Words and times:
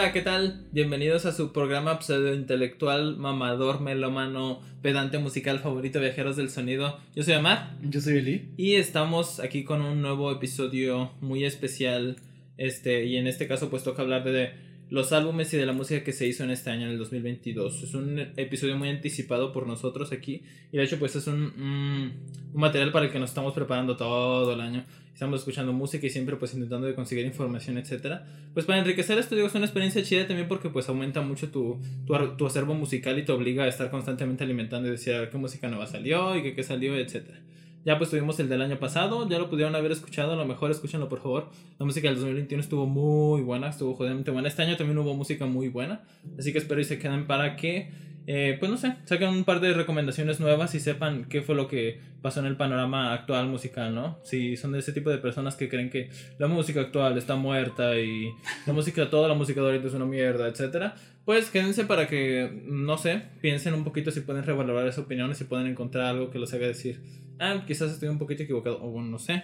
Hola, 0.00 0.14
¿qué 0.14 0.22
tal? 0.22 0.64
Bienvenidos 0.72 1.26
a 1.26 1.32
su 1.32 1.52
programa 1.52 2.00
pseudo-intelectual, 2.00 3.18
mamador, 3.18 3.82
melómano, 3.82 4.62
pedante 4.80 5.18
musical 5.18 5.58
favorito, 5.58 6.00
viajeros 6.00 6.38
del 6.38 6.48
sonido. 6.48 6.98
Yo 7.14 7.22
soy 7.22 7.34
Amar. 7.34 7.76
Yo 7.82 8.00
soy 8.00 8.16
Eli. 8.16 8.48
Y 8.56 8.76
estamos 8.76 9.40
aquí 9.40 9.62
con 9.62 9.82
un 9.82 10.00
nuevo 10.00 10.32
episodio 10.32 11.12
muy 11.20 11.44
especial. 11.44 12.16
Este, 12.56 13.04
y 13.04 13.18
en 13.18 13.26
este 13.26 13.46
caso, 13.46 13.68
pues 13.68 13.84
toca 13.84 14.00
hablar 14.00 14.24
de 14.24 14.54
los 14.88 15.12
álbumes 15.12 15.52
y 15.52 15.58
de 15.58 15.66
la 15.66 15.74
música 15.74 16.02
que 16.02 16.12
se 16.12 16.26
hizo 16.26 16.44
en 16.44 16.50
este 16.50 16.70
año, 16.70 16.86
en 16.86 16.92
el 16.92 16.98
2022. 16.98 17.82
Es 17.82 17.92
un 17.92 18.20
episodio 18.38 18.78
muy 18.78 18.88
anticipado 18.88 19.52
por 19.52 19.66
nosotros 19.66 20.12
aquí. 20.12 20.44
Y 20.72 20.78
de 20.78 20.84
hecho, 20.84 20.98
pues 20.98 21.14
es 21.14 21.26
un, 21.26 21.42
un, 21.42 22.12
un 22.54 22.60
material 22.60 22.90
para 22.90 23.04
el 23.04 23.12
que 23.12 23.18
nos 23.18 23.28
estamos 23.28 23.52
preparando 23.52 23.98
todo 23.98 24.50
el 24.54 24.62
año 24.62 24.82
estamos 25.20 25.40
escuchando 25.40 25.74
música 25.74 26.06
y 26.06 26.08
siempre 26.08 26.36
pues 26.36 26.54
intentando 26.54 26.86
de 26.86 26.94
conseguir 26.94 27.26
información, 27.26 27.76
etcétera. 27.76 28.24
Pues 28.54 28.64
para 28.64 28.78
enriquecer 28.78 29.18
esto 29.18 29.34
digo 29.34 29.48
es 29.48 29.54
una 29.54 29.66
experiencia 29.66 30.02
chida 30.02 30.26
también 30.26 30.48
porque 30.48 30.70
pues 30.70 30.88
aumenta 30.88 31.20
mucho 31.20 31.50
tu, 31.50 31.78
tu, 32.06 32.14
tu, 32.38 32.46
acervo 32.46 32.72
musical 32.72 33.18
y 33.18 33.24
te 33.26 33.30
obliga 33.30 33.64
a 33.64 33.68
estar 33.68 33.90
constantemente 33.90 34.44
alimentando 34.44 34.88
y 34.88 34.92
decir 34.92 35.28
qué 35.30 35.36
música 35.36 35.68
nueva 35.68 35.86
salió 35.86 36.34
y 36.36 36.42
qué, 36.42 36.54
qué 36.54 36.62
salió, 36.62 36.96
etcétera. 36.96 37.38
Ya 37.84 37.98
pues 37.98 38.08
tuvimos 38.08 38.40
el 38.40 38.48
del 38.48 38.62
año 38.62 38.78
pasado, 38.78 39.28
ya 39.28 39.38
lo 39.38 39.50
pudieron 39.50 39.76
haber 39.76 39.92
escuchado, 39.92 40.32
a 40.32 40.36
lo 40.36 40.46
mejor 40.46 40.70
escúchenlo 40.70 41.10
por 41.10 41.20
favor. 41.20 41.50
La 41.78 41.84
música 41.84 42.08
del 42.08 42.16
2021 42.16 42.62
estuvo 42.62 42.86
muy 42.86 43.42
buena, 43.42 43.68
estuvo 43.68 43.94
jodidamente 43.94 44.30
buena. 44.30 44.48
Este 44.48 44.62
año 44.62 44.78
también 44.78 44.96
hubo 44.96 45.14
música 45.14 45.44
muy 45.44 45.68
buena, 45.68 46.00
así 46.38 46.50
que 46.50 46.58
espero 46.58 46.80
y 46.80 46.84
se 46.84 46.98
queden 46.98 47.26
para 47.26 47.56
que 47.56 47.90
eh, 48.32 48.56
pues 48.60 48.70
no 48.70 48.76
sé, 48.76 48.94
saquen 49.06 49.30
un 49.30 49.42
par 49.42 49.58
de 49.58 49.72
recomendaciones 49.72 50.38
nuevas 50.38 50.76
y 50.76 50.78
sepan 50.78 51.24
qué 51.24 51.42
fue 51.42 51.56
lo 51.56 51.66
que 51.66 51.98
pasó 52.22 52.38
en 52.38 52.46
el 52.46 52.56
panorama 52.56 53.12
actual 53.12 53.48
musical, 53.48 53.92
¿no? 53.92 54.20
Si 54.22 54.56
son 54.56 54.70
de 54.70 54.78
ese 54.78 54.92
tipo 54.92 55.10
de 55.10 55.18
personas 55.18 55.56
que 55.56 55.68
creen 55.68 55.90
que 55.90 56.10
la 56.38 56.46
música 56.46 56.82
actual 56.82 57.18
está 57.18 57.34
muerta 57.34 57.98
y 57.98 58.30
la 58.68 58.72
música, 58.72 59.10
toda 59.10 59.26
la 59.26 59.34
música 59.34 59.60
de 59.60 59.66
ahorita 59.66 59.88
es 59.88 59.94
una 59.94 60.04
mierda, 60.04 60.46
etcétera, 60.46 60.94
pues 61.24 61.50
quédense 61.50 61.86
para 61.86 62.06
que, 62.06 62.62
no 62.66 62.98
sé, 62.98 63.20
piensen 63.40 63.74
un 63.74 63.82
poquito 63.82 64.12
si 64.12 64.20
pueden 64.20 64.44
revalorar 64.44 64.86
esa 64.86 65.00
opinión, 65.00 65.34
si 65.34 65.42
pueden 65.42 65.66
encontrar 65.66 66.04
algo 66.04 66.30
que 66.30 66.38
los 66.38 66.54
haga 66.54 66.68
decir, 66.68 67.00
ah, 67.40 67.64
quizás 67.66 67.90
estoy 67.90 68.10
un 68.10 68.18
poquito 68.18 68.44
equivocado, 68.44 68.80
o 68.80 69.02
no 69.02 69.18
sé. 69.18 69.42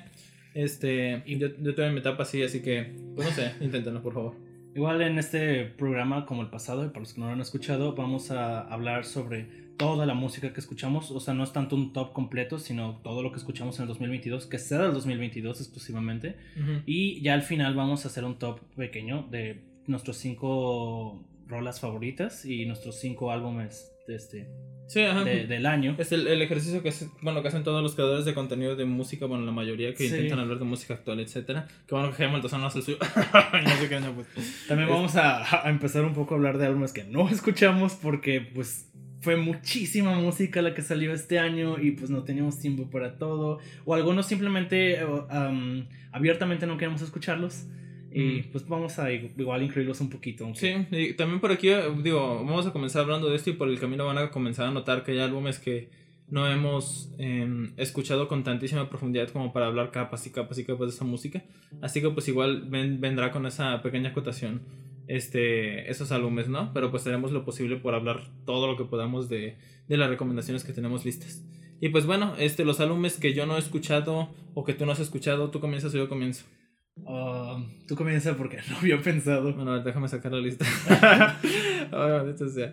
Este, 0.55 1.25
yo, 1.27 1.49
yo 1.61 1.71
estoy 1.71 1.87
en 1.87 1.95
mi 1.95 1.99
etapa 1.99 2.23
así, 2.23 2.41
así 2.41 2.63
que, 2.63 2.93
pues 3.17 3.29
no 3.29 3.35
sé, 3.35 3.53
inténtenlo, 3.61 4.01
por 4.01 4.15
favor. 4.15 4.46
Igual 4.77 5.01
en 5.01 5.19
este 5.19 5.65
programa, 5.65 6.27
como 6.27 6.43
el 6.43 6.51
pasado, 6.51 6.85
y 6.85 6.89
para 6.89 7.01
los 7.01 7.15
que 7.15 7.21
no 7.21 7.29
lo 7.29 7.33
han 7.33 7.41
escuchado, 7.41 7.95
vamos 7.95 8.31
a 8.31 8.61
hablar 8.61 9.07
sobre 9.07 9.45
toda 9.79 10.05
la 10.05 10.13
música 10.13 10.53
que 10.53 10.61
escuchamos. 10.61 11.11
O 11.11 11.19
sea, 11.19 11.33
no 11.33 11.45
es 11.45 11.53
tanto 11.55 11.77
un 11.77 11.95
top 11.95 12.13
completo, 12.13 12.59
sino 12.59 13.01
todo 13.03 13.23
lo 13.23 13.33
que 13.33 13.39
escuchamos 13.39 13.79
en 13.79 13.85
el 13.85 13.89
2022, 13.89 14.45
que 14.47 14.59
sea 14.59 14.81
del 14.81 14.93
2022 14.93 15.63
exclusivamente. 15.63 16.37
Uh 16.57 16.61
-huh. 16.61 16.83
Y 16.85 17.23
ya 17.23 17.33
al 17.33 17.41
final 17.41 17.75
vamos 17.75 18.05
a 18.05 18.09
hacer 18.09 18.25
un 18.27 18.39
top 18.39 18.61
pequeño 18.77 19.27
de 19.31 19.63
nuestros 19.87 20.19
cinco 20.19 21.25
rolas 21.47 21.81
favoritas 21.81 22.45
y 22.45 22.67
nuestros 22.67 23.01
cinco 23.01 23.31
álbumes 23.31 23.91
de 24.07 24.15
este, 24.15 24.47
Sí, 24.87 25.03
ajá. 25.03 25.25
De, 25.25 25.47
del 25.47 25.67
año. 25.67 25.97
Es 25.99 26.13
el, 26.13 26.27
el, 26.27 26.41
ejercicio 26.43 26.83
que, 26.83 26.93
bueno, 27.21 27.43
que 27.43 27.49
hacen 27.49 27.65
todos 27.65 27.83
los 27.83 27.95
creadores 27.95 28.25
de 28.25 28.35
contenido 28.35 28.77
de 28.77 28.85
música, 28.85 29.27
bueno, 29.27 29.45
la 29.45 29.53
mayoría 29.53 29.93
que 29.95 30.09
sí. 30.09 30.15
intentan 30.15 30.39
hablar 30.39 30.59
de 30.59 30.65
música 30.65 30.95
actual, 30.95 31.21
etcétera. 31.21 31.67
Que 31.87 31.95
bueno, 31.95 32.15
que 32.15 32.25
Hamilton 32.25 32.61
no 32.61 32.67
hace 32.67 32.79
el 32.79 32.85
suyo. 32.85 32.99
no 33.65 33.71
sé 33.71 33.89
qué 33.89 33.95
año, 33.97 34.13
pues. 34.15 34.29
También 34.69 34.89
vamos 34.89 35.17
a, 35.17 35.67
a, 35.67 35.71
empezar 35.71 36.05
un 36.05 36.15
poco 36.15 36.35
a 36.35 36.37
hablar 36.37 36.59
de 36.59 36.67
álbumes 36.67 36.93
que 36.93 37.05
no 37.05 37.29
escuchamos 37.29 37.95
porque, 37.95 38.41
pues, 38.41 38.89
fue 39.21 39.37
muchísima 39.37 40.15
música 40.15 40.63
la 40.63 40.73
que 40.73 40.83
salió 40.83 41.13
este 41.13 41.41
año 41.41 41.81
y 41.81 41.91
pues 41.93 42.11
no 42.11 42.23
teníamos 42.23 42.61
tiempo 42.61 42.89
para 42.89 43.19
todo. 43.19 43.59
O 43.85 43.95
algunos 43.95 44.27
simplemente 44.27 45.05
um, 45.05 45.85
abiertamente 46.13 46.67
no 46.67 46.77
queremos 46.77 47.03
escucharlos. 47.03 47.65
Y 48.19 48.43
pues 48.45 48.67
vamos 48.67 48.99
a 48.99 49.13
igual 49.13 49.63
incluirlos 49.63 50.01
un 50.01 50.09
poquito. 50.09 50.45
Aunque... 50.45 50.59
Sí, 50.59 50.97
y 50.97 51.13
también 51.15 51.39
por 51.41 51.53
aquí, 51.53 51.69
digo, 52.03 52.45
vamos 52.45 52.67
a 52.67 52.73
comenzar 52.73 53.03
hablando 53.03 53.29
de 53.29 53.37
esto 53.37 53.51
y 53.51 53.53
por 53.53 53.69
el 53.69 53.79
camino 53.79 54.07
van 54.07 54.19
a 54.19 54.31
comenzar 54.31 54.67
a 54.67 54.71
notar 54.71 55.05
que 55.05 55.13
hay 55.13 55.19
álbumes 55.19 55.59
que 55.59 55.91
no 56.29 56.49
hemos 56.51 57.13
eh, 57.19 57.47
escuchado 57.77 58.27
con 58.27 58.43
tantísima 58.43 58.89
profundidad 58.89 59.29
como 59.29 59.53
para 59.53 59.67
hablar 59.67 59.91
capas 59.91 60.27
y 60.27 60.31
capas 60.31 60.59
y 60.59 60.65
capas 60.65 60.89
de 60.89 60.95
esa 60.95 61.05
música. 61.05 61.45
Así 61.83 62.01
que 62.01 62.11
pues 62.11 62.27
igual 62.29 62.65
ven, 62.69 63.01
vendrá 63.01 63.31
con 63.31 63.47
esa 63.47 63.83
pequeña 63.83 64.11
acotación 64.11 64.63
este, 65.09 65.91
esos 65.91 66.11
álbumes, 66.11 66.49
¿no? 66.49 66.73
Pero 66.73 66.91
pues 66.91 67.07
haremos 67.07 67.33
lo 67.33 67.45
posible 67.45 67.77
por 67.77 67.95
hablar 67.95 68.23
todo 68.45 68.67
lo 68.67 68.77
que 68.77 68.85
podamos 68.85 69.29
de, 69.29 69.57
de 69.89 69.97
las 69.97 70.09
recomendaciones 70.09 70.65
que 70.65 70.73
tenemos 70.73 71.05
listas. 71.05 71.45
Y 71.81 71.91
pues 71.91 72.07
bueno, 72.07 72.35
este, 72.39 72.65
los 72.65 72.81
álbumes 72.81 73.19
que 73.19 73.35
yo 73.35 73.47
no 73.47 73.57
he 73.57 73.59
escuchado 73.59 74.31
o 74.55 74.65
que 74.65 74.75
tú 74.75 74.87
no 74.87 74.93
has 74.93 75.01
escuchado, 75.01 75.51
tú 75.51 75.61
comienzas 75.61 75.95
o 75.95 75.99
yo 75.99 76.09
comienzo. 76.09 76.45
Uh, 77.05 77.63
tú 77.87 77.95
comienza 77.95 78.37
porque 78.37 78.59
no 78.71 78.79
había 78.79 79.01
pensado. 79.01 79.53
Bueno, 79.53 79.81
déjame 79.83 80.09
sacar 80.09 80.33
la 80.33 80.41
lista. 80.41 80.65
oh, 81.93 82.49
sea. 82.49 82.73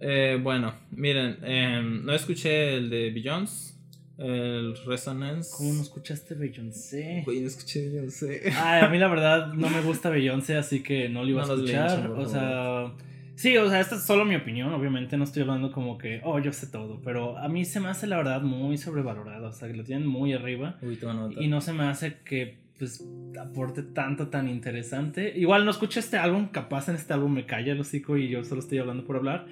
eh, 0.00 0.38
bueno, 0.42 0.74
miren, 0.92 1.38
eh, 1.42 1.82
no 1.82 2.12
escuché 2.14 2.76
el 2.76 2.88
de 2.88 3.10
Beyoncé, 3.10 3.74
el 4.18 4.76
Resonance. 4.86 5.50
¿Cómo 5.56 5.74
no 5.74 5.82
escuchaste 5.82 6.34
Beyoncé? 6.34 7.22
Güey, 7.24 7.40
no 7.40 7.48
escuché 7.48 7.88
Beyoncé. 7.88 8.52
Ay, 8.56 8.82
a 8.84 8.88
mí 8.88 8.98
la 8.98 9.08
verdad 9.08 9.52
no 9.52 9.68
me 9.68 9.80
gusta 9.82 10.08
Beyoncé, 10.08 10.56
así 10.56 10.82
que 10.82 11.08
no 11.08 11.24
lo 11.24 11.30
iba 11.30 11.42
a 11.42 11.46
escuchar. 11.46 12.10
o 12.10 12.26
sea, 12.26 12.92
sí, 13.34 13.56
o 13.56 13.68
sea, 13.68 13.80
esta 13.80 13.96
es 13.96 14.04
solo 14.04 14.24
mi 14.24 14.36
opinión. 14.36 14.72
Obviamente 14.72 15.16
no 15.16 15.24
estoy 15.24 15.42
hablando 15.42 15.72
como 15.72 15.98
que, 15.98 16.20
oh, 16.22 16.38
yo 16.38 16.52
sé 16.52 16.68
todo. 16.68 17.00
Pero 17.02 17.36
a 17.38 17.48
mí 17.48 17.64
se 17.64 17.80
me 17.80 17.88
hace 17.88 18.06
la 18.06 18.18
verdad 18.18 18.40
muy 18.40 18.78
sobrevalorado. 18.78 19.48
O 19.48 19.52
sea, 19.52 19.66
que 19.66 19.74
lo 19.74 19.82
tienen 19.82 20.06
muy 20.06 20.32
arriba. 20.32 20.78
Uy, 20.80 20.96
y 21.40 21.48
no 21.48 21.60
se 21.60 21.72
me 21.72 21.84
hace 21.84 22.18
que 22.24 22.63
pues 22.78 23.04
aporte 23.40 23.82
tanto 23.82 24.28
tan 24.28 24.48
interesante. 24.48 25.32
Igual 25.36 25.64
no 25.64 25.70
escucho 25.70 26.00
este 26.00 26.16
álbum, 26.16 26.48
capaz 26.48 26.88
en 26.88 26.96
este 26.96 27.12
álbum 27.12 27.32
me 27.32 27.46
calla 27.46 27.72
el 27.72 27.80
hocico 27.80 28.16
y 28.16 28.28
yo 28.28 28.44
solo 28.44 28.60
estoy 28.60 28.78
hablando 28.78 29.04
por 29.04 29.16
hablar. 29.16 29.46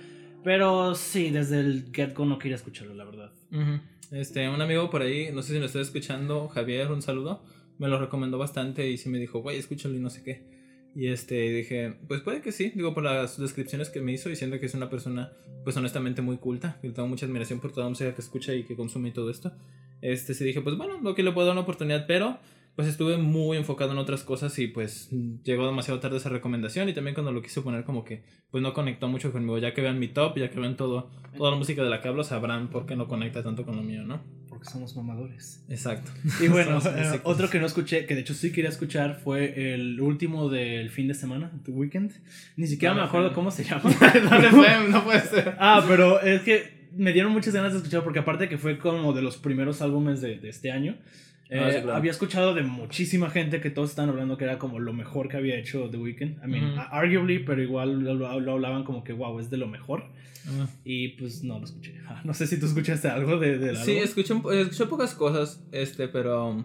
Pero 0.45 0.95
sí, 0.95 1.31
desde 1.31 1.61
el 1.61 1.91
get 1.93 2.15
go 2.15 2.25
no 2.25 2.39
quería 2.39 2.57
escucharlo, 2.57 2.95
la 2.95 3.05
verdad. 3.05 3.31
Uh 3.53 3.57
-huh. 3.57 3.81
Este, 4.11 4.49
un 4.49 4.61
amigo 4.61 4.91
por 4.91 5.03
ahí, 5.03 5.31
no 5.33 5.43
sé 5.43 5.55
si 5.55 5.59
lo 5.59 5.67
estoy 5.67 5.83
escuchando, 5.83 6.49
Javier, 6.49 6.91
un 6.91 7.01
saludo, 7.01 7.43
me 7.79 7.89
lo 7.89 7.99
recomendó 7.99 8.39
bastante 8.39 8.91
y 8.91 8.99
sí 8.99 9.09
me 9.09 9.19
dijo, 9.19 9.41
güey, 9.41 9.57
escúchalo 9.57 9.95
y 9.95 10.01
no 10.01 10.11
sé 10.11 10.23
qué. 10.23 10.43
Y 10.95 11.07
este, 11.07 11.35
dije, 11.51 11.95
pues 12.09 12.21
puede 12.21 12.43
que 12.43 12.53
sí, 12.53 12.73
digo, 12.75 12.93
por 12.93 13.05
las 13.05 13.39
descripciones 13.39 13.89
que 13.89 14.03
me 14.03 14.13
hizo, 14.13 14.29
diciendo 14.29 14.61
que 14.61 14.67
es 14.67 14.75
una 14.75 14.91
persona, 14.91 15.33
pues 15.65 15.77
honestamente 15.79 16.21
muy 16.21 16.37
culta, 16.37 16.79
que 16.83 16.91
tengo 16.91 17.09
mucha 17.09 17.25
admiración 17.25 17.61
por 17.61 17.73
toda 17.73 17.87
la 17.87 17.91
música 17.91 18.15
que 18.15 18.21
escucha 18.21 18.53
y 18.53 18.65
que 18.65 18.77
consume 18.77 19.09
y 19.09 19.13
todo 19.13 19.31
esto. 19.31 19.53
Este, 20.03 20.35
sí 20.35 20.45
dije, 20.45 20.61
pues 20.61 20.77
bueno, 20.77 21.01
lo 21.01 21.15
que 21.15 21.23
le 21.23 21.33
puedo 21.33 21.47
dar 21.47 21.55
una 21.55 21.63
oportunidad, 21.63 22.07
pero 22.07 22.39
pues 22.75 22.89
estuve 22.89 23.19
muy 23.19 23.59
enfocado 23.59 23.93
en 23.93 23.99
otras 23.99 24.23
cosas 24.23 24.59
y 24.59 24.67
pues 24.67 25.11
llegó 25.45 25.67
demasiado 25.67 26.01
tarde 26.01 26.17
esa 26.17 26.31
recomendación 26.31 26.89
y 26.89 26.95
también 26.95 27.15
cuando 27.15 27.31
lo 27.31 27.43
quise 27.43 27.61
poner 27.61 27.85
como 27.85 28.05
que 28.05 28.23
pues 28.51 28.63
no 28.63 28.73
conectó 28.73 29.09
mucho 29.09 29.31
conmigo, 29.31 29.59
ya 29.59 29.75
que 29.75 29.83
vean 29.83 29.99
mi 29.99 30.09
top, 30.09 30.39
ya 30.39 30.51
que 30.51 30.59
vean 30.59 30.77
todo, 30.77 31.11
toda 31.37 31.51
la 31.51 31.57
música 31.57 31.83
de 31.83 31.91
la 31.91 32.01
que 32.01 32.09
hablo, 32.09 32.25
sabrán 32.25 32.71
por 32.71 32.87
qué 32.87 32.97
no 32.97 33.09
conecta 33.09 33.43
tanto 33.43 33.65
con 33.65 33.77
lo 33.77 33.83
mío, 33.83 34.05
¿no? 34.05 34.23
Porque 34.49 34.65
somos 34.67 34.97
mamadores. 34.97 35.65
Exacto. 35.69 36.11
Y 36.41 36.49
bueno, 36.49 36.79
eh, 36.97 37.21
otro 37.25 37.51
que 37.51 37.59
no 37.59 37.67
escuché, 37.67 38.07
que 38.07 38.15
de 38.15 38.23
hecho 38.23 38.33
sí 38.33 38.53
quería 38.53 38.71
escuchar, 38.71 39.21
fue 39.23 39.75
el 39.75 40.01
último 40.01 40.49
del 40.49 40.89
fin 40.91 41.09
de 41.09 41.15
semana, 41.15 41.53
The 41.65 41.73
Weekend. 41.73 42.13
Ni 42.57 42.67
siquiera 42.67 42.95
no, 42.95 43.03
me 43.03 43.07
acuerdo 43.07 43.29
no. 43.29 43.35
cómo 43.35 43.51
se 43.51 43.65
llama. 43.69 43.85
no 43.85 44.51
fue, 44.51 44.89
no 44.89 45.05
puede 45.05 45.21
ser. 45.29 45.57
Ah, 45.59 45.85
pero 45.87 46.21
es 46.21 46.41
que 46.43 46.89
me 46.95 47.13
dieron 47.13 47.33
muchas 47.33 47.55
ganas 47.55 47.73
de 47.73 47.79
escuchar 47.79 48.03
porque 48.03 48.19
aparte 48.19 48.49
que 48.49 48.59
fue 48.59 48.79
como 48.79 49.13
de 49.13 49.23
los 49.23 49.37
primeros 49.37 49.83
álbumes 49.83 50.23
de, 50.23 50.39
de 50.39 50.49
este 50.49 50.71
año. 50.71 50.97
Eh, 51.53 51.59
ah, 51.59 51.71
sí, 51.71 51.83
claro. 51.83 51.97
Había 51.97 52.11
escuchado 52.11 52.55
de 52.55 52.63
muchísima 52.63 53.29
gente 53.29 53.61
que 53.61 53.69
todos 53.69 53.91
estaban 53.91 54.09
hablando 54.09 54.39
que 54.39 54.45
era 54.45 54.59
como 54.59 54.79
lo 54.79 54.95
mejor 54.95 55.29
que 55.29 55.37
había 55.37 55.59
hecho 55.59 55.91
The 55.91 55.99
Weeknd. 55.99 56.43
I 56.43 56.49
mean, 56.49 56.79
arguably, 56.91 57.41
pero 57.41 57.63
igual 57.63 58.01
lo, 58.01 58.15
lo, 58.15 58.53
hablaban 58.53 58.85
como 58.85 59.05
que 59.05 59.13
wow, 59.13 59.39
es 59.39 59.51
de 59.51 59.59
lo 59.59 59.69
mejor. 59.69 60.05
-huh. 60.47 60.67
Y 60.83 61.09
pues 61.09 61.43
no 61.45 61.59
lo 61.59 61.67
escuché. 61.67 62.01
No 62.25 62.33
sé 62.33 62.47
si 62.47 62.59
tú 62.59 62.65
escuchaste 62.65 63.09
algo 63.09 63.39
de, 63.39 63.59
de 63.59 63.77
Sí, 63.77 63.99
escuché, 63.99 64.35
escuché 64.35 64.87
pocas 64.87 65.15
cosas, 65.15 65.63
este, 65.73 66.09
pero 66.09 66.65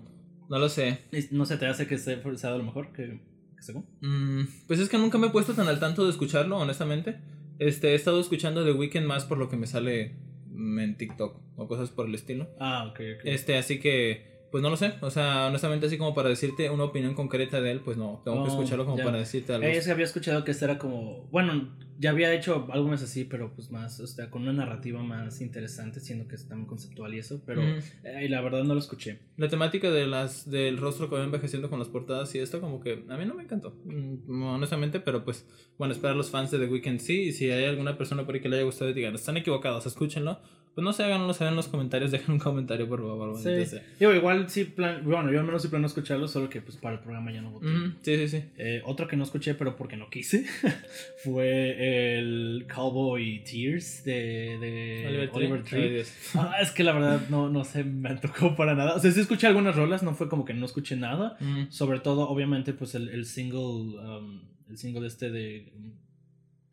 no 0.50 0.58
lo 0.58 0.70
sé. 0.70 1.00
¿No 1.32 1.46
se 1.46 1.58
te 1.58 1.66
hace 1.66 1.86
que 1.86 1.98
sea, 1.98 2.22
sea 2.38 2.52
de 2.54 2.58
lo 2.58 2.64
mejor 2.64 2.94
que, 2.94 3.20
que 3.58 3.62
según? 3.62 3.86
Mm, 4.00 4.48
pues 4.68 4.80
es 4.80 4.88
que 4.88 4.98
nunca 4.98 5.18
me 5.18 5.28
he 5.28 5.32
puesto 5.32 5.54
tan 5.54 5.68
al 5.68 5.82
tanto 5.82 6.06
de 6.06 6.12
escucharlo, 6.12 6.58
honestamente. 6.58 7.18
Este, 7.60 7.90
he 7.90 7.96
estado 7.96 8.22
escuchando 8.22 8.64
The 8.64 8.72
Weeknd 8.72 9.06
más 9.06 9.26
por 9.26 9.38
lo 9.38 9.50
que 9.50 9.58
me 9.58 9.68
sale 9.68 10.16
en 10.56 10.96
TikTok 10.96 11.42
o 11.58 11.68
cosas 11.68 11.90
por 11.90 12.08
el 12.08 12.16
estilo. 12.16 12.48
Ah, 12.58 12.86
ok, 12.90 13.00
ok. 13.18 13.26
Este, 13.26 13.58
así 13.58 13.80
que 13.80 14.37
pues 14.52 14.62
no 14.62 14.70
lo 14.70 14.78
sé, 14.78 14.94
o 15.02 15.10
sea, 15.10 15.48
honestamente 15.48 15.88
así 15.88 15.98
como 15.98 16.14
para 16.14 16.30
decirte 16.30 16.70
una 16.70 16.86
opinión 16.86 17.14
concreta 17.14 17.60
de 17.62 17.72
él, 17.72 17.82
pues 17.82 17.98
no, 17.98 18.22
tengo 18.24 18.38
no, 18.38 18.44
que 18.44 18.50
escucharlo 18.50 18.86
como 18.86 18.98
ya. 18.98 19.04
para 19.04 19.18
decirte 19.18 19.54
algo. 19.54 19.68
Que 19.68 19.92
había 19.92 20.06
escuchado 20.06 20.44
que 20.44 20.52
este 20.52 20.66
era 20.66 20.78
como, 20.78 21.28
bueno, 21.32 21.70
ya 22.00 22.12
había 22.12 22.34
hecho 22.34 22.68
álbumes 22.72 23.02
así, 23.02 23.26
pero 23.26 23.54
pues 23.54 23.72
más, 23.72 24.00
o 24.00 24.08
sea, 24.08 24.30
con 24.30 24.44
una 24.44 24.54
narrativa 24.54 25.02
más 25.02 25.42
interesante, 25.42 26.00
siendo 26.00 26.28
que 26.28 26.36
es 26.36 26.48
tan 26.48 26.66
conceptual 26.66 27.14
y 27.14 27.20
eso, 27.20 27.42
pero 27.46 27.62
mm. 27.62 27.80
eh, 28.04 28.30
la 28.30 28.42
verdad 28.42 28.64
no 28.64 28.74
lo 28.74 28.80
escuché. 28.80 29.20
La 29.36 29.50
temática 29.50 29.90
de 29.90 30.08
las 30.08 30.50
del 30.50 30.78
rostro 30.78 31.10
que 31.10 31.16
va 31.16 31.24
envejeciendo 31.24 31.70
con 31.70 31.80
las 31.80 31.88
portadas 31.88 32.34
y 32.36 32.40
esto 32.40 32.62
como 32.62 32.80
que 32.80 33.04
a 33.10 33.18
mí 33.18 33.26
no 33.26 33.34
me 33.34 33.44
encantó, 33.44 33.76
mm, 33.86 34.44
honestamente, 34.44 35.00
pero 35.00 35.26
pues 35.26 35.46
bueno, 35.78 35.94
esperar 35.94 36.16
los 36.16 36.30
fans 36.30 36.52
de 36.52 36.60
The 36.60 36.68
Weeknd 36.68 37.00
sí, 37.00 37.24
y 37.24 37.32
si 37.34 37.50
hay 37.52 37.66
alguna 37.66 37.98
persona 37.98 38.26
por 38.26 38.36
ahí 38.36 38.42
que 38.42 38.50
le 38.50 38.58
haya 38.58 38.66
gustado, 38.66 38.94
digan, 38.94 39.16
están 39.16 39.38
equivocados, 39.38 39.86
escúchenlo, 39.86 40.40
pues 40.78 40.86
no 40.86 40.94
sé, 40.94 41.06
háganlo 41.06 41.34
saber 41.34 41.54
en 41.54 41.56
los 41.56 41.70
comentarios, 41.70 42.12
dejen 42.12 42.34
un 42.34 42.40
comentario 42.40 42.88
por 42.88 43.02
favor. 43.02 43.36
Sí. 43.40 43.80
Digo, 44.00 44.14
igual 44.14 44.48
sí, 44.48 44.64
plan, 44.66 45.02
bueno, 45.04 45.32
yo 45.32 45.40
al 45.40 45.46
menos 45.48 45.64
sí 45.64 45.70
plano 45.70 45.88
escucharlo, 45.88 46.28
solo 46.28 46.52
que 46.52 46.62
pues 46.62 46.78
para 46.78 46.98
el 46.98 47.02
programa 47.02 47.32
ya 47.32 47.42
no 47.42 47.50
voté. 47.50 47.68
Sí, 48.04 48.16
sí, 48.16 48.28
sí. 48.28 48.44
Eh, 48.60 48.84
otro 48.86 49.08
que 49.08 49.18
no 49.18 49.24
escuché, 49.24 49.56
pero 49.56 49.76
porque 49.76 49.98
no 49.98 50.08
quise, 50.12 50.46
fue 51.24 52.20
el 52.20 52.68
Cowboy 52.72 53.44
Tears 53.44 54.04
de, 54.04 54.60
de 54.62 55.30
Oliver, 55.34 55.64
Tree. 55.64 55.82
Ay, 55.82 55.90
Dios. 55.96 56.14
Ah, 56.36 56.58
es 56.62 56.70
que 56.70 56.84
la 56.84 56.92
verdad 56.92 57.22
no, 57.32 57.50
no 57.50 57.64
se 57.64 57.84
me 57.84 58.14
tocó 58.18 58.56
para 58.56 58.76
nada. 58.76 58.94
O 58.94 59.00
sea, 59.00 59.10
sí 59.10 59.20
escuché 59.20 59.48
algunas 59.48 59.76
rolas, 59.76 60.04
no 60.04 60.14
fue 60.14 60.30
como 60.30 60.46
que 60.46 60.54
no 60.54 60.68
escuché 60.68 60.96
nada. 60.96 61.40
Sobre 61.72 62.02
todo, 62.02 62.30
obviamente, 62.30 62.74
pues 62.74 62.94
el, 62.94 63.10
el 63.10 63.26
single, 63.26 63.98
um, 63.98 64.42
el 64.70 64.78
single 64.78 65.08
este 65.08 65.32
de 65.32 65.72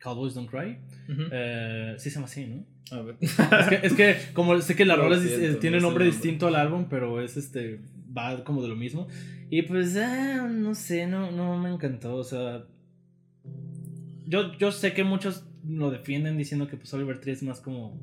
Cowboys 0.04 0.34
Don't 0.34 0.50
Cry. 0.50 0.76
Eh, 1.08 1.94
sí 1.96 2.10
se 2.10 2.16
llama 2.16 2.26
así, 2.26 2.44
¿no? 2.44 2.62
A 2.94 3.00
ver. 3.00 3.16
Es 3.20 3.68
que, 3.68 3.86
es 3.86 3.92
que 3.94 4.16
como 4.34 4.60
sé 4.60 4.76
que 4.76 4.84
la 4.84 4.96
rola 4.96 5.18
tiene 5.60 5.78
no 5.78 5.84
nombre 5.84 6.04
distinto 6.04 6.46
al 6.46 6.56
álbum, 6.56 6.88
pero 6.90 7.22
es 7.22 7.38
este, 7.38 7.80
va 8.16 8.44
como 8.44 8.60
de 8.60 8.68
lo 8.68 8.76
mismo. 8.76 9.08
Y 9.48 9.62
pues, 9.62 9.96
ah, 9.96 10.46
no 10.50 10.74
sé, 10.74 11.06
no, 11.06 11.30
no 11.32 11.56
me 11.58 11.70
encantó, 11.70 12.16
o 12.16 12.24
sea... 12.24 12.64
Yo, 14.26 14.56
yo 14.58 14.72
sé 14.72 14.92
que 14.92 15.04
muchos 15.04 15.46
lo 15.66 15.90
defienden 15.90 16.36
diciendo 16.36 16.68
que 16.68 16.76
pues 16.76 16.92
Oliver 16.92 17.18
Tree 17.20 17.32
es 17.32 17.42
más 17.42 17.60
como... 17.60 17.98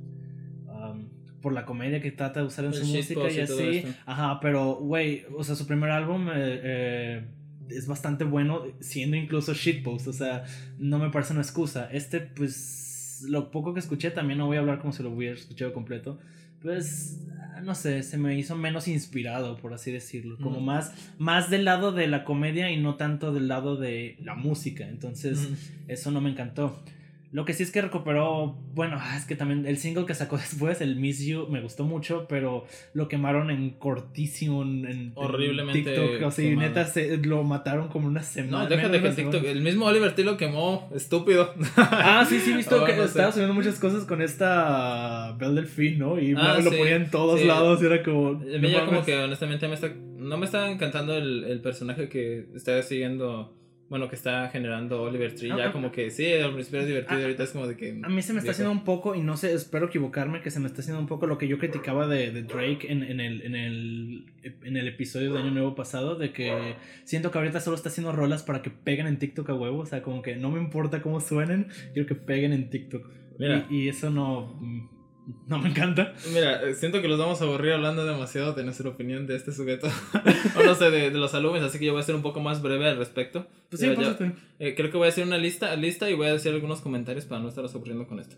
um, 0.67 1.07
por 1.41 1.53
la 1.53 1.65
comedia 1.65 1.99
que 1.99 2.11
trata 2.11 2.39
de 2.39 2.45
usar 2.45 2.65
en 2.65 2.71
El 2.71 2.77
su 2.77 2.85
música 2.85 3.31
y 3.31 3.39
así. 3.39 3.83
Ajá, 4.05 4.39
pero, 4.39 4.75
güey, 4.75 5.25
o 5.35 5.43
sea, 5.43 5.55
su 5.55 5.65
primer 5.67 5.89
álbum 5.89 6.29
eh, 6.29 6.33
eh, 6.35 7.23
es 7.71 7.87
bastante 7.87 8.23
bueno, 8.23 8.63
siendo 8.79 9.15
incluso 9.17 9.53
shitpost, 9.53 10.07
o 10.07 10.13
sea, 10.13 10.43
no 10.79 10.99
me 10.99 11.09
parece 11.09 11.33
una 11.33 11.41
excusa. 11.41 11.89
Este, 11.91 12.19
pues, 12.21 13.25
lo 13.27 13.51
poco 13.51 13.73
que 13.73 13.79
escuché, 13.79 14.11
también 14.11 14.39
no 14.39 14.47
voy 14.47 14.57
a 14.57 14.61
hablar 14.61 14.79
como 14.79 14.93
si 14.93 15.03
lo 15.03 15.11
hubiera 15.11 15.35
escuchado 15.35 15.73
completo, 15.73 16.19
pues, 16.61 17.19
no 17.63 17.75
sé, 17.75 18.01
se 18.03 18.17
me 18.17 18.37
hizo 18.37 18.55
menos 18.55 18.87
inspirado, 18.87 19.57
por 19.57 19.73
así 19.73 19.91
decirlo, 19.91 20.37
como 20.41 20.59
Mm. 20.61 20.65
más, 20.65 20.91
más 21.19 21.49
del 21.49 21.65
lado 21.65 21.91
de 21.91 22.07
la 22.07 22.23
comedia 22.23 22.71
y 22.71 22.77
no 22.81 22.95
tanto 22.95 23.31
del 23.33 23.47
lado 23.47 23.75
de 23.77 24.17
la 24.23 24.35
música, 24.35 24.87
entonces, 24.87 25.49
eso 25.87 26.11
no 26.11 26.21
me 26.21 26.29
encantó. 26.31 26.83
Lo 27.31 27.45
que 27.45 27.53
sí 27.53 27.63
es 27.63 27.71
que 27.71 27.81
recuperó, 27.81 28.57
bueno, 28.73 28.97
ah, 28.99 29.15
es 29.17 29.25
que 29.25 29.35
también 29.37 29.65
el 29.65 29.77
single 29.77 30.05
que 30.05 30.13
sacó 30.13 30.37
después, 30.37 30.81
el 30.81 30.97
Miss 30.97 31.25
You, 31.25 31.47
me 31.49 31.61
gustó 31.61 31.85
mucho, 31.85 32.25
pero 32.27 32.65
lo 32.93 33.07
quemaron 33.07 33.49
en 33.51 33.69
cortísimo 33.71 34.63
en, 34.63 34.85
en 34.85 35.11
Horriblemente 35.15 35.81
TikTok. 35.81 36.27
O 36.27 36.31
sea, 36.31 36.45
y 36.45 36.55
neta 36.55 36.85
se, 36.85 37.17
lo 37.17 37.43
mataron 37.43 37.87
como 37.87 38.07
una 38.07 38.21
semana. 38.23 38.63
No, 38.63 38.69
déjate 38.69 39.01
que 39.01 39.07
en 39.07 39.15
TikTok, 39.15 39.33
semana. 39.41 39.51
el 39.51 39.61
mismo 39.61 39.85
Oliver 39.85 40.13
Tree 40.13 40.25
lo 40.25 40.35
quemó, 40.37 40.89
estúpido. 40.93 41.53
Ah, 41.77 42.25
sí, 42.27 42.39
sí, 42.39 42.53
visto 42.53 42.81
Oh, 42.81 42.85
que 42.85 42.95
no 42.95 43.03
estaba 43.03 43.31
subiendo 43.31 43.53
muchas 43.53 43.79
cosas 43.79 44.05
con 44.05 44.21
esta 44.21 45.33
Belle 45.39 45.53
Delphine, 45.55 45.97
¿no? 45.97 46.19
Y 46.19 46.33
Ah, 46.37 46.59
lo 46.63 46.69
sí, 46.71 46.77
ponía 46.77 46.95
en 46.95 47.09
todos 47.11 47.39
sí. 47.39 47.45
lados 47.47 47.81
y 47.81 47.85
era 47.85 48.03
como. 48.03 48.29
A 48.29 48.33
mí 48.59 48.71
ya 48.71 48.85
como 48.85 49.03
que 49.05 49.17
honestamente 49.17 49.67
me 49.67 49.75
está, 49.75 49.89
no 50.17 50.37
me 50.37 50.45
está 50.45 50.69
encantando 50.71 51.15
el, 51.15 51.43
el 51.45 51.61
personaje 51.61 52.09
que 52.09 52.47
está 52.55 52.81
siguiendo, 52.83 53.53
bueno, 53.91 54.07
que 54.07 54.15
está 54.15 54.47
generando 54.47 55.01
Oliver 55.01 55.35
Tree. 55.35 55.49
Ya 55.49 55.73
como 55.73 55.91
que 55.91 56.09
sí, 56.11 56.31
al 56.31 56.53
principio 56.53 56.79
era 56.79 56.87
divertido, 56.87 57.19
Ah, 57.19 57.23
ahorita 57.23 57.43
es 57.43 57.51
como 57.51 57.67
de 57.67 57.75
que... 57.75 57.99
A 58.01 58.07
mí 58.07 58.21
se 58.21 58.31
me 58.31 58.39
está 58.39 58.51
haciendo 58.51 58.71
un 58.71 58.85
poco, 58.85 59.15
y 59.15 59.21
no 59.21 59.35
sé, 59.35 59.51
espero 59.51 59.87
equivocarme, 59.87 60.39
que 60.39 60.49
se 60.49 60.61
me 60.61 60.67
está 60.67 60.79
haciendo 60.79 61.01
un 61.01 61.07
poco 61.07 61.27
lo 61.27 61.37
que 61.37 61.49
yo 61.49 61.59
criticaba 61.59 62.07
de, 62.07 62.31
de 62.31 62.43
Drake 62.43 62.89
en, 62.89 63.03
en 63.03 63.19
el, 63.19 63.41
en, 63.41 63.53
el, 63.53 64.25
en 64.43 64.77
el 64.77 64.87
episodio 64.87 65.33
de 65.33 65.39
Año 65.39 65.51
Nuevo 65.51 65.75
pasado, 65.75 66.15
de 66.15 66.31
que 66.31 66.75
siento 67.03 67.31
que 67.31 67.39
ahorita 67.39 67.59
solo 67.59 67.75
está 67.75 67.89
haciendo 67.89 68.13
rolas 68.13 68.43
para 68.43 68.61
que 68.61 68.69
peguen 68.69 69.07
en 69.07 69.19
TikTok 69.19 69.49
a 69.49 69.55
huevo, 69.55 69.79
o 69.79 69.85
sea, 69.85 70.01
como 70.01 70.21
que 70.21 70.37
no 70.37 70.49
me 70.49 70.61
importa 70.61 71.01
cómo 71.01 71.19
suenen, 71.19 71.67
quiero 71.91 72.07
que 72.07 72.15
peguen 72.15 72.53
en 72.53 72.69
TikTok. 72.69 73.09
Mira. 73.39 73.67
Y, 73.69 73.75
y 73.75 73.89
eso 73.89 74.09
no, 74.09 74.57
no 75.47 75.59
me 75.59 75.69
encanta. 75.69 76.13
Mira, 76.33 76.63
eh, 76.63 76.73
siento 76.75 77.01
que 77.01 77.07
los 77.07 77.19
vamos 77.19 77.41
a 77.41 77.45
aburrir 77.45 77.73
hablando 77.73 78.05
demasiado 78.05 78.53
de 78.53 78.63
nuestra 78.63 78.89
opinión 78.89 79.27
de 79.27 79.35
este 79.35 79.51
sujeto. 79.51 79.87
o 80.59 80.63
no 80.63 80.75
sé, 80.75 80.89
de, 80.91 81.09
de 81.11 81.17
los 81.17 81.33
álbumes, 81.33 81.61
así 81.63 81.79
que 81.79 81.85
yo 81.85 81.93
voy 81.93 82.01
a 82.01 82.05
ser 82.05 82.15
un 82.15 82.21
poco 82.21 82.39
más 82.41 82.61
breve 82.61 82.87
al 82.87 82.97
respecto. 82.97 83.47
Pues 83.69 83.81
sí, 83.81 83.87
Ya- 83.87 84.17
Eh, 84.59 84.73
creo 84.75 84.91
que 84.91 84.97
voy 84.97 85.05
a 85.07 85.09
hacer 85.09 85.25
una 85.25 85.37
lista, 85.37 85.75
lista 85.75 86.09
y 86.09 86.13
voy 86.15 86.27
a 86.27 86.33
decir 86.33 86.51
algunos 86.53 86.81
comentarios 86.81 87.25
para 87.25 87.41
no 87.41 87.49
estar 87.49 87.63
aburriendo 87.65 88.07
con 88.07 88.19
esto. 88.19 88.35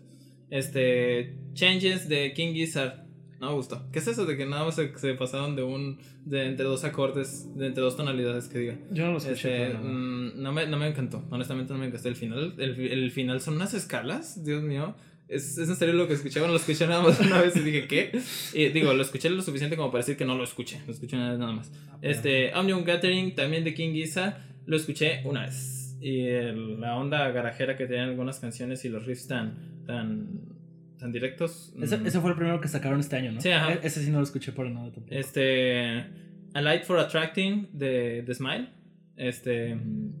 Este, 0.50 1.36
Changes 1.54 2.08
de 2.08 2.32
King 2.34 2.52
Gizzard. 2.52 3.04
No 3.40 3.48
me 3.48 3.54
gustó. 3.56 3.82
¿Qué 3.92 3.98
es 3.98 4.06
eso 4.06 4.24
de 4.24 4.36
que 4.36 4.46
nada 4.46 4.64
más 4.64 4.76
se, 4.76 4.96
se 4.96 5.12
pasaron 5.14 5.56
de 5.56 5.62
un, 5.64 5.98
de 6.24 6.46
entre 6.46 6.64
dos 6.64 6.84
acordes, 6.84 7.54
de 7.56 7.66
entre 7.66 7.82
dos 7.82 7.96
tonalidades 7.96 8.48
que 8.48 8.58
diga? 8.58 8.78
yo 8.90 9.04
no 9.06 9.12
lo 9.12 9.18
escuché. 9.18 9.66
Este, 9.66 9.76
mm, 9.78 10.40
no, 10.42 10.52
me, 10.52 10.66
no 10.66 10.76
me 10.78 10.86
encantó, 10.88 11.24
honestamente 11.30 11.72
no 11.72 11.78
me 11.80 11.86
encantó 11.86 12.08
el 12.08 12.16
final. 12.16 12.54
El, 12.58 12.78
el 12.80 13.10
final 13.10 13.40
son 13.40 13.54
unas 13.56 13.74
escalas, 13.74 14.44
Dios 14.44 14.62
mío. 14.62 14.94
¿Es, 15.34 15.58
es 15.58 15.68
en 15.68 15.76
serio 15.76 15.94
lo 15.94 16.06
que 16.08 16.14
escuché? 16.14 16.38
Bueno, 16.40 16.52
lo 16.54 16.58
escuché 16.60 16.86
nada 16.86 17.02
más 17.02 17.18
una 17.26 17.40
vez 17.40 17.56
y 17.56 17.60
dije, 17.60 17.86
¿qué? 17.86 18.12
Y 18.52 18.68
digo, 18.68 18.92
lo 18.94 19.02
escuché 19.02 19.28
lo 19.30 19.42
suficiente 19.42 19.76
como 19.76 19.90
para 19.90 20.00
decir 20.02 20.16
que 20.16 20.24
no 20.24 20.34
lo 20.36 20.44
escuché. 20.44 20.80
Lo 20.86 20.92
escuché 20.92 21.16
nada, 21.16 21.36
nada 21.38 21.52
más. 21.52 21.70
Ah, 21.90 21.98
Este, 22.02 22.52
Omnium 22.54 22.84
Gathering, 22.84 23.34
también 23.34 23.64
de 23.64 23.74
King 23.74 23.92
Giza, 23.92 24.38
lo 24.66 24.76
escuché 24.76 25.20
una 25.24 25.42
vez. 25.46 25.96
Y 26.00 26.20
el- 26.26 26.80
la 26.80 26.96
onda 26.96 27.30
garajera 27.30 27.76
que 27.76 27.86
tenían 27.86 28.10
algunas 28.10 28.38
canciones 28.38 28.84
y 28.84 28.88
los 28.90 29.06
riffs 29.06 29.26
tan, 29.26 29.82
tan, 29.86 30.28
tan 30.98 31.12
directos. 31.12 31.72
Ese, 31.80 31.96
mm, 31.98 32.06
ese 32.06 32.20
fue 32.20 32.30
el 32.30 32.36
primero 32.36 32.60
que 32.60 32.68
sacaron 32.68 33.00
este 33.00 33.16
año, 33.16 33.32
¿no? 33.32 33.40
Sí, 33.40 33.50
ajá. 33.50 33.72
E- 33.74 33.80
Ese 33.82 34.04
sí 34.04 34.10
no 34.10 34.18
lo 34.18 34.24
escuché 34.24 34.52
para 34.52 34.68
nada 34.70 34.90
tampoco. 34.92 35.14
Este. 35.14 36.04
A 36.52 36.60
Light 36.60 36.84
for 36.84 36.98
Attracting 36.98 37.68
de, 37.72 38.22
de 38.22 38.34
Smile. 38.34 38.68
Este. 39.16 39.74
mm, 39.74 40.13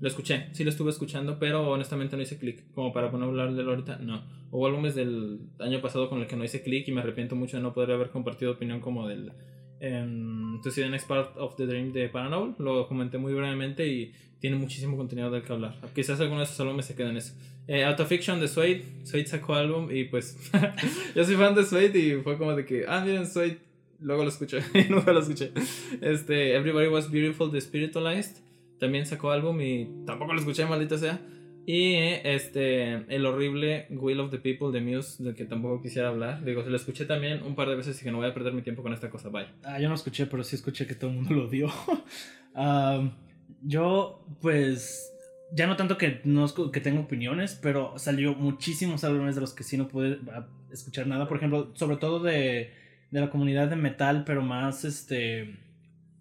Lo 0.00 0.08
escuché, 0.08 0.48
sí 0.52 0.64
lo 0.64 0.70
estuve 0.70 0.90
escuchando, 0.90 1.38
pero 1.38 1.68
honestamente 1.70 2.16
no 2.16 2.22
hice 2.22 2.38
clic. 2.38 2.72
Como 2.72 2.92
para 2.92 3.10
poner 3.10 3.28
hablar 3.28 3.52
de 3.52 3.62
ahorita, 3.62 3.98
no. 3.98 4.22
Hubo 4.50 4.66
álbumes 4.66 4.94
del 4.94 5.40
año 5.58 5.80
pasado 5.80 6.08
con 6.08 6.20
el 6.20 6.26
que 6.26 6.36
no 6.36 6.44
hice 6.44 6.62
clic 6.62 6.86
y 6.88 6.92
me 6.92 7.00
arrepiento 7.00 7.34
mucho 7.36 7.56
de 7.56 7.62
no 7.62 7.72
poder 7.72 7.92
haber 7.92 8.10
compartido 8.10 8.52
opinión 8.52 8.80
como 8.80 9.08
del. 9.08 9.32
Um, 9.80 10.60
To 10.62 10.70
See 10.70 10.82
the 10.82 10.88
Next 10.88 11.06
Part 11.06 11.36
of 11.36 11.56
the 11.56 11.66
Dream 11.66 11.92
de 11.92 12.08
Paranoble. 12.08 12.54
Lo 12.58 12.86
comenté 12.88 13.18
muy 13.18 13.32
brevemente 13.32 13.86
y 13.86 14.12
tiene 14.40 14.56
muchísimo 14.56 14.96
contenido 14.96 15.30
del 15.30 15.42
que 15.42 15.52
hablar. 15.52 15.78
Quizás 15.94 16.20
alguno 16.20 16.38
de 16.40 16.44
esos 16.44 16.58
álbumes 16.60 16.86
se 16.86 16.94
queden 16.94 17.12
en 17.12 17.16
eso. 17.18 17.34
Eh, 17.66 17.84
Autofiction 17.84 18.40
de 18.40 18.48
Suede. 18.48 18.84
Suede 19.04 19.26
sacó 19.26 19.54
álbum 19.54 19.90
y 19.90 20.04
pues. 20.04 20.36
yo 21.14 21.24
soy 21.24 21.36
fan 21.36 21.54
de 21.54 21.64
Suede 21.64 21.98
y 21.98 22.22
fue 22.22 22.38
como 22.38 22.54
de 22.54 22.64
que, 22.64 22.84
ah, 22.88 23.02
miren, 23.04 23.26
Suede. 23.26 23.58
Luego 24.00 24.22
lo 24.22 24.28
escuché 24.28 24.60
nunca 24.88 25.12
lo 25.12 25.20
escuché. 25.20 25.52
Este, 26.00 26.54
Everybody 26.54 26.86
Was 26.86 27.10
Beautiful 27.10 27.50
de 27.50 27.60
Spiritualized. 27.60 28.47
También 28.78 29.06
sacó 29.06 29.30
álbum 29.30 29.60
y 29.60 29.88
tampoco 30.06 30.32
lo 30.32 30.40
escuché, 30.40 30.64
maldita 30.66 30.98
sea. 30.98 31.20
Y 31.68 31.96
este, 32.24 32.94
el 33.14 33.26
horrible 33.26 33.88
Will 33.90 34.20
of 34.20 34.30
the 34.30 34.38
People 34.38 34.72
de 34.72 34.80
Muse, 34.80 35.22
del 35.22 35.34
que 35.34 35.44
tampoco 35.44 35.82
quisiera 35.82 36.08
hablar. 36.08 36.42
Digo, 36.42 36.64
se 36.64 36.70
lo 36.70 36.76
escuché 36.76 37.04
también 37.04 37.42
un 37.42 37.54
par 37.54 37.68
de 37.68 37.76
veces 37.76 38.00
y 38.00 38.04
que 38.04 38.10
no 38.10 38.16
voy 38.16 38.26
a 38.26 38.32
perder 38.32 38.54
mi 38.54 38.62
tiempo 38.62 38.82
con 38.82 38.94
esta 38.94 39.10
cosa. 39.10 39.28
Bye. 39.28 39.48
Ah, 39.64 39.78
yo 39.78 39.90
no 39.90 39.94
escuché, 39.94 40.24
pero 40.24 40.42
sí 40.44 40.56
escuché 40.56 40.86
que 40.86 40.94
todo 40.94 41.10
el 41.10 41.16
mundo 41.16 41.34
lo 41.34 41.44
odió. 41.44 41.70
Am, 42.54 43.12
yo, 43.60 44.24
pues, 44.40 45.12
ya 45.52 45.66
no 45.66 45.76
tanto 45.76 45.98
que, 45.98 46.22
no 46.24 46.46
que 46.72 46.80
tengo 46.80 47.02
opiniones, 47.02 47.58
pero 47.60 47.98
salió 47.98 48.34
muchísimos 48.34 49.04
álbumes 49.04 49.34
de 49.34 49.42
los 49.42 49.52
que 49.52 49.62
sí 49.62 49.76
no 49.76 49.88
pude 49.88 50.20
ah, 50.32 50.46
escuchar 50.72 51.06
nada. 51.06 51.28
Por 51.28 51.36
ejemplo, 51.36 51.72
sobre 51.74 51.98
todo 51.98 52.20
de, 52.20 52.72
de 53.10 53.20
la 53.20 53.28
comunidad 53.28 53.68
de 53.68 53.76
metal, 53.76 54.24
pero 54.24 54.40
más, 54.40 54.86
este, 54.86 55.58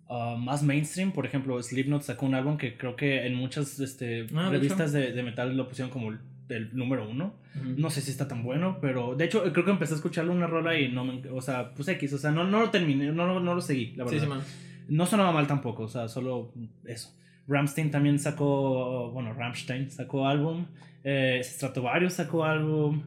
ah, 0.10 0.36
más 0.40 0.64
mainstream. 0.64 1.12
Por 1.12 1.26
ejemplo, 1.26 1.62
Slipknot 1.62 2.04
sacó 2.04 2.26
un 2.26 2.36
álbum 2.36 2.58
que 2.58 2.78
creo 2.78 2.96
que 2.96 3.26
en 3.26 3.36
muchas 3.36 3.80
este, 3.80 4.28
Ah, 4.36 4.50
revistas 4.50 4.92
de, 4.94 5.12
de 5.12 5.24
metal 5.24 5.56
lo 5.56 5.68
pusieron 5.68 5.92
como 5.92 6.12
el, 6.12 6.20
el 6.50 6.76
número 6.76 7.10
uno. 7.10 7.34
Ujú. 7.56 7.74
No 7.78 7.90
sé 7.90 8.02
si 8.02 8.12
está 8.12 8.28
tan 8.28 8.44
bueno, 8.44 8.78
pero 8.82 9.16
de 9.16 9.26
hecho 9.26 9.44
creo 9.52 9.66
que 9.66 9.72
empecé 9.72 9.94
a 9.94 9.98
escucharlo 9.98 10.32
una 10.32 10.48
rola 10.48 10.80
y 10.80 10.90
no 10.92 11.04
me, 11.06 11.22
o 11.30 11.42
sea, 11.42 11.74
pues 11.74 11.88
X, 11.90 12.14
o 12.14 12.18
sea, 12.18 12.32
no, 12.32 12.44
no 12.44 12.60
lo 12.62 12.70
terminé, 12.70 13.12
no, 13.12 13.40
no 13.40 13.56
lo 13.56 13.62
seguí, 13.62 13.94
la 13.96 14.06
Sí, 14.08 14.12
verdad. 14.16 14.24
sí, 14.26 14.30
man. 14.30 14.42
No 14.90 15.06
sonaba 15.06 15.32
mal 15.32 15.48
tampoco, 15.48 15.84
o 15.84 15.88
sea, 15.88 16.08
solo 16.08 16.54
eso. 16.86 17.14
Ramstein 17.48 17.92
también 17.92 18.20
sacó, 18.20 19.10
bueno, 19.12 19.34
Rammstein 19.34 19.90
sacó 19.90 20.28
álbum, 20.28 20.66
eh, 21.04 21.42
Stratovarius 21.44 22.14
sacó 22.14 22.44
álbum, 22.46 23.02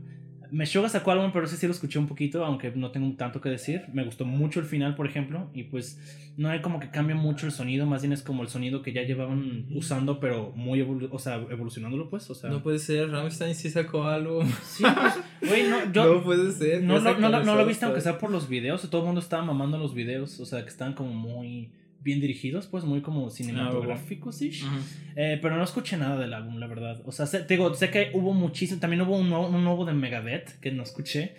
Meshuggah 0.52 0.88
sacó 0.88 1.12
álbum, 1.12 1.30
pero 1.32 1.44
ese 1.46 1.56
sí 1.56 1.66
lo 1.66 1.72
escuché 1.72 1.98
un 1.98 2.06
poquito, 2.06 2.44
aunque 2.44 2.70
no 2.72 2.90
tengo 2.90 3.14
tanto 3.16 3.40
que 3.40 3.48
decir. 3.48 3.82
Me 3.92 4.04
gustó 4.04 4.24
mucho 4.24 4.60
el 4.60 4.66
final, 4.66 4.94
por 4.94 5.06
ejemplo, 5.06 5.48
y 5.54 5.64
pues 5.64 5.98
no 6.36 6.48
hay 6.48 6.60
como 6.62 6.80
que 6.80 6.90
cambia 6.90 7.14
mucho 7.16 7.46
el 7.46 7.52
sonido, 7.52 7.86
más 7.86 8.02
bien 8.02 8.12
es 8.12 8.22
como 8.22 8.42
el 8.42 8.48
sonido 8.48 8.82
que 8.82 8.92
ya 8.92 9.02
llevaban 9.02 9.66
usando, 9.74 10.20
pero 10.20 10.52
muy, 10.56 10.80
evolu- 10.80 11.08
o 11.10 11.18
sea, 11.18 11.36
evolucionándolo, 11.50 12.08
pues, 12.08 12.28
o 12.30 12.34
sea. 12.34 12.48
No 12.50 12.62
puede 12.62 12.78
ser, 12.78 13.10
Rammstein 13.10 13.54
sí 13.54 13.68
sacó 13.70 14.04
álbum. 14.04 14.46
Sí, 14.64 14.84
pues, 14.84 15.50
güey, 15.50 15.68
no, 15.68 15.92
yo, 15.92 16.14
no 16.14 16.22
puede 16.22 16.50
ser. 16.52 16.82
no, 16.82 16.94
no, 17.00 17.28
no 17.44 17.56
lo 17.56 17.66
viste 17.66 17.84
aunque 17.84 18.00
sea 18.00 18.18
por 18.18 18.30
los 18.30 18.48
videos, 18.48 18.88
todo 18.88 19.02
el 19.02 19.06
mundo 19.06 19.20
estaba 19.20 19.44
mamando 19.44 19.76
los 19.78 19.94
videos, 19.94 20.38
o 20.40 20.46
sea, 20.46 20.62
que 20.62 20.68
estaban 20.70 20.94
como 20.94 21.12
muy 21.12 21.70
bien 22.02 22.20
dirigidos, 22.20 22.66
pues 22.66 22.84
muy 22.84 23.02
como 23.02 23.30
cinematográficos, 23.30 24.36
¿sí? 24.36 24.48
Ujú. 24.62 24.76
Eh, 25.16 25.38
pero 25.40 25.56
no 25.56 25.64
escuché 25.64 25.96
nada 25.96 26.18
del 26.18 26.32
álbum, 26.32 26.58
la 26.58 26.66
verdad. 26.66 27.00
O 27.04 27.12
sea, 27.12 27.26
sé, 27.26 27.40
te 27.40 27.54
digo, 27.54 27.74
sé 27.74 27.90
que 27.90 28.10
hubo 28.14 28.32
muchísimo, 28.32 28.80
también 28.80 29.02
hubo 29.02 29.16
un 29.16 29.28
nuevo, 29.28 29.48
un 29.48 29.64
nuevo 29.64 29.84
de 29.84 29.92
Megadeth 29.92 30.58
que 30.60 30.70
no 30.72 30.82
escuché, 30.82 31.34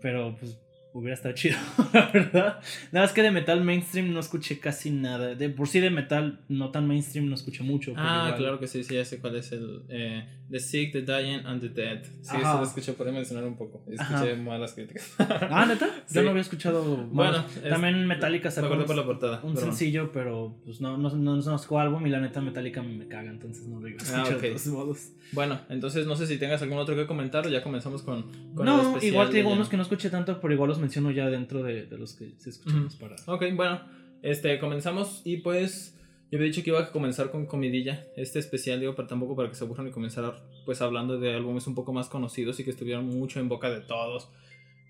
pero 0.00 0.36
pues 0.38 0.58
hubiera 0.92 1.14
estado 1.14 1.34
chido, 1.34 1.56
la 1.92 2.10
verdad. 2.10 2.60
Nada 2.92 3.06
más 3.06 3.12
que 3.12 3.22
de 3.22 3.30
metal 3.30 3.62
mainstream 3.62 4.12
no 4.12 4.20
escuché 4.20 4.58
casi 4.58 4.90
nada. 4.90 5.34
De 5.34 5.48
por 5.48 5.68
sí 5.68 5.80
de 5.80 5.90
metal 5.90 6.40
no 6.48 6.70
tan 6.70 6.88
mainstream 6.88 7.28
no 7.28 7.34
escuché 7.34 7.62
mucho. 7.62 7.94
Ah, 7.96 8.34
claro 8.36 8.58
que 8.58 8.66
sí, 8.66 8.82
sí, 8.84 8.94
ya 8.94 9.04
sé 9.04 9.20
cuál 9.20 9.36
es 9.36 9.52
el 9.52 9.82
eh, 9.88 10.24
The 10.50 10.58
Sick, 10.58 10.92
The 10.92 11.02
Dying 11.02 11.46
and 11.46 11.60
The 11.60 11.68
Dead. 11.68 12.02
Sí, 12.22 12.36
eso 12.36 12.58
lo 12.58 12.64
escuché, 12.64 12.92
podría 12.94 13.14
mencionar 13.14 13.44
un 13.44 13.56
poco. 13.56 13.82
Escuché 13.86 14.34
malas 14.36 14.72
críticas. 14.72 15.14
ah, 15.18 15.64
neta. 15.66 15.88
Yo 16.12 16.22
no 16.22 16.30
había 16.30 16.42
escuchado. 16.42 16.96
Bueno, 17.12 17.44
también 17.68 18.06
Metallica 18.06 18.50
sacó 18.50 18.84
por 18.84 18.96
la 18.96 19.04
portada, 19.04 19.40
un 19.42 19.56
sencillo, 19.56 20.10
pero 20.12 20.56
pues 20.64 20.80
no, 20.80 20.96
no, 20.98 21.10
no, 21.10 21.36
no 21.36 21.58
sacó 21.58 21.78
álbum 21.78 22.06
y 22.06 22.10
la 22.10 22.20
neta 22.20 22.40
Metallica 22.40 22.82
me 22.82 23.06
caga, 23.06 23.30
entonces 23.30 23.66
no 23.66 23.80
lo 23.80 23.88
iba 23.88 23.98
a 23.98 24.02
ah, 24.02 24.22
escuchar 24.22 24.40
de 24.40 24.48
todos 24.48 24.66
modos. 24.66 25.12
Bueno, 25.32 25.60
entonces 25.68 26.06
no 26.06 26.16
sé 26.16 26.26
si 26.26 26.38
tengas 26.38 26.60
algún 26.62 26.78
otro 26.78 26.96
que 26.96 27.06
comentar 27.06 27.46
o 27.46 27.50
ya 27.50 27.62
comenzamos 27.62 28.02
con, 28.02 28.24
con 28.54 28.66
no, 28.66 28.98
igual 29.02 29.30
te 29.30 29.36
digo 29.36 29.52
unos 29.52 29.68
que 29.68 29.76
no 29.76 29.82
escuché 29.82 30.10
tanto, 30.10 30.40
pero 30.40 30.52
igual 30.52 30.68
los 30.68 30.78
menciono 30.78 31.10
ya 31.10 31.28
dentro 31.28 31.62
de, 31.62 31.86
de 31.86 31.98
los 31.98 32.14
que 32.14 32.32
se 32.38 32.50
escuchamos 32.50 32.96
para. 32.96 33.16
Ok, 33.26 33.44
bueno, 33.54 33.80
este, 34.22 34.58
comenzamos 34.58 35.22
y 35.24 35.38
pues. 35.38 35.96
Yo 36.30 36.38
había 36.38 36.46
dicho 36.46 36.62
que 36.62 36.70
iba 36.70 36.78
a 36.78 36.92
comenzar 36.92 37.32
con 37.32 37.46
comidilla, 37.46 38.06
este 38.16 38.38
especial, 38.38 38.78
digo, 38.78 38.94
pero 38.94 39.08
tampoco 39.08 39.34
para 39.34 39.48
que 39.48 39.56
se 39.56 39.64
aburran 39.64 39.88
y 39.88 39.90
comenzar 39.90 40.40
pues 40.64 40.80
hablando 40.80 41.18
de 41.18 41.34
álbumes 41.34 41.66
un 41.66 41.74
poco 41.74 41.92
más 41.92 42.08
conocidos 42.08 42.60
y 42.60 42.64
que 42.64 42.70
estuvieron 42.70 43.04
mucho 43.06 43.40
en 43.40 43.48
boca 43.48 43.68
de 43.68 43.80
todos, 43.80 44.28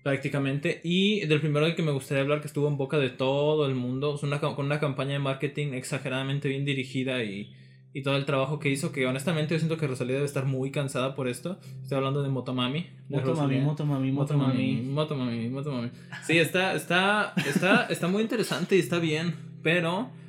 prácticamente. 0.03 0.81
Y 0.83 1.25
del 1.25 1.41
primero 1.41 1.65
del 1.65 1.75
que 1.75 1.81
me 1.81 1.91
gustaría 1.91 2.21
hablar, 2.21 2.41
que 2.41 2.47
estuvo 2.47 2.67
en 2.67 2.77
boca 2.77 2.99
de 2.99 3.09
todo 3.09 3.65
el 3.65 3.73
mundo, 3.73 4.19
una, 4.21 4.39
con 4.39 4.67
una 4.67 4.79
campaña 4.79 5.13
de 5.13 5.19
marketing 5.19 5.73
exageradamente 5.73 6.47
bien 6.47 6.63
dirigida 6.63 7.23
y, 7.23 7.51
y 7.91 8.03
todo 8.03 8.17
el 8.17 8.25
trabajo 8.25 8.59
que 8.59 8.69
hizo, 8.69 8.91
que 8.91 9.07
honestamente 9.07 9.55
yo 9.55 9.59
siento 9.59 9.77
que 9.77 9.87
Rosalía 9.87 10.17
debe 10.17 10.27
estar 10.27 10.45
muy 10.45 10.69
cansada 10.69 11.15
por 11.15 11.27
esto. 11.27 11.57
Estoy 11.81 11.97
hablando 11.97 12.21
de 12.21 12.29
Motomami. 12.29 12.85
Motomami, 13.09 13.57
Motomami, 13.61 14.11
Motomami. 14.11 14.81
Motomami, 14.83 15.49
Motomami. 15.49 15.89
Sí, 16.23 16.37
está, 16.37 16.75
está, 16.75 17.33
está, 17.47 17.87
está 17.87 18.07
muy 18.07 18.21
interesante 18.21 18.75
y 18.75 18.79
está 18.79 18.99
bien, 18.99 19.33
pero... 19.63 20.20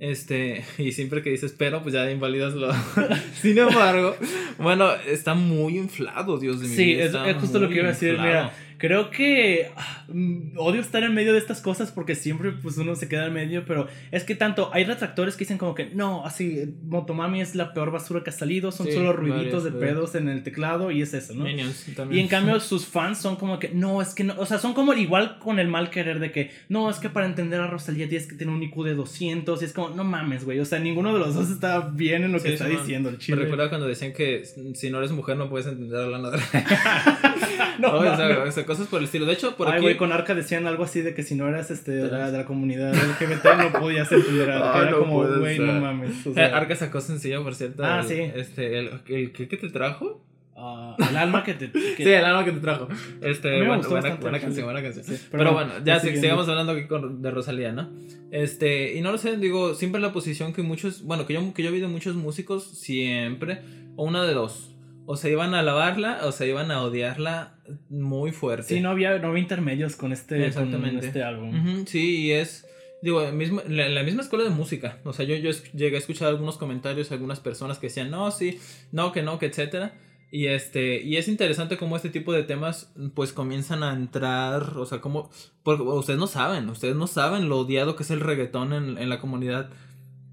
Este, 0.00 0.64
y 0.78 0.92
siempre 0.92 1.22
que 1.22 1.30
dices 1.30 1.54
pero, 1.56 1.82
pues 1.82 1.94
ya 1.94 2.10
invalidas 2.10 2.54
lo. 2.54 2.72
Sin 3.40 3.58
embargo, 3.58 4.16
bueno, 4.58 4.90
está 5.06 5.34
muy 5.34 5.76
inflado, 5.76 6.38
Dios 6.38 6.60
de 6.60 6.68
mi 6.68 6.74
Sí, 6.74 6.92
es, 6.94 7.14
justo 7.40 7.58
lo 7.58 7.68
que 7.68 7.76
iba 7.76 7.84
a 7.84 7.88
decir. 7.88 8.12
Mira, 8.12 8.52
Creo 8.78 9.10
que 9.10 9.70
ah, 9.76 10.04
mm, 10.06 10.56
odio 10.56 10.80
estar 10.80 11.02
en 11.02 11.12
medio 11.12 11.32
de 11.32 11.38
estas 11.38 11.60
cosas 11.60 11.90
porque 11.90 12.14
siempre 12.14 12.52
pues 12.52 12.78
uno 12.78 12.94
se 12.94 13.08
queda 13.08 13.26
en 13.26 13.32
medio, 13.32 13.64
pero 13.66 13.88
es 14.12 14.22
que 14.22 14.36
tanto 14.36 14.70
hay 14.72 14.84
retractores 14.84 15.34
que 15.34 15.40
dicen 15.40 15.58
como 15.58 15.74
que 15.74 15.86
no, 15.86 16.24
así 16.24 16.76
Motomami 16.84 17.40
es 17.40 17.56
la 17.56 17.74
peor 17.74 17.90
basura 17.90 18.22
que 18.22 18.30
ha 18.30 18.32
salido, 18.32 18.70
son 18.70 18.86
solo 18.92 19.12
ruiditos 19.12 19.64
de 19.64 19.72
pedos 19.72 20.14
en 20.14 20.28
el 20.28 20.44
teclado 20.44 20.92
y 20.92 21.02
es 21.02 21.12
eso, 21.12 21.34
¿no? 21.34 21.48
y 21.48 22.20
en 22.20 22.28
cambio 22.28 22.60
sus 22.60 22.86
fans 22.86 23.18
son 23.18 23.34
como 23.34 23.58
que 23.58 23.70
no, 23.70 24.00
es 24.00 24.14
que 24.14 24.22
no, 24.22 24.34
o 24.38 24.46
sea, 24.46 24.58
son 24.58 24.74
como 24.74 24.94
igual 24.94 25.40
con 25.40 25.58
el 25.58 25.66
mal 25.66 25.90
querer 25.90 26.20
de 26.20 26.30
que 26.30 26.52
no, 26.68 26.88
es 26.88 26.98
que 26.98 27.10
para 27.10 27.26
entender 27.26 27.60
a 27.60 27.66
Rosalía 27.66 28.08
tienes 28.08 28.28
que 28.28 28.36
tener 28.36 28.54
un 28.54 28.62
IQ 28.62 28.84
de 28.84 28.94
200 28.94 29.60
y 29.60 29.64
es 29.64 29.72
como 29.72 29.90
no 29.90 30.04
mames, 30.04 30.44
güey, 30.44 30.60
o 30.60 30.64
sea, 30.64 30.78
ninguno 30.78 31.12
de 31.12 31.18
los 31.18 31.34
dos 31.34 31.50
está 31.50 31.80
bien 31.80 32.22
en 32.22 32.30
lo 32.30 32.40
que 32.40 32.52
está 32.52 32.68
diciendo 32.68 33.08
el 33.08 33.18
chile. 33.18 33.38
Me 33.38 33.42
recuerda 33.42 33.68
cuando 33.70 33.88
decían 33.88 34.12
que 34.12 34.44
si 34.74 34.88
no 34.88 34.98
eres 34.98 35.10
mujer 35.10 35.36
no 35.36 35.50
puedes 35.50 35.66
entender 35.66 36.00
a 36.00 36.06
la 36.06 36.18
nada. 36.18 36.38
no, 37.78 37.98
o 37.98 38.52
sea, 38.52 38.67
cosas 38.68 38.86
por 38.86 39.00
el 39.00 39.06
estilo. 39.06 39.26
De 39.26 39.32
hecho, 39.32 39.56
por 39.56 39.68
Ay, 39.68 39.80
güey, 39.80 39.96
con 39.96 40.12
Arca 40.12 40.34
decían 40.34 40.68
algo 40.68 40.84
así 40.84 41.00
de 41.00 41.14
que 41.14 41.24
si 41.24 41.34
no 41.34 41.48
eras 41.48 41.72
este, 41.72 41.90
de, 41.90 42.08
la, 42.08 42.30
de 42.30 42.38
la 42.38 42.44
comunidad 42.44 42.94
LGBT 42.94 43.44
no 43.58 43.80
podías 43.80 44.12
entender 44.12 44.50
Arca. 44.52 44.82
Era 44.82 44.98
como, 44.98 45.26
güey, 45.26 45.58
no 45.58 45.80
mames. 45.80 46.24
O 46.24 46.32
sea, 46.32 46.56
Arca 46.56 46.76
sacó 46.76 47.00
sencillo, 47.00 47.42
por 47.42 47.56
cierto. 47.56 47.84
Ah, 47.84 48.04
sí. 48.06 48.14
Este, 48.14 48.78
el, 48.78 49.00
el, 49.08 49.32
¿qué, 49.32 49.46
te 49.46 49.68
trajo? 49.70 50.22
Uh, 50.54 50.94
el 51.10 51.16
alma 51.16 51.42
que 51.42 51.54
te. 51.54 51.72
Que... 51.72 51.94
Sí, 51.96 52.08
el 52.08 52.24
alma 52.24 52.44
que 52.44 52.52
te 52.52 52.60
trajo. 52.60 52.88
Este, 53.20 53.66
bueno, 53.66 53.88
buena, 53.88 54.14
buena, 54.16 54.40
canción, 54.40 54.66
buena 54.66 54.82
canción. 54.82 55.04
Sí, 55.04 55.16
pero, 55.30 55.44
pero, 55.44 55.52
bueno, 55.54 55.72
ya 55.84 55.98
sigamos 55.98 56.48
hablando 56.48 56.72
aquí 56.72 56.86
con, 56.86 57.20
de 57.22 57.30
Rosalía, 57.30 57.72
¿no? 57.72 57.90
Este, 58.30 58.94
y 58.94 59.00
no 59.00 59.10
lo 59.10 59.18
sé, 59.18 59.36
digo, 59.38 59.74
siempre 59.74 60.00
la 60.00 60.12
posición 60.12 60.52
que 60.52 60.62
muchos, 60.62 61.02
bueno, 61.02 61.26
que 61.26 61.32
yo, 61.34 61.54
que 61.54 61.62
yo 61.62 61.72
vi 61.72 61.80
de 61.80 61.88
muchos 61.88 62.14
músicos, 62.14 62.64
siempre, 62.64 63.62
o 63.96 64.04
una 64.04 64.24
de 64.24 64.34
dos 64.34 64.77
o 65.10 65.16
se 65.16 65.30
iban 65.30 65.54
a 65.54 65.60
alabarla 65.60 66.20
o 66.24 66.32
se 66.32 66.46
iban 66.46 66.70
a 66.70 66.82
odiarla 66.82 67.54
muy 67.88 68.30
fuerte. 68.30 68.74
Sí, 68.74 68.80
no 68.80 68.90
había, 68.90 69.18
no 69.18 69.28
había 69.28 69.40
intermedios 69.40 69.96
con 69.96 70.12
este, 70.12 70.46
Exactamente. 70.46 71.06
este 71.06 71.22
álbum. 71.22 71.86
sí, 71.86 72.26
y 72.26 72.32
es, 72.32 72.66
digo, 73.00 73.32
mismo, 73.32 73.62
la, 73.66 73.88
la, 73.88 74.02
misma 74.02 74.20
escuela 74.20 74.44
de 74.44 74.50
música. 74.50 74.98
O 75.04 75.14
sea, 75.14 75.24
yo, 75.24 75.34
yo 75.36 75.50
llegué 75.72 75.96
a 75.96 75.98
escuchar 75.98 76.28
algunos 76.28 76.58
comentarios, 76.58 77.10
algunas 77.10 77.40
personas 77.40 77.78
que 77.78 77.86
decían, 77.86 78.10
no, 78.10 78.30
sí, 78.30 78.60
no, 78.92 79.10
que 79.12 79.22
no, 79.22 79.38
que 79.38 79.46
etcétera. 79.46 79.94
Y 80.30 80.48
este, 80.48 81.00
y 81.00 81.16
es 81.16 81.26
interesante 81.26 81.78
cómo 81.78 81.96
este 81.96 82.10
tipo 82.10 82.34
de 82.34 82.42
temas 82.42 82.92
pues 83.14 83.32
comienzan 83.32 83.82
a 83.82 83.94
entrar, 83.94 84.76
o 84.76 84.84
sea, 84.84 85.00
como, 85.00 85.30
porque 85.62 85.84
ustedes 85.84 86.18
no 86.18 86.26
saben, 86.26 86.68
ustedes 86.68 86.96
no 86.96 87.06
saben 87.06 87.48
lo 87.48 87.60
odiado 87.60 87.96
que 87.96 88.02
es 88.02 88.10
el 88.10 88.20
reggaetón 88.20 88.74
en, 88.74 88.98
en 88.98 89.08
la 89.08 89.20
comunidad 89.20 89.70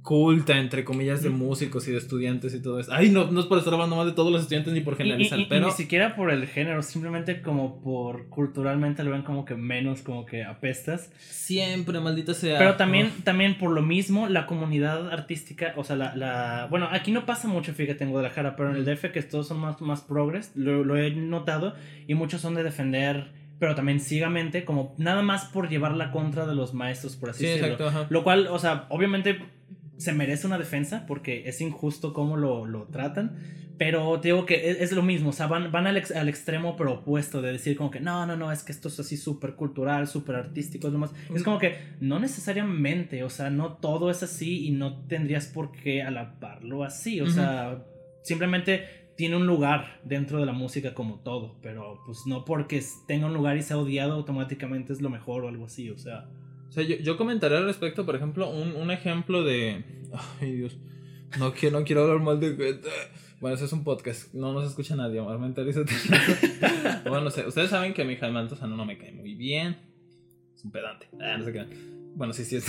culta, 0.05 0.59
entre 0.59 0.85
comillas, 0.85 1.23
de 1.23 1.31
músicos 1.31 1.87
y 1.87 1.91
de 1.91 1.97
estudiantes 1.97 2.53
y 2.53 2.61
todo 2.61 2.79
eso. 2.79 2.93
Ay, 2.93 3.09
no, 3.09 3.31
no 3.31 3.39
es 3.39 3.47
por 3.47 3.57
estar 3.57 3.73
hablando 3.73 3.95
más 3.95 4.05
de 4.05 4.11
todos 4.11 4.31
los 4.31 4.43
estudiantes 4.43 4.71
ni 4.71 4.81
por 4.81 4.95
generalizar, 4.95 5.39
pero... 5.49 5.65
ni 5.65 5.71
siquiera 5.71 6.15
por 6.15 6.29
el 6.29 6.45
género, 6.45 6.83
simplemente 6.83 7.41
como 7.41 7.81
por 7.81 8.29
culturalmente 8.29 9.03
lo 9.03 9.11
ven 9.11 9.23
como 9.23 9.45
que 9.45 9.55
menos, 9.55 10.03
como 10.03 10.27
que 10.27 10.43
apestas. 10.43 11.09
Siempre, 11.17 11.99
maldita 11.99 12.35
sea. 12.35 12.59
Pero 12.59 12.75
también, 12.75 13.11
también 13.23 13.57
por 13.57 13.71
lo 13.71 13.81
mismo, 13.81 14.29
la 14.29 14.45
comunidad 14.45 15.11
artística, 15.11 15.73
o 15.75 15.83
sea, 15.83 15.95
la, 15.95 16.15
la... 16.15 16.67
Bueno, 16.69 16.87
aquí 16.91 17.11
no 17.11 17.25
pasa 17.25 17.47
mucho, 17.47 17.73
fíjate, 17.73 18.03
en 18.03 18.11
Guadalajara, 18.11 18.55
pero 18.55 18.69
en 18.69 18.75
el 18.75 18.85
DF 18.85 19.11
que 19.11 19.23
todos 19.23 19.47
son 19.47 19.57
más, 19.57 19.81
más 19.81 20.01
progres, 20.01 20.51
lo, 20.53 20.83
lo 20.83 20.97
he 20.97 21.09
notado, 21.09 21.73
y 22.07 22.13
muchos 22.13 22.41
son 22.41 22.53
de 22.53 22.63
defender 22.63 23.43
pero 23.57 23.73
también 23.73 23.99
ciegamente, 24.01 24.65
como 24.65 24.93
nada 24.97 25.21
más 25.21 25.45
por 25.45 25.69
llevar 25.69 25.95
la 25.95 26.11
contra 26.11 26.45
de 26.45 26.53
los 26.53 26.73
maestros, 26.73 27.15
por 27.15 27.29
así 27.29 27.45
decirlo. 27.45 27.75
Exacto, 27.75 28.07
Lo 28.09 28.23
cual, 28.23 28.47
o 28.47 28.59
sea, 28.59 28.85
obviamente 28.89 29.39
se 29.97 30.13
merece 30.13 30.47
una 30.47 30.57
defensa 30.57 31.05
porque 31.07 31.47
es 31.47 31.61
injusto 31.61 32.13
cómo 32.13 32.37
lo, 32.37 32.65
lo 32.65 32.83
tratan. 32.85 33.37
Pero 33.77 34.21
te 34.21 34.29
digo 34.29 34.45
que 34.45 34.71
es, 34.71 34.91
lo 34.93 35.03
mismo, 35.03 35.31
o 35.31 35.33
sea, 35.33 35.47
van, 35.47 35.69
van 35.69 35.85
al, 35.85 36.01
al, 36.15 36.29
extremo 36.29 36.77
pero 36.77 36.93
opuesto 36.93 37.41
de 37.41 37.51
decir 37.51 37.75
como 37.75 37.91
que 37.91 37.99
no, 37.99 38.25
no, 38.25 38.37
no, 38.37 38.49
es 38.51 38.63
que 38.63 38.71
esto 38.71 38.87
es 38.87 38.97
así 39.01 39.17
súper 39.17 39.55
cultural, 39.55 40.07
súper 40.07 40.37
artístico, 40.37 40.87
es 40.87 40.93
lo 40.93 40.99
más... 40.99 41.11
Es 41.33 41.43
como 41.43 41.59
que 41.59 41.75
no 41.99 42.19
necesariamente, 42.19 43.25
o 43.25 43.29
sea, 43.29 43.49
no 43.49 43.73
todo 43.73 44.09
es 44.09 44.23
así 44.23 44.65
y 44.65 44.71
no 44.71 45.05
tendrías 45.07 45.47
por 45.47 45.73
qué 45.73 46.01
alabarlo 46.01 46.85
así, 46.85 47.19
o 47.19 47.29
sea, 47.29 47.83
simplemente 48.23 48.85
tiene 49.17 49.35
un 49.35 49.45
lugar 49.45 49.99
dentro 50.05 50.39
de 50.39 50.45
la 50.45 50.53
música 50.53 50.93
como 50.93 51.19
todo, 51.19 51.57
pero 51.61 51.99
pues 52.05 52.19
no 52.27 52.45
porque 52.45 52.81
tenga 53.07 53.25
un 53.25 53.33
lugar 53.33 53.57
y 53.57 53.61
sea 53.61 53.77
odiado 53.77 54.13
automáticamente 54.13 54.93
es 54.93 55.01
lo 55.01 55.09
mejor 55.09 55.43
o 55.43 55.49
algo 55.49 55.65
así, 55.65 55.89
o 55.89 55.97
sea... 55.97 56.29
O 56.75 56.77
sea, 56.77 56.83
yo, 56.83 56.97
yo 56.97 57.15
comentaré 57.15 57.55
al 57.55 57.63
respecto, 57.63 58.05
por 58.05 58.17
ejemplo, 58.17 58.49
un, 58.49 58.75
un 58.75 58.91
ejemplo 58.91 59.45
de... 59.45 59.85
Ay, 60.41 60.51
Dios. 60.51 60.77
No 61.39 61.53
quiero, 61.53 61.79
no 61.79 61.85
quiero 61.85 62.01
hablar 62.01 62.19
mal 62.19 62.37
de... 62.37 62.81
Bueno, 63.39 63.55
eso 63.55 63.63
es 63.63 63.71
un 63.71 63.85
podcast, 63.85 64.33
no 64.33 64.51
nos 64.51 64.67
escucha 64.67 64.93
nadie, 64.97 65.21
mentalízate. 65.21 65.93
bueno, 67.05 67.21
no 67.21 67.29
sé, 67.29 67.47
ustedes 67.47 67.69
saben 67.69 67.93
que 67.93 68.03
mi 68.03 68.17
Jaime 68.17 68.39
Altozano 68.39 68.75
no 68.75 68.83
me 68.83 68.97
cae 68.97 69.13
muy 69.13 69.35
bien. 69.35 69.77
Es 70.53 70.65
un 70.65 70.71
pedante. 70.71 71.07
Ah, 71.21 71.37
no 71.37 71.45
sé 71.45 71.53
qué. 71.53 71.65
Bueno, 72.13 72.33
sí, 72.33 72.43
sí 72.43 72.57
es. 72.57 72.67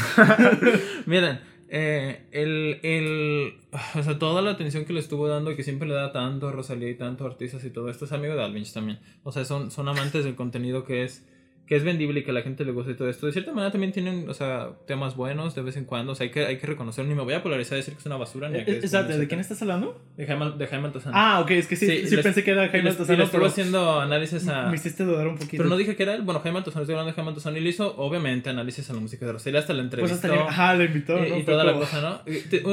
Miren, 1.07 1.41
eh, 1.69 2.29
el, 2.31 2.79
el, 2.85 3.55
o 3.73 4.03
sea, 4.05 4.21
toda 4.21 4.41
la 4.41 4.53
atención 4.53 4.85
que 4.85 4.93
le 4.93 5.01
estuvo 5.01 5.27
dando 5.27 5.51
y 5.51 5.57
que 5.57 5.65
siempre 5.65 5.89
le 5.89 5.95
da 5.95 6.13
tanto 6.13 6.47
a 6.47 6.53
Rosalía 6.53 6.91
y 6.91 6.95
tanto 6.97 7.25
a 7.25 7.29
artistas 7.29 7.65
y 7.65 7.71
todo 7.71 7.91
esto 7.91 8.05
es 8.05 8.13
amigo 8.13 8.37
de 8.37 8.45
Alvinch 8.45 8.73
también. 8.73 9.01
O 9.25 9.33
sea, 9.33 9.45
son, 9.45 9.73
son 9.73 9.89
amantes 9.89 10.25
del 10.25 10.37
contenido 10.37 10.85
que 10.85 11.03
es 11.03 11.27
que 11.66 11.76
es 11.76 11.85
vendible 11.85 12.20
y 12.20 12.25
que 12.25 12.30
a 12.30 12.35
la 12.35 12.42
gente 12.42 12.64
le 12.64 12.73
gusta 12.73 12.92
y 12.92 12.94
todo 12.94 13.08
esto. 13.08 13.26
De 13.26 13.32
cierta 13.32 13.52
manera 13.52 13.73
también 13.73 13.92
tienen, 13.92 14.28
o 14.28 14.35
sea, 14.35 14.70
temas 14.87 15.16
buenos 15.16 15.54
de 15.54 15.62
vez 15.62 15.76
en 15.76 15.85
cuando. 15.85 16.12
O 16.12 16.14
sea, 16.14 16.25
hay 16.25 16.30
que, 16.30 16.46
hay 16.46 16.58
que 16.58 16.66
reconocerlo. 16.66 17.08
Ni 17.08 17.16
me 17.16 17.23
voy 17.23 17.35
a 17.35 17.42
polarizar 17.42 17.76
y 17.76 17.80
decir 17.80 17.94
que 17.94 18.00
es 18.00 18.06
una 18.06 18.16
basura. 18.16 18.49
Ni 18.49 18.64
que 18.64 18.73
Exacto, 18.73 19.18
¿de 19.18 19.26
quién 19.26 19.40
estás 19.40 19.61
hablando? 19.62 20.00
De 20.16 20.26
Jaime, 20.26 20.52
de 20.56 20.66
Jaime 20.66 20.87
Altozano. 20.87 21.16
Ah, 21.18 21.40
ok, 21.40 21.50
es 21.52 21.66
que 21.66 21.76
sí, 21.76 22.06
sí, 22.06 22.16
pensé 22.18 22.44
que 22.44 22.52
era 22.52 22.68
Jaime 22.68 22.90
Altozano. 22.90 23.14
Y 23.14 23.18
le 23.18 23.25
estuvo 23.25 23.44
haciendo 23.44 24.00
análisis 24.00 24.46
a... 24.49 24.68
Me 24.68 24.76
hiciste 24.76 25.04
dudar 25.04 25.26
un 25.26 25.37
poquito. 25.37 25.58
Pero 25.58 25.68
no 25.68 25.76
dije 25.76 25.96
que 25.96 26.02
era 26.04 26.14
él. 26.14 26.23
Bueno, 26.23 26.40
Jaime 26.40 26.58
Altozano, 26.58 26.82
estoy 26.82 26.94
hablando 26.94 27.11
de 27.11 27.16
Jaime 27.16 27.30
Altozano 27.30 27.56
y 27.56 27.61
le 27.61 27.70
hizo, 27.70 27.96
obviamente, 27.96 28.50
análisis 28.50 28.88
a 28.90 28.94
la 28.94 29.00
música 29.00 29.26
de 29.26 29.32
Rosalía. 29.32 29.61
Hasta 29.61 29.73
la 29.73 29.82
entrevista. 29.82 30.20
Pues 30.20 30.32
hasta 30.32 30.49
ajá, 30.49 30.75
le 30.75 30.85
invitó. 30.85 31.16
Y, 31.26 31.42
toda 31.42 31.64
la 31.64 31.73
cosa, 31.73 32.00
¿no? 32.00 32.20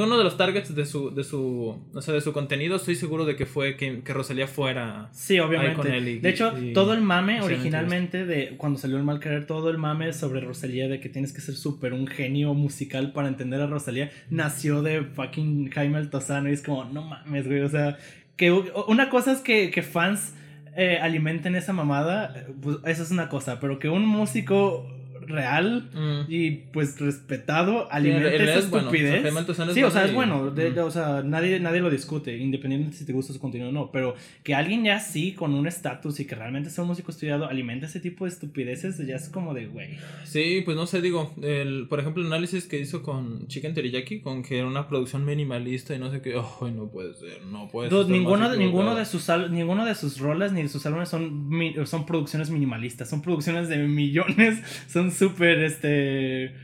Uno 0.04 0.18
de 0.18 0.24
los 0.24 0.36
targets 0.36 0.74
de 0.74 0.86
su, 0.86 1.12
de 1.12 1.24
su, 1.24 1.82
o 1.92 2.02
sea, 2.02 2.14
de 2.14 2.20
su 2.20 2.32
contenido, 2.32 2.76
estoy 2.76 2.94
seguro 2.94 3.24
de 3.24 3.34
que 3.34 3.46
fue 3.46 3.76
que, 3.76 4.02
que 4.02 4.12
Rosalía 4.12 4.46
fuera 4.46 5.08
Sí, 5.12 5.38
obviamente. 5.38 5.76
Con 5.76 5.86
él 5.88 6.04
de 6.20 6.28
hecho, 6.28 6.52
todo 6.72 6.92
el 6.94 7.02
mame 7.02 7.40
originalmente 7.40 8.26
de 8.26 8.56
cuando 8.56 8.78
salió 8.84 8.98
el 8.98 9.02
mal 9.02 9.18
querer, 9.18 9.46
todo 9.46 9.70
el 9.70 9.78
mame 9.78 10.12
sobre 10.12 10.42
Rosalía 10.42 10.88
de 10.88 11.00
que 11.00 11.08
tienes 11.08 11.32
que 11.32 11.40
ser 11.40 11.54
súper 11.54 11.94
un 11.94 12.06
genio 12.06 12.52
musical 12.52 13.12
para 13.14 13.28
entender 13.28 13.62
a 13.62 13.66
Rosalía 13.66 14.10
nació 14.28 14.82
de 14.82 15.04
fucking 15.04 15.70
Jaime 15.70 15.96
Altozano 15.96 16.50
y 16.50 16.52
es 16.52 16.60
como, 16.60 16.84
no 16.84 17.00
mames, 17.00 17.46
güey, 17.46 17.60
o 17.60 17.68
sea, 17.70 17.96
que 18.36 18.52
una 18.52 19.08
cosa 19.08 19.32
es 19.32 19.40
que, 19.40 19.70
que 19.70 19.80
fans 19.80 20.34
eh, 20.76 20.98
alimenten 21.00 21.54
esa 21.54 21.72
mamada, 21.72 22.44
pues 22.60 22.76
eso 22.84 23.04
es 23.04 23.10
una 23.10 23.30
cosa, 23.30 23.58
pero 23.58 23.78
que 23.78 23.88
un 23.88 24.04
músico 24.04 24.86
real 25.26 25.90
Mm. 25.94 26.20
y 26.30 26.50
pues 26.72 26.98
respetado 27.00 27.82
en 27.90 27.96
alimenta 27.96 28.28
esa 28.34 28.58
es 28.58 28.70
bueno. 28.70 28.88
O 28.88 28.90
sea, 28.90 29.00
estupidez. 29.00 29.24
Es 29.24 29.74
sí, 29.74 29.82
o 29.82 29.90
sea, 29.90 30.04
es 30.04 30.12
bueno 30.14 30.34
y- 30.36 30.38
bueno, 30.40 30.50
de- 30.50 30.70
Mm. 30.70 30.78
o 30.86 30.90
sea, 30.90 31.22
nadie, 31.24 31.60
nadie 31.60 31.80
lo 31.80 31.90
discute, 31.90 32.36
independientemente 32.36 32.98
si 32.98 33.04
te 33.04 33.12
gusta 33.12 33.32
su 33.32 33.40
contenido 33.40 33.70
o 33.70 33.72
no, 33.72 33.90
pero 33.92 34.14
que 34.42 34.54
alguien 34.54 34.84
ya 34.84 35.00
sí, 35.00 35.32
con 35.32 35.54
un 35.54 35.66
estatus 35.66 36.20
y 36.20 36.24
que 36.26 36.34
realmente 36.34 36.70
sea 36.70 36.82
un 36.82 36.88
músico 36.88 37.10
estudiado, 37.10 37.46
alimenta 37.48 37.86
ese 37.86 38.00
tipo 38.00 38.24
de 38.24 38.30
estupideces, 38.30 38.98
ya 39.06 39.16
es 39.16 39.28
como 39.28 39.54
de, 39.54 39.66
güey. 39.66 39.98
Sí, 40.24 40.62
pues 40.64 40.76
no 40.76 40.86
sé, 40.86 41.00
digo, 41.00 41.34
el, 41.42 41.86
por 41.88 42.00
ejemplo, 42.00 42.22
el 42.22 42.28
análisis 42.28 42.66
que 42.66 42.78
hizo 42.80 43.02
con 43.02 43.46
Chicken 43.48 43.74
Teriyaki, 43.74 44.20
con 44.20 44.42
que 44.42 44.58
era 44.58 44.66
una 44.66 44.88
producción 44.88 45.24
minimalista 45.24 45.94
y 45.94 45.98
no 45.98 46.10
sé 46.10 46.20
qué, 46.20 46.36
oh, 46.36 46.70
no 46.74 46.88
puede 46.88 47.14
ser, 47.14 47.42
no 47.50 47.68
puede 47.68 47.90
ser. 47.90 48.08
ninguno, 48.08 48.50
de- 48.50 48.58
ninguno, 48.58 48.94
de 48.94 49.04
sus 49.04 49.28
ninguno 49.50 49.84
de 49.84 49.94
sus 49.94 50.18
rolas 50.18 50.52
ni 50.52 50.62
de 50.62 50.68
sus 50.68 50.84
álbumes 50.86 51.08
son, 51.08 51.50
son 51.84 52.06
producciones 52.06 52.50
minimalistas, 52.50 53.08
son 53.08 53.22
producciones 53.22 53.68
de 53.68 53.78
millones, 53.78 54.60
son 54.88 55.10
súper, 55.14 55.62
este... 55.62 56.54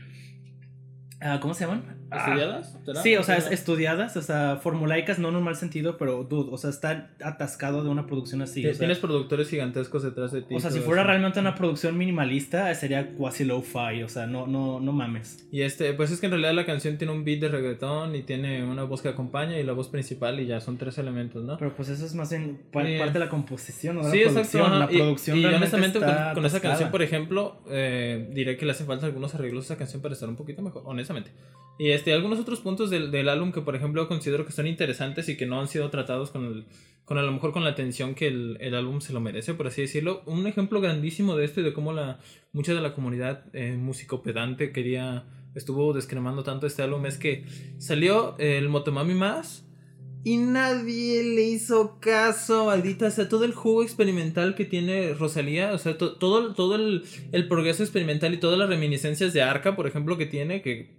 ah, 1.21 1.39
¿Cómo 1.41 1.53
se 1.53 1.65
llaman? 1.65 2.00
¿Estudiadas? 2.11 2.77
Sí, 3.03 3.15
o 3.15 3.23
sea, 3.23 3.37
es- 3.37 3.51
estudiadas, 3.51 4.17
o 4.17 4.21
sea, 4.21 4.59
formulaicas, 4.61 5.17
no 5.19 5.29
en 5.29 5.35
un 5.37 5.43
mal 5.43 5.55
sentido, 5.55 5.97
pero, 5.97 6.23
dude, 6.23 6.49
o 6.51 6.57
sea, 6.57 6.69
está 6.69 7.11
atascado 7.23 7.83
de 7.83 7.89
una 7.89 8.05
producción 8.07 8.41
así. 8.41 8.65
o 8.65 8.69
sea, 8.71 8.79
Tienes 8.79 8.99
productores 8.99 9.49
gigantescos 9.49 10.03
detrás 10.03 10.31
de 10.31 10.41
ti. 10.41 10.55
o 10.55 10.59
sea, 10.59 10.71
si 10.71 10.79
fuera 10.79 11.01
eso. 11.03 11.09
realmente 11.09 11.39
una 11.39 11.55
producción 11.55 11.97
minimalista, 11.97 12.73
sería 12.75 13.13
quasi 13.15 13.45
low-fi, 13.45 14.03
o 14.03 14.09
sea, 14.09 14.27
no, 14.27 14.47
no, 14.47 14.79
no 14.79 14.91
mames. 14.91 15.47
Y 15.51 15.61
este, 15.61 15.93
pues 15.93 16.11
es 16.11 16.19
que 16.19 16.25
en 16.25 16.31
realidad 16.33 16.53
la 16.53 16.65
canción 16.65 16.97
tiene 16.97 17.13
un 17.13 17.23
beat 17.23 17.39
de 17.39 17.49
reggaetón 17.49 18.15
y 18.15 18.23
tiene 18.23 18.63
una 18.63 18.83
voz 18.83 19.01
que 19.01 19.09
acompaña 19.09 19.57
y 19.59 19.63
la 19.63 19.73
voz 19.73 19.87
principal 19.89 20.39
y 20.39 20.45
ya 20.47 20.59
son 20.59 20.77
tres 20.77 20.97
elementos, 20.97 21.43
¿no? 21.43 21.57
Pero 21.57 21.75
pues 21.75 21.89
eso 21.89 22.05
es 22.05 22.13
más 22.15 22.29
Sí. 22.29 22.37
parte 22.71 23.13
de 23.13 23.19
la 23.19 23.29
composición, 23.29 23.95
¿no? 23.97 24.03
De 24.05 24.11
Sí, 24.11 24.17
la 24.17 24.23
exacto. 24.31 24.49
producción. 24.57 24.79
La 24.79 24.91
Y- 24.91 24.97
producción 24.97 25.37
y, 25.37 25.45
honestamente 25.45 25.99
con, 25.99 26.45
esa 26.45 26.59
canción, 26.61 26.91
por 26.91 27.01
ejemplo, 27.01 27.61
eh, 27.69 28.29
diré 28.33 28.57
que 28.57 28.65
le 28.65 28.71
hacen 28.71 28.87
falta 28.87 29.05
algunos 29.05 29.33
arreglos 29.35 29.63
a 29.65 29.73
esa 29.73 29.77
canción 29.77 30.01
para 30.01 30.13
estar 30.13 30.27
un 30.29 30.35
poquito 30.35 30.61
mejor, 30.61 30.83
honestamente. 30.85 31.31
Y 31.79 31.89
este, 31.89 32.13
algunos 32.13 32.39
otros 32.39 32.59
puntos 32.59 32.89
del, 32.89 33.11
del 33.11 33.29
álbum 33.29 33.51
que, 33.51 33.61
por 33.61 33.75
ejemplo, 33.75 34.07
considero 34.07 34.45
que 34.45 34.51
son 34.51 34.67
interesantes 34.67 35.29
y 35.29 35.37
que 35.37 35.45
no 35.45 35.59
han 35.59 35.67
sido 35.67 35.89
tratados 35.89 36.29
con 36.29 36.45
el, 36.45 36.65
con 37.05 37.17
a 37.17 37.23
lo 37.23 37.31
mejor 37.31 37.51
con 37.51 37.63
la 37.63 37.71
atención 37.71 38.15
que 38.15 38.27
el, 38.27 38.57
el 38.61 38.75
álbum 38.75 39.01
se 39.01 39.13
lo 39.13 39.19
merece, 39.19 39.53
por 39.53 39.67
así 39.67 39.81
decirlo. 39.81 40.21
Un 40.25 40.45
ejemplo 40.47 40.79
grandísimo 40.79 41.35
de 41.35 41.45
esto 41.45 41.61
y 41.61 41.63
de 41.63 41.73
cómo 41.73 41.91
la, 41.93 42.19
mucha 42.53 42.73
de 42.73 42.81
la 42.81 42.93
comunidad 42.93 43.45
eh, 43.53 43.75
musicopedante 43.77 44.71
quería, 44.71 45.25
estuvo 45.55 45.93
descremando 45.93 46.43
tanto 46.43 46.67
este 46.67 46.83
álbum 46.83 47.05
es 47.05 47.17
que 47.17 47.45
salió 47.79 48.37
el 48.37 48.69
Motomami 48.69 49.13
Más 49.13 49.65
y 50.23 50.37
nadie 50.37 51.23
le 51.23 51.43
hizo 51.43 51.97
caso, 51.99 52.65
maldita 52.65 53.09
sea, 53.09 53.27
todo 53.27 53.43
el 53.43 53.53
jugo 53.53 53.81
experimental 53.83 54.53
que 54.55 54.65
tiene 54.65 55.13
Rosalía, 55.13 55.73
o 55.73 55.77
sea, 55.77 55.97
to- 55.97 56.13
todo, 56.17 56.53
todo 56.53 56.75
el, 56.75 57.03
el 57.31 57.47
progreso 57.47 57.81
experimental 57.83 58.33
y 58.33 58.37
todas 58.37 58.59
las 58.59 58.69
reminiscencias 58.69 59.33
de 59.33 59.41
Arca, 59.41 59.75
por 59.75 59.87
ejemplo, 59.87 60.17
que 60.17 60.25
tiene, 60.27 60.61
que, 60.61 60.91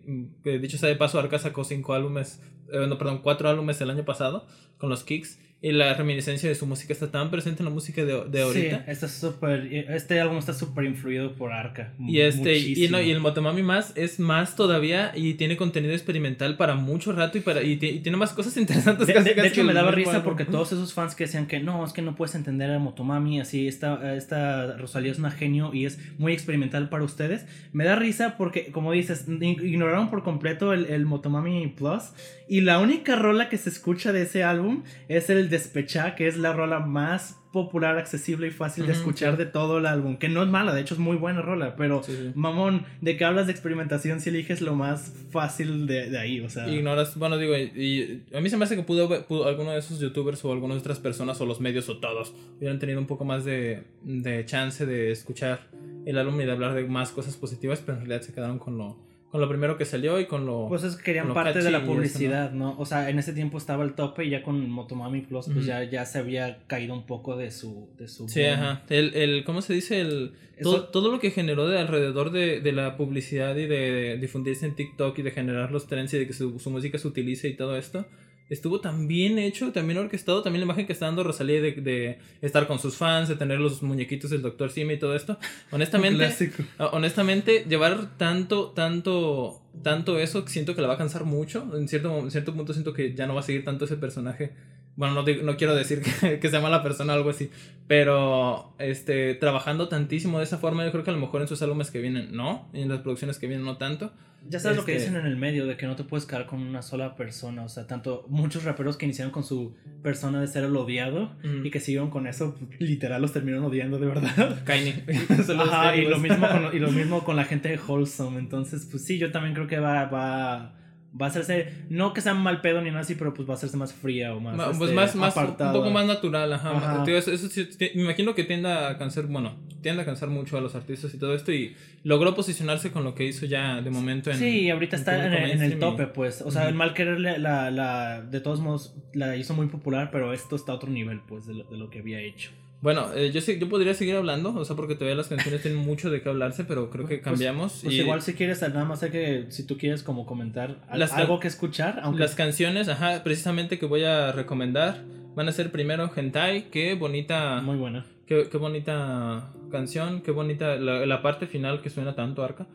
que 0.42 0.58
dicho 0.58 0.76
sea 0.78 0.88
de 0.88 0.96
paso, 0.96 1.18
Arca 1.18 1.38
sacó 1.38 1.62
cinco 1.64 1.94
álbumes, 1.94 2.40
eh, 2.72 2.86
no, 2.88 2.98
perdón, 2.98 3.20
cuatro 3.22 3.48
álbumes 3.48 3.80
el 3.80 3.90
año 3.90 4.04
pasado 4.04 4.46
con 4.78 4.90
los 4.90 5.04
Kicks, 5.04 5.38
y 5.62 5.70
la 5.72 5.94
reminiscencia 5.94 6.48
de 6.48 6.56
su 6.56 6.66
música 6.66 6.92
está 6.92 7.10
tan 7.12 7.30
presente 7.30 7.62
en 7.62 7.66
la 7.66 7.70
música 7.70 8.04
de, 8.04 8.24
de 8.28 8.42
ahorita. 8.42 8.78
Sí, 8.78 8.90
está 8.90 9.06
súper, 9.08 9.72
este 9.72 10.20
álbum 10.20 10.38
está 10.38 10.52
súper 10.52 10.84
influido 10.86 11.34
por 11.36 11.52
Arca. 11.52 11.92
Y 12.00 12.18
este, 12.20 12.58
y, 12.58 12.88
no, 12.88 13.00
y 13.00 13.12
el 13.12 13.20
Motomami 13.20 13.62
más 13.62 13.92
es 13.96 14.18
más 14.18 14.56
todavía 14.56 15.12
y 15.14 15.34
tiene 15.34 15.56
contenido 15.56 15.94
experimental 15.94 16.56
para 16.56 16.74
mucho 16.74 17.12
rato 17.12 17.38
y 17.38 17.42
para 17.42 17.62
y, 17.62 17.76
ti- 17.76 17.86
y 17.90 18.00
tiene 18.00 18.18
más 18.18 18.32
cosas 18.32 18.56
interesantes. 18.58 19.06
De, 19.06 19.12
casi, 19.14 19.34
de- 19.34 19.46
hecho, 19.46 19.62
me 19.62 19.72
daba 19.72 19.92
risa 19.92 20.10
álbum. 20.16 20.24
porque 20.24 20.44
todos 20.44 20.72
esos 20.72 20.92
fans 20.94 21.14
que 21.14 21.24
decían 21.24 21.46
que 21.46 21.60
no, 21.60 21.84
es 21.86 21.92
que 21.92 22.02
no 22.02 22.16
puedes 22.16 22.34
entender 22.34 22.68
a 22.72 22.80
Motomami, 22.80 23.40
así, 23.40 23.68
esta, 23.68 24.16
esta 24.16 24.76
Rosalía 24.78 25.12
es 25.12 25.18
una 25.20 25.30
genio 25.30 25.72
y 25.72 25.86
es 25.86 25.98
muy 26.18 26.32
experimental 26.32 26.88
para 26.88 27.04
ustedes. 27.04 27.46
Me 27.72 27.84
da 27.84 27.94
risa 27.94 28.36
porque, 28.36 28.72
como 28.72 28.90
dices, 28.90 29.28
ig- 29.28 29.62
ignoraron 29.64 30.10
por 30.10 30.24
completo 30.24 30.72
el, 30.72 30.86
el 30.86 31.06
Motomami 31.06 31.68
Plus 31.68 32.02
y 32.48 32.62
la 32.62 32.80
única 32.80 33.14
rola 33.14 33.48
que 33.48 33.56
se 33.58 33.70
escucha 33.70 34.12
de 34.12 34.22
ese 34.22 34.42
álbum 34.42 34.82
es 35.08 35.30
el 35.30 35.48
Despechá, 35.52 36.14
que 36.16 36.26
es 36.26 36.36
la 36.36 36.52
rola 36.52 36.80
más 36.80 37.38
popular, 37.52 37.98
accesible 37.98 38.46
y 38.46 38.50
fácil 38.50 38.86
de 38.86 38.92
escuchar 38.94 39.32
sí. 39.32 39.36
de 39.36 39.44
todo 39.44 39.76
el 39.76 39.84
álbum, 39.84 40.16
que 40.16 40.30
no 40.30 40.42
es 40.42 40.48
mala, 40.48 40.72
de 40.72 40.80
hecho 40.80 40.94
es 40.94 41.00
muy 41.00 41.16
buena 41.18 41.42
rola, 41.42 41.76
pero 41.76 42.02
Sí, 42.02 42.12
sí. 42.12 42.32
mamón, 42.34 42.86
de 43.02 43.18
que 43.18 43.26
hablas 43.26 43.44
de 43.46 43.52
experimentación 43.52 44.20
si 44.22 44.30
eliges 44.30 44.62
lo 44.62 44.74
más 44.74 45.12
fácil 45.30 45.86
de, 45.86 46.08
de 46.08 46.18
ahí, 46.18 46.40
o 46.40 46.48
sea... 46.48 46.66
Ignoras, 46.66 47.14
bueno, 47.18 47.36
digo, 47.36 47.54
y, 47.54 48.24
y 48.32 48.34
a 48.34 48.40
mí 48.40 48.48
se 48.48 48.56
me 48.56 48.64
hace 48.64 48.74
que 48.74 48.82
pudo, 48.84 49.04
haber- 49.06 49.26
pudo 49.26 49.46
alguno 49.46 49.70
de 49.72 49.78
esos 49.80 50.00
youtubers 50.00 50.42
o 50.46 50.52
algunas 50.52 50.78
otras 50.78 50.98
personas 50.98 51.38
o 51.42 51.46
los 51.46 51.60
medios 51.60 51.90
o 51.90 51.98
todos 51.98 52.34
hubieran 52.56 52.78
tenido 52.78 52.98
un 52.98 53.06
poco 53.06 53.26
más 53.26 53.44
de, 53.44 53.84
de 54.02 54.46
chance 54.46 54.86
de 54.86 55.10
escuchar 55.12 55.68
el 56.06 56.16
álbum 56.16 56.40
y 56.40 56.46
de 56.46 56.52
hablar 56.52 56.72
de 56.74 56.84
más 56.84 57.10
cosas 57.12 57.36
positivas, 57.36 57.82
pero 57.84 57.98
en 57.98 58.06
realidad 58.06 58.26
se 58.26 58.32
quedaron 58.32 58.58
con 58.58 58.78
lo, 58.78 58.96
con 59.32 59.40
lo 59.40 59.48
primero 59.48 59.78
que 59.78 59.86
salió 59.86 60.20
y 60.20 60.26
con 60.26 60.44
lo... 60.44 60.66
Pues 60.68 60.84
es 60.84 60.94
que 60.94 61.02
querían 61.04 61.32
parte 61.32 61.62
de 61.62 61.70
la 61.70 61.78
eso, 61.78 61.86
publicidad, 61.86 62.52
¿no? 62.52 62.78
O 62.78 62.84
sea, 62.84 63.08
en 63.08 63.18
ese 63.18 63.32
tiempo 63.32 63.56
estaba 63.56 63.82
el 63.82 63.94
tope 63.94 64.26
y 64.26 64.30
ya 64.30 64.42
con 64.42 64.68
Motomami 64.70 65.22
Plus, 65.22 65.46
pues 65.52 65.64
ya, 65.64 65.82
ya 65.84 66.04
se 66.04 66.18
había 66.18 66.58
caído 66.66 66.92
un 66.94 67.06
poco 67.06 67.34
de 67.36 67.50
su. 67.50 67.88
De 67.98 68.08
su 68.08 68.28
Sí, 68.28 68.42
boom. 68.42 68.52
ajá. 68.52 68.82
El, 68.90 69.14
el, 69.14 69.44
¿Cómo 69.44 69.62
se 69.62 69.72
dice? 69.72 70.00
El, 70.02 70.32
todo, 70.62 70.76
Eso- 70.76 70.84
todo 70.88 71.10
lo 71.10 71.18
que 71.18 71.30
generó 71.30 71.66
de 71.66 71.78
alrededor 71.78 72.30
de, 72.30 72.60
de 72.60 72.72
la 72.72 72.98
publicidad 72.98 73.56
y 73.56 73.66
de, 73.66 74.18
difundirse 74.20 74.66
en 74.66 74.74
TikTok 74.76 75.18
y 75.18 75.22
de 75.22 75.30
generar 75.30 75.72
los 75.72 75.86
trends 75.86 76.12
y 76.12 76.18
de 76.18 76.26
que 76.26 76.34
su, 76.34 76.58
su 76.60 76.70
música 76.70 76.98
se 76.98 77.08
utilice 77.08 77.48
y 77.48 77.54
todo 77.56 77.76
esto, 77.78 78.04
estuvo 78.52 78.80
tan 78.80 79.08
bien 79.08 79.38
hecho, 79.38 79.72
también 79.72 79.98
orquestado, 79.98 80.42
también 80.42 80.60
la 80.60 80.66
imagen 80.66 80.86
que 80.86 80.92
está 80.92 81.06
dando 81.06 81.24
Rosalía 81.24 81.62
de, 81.62 81.72
de 81.72 82.18
estar 82.42 82.66
con 82.66 82.78
sus 82.78 82.96
fans, 82.96 83.28
de 83.28 83.36
tener 83.36 83.58
los 83.58 83.82
muñequitos 83.82 84.30
del 84.30 84.42
Dr. 84.42 84.70
Simi 84.70 84.94
y 84.94 84.98
todo 84.98 85.16
esto. 85.16 85.38
Honestamente. 85.70 86.52
Ah, 86.78 86.90
Honestamente, 86.92 87.64
llevar 87.66 88.18
tanto, 88.18 88.70
tanto, 88.70 89.62
tanto 89.82 90.18
eso, 90.18 90.46
siento 90.46 90.74
que 90.74 90.82
la 90.82 90.88
va 90.88 90.94
a 90.94 90.98
cansar 90.98 91.24
mucho. 91.24 91.66
En 91.76 91.88
cierto, 91.88 92.18
en 92.18 92.30
cierto 92.30 92.54
punto 92.54 92.74
siento 92.74 92.92
que 92.92 93.14
ya 93.14 93.26
no 93.26 93.34
va 93.34 93.40
a 93.40 93.44
seguir 93.44 93.64
tanto 93.64 93.86
ese 93.86 93.96
personaje. 93.96 94.52
Bueno, 94.96 95.14
no, 95.14 95.22
digo- 95.24 95.42
no 95.42 95.56
quiero 95.56 95.74
decir 95.74 96.02
que, 96.20 96.38
que 96.38 96.48
sea 96.48 96.60
mala 96.60 96.82
persona 96.82 97.12
o 97.12 97.16
algo 97.16 97.30
así. 97.30 97.50
Pero, 97.88 98.74
este, 98.78 99.34
trabajando 99.34 99.88
tantísimo 99.88 100.38
de 100.38 100.44
esa 100.44 100.58
forma, 100.58 100.84
yo 100.84 100.92
creo 100.92 101.04
que 101.04 101.10
a 101.10 101.14
lo 101.14 101.20
mejor 101.20 101.42
en 101.42 101.48
sus 101.48 101.60
álbumes 101.62 101.90
que 101.90 102.00
vienen, 102.00 102.34
no. 102.34 102.68
Y 102.72 102.82
en 102.82 102.88
las 102.88 103.00
producciones 103.00 103.38
que 103.38 103.46
vienen, 103.46 103.64
no 103.66 103.76
tanto. 103.76 104.12
Ya 104.48 104.58
sabes 104.58 104.76
lo 104.78 104.84
que 104.84 104.96
Este- 104.96 105.04
dicen 105.10 105.20
en 105.20 105.26
el 105.26 105.36
medio, 105.36 105.66
de 105.66 105.76
que 105.76 105.86
no 105.86 105.94
te 105.94 106.02
puedes 106.02 106.26
quedar 106.26 106.46
con 106.46 106.60
una 106.60 106.82
sola 106.82 107.14
persona. 107.16 107.62
O 107.64 107.68
sea, 107.68 107.86
tanto 107.86 108.24
muchos 108.28 108.64
raperos 108.64 108.96
que 108.96 109.04
iniciaron 109.04 109.30
con 109.32 109.44
su 109.44 109.74
persona 110.02 110.40
de 110.40 110.46
ser 110.48 110.64
el 110.64 110.74
odiado 110.76 111.32
y 111.62 111.70
que 111.70 111.78
siguieron 111.80 112.10
con 112.10 112.26
eso, 112.26 112.58
literal 112.78 113.22
los 113.22 113.32
terminaron 113.32 113.64
odiando 113.66 113.98
de 113.98 114.06
verdad. 114.06 114.62
Kanye. 114.64 115.04
Ajá, 115.58 115.94
y 115.96 116.06
lo, 116.06 116.18
mismo 116.18 116.48
con, 116.48 116.74
y 116.76 116.78
lo 116.80 116.90
mismo 116.90 117.22
con 117.24 117.36
la 117.36 117.44
gente 117.44 117.68
de 117.68 117.78
Wholesome. 117.78 118.38
Entonces, 118.38 118.88
pues 118.90 119.04
sí, 119.04 119.18
yo 119.18 119.30
también 119.30 119.54
creo 119.54 119.66
que 119.68 119.78
va, 119.78 120.06
va, 120.06 120.74
va 121.20 121.26
a 121.26 121.28
hacerse, 121.28 121.84
no 121.90 122.12
que 122.14 122.20
sea 122.22 122.32
mal 122.34 122.60
pedo 122.62 122.80
ni 122.80 122.88
nada 122.88 123.00
así, 123.00 123.14
pero 123.16 123.34
pues 123.34 123.46
va 123.48 123.52
a 123.52 123.56
hacerse 123.56 123.76
más 123.76 123.92
fría 123.92 124.34
o 124.34 124.40
más. 124.40 124.56
Ma- 124.56 124.66
pues 124.68 124.80
este, 124.80 124.94
más, 124.94 125.14
más 125.14 125.36
un 125.36 125.42
apartada. 125.42 125.72
poco 125.72 125.90
más 125.90 126.06
natural, 126.06 126.52
ajá. 126.52 126.76
Ajá. 126.76 127.04
Tío, 127.04 127.16
eso- 127.18 127.32
eso 127.32 127.48
me 127.94 128.02
imagino 128.02 128.34
que 128.34 128.44
tiende 128.44 128.70
a 128.72 128.96
cansar, 128.98 129.26
bueno, 129.26 129.56
tiende 129.82 130.02
a 130.02 130.04
cansar 130.04 130.28
mucho 130.30 130.56
a 130.56 130.60
los 130.60 130.74
artistas 130.74 131.12
y 131.12 131.18
todo 131.18 131.34
esto 131.34 131.52
y 131.52 131.76
logró 132.04 132.34
posicionarse 132.34 132.90
con 132.92 133.04
lo 133.04 133.14
que 133.14 133.24
hizo 133.26 133.44
ya 133.46 133.80
de 133.82 133.90
momento 133.90 134.30
en 134.30 134.38
Sí, 134.38 134.70
ahorita 134.70 134.96
en 134.96 135.00
está 135.00 135.26
en, 135.26 135.32
el- 135.60 135.72
en 135.72 135.78
tope, 135.78 136.06
pues. 136.06 136.40
O 136.40 136.50
sea, 136.50 136.68
el 136.68 136.74
mal 136.74 136.94
querer 136.94 137.20
la, 137.20 137.36
la, 137.38 137.70
la- 137.70 138.22
de 138.22 138.40
todos 138.40 138.60
modos 138.60 138.94
la 139.12 139.36
hizo 139.36 139.52
muy 139.54 139.66
popular, 139.66 140.10
pero 140.10 140.32
esto 140.32 140.56
está 140.56 140.72
a 140.72 140.76
otro 140.76 140.88
nivel, 140.90 141.20
pues, 141.28 141.46
de 141.46 141.54
lo, 141.54 141.64
de 141.64 141.76
lo 141.76 141.90
que 141.90 141.98
había 141.98 142.20
hecho. 142.20 142.50
Bueno, 142.82 143.06
eh, 143.14 143.30
yo 143.32 143.40
sé, 143.40 143.58
yo 143.58 143.68
podría 143.68 143.94
seguir 143.94 144.16
hablando, 144.16 144.52
o 144.54 144.64
sea, 144.64 144.74
porque 144.76 144.94
todavía 144.96 145.14
las 145.16 145.28
canciones 145.28 145.62
tienen 145.62 145.78
mucho 145.80 146.10
de 146.10 146.20
qué 146.20 146.28
hablarse, 146.28 146.64
pero 146.64 146.90
creo 146.90 147.06
que 147.06 147.14
Pues- 147.18 147.24
cambiamos. 147.24 147.78
Pues 147.82 147.94
y 147.94 148.00
igual 148.00 148.20
si 148.22 148.34
quieres, 148.34 148.60
nada 148.60 148.84
más 148.84 148.98
sé 149.00 149.10
que 149.10 149.46
si 149.50 149.64
tú 149.64 149.78
quieres 149.78 150.02
como 150.02 150.26
comentar 150.26 150.78
Las- 150.92 151.12
algo 151.12 151.38
que 151.40 151.46
escuchar, 151.48 152.00
aunque 152.02 152.20
las 152.20 152.34
canciones, 152.34 152.88
ajá, 152.88 153.22
precisamente 153.22 153.78
que 153.78 153.86
voy 153.86 154.02
a 154.04 154.32
recomendar, 154.32 155.04
van 155.36 155.48
a 155.48 155.52
ser 155.52 155.70
primero 155.70 156.10
Hentai, 156.14 156.70
qué 156.70 156.94
bonita, 156.94 157.60
muy 157.62 157.76
buena. 157.76 158.04
qué, 158.26 158.48
qué 158.50 158.58
bonita 158.58 159.52
canción, 159.70 160.20
qué 160.22 160.32
bonita 160.32 160.76
la, 160.76 161.06
la 161.06 161.22
parte 161.22 161.46
final 161.46 161.82
que 161.82 161.88
suena 161.90 162.14
tanto 162.16 162.42
arca. 162.42 162.66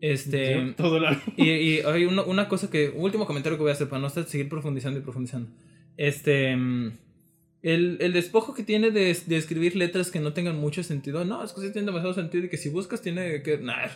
Este, 0.00 0.62
Sí, 0.66 0.74
todo 0.76 0.96
álbum. 1.04 1.22
Y, 1.36 1.50
y 1.50 1.80
hay 1.80 2.04
una, 2.04 2.22
una 2.22 2.48
cosa 2.48 2.70
que, 2.70 2.90
último 2.94 3.26
comentario 3.26 3.56
que 3.58 3.62
voy 3.62 3.70
a 3.70 3.74
hacer 3.74 3.88
para 3.88 4.00
no 4.00 4.06
estar, 4.06 4.24
seguir 4.24 4.48
profundizando 4.48 5.00
y 5.00 5.02
profundizando. 5.02 5.48
Este, 5.96 6.54
mm, 6.54 6.92
el, 7.62 7.98
el 8.00 8.12
despojo 8.12 8.54
que 8.54 8.62
tiene 8.62 8.90
de, 8.90 9.16
de 9.26 9.36
escribir 9.36 9.74
letras 9.76 10.10
que 10.10 10.20
no 10.20 10.32
tengan 10.32 10.56
mucho 10.56 10.82
sentido, 10.82 11.24
no, 11.24 11.42
es 11.42 11.52
que 11.52 11.60
sí 11.62 11.72
tiene 11.72 11.86
demasiado 11.86 12.14
sentido 12.14 12.44
y 12.44 12.48
que 12.48 12.56
si 12.56 12.68
buscas 12.68 13.00
tiene 13.02 13.42
que... 13.42 13.58
Nah, 13.58 13.88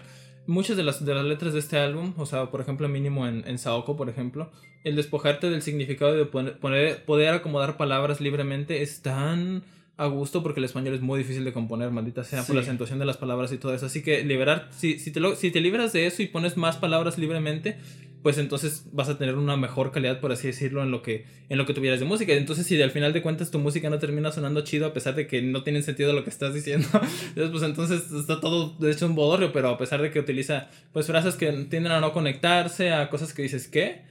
muchas 0.46 0.76
de 0.76 0.82
las, 0.82 1.04
de 1.04 1.14
las 1.14 1.24
letras 1.24 1.52
de 1.52 1.60
este 1.60 1.76
álbum, 1.78 2.14
o 2.16 2.26
sea, 2.26 2.50
por 2.50 2.60
ejemplo, 2.60 2.88
mínimo 2.88 3.28
en, 3.28 3.46
en 3.46 3.58
Saoko, 3.58 3.96
por 3.96 4.08
ejemplo, 4.08 4.50
el 4.84 4.96
despojarte 4.96 5.48
del 5.50 5.62
significado 5.62 6.14
de 6.16 6.24
poner, 6.24 6.58
poner- 6.58 7.04
poder 7.04 7.34
acomodar 7.34 7.76
palabras 7.76 8.20
libremente 8.20 8.82
es 8.82 9.02
tan 9.02 9.62
a 9.96 10.06
gusto 10.06 10.42
porque 10.42 10.60
el 10.60 10.64
español 10.64 10.94
es 10.94 11.02
muy 11.02 11.18
difícil 11.18 11.44
de 11.44 11.52
componer, 11.52 11.90
maldita 11.90 12.24
sea, 12.24 12.42
por 12.42 12.56
la 12.56 12.62
acentuación 12.62 12.98
de 12.98 13.04
las 13.04 13.18
palabras 13.18 13.52
y 13.52 13.58
todo 13.58 13.74
eso. 13.74 13.84
Así 13.86 14.02
que 14.02 14.24
liberar, 14.24 14.68
si, 14.72 14.98
si, 14.98 15.10
te, 15.12 15.20
lo- 15.20 15.36
si 15.36 15.50
te 15.50 15.60
liberas 15.60 15.92
de 15.92 16.06
eso 16.06 16.22
y 16.22 16.26
pones 16.26 16.56
más 16.56 16.78
palabras 16.78 17.18
libremente, 17.18 17.76
pues 18.22 18.38
entonces 18.38 18.84
vas 18.92 19.08
a 19.08 19.16
tener 19.16 19.36
una 19.36 19.56
mejor 19.56 19.92
calidad, 19.92 20.20
por 20.20 20.32
así 20.32 20.46
decirlo, 20.46 20.82
en 20.82 20.90
lo 20.90 21.02
que, 21.02 21.24
en 21.48 21.56
lo 21.56 21.66
que 21.66 21.72
tuvieras 21.72 22.00
de 22.00 22.06
música. 22.06 22.32
Entonces, 22.34 22.66
si 22.66 22.80
al 22.80 22.90
final 22.90 23.12
de 23.12 23.22
cuentas 23.22 23.50
tu 23.50 23.58
música 23.58 23.88
no 23.88 23.98
termina 23.98 24.30
sonando 24.30 24.60
chido, 24.62 24.86
a 24.86 24.92
pesar 24.92 25.14
de 25.14 25.26
que 25.26 25.40
no 25.42 25.62
tiene 25.62 25.82
sentido 25.82 26.12
lo 26.12 26.22
que 26.22 26.30
estás 26.30 26.52
diciendo, 26.52 26.86
pues 27.34 27.62
entonces 27.62 28.10
está 28.12 28.40
todo 28.40 28.76
de 28.78 28.90
hecho 28.90 29.06
un 29.06 29.14
bodorrio, 29.14 29.52
pero 29.52 29.70
a 29.70 29.78
pesar 29.78 30.02
de 30.02 30.10
que 30.10 30.20
utiliza 30.20 30.68
pues 30.92 31.06
frases 31.06 31.36
que 31.36 31.50
tienden 31.70 31.92
a 31.92 32.00
no 32.00 32.12
conectarse, 32.12 32.92
a 32.92 33.08
cosas 33.08 33.32
que 33.32 33.42
dices, 33.42 33.68
¿qué? 33.68 34.02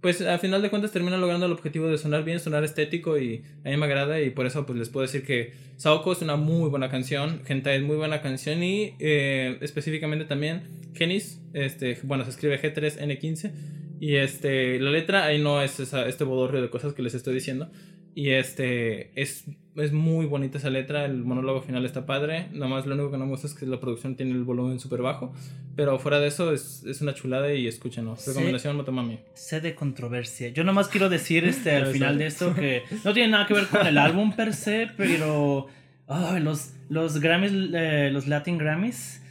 Pues 0.00 0.20
al 0.20 0.38
final 0.38 0.62
de 0.62 0.70
cuentas 0.70 0.92
termina 0.92 1.16
logrando 1.16 1.46
el 1.46 1.52
objetivo 1.52 1.88
de 1.88 1.98
sonar 1.98 2.24
bien, 2.24 2.38
sonar 2.38 2.62
estético 2.62 3.18
y 3.18 3.42
a 3.64 3.70
mí 3.70 3.76
me 3.76 3.86
agrada 3.86 4.20
y 4.20 4.30
por 4.30 4.46
eso 4.46 4.64
pues 4.64 4.78
les 4.78 4.88
puedo 4.88 5.06
decir 5.06 5.24
que 5.24 5.52
Saoko 5.76 6.12
es 6.12 6.22
una 6.22 6.36
muy 6.36 6.70
buena 6.70 6.88
canción, 6.88 7.42
Genta 7.44 7.74
es 7.74 7.82
muy 7.82 7.96
buena 7.96 8.20
canción 8.20 8.62
y 8.62 8.94
eh, 9.00 9.58
específicamente 9.60 10.24
también 10.24 10.62
Genis, 10.94 11.40
este, 11.52 11.98
bueno 12.04 12.24
se 12.24 12.30
escribe 12.30 12.60
G3N15 12.60 13.52
y 14.00 14.16
este, 14.16 14.78
la 14.78 14.90
letra 14.90 15.24
ahí 15.24 15.40
no 15.42 15.60
es 15.60 15.80
este 15.80 16.24
bodorrio 16.24 16.62
de 16.62 16.70
cosas 16.70 16.92
que 16.92 17.02
les 17.02 17.14
estoy 17.14 17.34
diciendo, 17.34 17.70
y 18.18 18.32
este, 18.32 19.12
es, 19.14 19.44
es 19.76 19.92
muy 19.92 20.26
bonita 20.26 20.58
esa 20.58 20.70
letra, 20.70 21.04
el 21.04 21.22
monólogo 21.22 21.62
final 21.62 21.86
está 21.86 22.04
padre. 22.04 22.48
Nomás 22.50 22.84
lo 22.84 22.96
único 22.96 23.12
que 23.12 23.16
no 23.16 23.26
me 23.26 23.30
gusta 23.30 23.46
es 23.46 23.54
que 23.54 23.64
la 23.64 23.78
producción 23.78 24.16
tiene 24.16 24.32
el 24.32 24.42
volumen 24.42 24.80
súper 24.80 25.02
bajo. 25.02 25.32
Pero 25.76 26.00
fuera 26.00 26.18
de 26.18 26.26
eso 26.26 26.52
es, 26.52 26.82
es 26.84 27.00
una 27.00 27.14
chulada 27.14 27.54
y 27.54 27.68
escúchenos. 27.68 28.26
Recomendación 28.26 28.76
Motomami. 28.76 29.20
Sé 29.34 29.60
de 29.60 29.76
controversia. 29.76 30.48
Yo 30.48 30.64
nomás 30.64 30.88
quiero 30.88 31.08
decir 31.08 31.44
este, 31.44 31.76
al 31.76 31.86
final 31.92 32.18
de 32.18 32.26
esto 32.26 32.56
que 32.56 32.82
no 33.04 33.14
tiene 33.14 33.28
nada 33.28 33.46
que 33.46 33.54
ver 33.54 33.68
con 33.68 33.86
el 33.86 33.96
álbum 33.96 34.34
per 34.34 34.52
se, 34.52 34.88
pero 34.96 35.68
los, 36.40 36.72
los 36.88 37.20
Grammys, 37.20 37.52
eh, 37.72 38.10
los 38.12 38.26
Latin 38.26 38.58
Grammys 38.58 39.22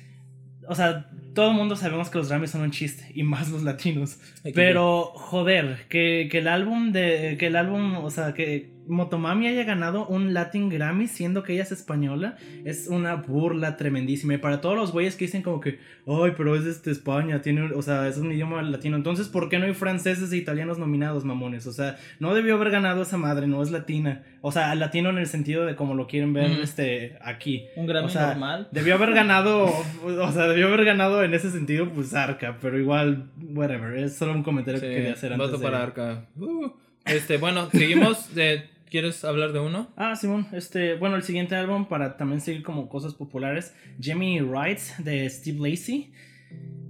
o 0.70 0.76
sea, 0.76 1.10
todo 1.34 1.52
el 1.52 1.56
mundo 1.56 1.76
sabemos 1.76 2.10
que 2.10 2.18
los 2.18 2.30
Grammys 2.30 2.52
son 2.52 2.62
un 2.62 2.72
chiste, 2.72 3.10
y 3.14 3.24
más 3.24 3.50
los 3.50 3.64
latinos. 3.64 4.20
Pero, 4.54 5.12
joder, 5.16 5.86
que, 5.88 6.28
que, 6.30 6.40
el 6.40 6.48
álbum 6.48 6.92
de. 6.92 7.38
Que 7.40 7.48
el 7.48 7.56
álbum, 7.56 7.96
o 7.98 8.10
sea, 8.10 8.34
que 8.34 8.77
Motomami 8.88 9.48
haya 9.48 9.64
ganado 9.64 10.08
un 10.08 10.34
Latin 10.34 10.70
Grammy 10.70 11.08
siendo 11.08 11.44
que 11.44 11.54
ella 11.54 11.64
es 11.64 11.72
española 11.72 12.38
es 12.66 12.88
una 12.88 13.16
burla 13.16 13.78
tremendísima. 13.78 14.36
Y 14.36 14.38
para 14.38 14.62
todos 14.62 14.76
los 14.76 14.92
güeyes 14.92 15.16
que 15.16 15.26
dicen 15.26 15.42
como 15.42 15.60
que, 15.60 15.80
ay, 16.06 16.34
pero 16.36 16.56
es 16.56 16.66
este 16.66 16.92
España, 16.92 17.42
tiene, 17.42 17.72
o 17.74 17.82
sea, 17.82 18.08
es 18.08 18.18
un 18.18 18.32
idioma 18.32 18.62
latino. 18.62 18.96
Entonces, 18.98 19.28
¿por 19.28 19.50
qué 19.50 19.60
no 19.60 19.66
hay 19.66 19.74
franceses 19.74 20.32
e 20.32 20.38
italianos 20.38 20.78
nominados, 20.78 21.24
mamones? 21.24 21.68
O 21.68 21.74
sea, 21.74 21.98
no 22.20 22.34
debió 22.34 22.56
haber 22.56 22.72
ganado 22.72 23.02
esa 23.02 23.18
madre, 23.18 23.48
no 23.48 23.62
es 23.62 23.72
latina. 23.72 24.24
O 24.42 24.52
sea, 24.52 24.74
latino 24.76 25.10
en 25.10 25.18
el 25.18 25.28
sentido 25.28 25.66
de 25.66 25.76
como 25.76 25.96
lo 25.96 26.08
quieren 26.08 26.34
ver 26.34 26.52
este 26.62 27.18
aquí. 27.22 27.66
Un 27.76 27.88
Grammy 27.88 28.08
o 28.08 28.10
sea, 28.10 28.28
normal. 28.28 28.68
Debió 28.72 28.96
haber 28.96 29.14
ganado, 29.14 29.66
o 30.04 30.32
sea, 30.32 30.48
debió 30.48 30.68
haber 30.68 30.86
ganado 30.86 31.24
en 31.24 31.34
ese 31.34 31.52
sentido, 31.52 31.90
pues 31.90 32.14
Arca, 32.14 32.58
pero 32.62 32.80
igual, 32.80 33.30
whatever. 33.54 33.98
Es 33.98 34.16
solo 34.16 34.34
un 34.34 34.44
comentario 34.44 34.80
que 34.80 34.90
quería 34.90 35.14
hacer 35.14 35.34
antes. 35.34 35.52
Voto 35.52 35.62
para 35.62 35.84
Arca. 35.84 36.26
Uh, 36.38 36.72
este, 37.06 37.38
bueno, 37.38 37.70
seguimos 37.72 38.34
de 38.36 38.77
¿Quieres 38.90 39.26
hablar 39.26 39.52
de 39.52 39.60
uno? 39.60 39.90
Ah, 39.98 40.16
Simón. 40.16 40.48
Este, 40.54 40.96
bueno, 40.96 41.18
el 41.18 41.24
siguiente 41.24 41.56
álbum 41.56 41.88
para 41.88 42.16
también 42.16 42.40
seguir 42.40 42.64
como 42.64 42.88
cosas 42.88 43.14
populares, 43.14 43.76
Jimmy 44.00 44.40
Rides 44.40 44.94
de 45.00 45.30
Steve 45.30 45.70
Lacey. 45.70 46.14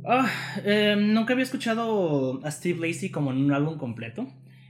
Ah, 0.06 0.30
em, 0.64 1.14
nunca 1.14 1.34
había 1.34 1.44
escuchado 1.44 2.40
a 2.46 2.52
Steve 2.52 2.88
Lacey 2.88 3.10
como 3.10 3.32
en 3.32 3.38
un 3.38 3.52
álbum 3.52 3.78
completo. 3.80 4.28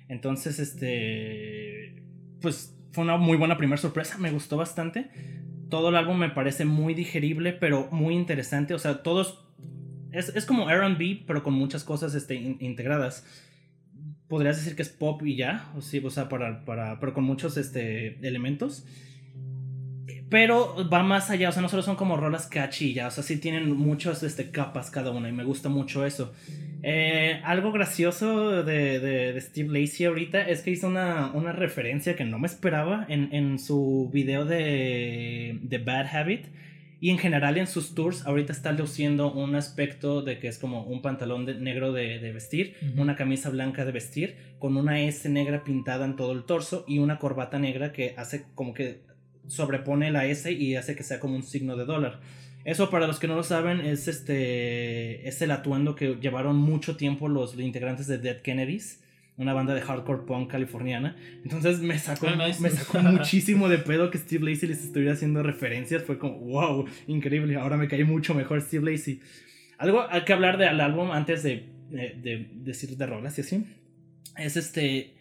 Entonces, 0.07 0.59
este, 0.59 2.01
pues 2.39 2.77
fue 2.93 3.03
una 3.03 3.17
muy 3.17 3.35
buena 3.35 3.57
primera 3.57 3.81
sorpresa. 3.81 4.17
Me 4.17 4.31
gustó 4.31 4.55
bastante. 4.55 5.09
Todo 5.69 5.89
el 5.89 5.97
álbum 5.97 6.17
me 6.17 6.29
parece 6.29 6.63
muy 6.63 6.93
digerible, 6.93 7.51
pero 7.51 7.89
muy 7.91 8.15
interesante. 8.15 8.73
O 8.73 8.79
sea, 8.79 9.03
todos 9.03 9.43
es, 10.13 10.33
es 10.33 10.45
como 10.45 10.69
RB, 10.69 11.25
pero 11.27 11.43
con 11.43 11.53
muchas 11.55 11.83
cosas 11.83 12.15
este, 12.15 12.35
integradas 12.35 13.25
podrías 14.27 14.57
decir 14.57 14.75
que 14.75 14.81
es 14.81 14.89
pop 14.89 15.21
y 15.25 15.35
ya, 15.35 15.71
o, 15.75 15.81
sí, 15.81 16.01
o 16.03 16.09
sea, 16.09 16.29
para, 16.29 16.65
para, 16.65 16.99
pero 16.99 17.13
con 17.13 17.23
muchos 17.23 17.57
este, 17.57 18.17
elementos. 18.27 18.85
Pero 20.29 20.89
va 20.89 21.03
más 21.03 21.29
allá, 21.29 21.49
o 21.49 21.51
sea, 21.53 21.61
no 21.61 21.69
solo 21.69 21.83
son 21.83 21.95
como 21.95 22.17
rolas 22.17 22.47
catchy 22.47 22.93
ya, 22.93 23.07
o 23.07 23.11
sea, 23.11 23.23
sí 23.23 23.37
tienen 23.37 23.71
muchas 23.71 24.23
este, 24.23 24.51
capas 24.51 24.91
cada 24.91 25.11
una 25.11 25.29
y 25.29 25.31
me 25.31 25.45
gusta 25.45 25.69
mucho 25.69 26.05
eso. 26.05 26.33
Eh, 26.83 27.41
algo 27.43 27.71
gracioso 27.71 28.63
de, 28.63 28.99
de, 28.99 29.41
Steve 29.41 29.79
Lacey 29.79 30.05
ahorita 30.05 30.41
es 30.41 30.61
que 30.61 30.71
hizo 30.71 30.87
una, 30.87 31.31
una 31.33 31.51
referencia 31.51 32.15
que 32.15 32.25
no 32.25 32.39
me 32.39 32.47
esperaba 32.47 33.05
en, 33.09 33.33
en 33.33 33.57
su 33.57 34.09
video 34.13 34.45
de, 34.45 35.59
de 35.61 35.77
Bad 35.79 36.07
Habit 36.15 36.45
y 36.99 37.11
en 37.11 37.17
general 37.19 37.57
en 37.57 37.67
sus 37.67 37.93
tours 37.93 38.25
ahorita 38.25 38.51
está 38.51 38.71
luciendo 38.71 39.31
un 39.31 39.55
aspecto 39.55 40.21
de 40.21 40.39
que 40.39 40.47
es 40.47 40.57
como 40.57 40.83
un 40.83 41.01
pantalón 41.01 41.45
negro 41.63 41.93
de, 41.93 42.19
vestir, 42.33 42.75
una 42.95 43.15
camisa 43.15 43.49
blanca 43.49 43.85
de 43.85 43.91
vestir, 43.91 44.35
con 44.57 44.77
una 44.77 45.01
S 45.01 45.29
negra 45.29 45.63
pintada 45.63 46.05
en 46.05 46.15
todo 46.15 46.31
el 46.31 46.43
torso 46.43 46.85
y 46.87 46.97
una 46.99 47.19
corbata 47.19 47.59
negra 47.59 47.93
que 47.93 48.15
hace 48.17 48.45
como 48.55 48.73
que 48.73 49.01
sobrepone 49.47 50.11
la 50.11 50.25
S 50.25 50.51
y 50.51 50.75
hace 50.75 50.95
que 50.95 51.03
sea 51.03 51.19
como 51.19 51.35
un 51.35 51.43
signo 51.43 51.75
de 51.75 51.85
dólar. 51.85 52.19
Eso 52.65 52.89
para 52.89 53.07
los 53.07 53.19
que 53.19 53.27
no 53.27 53.35
lo 53.35 53.43
saben 53.43 53.81
es 53.81 54.07
este 54.07 55.27
es 55.27 55.41
el 55.41 55.51
atuendo 55.51 55.95
que 55.95 56.17
llevaron 56.19 56.57
mucho 56.57 56.97
tiempo 56.97 57.29
los 57.29 57.57
integrantes 57.59 58.07
de 58.07 58.17
Dead 58.17 58.41
Kennedys 58.41 59.01
una 59.37 59.53
banda 59.53 59.75
de 59.75 59.81
hardcore 59.81 60.23
punk 60.23 60.51
californiana. 60.51 61.15
Entonces 61.43 61.79
me 61.79 61.97
sacó, 61.99 62.27
ah, 62.27 62.35
me 62.59 62.69
sacó 62.69 62.99
muchísimo 63.03 63.69
de 63.69 63.77
pedo 63.77 64.09
que 64.09 64.17
Steve 64.17 64.49
Lacey 64.49 64.67
les 64.67 64.83
estuviera 64.83 65.13
haciendo 65.13 65.43
referencias. 65.43 66.03
Fue 66.03 66.17
como, 66.17 66.39
wow, 66.39 66.85
increíble. 67.05 67.55
Ahora 67.55 67.77
me 67.77 67.87
cae 67.87 68.03
mucho 68.03 68.33
mejor 68.33 68.61
Steve 68.61 68.91
Lacey. 68.91 69.21
Algo 69.77 70.05
hay 70.09 70.21
que 70.21 70.33
hablar 70.33 70.57
del 70.57 70.81
álbum 70.81 71.11
antes 71.11 71.43
de, 71.43 71.69
de, 71.89 72.49
decir 72.55 72.97
de 72.97 73.05
rolas 73.05 73.37
y 73.37 73.41
así. 73.41 73.65
Es 74.37 74.57
este 74.57 75.13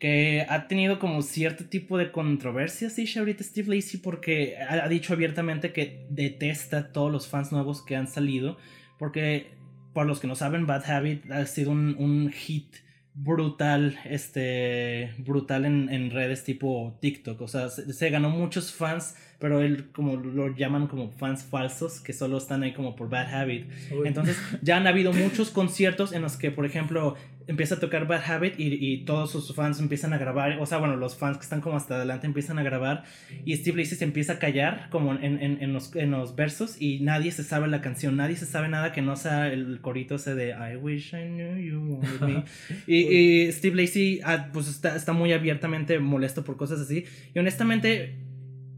que 0.00 0.46
ha 0.48 0.66
tenido 0.66 0.98
como 0.98 1.20
cierto 1.20 1.66
tipo 1.66 1.98
de 1.98 2.10
controversia, 2.10 2.88
sí, 2.88 3.06
ahorita 3.18 3.44
Steve 3.44 3.76
Lacey, 3.76 4.00
porque 4.00 4.56
ha, 4.56 4.88
dicho 4.88 5.12
abiertamente 5.12 5.74
que 5.74 6.06
detesta 6.08 6.78
a 6.78 6.92
todos 6.92 7.12
los 7.12 7.28
fans 7.28 7.52
nuevos 7.52 7.82
que 7.82 7.96
han 7.96 8.08
salido, 8.08 8.56
porque, 8.98 9.50
por 9.92 10.06
los 10.06 10.18
que 10.18 10.26
no 10.26 10.36
saben, 10.36 10.66
Bad 10.66 10.90
Habit 10.90 11.30
ha 11.30 11.44
sido 11.44 11.72
un, 11.72 11.96
un 11.98 12.32
hit 12.32 12.76
brutal, 13.22 13.98
este, 14.04 15.12
brutal 15.18 15.66
en, 15.66 15.88
en, 15.90 16.10
redes 16.10 16.42
tipo 16.44 16.96
TikTok. 17.00 17.40
O 17.42 17.48
sea, 17.48 17.68
se, 17.68 18.10
ganó 18.10 18.30
muchos 18.30 18.72
fans, 18.72 19.14
pero 19.38 19.60
él 19.60 19.90
como 19.92 20.16
lo 20.16 20.54
llaman 20.56 20.86
como 20.86 21.10
fans 21.10 21.44
falsos, 21.44 22.00
que 22.00 22.12
solo 22.14 22.38
están 22.38 22.62
ahí 22.62 22.72
como 22.72 22.96
por 22.96 23.10
bad 23.10 23.34
habit. 23.34 23.66
Entonces, 24.04 24.38
ya 24.62 24.78
han 24.78 24.86
habido 24.86 25.12
muchos 25.12 25.50
conciertos 25.50 26.12
en 26.12 26.22
los 26.22 26.36
que, 26.36 26.50
por 26.50 26.64
ejemplo, 26.64 27.16
empieza 27.50 27.74
a 27.74 27.80
tocar 27.80 28.06
Bad 28.06 28.22
Habit 28.30 28.54
y, 28.58 28.98
todos 29.04 29.32
sus 29.32 29.52
fans 29.54 29.80
empiezan 29.80 30.12
a 30.12 30.18
grabar, 30.18 30.58
o 30.60 30.66
sea, 30.66 30.78
bueno, 30.78 30.96
los 30.96 31.16
fans 31.16 31.36
que 31.36 31.42
están 31.42 31.60
como 31.60 31.76
hasta 31.76 31.96
adelante 31.96 32.26
empiezan 32.26 32.58
a 32.58 32.62
grabar 32.62 33.02
y 33.44 33.56
Steve 33.56 33.78
Lacey 33.78 33.98
se 33.98 34.04
empieza 34.04 34.34
a 34.34 34.38
callar 34.38 34.88
como 34.90 35.14
en, 35.14 35.42
en, 35.42 35.60
en, 35.60 35.72
los, 35.72 35.94
en 35.96 36.12
los 36.12 36.36
versos 36.36 36.80
y 36.80 37.00
nadie 37.00 37.32
se 37.32 37.42
sabe 37.42 37.66
la 37.66 37.80
canción, 37.80 38.16
nadie 38.16 38.36
se 38.36 38.46
sabe 38.46 38.68
nada 38.68 38.92
que 38.92 39.02
no 39.02 39.16
sea 39.16 39.52
el 39.52 39.80
corito 39.80 40.14
ese 40.14 40.36
de 40.36 40.50
I 40.50 40.76
wish 40.76 41.12
I 41.12 41.26
knew 41.26 41.56
you 41.56 41.80
wanted 41.80 42.20
me. 42.20 42.44
y, 42.86 43.46
y, 43.46 43.52
Steve 43.52 43.82
Lacey 43.82 44.20
ah, 44.24 44.48
pues 44.52 44.68
está, 44.68 44.94
está 44.94 45.12
muy 45.12 45.32
abiertamente 45.32 45.98
molesto 45.98 46.44
por 46.44 46.56
cosas 46.56 46.80
así 46.80 47.04
y 47.34 47.38
honestamente 47.38 48.14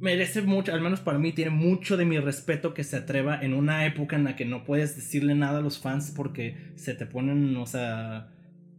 merece 0.00 0.42
mucho, 0.42 0.72
al 0.72 0.80
menos 0.80 1.00
para 1.00 1.18
mí, 1.18 1.32
tiene 1.32 1.52
mucho 1.52 1.96
de 1.96 2.04
mi 2.04 2.18
respeto 2.18 2.74
que 2.74 2.82
se 2.84 2.96
atreva 2.96 3.40
en 3.40 3.54
una 3.54 3.86
época 3.86 4.16
en 4.16 4.24
la 4.24 4.34
que 4.34 4.44
no 4.44 4.64
puedes 4.64 4.96
decirle 4.96 5.36
nada 5.36 5.58
a 5.58 5.62
los 5.62 5.78
fans 5.78 6.12
porque 6.16 6.56
se 6.74 6.94
te 6.94 7.06
ponen, 7.06 7.56
o 7.56 7.66
sea, 7.66 8.28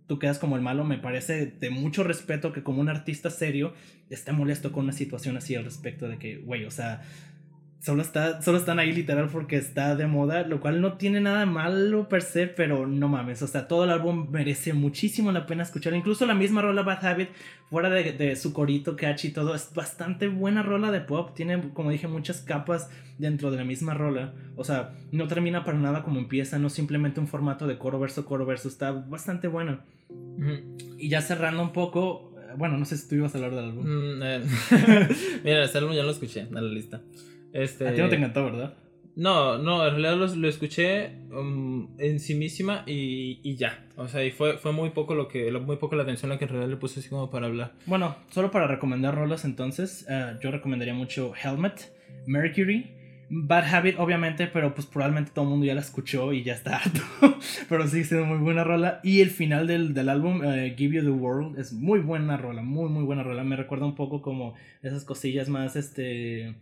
tú 0.08 0.20
quedas 0.20 0.40
como 0.40 0.56
el 0.56 0.62
malo, 0.62 0.84
me 0.84 0.98
parece 0.98 1.46
de 1.46 1.70
mucho 1.70 2.04
respeto 2.04 2.54
que 2.54 2.64
como 2.64 2.82
un 2.82 2.90
artista 2.90 3.30
serio 3.30 3.74
esté 4.10 4.32
molesto 4.32 4.72
con 4.72 4.84
una 4.84 4.94
situación 4.94 5.38
así 5.38 5.56
al 5.56 5.64
respecto 5.64 6.08
de 6.08 6.18
que, 6.18 6.38
güey, 6.38 6.66
o 6.66 6.72
sea, 6.72 7.02
solo, 7.84 8.02
está, 8.02 8.42
solo 8.42 8.58
están 8.58 8.80
ahí 8.80 8.94
literal 8.94 9.28
porque 9.30 9.58
está 9.58 9.98
de 9.98 10.08
moda, 10.08 10.48
lo 10.48 10.62
cual 10.62 10.80
no 10.80 10.94
tiene 10.94 11.20
nada 11.20 11.46
malo 11.46 12.08
per 12.08 12.22
se, 12.22 12.48
pero 12.48 12.88
no 12.88 13.10
mames, 13.10 13.42
o 13.42 13.48
sea, 13.48 13.68
todo 13.68 13.84
el 13.84 13.90
álbum 13.90 14.30
merece 14.32 14.72
muchísimo 14.72 15.34
la 15.34 15.46
pena 15.46 15.64
escuchar, 15.64 15.94
incluso 15.94 16.26
la 16.26 16.34
misma 16.34 16.62
rola 16.62 16.84
Bad 16.84 17.06
Habit, 17.06 17.30
fuera 17.70 17.90
de, 17.90 18.14
de 18.14 18.38
su 18.38 18.54
corito, 18.54 18.96
catchy 18.96 19.28
y 19.28 19.32
todo, 19.32 19.54
es 19.54 19.74
bastante 19.74 20.30
buena 20.30 20.64
rola 20.64 20.92
de 20.92 21.02
pop, 21.02 21.36
tiene, 21.36 21.74
como 21.74 21.92
dije, 21.92 22.08
muchas 22.08 22.40
capas 22.40 22.90
dentro 23.18 23.52
de 23.52 23.58
la 23.58 23.66
misma 23.66 23.94
rola, 23.94 24.34
o 24.56 24.64
sea, 24.64 24.94
no 25.12 25.28
termina 25.28 25.66
para 25.66 25.78
nada 25.78 26.04
como 26.04 26.20
empieza, 26.20 26.60
no 26.60 26.70
simplemente 26.70 27.20
un 27.20 27.28
formato 27.28 27.68
de 27.68 27.78
coro 27.78 28.00
verso, 28.00 28.26
coro 28.26 28.46
verso, 28.46 28.70
está 28.70 28.94
bastante 28.94 29.50
bueno. 29.50 29.80
Y 30.98 31.10
ya 31.10 31.22
cerrando 31.22 31.62
un 31.62 31.74
poco, 31.74 32.34
bueno, 32.58 32.78
no 32.78 32.86
sé 32.86 32.98
si 32.98 33.10
tú 33.10 33.16
ibas 33.16 33.36
a 33.36 33.40
hablar 33.40 33.56
del 33.56 33.66
álbum. 33.66 33.86
Mm, 33.86 34.24
eh, 34.24 34.42
mira, 35.44 35.64
este 35.66 35.78
álbum 35.80 35.94
ya 35.94 36.04
lo 36.04 36.12
escuché 36.12 36.42
en 36.42 36.54
la 36.54 36.62
lista. 36.62 37.02
Este... 37.54 37.88
A 37.88 37.94
ti 37.94 38.02
no 38.02 38.10
te 38.10 38.16
encantó, 38.16 38.44
¿verdad? 38.44 38.74
No, 39.16 39.60
no, 39.60 39.86
en 39.86 39.92
realidad 40.02 40.36
lo, 40.36 40.48
escuché 40.48 41.12
um, 41.32 41.88
en 42.00 42.20
sí 42.20 42.34
misma 42.34 42.84
y, 42.88 43.40
y, 43.44 43.56
ya. 43.56 43.86
O 43.96 44.08
sea, 44.08 44.26
y 44.26 44.32
fue, 44.32 44.58
fue 44.58 44.72
muy 44.72 44.90
poco 44.90 45.14
lo 45.14 45.28
que, 45.28 45.52
muy 45.52 45.76
poco 45.78 45.96
la 45.96 46.04
atención 46.04 46.32
a 46.32 46.40
que 46.40 46.46
en 46.46 46.50
realidad 46.50 46.72
le 46.72 46.78
puse 46.78 47.00
así 47.00 47.10
como 47.10 47.30
para 47.30 47.46
hablar. 47.46 47.74
Bueno, 47.86 48.16
solo 48.32 48.50
para 48.50 48.66
recomendar 48.66 49.14
rolas 49.14 49.46
entonces, 49.46 50.08
uh, 50.10 50.40
yo 50.42 50.50
recomendaría 50.50 50.96
mucho 50.96 51.32
Helmet, 51.36 51.92
Mercury, 52.26 52.90
Bad 53.30 53.66
Habit, 53.72 54.00
obviamente, 54.00 54.48
pero 54.48 54.74
pues 54.74 54.88
probablemente 54.88 55.32
todo 55.34 55.46
el 55.46 55.52
mundo 55.52 55.66
ya 55.68 55.76
la 55.76 55.82
escuchó 55.82 56.34
y 56.34 56.44
ya 56.44 56.54
está 56.54 56.78
harto. 56.78 57.02
pero 57.70 57.88
sí, 57.88 58.04
sido 58.04 58.26
muy 58.26 58.40
buena 58.40 58.64
rola. 58.64 59.00
Y 59.04 59.22
el 59.22 59.30
final 59.30 59.68
del, 59.68 59.94
del 59.94 60.10
álbum, 60.10 60.44
eh, 60.44 60.74
Give 60.76 60.96
You 60.96 61.04
the 61.04 61.10
World, 61.10 61.60
es 61.60 61.72
muy 61.72 62.00
buena 62.00 62.36
rola, 62.36 62.64
muy, 62.64 62.90
muy 62.90 63.04
buena 63.04 63.22
rola. 63.22 63.44
Me 63.44 63.56
recuerda 63.56 63.86
un 63.86 63.96
poco 63.96 64.24
como 64.24 64.56
esas 64.82 65.06
cosillas 65.06 65.50
más, 65.50 65.76
este 65.76 66.56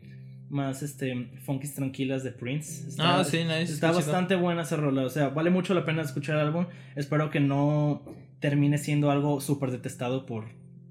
más 0.52 0.84
este 0.84 1.30
funkies 1.46 1.74
tranquilas 1.74 2.24
de 2.24 2.32
Prince. 2.32 2.90
Está, 2.90 3.20
ah, 3.20 3.24
sí, 3.24 3.44
nice. 3.44 3.74
Está 3.74 3.92
bastante 3.92 4.36
buena 4.36 4.62
esa 4.62 4.76
rola. 4.76 5.04
O 5.04 5.10
sea, 5.10 5.30
vale 5.30 5.50
mucho 5.50 5.74
la 5.74 5.86
pena 5.86 6.02
escuchar 6.02 6.36
el 6.36 6.48
álbum. 6.48 6.68
Espero 6.96 7.30
que 7.30 7.40
no 7.40 8.04
termine 8.40 8.78
siendo 8.78 9.12
algo 9.12 9.42
súper 9.42 9.72
detestado 9.72 10.26
por 10.26 10.46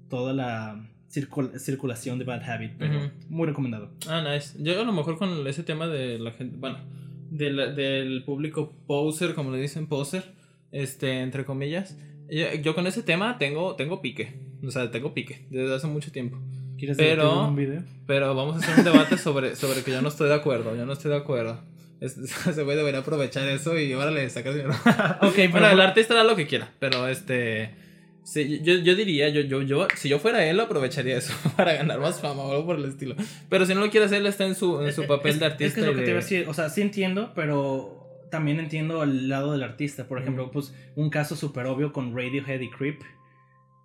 toda 0.09 0.33
la 0.33 0.87
circulación 1.07 2.19
de 2.19 2.25
Bad 2.25 2.49
Habit. 2.49 2.73
Pero 2.77 3.11
muy 3.29 3.47
recomendado. 3.47 3.91
Ah, 4.07 4.21
nice. 4.21 4.57
Yo 4.61 4.79
a 4.79 4.83
lo 4.83 4.93
mejor 4.93 5.17
con 5.17 5.45
ese 5.47 5.63
tema 5.63 5.87
de 5.87 6.19
la 6.19 6.31
gente, 6.31 6.57
bueno, 6.57 6.79
del 7.29 8.23
público 8.25 8.73
poser, 8.87 9.33
como 9.35 9.51
le 9.51 9.61
dicen, 9.61 9.87
poser, 9.87 10.33
este, 10.71 11.21
entre 11.21 11.45
comillas. 11.45 11.97
Yo, 12.63 12.73
con 12.73 12.87
ese 12.87 13.03
tema 13.03 13.37
tengo, 13.37 13.75
tengo 13.75 14.01
pique. 14.01 14.33
O 14.63 14.71
sea, 14.71 14.89
tengo 14.91 15.13
pique 15.13 15.45
desde 15.49 15.75
hace 15.75 15.87
mucho 15.87 16.11
tiempo. 16.11 16.37
¿Quieres 16.81 16.97
pero, 16.97 17.45
un 17.45 17.55
video? 17.55 17.83
Pero 18.07 18.33
vamos 18.33 18.55
a 18.55 18.57
hacer 18.57 18.79
un 18.79 18.83
debate 18.83 19.15
sobre, 19.15 19.55
sobre 19.55 19.83
que 19.83 19.91
yo 19.91 20.01
no 20.01 20.07
estoy 20.07 20.29
de 20.29 20.33
acuerdo. 20.33 20.75
Yo 20.75 20.83
no 20.83 20.93
estoy 20.93 21.11
de 21.11 21.17
acuerdo. 21.17 21.61
se 22.01 22.63
puede 22.63 22.75
debería 22.75 23.01
aprovechar 23.01 23.47
eso 23.49 23.77
y 23.77 23.93
órale, 23.93 24.27
sacar 24.31 24.55
dinero. 24.55 24.73
ok, 25.21 25.51
bueno, 25.51 25.69
el 25.69 25.79
artista 25.79 26.15
da 26.15 26.23
lo 26.23 26.35
que 26.35 26.47
quiera, 26.47 26.71
pero 26.79 27.07
este. 27.07 27.75
Sí, 28.23 28.61
yo, 28.63 28.79
yo 28.79 28.95
diría, 28.95 29.29
yo, 29.29 29.41
yo, 29.41 29.61
yo, 29.61 29.87
si 29.95 30.09
yo 30.09 30.17
fuera 30.17 30.43
él, 30.43 30.57
lo 30.57 30.63
aprovecharía 30.63 31.17
eso 31.17 31.33
para 31.55 31.73
ganar 31.73 31.99
más 31.99 32.19
fama 32.19 32.41
o 32.41 32.51
algo 32.51 32.65
por 32.65 32.77
el 32.77 32.85
estilo. 32.85 33.13
Pero 33.47 33.67
si 33.67 33.75
no 33.75 33.81
lo 33.81 33.91
quiere 33.91 34.07
hacer, 34.07 34.17
él 34.17 34.25
está 34.25 34.47
en 34.47 34.55
su, 34.55 34.81
en 34.81 34.91
su 34.91 35.05
papel 35.05 35.37
de 35.37 35.45
artista. 35.45 35.65
Es 35.65 35.73
que 35.75 35.81
es 35.81 35.85
lo 35.85 35.93
que 35.93 36.01
te 36.01 36.09
iba 36.09 36.19
a 36.19 36.23
decir, 36.23 36.45
o 36.47 36.55
sea, 36.55 36.69
sí 36.69 36.81
entiendo, 36.81 37.31
pero 37.35 38.25
también 38.31 38.59
entiendo 38.59 39.03
el 39.03 39.29
lado 39.29 39.51
del 39.51 39.61
artista. 39.61 40.07
Por 40.07 40.19
ejemplo, 40.19 40.49
pues 40.49 40.73
un 40.95 41.11
caso 41.11 41.35
súper 41.35 41.67
obvio 41.67 41.93
con 41.93 42.17
Radiohead 42.17 42.61
y 42.61 42.71
Creep 42.71 43.03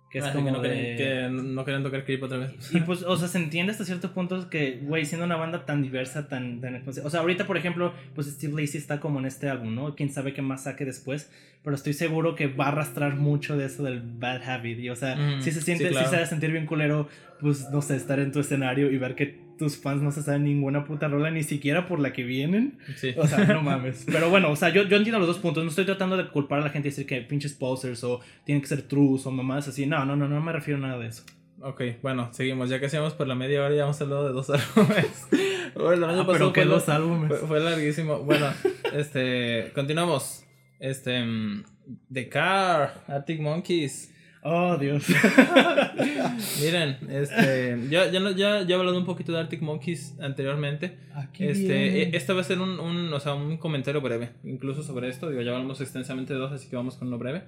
que 0.09 0.19
es 0.19 0.25
como 0.27 0.45
que 0.45 0.51
no, 0.51 0.61
de... 0.61 0.95
que 0.97 1.29
no 1.29 1.65
querían 1.65 1.83
tocar 1.83 2.05
Creep 2.05 2.23
otra 2.23 2.37
vez. 2.37 2.51
Y 2.73 2.79
pues, 2.81 3.03
o 3.03 3.17
sea, 3.17 3.27
se 3.27 3.37
entiende 3.37 3.71
hasta 3.71 3.83
cierto 3.83 4.13
punto 4.13 4.49
que, 4.49 4.79
güey, 4.81 5.05
siendo 5.05 5.25
una 5.25 5.35
banda 5.35 5.65
tan 5.65 5.81
diversa, 5.81 6.27
tan, 6.29 6.61
tan... 6.61 6.81
O 7.03 7.09
sea, 7.09 7.19
ahorita, 7.19 7.45
por 7.45 7.57
ejemplo, 7.57 7.93
pues 8.15 8.27
Steve 8.27 8.61
Lacey 8.61 8.79
está 8.79 8.99
como 8.99 9.19
en 9.19 9.25
este 9.25 9.49
álbum, 9.49 9.75
¿no? 9.75 9.95
Quién 9.95 10.11
sabe 10.11 10.33
qué 10.33 10.41
más 10.41 10.63
saque 10.63 10.85
después. 10.85 11.31
Pero 11.63 11.75
estoy 11.75 11.93
seguro 11.93 12.35
que 12.35 12.47
va 12.47 12.65
a 12.65 12.67
arrastrar 12.69 13.15
mucho 13.15 13.57
de 13.57 13.65
eso 13.65 13.83
del 13.83 14.01
bad 14.01 14.41
habit. 14.43 14.79
Y, 14.79 14.89
o 14.89 14.95
sea, 14.95 15.41
si 15.41 15.51
se 15.51 15.61
siente, 15.61 15.89
si 15.89 16.05
se 16.05 16.15
va 16.15 16.23
a 16.23 16.25
sentir 16.25 16.51
bien 16.51 16.65
culero, 16.65 17.09
pues, 17.41 17.69
no 17.69 17.81
sé, 17.81 17.97
estar 17.97 18.19
en 18.19 18.31
tu 18.31 18.39
escenario 18.39 18.89
y 18.91 18.97
ver 18.97 19.15
que 19.15 19.46
tus 19.57 19.77
fans 19.77 20.01
no 20.01 20.11
se 20.11 20.21
saben 20.21 20.43
ninguna 20.43 20.85
puta 20.85 21.07
rola, 21.07 21.31
ni 21.31 21.43
siquiera 21.43 21.87
por 21.87 21.99
la 21.99 22.13
que 22.13 22.23
vienen. 22.23 22.77
Sí. 22.95 23.13
O 23.17 23.27
sea, 23.27 23.45
no 23.45 23.61
mames. 23.63 24.05
Pero 24.05 24.29
bueno, 24.29 24.51
o 24.51 24.55
sea, 24.55 24.69
yo, 24.69 24.83
yo 24.83 24.97
entiendo 24.97 25.19
los 25.19 25.27
dos 25.27 25.39
puntos. 25.39 25.63
No 25.63 25.69
estoy 25.69 25.85
tratando 25.85 26.17
de 26.17 26.27
culpar 26.27 26.59
a 26.59 26.63
la 26.63 26.69
gente 26.69 26.87
y 26.87 26.91
decir 26.91 27.05
que 27.05 27.21
pinches 27.21 27.53
posers 27.53 28.03
o 28.03 28.21
tienen 28.45 28.61
que 28.61 28.67
ser 28.67 28.83
trues 28.83 29.25
o 29.25 29.31
mamás 29.31 29.67
así. 29.67 29.85
No, 29.85 30.05
no, 30.05 30.15
no, 30.15 30.27
no 30.27 30.41
me 30.41 30.51
refiero 30.51 30.77
a 30.83 30.87
nada 30.87 30.99
de 30.99 31.07
eso. 31.07 31.23
Ok, 31.59 31.81
bueno, 32.03 32.29
seguimos. 32.33 32.69
Ya 32.69 32.79
que 32.79 32.85
hacíamos 32.85 33.13
por 33.13 33.27
la 33.27 33.35
media 33.35 33.63
hora, 33.63 33.73
ya 33.73 33.83
hemos 33.83 33.99
hablado 33.99 34.27
de 34.27 34.33
dos 34.33 34.49
álbumes. 34.51 35.27
bueno, 35.75 36.09
el 36.09 36.19
ah, 36.19 36.27
pero 36.27 36.53
que 36.53 36.65
dos 36.65 36.87
álbumes. 36.89 37.39
Fue, 37.47 37.59
larguísimo. 37.59 38.19
Bueno, 38.19 38.47
este, 38.93 39.71
continuamos. 39.73 40.43
Este, 40.79 41.23
mm, 41.23 41.63
The 42.13 42.29
Car, 42.29 43.03
Arctic 43.07 43.39
Monkeys. 43.41 44.13
Oh, 44.49 44.77
Dios. 44.77 45.05
Miren, 46.61 46.97
este, 47.09 47.77
ya, 47.89 48.09
ya, 48.09 48.31
ya, 48.31 48.61
ya 48.61 48.75
he 48.75 48.79
hablado 48.79 48.97
un 48.97 49.03
poquito 49.03 49.33
de 49.33 49.39
Arctic 49.39 49.61
Monkeys 49.61 50.15
anteriormente. 50.21 50.97
este, 51.37 52.03
e, 52.03 52.15
este 52.15 52.31
va 52.31 52.39
a 52.39 52.43
ser 52.45 52.61
un, 52.61 52.79
un, 52.79 53.11
o 53.11 53.19
sea, 53.19 53.33
un 53.33 53.57
comentario 53.57 53.99
breve, 53.99 54.29
incluso 54.45 54.83
sobre 54.83 55.09
esto. 55.09 55.29
Digo, 55.29 55.41
ya 55.41 55.51
hablamos 55.51 55.81
extensamente 55.81 56.33
de 56.33 56.39
dos, 56.39 56.53
así 56.53 56.69
que 56.69 56.77
vamos 56.77 56.95
con 56.95 57.09
uno 57.09 57.17
breve. 57.17 57.43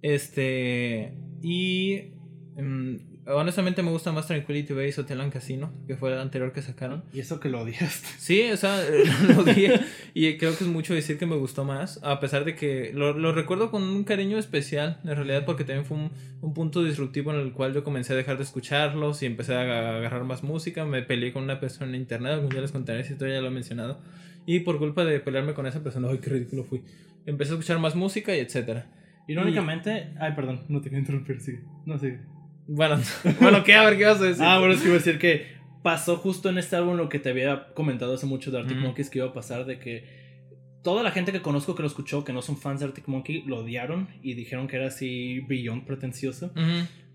Este, 0.00 1.12
y 1.42 2.14
mm, 2.56 2.96
honestamente 3.26 3.82
me 3.82 3.90
gusta 3.90 4.12
más 4.12 4.26
Tranquility 4.26 4.72
Base 4.72 5.00
Hotel 5.00 5.20
and 5.20 5.32
Casino, 5.32 5.72
que 5.86 5.96
fue 5.96 6.12
el 6.12 6.18
anterior 6.18 6.52
que 6.52 6.62
sacaron. 6.62 7.04
Y 7.12 7.20
eso 7.20 7.40
que 7.40 7.48
lo 7.48 7.60
odiaste. 7.62 8.08
Sí, 8.18 8.50
o 8.50 8.56
sea, 8.56 8.82
lo 9.28 9.40
odié. 9.40 9.80
y 10.14 10.36
creo 10.38 10.56
que 10.56 10.64
es 10.64 10.70
mucho 10.70 10.94
decir 10.94 11.18
que 11.18 11.26
me 11.26 11.36
gustó 11.36 11.64
más, 11.64 12.00
a 12.02 12.20
pesar 12.20 12.44
de 12.44 12.54
que 12.54 12.92
lo, 12.94 13.12
lo 13.16 13.32
recuerdo 13.32 13.70
con 13.70 13.82
un 13.82 14.04
cariño 14.04 14.38
especial, 14.38 15.00
en 15.04 15.16
realidad, 15.16 15.44
porque 15.44 15.64
también 15.64 15.84
fue 15.84 15.96
un, 15.96 16.10
un, 16.40 16.54
punto 16.54 16.82
disruptivo 16.82 17.32
en 17.32 17.40
el 17.40 17.52
cual 17.52 17.74
yo 17.74 17.84
comencé 17.84 18.12
a 18.12 18.16
dejar 18.16 18.36
de 18.36 18.44
escucharlos 18.44 19.22
y 19.22 19.26
empecé 19.26 19.54
a 19.54 19.96
agarrar 19.96 20.24
más 20.24 20.42
música. 20.42 20.84
Me 20.84 21.02
peleé 21.02 21.32
con 21.32 21.44
una 21.44 21.60
persona 21.60 21.90
en 21.90 21.96
internet, 21.96 22.32
algún 22.32 22.50
día 22.50 22.60
les 22.60 22.72
contaré 22.72 23.04
si 23.04 23.16
ya 23.16 23.26
lo 23.40 23.46
he 23.46 23.50
mencionado. 23.50 24.00
Y 24.46 24.60
por 24.60 24.78
culpa 24.78 25.04
de 25.04 25.20
pelearme 25.20 25.54
con 25.54 25.66
esa 25.66 25.82
persona, 25.82 26.08
ay, 26.10 26.18
qué 26.18 26.30
ridículo 26.30 26.64
fui. 26.64 26.82
Empecé 27.26 27.52
a 27.52 27.54
escuchar 27.54 27.78
más 27.78 27.94
música 27.94 28.34
y 28.34 28.40
etcétera. 28.40 28.86
Irónicamente, 29.28 30.12
ay, 30.18 30.32
perdón, 30.34 30.62
no 30.68 30.80
te 30.80 30.88
quiero 30.88 31.00
interrumpir, 31.00 31.40
sí. 31.40 31.60
No, 31.86 31.96
sigue. 31.98 32.31
Bueno, 32.66 33.00
bueno, 33.40 33.64
¿qué? 33.64 33.74
A 33.74 33.84
ver, 33.84 33.98
¿qué 33.98 34.04
vas 34.04 34.20
a 34.20 34.24
decir? 34.24 34.44
Ah, 34.44 34.58
bueno, 34.58 34.74
es 34.74 34.80
que 34.80 34.86
iba 34.86 34.96
a 34.96 34.98
decir 34.98 35.18
que 35.18 35.46
pasó 35.82 36.16
justo 36.16 36.48
en 36.48 36.58
este 36.58 36.76
álbum 36.76 36.96
lo 36.96 37.08
que 37.08 37.18
te 37.18 37.30
había 37.30 37.72
comentado 37.74 38.14
hace 38.14 38.26
mucho 38.26 38.50
de 38.50 38.58
Arctic 38.58 38.78
Monkeys 38.78 39.10
que 39.10 39.18
iba 39.18 39.28
a 39.28 39.32
pasar, 39.32 39.66
de 39.66 39.78
que 39.78 40.04
toda 40.82 41.02
la 41.02 41.10
gente 41.10 41.32
que 41.32 41.42
conozco 41.42 41.74
que 41.74 41.82
lo 41.82 41.88
escuchó, 41.88 42.24
que 42.24 42.32
no 42.32 42.42
son 42.42 42.56
fans 42.56 42.80
de 42.80 42.86
Arctic 42.86 43.08
Monkey, 43.08 43.42
lo 43.46 43.58
odiaron 43.58 44.08
y 44.22 44.34
dijeron 44.34 44.68
que 44.68 44.76
era 44.76 44.88
así 44.88 45.40
beyond 45.40 45.84
pretencioso. 45.84 46.52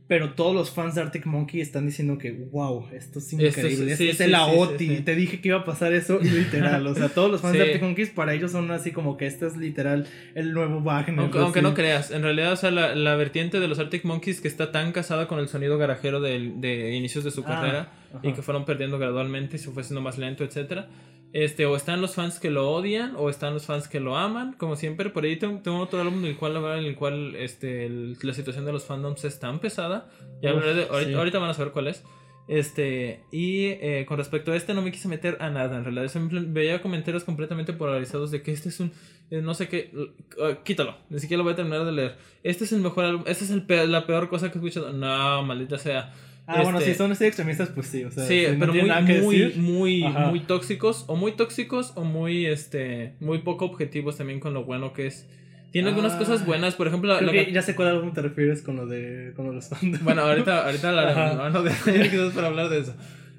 Pero 0.07 0.33
todos 0.33 0.55
los 0.55 0.71
fans 0.71 0.95
de 0.95 1.01
Arctic 1.01 1.25
Monkey 1.25 1.59
están 1.59 1.85
diciendo 1.85 2.17
que, 2.17 2.31
wow, 2.31 2.87
esto 2.93 3.19
es 3.19 3.33
increíble. 3.33 3.91
Esto, 3.91 4.03
es, 4.03 4.21
el 4.21 4.35
AOTI. 4.35 5.01
Te 5.01 5.15
dije 5.15 5.41
que 5.41 5.49
iba 5.49 5.57
a 5.57 5.65
pasar 5.65 5.91
eso 5.91 6.19
literal. 6.19 6.87
o 6.87 6.95
sea, 6.95 7.09
todos 7.09 7.29
los 7.29 7.41
fans 7.41 7.55
de 7.55 7.63
Arctic 7.63 7.81
Monkeys 7.81 8.09
para 8.11 8.33
ellos 8.33 8.53
son 8.53 8.71
así 8.71 8.91
como 8.91 9.17
que 9.17 9.27
este 9.27 9.47
es 9.47 9.57
literal 9.57 10.07
el 10.33 10.53
nuevo 10.53 10.79
Wagner. 10.81 11.29
Aunque, 11.35 11.61
no 11.61 11.73
creas, 11.73 12.11
en 12.11 12.23
realidad, 12.23 12.53
o 12.53 12.55
sea, 12.55 12.71
la, 12.71 12.95
la, 12.95 13.15
vertiente 13.17 13.59
de 13.59 13.67
los 13.67 13.79
Arctic 13.79 14.05
Monkeys 14.05 14.39
que 14.39 14.47
está 14.47 14.71
tan 14.71 14.93
casada 14.93 15.27
con 15.27 15.39
el 15.39 15.49
sonido 15.49 15.77
garajero 15.77 16.21
de, 16.21 16.53
de 16.55 16.95
inicios 16.95 17.25
de 17.25 17.31
su 17.31 17.41
ah, 17.41 17.45
carrera 17.45 17.91
y 18.23 18.31
que 18.31 18.41
fueron 18.41 18.63
perdiendo 18.63 18.97
gradualmente 18.97 19.57
y 19.57 19.59
se 19.59 19.71
fue 19.71 19.83
siendo 19.83 20.01
más 20.01 20.17
lento, 20.17 20.45
etcétera 20.45 20.87
este, 21.33 21.65
o 21.65 21.75
están 21.75 22.01
los 22.01 22.15
fans 22.15 22.39
que 22.39 22.49
lo 22.49 22.71
odian, 22.71 23.13
o 23.17 23.29
están 23.29 23.53
los 23.53 23.65
fans 23.65 23.87
que 23.87 23.99
lo 23.99 24.17
aman, 24.17 24.53
como 24.53 24.75
siempre. 24.75 25.09
Por 25.09 25.25
ahí 25.25 25.35
tengo, 25.35 25.79
otro 25.79 26.01
álbum 26.01 26.19
en 26.19 26.31
el 26.31 26.37
cual, 26.37 26.55
en 26.55 26.85
el 26.85 26.95
cual 26.95 27.35
este, 27.35 27.89
la 27.89 28.33
situación 28.33 28.65
de 28.65 28.71
los 28.71 28.85
fandoms 28.85 29.23
es 29.25 29.39
tan 29.39 29.59
pesada. 29.59 30.09
Ya 30.41 30.51
ahorita, 30.51 31.39
van 31.39 31.49
a 31.49 31.53
saber 31.53 31.73
cuál 31.73 31.87
es. 31.87 32.03
Este, 32.47 33.25
y 33.29 33.65
eh, 33.65 34.05
con 34.07 34.17
respecto 34.17 34.53
a 34.53 34.55
este, 34.55 34.73
no 34.73 34.81
me 34.81 34.91
quise 34.91 35.09
meter 35.09 35.37
a 35.41 35.49
nada. 35.49 35.77
En 35.77 35.83
realidad, 35.83 36.09
veía 36.47 36.81
comentarios 36.81 37.25
completamente 37.25 37.73
polarizados 37.73 38.31
de 38.31 38.41
que 38.41 38.53
este 38.53 38.69
es 38.69 38.79
un. 38.79 38.93
Eh, 39.29 39.41
no 39.41 39.53
sé 39.53 39.67
qué. 39.67 39.91
Uh, 39.93 40.63
quítalo, 40.63 40.95
ni 41.09 41.19
siquiera 41.19 41.39
lo 41.39 41.43
voy 41.43 41.53
a 41.53 41.55
terminar 41.57 41.83
de 41.83 41.91
leer. 41.91 42.15
Este 42.43 42.63
es 42.63 42.71
el 42.71 42.79
mejor 42.79 43.03
álbum. 43.03 43.23
Esta 43.27 43.43
es 43.43 43.51
el 43.51 43.91
la 43.91 44.07
peor 44.07 44.29
cosa 44.29 44.49
que 44.49 44.59
he 44.59 44.61
escuchado. 44.61 44.93
No, 44.93 45.43
maldita 45.43 45.77
sea. 45.77 46.13
Ah, 46.49 46.63
bueno, 46.63 46.79
si 46.79 46.91
este, 46.91 46.97
son 46.97 47.11
así 47.11 47.25
extremistas, 47.25 47.69
pues 47.69 47.87
sí. 47.87 48.05
O 48.05 48.11
sea, 48.11 48.25
sí, 48.25 48.45
pero 48.57 48.73
muy, 48.73 48.89
muy, 49.19 49.53
muy, 49.57 50.03
muy 50.03 50.39
tóxicos. 50.39 51.03
O 51.07 51.17
muy 51.17 51.33
tóxicos 51.33 51.91
o 51.95 52.05
muy, 52.05 52.45
este, 52.45 53.15
muy 53.19 53.39
poco 53.39 53.65
objetivos 53.65 54.15
también 54.15 54.39
con 54.39 54.53
lo 54.53 54.63
bueno 54.63 54.93
que 54.93 55.07
es. 55.07 55.27
Tiene 55.71 55.89
algunas 55.89 56.13
ah, 56.13 56.19
cosas 56.19 56.45
buenas, 56.45 56.75
por 56.75 56.87
ejemplo... 56.87 57.17
Creo 57.17 57.31
que 57.31 57.51
ya 57.51 57.61
sé 57.61 57.75
cuál 57.75 57.89
álbum 57.89 58.13
te 58.13 58.21
refieres 58.21 58.61
con 58.61 58.77
lo 58.77 58.87
de 58.87 59.33
con 59.35 59.53
los 59.53 59.67
fans. 59.67 60.01
Bueno, 60.01 60.21
ahorita, 60.21 60.65
ahorita 60.65 60.89
hablaremos, 60.89 61.53
¿no? 61.53 61.63
De, 61.63 62.31
para 62.33 62.47
hablar 62.47 62.69
de 62.69 62.79
eso. 62.79 62.95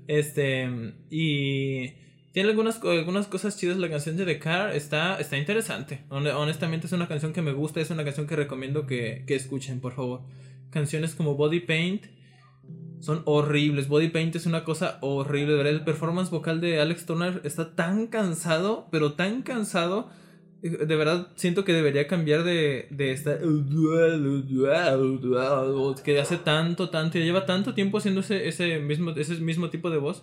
Este, 0.06 0.68
y... 1.10 1.92
Tiene 2.32 2.50
algunas, 2.50 2.78
algunas 2.84 3.26
cosas 3.26 3.56
chidas 3.56 3.78
la 3.78 3.88
canción 3.88 4.18
de 4.18 4.26
The 4.26 4.38
Car, 4.38 4.76
está, 4.76 5.18
está 5.18 5.38
interesante. 5.38 6.00
Honestamente 6.10 6.86
es 6.86 6.92
una 6.92 7.08
canción 7.08 7.32
que 7.32 7.40
me 7.40 7.52
gusta, 7.52 7.80
es 7.80 7.88
una 7.88 8.04
canción 8.04 8.26
que 8.26 8.36
recomiendo 8.36 8.86
que, 8.86 9.24
que 9.26 9.34
escuchen, 9.34 9.80
por 9.80 9.94
favor. 9.94 10.20
Canciones 10.70 11.14
como 11.14 11.34
Body 11.34 11.60
Paint 11.60 12.04
son 13.00 13.22
horribles. 13.24 13.88
Body 13.88 14.08
Paint 14.08 14.36
es 14.36 14.46
una 14.46 14.64
cosa 14.64 14.98
horrible. 15.00 15.52
De 15.52 15.58
verdad, 15.58 15.72
el 15.72 15.84
performance 15.84 16.30
vocal 16.30 16.60
de 16.60 16.80
Alex 16.80 17.06
Turner 17.06 17.40
está 17.44 17.74
tan 17.74 18.06
cansado, 18.06 18.88
pero 18.90 19.12
tan 19.12 19.42
cansado. 19.42 20.08
De 20.62 20.96
verdad, 20.96 21.28
siento 21.36 21.64
que 21.64 21.72
debería 21.72 22.08
cambiar 22.08 22.42
de, 22.42 22.88
de 22.90 23.12
esta. 23.12 23.38
Que 26.02 26.20
hace 26.20 26.36
tanto, 26.36 26.90
tanto. 26.90 27.18
Y 27.18 27.24
lleva 27.24 27.46
tanto 27.46 27.74
tiempo 27.74 27.98
haciendo 27.98 28.20
ese, 28.20 28.48
ese, 28.48 28.80
mismo, 28.80 29.12
ese 29.12 29.34
mismo 29.36 29.70
tipo 29.70 29.90
de 29.90 29.98
voz 29.98 30.22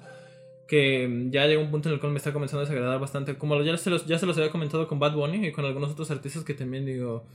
que 0.67 1.28
ya 1.30 1.45
llega 1.45 1.62
un 1.62 1.69
punto 1.69 1.89
en 1.89 1.95
el 1.95 1.99
cual 1.99 2.12
me 2.12 2.17
está 2.17 2.34
comenzando 2.34 2.62
a 2.62 2.65
desagradar 2.65 2.99
bastante. 2.99 3.36
Como 3.36 3.62
ya 3.62 3.78
se 3.78 3.89
los, 3.89 4.06
ya 4.06 4.17
se 4.17 4.25
los 4.25 4.38
había 4.38 4.49
comentado 4.49 4.88
con 4.88 4.99
Bad 4.99 5.13
Bunny 5.13 5.47
y 5.47 5.51
con 5.51 5.65
algunos 5.65 5.91
otros 5.91 6.10
artistas 6.12 6.43
que 6.43 6.54
también 6.54 6.86
digo, 6.86 7.25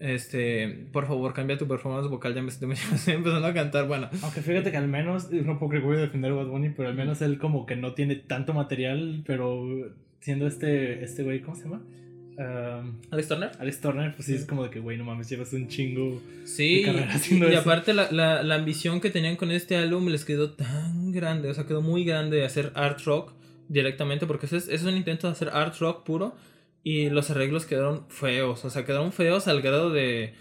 este, 0.00 0.88
por 0.92 1.06
favor, 1.06 1.32
cambia 1.32 1.56
tu 1.56 1.68
performance 1.68 2.08
vocal, 2.08 2.34
ya 2.34 2.42
me 2.42 2.48
estoy, 2.50 2.70
empezando 3.06 3.46
a 3.46 3.54
cantar, 3.54 3.86
bueno. 3.86 4.08
Aunque 4.22 4.40
fíjate 4.40 4.70
que 4.70 4.76
al 4.76 4.88
menos, 4.88 5.30
no 5.30 5.58
puedo 5.58 5.72
que 5.72 5.78
voy 5.78 5.96
a 5.96 6.00
defender 6.00 6.32
a 6.32 6.34
Bad 6.34 6.46
Bunny, 6.46 6.70
pero 6.70 6.88
al 6.88 6.94
menos 6.94 7.22
él 7.22 7.38
como 7.38 7.66
que 7.66 7.76
no 7.76 7.94
tiene 7.94 8.16
tanto 8.16 8.52
material, 8.52 9.22
pero 9.26 9.64
siendo 10.20 10.46
este, 10.46 11.04
este 11.04 11.22
güey, 11.22 11.40
¿cómo 11.40 11.56
se 11.56 11.64
llama? 11.64 11.82
Um, 12.38 13.00
Alex 13.10 13.28
Turner. 13.28 13.50
Alex 13.58 13.80
Turner, 13.80 14.14
pues 14.14 14.26
sí, 14.26 14.34
es 14.34 14.44
como 14.44 14.64
de 14.64 14.70
que, 14.70 14.78
güey, 14.78 14.98
no 14.98 15.04
mames, 15.04 15.30
llevas 15.30 15.54
un 15.54 15.68
chingo 15.68 16.20
sí, 16.44 16.82
de 16.82 16.82
carrera 16.82 17.14
haciendo 17.14 17.48
y, 17.48 17.52
y 17.52 17.54
aparte 17.54 17.94
la, 17.94 18.10
la, 18.10 18.42
la, 18.42 18.56
ambición 18.56 19.00
que 19.00 19.08
tenían 19.08 19.36
con 19.36 19.50
este 19.50 19.76
álbum 19.76 20.08
les 20.08 20.26
quedó 20.26 20.50
tan 20.50 20.95
grande, 21.16 21.50
o 21.50 21.54
sea, 21.54 21.66
quedó 21.66 21.82
muy 21.82 22.04
grande 22.04 22.44
hacer 22.44 22.70
art 22.74 23.00
rock 23.04 23.32
directamente 23.68 24.26
porque 24.26 24.46
eso 24.46 24.56
es, 24.56 24.68
es 24.68 24.84
un 24.84 24.96
intento 24.96 25.26
de 25.26 25.32
hacer 25.32 25.48
art 25.48 25.74
rock 25.80 26.04
puro 26.04 26.36
y 26.84 27.10
los 27.10 27.30
arreglos 27.30 27.66
quedaron 27.66 28.08
feos, 28.08 28.64
o 28.64 28.70
sea, 28.70 28.84
quedaron 28.84 29.12
feos 29.12 29.48
al 29.48 29.60
grado 29.60 29.90
de 29.90 30.34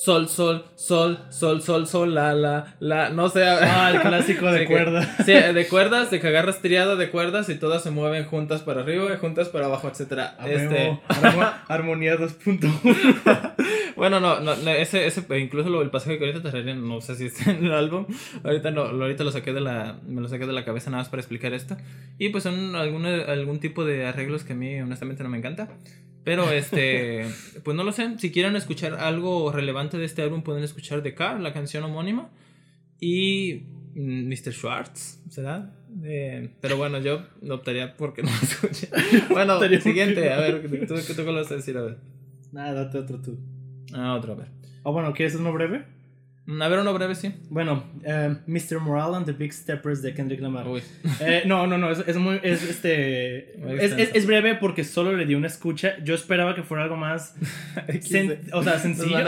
sol, 0.00 0.28
sol, 0.28 0.64
sol, 0.76 1.18
sol, 1.28 1.60
sol, 1.60 1.86
sol, 1.88 2.14
la, 2.14 2.32
la, 2.32 2.76
la, 2.78 3.10
no 3.10 3.28
sé. 3.28 3.42
Ah, 3.44 3.90
el 3.92 4.00
clásico 4.00 4.46
de 4.46 4.58
Sí, 4.60 4.66
que- 4.66 4.72
cuerda. 4.72 5.02
Sí, 5.24 5.32
de 5.32 5.66
cuerdas, 5.68 6.10
de 6.12 6.20
que 6.20 6.28
agarras 6.28 6.62
triada 6.62 6.94
de 6.94 7.10
cuerdas 7.10 7.48
y 7.48 7.56
todas 7.56 7.82
se 7.82 7.90
mueven 7.90 8.24
juntas 8.24 8.62
para 8.62 8.82
arriba 8.82 9.12
y 9.12 9.16
juntas 9.16 9.48
para 9.48 9.66
abajo, 9.66 9.88
etcétera. 9.88 10.36
Este, 10.46 11.00
Armonía 11.68 12.16
2.1. 12.16 13.54
bueno, 13.96 14.20
no, 14.20 14.38
no, 14.38 14.54
no, 14.54 14.70
ese, 14.70 15.06
ese, 15.08 15.24
incluso 15.38 15.68
lo, 15.68 15.82
el 15.82 15.90
pasaje 15.90 16.16
que 16.18 16.26
ahorita 16.26 16.42
te 16.44 16.50
traeré, 16.50 16.74
no 16.76 17.00
sé 17.00 17.16
si 17.16 17.26
está 17.26 17.50
en 17.50 17.64
el 17.64 17.72
álbum. 17.72 18.06
Ahorita 18.44 18.70
no, 18.70 18.92
lo- 18.92 19.02
ahorita 19.02 19.24
lo 19.24 19.32
saqué 19.32 19.52
de 19.52 19.60
la, 19.60 19.98
me 20.06 20.20
lo 20.20 20.28
saqué 20.28 20.46
de 20.46 20.52
la 20.52 20.64
cabeza 20.64 20.90
nada 20.90 21.02
más 21.02 21.08
para 21.10 21.20
explicar 21.22 21.52
esto. 21.54 21.76
Y 22.18 22.28
pues 22.28 22.44
son 22.44 22.76
alguna- 22.76 23.24
algún 23.24 23.58
tipo 23.58 23.84
de 23.84 24.06
arreglos 24.06 24.44
que 24.44 24.52
a 24.52 24.56
mí 24.56 24.80
honestamente 24.80 25.24
no 25.24 25.28
me 25.28 25.38
encanta. 25.38 25.68
Pero 26.28 26.52
este, 26.52 27.24
pues 27.64 27.74
no 27.74 27.84
lo 27.84 27.90
sé. 27.90 28.18
Si 28.18 28.30
quieren 28.30 28.54
escuchar 28.54 28.92
algo 28.96 29.50
relevante 29.50 29.96
de 29.96 30.04
este 30.04 30.20
álbum, 30.20 30.42
pueden 30.42 30.62
escuchar 30.62 31.02
The 31.02 31.14
Car, 31.14 31.40
la 31.40 31.54
canción 31.54 31.84
homónima. 31.84 32.28
Y 33.00 33.62
Mr. 33.94 34.52
Schwartz, 34.52 35.22
¿será? 35.30 35.74
Eh, 36.02 36.50
pero 36.60 36.76
bueno, 36.76 36.98
yo 36.98 37.22
optaría 37.48 37.96
porque 37.96 38.22
no 38.22 38.28
escuché. 38.42 38.90
Bueno, 39.30 39.58
siguiente, 39.80 40.30
a 40.30 40.38
ver, 40.38 40.86
¿tú, 40.86 40.96
tú 40.96 41.16
qué 41.16 41.22
lo 41.22 41.36
vas 41.36 41.50
a 41.50 41.56
decir? 41.56 41.78
A 41.78 41.80
ver. 41.80 41.96
Nada, 42.52 42.74
date 42.84 42.98
otro 42.98 43.22
tú. 43.22 43.38
Ah, 43.94 44.14
otro, 44.14 44.34
a 44.34 44.36
ver. 44.36 44.48
O 44.82 44.92
bueno, 44.92 45.14
¿quieres 45.14 45.34
uno 45.34 45.50
breve? 45.54 45.86
Mm, 46.48 46.62
A 46.62 46.68
ver, 46.68 46.78
uno 46.78 46.94
breve, 46.94 47.14
sí. 47.14 47.34
Bueno, 47.50 47.84
eh, 48.04 48.34
Mr. 48.46 48.80
Morale 48.80 49.16
and 49.18 49.26
the 49.26 49.32
Big 49.32 49.52
Steppers 49.52 50.00
de 50.00 50.14
Kendrick 50.14 50.40
Lamar. 50.40 50.66
Uy. 50.66 50.80
Eh, 51.20 51.42
no, 51.44 51.66
no, 51.66 51.76
no, 51.76 51.90
es, 51.90 51.98
es 52.06 52.16
muy, 52.16 52.40
es 52.42 52.62
este, 52.62 53.54
Muy 53.58 53.76
es, 53.78 53.92
es, 53.92 54.26
breve 54.26 54.54
porque 54.54 54.82
solo 54.82 55.14
le 55.14 55.26
di 55.26 55.34
una 55.34 55.46
escucha. 55.46 55.98
Yo 56.02 56.14
esperaba 56.14 56.54
que 56.54 56.62
fuera 56.62 56.84
algo 56.84 56.96
más, 56.96 57.34
sen- 57.88 58.38
o 58.54 58.62
sea, 58.62 58.78
sencillo. 58.78 59.18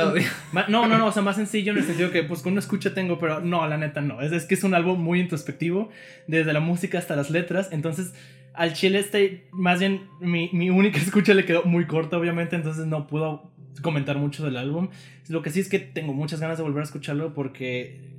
No, 0.68 0.86
no, 0.88 0.96
no, 0.96 1.06
o 1.06 1.12
sea, 1.12 1.20
más 1.20 1.36
sencillo 1.36 1.72
en 1.72 1.78
el 1.78 1.84
sentido 1.84 2.10
que, 2.10 2.22
pues, 2.22 2.40
con 2.40 2.52
una 2.52 2.60
escucha 2.60 2.94
tengo, 2.94 3.18
pero 3.18 3.40
no, 3.40 3.68
la 3.68 3.76
neta 3.76 4.00
no. 4.00 4.22
Es, 4.22 4.32
es 4.32 4.46
que 4.46 4.54
es 4.54 4.64
un 4.64 4.72
álbum 4.74 4.98
muy 4.98 5.20
introspectivo, 5.20 5.90
desde 6.26 6.54
la 6.54 6.60
música 6.60 6.96
hasta 6.98 7.16
las 7.16 7.28
letras. 7.30 7.68
Entonces, 7.70 8.14
al 8.54 8.72
chile, 8.72 8.98
este, 8.98 9.46
más 9.52 9.78
bien, 9.78 10.08
mi, 10.20 10.48
mi 10.54 10.70
única 10.70 10.98
escucha 10.98 11.34
le 11.34 11.44
quedó 11.44 11.64
muy 11.64 11.86
corta, 11.86 12.16
obviamente, 12.16 12.56
entonces 12.56 12.86
no 12.86 13.06
puedo 13.06 13.50
comentar 13.82 14.18
mucho 14.18 14.44
del 14.44 14.56
álbum. 14.56 14.88
Lo 15.28 15.42
que 15.42 15.50
sí 15.50 15.60
es 15.60 15.68
que 15.68 15.78
tengo 15.78 16.12
muchas 16.12 16.40
ganas 16.40 16.58
de 16.58 16.64
volver 16.64 16.80
a 16.80 16.84
escucharlo 16.84 17.34
porque 17.34 18.10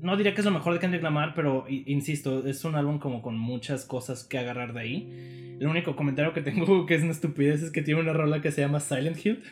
no 0.00 0.16
diría 0.16 0.34
que 0.34 0.40
es 0.40 0.44
lo 0.44 0.50
mejor 0.50 0.74
de 0.74 0.80
Kendrick 0.80 1.02
Lamar, 1.02 1.34
pero 1.34 1.66
insisto, 1.68 2.46
es 2.46 2.64
un 2.64 2.74
álbum 2.74 2.98
como 2.98 3.22
con 3.22 3.38
muchas 3.38 3.84
cosas 3.84 4.24
que 4.24 4.38
agarrar 4.38 4.72
de 4.72 4.80
ahí. 4.80 5.56
El 5.60 5.66
único 5.66 5.96
comentario 5.96 6.32
que 6.32 6.42
tengo 6.42 6.86
que 6.86 6.94
es 6.94 7.02
una 7.02 7.12
estupidez 7.12 7.62
es 7.62 7.70
que 7.70 7.82
tiene 7.82 8.00
una 8.00 8.12
rola 8.12 8.40
que 8.40 8.52
se 8.52 8.60
llama 8.60 8.80
Silent 8.80 9.24
Hill. 9.24 9.42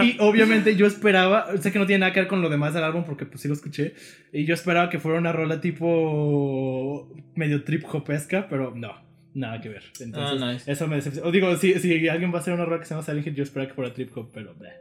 y, 0.00 0.04
y 0.04 0.16
obviamente 0.20 0.76
yo 0.76 0.86
esperaba, 0.86 1.56
sé 1.58 1.72
que 1.72 1.80
no 1.80 1.86
tiene 1.86 2.00
nada 2.00 2.12
que 2.12 2.20
ver 2.20 2.28
con 2.28 2.40
lo 2.40 2.48
demás 2.48 2.72
del 2.72 2.84
álbum 2.84 3.02
porque 3.04 3.26
pues 3.26 3.40
sí 3.40 3.48
lo 3.48 3.54
escuché, 3.54 3.94
y 4.32 4.44
yo 4.44 4.54
esperaba 4.54 4.90
que 4.90 5.00
fuera 5.00 5.18
una 5.18 5.32
rola 5.32 5.60
tipo 5.60 7.12
medio 7.34 7.64
trip 7.64 7.84
hopesca, 7.92 8.46
pero 8.48 8.72
no, 8.76 8.94
nada 9.34 9.60
que 9.60 9.68
ver. 9.68 9.82
Entonces, 10.00 10.40
Ah, 10.42 10.52
nice. 10.52 10.70
eso 10.72 10.86
me 10.88 10.96
decepcionó. 10.96 11.28
O 11.28 11.32
digo, 11.32 11.54
si, 11.56 11.74
si 11.80 12.08
alguien 12.08 12.32
va 12.32 12.38
a 12.38 12.40
hacer 12.40 12.54
una 12.54 12.64
rola 12.64 12.78
que 12.80 12.86
se 12.86 12.94
llama 12.94 13.04
Silent 13.04 13.26
Hill, 13.26 13.34
yo 13.34 13.42
esperaba 13.42 13.68
que 13.68 13.74
fuera 13.74 13.92
trip 13.92 14.16
hop, 14.16 14.30
pero 14.32 14.54
bleh. 14.54 14.72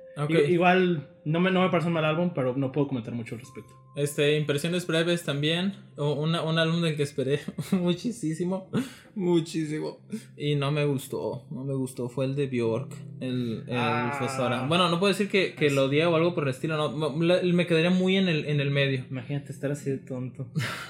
Igual 0.50 1.10
no 1.26 1.40
me, 1.40 1.50
no 1.52 1.62
me 1.62 1.70
parece 1.70 1.88
un 1.88 1.94
mal 1.94 2.06
álbum, 2.06 2.32
pero 2.36 2.56
no 2.56 2.72
puedo 2.72 2.88
comentar 2.88 3.14
mucho 3.14 3.36
al 3.36 3.42
respecto. 3.42 3.74
Este, 3.96 4.38
impresiones 4.38 4.86
breves 4.88 5.24
también. 5.24 5.76
Una- 5.98 6.42
un 6.42 6.58
álbum 6.58 6.82
del 6.82 6.96
que 6.96 7.04
esperé 7.04 7.40
muchísimo. 7.72 8.70
Muchísimo. 9.16 10.00
Y 10.36 10.56
no 10.56 10.72
me 10.72 10.86
gustó. 10.86 11.46
No 11.52 11.64
me 11.64 11.74
gustó. 11.76 12.10
Fue 12.10 12.26
el 12.26 12.36
de 12.36 12.48
Bjork. 12.48 12.92
El, 13.20 13.64
el 13.68 13.78
Ah. 13.78 14.16
Fosora. 14.20 14.66
Bueno, 14.68 14.90
no 14.90 15.00
puedo 15.00 15.14
decir 15.14 15.30
que, 15.30 15.54
que 15.54 15.70
lo 15.70 15.86
odié 15.86 16.06
o 16.08 16.16
algo 16.16 16.34
por 16.34 16.46
el 16.46 16.50
estilo. 16.50 16.76
No, 16.78 17.12
me, 17.12 17.42
me 17.44 17.68
quedaría 17.68 17.92
muy 17.92 18.18
en 18.18 18.28
el, 18.28 18.46
en 18.46 18.60
el 18.60 18.72
medio. 18.72 19.06
Imagínate 19.12 19.52
estar 19.52 19.72
así 19.72 19.92
de 19.92 20.00
tonto. 20.00 20.48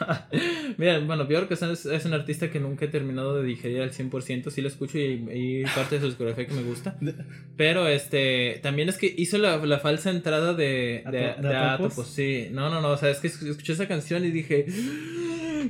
Mira, 0.77 0.99
bueno, 0.99 1.25
Bjork 1.27 1.51
es, 1.51 1.62
es 1.86 2.05
un 2.05 2.13
artista 2.13 2.49
que 2.49 2.59
nunca 2.62 2.86
he 2.86 2.88
terminado 2.88 3.36
de 3.36 3.43
digerir 3.43 3.81
al 3.81 3.91
100%. 3.91 4.49
Sí 4.49 4.62
lo 4.62 4.69
escucho 4.69 4.97
y 4.97 5.25
hay 5.29 5.63
parte 5.75 5.95
de 5.95 6.01
su 6.01 6.07
discografía 6.07 6.47
que 6.47 6.53
me 6.53 6.63
gusta. 6.63 6.97
Pero 7.57 7.88
este, 7.88 8.59
también 8.63 8.88
es 8.89 8.97
que 8.97 9.12
hizo 9.17 9.38
la, 9.38 9.58
la 9.58 9.80
falsa 9.80 10.10
entrada 10.12 10.54
de, 10.54 11.04
de, 11.12 11.26
¿Ato- 11.30 11.41
de 11.41 11.47
de 11.49 11.56
Atopos? 11.56 11.93
Atopos, 11.93 12.08
Sí, 12.13 12.47
no, 12.52 12.69
no, 12.69 12.82
no. 12.82 12.89
O 12.89 12.97
sea, 12.97 13.10
es 13.10 13.19
que 13.19 13.28
escuché 13.28 13.73
esa 13.73 13.88
canción 13.88 14.23
y 14.26 14.32
dije. 14.32 14.65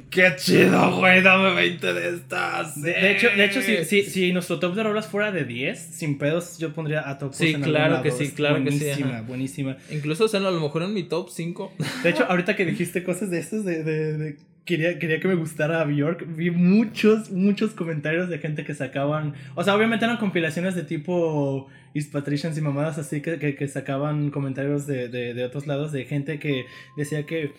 ¡Qué 0.09 0.33
chido, 0.37 0.97
güey! 0.97 1.21
Dame 1.21 1.53
20 1.53 1.93
de 1.93 2.15
estas. 2.15 2.81
De, 2.81 2.93
de 2.93 3.11
hecho, 3.11 3.29
de 3.29 3.45
hecho 3.45 3.61
si, 3.61 3.85
si, 3.85 4.01
si 4.03 4.33
nuestro 4.33 4.57
top 4.59 4.73
de 4.73 4.81
rolas 4.83 5.05
fuera 5.05 5.31
de 5.31 5.45
10, 5.45 5.79
sin 5.79 6.17
pedos, 6.17 6.57
yo 6.57 6.73
pondría 6.73 7.07
a 7.07 7.19
top 7.19 7.31
Sí, 7.33 7.49
en 7.49 7.61
claro 7.61 7.91
lado. 7.91 8.03
que 8.03 8.09
sí, 8.11 8.31
claro 8.31 8.63
que 8.63 8.71
sí, 8.71 8.79
Buenísima, 8.79 9.21
buenísima. 9.21 9.77
Incluso, 9.91 10.25
o 10.25 10.27
sea, 10.27 10.39
a 10.39 10.43
lo 10.51 10.59
mejor 10.59 10.81
en 10.83 10.93
mi 10.95 11.03
top 11.03 11.29
5. 11.29 11.73
De 12.01 12.09
hecho, 12.09 12.25
ahorita 12.29 12.55
que 12.55 12.65
dijiste 12.65 13.03
cosas 13.03 13.29
de 13.29 13.37
estas, 13.39 13.63
de, 13.65 13.83
de- 13.83 14.17
de- 14.17 14.37
quería, 14.65 14.99
quería 14.99 15.19
que 15.19 15.27
me 15.27 15.35
gustara 15.35 15.83
Bjork, 15.83 16.25
vi 16.35 16.51
muchos, 16.51 17.29
muchos 17.31 17.71
comentarios 17.71 18.29
de 18.29 18.39
gente 18.39 18.63
que 18.63 18.73
sacaban. 18.73 19.33
O 19.55 19.63
sea, 19.63 19.75
obviamente 19.75 20.05
eran 20.05 20.17
compilaciones 20.17 20.75
de 20.75 20.83
tipo 20.83 21.67
East 21.93 22.11
Patricians 22.11 22.57
y 22.57 22.61
mamadas 22.61 22.97
así 22.97 23.21
que, 23.21 23.39
que, 23.39 23.55
que 23.55 23.67
sacaban 23.67 24.31
comentarios 24.31 24.87
de, 24.87 25.09
de, 25.09 25.33
de 25.33 25.45
otros 25.45 25.67
lados, 25.67 25.91
de 25.91 26.05
gente 26.05 26.39
que 26.39 26.65
decía 26.97 27.25
que. 27.25 27.51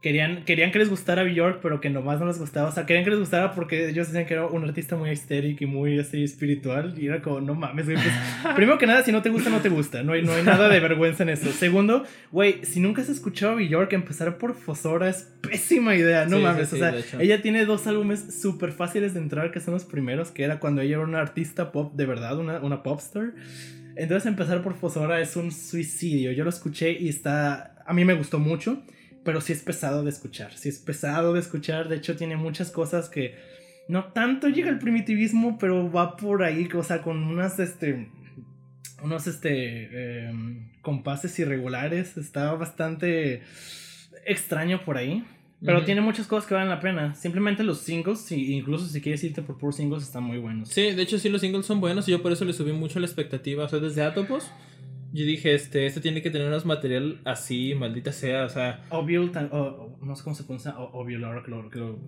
Querían, 0.00 0.44
querían 0.44 0.70
que 0.70 0.78
les 0.78 0.88
gustara 0.88 1.24
Bjork, 1.24 1.58
pero 1.60 1.80
que 1.80 1.90
nomás 1.90 2.20
no 2.20 2.26
les 2.26 2.38
gustaba. 2.38 2.68
O 2.68 2.72
sea, 2.72 2.86
querían 2.86 3.04
que 3.04 3.10
les 3.10 3.18
gustara 3.18 3.52
porque 3.52 3.88
ellos 3.88 4.06
decían 4.06 4.26
que 4.26 4.34
era 4.34 4.46
un 4.46 4.62
artista 4.62 4.94
muy 4.94 5.10
estéril 5.10 5.56
y 5.58 5.66
muy 5.66 5.98
así 5.98 6.22
espiritual. 6.22 6.94
Y 6.96 7.06
era 7.08 7.20
como, 7.20 7.40
no 7.40 7.56
mames, 7.56 7.86
güey. 7.86 7.96
Pues, 7.96 8.14
primero 8.54 8.78
que 8.78 8.86
nada, 8.86 9.02
si 9.02 9.10
no 9.10 9.22
te 9.22 9.30
gusta, 9.30 9.50
no 9.50 9.60
te 9.60 9.68
gusta. 9.70 10.04
No 10.04 10.12
hay, 10.12 10.22
no 10.22 10.32
hay 10.34 10.44
nada 10.44 10.68
de 10.68 10.78
vergüenza 10.78 11.24
en 11.24 11.30
eso. 11.30 11.50
Segundo, 11.50 12.04
güey, 12.30 12.64
si 12.64 12.78
nunca 12.78 13.02
has 13.02 13.08
escuchado 13.08 13.54
a 13.54 13.56
Bjork, 13.56 13.92
empezar 13.92 14.38
por 14.38 14.54
Fosora 14.54 15.08
es 15.08 15.24
pésima 15.40 15.96
idea. 15.96 16.26
No 16.26 16.36
Sí, 16.36 16.42
mames. 16.44 16.68
sí, 16.68 16.74
o 16.74 16.76
sí, 16.76 16.80
sea, 16.80 16.92
de 16.92 17.00
hecho. 17.00 17.18
ella 17.20 17.42
tiene 17.42 17.64
dos 17.64 17.88
álbumes 17.88 18.40
súper 18.40 18.70
fáciles 18.70 19.14
de 19.14 19.20
entrar, 19.20 19.50
que 19.50 19.58
son 19.58 19.74
los 19.74 19.84
primeros, 19.84 20.30
que 20.30 20.44
era 20.44 20.60
cuando 20.60 20.80
ella 20.80 20.94
era 20.98 21.04
una 21.04 21.18
artista 21.20 21.72
pop 21.72 21.92
de 21.96 22.06
verdad, 22.06 22.38
una, 22.38 22.60
una 22.60 22.84
popstar. 22.84 23.32
Entonces 23.96 24.26
empezar 24.26 24.62
por 24.62 24.74
Fosora 24.74 25.20
es 25.20 25.34
un 25.34 25.50
suicidio. 25.50 26.30
Yo 26.30 26.44
lo 26.44 26.50
escuché 26.50 26.92
y 26.92 27.08
está... 27.08 27.74
A 27.84 27.92
mí 27.92 28.04
me 28.04 28.14
gustó 28.14 28.38
mucho, 28.38 28.82
pero 29.28 29.42
sí 29.42 29.52
es 29.52 29.60
pesado 29.60 30.04
de 30.04 30.08
escuchar. 30.08 30.54
Sí 30.56 30.70
es 30.70 30.78
pesado 30.78 31.34
de 31.34 31.40
escuchar. 31.40 31.90
De 31.90 31.96
hecho, 31.96 32.16
tiene 32.16 32.38
muchas 32.38 32.70
cosas 32.70 33.10
que 33.10 33.34
no 33.86 34.04
tanto 34.04 34.48
llega 34.48 34.70
al 34.70 34.78
primitivismo, 34.78 35.58
pero 35.58 35.92
va 35.92 36.16
por 36.16 36.42
ahí, 36.42 36.66
o 36.74 36.82
sea, 36.82 37.02
con 37.02 37.22
unas, 37.24 37.58
este... 37.58 38.08
Unos, 39.02 39.26
este... 39.26 40.28
em, 40.28 40.70
compases 40.80 41.38
irregulares. 41.38 42.16
Está 42.16 42.54
bastante 42.54 43.42
extraño 44.24 44.82
por 44.82 44.96
ahí. 44.96 45.22
Pero 45.62 45.84
tiene 45.84 46.00
muchas 46.00 46.26
cosas 46.26 46.48
que 46.48 46.54
valen 46.54 46.70
la 46.70 46.80
pena. 46.80 47.14
Simplemente 47.14 47.62
los 47.64 47.80
singles, 47.80 48.20
si, 48.20 48.54
incluso 48.54 48.86
si 48.86 49.02
quieres 49.02 49.22
irte 49.24 49.42
por 49.42 49.58
puros 49.58 49.76
singles, 49.76 50.04
están 50.04 50.22
muy 50.22 50.38
buenos. 50.38 50.70
Sí, 50.70 50.92
de 50.92 51.02
hecho, 51.02 51.18
sí, 51.18 51.28
los 51.28 51.42
singles 51.42 51.66
son 51.66 51.82
buenos 51.82 52.08
y 52.08 52.12
yo 52.12 52.22
por 52.22 52.32
eso 52.32 52.46
le 52.46 52.54
subí 52.54 52.72
mucho 52.72 52.98
la 52.98 53.04
expectativa. 53.04 53.64
O 53.64 53.68
sea, 53.68 53.78
desde 53.78 54.02
Atopos, 54.02 54.50
yo 55.12 55.24
dije, 55.24 55.54
este, 55.54 55.86
este 55.86 56.00
tiene 56.00 56.22
que 56.22 56.30
tener 56.30 56.48
unos 56.48 56.66
material 56.66 57.20
así, 57.24 57.74
maldita 57.74 58.12
sea, 58.12 58.44
o 58.44 58.48
sea, 58.48 58.84
Ovule, 58.90 59.28
tan- 59.28 59.48
o- 59.52 59.98
o- 60.00 60.04
no 60.04 60.14
sé 60.14 60.22
cómo 60.24 60.36
se 60.36 60.44
pronuncia, 60.44 60.78
ovular, 60.78 61.42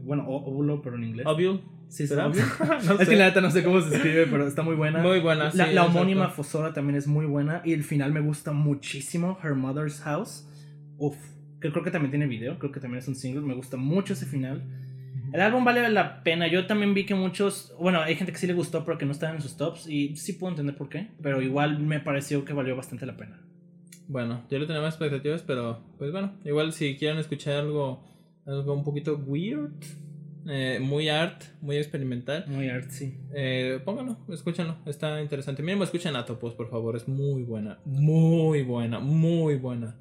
bueno, 0.05 0.25
o- 0.29 0.51
óvulo, 0.51 0.83
pero 0.83 0.97
en 0.97 1.05
inglés. 1.05 1.27
obvio. 1.27 1.61
Sí, 1.89 2.05
es 2.05 2.11
¿será? 2.11 2.29
obvio. 2.29 2.43
no 2.87 2.93
Es 2.95 2.99
sé. 2.99 3.07
que 3.07 3.17
la 3.17 3.27
neta 3.27 3.41
no 3.41 3.51
sé 3.51 3.65
cómo 3.65 3.81
se 3.81 3.97
escribe, 3.97 4.27
pero 4.27 4.47
está 4.47 4.63
muy 4.63 4.77
buena. 4.77 5.01
Muy 5.03 5.19
buena, 5.21 5.51
sí. 5.51 5.59
la, 5.59 5.73
la 5.73 5.87
homónima. 5.87 6.29
Fosora 6.29 6.73
también 6.73 6.97
es 6.97 7.09
muy 7.09 7.27
buena. 7.27 7.63
Y 7.65 7.73
el 7.73 7.83
final 7.83 8.13
me 8.13 8.21
gusta 8.21 8.53
muchísimo. 8.53 9.39
Her 9.43 9.55
Mother's 9.55 10.01
House. 10.03 10.47
Uf. 10.99 11.17
Que 11.61 11.73
creo 11.73 11.83
que 11.83 11.91
también 11.91 12.11
tiene 12.13 12.27
video. 12.29 12.59
Creo 12.61 12.71
que 12.71 12.79
también 12.79 13.01
es 13.01 13.09
un 13.09 13.17
single. 13.17 13.41
Me 13.43 13.55
gusta 13.55 13.77
mucho 13.77 14.13
ese 14.13 14.25
final. 14.27 14.63
El 15.33 15.41
álbum 15.41 15.65
vale 15.65 15.89
la 15.91 16.23
pena. 16.23 16.47
Yo 16.49 16.67
también 16.67 16.95
vi 16.95 17.05
que 17.07 17.15
muchos. 17.15 17.75
Bueno, 17.79 18.01
hay 18.01 18.15
gente 18.17 18.33
que 18.33 18.39
sí 18.39 18.47
le 18.47 18.53
gustó, 18.55 18.85
pero 18.85 18.99
que 18.99 19.07
no 19.07 19.13
estaba 19.13 19.35
en 19.35 19.43
sus 19.43 19.57
tops. 19.57 19.89
Y 19.89 20.17
sí 20.17 20.33
puedo 20.35 20.51
entender 20.53 20.77
por 20.77 20.89
qué. 20.89 21.09
Pero 21.23 21.41
igual 21.43 21.79
me 21.79 22.01
pareció 22.01 22.45
que 22.45 22.53
valió 22.53 22.77
bastante 22.77 23.07
la 23.07 23.17
pena. 23.17 23.41
Bueno, 24.09 24.43
yo 24.51 24.59
le 24.59 24.67
tenía 24.67 24.83
más 24.83 24.95
expectativas, 24.95 25.43
pero 25.43 25.85
pues 25.97 26.11
bueno, 26.11 26.33
igual 26.45 26.73
si 26.73 26.97
quieren 26.97 27.19
escuchar 27.19 27.59
algo, 27.61 28.03
algo 28.45 28.75
un 28.75 28.83
poquito 28.83 29.15
weird, 29.25 29.71
eh, 30.49 30.81
muy 30.83 31.09
art, 31.09 31.45
muy 31.61 31.77
experimental, 31.77 32.45
Muy 32.49 32.69
artsy. 32.69 33.15
eh, 33.33 33.79
pónganlo, 33.85 34.17
escúchanlo, 34.29 34.79
está 34.85 35.23
interesante. 35.23 35.63
Mínimo 35.63 35.85
escuchen 35.85 36.17
Atopos, 36.17 36.55
por 36.55 36.69
favor, 36.69 36.97
es 36.97 37.07
muy 37.07 37.45
buena, 37.45 37.79
muy 37.85 38.63
buena, 38.63 38.99
muy 38.99 39.55
buena. 39.55 39.95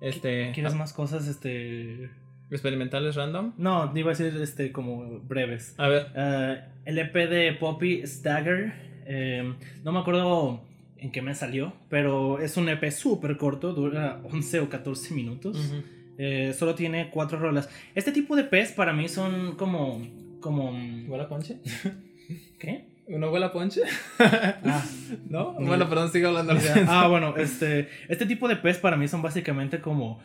Este, 0.00 0.52
¿Quieres 0.54 0.76
más 0.76 0.92
cosas? 0.92 1.26
Este. 1.26 2.08
Experimentales 2.50 3.14
random. 3.16 3.52
No, 3.56 3.92
iba 3.94 4.12
a 4.12 4.14
decir 4.14 4.40
este 4.40 4.72
como 4.72 5.20
breves. 5.20 5.74
A 5.78 5.88
ver, 5.88 6.06
Eh, 6.14 6.60
el 6.84 6.98
EP 6.98 7.14
de 7.14 7.52
Poppy 7.58 8.06
Stagger. 8.06 8.72
eh, 9.06 9.54
no 9.84 9.92
me 9.92 10.00
acuerdo 10.00 10.62
en 10.98 11.10
qué 11.12 11.22
me 11.22 11.34
salió, 11.34 11.72
pero 11.88 12.40
es 12.40 12.56
un 12.56 12.68
EP 12.68 12.90
súper 12.90 13.36
corto, 13.36 13.72
dura 13.72 14.20
11 14.32 14.60
o 14.60 14.68
14 14.68 15.14
minutos. 15.14 15.72
Eh, 16.18 16.54
solo 16.58 16.74
tiene 16.74 17.10
cuatro 17.10 17.38
rolas. 17.38 17.68
Este 17.94 18.10
tipo 18.12 18.36
de 18.36 18.42
EPs 18.50 18.72
para 18.72 18.92
mí 18.94 19.06
son 19.08 19.54
como, 19.56 20.00
como... 20.40 20.72
mm, 20.72 21.10
¿Huele 21.10 21.24
a 21.24 21.28
ponche? 21.28 21.58
¿Qué? 22.58 22.86
¿Una 23.08 23.28
huele 23.30 23.46
a 23.46 23.52
ponche? 23.52 23.82
Ah, 24.18 24.84
¿No? 25.28 25.52
Bueno, 25.54 25.88
perdón, 25.88 26.10
sigue 26.10 26.26
hablando. 26.26 26.54
ah, 26.88 27.06
bueno, 27.08 27.36
este, 27.36 27.88
este 28.08 28.26
tipo 28.26 28.48
de 28.48 28.56
pez 28.56 28.78
para 28.78 28.96
mí 28.96 29.06
son 29.08 29.20
básicamente 29.22 29.80
como 29.80 30.18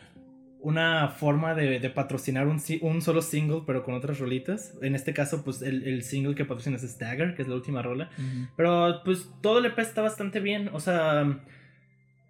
una 0.62 1.10
forma 1.10 1.56
de, 1.56 1.80
de 1.80 1.90
patrocinar 1.90 2.48
un, 2.48 2.62
un 2.82 3.02
solo 3.02 3.22
single, 3.22 3.62
pero 3.66 3.84
con 3.84 3.96
otras 3.96 4.20
rolitas. 4.20 4.78
En 4.82 4.96
este 4.96 5.14
caso, 5.14 5.44
pues 5.44 5.62
el, 5.62 5.84
el 5.84 6.04
single 6.04 6.36
que 6.36 6.46
patrocina 6.46 6.78
es 6.78 6.84
Stagger, 6.84 7.36
que 7.36 7.42
es 7.42 7.48
la 7.48 7.56
última 7.56 7.82
rola. 7.82 8.10
Pero 8.56 9.02
pues 9.04 9.30
todo 9.42 9.60
el 9.60 9.66
EP 9.66 9.80
está 9.80 10.02
bastante 10.02 10.40
bien. 10.40 10.70
O 10.74 10.80
sea, 10.80 11.40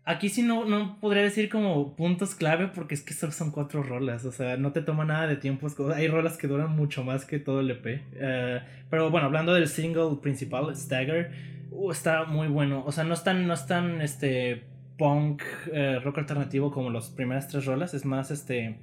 aquí 0.06 0.30
sí 0.30 0.42
no, 0.44 0.66
no 0.66 0.98
podría 1.00 1.24
decir 1.24 1.50
como 1.50 1.96
puntos 1.96 2.36
clave 2.36 2.68
porque 2.68 2.96
es 2.96 3.02
que 3.02 3.14
solo 3.14 3.32
son 3.32 3.52
cuatro 3.52 3.84
rolas. 3.84 4.26
O 4.26 4.32
sea, 4.32 4.58
no 4.58 4.72
te 4.72 4.82
toma 4.82 5.06
nada 5.06 5.28
de 5.28 5.36
tiempo. 5.36 5.68
Hay 5.94 6.08
rolas 6.08 6.38
que 6.38 6.48
duran 6.48 6.72
mucho 6.76 7.04
más 7.04 7.26
que 7.26 7.40
todo 7.40 7.60
el 7.60 7.72
EP. 7.72 8.02
Eh, 8.14 8.62
pero 8.90 9.10
bueno, 9.10 9.28
hablando 9.28 9.54
del 9.54 9.68
single 9.68 10.18
principal, 10.22 10.76
Stagger, 10.76 11.32
uh, 11.72 11.92
está 11.92 12.24
muy 12.24 12.48
bueno. 12.48 12.84
O 12.86 12.92
sea, 12.92 13.04
no 13.04 13.14
es 13.14 13.24
tan, 13.24 13.46
no 13.46 13.54
es 13.54 13.68
tan 13.68 14.02
este, 14.02 14.64
punk, 15.02 15.42
eh, 15.74 15.98
rock 16.04 16.20
alternativo 16.20 16.70
como 16.72 16.92
las 16.92 17.10
primeras 17.10 17.48
tres 17.48 17.66
rolas. 17.66 17.96
Es 17.96 18.06
más 18.06 18.30
este 18.30 18.78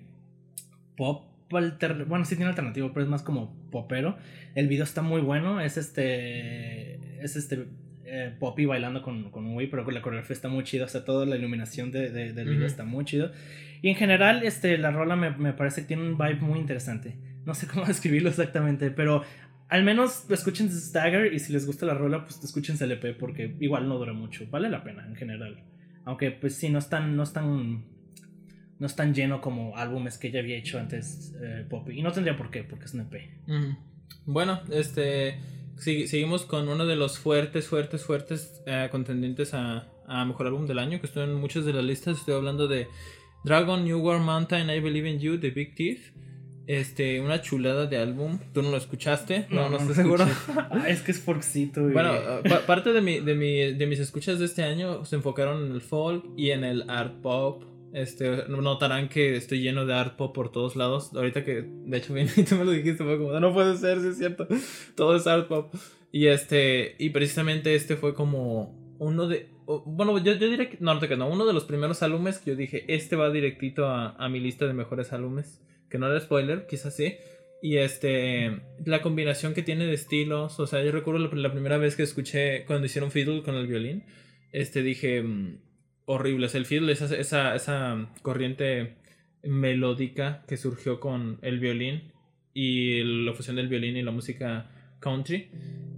pop. 0.97 1.25
alter- 1.53 2.05
Bueno, 2.07 2.25
sí 2.25 2.35
tiene 2.35 2.51
alternativo, 2.51 2.91
pero 2.93 3.05
es 3.05 3.09
más 3.09 3.23
como 3.23 3.55
popero. 3.71 4.17
El 4.57 4.67
video 4.67 4.83
está 4.85 5.01
muy 5.03 5.21
bueno. 5.21 5.61
Es 5.61 5.77
este. 5.77 7.23
Es 7.25 7.37
este. 7.37 7.67
eh, 8.05 8.35
Poppy 8.41 8.65
bailando 8.67 9.01
con, 9.03 9.31
con 9.31 9.45
un 9.47 9.55
güey, 9.55 9.69
pero 9.71 9.89
la 9.91 10.03
coreografía 10.03 10.35
está 10.35 10.49
muy 10.49 10.65
chida. 10.65 10.87
O 10.87 10.89
sea, 10.89 11.05
toda 11.05 11.25
la 11.25 11.37
iluminación 11.37 11.93
de, 11.93 12.11
de- 12.11 12.33
del 12.33 12.47
video 12.47 12.59
Ujú. 12.65 12.67
está 12.67 12.85
muy 12.85 13.05
chido. 13.05 13.31
Y 13.81 13.91
en 13.91 13.95
general, 13.95 14.43
este, 14.43 14.77
la 14.77 14.91
rola 14.91 15.15
me, 15.15 15.31
me 15.31 15.53
parece 15.53 15.83
que 15.83 15.87
tiene 15.89 16.03
un 16.03 16.19
vibe 16.19 16.41
muy 16.41 16.59
interesante. 16.59 17.15
No 17.47 17.55
sé 17.55 17.67
cómo 17.69 17.85
describirlo 17.87 18.29
exactamente, 18.29 18.91
pero 18.91 19.23
al 19.69 19.85
menos 19.85 20.29
escuchen 20.31 20.69
Stagger 20.71 21.33
y 21.33 21.39
si 21.39 21.53
les 21.53 21.65
gusta 21.67 21.87
la 21.87 21.95
rola, 21.95 22.25
pues 22.25 22.43
escuchen 22.43 22.77
LP 22.81 23.13
porque 23.15 23.55
igual 23.61 23.89
no 23.89 23.97
dura 23.99 24.13
mucho. 24.15 24.45
Vale 24.51 24.69
la 24.69 24.83
pena 24.83 25.07
en 25.07 25.15
general. 25.15 25.63
Aunque, 26.09 26.31
pues 26.31 26.55
sí, 26.55 26.71
no 26.71 26.79
es 26.79 26.89
tan. 26.89 27.17
No 27.17 27.23
es 27.23 27.35
tan 27.35 27.85
no 28.79 28.87
es 28.87 28.97
tan 28.97 29.13
lleno 29.13 29.41
como 29.41 29.77
álbumes 29.77 30.19
que 30.19 30.31
ya 30.31 30.39
había 30.39 30.57
hecho 30.57 30.79
antes 30.79 31.35
eh, 31.43 31.67
Poppy. 31.69 31.99
Y 31.99 32.03
no 32.03 32.13
tendría 32.13 32.37
por 32.37 32.51
qué, 32.51 32.63
porque 32.65 32.87
es 32.87 32.95
un 32.95 33.01
EP. 33.01 33.29
Bueno, 34.25 34.63
este. 34.71 35.39
seguimos 35.77 36.47
con 36.47 36.67
uno 36.69 36.87
de 36.87 36.97
los 36.97 37.19
fuertes, 37.19 37.67
fuertes, 37.67 38.05
fuertes 38.05 38.63
eh, 38.67 38.89
contendientes 38.91 39.53
a, 39.53 39.89
a 40.07 40.25
mejor 40.25 40.47
álbum 40.47 40.67
del 40.67 40.79
año, 40.79 40.99
que 40.99 41.07
estoy 41.07 41.25
en 41.25 41.35
muchas 41.35 41.67
de 41.67 41.75
las 41.75 41.85
listas. 41.85 42.19
Estoy 42.19 42.37
hablando 42.37 42.69
de 42.69 42.89
Dragon, 43.45 43.85
New 43.85 43.99
War 44.01 44.19
Mountain, 44.19 44.71
I 44.71 44.81
Believe 44.81 45.11
in 45.11 45.19
You, 45.19 45.37
de 45.37 45.51
Big 45.51 45.75
Teeth. 45.75 46.15
Este, 46.69 47.21
una 47.23 47.41
chulada 47.41 47.87
de 47.87 47.97
álbum. 47.97 48.39
¿Tú 48.53 48.61
no 48.63 48.71
lo 48.71 48.77
escuchaste? 48.77 49.47
No, 49.49 49.71
no, 49.71 49.79
estoy 49.79 49.95
seguro. 49.95 50.27
Ah, 50.71 50.85
es 50.87 51.01
que 51.01 51.13
es 51.13 51.21
folkcito. 51.21 51.89
y- 51.89 51.93
Bueno, 51.95 52.13
pa- 52.49 52.61
parte 52.67 52.93
de, 52.93 53.01
mi, 53.01 53.21
de, 53.21 53.35
mi, 53.35 53.73
de 53.73 53.87
mis 53.87 53.99
escuchas 53.99 54.39
de 54.39 54.45
este 54.45 54.63
año 54.63 55.05
se 55.07 55.17
enfocaron 55.17 55.65
en 55.65 55.73
el 55.73 55.81
folk 55.81 56.27
y 56.37 56.51
en 56.51 56.65
el 56.65 56.89
art 56.91 57.15
pop. 57.23 57.65
Este, 57.95 58.45
notarán 58.49 59.09
que 59.09 59.35
estoy 59.37 59.63
lleno 59.63 59.87
de 59.87 59.95
art 59.95 60.17
pop 60.17 60.35
por 60.35 60.53
todos 60.53 60.77
lados. 60.77 61.11
Ahorita 61.15 61.43
que, 61.43 61.63
de 61.67 61.97
hecho, 61.97 62.13
bien, 62.15 62.29
tú 62.47 62.57
me 62.57 62.67
lo 62.67 62.73
dijiste, 62.73 63.03
fue 63.03 63.17
como, 63.17 63.41
no 63.41 63.55
puede 63.55 63.75
ser, 63.79 64.01
sí 64.03 64.09
es 64.09 64.19
cierto. 64.19 64.47
Todo 64.95 65.17
es 65.17 65.27
art 65.27 65.49
pop. 65.49 65.75
Y 66.13 66.27
este, 66.27 66.97
y 66.99 67.11
precisamente 67.11 67.75
este 67.75 67.97
fue 67.97 68.13
como 68.15 68.77
uno 68.99 69.27
de, 69.27 69.49
bueno, 69.87 70.19
yo, 70.19 70.35
yo 70.35 70.49
diría 70.51 70.69
que, 70.69 70.77
no, 70.81 70.93
no, 71.01 71.29
uno 71.29 71.47
de 71.47 71.53
los 71.55 71.65
primeros 71.65 72.03
álbumes 72.03 72.39
que 72.39 72.51
yo 72.51 72.57
dije, 72.57 72.85
este 72.89 73.17
va 73.17 73.31
directito 73.31 73.87
a, 73.87 74.11
a 74.17 74.29
mi 74.29 74.39
lista 74.39 74.67
de 74.67 74.75
mejores 74.75 75.15
álbumes. 75.15 75.63
Que 75.91 75.99
no 75.99 76.11
era 76.11 76.21
spoiler, 76.21 76.67
quizás 76.67 76.95
sí. 76.95 77.17
Y 77.61 77.79
este, 77.79 78.61
la 78.85 79.03
combinación 79.03 79.55
que 79.55 79.63
tiene 79.63 79.87
de 79.87 79.95
estilos, 79.95 80.61
o 80.61 80.67
sea, 80.67 80.83
yo 80.85 80.93
recuerdo 80.93 81.29
la, 81.35 81.53
primera 81.53 81.77
vez 81.77 81.97
que 81.97 82.05
escuché 82.05 82.65
cuando 82.67 82.87
hicieron 82.87 83.11
fiddle 83.11 83.43
con 83.43 83.57
el 83.57 83.67
violín, 83.67 84.05
este 84.53 84.83
dije, 84.83 85.23
mm, 85.23 85.59
horrible, 86.05 86.47
o 86.47 86.49
sea, 86.49 86.61
el 86.61 86.67
fiddle 86.67 86.93
es 86.93 87.03
esa, 87.03 87.17
esa, 87.17 87.55
esa 87.57 88.13
corriente 88.23 88.95
melódica 89.43 90.45
que 90.47 90.57
surgió 90.57 91.01
con 91.01 91.39
el 91.43 91.59
violín 91.59 92.13
y 92.55 93.03
la 93.25 93.33
fusión 93.35 93.57
del 93.57 93.69
violín 93.69 93.97
y 93.97 94.03
la 94.03 94.13
música 94.13 94.71
country. 95.01 95.51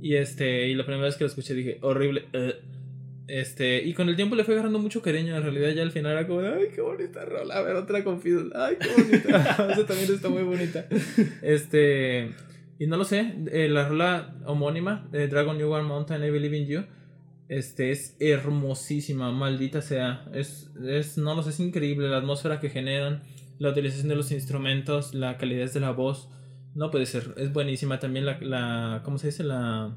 Y 0.02 0.14
este, 0.14 0.68
y 0.68 0.74
la 0.74 0.84
primera 0.84 1.06
vez 1.06 1.16
que 1.16 1.24
lo 1.24 1.28
escuché 1.28 1.54
dije, 1.54 1.78
horrible. 1.82 2.24
eh". 2.32 2.54
Este, 3.30 3.84
y 3.84 3.94
con 3.94 4.08
el 4.08 4.16
tiempo 4.16 4.34
le 4.34 4.42
fue 4.42 4.54
agarrando 4.54 4.80
mucho 4.80 5.02
cariño. 5.02 5.36
En 5.36 5.42
realidad, 5.44 5.70
ya 5.70 5.82
al 5.82 5.92
final 5.92 6.12
era 6.12 6.26
como, 6.26 6.40
ay, 6.40 6.68
qué 6.74 6.80
bonita 6.80 7.24
rola. 7.24 7.58
A 7.58 7.62
ver, 7.62 7.76
otra 7.76 8.02
con 8.02 8.20
fiddle. 8.20 8.50
Ay, 8.56 8.76
qué 8.80 8.88
bonita. 8.88 9.68
Esa 9.72 9.86
también 9.86 10.12
está 10.12 10.28
muy 10.28 10.42
bonita. 10.42 10.86
Este, 11.40 12.32
y 12.80 12.88
no 12.88 12.96
lo 12.96 13.04
sé, 13.04 13.34
eh, 13.52 13.68
la 13.68 13.88
rola 13.88 14.34
homónima 14.46 15.08
de 15.12 15.28
Dragon 15.28 15.56
New 15.56 15.70
War 15.70 15.84
Mountain, 15.84 16.24
I 16.24 16.30
Believe 16.30 16.58
in 16.58 16.66
You. 16.66 16.84
Este 17.48 17.92
es 17.92 18.16
hermosísima, 18.18 19.30
maldita 19.30 19.80
sea. 19.80 20.24
Es, 20.34 20.72
es, 20.84 21.16
no 21.16 21.36
lo 21.36 21.44
sé, 21.44 21.50
es 21.50 21.60
increíble 21.60 22.08
la 22.08 22.16
atmósfera 22.16 22.58
que 22.58 22.68
generan, 22.68 23.22
la 23.60 23.70
utilización 23.70 24.08
de 24.08 24.16
los 24.16 24.32
instrumentos, 24.32 25.14
la 25.14 25.38
calidad 25.38 25.72
de 25.72 25.80
la 25.80 25.92
voz. 25.92 26.30
No 26.74 26.90
puede 26.90 27.06
ser, 27.06 27.34
es 27.36 27.52
buenísima. 27.52 28.00
También 28.00 28.26
la, 28.26 28.40
la 28.40 29.02
¿cómo 29.04 29.18
se 29.18 29.28
dice? 29.28 29.44
La, 29.44 29.96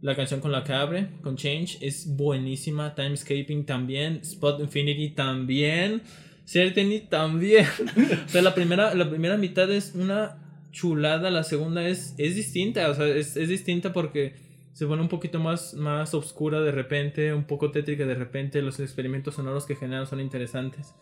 la 0.00 0.14
canción 0.14 0.40
con 0.40 0.52
la 0.52 0.64
que 0.64 0.72
abre, 0.72 1.08
con 1.22 1.36
Change, 1.36 1.78
es 1.80 2.06
buenísima. 2.16 2.94
Timescaping 2.94 3.64
también, 3.64 4.20
Spot 4.22 4.60
Infinity 4.60 5.10
también, 5.10 6.02
Certainty 6.46 7.00
también. 7.08 7.66
o 8.26 8.28
sea, 8.28 8.42
la 8.42 8.54
primera, 8.54 8.94
la 8.94 9.08
primera 9.08 9.36
mitad 9.36 9.70
es 9.70 9.94
una 9.94 10.38
chulada, 10.72 11.30
la 11.30 11.44
segunda 11.44 11.86
es, 11.86 12.14
es 12.18 12.34
distinta, 12.34 12.90
o 12.90 12.94
sea, 12.94 13.06
es, 13.06 13.36
es 13.36 13.48
distinta 13.48 13.92
porque 13.92 14.34
se 14.74 14.86
pone 14.86 15.00
un 15.00 15.08
poquito 15.08 15.38
más, 15.38 15.74
más 15.74 16.14
oscura 16.14 16.60
de 16.60 16.72
repente, 16.72 17.32
un 17.32 17.44
poco 17.44 17.70
tétrica 17.70 18.04
de 18.04 18.14
repente, 18.14 18.60
los 18.60 18.80
experimentos 18.80 19.36
sonoros 19.36 19.66
que 19.66 19.76
generan 19.76 20.06
son 20.06 20.20
interesantes. 20.20 20.94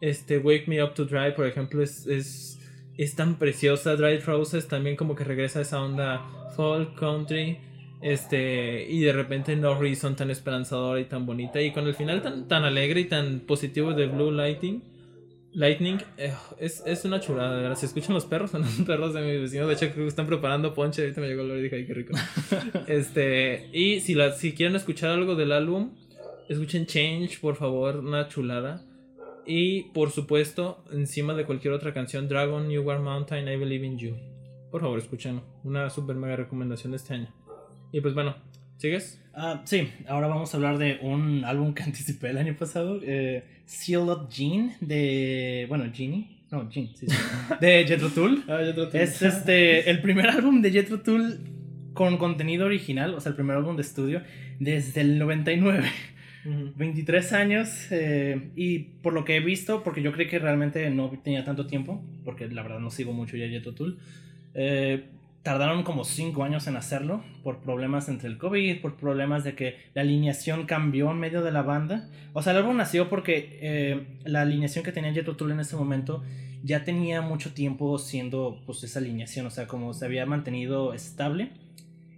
Este, 0.00 0.38
Wake 0.38 0.64
Me 0.66 0.82
Up 0.82 0.94
to 0.94 1.04
Dry, 1.04 1.32
por 1.36 1.46
ejemplo, 1.46 1.80
es, 1.82 2.06
es, 2.06 2.58
es 2.98 3.14
tan 3.14 3.38
preciosa. 3.38 3.94
Dried 3.96 4.24
Roses 4.24 4.66
también 4.66 4.96
como 4.96 5.14
que 5.14 5.24
regresa 5.24 5.60
a 5.60 5.62
esa 5.62 5.80
onda 5.80 6.26
folk, 6.56 6.98
country. 6.98 7.58
Este, 8.02 8.86
y 8.88 9.00
de 9.00 9.12
repente 9.12 9.54
No 9.56 9.78
Reason 9.78 10.16
tan 10.16 10.30
esperanzadora 10.30 11.00
y 11.00 11.04
tan 11.04 11.26
bonita. 11.26 11.60
Y 11.60 11.72
con 11.72 11.86
el 11.86 11.94
final 11.94 12.22
tan, 12.22 12.48
tan 12.48 12.64
alegre 12.64 13.00
y 13.00 13.04
tan 13.04 13.40
positivo 13.40 13.92
de 13.92 14.06
Blue 14.06 14.30
Lighting. 14.30 14.82
Lightning 15.52 15.98
eh, 16.16 16.32
es, 16.58 16.82
es 16.86 17.04
una 17.04 17.20
chulada, 17.20 17.56
de 17.56 17.62
verdad. 17.62 17.76
Si 17.76 17.86
escuchan 17.86 18.14
los 18.14 18.24
perros, 18.24 18.50
son 18.52 18.62
los 18.62 18.72
perros 18.86 19.14
de 19.14 19.20
mis 19.22 19.40
vecinos. 19.40 19.68
De 19.68 19.74
hecho, 19.74 19.92
creo 19.92 20.04
que 20.04 20.08
están 20.08 20.26
preparando 20.26 20.72
ponche. 20.72 21.02
Ahorita 21.02 21.20
me 21.20 21.28
llegó 21.28 21.42
el 21.42 21.50
olor 21.50 21.58
y 21.58 21.62
dije, 21.62 21.76
ay, 21.76 21.86
qué 21.86 21.94
rico. 21.94 22.14
este, 22.86 23.68
y 23.72 24.00
si, 24.00 24.14
la, 24.14 24.32
si 24.32 24.52
quieren 24.52 24.76
escuchar 24.76 25.10
algo 25.10 25.34
del 25.34 25.52
álbum, 25.52 25.92
escuchen 26.48 26.86
Change, 26.86 27.38
por 27.40 27.56
favor, 27.56 27.98
una 27.98 28.28
chulada. 28.28 28.82
Y 29.46 29.84
por 29.92 30.10
supuesto, 30.10 30.84
encima 30.92 31.34
de 31.34 31.44
cualquier 31.44 31.74
otra 31.74 31.92
canción, 31.92 32.28
Dragon, 32.28 32.68
New 32.68 32.82
War 32.82 33.00
Mountain, 33.00 33.48
I 33.48 33.56
Believe 33.56 33.86
in 33.86 33.98
You. 33.98 34.16
Por 34.70 34.80
favor, 34.80 34.98
escúchenlo. 34.98 35.42
Una 35.64 35.90
super 35.90 36.14
mega 36.14 36.36
recomendación 36.36 36.92
de 36.92 36.98
este 36.98 37.14
año. 37.14 37.34
Y 37.92 38.00
pues 38.00 38.14
bueno, 38.14 38.36
¿sigues? 38.76 39.20
Ah, 39.34 39.62
sí, 39.64 39.88
ahora 40.08 40.26
vamos 40.26 40.52
a 40.52 40.56
hablar 40.56 40.78
de 40.78 40.98
un 41.02 41.44
álbum 41.44 41.74
que 41.74 41.82
anticipé 41.84 42.30
el 42.30 42.38
año 42.38 42.56
pasado, 42.56 43.00
eh, 43.02 43.44
Seal 43.64 44.08
of 44.08 44.28
Jean, 44.28 44.72
de, 44.80 45.66
bueno, 45.68 45.84
Genie, 45.92 46.40
no, 46.50 46.68
Jean, 46.70 46.88
sí, 46.94 47.06
sí, 47.06 47.16
de 47.60 47.84
Jethro 47.86 48.10
Tull. 48.10 48.44
Ah, 48.48 48.62
yo 48.64 48.74
trato 48.74 48.98
Es 48.98 49.22
este, 49.22 49.88
el 49.88 50.00
primer 50.00 50.28
álbum 50.28 50.62
de 50.62 50.70
Jethro 50.70 51.00
Tull 51.00 51.40
con 51.94 52.16
contenido 52.18 52.66
original, 52.66 53.14
o 53.14 53.20
sea, 53.20 53.30
el 53.30 53.36
primer 53.36 53.56
álbum 53.56 53.76
de 53.76 53.82
estudio 53.82 54.22
desde 54.58 55.00
el 55.00 55.18
99. 55.18 55.88
23 56.44 57.32
años 57.34 57.88
eh, 57.90 58.50
y 58.56 58.78
por 58.78 59.12
lo 59.12 59.26
que 59.26 59.36
he 59.36 59.40
visto, 59.40 59.82
porque 59.82 60.00
yo 60.00 60.10
creí 60.10 60.26
que 60.26 60.38
realmente 60.38 60.88
no 60.88 61.10
tenía 61.22 61.44
tanto 61.44 61.66
tiempo, 61.66 62.02
porque 62.24 62.48
la 62.48 62.62
verdad 62.62 62.78
no 62.78 62.90
sigo 62.90 63.12
mucho 63.12 63.36
ya 63.36 63.46
Jethro 63.46 63.74
Tull, 63.74 63.98
eh, 64.54 65.04
tardaron 65.42 65.82
como 65.82 66.04
5 66.04 66.44
años 66.44 66.66
en 66.66 66.76
hacerlo 66.76 67.22
por 67.42 67.60
problemas 67.60 68.08
entre 68.08 68.28
el 68.28 68.36
COVID, 68.36 68.80
por 68.80 68.96
problemas 68.96 69.42
de 69.44 69.54
que 69.54 69.76
la 69.94 70.02
alineación 70.02 70.66
cambió 70.66 71.10
en 71.10 71.18
medio 71.18 71.42
de 71.42 71.50
la 71.50 71.62
banda. 71.62 72.08
O 72.34 72.42
sea, 72.42 72.52
el 72.52 72.58
álbum 72.58 72.76
nació 72.76 73.08
porque 73.08 73.58
eh, 73.62 74.18
la 74.24 74.42
alineación 74.42 74.84
que 74.84 74.92
tenía 74.92 75.12
Jethro 75.12 75.36
Tull 75.36 75.52
en 75.52 75.60
ese 75.60 75.76
momento 75.76 76.22
ya 76.62 76.84
tenía 76.84 77.22
mucho 77.22 77.54
tiempo 77.54 77.98
siendo 77.98 78.62
pues 78.66 78.84
esa 78.84 78.98
alineación, 78.98 79.46
o 79.46 79.50
sea, 79.50 79.66
como 79.66 79.94
se 79.94 80.04
había 80.04 80.26
mantenido 80.26 80.92
estable. 80.92 81.52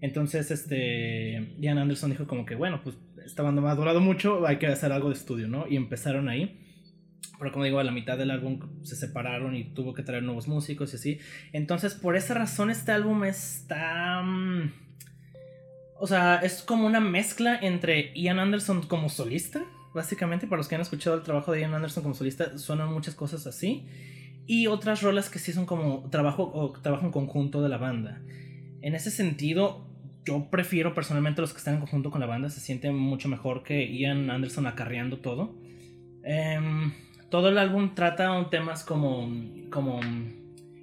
Entonces, 0.01 0.51
este, 0.51 1.55
Ian 1.61 1.79
Anderson 1.79 2.11
dijo 2.11 2.27
como 2.27 2.45
que, 2.45 2.57
bueno, 2.57 2.81
pues 2.83 2.99
esta 3.25 3.45
banda 3.45 3.63
me 3.63 3.69
ha 3.69 3.75
durado 3.77 4.01
mucho, 4.01 4.45
hay 4.47 4.57
que 4.57 4.67
hacer 4.67 4.91
algo 4.91 5.11
de 5.11 5.15
estudio, 5.15 5.47
¿no? 5.47 5.67
Y 5.69 5.77
empezaron 5.77 6.29
ahí. 6.29 6.59
Pero 7.39 7.51
como 7.53 7.65
digo, 7.65 7.79
a 7.81 7.85
la 7.85 7.93
mitad 7.93 8.17
del 8.19 8.31
álbum 8.31 8.61
se 8.83 8.95
separaron 8.97 9.57
y 9.57 9.65
tuvo 9.65 9.95
que 9.95 10.03
traer 10.03 10.23
nuevos 10.23 10.47
músicos 10.49 10.93
y 10.93 10.97
así. 10.97 11.19
Entonces, 11.53 11.95
por 11.95 12.17
esa 12.17 12.35
razón, 12.35 12.71
este 12.71 12.93
álbum 12.93 13.25
está... 13.25 14.23
mm, 14.23 14.73
O 15.99 16.07
sea, 16.07 16.37
es 16.37 16.63
como 16.63 16.87
una 16.87 17.01
mezcla 17.01 17.59
entre 17.61 18.13
Ian 18.15 18.39
Anderson 18.39 18.83
como 18.87 19.09
solista, 19.09 19.65
básicamente. 19.95 20.47
Para 20.47 20.59
los 20.59 20.69
que 20.69 20.75
han 20.77 20.81
escuchado 20.81 21.17
el 21.17 21.23
trabajo 21.23 21.53
de 21.53 21.61
Ian 21.61 21.75
Anderson 21.75 22.03
como 22.03 22.15
solista, 22.15 22.59
suenan 22.59 22.93
muchas 22.93 23.15
cosas 23.15 23.47
así. 23.47 23.87
Y 24.47 24.67
otras 24.67 25.03
rolas 25.03 25.31
que 25.31 25.39
sí 25.39 25.53
son 25.53 25.67
como 25.67 26.09
trabajo 26.11 26.51
o 26.53 26.73
trabajo 26.73 27.07
en 27.07 27.13
conjunto 27.13 27.63
de 27.63 27.69
la 27.69 27.79
banda. 27.79 28.21
en 28.83 28.95
ese 28.97 29.11
sentido, 29.13 29.87
yo 30.25 30.49
prefiero 30.51 30.93
personalmente 30.95 31.41
los 31.41 31.53
que 31.53 31.59
están 31.59 31.75
en 31.75 31.81
conjunto 31.81 32.11
con 32.11 32.21
la 32.21 32.27
banda. 32.27 32.51
Se 32.51 32.61
siente 32.61 32.91
mucho 32.91 33.29
mejor 33.29 33.63
que 33.63 33.93
Ian 33.97 34.31
Anderson 34.31 34.67
acarreando 34.67 35.19
todo. 35.19 35.55
Em, 36.25 36.93
todo 37.33 37.49
el 37.49 37.57
álbum 37.57 37.95
trata 37.95 38.47
temas 38.51 38.85
como, 38.85 39.27
como 39.71 40.01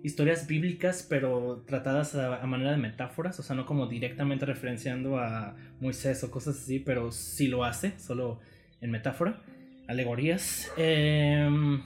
historias 0.01 0.47
bíblicas, 0.47 1.05
pero 1.07 1.63
tratadas 1.67 2.15
a, 2.15 2.43
manera 2.47 2.71
de 2.71 2.77
metáforas, 2.77 3.39
o 3.39 3.43
sea, 3.43 3.55
no 3.55 3.67
como 3.67 3.85
directamente 3.85 4.47
referenciando 4.47 5.19
a 5.19 5.55
Moisés 5.79 6.23
o 6.23 6.31
cosas 6.31 6.57
así, 6.57 6.79
pero 6.79 7.11
sí 7.11 7.47
lo 7.47 7.63
hace, 7.63 7.99
solo 7.99 8.39
en 8.81 8.89
metáfora, 8.89 9.43
alegorías. 9.87 10.71
Em, 10.75 11.83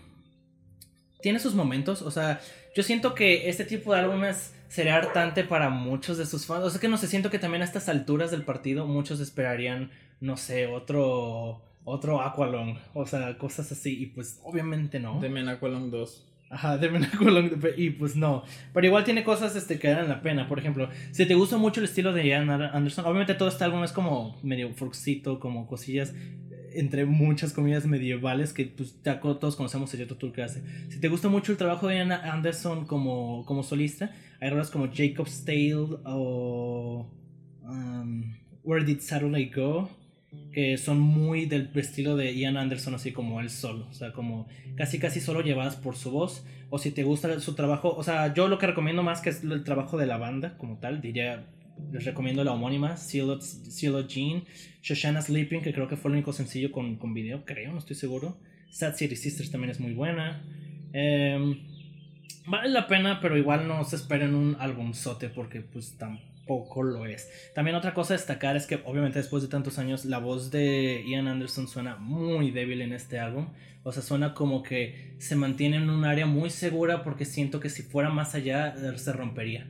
tiene 1.19 1.39
sus 1.39 1.55
momentos, 1.55 2.01
o 2.01 2.09
sea, 2.09 2.39
yo 2.73 2.83
siento 2.83 3.15
que 3.15 3.49
este 3.49 3.65
tipo 3.65 3.93
de 3.93 3.99
álbumes 3.99 4.55
sería 4.69 4.95
hartante 4.95 5.43
para 5.43 5.69
muchos 5.69 6.17
de 6.17 6.25
sus 6.25 6.45
fans, 6.45 6.63
o 6.63 6.69
sea, 6.69 6.79
que 6.79 6.87
no 6.87 6.95
sé, 6.95 7.07
siento 7.07 7.29
que 7.29 7.37
también 7.37 7.63
a 7.63 7.65
estas 7.65 7.89
alturas 7.89 8.31
del 8.31 8.43
partido 8.43 8.87
muchos 8.87 9.19
esperarían, 9.19 9.91
no 10.21 10.37
sé, 10.37 10.67
otro 10.67 11.61
otro 11.85 12.21
Aqualong, 12.21 12.77
o 12.93 13.05
sea, 13.05 13.37
cosas 13.37 13.71
así, 13.71 14.01
y 14.01 14.05
pues 14.07 14.39
obviamente 14.43 14.99
no. 14.99 15.19
Deme 15.19 15.49
Aqualong 15.49 15.91
2. 15.91 16.29
Ajá, 16.53 16.77
de 16.79 17.73
y 17.77 17.89
pues 17.91 18.15
no. 18.15 18.43
Pero 18.73 18.85
igual 18.85 19.03
tiene 19.03 19.23
cosas 19.23 19.55
este, 19.55 19.79
que 19.79 19.89
dan 19.89 20.07
la 20.07 20.21
pena. 20.21 20.47
Por 20.47 20.59
ejemplo, 20.59 20.87
si 21.11 21.25
te 21.25 21.33
gusta 21.33 21.57
mucho 21.57 21.79
el 21.79 21.85
estilo 21.85 22.13
de 22.13 22.27
Ian 22.27 22.49
Anderson, 22.49 23.05
obviamente 23.05 23.33
todo 23.33 23.49
este 23.49 23.63
álbum 23.63 23.83
es 23.83 23.91
como 23.91 24.37
medio 24.43 24.71
fruxito, 24.73 25.39
como 25.39 25.65
cosillas 25.65 26.13
eh, 26.13 26.73
entre 26.75 27.05
muchas 27.05 27.53
comillas 27.53 27.87
medievales 27.87 28.53
que 28.53 28.65
pues 28.65 29.01
ya 29.03 29.19
todos 29.19 29.55
conocemos 29.55 29.91
el 29.95 30.03
otro 30.03 30.17
tour 30.17 30.31
que 30.31 30.43
hace. 30.43 30.61
Si 30.89 30.99
te 30.99 31.07
gusta 31.07 31.27
mucho 31.27 31.51
el 31.51 31.57
trabajo 31.57 31.87
de 31.87 31.95
Ian 31.95 32.11
Anderson 32.11 32.85
como, 32.85 33.45
como 33.45 33.63
solista, 33.63 34.11
hay 34.39 34.51
rolas 34.51 34.69
como 34.69 34.89
Jacob's 34.93 35.43
Tale 35.45 35.97
o 36.05 37.09
um, 37.63 38.35
Where 38.63 38.85
Did 38.85 38.99
Saturday 38.99 39.49
Go 39.49 39.89
que 40.53 40.77
son 40.77 40.99
muy 40.99 41.45
del 41.47 41.69
estilo 41.75 42.15
de 42.15 42.33
Ian 42.35 42.57
Anderson, 42.57 42.93
así 42.93 43.11
como 43.11 43.41
él 43.41 43.49
solo, 43.49 43.87
o 43.89 43.93
sea, 43.93 44.13
como 44.13 44.47
casi 44.75 44.99
casi 44.99 45.19
solo 45.19 45.41
llevadas 45.41 45.75
por 45.75 45.95
su 45.95 46.11
voz, 46.11 46.45
o 46.69 46.77
si 46.77 46.91
te 46.91 47.03
gusta 47.03 47.39
su 47.39 47.55
trabajo, 47.55 47.93
o 47.95 48.03
sea, 48.03 48.33
yo 48.33 48.47
lo 48.47 48.59
que 48.59 48.67
recomiendo 48.67 49.03
más 49.03 49.21
que 49.21 49.31
es 49.31 49.43
el 49.43 49.63
trabajo 49.63 49.97
de 49.97 50.05
la 50.05 50.17
banda 50.17 50.55
como 50.57 50.77
tal, 50.77 51.01
diría, 51.01 51.47
les 51.91 52.05
recomiendo 52.05 52.43
la 52.43 52.53
homónima, 52.53 52.97
Cielo 52.97 53.39
Jean, 54.07 54.43
Shoshana 54.83 55.21
Sleeping, 55.21 55.61
que 55.61 55.73
creo 55.73 55.87
que 55.87 55.97
fue 55.97 56.09
el 56.09 56.17
único 56.17 56.33
sencillo 56.33 56.71
con, 56.71 56.97
con 56.97 57.13
video, 57.15 57.43
creo, 57.45 57.71
no 57.71 57.79
estoy 57.79 57.95
seguro, 57.95 58.37
Sad 58.69 58.95
City 58.95 59.15
Sisters 59.15 59.49
también 59.49 59.71
es 59.71 59.79
muy 59.79 59.93
buena, 59.93 60.43
em, 60.93 61.57
vale 62.45 62.69
la 62.69 62.87
pena, 62.87 63.19
pero 63.21 63.37
igual 63.37 63.67
no 63.67 63.83
se 63.85 63.95
esperen 63.95 64.35
un 64.35 64.55
albumzote 64.59 65.29
porque 65.29 65.61
pues 65.61 65.97
tampoco 65.97 66.32
poco 66.45 66.83
lo 66.83 67.05
es. 67.05 67.29
También 67.53 67.75
otra 67.75 67.93
cosa 67.93 68.13
a 68.13 68.17
destacar 68.17 68.55
es 68.55 68.65
que 68.65 68.81
obviamente 68.85 69.19
después 69.19 69.43
de 69.43 69.49
tantos 69.49 69.79
años 69.79 70.05
la 70.05 70.19
voz 70.19 70.51
de 70.51 71.03
Ian 71.07 71.27
Anderson 71.27 71.67
suena 71.67 71.95
muy 71.95 72.51
débil 72.51 72.81
en 72.81 72.93
este 72.93 73.19
álbum. 73.19 73.47
O 73.83 73.91
sea, 73.91 74.01
suena 74.01 74.33
como 74.33 74.63
que 74.63 75.15
se 75.19 75.35
mantiene 75.35 75.77
en 75.77 75.89
un 75.89 76.05
área 76.05 76.25
muy 76.25 76.49
segura 76.49 77.03
porque 77.03 77.25
siento 77.25 77.59
que 77.59 77.69
si 77.69 77.83
fuera 77.83 78.09
más 78.09 78.35
allá 78.35 78.75
se 78.97 79.13
rompería. 79.13 79.69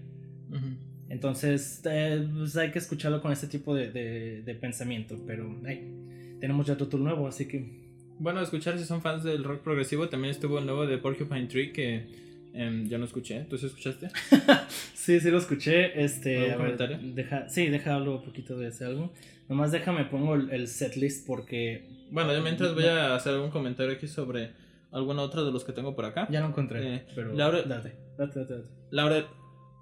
Entonces 1.09 1.81
eh, 1.85 2.27
pues 2.35 2.55
hay 2.57 2.71
que 2.71 2.79
escucharlo 2.79 3.21
con 3.21 3.31
este 3.31 3.47
tipo 3.47 3.73
de, 3.73 3.91
de, 3.91 4.55
pensamiento. 4.55 5.19
Pero 5.25 5.59
hey, 5.65 6.37
tenemos 6.39 6.65
ya 6.65 6.77
todo 6.77 6.97
nuevo, 6.97 7.27
así 7.27 7.47
que... 7.47 7.83
Bueno, 8.19 8.41
escuchar 8.41 8.77
si 8.77 8.85
son 8.85 9.01
fans 9.01 9.23
del 9.23 9.43
rock 9.43 9.61
progresivo, 9.61 10.07
también 10.07 10.31
estuvo 10.31 10.59
el 10.59 10.65
nuevo 10.65 10.85
de 10.85 10.97
Porcupine 10.99 11.47
Tree 11.47 11.73
que 11.73 12.07
Em, 12.53 12.87
yo 12.87 12.97
no 12.99 13.05
escuché. 13.05 13.45
¿Tú 13.49 13.57
sí 13.57 13.65
escuchaste? 13.65 14.09
sí, 14.93 15.19
sí 15.19 15.31
lo 15.31 15.39
escuché. 15.39 16.03
Este, 16.03 16.51
¿Algún 16.51 16.65
comentario? 16.65 16.99
deja, 17.01 17.49
sí, 17.49 17.67
deja 17.67 17.95
hablar 17.95 18.09
un 18.09 18.23
poquito 18.23 18.57
de 18.57 18.67
ese 18.67 18.85
álbum. 18.85 19.09
Nomás 19.49 19.71
déjame 19.71 20.05
pongo 20.05 20.35
el, 20.35 20.51
el 20.51 20.67
setlist 20.67 21.25
porque. 21.25 21.83
Bueno, 22.11 22.33
yo 22.33 22.41
mientras 22.41 22.73
voy 22.75 22.85
a 22.85 23.15
hacer 23.15 23.33
algún 23.33 23.49
comentario 23.49 23.93
aquí 23.93 24.07
sobre 24.07 24.51
alguna 24.91 25.23
otra 25.23 25.43
de 25.43 25.51
los 25.51 25.63
que 25.63 25.73
tengo 25.73 25.95
por 25.95 26.05
acá. 26.05 26.27
Ya 26.29 26.41
lo 26.41 26.47
encontré. 26.47 26.95
Eh, 26.95 27.05
pero. 27.15 27.33
Laura. 27.33 27.63
Date, 27.63 27.93
date, 28.17 28.39
date. 28.39 28.53
date. 28.53 28.69
Laura. 28.91 29.25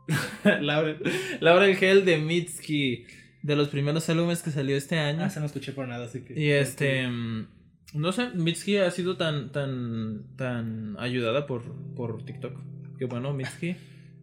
Laura. 0.61 0.95
Laura 1.41 1.65
el 1.65 1.75
Gel 1.75 2.05
de 2.05 2.17
Mitski. 2.17 3.05
De 3.43 3.55
los 3.55 3.69
primeros 3.69 4.07
álbumes 4.07 4.43
que 4.43 4.51
salió 4.51 4.77
este 4.77 4.99
año. 4.99 5.23
Ah, 5.23 5.29
se 5.29 5.39
no 5.39 5.47
escuché 5.47 5.71
por 5.71 5.87
nada, 5.87 6.05
así 6.05 6.21
que. 6.21 6.39
Y 6.39 6.51
este. 6.51 7.07
No 7.07 7.47
sé, 8.11 8.29
Mitski 8.35 8.77
ha 8.77 8.91
sido 8.91 9.17
tan, 9.17 9.51
tan, 9.51 10.35
tan 10.37 10.95
ayudada 10.99 11.45
por, 11.45 11.63
por 11.95 12.23
TikTok. 12.23 12.57
Que 12.97 13.05
bueno, 13.05 13.33
Mitski, 13.33 13.75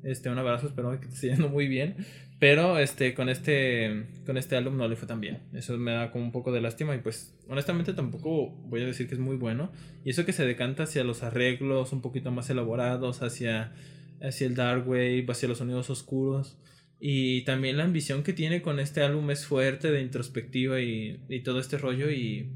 este, 0.03 0.31
un 0.31 0.39
abrazo, 0.39 0.69
espero 0.69 0.91
que 0.93 1.07
te 1.07 1.15
esté 1.15 1.29
yendo 1.29 1.49
muy 1.49 1.69
bien. 1.69 1.97
Pero 2.39 2.79
este, 2.79 3.15
con 3.15 3.29
este, 3.29 4.07
con 4.25 4.37
este 4.37 4.57
álbum 4.57 4.77
no 4.77 4.87
le 4.87 4.95
fue 4.95 5.09
tan 5.09 5.21
bien. 5.21 5.41
Eso 5.53 5.77
me 5.77 5.93
da 5.93 6.13
como 6.13 6.25
un 6.25 6.33
poco 6.33 6.53
de 6.53 6.61
lástima. 6.61 6.95
Y 6.95 6.99
pues, 6.99 7.37
honestamente, 7.49 7.93
tampoco 7.95 8.51
voy 8.69 8.83
a 8.83 8.87
decir 8.87 9.09
que 9.09 9.15
es 9.15 9.21
muy 9.21 9.37
bueno. 9.37 9.73
Y 10.05 10.11
eso 10.11 10.25
que 10.25 10.33
se 10.33 10.47
decanta 10.47 10.85
hacia 10.85 11.03
los 11.03 11.23
arreglos 11.23 11.93
un 11.93 12.01
poquito 12.01 12.31
más 12.31 12.49
elaborados, 12.49 13.23
hacia, 13.23 13.73
hacia 14.23 14.47
el 14.47 14.55
dark 14.55 14.89
wave, 14.89 15.27
hacia 15.29 15.49
los 15.49 15.59
sonidos 15.59 15.91
oscuros. 15.91 16.59
Y 17.01 17.43
también 17.43 17.77
la 17.77 17.85
ambición 17.85 18.23
que 18.23 18.33
tiene 18.33 18.63
con 18.63 18.79
este 18.79 19.03
álbum 19.03 19.31
es 19.31 19.45
fuerte 19.45 19.91
de 19.91 20.01
introspectiva 20.01 20.81
y, 20.81 21.21
y 21.29 21.41
todo 21.41 21.59
este 21.59 21.77
rollo. 21.77 22.09
Y 22.09 22.53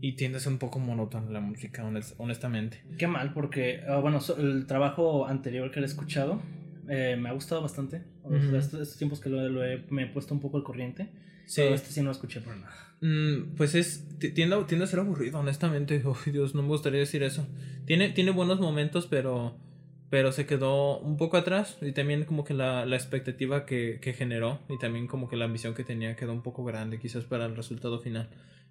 y 0.00 0.12
tiende 0.12 0.38
a 0.38 0.40
ser 0.40 0.52
un 0.52 0.58
poco 0.58 0.78
monótono 0.78 1.30
la 1.30 1.40
música, 1.40 1.84
honestamente. 2.18 2.82
Qué 2.98 3.06
mal, 3.06 3.32
porque, 3.32 3.82
ah, 3.86 3.98
bueno, 3.98 4.18
el 4.38 4.66
trabajo 4.66 5.26
anterior 5.26 5.70
que 5.70 5.80
he 5.80 5.84
escuchado 5.84 6.40
eh, 6.88 7.16
me 7.16 7.28
ha 7.28 7.32
gustado 7.32 7.62
bastante. 7.62 8.02
estos, 8.54 8.96
tiempos 8.96 9.20
que 9.20 9.28
lo, 9.28 9.64
he, 9.64 9.84
me 9.90 10.04
he 10.04 10.06
puesto 10.06 10.34
un 10.34 10.40
poco 10.40 10.56
al 10.56 10.64
corriente. 10.64 11.08
Sí. 11.46 11.62
Pero 11.62 11.74
este 11.74 11.90
sí 11.90 12.00
no 12.00 12.06
lo 12.06 12.12
escuché 12.12 12.40
por 12.40 12.56
nada. 12.56 12.74
Mm, 13.00 13.54
pues 13.56 13.74
es. 13.74 14.06
Tiende, 14.18 14.64
tiende, 14.66 14.84
a 14.84 14.86
ser 14.86 15.00
aburrido, 15.00 15.38
honestamente. 15.38 16.02
Oh, 16.06 16.16
Dios, 16.26 16.54
no 16.54 16.62
me 16.62 16.68
gustaría 16.68 17.00
decir 17.00 17.22
eso. 17.22 17.46
Tiene, 17.86 18.10
tiene 18.10 18.30
buenos 18.30 18.60
momentos, 18.60 19.06
pero. 19.06 19.56
Pero 20.10 20.32
se 20.32 20.44
quedó 20.44 20.98
un 20.98 21.16
poco 21.16 21.36
atrás. 21.36 21.78
Y 21.80 21.92
también, 21.92 22.24
como 22.24 22.44
que 22.44 22.54
la, 22.54 22.84
la 22.84 22.96
expectativa 22.96 23.64
que, 23.66 24.00
que 24.02 24.12
generó. 24.12 24.60
Y 24.68 24.78
también, 24.78 25.06
como 25.06 25.28
que 25.28 25.36
la 25.36 25.44
ambición 25.44 25.74
que 25.74 25.84
tenía 25.84 26.16
quedó 26.16 26.32
un 26.32 26.42
poco 26.42 26.64
grande, 26.64 26.98
quizás 26.98 27.24
para 27.24 27.46
el 27.46 27.54
resultado 27.54 28.00
final. 28.00 28.28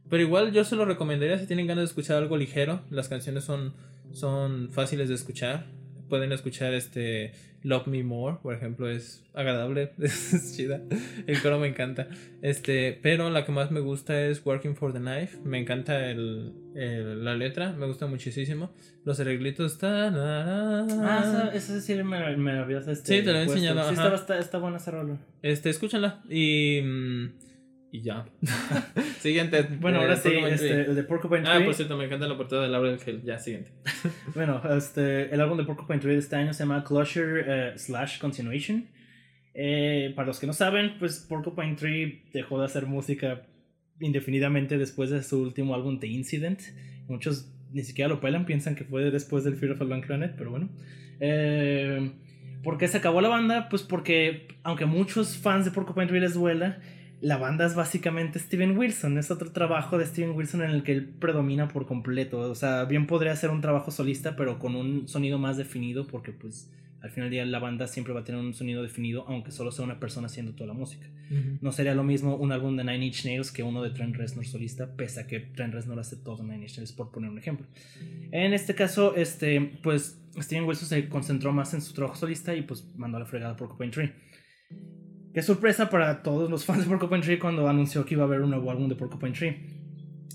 Pero 0.09 0.23
igual 0.23 0.51
yo 0.51 0.63
se 0.63 0.75
lo 0.75 0.85
recomendaría 0.85 1.37
si 1.37 1.45
tienen 1.45 1.67
ganas 1.67 1.83
de 1.83 1.87
escuchar 1.87 2.17
algo 2.17 2.37
ligero. 2.37 2.81
Las 2.89 3.09
canciones 3.09 3.43
son, 3.43 3.73
son 4.11 4.69
fáciles 4.71 5.09
de 5.09 5.15
escuchar. 5.15 5.67
Pueden 6.09 6.31
escuchar 6.31 6.73
este 6.73 7.33
Love 7.63 7.87
Me 7.87 8.03
More, 8.03 8.37
por 8.41 8.55
ejemplo, 8.55 8.89
es 8.89 9.23
agradable, 9.33 9.91
es 9.99 10.55
chida. 10.55 10.81
El 11.27 11.41
coro 11.41 11.59
me 11.59 11.67
encanta. 11.67 12.07
Este, 12.41 12.97
pero 13.01 13.29
la 13.29 13.45
que 13.45 13.51
más 13.51 13.69
me 13.69 13.81
gusta 13.81 14.19
es 14.25 14.43
Working 14.45 14.75
for 14.75 14.93
the 14.93 14.99
Knife. 14.99 15.37
Me 15.43 15.59
encanta 15.59 16.09
el, 16.09 16.53
la 16.73 17.35
letra, 17.35 17.73
me 17.73 17.85
gusta 17.85 18.07
muchísimo. 18.07 18.71
Los 19.03 19.19
arreglitos 19.19 19.73
están. 19.73 20.15
Ah, 20.17 21.51
esa, 21.53 21.81
sí 21.81 21.95
me, 21.95 22.37
me 22.37 22.51
habías 22.59 22.87
este, 22.87 23.17
Sí, 23.17 23.25
te 23.25 23.31
lo 23.31 23.39
he 23.39 23.43
enseñado. 23.43 23.87
Sí, 23.89 23.95
está, 24.15 24.39
está, 24.39 24.57
buena 24.57 24.77
esa 24.77 24.91
rola. 24.91 25.17
Este, 25.41 25.69
escúchala. 25.69 26.23
Y. 26.29 26.81
Mm, 26.81 27.29
y 27.91 28.01
ya. 28.01 28.25
siguiente. 29.19 29.63
Bueno, 29.79 29.99
ahora 29.99 30.15
sí, 30.15 30.29
este, 30.29 30.81
el 30.81 30.95
de 30.95 31.03
Porcupine 31.03 31.41
Tree. 31.41 31.53
Ah, 31.53 31.65
por 31.65 31.73
cierto, 31.73 31.97
me 31.97 32.05
encanta 32.05 32.27
la 32.27 32.37
portada 32.37 32.63
de 32.63 32.69
Laurel 32.69 32.99
Hill. 33.05 33.21
Ya, 33.23 33.39
siguiente. 33.39 33.71
bueno, 34.35 34.61
este, 34.75 35.33
el 35.33 35.41
álbum 35.41 35.57
de 35.57 35.63
Porcupine 35.63 35.99
Tree 35.99 36.13
de 36.13 36.19
este 36.19 36.35
año 36.35 36.53
se 36.53 36.63
llama 36.63 36.83
Closure 36.83 37.43
eh, 37.45 37.77
slash 37.77 38.19
Continuation. 38.19 38.87
Eh, 39.53 40.13
para 40.15 40.27
los 40.27 40.39
que 40.39 40.47
no 40.47 40.53
saben, 40.53 40.97
pues 40.99 41.25
Porcupine 41.27 41.75
Tree 41.75 42.23
dejó 42.31 42.59
de 42.59 42.65
hacer 42.65 42.85
música 42.85 43.41
indefinidamente 43.99 44.77
después 44.77 45.09
de 45.09 45.23
su 45.23 45.41
último 45.41 45.75
álbum 45.75 45.99
The 45.99 46.07
Incident. 46.07 46.61
Muchos 47.07 47.51
ni 47.71 47.83
siquiera 47.83 48.09
lo 48.09 48.19
pelan, 48.19 48.45
piensan 48.45 48.75
que 48.75 48.83
fue 48.83 49.11
después 49.11 49.43
del 49.43 49.55
Fear 49.55 49.73
of 49.73 49.81
a 49.81 49.85
Blank 49.85 50.07
Planet, 50.07 50.35
pero 50.37 50.51
bueno. 50.51 50.69
Eh, 51.19 52.11
¿Por 52.63 52.77
qué 52.77 52.87
se 52.87 52.97
acabó 52.97 53.21
la 53.21 53.29
banda? 53.29 53.69
Pues 53.69 53.83
porque, 53.83 54.47
aunque 54.63 54.85
muchos 54.85 55.37
fans 55.37 55.65
de 55.65 55.71
Porcupine 55.71 56.07
Tree 56.07 56.19
les 56.19 56.33
duela, 56.33 56.79
la 57.21 57.37
banda 57.37 57.65
es 57.65 57.75
básicamente 57.75 58.39
Steven 58.39 58.77
Wilson, 58.77 59.17
es 59.17 59.31
otro 59.31 59.51
trabajo 59.51 59.97
de 59.97 60.05
Steven 60.05 60.31
Wilson 60.31 60.63
en 60.63 60.71
el 60.71 60.83
que 60.83 60.93
él 60.93 61.05
predomina 61.05 61.67
por 61.67 61.85
completo, 61.85 62.39
o 62.39 62.55
sea, 62.55 62.85
bien 62.85 63.07
podría 63.07 63.35
ser 63.35 63.49
un 63.49 63.61
trabajo 63.61 63.91
solista, 63.91 64.35
pero 64.35 64.59
con 64.59 64.75
un 64.75 65.07
sonido 65.07 65.37
más 65.37 65.57
definido, 65.57 66.07
porque 66.07 66.31
pues 66.31 66.71
al 67.01 67.11
final 67.11 67.29
del 67.29 67.31
día 67.31 67.45
la 67.45 67.59
banda 67.59 67.87
siempre 67.87 68.13
va 68.13 68.21
a 68.21 68.23
tener 68.23 68.41
un 68.41 68.53
sonido 68.53 68.81
definido, 68.83 69.25
aunque 69.27 69.51
solo 69.51 69.71
sea 69.71 69.85
una 69.85 69.99
persona 69.99 70.27
haciendo 70.27 70.53
toda 70.53 70.67
la 70.67 70.73
música. 70.73 71.07
No 71.61 71.71
sería 71.71 71.93
lo 71.93 72.03
mismo 72.03 72.35
un 72.35 72.51
álbum 72.51 72.75
de 72.75 72.83
Nine 72.83 73.05
Inch 73.05 73.23
Nails 73.23 73.51
que 73.51 73.63
uno 73.63 73.83
de 73.83 73.91
Trent 73.91 74.15
Reznor 74.15 74.45
solista, 74.45 74.95
pese 74.95 75.21
a 75.21 75.27
que 75.27 75.39
Trent 75.39 75.73
Reznor 75.73 75.99
hace 75.99 76.17
todo 76.17 76.43
Nine 76.43 76.63
Inch 76.63 76.77
Nails, 76.77 76.91
por 76.91 77.11
poner 77.11 77.29
un 77.29 77.37
ejemplo. 77.37 77.67
En 78.31 78.53
este 78.53 78.75
caso, 78.75 79.15
este, 79.15 79.61
pues 79.83 80.19
Steven 80.37 80.65
Wilson 80.65 80.87
se 80.87 81.07
concentró 81.07 81.53
más 81.53 81.73
en 81.73 81.81
su 81.81 81.93
trabajo 81.93 82.15
solista 82.15 82.55
y 82.55 82.63
pues 82.63 82.83
mandó 82.97 83.17
a 83.17 83.19
la 83.21 83.25
fregada 83.25 83.55
por 83.55 83.69
Copain 83.69 83.91
Tree. 83.91 84.11
Qué 85.33 85.43
sorpresa 85.43 85.91
para 85.91 86.23
todos 86.23 86.49
los 86.49 86.65
fans 86.65 86.83
de 86.83 86.87
Porcupine 86.87 87.21
Tree 87.21 87.37
cuando 87.37 87.69
anunció 87.69 88.03
que 88.03 88.15
iba 88.15 88.23
a 88.23 88.25
haber 88.25 88.41
un 88.41 88.49
nuevo 88.49 88.71
álbum 88.71 88.89
de 88.89 88.95
Porcupine 88.95 89.31
Tree. 89.31 89.57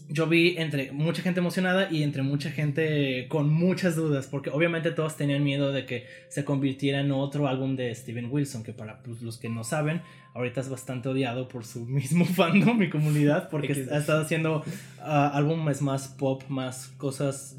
yo 0.09 0.29
vi 0.29 0.57
entre 0.57 0.93
mucha 0.93 1.21
gente 1.21 1.41
emocionada 1.41 1.89
y 1.91 2.05
entre 2.05 2.23
mucha 2.23 2.51
gente 2.53 3.27
con 3.29 3.53
muchas 3.53 3.97
dudas, 3.97 4.29
porque 4.29 4.51
obviamente 4.51 4.93
todos 4.93 5.17
tenían 5.17 5.43
miedo 5.43 5.73
de 5.73 5.85
que 5.85 6.07
se 6.29 6.45
convirtiera 6.45 7.01
en 7.01 7.11
otro 7.11 7.49
álbum 7.49 7.75
de 7.75 7.93
Steven 7.93 8.29
Wilson, 8.31 8.63
que 8.63 8.73
para 8.73 9.03
pues, 9.03 9.21
los 9.21 9.37
que 9.39 9.49
no 9.49 9.65
saben, 9.65 10.03
ahorita 10.33 10.61
es 10.61 10.69
bastante 10.69 11.09
odiado 11.09 11.49
por 11.49 11.65
su 11.65 11.81
mismo 11.87 12.25
fandom 12.25 12.79
mi 12.79 12.89
comunidad, 12.89 13.49
porque 13.49 13.73
ha 13.91 13.99
estado 13.99 14.23
haciendo 14.23 14.63
ah, 15.01 15.33
álbumes 15.35 15.83
más 15.83 16.07
pop, 16.07 16.45
más 16.49 16.87
cosas, 16.99 17.59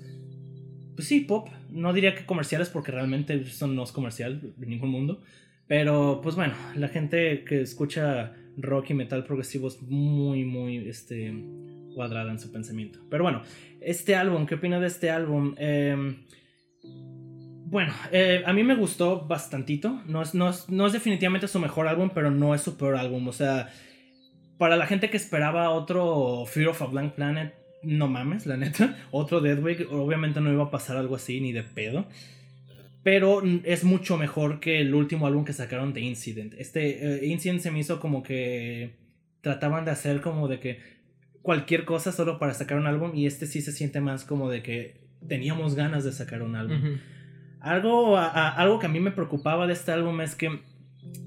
pues 0.96 1.06
sí, 1.06 1.20
pop, 1.20 1.50
no 1.70 1.92
diría 1.92 2.16
que 2.16 2.26
comerciales, 2.26 2.70
porque 2.70 2.94
realmente 2.94 3.36
eso 3.36 3.68
no 3.68 3.84
es 3.84 3.92
comercial 3.92 4.54
de 4.56 4.66
ningún 4.66 4.90
mundo, 4.90 5.22
pero 5.68 6.20
pues 6.22 6.36
bueno, 6.36 6.54
la 6.76 6.88
gente 6.88 7.44
que 7.44 7.62
escucha 7.62 8.34
rock 8.58 8.92
y 8.92 8.94
metal 8.94 9.24
progresivo 9.24 9.68
es 9.68 9.82
muy, 9.82 10.46
muy, 10.46 10.88
este 10.88 11.34
cuadrada 11.96 12.32
en 12.32 12.40
su 12.40 12.52
pensamiento. 12.52 13.00
Pero 13.10 13.24
bueno, 13.24 13.42
este 13.82 14.16
álbum, 14.16 14.46
¿qué 14.46 14.56
opina 14.56 14.80
de 14.80 14.88
este 14.88 15.10
álbum? 15.10 15.56
Em, 15.58 16.18
bueno, 16.84 17.94
eh, 18.12 18.44
a 18.46 18.54
mí 18.54 18.64
me 18.64 18.76
gustó 18.76 19.26
bastantito. 19.26 20.02
No 20.06 20.22
es, 20.22 20.36
no, 20.36 20.50
es, 20.50 20.94
definitivamente 20.94 21.48
su 21.48 21.60
mejor 21.60 21.88
álbum, 21.88 22.12
pero 22.14 22.30
no 22.30 22.54
es 22.54 22.62
su 22.62 22.78
peor 22.78 22.96
álbum. 22.96 23.28
O 23.28 23.32
sea, 23.32 23.70
para 24.58 24.76
la 24.76 24.86
gente 24.86 25.10
que 25.10 25.18
esperaba 25.18 25.70
otro 25.72 26.46
Fear 26.46 26.70
of 26.70 26.82
a 26.82 26.86
Blank 26.86 27.14
Planet, 27.14 27.56
no 27.82 28.08
mames, 28.08 28.46
la 28.46 28.58
neta. 28.58 28.98
Otro 29.12 29.42
Deadwig, 29.42 29.88
obviamente 29.92 30.42
no 30.42 30.52
iba 30.52 30.64
a 30.64 30.72
pasar 30.72 30.98
algo 30.98 31.16
así 31.16 31.40
ni 31.40 31.54
de 31.54 31.64
pedo. 31.64 32.06
Pero 33.06 33.44
es 33.66 33.84
mucho 33.84 34.18
mejor 34.18 34.60
que 34.60 34.82
el 34.82 34.96
último 34.96 35.28
álbum 35.28 35.46
que 35.46 35.54
sacaron 35.54 35.94
de 35.94 36.02
Incident. 36.02 36.56
Este 36.58 37.24
eh, 37.24 37.28
Incident 37.28 37.62
se 37.62 37.70
me 37.70 37.78
hizo 37.78 38.00
como 38.00 38.24
que 38.24 38.96
trataban 39.42 39.86
de 39.86 39.92
hacer 39.92 40.22
como 40.22 40.48
de 40.48 40.60
que 40.60 40.80
cualquier 41.44 41.86
cosa 41.86 42.12
solo 42.12 42.40
para 42.40 42.56
sacar 42.56 42.80
un 42.80 42.88
álbum 42.88 43.12
y 43.14 43.28
este 43.28 43.46
sí 43.46 43.62
se 43.62 43.72
siente 43.72 44.02
más 44.02 44.26
como 44.26 44.50
de 44.50 44.64
que 44.64 45.02
teníamos 45.28 45.76
ganas 45.76 46.04
de 46.04 46.14
sacar 46.14 46.42
un 46.42 46.56
álbum. 46.56 46.98
algo, 47.60 48.18
algo 48.18 48.80
que 48.80 48.88
a 48.88 48.90
mí 48.90 49.00
me 49.00 49.12
preocupaba 49.12 49.68
de 49.68 49.74
este 49.74 49.92
álbum 49.92 50.20
es 50.22 50.34
que 50.34 50.62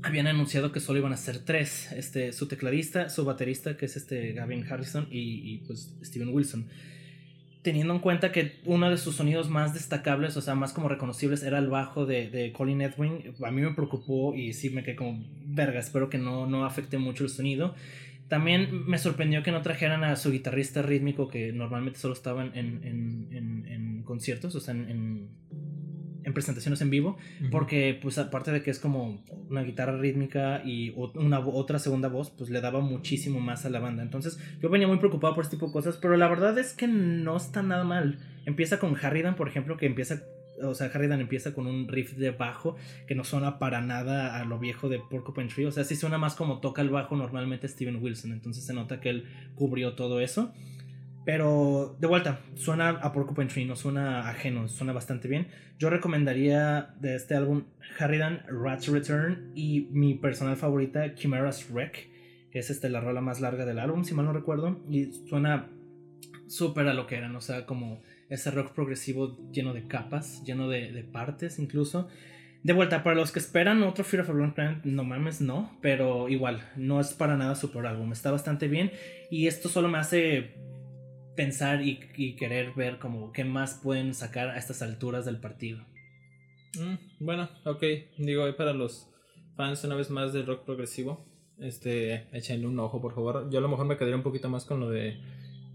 habían 0.03 0.27
anunciado 0.27 0.73
que 0.73 0.81
solo 0.81 0.99
iban 0.99 1.13
a 1.13 1.17
ser 1.17 1.39
tres, 1.45 1.93
este, 1.93 2.33
su 2.33 2.49
tecladista, 2.49 3.09
su 3.09 3.25
baterista, 3.25 3.77
que 3.77 3.87
es 3.87 3.97
este 3.97 4.33
Gavin 4.33 4.67
Harrison, 4.69 5.07
y, 5.13 5.59
pues 5.59 5.95
Steven 6.03 6.31
Wilson. 6.31 6.67
Teniendo 7.63 7.93
en 7.93 8.01
cuenta 8.01 8.33
que 8.33 8.61
uno 8.65 8.89
de 8.89 8.99
sus 8.99 9.17
sonidos 9.17 9.49
más 9.49 9.75
destacables, 9.75 10.37
o 10.37 10.41
sea, 10.41 10.55
más 10.55 10.73
como 10.73 10.89
reconocibles, 10.89 11.43
era 11.43 11.59
el 11.59 11.69
bajo 11.69 12.07
de, 12.07 12.31
de 12.31 12.53
Colin 12.53 12.81
Edwin, 12.83 13.35
a 13.45 13.51
mí 13.51 13.61
me 13.61 13.75
preocupó 13.75 14.35
y 14.35 14.53
sí 14.53 14.71
me 14.71 14.83
quedé 14.85 14.97
como, 14.97 15.25
verga, 15.45 15.81
espero 15.81 16.09
que 16.09 16.19
no, 16.19 16.47
no 16.47 16.65
afecte 16.65 16.99
mucho 16.99 17.25
el 17.25 17.31
sonido. 17.31 17.75
También 18.29 18.87
me 18.87 18.99
sorprendió 18.99 19.43
que 19.43 19.51
no 19.51 19.63
trajeran 19.63 20.05
a 20.05 20.15
su 20.17 20.31
guitarrista 20.31 20.83
rítmico, 20.83 21.29
que 21.29 21.51
normalmente 21.53 21.99
solo 21.99 22.13
estaba 22.13 22.45
en, 22.45 22.55
en, 22.55 23.67
en, 23.67 24.03
conciertos, 24.05 24.55
o 24.55 24.61
sea, 24.61 24.75
en, 24.75 25.29
presentaciones 26.33 26.81
en 26.81 26.91
vivo, 26.91 27.17
porque 27.51 27.99
pues 28.01 28.19
aparte 28.19 28.51
de 28.51 28.63
que 28.63 28.71
es 28.71 28.79
como 28.79 29.23
una 29.49 29.63
guitarra 29.63 29.97
rítmica 29.97 30.63
y 30.65 30.95
una 31.15 31.41
otra 31.41 31.79
segunda 31.79 32.09
voz, 32.09 32.31
pues 32.31 32.51
le 32.51 32.61
daba 32.61 32.81
muchísimo 32.81 33.41
más 33.41 33.65
a 33.65 33.71
la 33.71 33.81
banda. 33.81 34.03
Entonces 34.03 34.39
yo 34.61 34.69
venía 34.69 34.89
muy 34.89 34.99
preocupado 34.99 35.35
por 35.35 35.45
este 35.45 35.57
tipo 35.57 35.67
de 35.67 35.73
cosas, 35.73 35.97
pero 35.97 36.17
la 36.17 36.29
verdad 36.29 36.59
es 36.59 36.73
que 36.73 36.87
no 36.87 37.37
está 37.37 37.63
nada 37.63 37.85
mal. 37.85 38.19
Empieza 38.47 38.79
con 38.79 38.97
Harridan, 38.97 39.37
por 39.37 39.49
ejemplo, 39.49 39.77
que 39.77 39.87
empieza 39.87 40.23
o 40.63 40.75
sea, 40.75 40.91
Harridan 40.93 41.21
empieza 41.21 41.55
con 41.55 41.67
un 41.67 41.89
riff 41.89 42.15
de 42.15 42.31
bajo 42.31 42.77
que 43.07 43.15
no 43.15 43.25
suena 43.25 43.59
para 43.59 43.81
nada 43.81 44.41
a 44.41 44.45
lo 44.45 44.59
viejo 44.59 44.89
de 44.89 44.99
Porcupine 44.99 45.49
Tree. 45.49 45.67
O 45.67 45.73
sea, 45.73 45.85
sí 45.85 45.97
suena 45.97 46.19
más 46.19 46.35
como 46.35 46.61
toca 46.61 46.83
el 46.83 46.91
bajo 46.91 47.17
normalmente 47.17 47.69
Steven 47.69 48.03
Wilson. 48.03 48.33
Entonces 48.33 48.65
se 48.65 48.75
nota 48.75 49.01
que 49.01 49.11
él 49.11 49.25
cubrió 49.55 49.95
todo 49.95 50.21
eso. 50.21 50.53
Pero 51.25 51.97
de 52.01 52.07
vuelta, 52.07 52.41
suena 52.55 52.89
a 52.89 53.13
Porcupine 53.13 53.49
Tree, 53.49 53.67
no 53.67 53.77
suena 53.77 54.29
ajeno, 54.29 54.69
suena 54.69 54.93
bastante 54.93 55.29
bien. 55.29 55.49
Yo 55.79 55.91
recomendaría 55.91 56.95
de 57.01 57.17
este 57.17 57.35
álbum 57.35 57.65
Harridan 57.99 58.43
Rat's 58.49 58.89
Return 58.89 59.53
y 59.55 59.89
mi 59.91 60.15
personal 60.15 60.57
favorita 60.57 61.15
Chimera's 61.15 61.71
Wreck, 61.71 62.09
que 62.51 62.59
es 62.59 62.71
este, 62.71 62.89
la 62.89 63.01
rola 63.01 63.21
más 63.21 63.41
larga 63.41 63.67
del 63.67 63.79
álbum, 63.79 64.05
si 64.05 64.15
mal 64.15 64.25
no 64.25 64.33
recuerdo. 64.33 64.81
Y 64.89 65.13
suena 65.29 65.69
súper 66.49 66.89
a 66.89 66.95
lo 66.95 67.07
que 67.07 67.17
eran, 67.17 67.37
o 67.37 67.41
sea, 67.41 67.67
como 67.67 68.03
ese 68.29 68.51
rock 68.51 68.73
progresivo 68.73 69.39
lleno 69.53 69.73
de 69.73 69.87
capas, 69.87 70.43
lleno 70.45 70.69
de, 70.69 71.05
partes 71.13 71.59
incluso. 71.59 72.09
De 72.63 72.73
vuelta, 72.73 73.03
para 73.05 73.17
los 73.17 73.31
que 73.31 73.39
esperan 73.39 73.83
otro 73.83 74.05
Fear 74.05 74.25
of 74.25 74.31
a 74.31 74.33
Long 74.33 74.53
Planet, 74.53 74.85
no 74.85 75.05
mames, 75.05 75.41
no, 75.41 75.79
pero 75.81 76.29
igual, 76.29 76.69
no 76.77 77.01
es 77.01 77.13
para 77.13 77.37
nada 77.37 77.55
super 77.55 77.87
álbum, 77.87 78.13
está 78.13 78.31
bastante 78.31 78.67
bien 78.67 78.91
y 79.31 79.47
esto 79.47 79.69
solo 79.69 79.89
me 79.89 79.99
hace 79.99 80.55
pensar 81.39 81.83
y, 81.87 82.35
querer 82.35 82.73
ver 82.75 82.99
como 82.99 83.31
qué 83.33 83.45
más 83.45 83.79
pueden 83.81 84.13
sacar 84.13 84.49
a 84.49 84.59
estas 84.59 84.83
alturas 84.83 85.25
del 85.25 85.39
partido. 85.39 85.79
Mm, 86.77 87.25
bueno, 87.25 87.49
ok, 87.65 87.81
digo, 88.19 88.45
para 88.57 88.73
los 88.73 89.09
fans 89.57 89.85
una 89.85 89.95
vez 89.95 90.11
más 90.11 90.33
del 90.33 90.47
rock 90.47 90.65
progresivo, 90.65 91.25
este, 91.61 92.27
échenle 92.37 92.67
un 92.67 92.81
ojo 92.81 93.01
por 93.01 93.15
favor, 93.15 93.49
yo 93.53 93.59
a 93.61 93.63
lo 93.63 93.69
mejor 93.69 93.87
me 93.87 93.97
quedaría 93.97 94.17
un 94.17 94.25
poquito 94.25 94.49
más 94.49 94.65
con 94.65 94.81
lo 94.81 94.91
de 94.91 95.17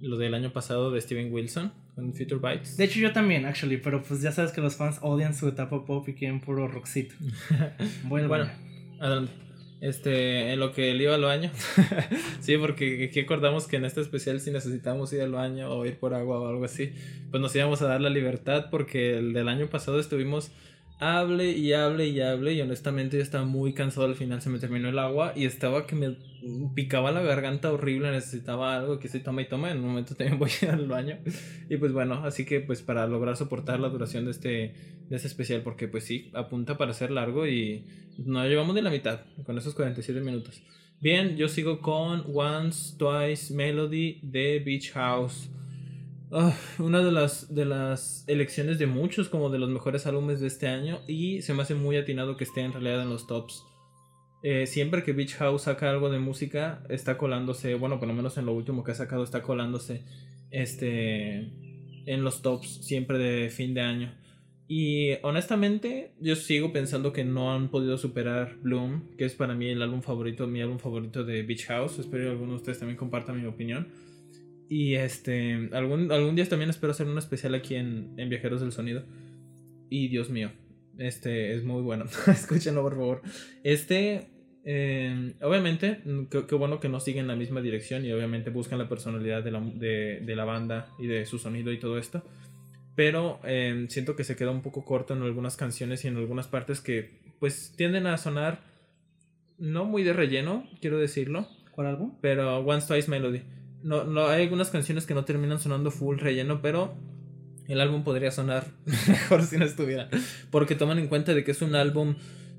lo 0.01 0.17
del 0.17 0.33
año 0.33 0.51
pasado 0.51 0.91
de 0.91 0.99
Steven 0.99 1.31
Wilson 1.31 1.71
con 1.95 2.13
Future 2.13 2.41
Bites. 2.41 2.75
De 2.75 2.83
hecho, 2.83 2.99
yo 2.99 3.13
también, 3.13 3.45
actually, 3.45 3.77
pero 3.77 4.03
pues 4.03 4.21
ya 4.21 4.33
sabes 4.33 4.51
que 4.51 4.59
los 4.59 4.75
fans 4.75 4.99
odian 5.01 5.33
su 5.33 5.47
etapa 5.47 5.85
pop 5.85 6.05
y 6.09 6.13
quieren 6.13 6.41
puro 6.41 6.67
rockcito. 6.67 7.15
bueno, 8.03 8.27
adelante. 8.99 9.31
Este, 9.83 10.53
en 10.53 10.61
lo 10.61 10.71
que 10.71 10.93
le 10.93 11.03
iba 11.03 11.15
al 11.15 11.23
baño. 11.23 11.51
sí, 12.39 12.55
porque 12.57 13.09
aquí 13.09 13.19
acordamos 13.19 13.67
que 13.67 13.75
en 13.75 13.83
este 13.83 13.99
especial, 13.99 14.39
si 14.39 14.49
necesitamos 14.49 15.11
ir 15.11 15.21
al 15.21 15.33
baño 15.33 15.69
o 15.69 15.85
ir 15.85 15.97
por 15.97 16.13
agua 16.13 16.39
o 16.39 16.47
algo 16.47 16.63
así, 16.63 16.93
pues 17.29 17.41
nos 17.41 17.53
íbamos 17.53 17.81
a 17.81 17.87
dar 17.87 17.99
la 17.99 18.09
libertad 18.09 18.67
porque 18.71 19.17
el 19.17 19.33
del 19.33 19.49
año 19.49 19.67
pasado 19.67 19.99
estuvimos 19.99 20.51
hable 21.03 21.51
y 21.51 21.73
hable 21.73 22.07
y 22.07 22.21
hable 22.21 22.53
y 22.53 22.61
honestamente 22.61 23.17
yo 23.17 23.23
estaba 23.23 23.43
muy 23.43 23.73
cansado 23.73 24.05
al 24.05 24.15
final 24.15 24.41
se 24.41 24.49
me 24.49 24.59
terminó 24.59 24.87
el 24.87 24.97
agua 24.99 25.33
y 25.35 25.45
estaba 25.45 25.85
que 25.85 25.95
me 25.95 26.15
picaba 26.75 27.11
la 27.11 27.21
garganta 27.21 27.71
horrible 27.71 28.11
necesitaba 28.11 28.77
algo 28.77 28.99
que 28.99 29.09
se 29.09 29.19
toma 29.19 29.41
y 29.41 29.47
toma 29.47 29.71
en 29.71 29.79
un 29.79 29.87
momento 29.87 30.15
también 30.15 30.39
voy 30.39 30.49
a 30.49 30.65
ir 30.65 30.71
al 30.71 30.87
baño. 30.87 31.19
Y 31.69 31.77
pues 31.77 31.91
bueno 31.91 32.23
así 32.23 32.45
que 32.45 32.61
pues 32.61 32.81
para 32.81 33.05
lograr 33.07 33.35
soportar 33.35 33.79
la 33.79 33.89
duración 33.89 34.25
de 34.25 34.31
este 34.31 34.49
de 35.09 35.15
este 35.15 35.27
especial 35.27 35.61
porque 35.61 35.87
pues 35.87 36.05
sí 36.05 36.31
apunta 36.33 36.77
para 36.77 36.93
ser 36.93 37.11
largo 37.11 37.47
y 37.47 37.85
nos 38.17 38.47
llevamos 38.47 38.73
de 38.75 38.81
la 38.81 38.89
mitad 38.89 39.21
con 39.45 39.57
esos 39.57 39.75
47 39.75 40.21
minutos. 40.21 40.63
Bien 41.01 41.35
yo 41.35 41.49
sigo 41.49 41.81
con 41.81 42.23
Once 42.33 42.95
Twice 42.97 43.53
Melody 43.53 44.19
de 44.21 44.59
Beach 44.59 44.91
House 44.93 45.49
Ah, 46.35 46.57
una 46.79 47.03
de 47.03 47.11
las, 47.11 47.53
de 47.53 47.63
las 47.63 48.23
elecciones 48.27 48.79
de 48.79 48.87
muchos 48.87 49.29
como 49.29 49.51
de 49.51 49.59
los 49.59 49.69
mejores 49.69 50.07
álbumes 50.07 50.39
de 50.39 50.47
este 50.47 50.67
año 50.67 51.01
y 51.07 51.43
se 51.43 51.53
me 51.53 51.61
hace 51.61 51.75
muy 51.75 51.95
atinado 51.95 52.37
que 52.37 52.43
esté 52.43 52.61
en 52.61 52.73
realidad 52.73 53.03
en 53.03 53.09
los 53.11 53.27
tops. 53.27 53.63
Eh, 54.41 54.65
siempre 54.65 55.03
que 55.03 55.13
Beach 55.13 55.35
House 55.35 55.63
saca 55.63 55.91
algo 55.91 56.09
de 56.09 56.17
música 56.17 56.83
está 56.89 57.19
colándose, 57.19 57.75
bueno, 57.75 57.99
por 57.99 58.07
lo 58.07 58.15
menos 58.15 58.35
en 58.39 58.47
lo 58.47 58.53
último 58.53 58.83
que 58.83 58.93
ha 58.93 58.95
sacado 58.95 59.23
está 59.23 59.43
colándose 59.43 60.05
este 60.49 61.51
en 62.07 62.23
los 62.23 62.41
tops 62.41 62.83
siempre 62.83 63.19
de 63.19 63.51
fin 63.51 63.75
de 63.75 63.81
año. 63.81 64.11
Y 64.67 65.11
honestamente, 65.21 66.13
yo 66.19 66.35
sigo 66.35 66.73
pensando 66.73 67.13
que 67.13 67.23
no 67.23 67.53
han 67.53 67.69
podido 67.69 67.99
superar 67.99 68.55
Bloom, 68.59 69.15
que 69.17 69.25
es 69.25 69.35
para 69.35 69.53
mí 69.53 69.69
el 69.69 69.83
álbum 69.83 70.01
favorito, 70.01 70.47
mi 70.47 70.61
álbum 70.61 70.79
favorito 70.79 71.23
de 71.23 71.43
Beach 71.43 71.67
House. 71.67 71.99
Espero 71.99 72.23
que 72.23 72.29
alguno 72.31 72.53
de 72.53 72.57
ustedes 72.57 72.79
también 72.79 72.97
comparta 72.97 73.33
mi 73.33 73.45
opinión. 73.45 73.87
Y 74.73 74.95
este, 74.95 75.69
algún, 75.71 76.11
algún 76.11 76.35
día 76.35 76.49
también 76.49 76.71
espero 76.71 76.93
hacer 76.93 77.05
un 77.05 77.19
especial 77.19 77.53
aquí 77.53 77.75
en, 77.75 78.15
en 78.17 78.27
Viajeros 78.27 78.59
del 78.59 78.71
Sonido. 78.71 79.03
Y 79.87 80.07
Dios 80.07 80.31
mío, 80.31 80.51
este 80.97 81.53
es 81.53 81.63
muy 81.63 81.83
bueno. 81.83 82.05
Escúchenlo, 82.27 82.81
por 82.81 82.95
favor. 82.95 83.21
Este, 83.63 84.29
eh, 84.65 85.35
obviamente, 85.43 85.99
qué 86.31 86.55
bueno 86.55 86.79
que 86.79 86.89
no 86.89 86.99
siguen 86.99 87.27
la 87.27 87.35
misma 87.35 87.61
dirección 87.61 88.03
y 88.03 88.11
obviamente 88.13 88.49
buscan 88.49 88.79
la 88.79 88.89
personalidad 88.89 89.43
de 89.43 89.51
la, 89.51 89.59
de, 89.61 90.21
de 90.25 90.35
la 90.35 90.43
banda 90.43 90.89
y 90.97 91.05
de 91.05 91.27
su 91.27 91.37
sonido 91.37 91.71
y 91.71 91.77
todo 91.77 91.99
esto. 91.99 92.23
Pero 92.95 93.41
eh, 93.43 93.85
siento 93.89 94.15
que 94.15 94.23
se 94.23 94.35
queda 94.35 94.49
un 94.49 94.63
poco 94.63 94.83
corto 94.83 95.13
en 95.13 95.21
algunas 95.21 95.55
canciones 95.55 96.03
y 96.03 96.07
en 96.07 96.17
algunas 96.17 96.47
partes 96.47 96.81
que 96.81 97.11
pues 97.39 97.75
tienden 97.77 98.07
a 98.07 98.17
sonar 98.17 98.63
no 99.59 99.85
muy 99.85 100.01
de 100.01 100.13
relleno, 100.13 100.67
quiero 100.81 100.97
decirlo. 100.97 101.47
¿Cuál 101.69 101.85
álbum? 101.85 102.17
Pero 102.21 102.57
One 102.57 102.81
Twice 102.81 103.07
Melody. 103.07 103.43
No, 103.83 104.05
no, 104.05 104.27
hay 104.27 104.43
algunas 104.43 104.69
canciones 104.69 105.05
que 105.05 105.13
no 105.13 105.25
terminan 105.25 105.59
sonando 105.59 105.91
full 105.91 106.17
relleno, 106.17 106.61
pero 106.61 106.95
el 107.67 107.81
álbum 107.81 108.03
podría 108.03 108.31
sonar 108.31 108.67
mejor 109.07 109.43
si 109.43 109.57
no 109.57 109.65
estuviera. 109.65 110.09
Porque 110.51 110.75
toman 110.75 110.99
en 110.99 111.07
cuenta 111.07 111.33
de 111.33 111.43
que 111.43 111.51
es 111.51 111.61
un 111.61 111.75
álbum 111.75 112.15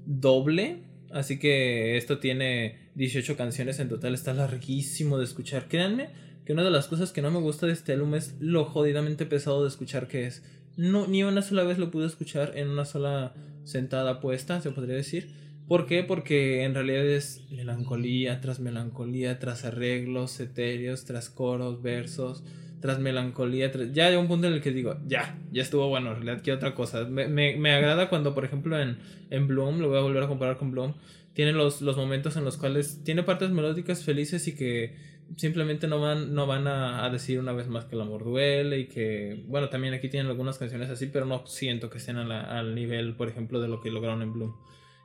doble. 0.07 0.83
Así 1.13 1.39
que 1.39 1.97
esto 1.97 2.19
tiene 2.19 2.91
18 2.95 3.37
canciones 3.37 3.79
en 3.79 3.89
total. 3.89 4.15
Está 4.15 4.35
larguísimo 4.35 5.19
de 5.19 5.25
escuchar. 5.25 5.69
Créanme 5.69 6.11
que 6.45 6.53
una 6.53 6.63
de 6.65 6.71
las 6.71 6.89
cosas 6.89 7.13
que 7.13 7.23
no 7.23 7.31
me 7.31 7.39
gusta 7.39 7.67
de 7.67 7.73
este 7.73 7.93
álbum 7.93 8.15
es 8.15 8.35
lo 8.41 8.65
jodidamente 8.65 9.25
pesado 9.25 9.63
de 9.63 9.69
escuchar 9.69 10.09
que 10.09 10.27
es. 10.27 10.43
No, 10.77 11.07
ni 11.07 11.23
una 11.23 11.43
sola 11.43 11.63
vez 11.63 11.79
lo 11.79 11.91
pude 11.91 12.07
escuchar 12.07 12.53
en 12.57 12.69
una 12.69 12.85
sola 12.85 13.33
sentada 13.63 14.21
puesta, 14.21 14.61
se 14.61 14.71
podría 14.71 14.97
decir. 14.97 15.44
¿Por 15.69 15.87
qué? 15.87 16.03
Porque 16.03 16.65
en 16.65 16.75
realidad 16.75 17.07
es 17.07 17.43
melancolía 17.51 18.41
tras 18.41 18.61
melancolía, 18.61 19.39
tras 19.39 19.65
arreglos 19.65 20.39
etéreos, 20.41 21.05
tras 21.05 21.31
coros, 21.31 21.83
versos. 21.83 22.45
tras 22.81 22.99
melancolía. 22.99 23.73
ya 23.93 24.09
hay 24.09 24.17
un 24.17 24.29
punto 24.29 24.47
en 24.47 24.53
el 24.53 24.61
que 24.61 24.71
digo, 24.71 24.99
ya, 25.07 25.39
ya 25.51 25.63
estuvo 25.63 25.89
bueno, 25.89 26.11
en 26.11 26.17
realidad 26.17 26.43
quiero 26.45 26.59
otra 26.59 26.75
cosa. 26.75 27.05
Me, 27.05 27.29
me, 27.29 27.73
agrada 27.73 28.11
cuando, 28.11 28.35
por 28.35 28.45
ejemplo, 28.45 28.79
en, 28.79 28.99
en 29.31 29.47
Bloom, 29.49 29.79
lo 29.79 29.89
voy 29.89 29.99
a 29.99 30.03
volver 30.03 30.23
a 30.23 30.29
comparar 30.29 30.59
con 30.59 30.71
Bloom, 30.71 30.93
tiene 31.33 31.53
los, 31.53 31.81
los 31.81 31.97
momentos 31.97 32.37
en 32.37 32.45
los 32.45 32.59
cuales 32.59 33.03
tiene 33.03 33.23
partes 33.23 33.49
melódicas 33.51 34.05
felices 34.05 34.47
y 34.49 34.55
que 34.55 34.95
simplemente 35.37 35.89
no 35.89 35.99
van, 35.99 36.35
no 36.35 36.47
van 36.47 36.67
a, 36.67 37.07
a, 37.07 37.11
decir 37.11 37.39
una 37.41 37.53
vez 37.53 37.69
más 37.69 37.87
que 37.87 37.95
el 37.95 38.03
amor 38.03 38.23
duele 38.23 38.81
y 38.81 38.87
que, 38.87 39.43
bueno, 39.49 39.71
también 39.71 39.95
aquí 39.95 40.11
tienen 40.11 40.31
algunas 40.31 40.59
canciones 40.59 40.91
así, 40.91 41.07
pero 41.07 41.25
no 41.25 41.47
siento 41.47 41.89
que 41.89 41.97
estén 41.97 42.19
al 42.19 42.75
nivel, 42.75 43.15
por 43.17 43.29
ejemplo, 43.29 43.63
de 43.63 43.69
lo 43.69 43.81
que 43.81 43.91
lograron 43.91 44.21
en 44.21 44.35
Bloom. 44.35 44.55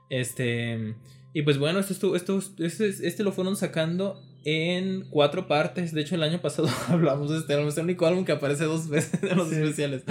Este, 0.09 0.95
y 1.33 1.43
pues 1.43 1.57
bueno, 1.57 1.79
esto, 1.79 2.15
esto, 2.15 2.39
este, 2.57 2.89
este 2.89 3.23
lo 3.23 3.31
fueron 3.31 3.55
sacando 3.55 4.21
en 4.45 5.05
cuatro 5.09 5.47
partes. 5.47 5.93
De 5.93 6.01
hecho, 6.01 6.15
el 6.15 6.23
año 6.23 6.39
pasado 6.41 6.69
hablamos 6.87 7.29
de 7.29 7.37
este 7.37 7.53
álbum. 7.53 7.69
Es 7.69 7.77
el 7.77 7.83
único 7.83 8.05
álbum 8.05 8.25
que 8.25 8.31
aparece 8.31 8.65
dos 8.65 8.89
veces 8.89 9.21
en 9.23 9.37
los 9.37 9.51
especiales. 9.51 10.03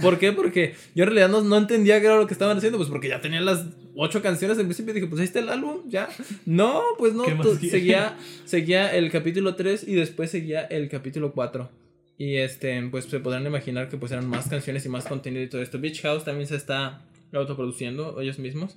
¿Por 0.00 0.18
qué? 0.18 0.32
Porque 0.32 0.74
yo 0.94 1.04
en 1.04 1.10
realidad 1.10 1.28
no, 1.28 1.42
no, 1.42 1.56
entendía 1.56 2.00
qué 2.00 2.06
era 2.06 2.16
lo 2.16 2.26
que 2.26 2.34
estaban 2.34 2.56
haciendo. 2.56 2.78
Pues 2.78 2.90
porque 2.90 3.08
ya 3.08 3.20
tenían 3.20 3.44
las 3.44 3.66
ocho 3.96 4.22
canciones 4.22 4.58
en 4.58 4.66
principio. 4.66 4.94
Dije, 4.94 5.06
pues 5.06 5.20
ahí 5.20 5.26
está 5.26 5.40
el 5.40 5.48
álbum, 5.48 5.88
ya. 5.88 6.08
No, 6.46 6.82
pues 6.98 7.14
no. 7.14 7.24
Seguía, 7.58 8.16
seguía 8.44 8.94
el 8.94 9.10
capítulo 9.10 9.54
3 9.56 9.86
y 9.88 9.94
después 9.94 10.30
seguía 10.30 10.62
el 10.62 10.88
capítulo 10.88 11.32
4. 11.32 11.70
Y 12.18 12.36
este, 12.36 12.80
pues 12.90 13.06
se 13.06 13.18
podrán 13.18 13.46
imaginar 13.46 13.88
que 13.88 13.96
pues 13.96 14.12
eran 14.12 14.28
más 14.28 14.46
canciones 14.48 14.84
y 14.84 14.90
más 14.90 15.06
contenido 15.06 15.42
y 15.42 15.48
todo 15.48 15.62
esto. 15.62 15.80
Beach 15.80 16.02
House 16.02 16.24
también 16.24 16.46
se 16.46 16.56
está 16.56 17.02
autoproduciendo 17.32 18.20
ellos 18.20 18.38
mismos. 18.38 18.76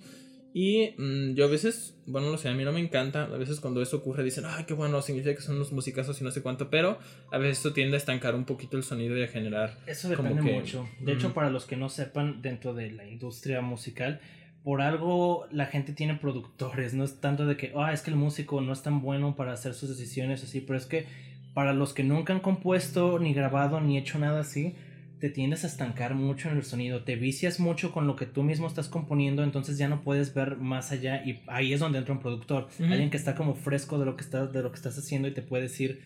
Y 0.54 0.94
mm, 0.98 1.34
yo 1.34 1.46
a 1.46 1.48
veces, 1.48 1.98
bueno, 2.06 2.30
no 2.30 2.38
sé, 2.38 2.48
a 2.48 2.54
mí 2.54 2.64
no 2.64 2.72
me 2.72 2.80
encanta. 2.80 3.24
A 3.24 3.38
veces 3.38 3.60
cuando 3.60 3.82
eso 3.82 3.98
ocurre 3.98 4.24
dicen, 4.24 4.44
ay, 4.48 4.66
qué 4.66 4.76
bueno, 4.76 5.02
significa 5.02 5.36
que 5.36 5.42
son 5.42 5.56
unos 5.56 5.72
musicazos 5.72 6.22
y 6.22 6.24
no 6.24 6.30
sé 6.30 6.44
cuánto. 6.44 6.70
Pero 6.70 7.00
a 7.32 7.38
veces 7.40 7.60
eso 7.60 7.74
tiende 7.74 7.96
a 7.96 7.98
estancar 7.98 8.36
un 8.36 8.46
poquito 8.46 8.78
el 8.78 8.84
sonido 8.84 9.18
y 9.18 9.24
a 9.24 9.28
generar. 9.28 9.76
Eso 9.88 10.10
depende 10.10 10.42
mucho. 10.44 10.88
De 11.00 11.14
hecho, 11.14 11.34
para 11.34 11.50
los 11.50 11.66
que 11.66 11.76
no 11.76 11.90
sepan, 11.90 12.44
dentro 12.44 12.76
de 12.76 12.92
la 12.92 13.08
industria 13.08 13.62
musical, 13.62 14.22
por 14.64 14.82
algo 14.82 15.48
la 15.52 15.66
gente 15.66 15.92
tiene 15.92 16.16
productores. 16.16 16.94
No 16.94 17.04
es 17.04 17.20
tanto 17.20 17.48
de 17.48 17.58
que, 17.58 17.74
ah, 17.76 17.92
es 17.92 18.04
que 18.04 18.12
el 18.12 18.18
músico 18.18 18.62
no 18.62 18.74
es 18.74 18.84
tan 18.84 19.02
bueno 19.02 19.36
para 19.36 19.54
hacer 19.54 19.74
sus 19.74 19.90
decisiones 19.90 20.44
así. 20.44 20.62
Pero 20.62 20.78
es 20.78 20.86
que 20.86 21.08
para 21.56 21.74
los 21.74 21.94
que 21.94 22.04
nunca 22.04 22.32
han 22.32 22.42
compuesto, 22.42 23.18
ni 23.18 23.34
grabado, 23.34 23.82
ni 23.82 23.98
hecho 23.98 24.20
nada 24.20 24.42
así 24.42 24.76
te 25.24 25.30
tiendes 25.30 25.64
a 25.64 25.68
estancar 25.68 26.16
mucho 26.16 26.50
en 26.50 26.58
el 26.58 26.66
sonido, 26.66 27.06
te 27.06 27.16
vicias 27.16 27.62
mucho 27.62 27.94
con 27.94 28.08
lo 28.08 28.18
que 28.18 28.26
tú 28.26 28.44
mismo 28.44 28.68
estás 28.68 28.90
componiendo, 28.90 29.42
entonces 29.42 29.78
ya 29.78 29.88
no 29.88 30.02
puedes 30.02 30.34
ver 30.34 30.58
más 30.58 30.92
allá 30.92 31.24
y 31.26 31.40
ahí 31.48 31.72
es 31.72 31.80
donde 31.80 32.00
entra 32.00 32.14
un 32.14 32.20
productor, 32.20 32.68
alguien 32.78 33.10
que 33.10 33.16
está 33.16 33.34
como 33.34 33.56
fresco 33.56 33.98
de 33.98 34.06
lo 34.06 34.18
que 34.18 34.24
estás 34.26 34.52
de 34.52 34.62
lo 34.62 34.70
que 34.70 34.76
estás 34.76 34.98
haciendo 34.98 35.30
y 35.30 35.34
te 35.34 35.42
puede 35.42 35.64
decir 35.64 36.02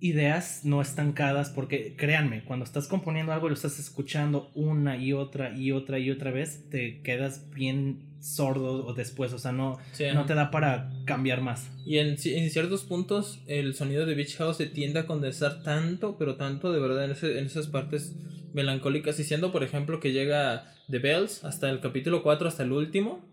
ideas 0.00 0.64
no 0.64 0.80
estancadas 0.80 1.50
porque 1.50 1.94
créanme, 1.94 2.42
cuando 2.42 2.64
estás 2.64 2.88
componiendo 2.88 3.34
algo 3.34 3.48
y 3.48 3.50
lo 3.50 3.54
estás 3.54 3.78
escuchando 3.78 4.50
una 4.54 4.96
y 4.96 5.12
otra 5.12 5.54
y 5.54 5.70
otra 5.70 5.98
y 5.98 6.10
otra 6.10 6.30
vez, 6.30 6.70
te 6.70 7.02
quedas 7.02 7.50
bien 7.50 8.13
sordo 8.24 8.86
o 8.86 8.94
después, 8.94 9.32
o 9.32 9.38
sea, 9.38 9.52
no, 9.52 9.78
no 10.14 10.24
te 10.24 10.34
da 10.34 10.50
para 10.50 10.90
cambiar 11.04 11.42
más. 11.42 11.70
Y 11.84 11.98
en, 11.98 12.16
en, 12.24 12.50
ciertos 12.50 12.84
puntos 12.84 13.40
el 13.46 13.74
sonido 13.74 14.06
de 14.06 14.14
Beach 14.14 14.36
House 14.36 14.56
se 14.56 14.66
tiende 14.66 15.00
a 15.00 15.06
condensar 15.06 15.62
tanto, 15.62 16.16
pero 16.18 16.36
tanto 16.36 16.72
de 16.72 16.80
verdad 16.80 17.04
en, 17.04 17.36
en 17.38 17.46
esas 17.46 17.66
partes 17.66 18.16
melancólicas, 18.54 19.20
y 19.20 19.24
siendo 19.24 19.52
por 19.52 19.62
ejemplo 19.62 20.00
que 20.00 20.12
llega 20.12 20.72
The 20.90 20.98
Bells 20.98 21.44
hasta 21.44 21.68
el 21.68 21.80
capítulo 21.80 22.22
4, 22.22 22.48
hasta 22.48 22.62
el 22.62 22.72
último. 22.72 23.28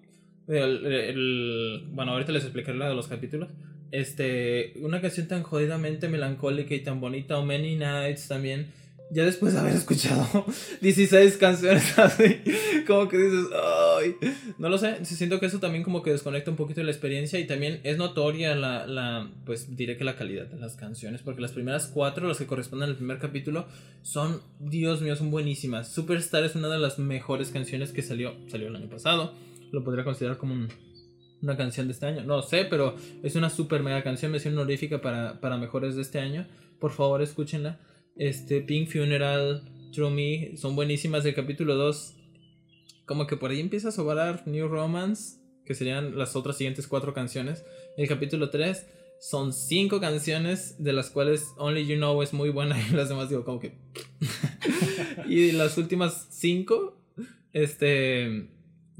El, 0.47 1.85
bueno, 1.91 2.11
ahorita 2.11 2.33
les 2.33 2.43
explicaré 2.43 2.77
la 2.77 2.89
de 2.89 2.95
los 2.95 3.07
capítulos. 3.07 3.49
Este, 3.91 4.73
una 4.81 4.99
canción 4.99 5.27
tan 5.27 5.43
jodidamente 5.43 6.09
melancólica 6.09 6.73
y 6.73 6.79
tan 6.79 6.99
bonita, 6.99 7.37
o 7.37 7.45
Many 7.45 7.75
Nights 7.75 8.27
también 8.27 8.71
ya 9.11 9.25
después 9.25 9.53
de 9.53 9.59
haber 9.59 9.75
escuchado 9.75 10.45
16 10.81 11.37
canciones 11.37 11.99
así, 11.99 12.41
como 12.87 13.09
que 13.09 13.17
dices, 13.17 13.45
ay, 13.99 14.15
no 14.57 14.69
lo 14.69 14.77
sé, 14.77 15.03
siento 15.05 15.39
que 15.39 15.47
eso 15.47 15.59
también 15.59 15.83
como 15.83 16.01
que 16.01 16.11
desconecta 16.11 16.49
un 16.49 16.57
poquito 16.57 16.79
de 16.79 16.85
la 16.85 16.91
experiencia 16.91 17.37
y 17.39 17.45
también 17.45 17.81
es 17.83 17.97
notoria 17.97 18.55
la, 18.55 18.87
la, 18.87 19.29
pues 19.45 19.75
diré 19.75 19.97
que 19.97 20.05
la 20.05 20.15
calidad 20.15 20.47
de 20.47 20.57
las 20.57 20.75
canciones, 20.75 21.21
porque 21.21 21.41
las 21.41 21.51
primeras 21.51 21.87
cuatro, 21.87 22.27
las 22.27 22.37
que 22.37 22.47
corresponden 22.47 22.89
al 22.89 22.95
primer 22.95 23.19
capítulo, 23.19 23.65
son, 24.01 24.41
Dios 24.59 25.01
mío, 25.01 25.15
son 25.15 25.29
buenísimas. 25.29 25.91
Superstar 25.91 26.43
es 26.45 26.55
una 26.55 26.69
de 26.69 26.79
las 26.79 26.97
mejores 26.97 27.49
canciones 27.49 27.91
que 27.91 28.01
salió, 28.01 28.35
salió 28.47 28.69
el 28.69 28.75
año 28.75 28.89
pasado, 28.89 29.33
lo 29.71 29.83
podría 29.83 30.05
considerar 30.05 30.37
como 30.37 30.67
una 31.41 31.57
canción 31.57 31.87
de 31.87 31.93
este 31.93 32.05
año, 32.05 32.23
no 32.23 32.41
sé, 32.43 32.65
pero 32.65 32.95
es 33.23 33.35
una 33.35 33.49
super 33.49 33.83
mega 33.83 34.03
canción, 34.03 34.31
me 34.31 34.39
siento 34.39 34.61
honorífica 34.61 35.01
para, 35.01 35.41
para 35.41 35.57
mejores 35.57 35.95
de 35.95 36.01
este 36.01 36.19
año, 36.19 36.47
por 36.79 36.91
favor 36.91 37.21
escúchenla. 37.21 37.79
Este, 38.15 38.61
Pink 38.61 38.89
Funeral, 38.89 39.63
True 39.91 40.11
Me, 40.11 40.57
son 40.57 40.75
buenísimas. 40.75 41.25
El 41.25 41.35
capítulo 41.35 41.75
2, 41.75 42.15
como 43.05 43.27
que 43.27 43.37
por 43.37 43.51
ahí 43.51 43.59
empieza 43.59 43.89
a 43.89 43.91
sobrar 43.91 44.47
New 44.47 44.67
Romance, 44.67 45.39
que 45.65 45.75
serían 45.75 46.17
las 46.17 46.35
otras 46.35 46.57
siguientes 46.57 46.87
cuatro 46.87 47.13
canciones. 47.13 47.65
El 47.97 48.07
capítulo 48.07 48.49
3 48.49 48.85
son 49.19 49.53
cinco 49.53 49.99
canciones, 49.99 50.83
de 50.83 50.93
las 50.93 51.09
cuales 51.09 51.53
Only 51.57 51.85
You 51.85 51.95
Know 51.97 52.21
es 52.23 52.33
muy 52.33 52.49
buena 52.49 52.75
y 52.89 52.93
las 52.93 53.09
demás 53.09 53.29
digo 53.29 53.43
como 53.43 53.59
que... 53.59 53.77
y 55.27 55.51
las 55.51 55.77
últimas 55.77 56.27
cinco, 56.31 56.97
este... 57.53 58.49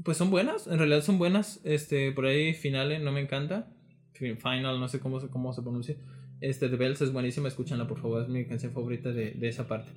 Pues 0.04 0.16
son 0.16 0.30
buenas, 0.30 0.66
en 0.66 0.78
realidad 0.78 1.02
son 1.02 1.18
buenas. 1.18 1.60
Este, 1.62 2.10
por 2.10 2.26
ahí 2.26 2.54
Finale 2.54 2.98
no 2.98 3.12
me 3.12 3.20
encanta. 3.20 3.68
Final, 4.14 4.78
no 4.78 4.88
sé 4.88 5.00
cómo, 5.00 5.20
cómo 5.30 5.52
se 5.52 5.62
pronuncia. 5.62 5.96
Este, 6.42 6.68
The 6.68 6.76
Bells 6.76 7.00
es 7.00 7.12
buenísima, 7.12 7.48
escúchanla 7.48 7.86
por 7.86 8.00
favor, 8.00 8.22
es 8.22 8.28
mi 8.28 8.44
canción 8.44 8.72
favorita 8.72 9.12
de, 9.12 9.30
de 9.30 9.48
esa 9.48 9.66
parte. 9.66 9.90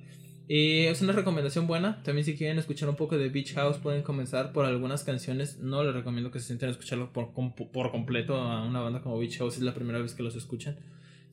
Y 0.48 0.84
es 0.84 1.02
una 1.02 1.12
recomendación 1.12 1.66
buena. 1.66 2.02
También 2.04 2.24
si 2.24 2.36
quieren 2.36 2.58
escuchar 2.58 2.88
un 2.88 2.94
poco 2.94 3.18
de 3.18 3.28
Beach 3.28 3.54
House 3.54 3.78
pueden 3.78 4.02
comenzar 4.02 4.52
por 4.52 4.64
algunas 4.64 5.02
canciones. 5.02 5.58
No 5.58 5.82
les 5.82 5.92
recomiendo 5.92 6.30
que 6.30 6.38
se 6.38 6.46
sienten 6.46 6.68
a 6.68 6.72
escucharlo 6.72 7.12
por, 7.12 7.32
por 7.32 7.90
completo 7.90 8.36
a 8.36 8.64
una 8.64 8.80
banda 8.80 9.02
como 9.02 9.18
Beach 9.18 9.38
House. 9.38 9.56
Es 9.56 9.62
la 9.62 9.74
primera 9.74 9.98
vez 9.98 10.14
que 10.14 10.22
los 10.22 10.36
escuchan. 10.36 10.76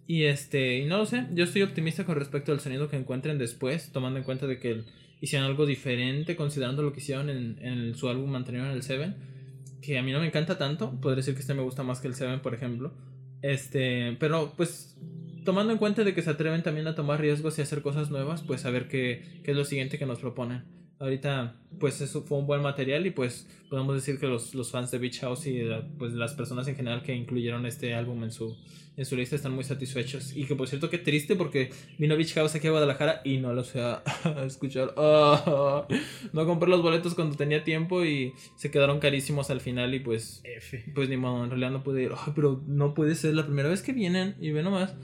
Y 0.08 0.24
este, 0.24 0.80
y 0.80 0.86
no 0.86 0.98
lo 0.98 1.06
sé, 1.06 1.28
yo 1.34 1.46
estoy 1.46 1.62
optimista 1.62 2.06
con 2.06 2.16
respecto 2.16 2.52
al 2.52 2.60
sonido 2.60 2.90
que 2.90 2.98
encuentren 2.98 3.38
después, 3.38 3.92
tomando 3.94 4.20
en 4.20 4.26
cuenta 4.26 4.48
de 4.48 4.60
que 4.60 4.84
hicieron 5.22 5.48
algo 5.48 5.66
diferente, 5.66 6.36
considerando 6.36 6.84
lo 6.84 6.92
que 6.92 7.00
hicieron 7.00 7.30
en, 7.30 7.58
en 7.62 7.96
su 7.96 8.10
álbum 8.10 8.36
anterior, 8.36 8.66
en 8.66 8.74
el 8.74 8.84
Seven. 8.84 9.16
Que 9.82 9.98
a 9.98 10.04
mí 10.04 10.12
no 10.12 10.20
me 10.20 10.28
encanta 10.28 10.58
tanto, 10.58 11.00
podría 11.00 11.18
decir 11.18 11.36
que 11.36 11.42
este 11.42 11.54
me 11.54 11.62
gusta 11.62 11.84
más 11.84 12.02
que 12.02 12.08
el 12.08 12.16
Seven, 12.16 12.42
por 12.42 12.54
ejemplo. 12.54 12.92
Este, 13.44 14.16
pero 14.20 14.54
pues 14.56 14.98
tomando 15.44 15.74
en 15.74 15.78
cuenta 15.78 16.04
de 16.04 16.16
que 16.16 16.22
se 16.22 16.30
atreven 16.30 16.64
también 16.64 16.88
a 16.88 16.96
tomar 16.96 17.20
riesgos 17.20 17.60
y 17.60 17.62
hacer 17.62 17.82
cosas 17.82 18.10
nuevas, 18.10 18.42
pues 18.42 18.66
a 18.66 18.72
ver 18.72 18.88
qué, 18.88 19.42
qué 19.44 19.52
es 19.52 19.58
lo 19.58 19.66
siguiente 19.66 20.00
que 20.00 20.06
nos 20.06 20.20
proponen. 20.20 20.64
Ahorita, 21.04 21.54
pues 21.82 22.00
eso 22.00 22.22
fue 22.22 22.38
un 22.38 22.48
buen 22.48 22.62
material 22.62 23.06
y 23.06 23.12
pues 23.12 23.46
podemos 23.70 23.94
decir 23.94 24.18
que 24.22 24.26
los, 24.26 24.56
los 24.56 24.72
fans 24.72 24.90
de 24.90 25.00
Beach 25.00 25.20
House 25.20 25.46
y 25.48 25.62
pues 26.00 26.14
las 26.14 26.34
personas 26.34 26.66
en 26.70 26.78
general 26.78 27.04
que 27.04 27.14
incluyeron 27.14 27.66
este 27.66 27.94
álbum 27.94 28.24
en 28.24 28.32
su, 28.32 28.56
en 28.96 29.04
su 29.06 29.18
lista 29.18 29.36
están 29.36 29.52
muy 29.52 29.66
satisfechos. 29.66 30.34
Y 30.34 30.46
que 30.46 30.56
por 30.56 30.70
cierto, 30.70 30.90
qué 30.90 30.98
triste 30.98 31.36
porque 31.36 31.72
vino 31.98 32.16
Beach 32.16 32.34
House 32.36 32.56
aquí 32.56 32.68
a 32.68 32.72
Guadalajara 32.72 33.20
y 33.26 33.36
no 33.36 33.52
lo 33.52 33.66
sé 33.66 33.82
a, 33.84 34.02
escuchar. 34.46 34.94
No 36.32 36.46
compré 36.46 36.70
los 36.70 36.82
boletos 36.82 37.16
cuando 37.16 37.36
tenía 37.36 37.66
tiempo 37.66 38.06
y 38.06 38.32
se 38.56 38.72
quedaron 38.72 39.02
carísimos 39.02 39.50
al 39.50 39.60
final 39.60 39.94
y 39.94 40.00
pues, 40.00 40.42
pues 40.96 41.10
ni 41.10 41.18
modo, 41.18 41.44
en 41.44 41.50
realidad 41.50 41.72
no 41.72 41.84
pude 41.84 42.04
ir. 42.04 42.12
pero 42.34 42.64
no 42.66 42.94
puede 42.94 43.16
ser 43.16 43.34
la 43.34 43.46
primera 43.46 43.68
vez 43.68 43.82
que 43.82 43.92
vienen 43.92 44.38
y 44.40 44.52
ve 44.52 44.64
nomás. 44.64 44.96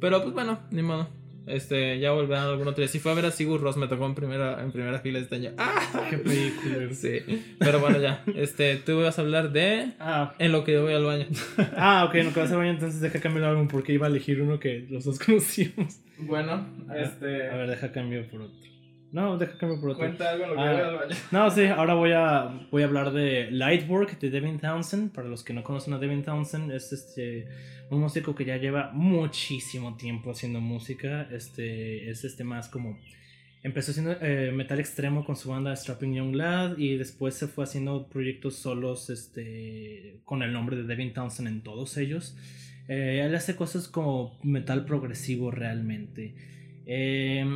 Pero 0.00 0.22
pues 0.22 0.32
bueno, 0.32 0.60
ni 0.70 0.80
modo. 0.80 1.23
Este, 1.46 1.98
ya 1.98 2.12
volverán 2.12 2.44
algún 2.44 2.68
otro 2.68 2.82
día. 2.82 2.88
Si 2.88 2.98
fue 2.98 3.12
a 3.12 3.14
ver 3.14 3.26
a 3.26 3.30
Sigur 3.30 3.60
Ross, 3.60 3.76
me 3.76 3.86
tocó 3.86 4.06
en 4.06 4.14
primera, 4.14 4.62
en 4.62 4.72
primera 4.72 4.98
fila 5.00 5.18
este 5.18 5.36
año. 5.36 5.52
¡Ah! 5.58 6.06
¡Qué 6.10 6.18
película! 6.18 6.92
Sí. 6.92 7.54
Pero 7.58 7.80
bueno, 7.80 8.00
ya. 8.00 8.22
Este, 8.34 8.76
tú 8.76 9.02
vas 9.02 9.18
a 9.18 9.22
hablar 9.22 9.52
de. 9.52 9.92
Ah. 9.98 10.34
En 10.38 10.52
lo 10.52 10.64
que 10.64 10.72
yo 10.72 10.82
voy 10.82 10.94
al 10.94 11.04
baño. 11.04 11.26
Ah, 11.76 12.04
ok, 12.08 12.14
en 12.16 12.26
lo 12.26 12.32
que 12.32 12.40
vas 12.40 12.50
al 12.50 12.58
baño, 12.58 12.70
entonces 12.70 13.00
deja 13.00 13.20
cambiar 13.20 13.44
el 13.44 13.50
álbum 13.50 13.68
porque 13.68 13.92
iba 13.92 14.06
a 14.06 14.10
elegir 14.10 14.40
uno 14.40 14.58
que 14.58 14.86
los 14.88 15.04
dos 15.04 15.18
conocíamos. 15.18 16.00
Bueno, 16.18 16.66
este. 16.94 17.50
A 17.50 17.56
ver, 17.56 17.70
deja 17.70 17.92
cambio 17.92 18.26
por 18.28 18.42
otro. 18.42 18.73
No, 19.14 19.38
deja 19.38 19.56
cambio 19.56 19.80
por 19.80 19.90
otro. 19.90 20.00
Cuenta 20.00 20.32
algo 20.32 20.44
en 20.44 20.50
lo 20.50 20.56
que 20.56 20.62
ah. 20.62 21.16
No, 21.30 21.48
sí, 21.48 21.66
ahora 21.66 21.94
voy 21.94 22.10
a, 22.10 22.66
voy 22.72 22.82
a 22.82 22.86
hablar 22.86 23.12
de 23.12 23.48
Lightwork 23.48 24.18
de 24.18 24.28
Devin 24.28 24.58
Townsend. 24.58 25.12
Para 25.12 25.28
los 25.28 25.44
que 25.44 25.52
no 25.52 25.62
conocen 25.62 25.94
a 25.94 25.98
Devin 25.98 26.24
Townsend, 26.24 26.72
es 26.72 26.92
este 26.92 27.46
un 27.90 28.00
músico 28.00 28.34
que 28.34 28.44
ya 28.44 28.56
lleva 28.56 28.90
muchísimo 28.92 29.96
tiempo 29.96 30.32
haciendo 30.32 30.60
música. 30.60 31.28
Este 31.30 32.10
es 32.10 32.24
este 32.24 32.42
más 32.42 32.68
como 32.68 32.98
empezó 33.62 33.92
haciendo 33.92 34.16
eh, 34.20 34.50
metal 34.52 34.80
extremo 34.80 35.24
con 35.24 35.36
su 35.36 35.48
banda 35.48 35.76
Strapping 35.76 36.14
Young 36.14 36.34
Lad 36.34 36.76
y 36.76 36.96
después 36.96 37.36
se 37.36 37.46
fue 37.46 37.62
haciendo 37.62 38.08
proyectos 38.08 38.56
solos 38.56 39.10
este 39.10 40.16
con 40.24 40.42
el 40.42 40.52
nombre 40.52 40.74
de 40.74 40.82
Devin 40.82 41.12
Townsend 41.12 41.46
en 41.46 41.60
todos 41.60 41.98
ellos. 41.98 42.36
Eh, 42.88 43.22
él 43.24 43.32
hace 43.36 43.54
cosas 43.54 43.86
como 43.86 44.40
metal 44.42 44.84
progresivo 44.84 45.52
realmente. 45.52 46.34
Eh, 46.84 47.46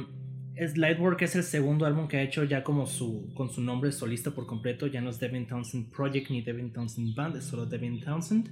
Lightwork 0.76 1.22
es 1.22 1.36
el 1.36 1.42
segundo 1.42 1.86
álbum 1.86 2.08
que 2.08 2.16
ha 2.16 2.22
hecho 2.22 2.44
ya 2.44 2.62
como 2.62 2.86
su, 2.86 3.32
con 3.34 3.50
su 3.50 3.60
nombre 3.60 3.92
solista 3.92 4.30
por 4.30 4.46
completo. 4.46 4.86
Ya 4.86 5.00
no 5.00 5.10
es 5.10 5.20
Devin 5.20 5.46
Townsend 5.46 5.90
Project 5.90 6.30
ni 6.30 6.42
Devin 6.42 6.72
Townsend 6.72 7.14
Band, 7.14 7.36
es 7.36 7.44
solo 7.44 7.66
Devin 7.66 8.00
Townsend. 8.00 8.50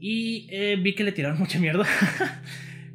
Y 0.00 0.46
eh, 0.50 0.76
vi 0.76 0.94
que 0.94 1.04
le 1.04 1.12
tiraron 1.12 1.38
mucha 1.44 1.58
mierda. 1.58 1.86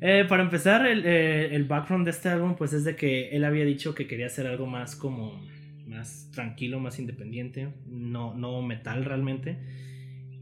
Eh, 0.01 0.23
para 0.29 0.43
empezar, 0.43 0.87
el, 0.87 1.05
eh, 1.05 1.53
el 1.53 1.65
background 1.65 2.05
de 2.05 2.11
este 2.11 2.29
álbum, 2.29 2.55
pues 2.55 2.71
es 2.71 2.85
de 2.85 2.95
que 2.95 3.31
él 3.31 3.43
había 3.43 3.65
dicho 3.65 3.93
que 3.93 4.07
quería 4.07 4.27
hacer 4.27 4.47
algo 4.47 4.65
más 4.65 4.95
como 4.95 5.45
más 5.89 6.29
tranquilo, 6.31 6.79
más 6.79 6.99
independiente, 6.99 7.69
no, 7.85 8.33
no 8.33 8.61
metal 8.61 9.03
realmente. 9.03 9.57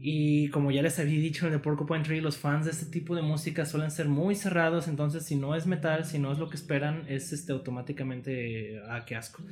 Y 0.00 0.48
como 0.50 0.70
ya 0.70 0.82
les 0.82 0.98
había 0.98 1.18
dicho 1.18 1.46
en 1.46 1.54
el 1.54 1.60
Porcupine 1.60 2.04
Tree, 2.04 2.20
los 2.20 2.36
fans 2.36 2.66
de 2.66 2.70
este 2.70 2.86
tipo 2.86 3.16
de 3.16 3.22
música 3.22 3.66
suelen 3.66 3.90
ser 3.90 4.06
muy 4.08 4.36
cerrados, 4.36 4.86
entonces 4.86 5.24
si 5.24 5.34
no 5.34 5.56
es 5.56 5.66
metal, 5.66 6.04
si 6.04 6.20
no 6.20 6.30
es 6.30 6.38
lo 6.38 6.48
que 6.48 6.56
esperan, 6.56 7.04
es 7.08 7.32
este 7.32 7.52
automáticamente, 7.52 8.80
ah, 8.88 9.04
qué 9.04 9.16
asco. 9.16 9.42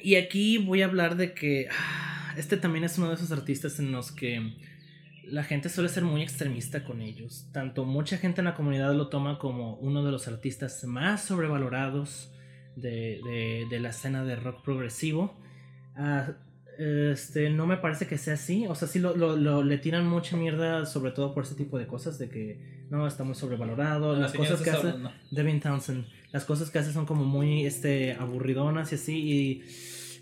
Y 0.00 0.14
aquí 0.14 0.56
voy 0.58 0.82
a 0.82 0.86
hablar 0.86 1.16
de 1.16 1.34
que 1.34 1.68
ah, 1.70 2.34
este 2.36 2.56
también 2.56 2.84
es 2.84 2.96
uno 2.96 3.08
de 3.08 3.14
esos 3.14 3.30
artistas 3.30 3.78
en 3.78 3.92
los 3.92 4.10
que 4.10 4.54
la 5.24 5.44
gente 5.44 5.68
suele 5.68 5.88
ser 5.88 6.04
muy 6.04 6.22
extremista 6.22 6.82
con 6.82 7.02
ellos. 7.02 7.48
Tanto 7.52 7.84
mucha 7.84 8.16
gente 8.16 8.40
en 8.40 8.46
la 8.46 8.54
comunidad 8.54 8.94
lo 8.94 9.08
toma 9.08 9.38
como 9.38 9.74
uno 9.76 10.02
de 10.02 10.10
los 10.10 10.28
artistas 10.28 10.82
más 10.84 11.22
sobrevalorados 11.24 12.32
de, 12.76 13.66
de, 13.68 13.80
la 13.80 13.90
escena 13.90 14.24
de 14.24 14.36
rock 14.36 14.62
progresivo. 14.64 15.38
Ah, 15.94 16.32
este, 16.82 17.50
no 17.50 17.66
me 17.66 17.76
parece 17.76 18.06
que 18.06 18.18
sea 18.18 18.34
así. 18.34 18.66
O 18.66 18.74
sea, 18.74 18.88
sí 18.88 18.98
lo, 18.98 19.14
lo, 19.14 19.62
le 19.62 19.78
tiran 19.78 20.06
mucha 20.06 20.36
mierda, 20.36 20.86
sobre 20.86 21.12
todo 21.12 21.34
por 21.34 21.44
ese 21.44 21.54
tipo 21.54 21.78
de 21.78 21.86
cosas, 21.86 22.18
de 22.18 22.28
que 22.28 22.58
no, 22.90 23.06
está 23.06 23.24
muy 23.24 23.34
sobrevalorado. 23.34 24.16
las 24.16 24.32
cosas 24.32 24.60
que 24.62 24.70
hace 24.70 24.94
Devin 25.30 25.60
Townsend, 25.60 26.06
las 26.32 26.44
cosas 26.44 26.70
que 26.70 26.78
hace 26.78 26.92
son 26.92 27.06
como 27.06 27.24
muy 27.24 27.66
este, 27.66 28.14
aburridonas 28.14 28.92
y 28.92 28.94
así. 28.94 29.16
Y 29.16 29.62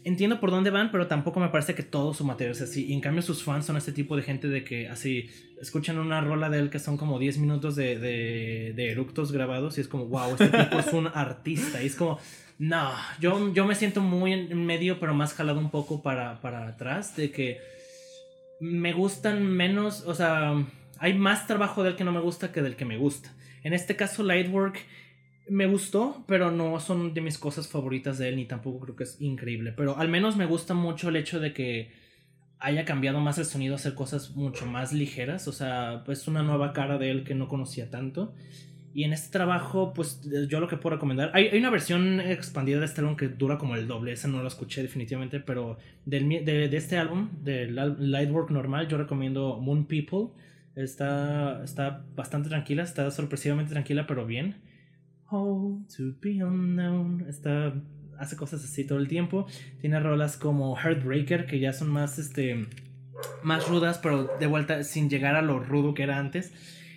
entiendo 0.04 0.40
por 0.40 0.50
dónde 0.50 0.70
van, 0.70 0.90
pero 0.90 1.06
tampoco 1.06 1.40
me 1.40 1.48
parece 1.48 1.74
que 1.74 1.82
todo 1.82 2.14
su 2.14 2.24
material 2.24 2.54
sea 2.54 2.66
así. 2.66 2.86
Y 2.86 2.92
en 2.92 3.00
cambio 3.00 3.22
sus 3.22 3.42
fans 3.42 3.66
son 3.66 3.76
este 3.76 3.92
tipo 3.92 4.16
de 4.16 4.22
gente 4.22 4.48
de 4.48 4.64
que 4.64 4.88
así 4.88 5.30
escuchan 5.60 5.98
una 5.98 6.20
rola 6.20 6.50
de 6.50 6.58
él 6.58 6.70
que 6.70 6.78
son 6.78 6.96
como 6.96 7.18
10 7.18 7.38
minutos 7.38 7.76
de, 7.76 7.98
de, 7.98 8.72
de 8.74 8.90
eructos 8.90 9.32
grabados 9.32 9.78
y 9.78 9.82
es 9.82 9.88
como, 9.88 10.06
wow, 10.06 10.32
este 10.32 10.48
tipo 10.48 10.78
es 10.78 10.92
un 10.92 11.06
artista. 11.14 11.82
Y 11.82 11.86
es 11.86 11.96
como, 11.96 12.18
no, 12.60 12.92
yo, 13.20 13.54
yo 13.54 13.64
me 13.64 13.74
siento 13.74 14.02
muy 14.02 14.34
en 14.34 14.66
medio, 14.66 15.00
pero 15.00 15.14
más 15.14 15.32
jalado 15.32 15.58
un 15.58 15.70
poco 15.70 16.02
para, 16.02 16.42
para 16.42 16.68
atrás, 16.68 17.16
de 17.16 17.30
que 17.30 17.58
me 18.60 18.92
gustan 18.92 19.46
menos, 19.46 20.02
o 20.06 20.14
sea, 20.14 20.62
hay 20.98 21.14
más 21.14 21.46
trabajo 21.46 21.82
del 21.82 21.96
que 21.96 22.04
no 22.04 22.12
me 22.12 22.20
gusta 22.20 22.52
que 22.52 22.60
del 22.60 22.76
que 22.76 22.84
me 22.84 22.98
gusta. 22.98 23.32
En 23.62 23.72
este 23.72 23.96
caso, 23.96 24.22
Lightwork 24.22 24.78
me 25.48 25.66
gustó, 25.66 26.22
pero 26.28 26.50
no 26.50 26.78
son 26.80 27.14
de 27.14 27.22
mis 27.22 27.38
cosas 27.38 27.66
favoritas 27.66 28.18
de 28.18 28.28
él, 28.28 28.36
ni 28.36 28.44
tampoco 28.44 28.80
creo 28.80 28.94
que 28.94 29.04
es 29.04 29.18
increíble. 29.22 29.72
Pero 29.74 29.96
al 29.96 30.10
menos 30.10 30.36
me 30.36 30.44
gusta 30.44 30.74
mucho 30.74 31.08
el 31.08 31.16
hecho 31.16 31.40
de 31.40 31.54
que 31.54 31.94
haya 32.58 32.84
cambiado 32.84 33.20
más 33.20 33.38
el 33.38 33.46
sonido, 33.46 33.76
hacer 33.76 33.94
cosas 33.94 34.36
mucho 34.36 34.66
más 34.66 34.92
ligeras. 34.92 35.48
O 35.48 35.52
sea, 35.52 36.02
pues 36.04 36.28
una 36.28 36.42
nueva 36.42 36.74
cara 36.74 36.98
de 36.98 37.10
él 37.10 37.24
que 37.24 37.34
no 37.34 37.48
conocía 37.48 37.88
tanto. 37.88 38.34
Y 38.92 39.04
en 39.04 39.12
este 39.12 39.30
trabajo, 39.30 39.92
pues 39.94 40.20
yo 40.48 40.58
lo 40.58 40.66
que 40.66 40.76
puedo 40.76 40.96
recomendar. 40.96 41.30
Hay, 41.32 41.46
hay 41.46 41.58
una 41.58 41.70
versión 41.70 42.20
expandida 42.20 42.80
de 42.80 42.86
este 42.86 43.00
álbum 43.00 43.16
que 43.16 43.28
dura 43.28 43.56
como 43.56 43.76
el 43.76 43.86
doble. 43.86 44.12
Esa 44.12 44.26
no 44.26 44.42
la 44.42 44.48
escuché 44.48 44.82
definitivamente, 44.82 45.38
pero 45.38 45.78
del, 46.04 46.28
de, 46.28 46.68
de, 46.68 46.76
este 46.76 46.98
álbum, 46.98 47.28
del 47.42 47.76
Lightwork 48.10 48.50
normal, 48.50 48.88
yo 48.88 48.98
recomiendo 48.98 49.60
Moon 49.60 49.84
People. 49.86 50.30
Está, 50.74 51.62
está 51.62 52.04
bastante 52.16 52.48
tranquila, 52.48 52.82
está 52.82 53.10
sorpresivamente 53.10 53.72
tranquila, 53.72 54.06
pero 54.06 54.26
bien. 54.26 54.56
Oh, 55.30 55.80
to 55.96 56.14
be 56.20 56.42
unknown. 56.42 57.26
Está, 57.28 57.72
hace 58.18 58.36
cosas 58.36 58.64
así 58.64 58.84
todo 58.84 58.98
el 58.98 59.06
tiempo. 59.06 59.46
Tiene 59.80 60.00
rolas 60.00 60.36
como 60.36 60.76
Heartbreaker, 60.76 61.46
que 61.46 61.60
ya 61.60 61.72
son 61.72 61.90
más, 61.90 62.18
este, 62.18 62.66
más 63.44 63.68
rudas, 63.68 63.98
pero 63.98 64.28
de 64.38 64.46
vuelta 64.48 64.82
sin 64.82 65.08
llegar 65.08 65.36
a 65.36 65.42
lo 65.42 65.60
rudo 65.60 65.94
que 65.94 66.02
era 66.02 66.18
antes. 66.18 66.52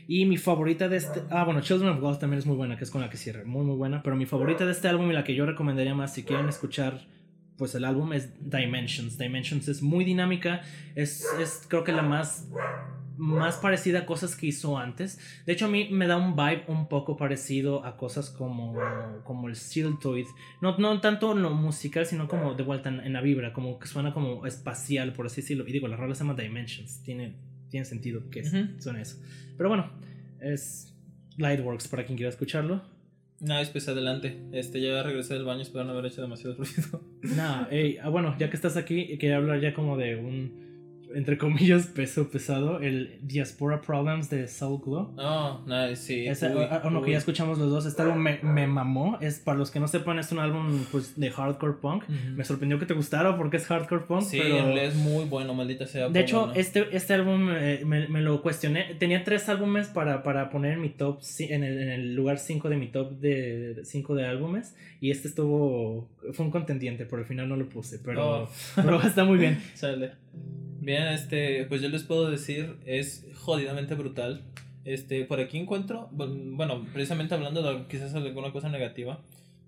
Y 0.07 0.25
mi 0.25 0.37
favorita 0.37 0.89
de 0.89 0.97
este. 0.97 1.23
Ah, 1.29 1.43
bueno, 1.43 1.61
Children 1.61 1.89
of 1.89 1.99
God 1.99 2.17
también 2.17 2.39
es 2.39 2.45
muy 2.45 2.55
buena, 2.55 2.77
que 2.77 2.83
es 2.83 2.91
con 2.91 3.01
la 3.01 3.09
que 3.09 3.17
cierra. 3.17 3.43
Muy, 3.45 3.65
muy 3.65 3.75
buena. 3.75 4.03
Pero 4.03 4.15
mi 4.15 4.25
favorita 4.25 4.65
de 4.65 4.71
este 4.71 4.87
álbum 4.87 5.09
y 5.09 5.13
la 5.13 5.23
que 5.23 5.35
yo 5.35 5.45
recomendaría 5.45 5.95
más 5.95 6.13
si 6.13 6.23
quieren 6.23 6.49
escuchar 6.49 7.07
pues 7.57 7.75
el 7.75 7.85
álbum 7.85 8.13
es 8.13 8.49
Dimensions. 8.49 9.17
Dimensions 9.17 9.67
es 9.67 9.81
muy 9.81 10.03
dinámica. 10.03 10.61
Es, 10.95 11.25
es 11.39 11.65
creo 11.67 11.83
que 11.83 11.91
la 11.91 12.01
más 12.01 12.49
más 13.17 13.57
parecida 13.57 13.99
a 13.99 14.05
cosas 14.05 14.35
que 14.35 14.47
hizo 14.47 14.77
antes. 14.77 15.19
De 15.45 15.53
hecho, 15.53 15.65
a 15.65 15.69
mí 15.69 15.89
me 15.91 16.07
da 16.07 16.17
un 16.17 16.35
vibe 16.35 16.63
un 16.67 16.87
poco 16.87 17.15
parecido 17.15 17.85
a 17.85 17.95
cosas 17.95 18.29
como, 18.29 18.75
como 19.23 19.47
el 19.47 19.55
Steel 19.55 19.97
Toy. 19.99 20.25
No, 20.61 20.77
no 20.77 20.99
tanto 20.99 21.33
lo 21.35 21.51
musical, 21.51 22.05
sino 22.05 22.27
como 22.27 22.55
de 22.55 22.63
vuelta 22.63 22.89
en, 22.89 23.13
la 23.13 23.21
vibra, 23.21 23.53
como 23.53 23.79
que 23.79 23.87
suena 23.87 24.13
como 24.13 24.45
espacial, 24.45 25.13
por 25.13 25.27
así 25.27 25.41
decirlo. 25.41 25.67
Y 25.67 25.71
digo, 25.71 25.87
la 25.87 25.95
rola 25.95 26.15
se 26.15 26.23
llama 26.23 26.41
Dimensions. 26.41 27.03
Tiene, 27.03 27.35
tiene 27.69 27.85
sentido 27.85 28.29
que 28.29 28.43
suene 28.79 29.01
eso. 29.01 29.21
Pero 29.57 29.69
bueno, 29.69 29.91
es 30.39 30.95
Lightworks 31.37 31.87
para 31.87 32.05
quien 32.05 32.17
quiera 32.17 32.29
escucharlo. 32.29 32.81
No, 33.39 33.55
pues 33.71 33.87
adelante. 33.89 34.39
Este, 34.53 34.79
ya 34.81 35.03
regresé 35.03 35.33
del 35.33 35.43
baño, 35.43 35.61
espero 35.61 35.83
no 35.83 35.91
haber 35.91 36.05
hecho 36.05 36.21
demasiado 36.21 36.55
ruido. 36.55 37.01
No, 37.35 37.67
ah, 38.01 38.09
bueno, 38.09 38.35
ya 38.39 38.49
que 38.49 38.55
estás 38.55 38.77
aquí, 38.77 39.17
quería 39.17 39.37
hablar 39.37 39.59
ya 39.59 39.73
como 39.73 39.97
de 39.97 40.15
un 40.15 40.72
entre 41.13 41.37
comillas, 41.37 41.87
peso 41.87 42.29
pesado, 42.29 42.79
el 42.79 43.19
Diaspora 43.21 43.81
Problems 43.81 44.29
de 44.29 44.47
Soul 44.47 44.81
Glow. 44.83 45.13
Oh, 45.17 45.61
nice, 45.65 45.97
sí. 45.97 46.27
Ese, 46.27 46.51
uno 46.83 47.01
que 47.01 47.11
ya 47.11 47.17
escuchamos 47.17 47.57
los 47.57 47.69
dos, 47.69 47.85
este 47.85 48.01
álbum 48.01 48.17
me, 48.17 48.39
me, 48.41 48.67
mamó. 48.67 49.17
Es, 49.21 49.39
para 49.39 49.57
los 49.57 49.71
que 49.71 49.79
no 49.79 49.87
sepan, 49.87 50.19
es 50.19 50.31
un 50.31 50.39
álbum 50.39 50.85
pues, 50.91 51.19
de 51.19 51.31
hardcore 51.31 51.73
punk. 51.81 52.07
Me 52.07 52.43
sorprendió 52.43 52.79
que 52.79 52.85
te 52.85 52.93
gustara 52.93 53.37
porque 53.37 53.57
es 53.57 53.65
hardcore 53.65 54.05
punk. 54.05 54.23
Sí, 54.23 54.39
pero... 54.41 54.77
es 54.77 54.95
muy 54.95 55.25
bueno, 55.25 55.53
maldita 55.53 55.85
sea. 55.87 56.09
De 56.09 56.19
hecho, 56.19 56.51
este, 56.53 56.95
este 56.95 57.13
álbum 57.13 57.49
eh, 57.51 57.81
me, 57.85 58.07
me, 58.07 58.21
lo 58.21 58.41
cuestioné. 58.41 58.95
Tenía 58.95 59.23
tres 59.23 59.49
álbumes 59.49 59.87
para, 59.87 60.23
para 60.23 60.49
poner 60.49 60.73
en 60.73 60.81
mi 60.81 60.89
top, 60.89 61.21
en 61.39 61.63
el, 61.63 61.79
en 61.79 61.89
el 61.89 62.15
lugar 62.15 62.39
5 62.39 62.69
de 62.69 62.77
mi 62.77 62.87
top 62.87 63.19
de 63.19 63.81
5 63.83 64.15
de 64.15 64.25
álbumes. 64.25 64.75
Y 64.99 65.11
este 65.11 65.27
estuvo, 65.27 66.09
fue 66.31 66.45
un 66.45 66.51
contendiente, 66.51 67.05
pero 67.05 67.21
al 67.21 67.27
final 67.27 67.49
no 67.49 67.57
lo 67.57 67.67
puse. 67.67 67.99
Pero, 67.99 68.43
oh. 68.43 68.49
pero 68.75 69.01
está 69.01 69.23
muy 69.23 69.37
bien. 69.37 69.61
Sale. 69.73 70.11
Bien, 70.83 71.07
este, 71.07 71.65
pues 71.69 71.81
yo 71.81 71.87
les 71.87 72.03
puedo 72.03 72.29
decir, 72.29 72.75
es 72.85 73.25
jodidamente 73.35 73.95
brutal. 73.95 74.41
Este, 74.83 75.23
por 75.23 75.39
aquí 75.39 75.57
encuentro, 75.57 76.09
bueno, 76.11 76.85
precisamente 76.91 77.33
hablando 77.33 77.63
de 77.63 77.87
quizás 77.87 78.13
alguna 78.15 78.51
cosa 78.51 78.67
negativa, 78.67 79.21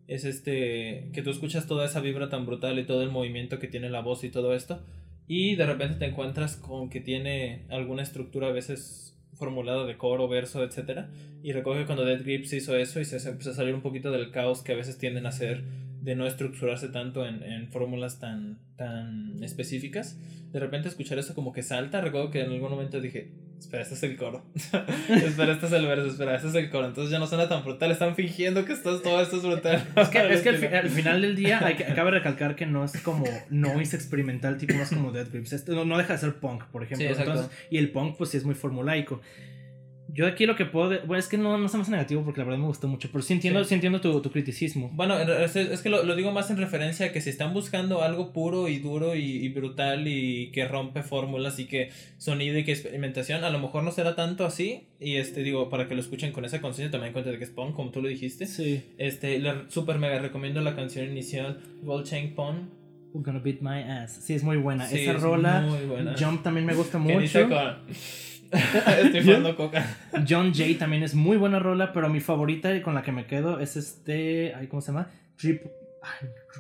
es 0.10 0.26
este, 0.26 1.10
que 1.14 1.22
tú 1.22 1.30
escuchas 1.30 1.68
toda 1.68 1.86
esa 1.86 2.02
vibra 2.02 2.28
tan 2.28 2.46
brutal 2.46 2.78
y 2.80 2.84
todo 2.84 3.02
el 3.02 3.12
movimiento 3.12 3.60
que 3.60 3.70
tiene 3.70 3.90
la 3.90 4.02
voz 4.02 4.26
y 4.26 4.30
todo 4.30 4.54
esto, 4.54 4.82
y 5.26 5.56
de 5.56 5.66
repente 5.66 6.00
te 6.00 6.06
encuentras 6.06 6.58
con 6.58 6.90
que 6.90 7.00
tiene 7.00 7.62
alguna 7.70 8.04
estructura 8.04 8.50
a 8.50 8.52
veces 8.52 9.18
formulada 9.36 9.86
de 9.86 9.98
coro, 9.98 10.28
verso, 10.28 10.66
etcétera, 10.66 11.10
y 11.42 11.54
recoge 11.54 11.86
cuando 11.86 12.04
Dead 12.04 12.24
Grips 12.24 12.52
hizo 12.52 12.76
eso 12.76 13.00
y 13.00 13.06
se 13.06 13.26
empezó 13.30 13.52
a 13.52 13.54
salir 13.54 13.74
un 13.74 13.82
poquito 13.82 14.12
del 14.12 14.32
caos 14.32 14.64
que 14.64 14.74
a 14.74 14.76
veces 14.76 14.98
tienden 14.98 15.28
a 15.28 15.30
hacer 15.30 15.64
de 16.06 16.16
no 16.16 16.28
estructurarse 16.28 16.90
tanto 16.90 17.26
en, 17.26 17.42
en 17.42 17.68
fórmulas 17.72 18.20
tan, 18.20 18.60
tan 18.78 19.44
específicas. 19.44 20.20
De 20.52 20.60
repente 20.60 20.88
escuchar 20.88 21.18
eso 21.18 21.34
como 21.34 21.52
que 21.52 21.64
salta. 21.64 22.00
Recuerdo 22.00 22.30
que 22.30 22.42
en 22.42 22.52
algún 22.52 22.70
momento 22.70 23.02
dije, 23.02 23.32
espera, 23.60 23.82
este 23.82 23.96
es 23.96 24.04
el 24.04 24.16
coro. 24.16 24.46
espera, 24.54 25.54
este 25.54 25.66
es 25.66 25.72
el 25.72 25.88
verso, 25.88 26.06
espera, 26.06 26.36
este 26.36 26.50
es 26.50 26.56
el 26.56 26.70
coro. 26.70 26.86
Entonces 26.86 27.12
ya 27.12 27.18
no 27.18 27.26
suena 27.26 27.50
tan 27.50 27.64
brutal, 27.64 27.90
están 27.90 28.16
fingiendo 28.16 28.64
que 28.66 28.74
esto, 28.74 29.02
todo 29.02 29.20
esto 29.20 29.38
es 29.38 29.44
brutal. 29.44 29.84
es 29.96 30.10
que, 30.10 30.34
es 30.34 30.42
que 30.42 30.50
al, 30.78 30.90
final 30.90 31.24
del 31.24 31.36
día 31.36 31.66
hay 31.66 31.76
que, 31.76 31.86
cabe 31.86 32.12
recalcar 32.12 32.56
que 32.56 32.68
no 32.68 32.86
es 32.86 33.02
como 33.02 33.26
noise 33.50 33.96
experimental, 33.96 34.60
tipo 34.60 34.76
más 34.76 34.92
como 34.92 35.12
Dead 35.12 35.28
Grips. 35.28 35.54
Esto 35.54 35.86
no, 35.86 35.98
deja 35.98 36.14
de 36.14 36.20
ser 36.20 36.36
punk, 36.36 36.66
por 36.66 36.84
ejemplo. 36.84 37.08
Entonces, 37.08 37.50
y 37.72 37.80
el 37.80 37.92
punk 37.92 38.16
pues 38.16 38.30
sí 38.30 38.38
es 38.38 38.44
muy 38.44 38.54
formulaico. 38.54 39.22
Yo 40.16 40.26
aquí 40.28 40.46
lo 40.46 40.56
que 40.56 40.64
puedo. 40.64 40.98
Bueno, 41.06 41.18
es 41.18 41.28
que 41.28 41.38
no, 41.38 41.58
no 41.58 41.68
más 41.78 41.90
negativo 41.90 42.24
porque 42.24 42.40
la 42.40 42.46
verdad 42.46 42.60
me 42.60 42.68
gustó 42.68 42.88
mucho. 42.88 43.10
Pero 43.12 43.22
sí 43.22 43.34
entiendo, 43.34 43.62
sí. 43.66 43.74
entiendo 43.74 44.00
tu, 44.00 44.22
tu, 44.22 44.32
criticismo. 44.32 44.90
Bueno, 44.94 45.20
es, 45.20 45.82
que 45.82 45.90
lo, 45.90 46.04
lo, 46.04 46.16
digo 46.16 46.32
más 46.32 46.50
en 46.50 46.56
referencia 46.56 47.08
a 47.08 47.12
que 47.12 47.20
si 47.20 47.30
están 47.30 47.54
buscando 47.54 48.02
algo 48.02 48.32
puro 48.32 48.70
y 48.70 48.80
duro 48.80 49.14
y, 49.14 49.50
brutal 49.50 50.08
y 50.08 50.52
que 50.52 50.70
rompe 50.70 51.04
fórmulas 51.04 51.60
y 51.60 51.66
que 51.66 51.90
sonido 52.18 52.58
y 52.58 52.64
que 52.64 52.72
experimentación, 52.72 53.44
a 53.44 53.50
lo 53.50 53.60
mejor 53.60 53.84
no 53.84 53.92
será 53.92 54.16
tanto 54.16 54.46
así. 54.46 54.88
Y 55.02 55.18
este, 55.18 55.44
digo, 55.44 55.70
para 55.70 55.90
que 55.90 55.96
lo 55.96 56.02
escuchen 56.02 56.32
con 56.32 56.46
esa 56.46 56.62
conciencia, 56.62 56.92
también 56.92 57.10
en 57.10 57.14
cuenta 57.14 57.32
de 57.32 57.38
que 57.38 57.44
es 57.44 57.50
punk, 57.50 57.76
como 57.76 57.92
tú 57.92 58.02
lo 58.02 58.08
dijiste. 58.08 58.46
Sí. 58.46 58.86
Este, 58.98 59.38
le 59.40 59.70
super 59.70 60.00
mega 60.00 60.20
recomiendo 60.20 60.62
la 60.62 60.78
canción 60.78 61.10
inicial, 61.10 61.60
Gold 61.84 62.06
Chain 62.06 62.36
Pong. 62.36 62.70
We're 63.14 63.26
gonna 63.26 63.40
beat 63.40 63.62
my 63.62 63.82
ass. 63.82 64.20
Sí, 64.24 64.34
es 64.34 64.44
muy 64.44 64.56
buena. 64.56 64.90
Esa 64.90 65.14
rola. 65.14 65.60
Muy 65.60 65.86
buena. 65.86 66.16
Jump 66.18 66.42
también 66.42 66.66
me 66.66 66.74
gusta 66.74 67.00
mucho. 67.00 67.50
Estoy 69.04 69.24
jugando 69.24 69.56
coca. 69.56 69.86
John 70.28 70.54
Jay 70.54 70.76
también 70.76 71.04
es 71.04 71.16
muy 71.16 71.38
buena 71.38 71.60
rola, 71.60 71.94
pero 71.94 72.10
mi 72.10 72.20
favorita 72.20 72.74
y 72.76 72.82
con 72.82 72.94
la 72.94 73.04
que 73.04 73.12
me 73.12 73.26
quedo 73.26 73.60
es 73.60 73.76
este. 73.78 74.54
¿Cómo 74.70 74.82
se 74.82 74.92
llama? 74.92 75.10
Trip. 75.38 75.64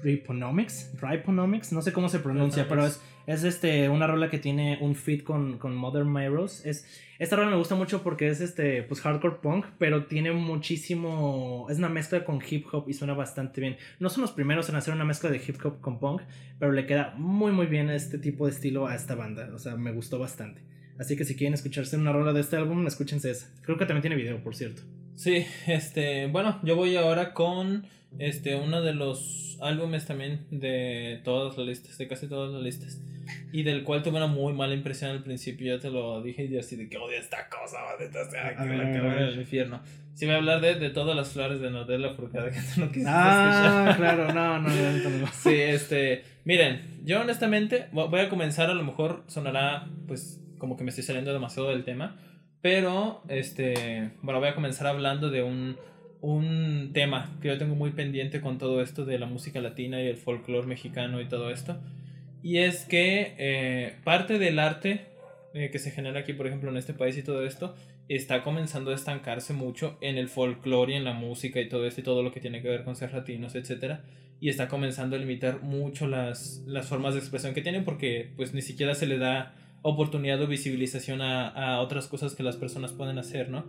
Riponomics, 0.03 0.91
Riponomics, 1.01 1.71
no 1.71 1.81
sé 1.81 1.93
cómo 1.93 2.09
se 2.09 2.19
pronuncia, 2.19 2.67
pero 2.67 2.85
es, 2.85 3.01
es 3.27 3.43
este, 3.43 3.89
una 3.89 4.07
rola 4.07 4.29
que 4.29 4.39
tiene 4.39 4.77
un 4.81 4.95
fit 4.95 5.23
con, 5.23 5.57
con 5.57 5.75
Mother 5.75 6.03
Myros. 6.03 6.65
Es, 6.65 6.85
esta 7.17 7.35
rola 7.35 7.51
me 7.51 7.57
gusta 7.57 7.75
mucho 7.75 8.03
porque 8.03 8.27
es 8.27 8.41
este, 8.41 8.83
pues 8.83 9.01
hardcore 9.01 9.37
punk, 9.41 9.65
pero 9.77 10.05
tiene 10.05 10.31
muchísimo, 10.31 11.67
es 11.69 11.77
una 11.77 11.89
mezcla 11.89 12.25
con 12.25 12.41
hip 12.47 12.65
hop 12.71 12.89
y 12.89 12.93
suena 12.93 13.13
bastante 13.13 13.61
bien. 13.61 13.77
No 13.99 14.09
son 14.09 14.21
los 14.21 14.31
primeros 14.31 14.67
en 14.69 14.75
hacer 14.75 14.93
una 14.93 15.05
mezcla 15.05 15.29
de 15.29 15.37
hip 15.37 15.63
hop 15.63 15.79
con 15.79 15.99
punk, 15.99 16.21
pero 16.59 16.71
le 16.71 16.85
queda 16.85 17.13
muy 17.17 17.51
muy 17.51 17.67
bien 17.67 17.89
este 17.89 18.17
tipo 18.17 18.45
de 18.45 18.51
estilo 18.51 18.87
a 18.87 18.95
esta 18.95 19.15
banda, 19.15 19.49
o 19.53 19.59
sea, 19.59 19.75
me 19.75 19.91
gustó 19.91 20.19
bastante. 20.19 20.61
Así 20.99 21.17
que 21.17 21.25
si 21.25 21.35
quieren 21.35 21.53
escucharse 21.53 21.97
una 21.97 22.13
rola 22.13 22.33
de 22.33 22.41
este 22.41 22.55
álbum, 22.55 22.85
escúchense 22.87 23.31
esa. 23.31 23.47
Creo 23.61 23.77
que 23.77 23.85
también 23.85 24.01
tiene 24.01 24.15
video, 24.15 24.41
por 24.41 24.55
cierto. 24.55 24.81
Sí, 25.15 25.45
este, 25.67 26.27
bueno, 26.27 26.59
yo 26.63 26.75
voy 26.75 26.95
ahora 26.95 27.33
con 27.33 27.87
este 28.19 28.55
uno 28.55 28.81
de 28.81 28.93
los 28.93 29.57
álbumes 29.61 30.05
también 30.05 30.45
de 30.51 31.21
todas 31.23 31.57
las 31.57 31.67
listas, 31.67 31.97
de 31.97 32.07
casi 32.07 32.27
todas 32.27 32.53
las 32.53 32.61
listas. 32.61 33.01
Y 33.51 33.63
del 33.63 33.83
cual 33.83 34.03
tuve 34.03 34.17
una 34.17 34.27
muy 34.27 34.53
mala 34.53 34.73
impresión 34.73 35.11
al 35.11 35.23
principio, 35.23 35.75
ya 35.75 35.81
te 35.81 35.89
lo 35.89 36.21
dije 36.21 36.45
y 36.45 36.57
así 36.57 36.75
de 36.75 36.87
que 36.87 36.97
odio 36.97 37.17
esta 37.17 37.49
cosa, 37.49 37.77
maldita 37.81 38.29
sea, 38.29 38.55
que 38.55 38.65
la 38.65 38.91
que 38.91 39.23
el 39.23 39.39
infierno. 39.39 39.81
Sí, 40.13 40.25
voy 40.25 40.35
a 40.35 40.37
hablar 40.37 40.61
de, 40.61 40.75
de 40.75 40.89
todas 40.91 41.15
las 41.15 41.29
flores 41.29 41.59
de 41.59 41.71
Nordella 41.71 42.13
Furcada 42.13 42.49
que 42.49 42.59
no 42.77 42.87
quisiste 42.87 43.03
Ah, 43.07 43.93
claro, 43.97 44.31
no, 44.31 44.59
no, 44.59 44.69
no, 44.69 45.09
no. 45.09 45.27
Sí, 45.33 45.53
este, 45.53 46.23
miren, 46.45 47.01
yo 47.03 47.19
honestamente 47.21 47.87
voy 47.91 48.19
a 48.19 48.29
comenzar, 48.29 48.69
a 48.69 48.73
lo 48.73 48.83
mejor 48.83 49.23
sonará 49.27 49.89
pues 50.07 50.39
como 50.65 50.77
que 50.77 50.83
me 50.83 50.89
estoy 50.89 51.03
saliendo 51.03 51.31
demasiado 51.31 51.69
del 51.69 51.83
tema, 51.83 52.17
pero 52.59 53.21
este, 53.27 54.09
bueno, 54.23 54.39
voy 54.39 54.49
a 54.49 54.55
comenzar 54.55 54.87
hablando 54.87 55.29
de 55.29 55.43
un, 55.43 55.77
un 56.21 56.89
tema 56.91 57.37
que 57.39 57.49
yo 57.49 57.59
tengo 57.59 57.75
muy 57.75 57.91
pendiente 57.91 58.41
con 58.41 58.57
todo 58.57 58.81
esto 58.81 59.05
de 59.05 59.19
la 59.19 59.27
música 59.27 59.61
latina 59.61 60.01
y 60.01 60.07
el 60.07 60.17
folclore 60.17 60.65
mexicano 60.65 61.21
y 61.21 61.25
todo 61.25 61.51
esto. 61.51 61.77
Y 62.41 62.57
es 62.57 62.85
que 62.85 63.35
eh, 63.37 63.93
parte 64.03 64.39
del 64.39 64.57
arte 64.57 65.05
eh, 65.53 65.69
que 65.71 65.77
se 65.77 65.91
genera 65.91 66.21
aquí, 66.21 66.33
por 66.33 66.47
ejemplo, 66.47 66.71
en 66.71 66.77
este 66.77 66.95
país 66.95 67.15
y 67.15 67.21
todo 67.21 67.45
esto, 67.45 67.75
está 68.09 68.41
comenzando 68.41 68.89
a 68.89 68.95
estancarse 68.95 69.53
mucho 69.53 69.99
en 70.01 70.17
el 70.17 70.29
folclore 70.29 70.93
y 70.93 70.95
en 70.95 71.03
la 71.03 71.13
música 71.13 71.61
y 71.61 71.69
todo 71.69 71.85
esto 71.85 72.01
y 72.01 72.03
todo 72.03 72.23
lo 72.23 72.31
que 72.31 72.39
tiene 72.39 72.63
que 72.63 72.69
ver 72.69 72.83
con 72.83 72.95
ser 72.95 73.13
latinos, 73.13 73.53
etc. 73.53 73.99
Y 74.39 74.49
está 74.49 74.67
comenzando 74.67 75.15
a 75.15 75.19
limitar 75.19 75.61
mucho 75.61 76.07
las, 76.07 76.63
las 76.65 76.87
formas 76.87 77.13
de 77.13 77.19
expresión 77.19 77.53
que 77.53 77.61
tienen 77.61 77.83
porque 77.83 78.31
pues 78.35 78.55
ni 78.55 78.63
siquiera 78.63 78.95
se 78.95 79.05
le 79.05 79.19
da 79.19 79.53
oportunidad 79.85 80.41
o 80.41 80.47
visibilización 80.47 81.21
a, 81.21 81.47
a, 81.47 81.79
otras 81.79 82.07
cosas 82.07 82.33
que 82.33 82.41
las 82.41 82.55
personas 82.57 82.91
pueden 82.91 83.19
hacer, 83.19 83.49
¿no? 83.49 83.65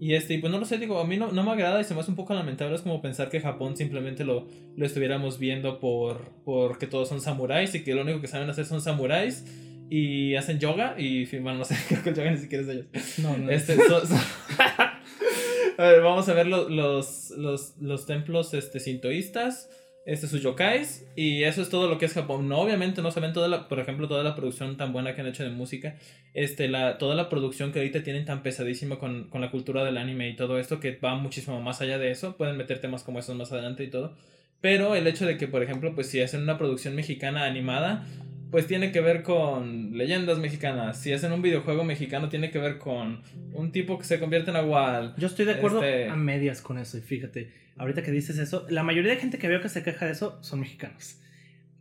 Y 0.00 0.14
este, 0.14 0.34
y 0.34 0.38
pues 0.38 0.50
no 0.50 0.58
lo 0.58 0.64
sé, 0.64 0.78
digo, 0.78 0.98
a 0.98 1.04
mí 1.04 1.18
no, 1.18 1.30
no 1.30 1.42
me 1.42 1.50
agrada 1.50 1.80
y 1.80 1.84
se 1.84 1.92
me 1.92 2.00
hace 2.00 2.10
un 2.10 2.16
poco 2.16 2.32
lamentable, 2.32 2.74
es 2.74 2.82
como 2.82 3.02
pensar 3.02 3.28
que 3.28 3.40
Japón 3.40 3.76
simplemente 3.76 4.24
lo, 4.24 4.46
lo 4.76 4.86
estuviéramos 4.86 5.38
viendo 5.38 5.78
por 5.78 6.30
porque 6.44 6.86
todos 6.86 7.08
son 7.08 7.20
samuráis 7.20 7.74
y 7.74 7.84
que 7.84 7.94
lo 7.94 8.02
único 8.02 8.20
que 8.20 8.28
saben 8.28 8.48
hacer 8.48 8.64
son 8.64 8.80
samuráis 8.80 9.44
y 9.90 10.34
hacen 10.36 10.58
yoga 10.58 10.94
y, 10.98 11.26
bueno, 11.38 11.58
no 11.58 11.64
sé, 11.64 11.76
creo 11.88 12.02
que 12.02 12.10
el 12.10 12.16
yoga 12.16 12.30
ni 12.30 12.38
siquiera 12.38 12.62
es 12.62 12.68
de 12.68 12.74
ellos. 12.74 13.18
No, 13.18 13.36
no. 13.36 13.50
Este, 13.50 13.76
so, 13.76 14.06
so... 14.06 14.14
a 15.78 15.82
ver, 15.82 16.00
vamos 16.00 16.28
a 16.30 16.32
ver 16.32 16.46
los, 16.46 16.70
los, 16.70 17.30
los, 17.36 17.76
los 17.78 18.06
templos 18.06 18.54
este, 18.54 18.80
sintoístas 18.80 19.68
este, 20.08 20.26
sus 20.26 20.42
yokais 20.42 21.06
y 21.16 21.42
eso 21.42 21.60
es 21.60 21.68
todo 21.68 21.86
lo 21.86 21.98
que 21.98 22.06
es 22.06 22.14
Japón. 22.14 22.48
No, 22.48 22.60
obviamente 22.60 23.02
no 23.02 23.10
saben 23.10 23.34
toda 23.34 23.46
la, 23.46 23.68
por 23.68 23.78
ejemplo, 23.78 24.08
toda 24.08 24.24
la 24.24 24.34
producción 24.34 24.78
tan 24.78 24.90
buena 24.90 25.14
que 25.14 25.20
han 25.20 25.26
hecho 25.26 25.44
de 25.44 25.50
música, 25.50 25.96
este, 26.32 26.66
la, 26.66 26.96
toda 26.96 27.14
la 27.14 27.28
producción 27.28 27.72
que 27.72 27.80
ahorita 27.80 28.02
tienen 28.02 28.24
tan 28.24 28.42
pesadísima 28.42 28.98
con, 28.98 29.28
con 29.28 29.42
la 29.42 29.50
cultura 29.50 29.84
del 29.84 29.98
anime 29.98 30.30
y 30.30 30.34
todo 30.34 30.58
esto 30.58 30.80
que 30.80 30.96
va 30.96 31.14
muchísimo 31.16 31.60
más 31.60 31.82
allá 31.82 31.98
de 31.98 32.10
eso. 32.10 32.38
Pueden 32.38 32.56
meter 32.56 32.80
temas 32.80 33.04
como 33.04 33.18
esos 33.18 33.36
más 33.36 33.52
adelante 33.52 33.84
y 33.84 33.90
todo. 33.90 34.16
Pero 34.62 34.94
el 34.94 35.06
hecho 35.06 35.26
de 35.26 35.36
que, 35.36 35.46
por 35.46 35.62
ejemplo, 35.62 35.94
pues 35.94 36.08
si 36.08 36.22
hacen 36.22 36.40
una 36.40 36.56
producción 36.56 36.94
mexicana 36.94 37.44
animada, 37.44 38.06
pues 38.50 38.66
tiene 38.66 38.92
que 38.92 39.00
ver 39.00 39.22
con 39.22 39.96
leyendas 39.96 40.38
mexicanas. 40.38 41.00
Si 41.00 41.12
hacen 41.12 41.32
un 41.32 41.42
videojuego 41.42 41.84
mexicano, 41.84 42.28
tiene 42.28 42.50
que 42.50 42.58
ver 42.58 42.78
con 42.78 43.22
un 43.52 43.72
tipo 43.72 43.98
que 43.98 44.04
se 44.04 44.18
convierte 44.18 44.50
en 44.50 44.56
agual. 44.56 45.14
Yo 45.18 45.26
estoy 45.26 45.44
de 45.44 45.52
acuerdo 45.52 45.82
este... 45.82 46.08
a 46.08 46.16
medias 46.16 46.62
con 46.62 46.78
eso, 46.78 46.98
y 46.98 47.00
fíjate 47.00 47.68
ahorita 47.78 48.02
que 48.02 48.10
dices 48.10 48.38
eso, 48.38 48.66
la 48.68 48.82
mayoría 48.82 49.12
de 49.12 49.20
gente 49.20 49.38
que 49.38 49.48
veo 49.48 49.60
que 49.60 49.68
se 49.68 49.82
queja 49.82 50.06
de 50.06 50.12
eso 50.12 50.38
son 50.42 50.60
mexicanos. 50.60 51.16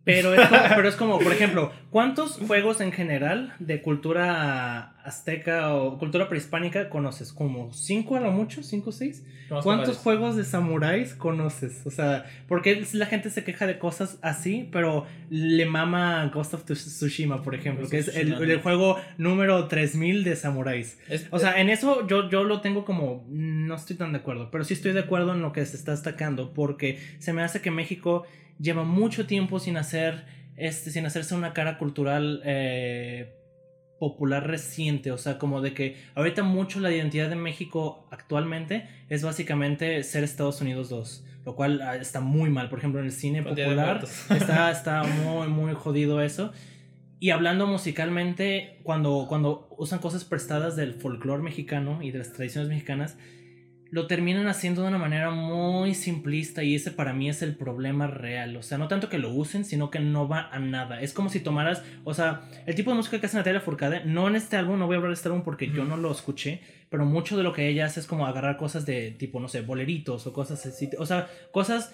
Pero 0.08 0.34
es, 0.34 0.48
como, 0.48 0.62
pero 0.76 0.88
es 0.88 0.96
como, 0.96 1.20
por 1.20 1.34
ejemplo, 1.34 1.74
¿cuántos 1.90 2.38
juegos 2.38 2.80
en 2.80 2.94
general 2.94 3.54
de 3.60 3.82
cultura 3.82 4.94
azteca 5.04 5.74
o 5.74 5.98
cultura 6.00 6.30
prehispánica 6.30 6.90
conoces? 6.90 7.34
¿Como 7.34 7.74
cinco 7.74 8.16
a 8.16 8.22
lo 8.22 8.32
mucho? 8.32 8.64
¿Cinco 8.64 8.92
o 8.92 8.94
seis? 8.94 9.26
¿Cuántos 9.64 9.98
juegos 9.98 10.36
de 10.36 10.46
samuráis 10.46 11.14
conoces? 11.14 11.86
O 11.86 11.92
sea, 11.92 12.26
porque 12.48 12.86
la 12.94 13.06
gente 13.06 13.30
se 13.30 13.44
queja 13.44 13.68
de 13.68 13.80
cosas 13.80 14.18
así, 14.22 14.70
pero 14.72 15.06
le 15.30 15.66
mama 15.66 16.30
Ghost 16.34 16.54
of 16.54 16.64
Tsushima, 16.64 17.44
por 17.44 17.56
ejemplo, 17.56 17.88
que 17.90 18.00
es 18.00 18.08
el, 18.16 18.34
el, 18.34 18.62
juego 18.62 18.98
número 19.18 19.68
3000 19.68 20.24
de 20.24 20.36
samuráis. 20.36 21.00
O 21.32 21.40
sea, 21.40 21.60
en 21.60 21.70
eso 21.70 22.08
yo, 22.08 22.30
yo 22.30 22.44
lo 22.44 22.62
tengo 22.62 22.86
como, 22.86 23.26
no 23.30 23.76
estoy 23.76 23.98
tan 23.98 24.14
de 24.14 24.20
acuerdo, 24.20 24.52
pero 24.52 24.64
sí 24.64 24.74
estoy 24.74 24.94
de 24.94 25.02
acuerdo 25.02 25.34
en 25.34 25.42
lo 25.42 25.52
que 25.52 25.66
se 25.66 25.76
está 25.76 25.92
destacando, 25.92 26.54
porque 26.54 27.00
se 27.20 27.34
me 27.34 27.44
hace 27.44 27.62
que 27.62 27.72
México 27.72 28.26
lleva 28.60 28.84
mucho 28.84 29.26
tiempo 29.26 29.60
sin 29.60 29.78
hacer 29.78 30.26
este 30.56 30.90
sin 30.92 31.06
hacerse 31.06 31.36
una 31.36 31.54
cara 31.54 31.78
cultural 31.78 32.42
eh, 32.46 33.36
popular 34.00 34.48
reciente. 34.48 35.12
O 35.12 35.18
sea 35.18 35.38
como 35.38 35.62
de 35.62 35.74
que 35.74 35.98
ahorita 36.16 36.44
mucho 36.44 36.80
la 36.80 36.92
identidad 36.92 37.30
de 37.30 37.36
México 37.36 38.08
actualmente 38.12 38.88
es 39.10 39.24
básicamente 39.24 40.04
ser 40.04 40.24
Estados 40.24 40.62
Unidos 40.62 40.90
2 40.90 41.24
lo 41.46 41.56
cual 41.56 41.82
ah, 41.82 41.96
está 41.96 42.20
muy 42.20 42.50
mal. 42.50 42.70
Por 42.70 42.80
ejemplo 42.80 43.00
en 43.00 43.06
el 43.06 43.14
cine 43.14 43.42
popular 43.42 44.04
está, 44.30 44.70
está 44.70 45.04
muy 45.04 45.48
muy 45.48 45.74
jodido 45.76 46.22
eso. 46.22 46.52
Y 47.20 47.30
hablando 47.30 47.68
musicalmente 47.68 48.80
cuando 48.84 49.28
cuando 49.30 49.70
usan 49.78 50.00
cosas 50.00 50.26
prestadas 50.26 50.76
del 50.76 50.94
folclore 50.94 51.42
mexicano 51.42 52.02
y 52.02 52.12
de 52.12 52.20
las 52.20 52.34
tradiciones 52.34 52.70
mexicanas 52.70 53.18
lo 53.90 54.08
terminan 54.08 54.48
haciendo 54.48 54.82
de 54.82 54.90
una 54.90 54.98
manera 54.98 55.32
muy 55.32 55.94
simplista 55.94 56.64
y 56.64 56.76
ese 56.76 56.92
para 56.92 57.14
mí 57.14 57.30
es 57.30 57.42
el 57.42 57.56
problema 57.56 58.08
real. 58.08 58.56
O 58.58 58.64
sea, 58.64 58.78
no 58.78 58.88
tanto 58.88 59.10
que 59.10 59.18
lo 59.18 59.32
usen, 59.32 59.66
sino 59.66 59.90
que 59.90 60.00
no 60.00 60.28
va 60.28 60.50
a 60.52 60.60
nada. 60.60 61.02
Es 61.02 61.14
como 61.14 61.30
si 61.30 61.40
tomaras, 61.40 61.84
o 62.04 62.14
sea, 62.14 62.42
el 62.66 62.76
tipo 62.76 62.92
de 62.92 62.98
música 62.98 63.20
que 63.20 63.26
hace 63.26 63.38
Natalia 63.38 63.62
Furcade, 63.62 64.06
no 64.06 64.28
en 64.28 64.36
este 64.36 64.58
álbum, 64.58 64.80
no 64.80 64.88
voy 64.88 64.96
a 64.96 64.98
hablar 64.98 65.12
de 65.12 65.16
este 65.16 65.30
álbum 65.30 65.44
porque 65.44 65.70
yo 65.70 65.86
no 65.86 65.98
lo 65.98 66.12
escuché, 66.12 66.62
pero 66.90 67.06
mucho 67.06 67.38
de 67.38 67.44
lo 67.44 67.54
que 67.54 67.68
ella 67.68 67.86
hace 67.86 68.00
es 68.00 68.08
como 68.08 68.26
agarrar 68.26 68.58
cosas 68.58 68.86
de 68.86 69.12
tipo, 69.12 69.40
no 69.40 69.48
sé, 69.48 69.62
boleritos 69.62 70.28
o 70.28 70.34
cosas 70.34 70.66
así. 70.66 70.90
O 70.98 71.06
sea, 71.06 71.28
cosas 71.52 71.94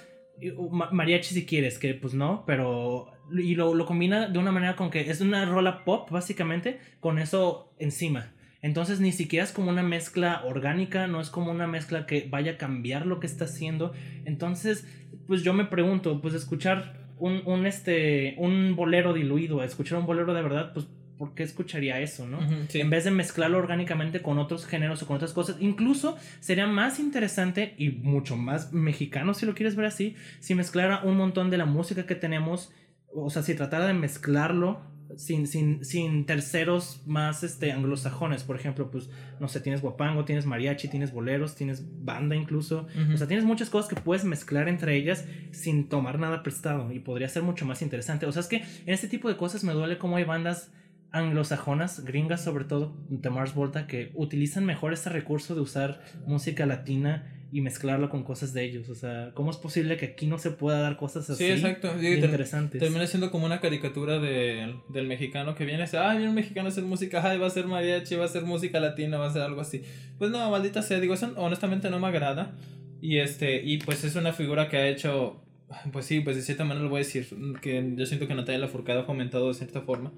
mariachi 0.91 1.33
si 1.33 1.45
quieres, 1.45 1.77
que 1.77 1.93
pues 1.93 2.13
no, 2.13 2.43
pero 2.45 3.11
y 3.31 3.55
lo, 3.55 3.73
lo 3.73 3.85
combina 3.85 4.27
de 4.27 4.39
una 4.39 4.51
manera 4.51 4.75
con 4.75 4.89
que 4.89 5.09
es 5.09 5.21
una 5.21 5.45
rola 5.45 5.83
pop 5.85 6.09
básicamente 6.09 6.79
con 6.99 7.19
eso 7.19 7.73
encima. 7.79 8.32
Entonces 8.63 9.01
ni 9.01 9.11
siquiera 9.11 9.43
es 9.43 9.51
como 9.51 9.69
una 9.69 9.83
mezcla 9.83 10.41
orgánica, 10.45 11.05
no 11.07 11.19
es 11.19 11.29
como 11.29 11.51
una 11.51 11.67
mezcla 11.67 12.07
que 12.07 12.27
vaya 12.29 12.53
a 12.53 12.57
cambiar 12.57 13.05
lo 13.05 13.19
que 13.19 13.27
está 13.27 13.43
haciendo. 13.43 13.93
Entonces, 14.23 14.87
pues 15.27 15.43
yo 15.43 15.53
me 15.53 15.65
pregunto, 15.65 16.21
pues 16.21 16.33
escuchar 16.33 17.11
un, 17.19 17.41
un, 17.45 17.65
este, 17.65 18.35
un 18.37 18.75
bolero 18.77 19.13
diluido, 19.13 19.61
escuchar 19.63 19.99
un 19.99 20.05
bolero 20.05 20.33
de 20.33 20.41
verdad, 20.41 20.71
pues 20.73 20.87
¿por 21.17 21.35
qué 21.35 21.43
escucharía 21.43 21.99
eso, 21.99 22.25
no? 22.25 22.39
sí. 22.69 22.79
En 22.79 22.89
vez 22.89 23.03
de 23.03 23.11
mezclarlo 23.11 23.57
orgánicamente 23.57 24.21
con 24.21 24.39
otros 24.39 24.65
géneros 24.65 25.03
o 25.03 25.07
con 25.07 25.17
otras 25.17 25.33
cosas. 25.33 25.57
Incluso 25.59 26.17
sería 26.39 26.65
más 26.65 26.99
interesante 26.99 27.75
y 27.77 27.89
mucho 27.89 28.37
más 28.37 28.71
mexicano, 28.71 29.33
si 29.33 29.45
lo 29.45 29.55
quieres 29.55 29.75
ver 29.75 29.87
así, 29.87 30.15
si 30.39 30.55
mezclara 30.55 31.01
un 31.03 31.17
montón 31.17 31.49
de 31.49 31.57
la 31.57 31.65
música 31.65 32.05
que 32.05 32.15
tenemos, 32.15 32.71
o 33.13 33.29
sea, 33.29 33.43
si 33.43 33.55
tratara 33.55 33.87
de 33.87 33.93
mezclarlo 33.93 34.92
sin, 35.17 35.47
sin, 35.47 35.83
sin 35.83 36.25
terceros 36.25 37.01
más 37.05 37.43
este, 37.43 37.71
anglosajones. 37.71 38.43
Por 38.43 38.55
ejemplo, 38.55 38.89
pues, 38.91 39.09
no 39.39 39.47
sé, 39.47 39.59
tienes 39.59 39.81
guapango, 39.81 40.25
tienes 40.25 40.45
mariachi, 40.45 40.87
tienes 40.87 41.11
boleros, 41.11 41.55
tienes 41.55 41.83
banda 42.03 42.35
incluso. 42.35 42.87
Uh 42.95 42.99
-huh. 42.99 43.13
O 43.13 43.17
sea, 43.17 43.27
tienes 43.27 43.45
muchas 43.45 43.69
cosas 43.69 43.89
que 43.89 43.99
puedes 43.99 44.25
mezclar 44.25 44.67
entre 44.67 44.95
ellas 44.95 45.25
sin 45.51 45.89
tomar 45.89 46.19
nada 46.19 46.43
prestado 46.43 46.91
y 46.91 46.99
podría 46.99 47.29
ser 47.29 47.43
mucho 47.43 47.65
más 47.65 47.81
interesante. 47.81 48.25
O 48.25 48.31
sea, 48.31 48.41
es 48.41 48.47
que 48.47 48.57
en 48.57 48.93
este 48.93 49.07
tipo 49.07 49.29
de 49.29 49.37
cosas 49.37 49.63
me 49.63 49.73
duele 49.73 49.97
cómo 49.97 50.17
hay 50.17 50.23
bandas 50.23 50.71
anglosajonas, 51.11 52.03
gringas 52.03 52.43
sobre 52.43 52.65
todo, 52.65 52.97
de 53.07 53.29
Mars 53.29 53.53
Volta, 53.53 53.85
que 53.85 54.11
utilizan 54.15 54.65
mejor 54.65 54.93
este 54.93 55.09
recurso 55.09 55.53
de 55.53 55.61
usar 55.61 56.01
música 56.25 56.65
latina 56.65 57.31
y 57.53 57.61
mezclarlo 57.61 58.09
con 58.09 58.23
cosas 58.23 58.51
de 58.51 58.63
ellos. 58.63 58.89
O 58.89 58.95
sea, 58.95 59.29
¿cómo 59.35 59.51
es 59.51 59.57
posible 59.57 59.95
que 59.95 60.07
aquí 60.07 60.25
no 60.25 60.39
se 60.39 60.49
pueda 60.49 60.79
dar 60.79 60.97
cosas 60.97 61.29
así? 61.29 61.45
Sí, 61.45 61.51
exacto. 61.51 61.93
Sí, 61.99 62.07
interesantes. 62.07 62.79
Termina 62.79 63.05
siendo 63.05 63.29
como 63.29 63.45
una 63.45 63.61
caricatura 63.61 64.17
de, 64.17 64.73
del 64.89 65.05
mexicano 65.05 65.53
que 65.53 65.63
viene 65.63 65.81
y 65.81 65.85
dice, 65.85 65.99
ah, 65.99 66.13
viene 66.13 66.29
un 66.29 66.35
mexicano 66.35 66.69
a 66.69 66.71
hacer 66.71 66.83
música, 66.83 67.21
ay, 67.23 67.37
va 67.37 67.45
a 67.45 67.51
ser 67.51 67.67
mariachi, 67.67 68.15
va 68.15 68.25
a 68.25 68.27
ser 68.27 68.41
música 68.41 68.79
latina, 68.79 69.19
va 69.19 69.27
a 69.27 69.33
ser 69.33 69.43
algo 69.43 69.61
así. 69.61 69.83
Pues 70.17 70.31
no, 70.31 70.49
maldita 70.49 70.81
sea, 70.81 70.99
digo, 70.99 71.13
eso 71.13 71.31
honestamente 71.35 71.91
no 71.91 71.99
me 71.99 72.07
agrada. 72.07 72.55
Y 73.01 73.19
este, 73.19 73.61
y 73.63 73.77
pues 73.77 74.03
es 74.03 74.15
una 74.15 74.33
figura 74.33 74.67
que 74.67 74.77
ha 74.77 74.87
hecho, 74.87 75.43
pues 75.91 76.07
sí, 76.07 76.21
pues 76.21 76.35
de 76.35 76.41
cierta 76.41 76.63
manera 76.63 76.83
lo 76.83 76.89
voy 76.89 77.01
a 77.01 77.03
decir, 77.03 77.27
que 77.61 77.93
yo 77.95 78.05
siento 78.07 78.27
que 78.27 78.33
Natalia 78.33 78.61
Lafourcade 78.61 79.01
ha 79.01 79.03
fomentado 79.03 79.49
de 79.49 79.53
cierta 79.53 79.81
forma. 79.81 80.11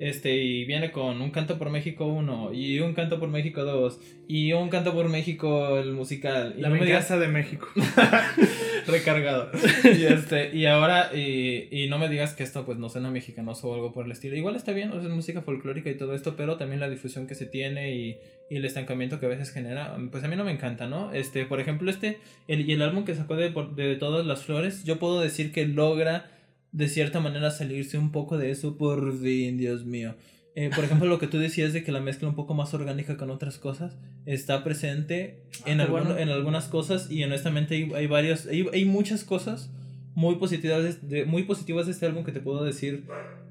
Este, 0.00 0.36
y 0.36 0.64
viene 0.64 0.92
con 0.92 1.20
un 1.20 1.30
canto 1.30 1.58
por 1.58 1.70
México 1.70 2.06
1, 2.06 2.52
y 2.52 2.78
un 2.78 2.94
canto 2.94 3.18
por 3.18 3.28
México 3.28 3.64
2, 3.64 4.00
y 4.28 4.52
un 4.52 4.68
canto 4.68 4.92
por 4.92 5.08
México 5.08 5.76
el 5.78 5.92
musical. 5.92 6.54
Y 6.56 6.60
la 6.60 6.68
no 6.68 6.74
venganza 6.74 7.16
digas... 7.16 7.20
de 7.20 7.28
México. 7.28 7.68
Recargado. 8.86 9.50
y 9.84 10.04
este, 10.04 10.56
y 10.56 10.66
ahora, 10.66 11.10
y, 11.14 11.68
y, 11.70 11.88
no 11.88 11.98
me 11.98 12.08
digas 12.08 12.34
que 12.34 12.44
esto 12.44 12.64
pues 12.64 12.78
no 12.78 12.88
suena 12.88 13.10
mexicanoso 13.10 13.68
o 13.68 13.74
algo 13.74 13.92
por 13.92 14.06
el 14.06 14.12
estilo. 14.12 14.36
Igual 14.36 14.54
está 14.54 14.72
bien, 14.72 14.92
es 14.92 15.02
música 15.04 15.42
folclórica 15.42 15.90
y 15.90 15.96
todo 15.96 16.14
esto, 16.14 16.36
pero 16.36 16.56
también 16.56 16.80
la 16.80 16.88
difusión 16.88 17.26
que 17.26 17.34
se 17.34 17.46
tiene 17.46 17.94
y, 17.94 18.18
y, 18.48 18.56
el 18.56 18.64
estancamiento 18.64 19.18
que 19.18 19.26
a 19.26 19.30
veces 19.30 19.50
genera, 19.50 19.96
pues 20.12 20.22
a 20.22 20.28
mí 20.28 20.36
no 20.36 20.44
me 20.44 20.52
encanta, 20.52 20.86
¿no? 20.86 21.12
Este, 21.12 21.44
por 21.44 21.60
ejemplo, 21.60 21.90
este, 21.90 22.18
el, 22.46 22.68
y 22.68 22.72
el 22.72 22.82
álbum 22.82 23.04
que 23.04 23.16
sacó 23.16 23.34
de, 23.34 23.52
de 23.74 23.96
Todas 23.96 24.24
las 24.24 24.44
Flores, 24.44 24.84
yo 24.84 24.98
puedo 25.00 25.20
decir 25.20 25.50
que 25.50 25.66
logra 25.66 26.30
de 26.72 26.88
cierta 26.88 27.20
manera 27.20 27.50
salirse 27.50 27.98
un 27.98 28.12
poco 28.12 28.36
de 28.38 28.50
eso 28.50 28.76
por 28.76 29.16
fin, 29.18 29.56
Dios 29.58 29.84
mío. 29.84 30.14
eh, 30.54 30.70
por 30.74 30.84
ejemplo, 30.84 31.06
lo 31.08 31.18
que 31.18 31.26
tú 31.28 31.38
decías 31.38 31.72
de 31.72 31.82
que 31.84 31.92
la 31.92 32.00
mezcla 32.00 32.28
un 32.28 32.34
poco 32.34 32.52
más 32.54 32.74
orgánica 32.74 33.16
con 33.16 33.30
otras 33.30 33.58
cosas 33.58 33.96
está 34.26 34.64
presente 34.64 35.44
Ah, 35.64 35.70
en, 35.70 35.90
bueno. 35.90 36.18
en 36.18 36.28
algunas 36.30 36.66
cosas 36.66 37.10
y 37.10 37.22
honestamente 37.24 37.74
hay, 37.76 37.92
hay 37.94 38.06
varias, 38.06 38.46
hay, 38.46 38.66
hay 38.72 38.84
muchas 38.84 39.24
cosas 39.24 39.70
muy 40.14 40.34
positivas, 40.36 41.08
de, 41.08 41.24
muy 41.26 41.44
positivas 41.44 41.86
de 41.86 41.92
este 41.92 42.06
álbum 42.06 42.24
que 42.24 42.32
te 42.32 42.40
puedo 42.40 42.64
decir 42.64 43.04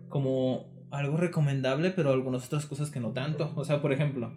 como 0.09 0.68
algo 0.91 1.18
recomendable, 1.18 1.91
pero 1.91 2.11
algunas 2.11 2.45
otras 2.45 2.65
cosas 2.65 2.89
que 2.91 2.99
no 2.99 3.11
tanto. 3.11 3.51
O 3.55 3.63
sea, 3.65 3.82
por 3.82 3.93
ejemplo, 3.93 4.34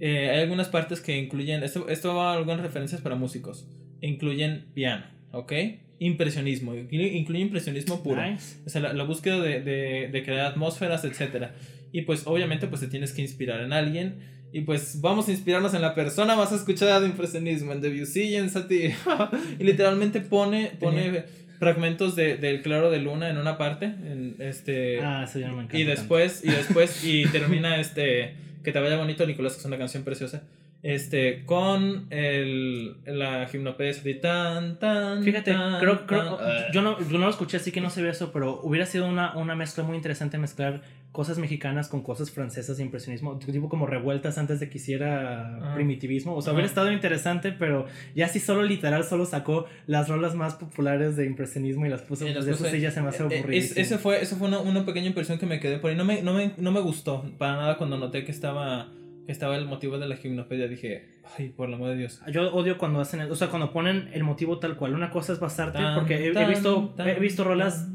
eh, 0.00 0.30
hay 0.30 0.40
algunas 0.42 0.68
partes 0.68 1.00
que 1.00 1.18
incluyen, 1.18 1.62
esto, 1.64 1.88
esto 1.88 2.14
va 2.14 2.32
a 2.32 2.36
algunas 2.36 2.60
referencias 2.60 3.00
para 3.00 3.16
músicos, 3.16 3.66
incluyen 4.00 4.66
piano, 4.74 5.04
¿ok? 5.32 5.52
Impresionismo, 5.98 6.74
incluye, 6.74 7.38
impresionismo 7.40 8.02
puro. 8.02 8.24
Nice. 8.24 8.56
O 8.66 8.68
sea, 8.68 8.80
la, 8.80 8.92
la 8.92 9.04
búsqueda 9.04 9.40
de, 9.40 9.60
de, 9.60 10.08
de 10.12 10.22
crear 10.24 10.46
atmósferas, 10.46 11.04
etc. 11.04 11.48
Y 11.92 12.02
pues 12.02 12.22
obviamente 12.26 12.66
pues 12.66 12.80
te 12.80 12.88
tienes 12.88 13.12
que 13.12 13.22
inspirar 13.22 13.60
en 13.60 13.72
alguien. 13.72 14.16
Y 14.52 14.60
pues 14.60 15.00
vamos 15.00 15.26
a 15.28 15.32
inspirarnos 15.32 15.74
en 15.74 15.82
la 15.82 15.94
persona 15.96 16.36
más 16.36 16.52
escuchada 16.52 17.00
de 17.00 17.06
impresionismo, 17.08 17.72
en 17.72 17.80
Debussy 17.80 18.22
y 18.22 18.36
en 18.36 18.50
Satie. 18.50 18.94
y 19.58 19.64
literalmente 19.64 20.20
pone, 20.20 20.72
pone 20.78 21.24
fragmentos 21.58 22.14
de, 22.14 22.36
del 22.36 22.62
claro 22.62 22.90
de 22.90 22.98
luna 23.00 23.30
en 23.30 23.38
una 23.38 23.58
parte. 23.58 23.86
En 23.86 24.36
este, 24.38 25.00
Ah, 25.00 25.26
no 25.34 25.40
me 25.40 25.62
encanta. 25.64 25.76
y 25.78 25.84
tanto. 25.84 26.00
después, 26.00 26.44
y 26.44 26.50
después, 26.50 27.04
y 27.04 27.26
termina 27.26 27.80
este, 27.80 28.34
que 28.62 28.70
te 28.70 28.78
vaya 28.78 28.96
bonito 28.96 29.26
Nicolás, 29.26 29.54
que 29.54 29.60
es 29.60 29.64
una 29.64 29.78
canción 29.78 30.04
preciosa. 30.04 30.42
Este, 30.86 31.46
con 31.46 32.08
el, 32.10 32.98
la 33.06 33.46
gimnopedia 33.46 33.94
de 34.02 34.14
tan, 34.16 34.78
tan. 34.78 35.24
Fíjate, 35.24 35.52
tan, 35.52 35.80
creo, 35.80 36.06
creo- 36.06 36.36
tan. 36.36 36.72
yo, 36.74 36.82
no, 36.82 36.98
yo 37.00 37.18
no 37.18 37.24
lo 37.24 37.30
escuché, 37.30 37.56
así 37.56 37.72
que 37.72 37.80
no 37.80 37.88
sabía 37.88 38.10
eso, 38.10 38.32
pero 38.32 38.60
hubiera 38.62 38.84
sido 38.84 39.06
una, 39.08 39.34
una 39.34 39.54
mezcla 39.54 39.82
muy 39.82 39.96
interesante 39.96 40.36
mezclar 40.36 40.82
cosas 41.10 41.38
mexicanas 41.38 41.88
con 41.88 42.02
cosas 42.02 42.30
francesas 42.30 42.76
de 42.76 42.82
impresionismo, 42.82 43.38
tipo 43.38 43.70
como 43.70 43.86
revueltas 43.86 44.36
antes 44.36 44.60
de 44.60 44.68
que 44.68 44.76
hiciera 44.76 45.56
Ajá. 45.56 45.74
primitivismo. 45.74 46.34
O 46.36 46.42
sea, 46.42 46.50
Ajá. 46.50 46.56
hubiera 46.56 46.68
estado 46.68 46.92
interesante, 46.92 47.52
pero 47.52 47.86
ya 48.14 48.28
si 48.28 48.38
solo 48.38 48.62
literal 48.62 49.04
solo 49.04 49.24
sacó 49.24 49.64
las 49.86 50.10
rolas 50.10 50.34
más 50.34 50.52
populares 50.54 51.16
de 51.16 51.24
impresionismo 51.24 51.86
y 51.86 51.88
las 51.88 52.02
puso, 52.02 52.26
pues 52.26 52.46
eso 52.46 52.66
sí 52.66 52.80
ya 52.80 52.90
se 52.90 53.00
me 53.00 53.08
hace 53.08 53.22
Eh, 53.22 53.26
eh, 53.30 53.38
aburrido. 53.38 53.58
es- 53.64 53.74
ese 53.78 53.96
fue, 53.96 54.20
eso 54.20 54.36
fue 54.36 54.48
una, 54.48 54.58
una 54.58 54.84
pequeña 54.84 55.06
impresión 55.06 55.38
que 55.38 55.46
me 55.46 55.60
quedé 55.60 55.78
por 55.78 55.88
ahí. 55.90 55.96
No 55.96 56.04
me, 56.04 56.20
no 56.20 56.34
me, 56.34 56.52
no 56.58 56.72
me 56.72 56.80
gustó 56.80 57.24
para 57.38 57.54
nada 57.56 57.78
cuando 57.78 57.96
noté 57.96 58.24
que 58.24 58.32
estaba, 58.32 58.88
estaba 59.28 59.56
el 59.56 59.66
motivo 59.66 59.98
de 59.98 60.06
la 60.06 60.16
gimnopedia. 60.16 60.68
Dije, 60.68 61.08
ay, 61.38 61.48
por 61.50 61.68
el 61.68 61.74
amor 61.74 61.90
de 61.90 61.96
Dios. 61.96 62.20
Yo 62.30 62.52
odio 62.54 62.78
cuando 62.78 63.00
hacen, 63.00 63.20
el- 63.20 63.30
o 63.30 63.36
sea, 63.36 63.48
cuando 63.48 63.72
ponen 63.72 64.10
el 64.12 64.24
motivo 64.24 64.58
tal 64.58 64.76
cual. 64.76 64.94
Una 64.94 65.10
cosa 65.10 65.32
es 65.32 65.40
basarte, 65.40 65.78
Tan, 65.78 65.94
porque 65.94 66.16
he, 66.16 66.28
he 66.28 66.32
tan, 66.32 66.48
visto, 66.48 66.92
tan, 66.96 67.08
he 67.08 67.14
visto 67.18 67.44
rolas 67.44 67.88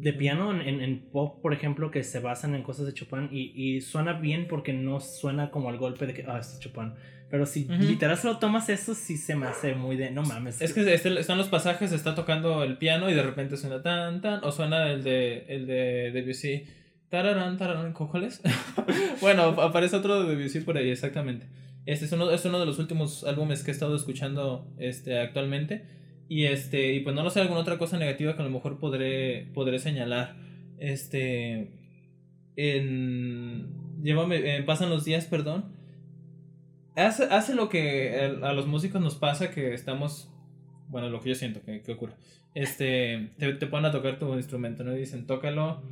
de 0.00 0.12
piano 0.12 0.50
en, 0.60 0.80
en- 0.80 1.00
pop, 1.12 1.40
por 1.40 1.52
ejemplo, 1.52 1.90
que 1.90 2.02
se 2.02 2.18
basan 2.20 2.54
en 2.54 2.62
cosas 2.62 2.86
de 2.86 2.94
Chopin 2.94 3.28
y, 3.30 3.52
y 3.54 3.80
suena 3.80 4.14
bien 4.14 4.46
porque 4.48 4.72
no 4.72 5.00
suena 5.00 5.50
como 5.50 5.68
al 5.68 5.78
golpe 5.78 6.06
de 6.06 6.14
que, 6.14 6.24
ah, 6.26 6.38
es 6.38 6.58
Chopin. 6.60 6.94
Pero 7.30 7.46
si 7.46 7.64
Ujú. 7.64 7.74
literal 7.84 8.18
solo 8.18 8.36
tomas 8.38 8.68
eso, 8.68 8.94
sí 8.94 9.16
se 9.16 9.34
me 9.34 9.46
hace 9.46 9.74
muy 9.74 9.96
de, 9.96 10.10
no 10.10 10.22
mames. 10.22 10.60
Es 10.60 10.74
que 10.74 10.82
están 10.92 11.38
los 11.38 11.48
pasajes, 11.48 11.90
está 11.92 12.14
tocando 12.14 12.62
el 12.62 12.76
piano 12.76 13.08
y 13.08 13.14
de 13.14 13.22
repente 13.22 13.56
suena 13.56 13.80
tan, 13.82 14.20
tan, 14.20 14.44
o 14.44 14.52
suena 14.52 14.90
el 14.92 15.02
de, 15.02 15.46
el 15.48 15.66
de 15.66 16.10
Debussy. 16.12 16.64
Tararán, 17.12 17.58
tararán, 17.58 17.92
¿cojones? 17.92 18.40
bueno, 19.20 19.42
aparece 19.60 19.96
otro 19.96 20.24
de 20.24 20.34
Debussy 20.34 20.60
por 20.60 20.78
ahí, 20.78 20.88
exactamente. 20.88 21.46
Este 21.84 22.06
es 22.06 22.12
uno, 22.12 22.30
es 22.30 22.42
uno 22.46 22.58
de 22.58 22.64
los 22.64 22.78
últimos 22.78 23.24
álbumes 23.24 23.62
que 23.62 23.70
he 23.70 23.74
estado 23.74 23.94
escuchando 23.94 24.66
este, 24.78 25.18
actualmente. 25.20 25.84
Y 26.30 26.44
este, 26.46 26.94
y 26.94 27.00
pues 27.00 27.14
no 27.14 27.22
lo 27.22 27.28
sé, 27.28 27.42
alguna 27.42 27.60
otra 27.60 27.76
cosa 27.76 27.98
negativa 27.98 28.34
que 28.34 28.40
a 28.40 28.46
lo 28.46 28.50
mejor 28.50 28.78
podré, 28.78 29.46
podré 29.52 29.78
señalar. 29.78 30.36
Este. 30.78 31.68
Llévame. 32.56 34.36
eh, 34.56 34.62
pasan 34.62 34.88
los 34.88 35.04
días, 35.04 35.26
perdón. 35.26 35.66
Hace, 36.96 37.24
hace 37.24 37.54
lo 37.54 37.68
que 37.68 38.38
a, 38.42 38.48
a 38.48 38.52
los 38.54 38.66
músicos 38.66 39.02
nos 39.02 39.16
pasa 39.16 39.50
que 39.50 39.74
estamos. 39.74 40.30
Bueno, 40.88 41.10
lo 41.10 41.20
que 41.20 41.28
yo 41.28 41.34
siento 41.34 41.60
que, 41.60 41.82
que 41.82 41.92
ocurre. 41.92 42.14
Este. 42.54 43.32
Te, 43.36 43.52
te 43.52 43.66
ponen 43.66 43.90
a 43.90 43.92
tocar 43.92 44.18
tu 44.18 44.32
instrumento, 44.32 44.82
¿no? 44.82 44.96
Y 44.96 45.00
dicen, 45.00 45.26
tócalo 45.26 45.82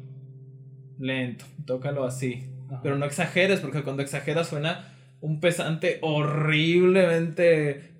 lento, 1.01 1.45
tócalo 1.67 2.05
así. 2.05 2.45
Ajá. 2.69 2.81
Pero 2.83 2.97
no 2.97 3.05
exageres, 3.07 3.61
porque 3.61 3.83
cuando 3.83 4.03
exageras 4.03 4.49
suena 4.49 4.95
un 5.21 5.41
pesante 5.41 5.99
horriblemente. 6.03 7.91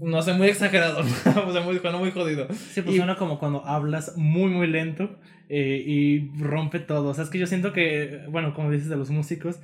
No 0.00 0.22
sé, 0.22 0.32
muy 0.34 0.48
exagerado. 0.48 1.00
o 1.46 1.52
sea, 1.52 1.60
muy, 1.62 1.78
suena 1.78 1.98
muy 1.98 2.10
jodido. 2.10 2.46
Sí, 2.72 2.82
pues 2.82 2.94
y- 2.94 2.98
suena 2.98 3.16
como 3.16 3.38
cuando 3.38 3.64
hablas 3.66 4.16
muy, 4.16 4.50
muy 4.50 4.66
lento 4.66 5.16
eh, 5.48 5.82
y 5.86 6.30
rompe 6.40 6.78
todo. 6.80 7.10
O 7.10 7.14
sea, 7.14 7.24
es 7.24 7.30
que 7.30 7.38
yo 7.38 7.46
siento 7.46 7.72
que, 7.72 8.24
bueno, 8.28 8.54
como 8.54 8.70
dices 8.70 8.88
de 8.88 8.96
los 8.96 9.10
músicos, 9.10 9.60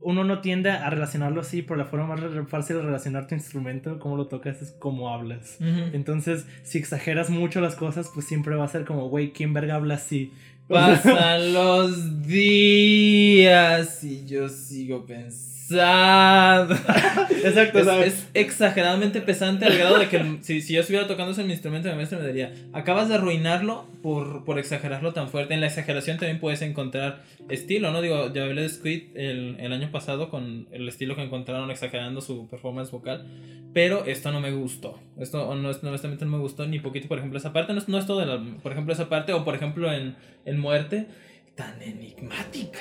uno 0.00 0.22
no 0.24 0.40
tiende 0.40 0.70
a 0.70 0.90
relacionarlo 0.90 1.40
así, 1.40 1.62
pero 1.62 1.76
la 1.76 1.86
forma 1.86 2.06
más 2.06 2.20
fácil 2.48 2.76
de 2.76 2.82
relacionar 2.82 3.26
tu 3.26 3.34
instrumento, 3.34 3.98
cómo 3.98 4.16
lo 4.16 4.26
tocas, 4.26 4.60
es 4.60 4.72
cómo 4.72 5.08
hablas. 5.08 5.56
Entonces, 5.60 6.46
si 6.62 6.76
exageras 6.78 7.30
mucho 7.30 7.60
las 7.62 7.74
cosas, 7.74 8.10
pues 8.12 8.26
siempre 8.26 8.54
va 8.54 8.64
a 8.64 8.68
ser 8.68 8.84
como, 8.84 9.08
güey, 9.08 9.32
¿quién 9.32 9.54
verga 9.54 9.76
habla 9.76 9.94
así? 9.94 10.32
Pasan 10.68 11.52
los 11.52 12.26
días 12.26 14.02
y 14.02 14.24
yo 14.24 14.48
sigo 14.48 15.04
pensando. 15.04 15.53
Exacto, 17.44 17.78
Es, 17.78 17.84
¿sabes? 17.86 18.06
es 18.14 18.26
exageradamente 18.34 19.20
pesante 19.20 19.64
al 19.64 19.76
grado 19.76 19.98
de 19.98 20.08
que 20.08 20.38
si, 20.42 20.60
si 20.60 20.74
yo 20.74 20.80
estuviera 20.80 21.06
tocando 21.06 21.32
ese 21.32 21.42
instrumento, 21.42 21.88
mi 21.88 21.96
maestro 21.96 22.18
me 22.18 22.26
diría, 22.26 22.52
acabas 22.72 23.08
de 23.08 23.16
arruinarlo 23.16 23.86
por, 24.02 24.44
por 24.44 24.58
exagerarlo 24.58 25.12
tan 25.12 25.28
fuerte. 25.28 25.54
En 25.54 25.60
la 25.60 25.66
exageración 25.66 26.18
también 26.18 26.40
puedes 26.40 26.62
encontrar 26.62 27.22
estilo, 27.48 27.90
¿no? 27.92 28.02
Digo, 28.02 28.32
ya 28.32 28.44
hablé 28.44 28.62
de 28.62 28.68
Squid 28.68 29.16
el, 29.16 29.56
el 29.58 29.72
año 29.72 29.90
pasado 29.90 30.28
con 30.28 30.66
el 30.72 30.88
estilo 30.88 31.16
que 31.16 31.22
encontraron 31.22 31.70
exagerando 31.70 32.20
su 32.20 32.48
performance 32.48 32.90
vocal, 32.90 33.26
pero 33.72 34.04
esto 34.04 34.32
no 34.32 34.40
me 34.40 34.52
gustó. 34.52 34.98
Esto 35.18 35.54
no, 35.54 35.70
honestamente 35.70 36.24
no 36.24 36.30
me 36.32 36.38
gustó 36.38 36.66
ni 36.66 36.78
poquito, 36.78 37.08
por 37.08 37.18
ejemplo, 37.18 37.38
esa 37.38 37.52
parte, 37.52 37.72
no 37.72 37.78
es, 37.78 37.88
no 37.88 37.98
es 37.98 38.06
todo, 38.06 38.24
por 38.62 38.72
ejemplo, 38.72 38.92
esa 38.92 39.08
parte, 39.08 39.32
o 39.32 39.44
por 39.44 39.54
ejemplo 39.54 39.92
en, 39.92 40.16
en 40.44 40.58
Muerte, 40.58 41.06
tan 41.54 41.80
enigmática. 41.82 42.80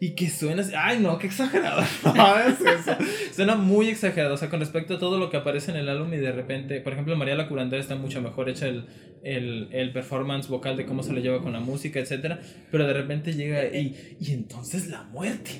Y 0.00 0.10
que 0.16 0.28
suena 0.28 0.62
así- 0.62 0.72
Ay, 0.76 0.98
no, 0.98 1.18
qué 1.18 1.28
exagerado. 1.28 1.82
No, 2.14 2.38
es 2.38 2.60
eso. 2.60 2.96
Suena 3.32 3.54
muy 3.54 3.88
exagerado. 3.88 4.34
O 4.34 4.36
sea, 4.36 4.50
con 4.50 4.60
respecto 4.60 4.94
a 4.94 4.98
todo 4.98 5.18
lo 5.18 5.30
que 5.30 5.36
aparece 5.36 5.70
en 5.70 5.76
el 5.76 5.88
álbum 5.88 6.12
y 6.12 6.16
de 6.16 6.32
repente, 6.32 6.80
por 6.80 6.92
ejemplo, 6.92 7.14
María 7.16 7.34
la 7.36 7.48
Curandera 7.48 7.80
está 7.80 7.94
mucho 7.94 8.20
mejor 8.20 8.48
hecha 8.48 8.66
el, 8.66 8.86
el, 9.22 9.68
el 9.72 9.92
performance 9.92 10.48
vocal 10.48 10.76
de 10.76 10.86
cómo 10.86 11.02
se 11.04 11.12
lo 11.12 11.20
lleva 11.20 11.40
con 11.40 11.52
la 11.52 11.60
música, 11.60 12.00
etcétera 12.00 12.40
Pero 12.72 12.86
de 12.86 12.94
repente 12.94 13.32
llega 13.34 13.64
y, 13.66 14.16
y 14.20 14.32
entonces 14.32 14.88
la 14.88 15.02
muerte. 15.04 15.50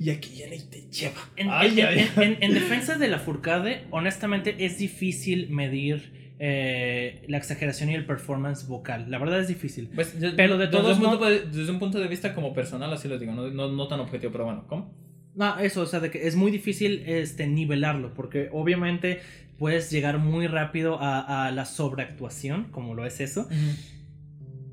Y 0.00 0.10
aquí 0.10 0.30
viene 0.34 0.56
y 0.56 0.60
te 0.62 0.80
lleva. 0.90 1.20
En, 1.36 1.48
Ay, 1.50 1.78
en- 1.80 1.86
ay, 2.16 2.38
en 2.40 2.54
defensa 2.54 2.96
de 2.98 3.06
la 3.08 3.18
Furcade, 3.20 3.84
honestamente 3.90 4.56
es 4.58 4.78
difícil 4.78 5.50
medir 5.50 6.21
eh, 6.38 7.24
la 7.28 7.36
exageración 7.38 7.90
y 7.90 7.94
el 7.94 8.04
performance 8.06 8.66
vocal. 8.66 9.10
La 9.10 9.18
verdad 9.18 9.40
es 9.40 9.48
difícil. 9.48 9.88
Pues, 9.94 10.14
Pero 10.36 10.58
de 10.58 10.66
desde 10.66 10.78
todos 10.78 10.96
un 10.98 11.02
punto 11.04 11.18
modos- 11.20 11.30
de- 11.52 11.58
desde 11.58 11.70
un 11.72 11.78
punto 11.78 11.98
de 12.00 12.08
vista 12.08 12.34
como 12.34 12.52
personal, 12.54 12.92
así 12.92 13.08
lo 13.08 13.18
digo, 13.18 13.32
no, 13.32 13.48
no, 13.50 13.70
no 13.70 13.88
tan 13.88 14.00
objetivo, 14.00 14.32
pero 14.32 14.44
bueno, 14.44 14.64
¿cómo? 14.66 14.92
No, 15.34 15.58
eso, 15.60 15.82
o 15.82 15.86
sea, 15.86 16.00
de 16.00 16.10
que 16.10 16.26
es 16.26 16.36
muy 16.36 16.50
difícil 16.50 17.04
este, 17.06 17.46
nivelarlo, 17.46 18.12
porque 18.12 18.48
obviamente 18.52 19.20
puedes 19.58 19.90
llegar 19.90 20.18
muy 20.18 20.46
rápido 20.46 21.00
a, 21.00 21.46
a 21.46 21.50
la 21.52 21.64
sobreactuación, 21.64 22.64
como 22.70 22.94
lo 22.94 23.06
es 23.06 23.20
eso. 23.20 23.48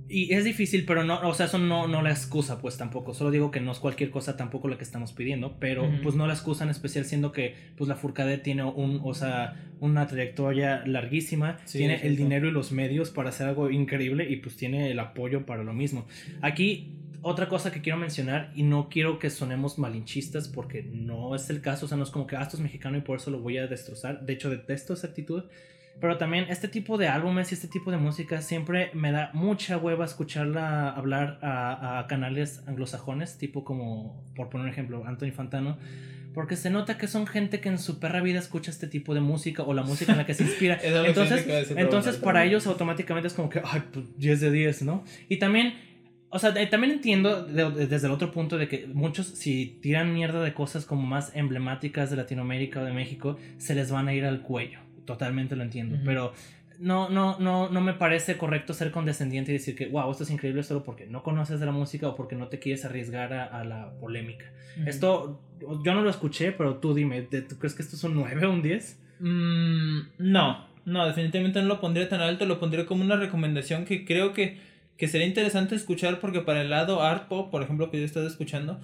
Y 0.09 0.33
es 0.33 0.43
difícil, 0.43 0.85
pero 0.85 1.03
no, 1.03 1.19
o 1.21 1.33
sea, 1.35 1.45
eso 1.45 1.59
no, 1.59 1.87
no 1.87 2.01
la 2.01 2.09
excusa, 2.09 2.59
pues 2.59 2.77
tampoco. 2.77 3.13
Solo 3.13 3.29
digo 3.29 3.51
que 3.51 3.59
no 3.59 3.71
es 3.71 3.79
cualquier 3.79 4.09
cosa 4.09 4.35
tampoco 4.35 4.67
la 4.67 4.77
que 4.77 4.83
estamos 4.83 5.13
pidiendo, 5.13 5.57
pero 5.59 5.83
Ujú. 5.83 6.01
pues 6.01 6.15
no 6.15 6.25
la 6.25 6.33
excusa 6.33 6.63
en 6.63 6.71
especial 6.71 7.05
siendo 7.05 7.31
que 7.31 7.55
pues 7.77 7.87
la 7.87 7.95
Furcade 7.95 8.39
tiene 8.39 8.63
un, 8.63 9.01
o 9.03 9.13
sea, 9.13 9.55
una 9.79 10.07
trayectoria 10.07 10.83
larguísima, 10.85 11.59
Sí, 11.65 11.77
tiene 11.77 12.05
el 12.07 12.17
dinero 12.17 12.47
y 12.47 12.51
los 12.51 12.71
medios 12.71 13.11
para 13.11 13.29
hacer 13.29 13.47
algo 13.47 13.69
increíble 13.69 14.29
y 14.29 14.37
pues 14.37 14.55
tiene 14.55 14.89
el 14.89 14.99
apoyo 14.99 15.45
para 15.45 15.63
lo 15.63 15.73
mismo. 15.73 16.07
Aquí 16.41 16.95
otra 17.21 17.49
cosa 17.49 17.71
que 17.71 17.81
quiero 17.81 17.99
mencionar 17.99 18.51
y 18.55 18.63
no 18.63 18.89
quiero 18.89 19.19
que 19.19 19.29
sonemos 19.29 19.77
malinchistas 19.77 20.47
porque 20.47 20.83
no 20.83 21.35
es 21.35 21.49
el 21.49 21.61
caso, 21.61 21.85
o 21.85 21.89
sea, 21.89 21.97
no 21.97 22.03
es 22.03 22.09
como 22.09 22.25
que 22.27 22.35
ah, 22.35 22.41
esto 22.41 22.57
es 22.57 22.63
mexicano 22.63 22.97
y 22.97 23.01
por 23.01 23.17
eso 23.17 23.29
lo 23.29 23.39
voy 23.39 23.57
a 23.57 23.67
destrozar. 23.67 24.25
De 24.25 24.33
hecho, 24.33 24.49
detesto 24.49 24.93
esa 24.93 25.07
actitud. 25.07 25.43
Pero 26.01 26.17
también 26.17 26.45
este 26.49 26.67
tipo 26.69 26.97
de 26.97 27.07
álbumes 27.09 27.51
y 27.51 27.55
este 27.55 27.67
tipo 27.67 27.91
de 27.91 27.97
música 27.97 28.41
siempre 28.41 28.89
me 28.93 29.11
da 29.11 29.31
mucha 29.33 29.77
hueva 29.77 30.05
escucharla 30.05 30.89
hablar 30.91 31.39
a, 31.41 31.99
a 31.99 32.07
canales 32.07 32.63
anglosajones, 32.67 33.37
tipo 33.37 33.63
como, 33.65 34.23
por 34.35 34.49
poner 34.49 34.67
un 34.67 34.71
ejemplo, 34.71 35.03
Anthony 35.05 35.31
Fantano. 35.31 35.77
Porque 36.33 36.55
se 36.55 36.69
nota 36.69 36.97
que 36.97 37.07
son 37.07 37.25
gente 37.27 37.59
que 37.59 37.69
en 37.69 37.79
su 37.79 37.99
perra 37.99 38.21
vida 38.21 38.39
escucha 38.39 38.69
este 38.71 38.87
tipo 38.87 39.13
de 39.13 39.19
música 39.19 39.63
o 39.63 39.73
la 39.73 39.81
música 39.81 40.11
en 40.11 40.19
la 40.19 40.25
que 40.25 40.35
se 40.35 40.43
inspira. 40.43 40.75
Entonces, 41.09 41.45
entonces 41.81 42.15
para 42.23 42.45
ellos 42.45 42.67
automáticamente 42.67 43.27
es 43.27 43.33
como 43.33 43.49
que, 43.49 43.61
ay, 43.65 43.81
pues 43.91 44.05
10 44.17 44.39
de 44.41 44.51
10, 44.51 44.83
¿no? 44.83 45.03
Y 45.27 45.37
también, 45.37 45.73
o 46.29 46.37
sea, 46.39 46.51
eh, 46.55 46.67
también 46.67 46.93
entiendo 46.93 47.43
de- 47.45 47.71
de- 47.71 47.87
desde 47.87 48.05
el 48.07 48.13
otro 48.13 48.31
punto 48.31 48.57
de 48.59 48.67
que 48.67 48.87
muchos, 48.93 49.25
si 49.27 49.79
tiran 49.81 50.13
mierda 50.13 50.41
de 50.43 50.53
cosas 50.53 50.85
como 50.85 51.01
más 51.01 51.35
emblemáticas 51.35 52.11
de 52.11 52.15
Latinoamérica 52.15 52.81
o 52.81 52.85
de 52.85 52.93
México, 52.93 53.37
se 53.57 53.73
les 53.75 53.91
van 53.91 54.07
a 54.07 54.13
ir 54.13 54.23
al 54.23 54.41
cuello. 54.43 54.79
Totalmente 55.09 55.55
lo 55.55 55.63
entiendo. 55.63 55.95
Ujú. 55.95 56.05
Pero 56.05 56.33
no, 56.77 57.09
no, 57.09 57.39
no, 57.39 57.67
no 57.67 57.81
me 57.81 57.93
parece 57.93 58.37
correcto 58.37 58.75
ser 58.75 58.91
condescendiente 58.91 59.49
y 59.49 59.55
decir 59.55 59.75
que, 59.75 59.87
wow, 59.87 60.11
esto 60.11 60.23
es 60.23 60.29
increíble 60.29 60.61
solo 60.61 60.83
porque 60.83 61.07
no 61.07 61.23
conoces 61.23 61.59
de 61.59 61.65
la 61.65 61.71
música 61.71 62.07
o 62.09 62.15
porque 62.15 62.35
no 62.35 62.47
te 62.47 62.59
quieres 62.59 62.85
arriesgar 62.85 63.33
a, 63.33 63.63
la 63.63 63.89
polémica. 63.99 64.45
Esto, 64.85 65.41
yo 65.83 65.93
no 65.95 66.03
lo 66.03 66.11
escuché, 66.11 66.51
pero 66.51 66.75
tú 66.75 66.93
dime, 66.93 67.23
¿tú 67.23 67.57
crees 67.57 67.73
que 67.73 67.81
esto 67.81 67.95
es 67.95 68.03
un 68.03 68.13
9 68.13 68.45
o 68.45 68.51
un 68.51 68.61
10? 68.61 68.99
Mm, 69.19 69.99
no, 70.19 70.67
no, 70.85 71.07
definitivamente 71.07 71.59
no 71.59 71.67
lo 71.67 71.81
pondría 71.81 72.07
tan 72.07 72.21
alto, 72.21 72.45
lo 72.45 72.59
pondría 72.59 72.85
como 72.85 73.03
una 73.03 73.15
recomendación 73.15 73.85
que 73.85 74.05
creo 74.05 74.33
que, 74.33 74.59
que 74.95 75.07
sería 75.07 75.25
interesante 75.25 75.73
escuchar 75.73 76.19
porque 76.19 76.41
para 76.41 76.61
el 76.61 76.69
lado 76.69 77.01
art 77.01 77.27
pop, 77.29 77.49
por 77.49 77.63
ejemplo, 77.63 77.89
que 77.89 77.97
yo 77.97 78.03
he 78.03 78.05
estado 78.05 78.27
escuchando, 78.27 78.79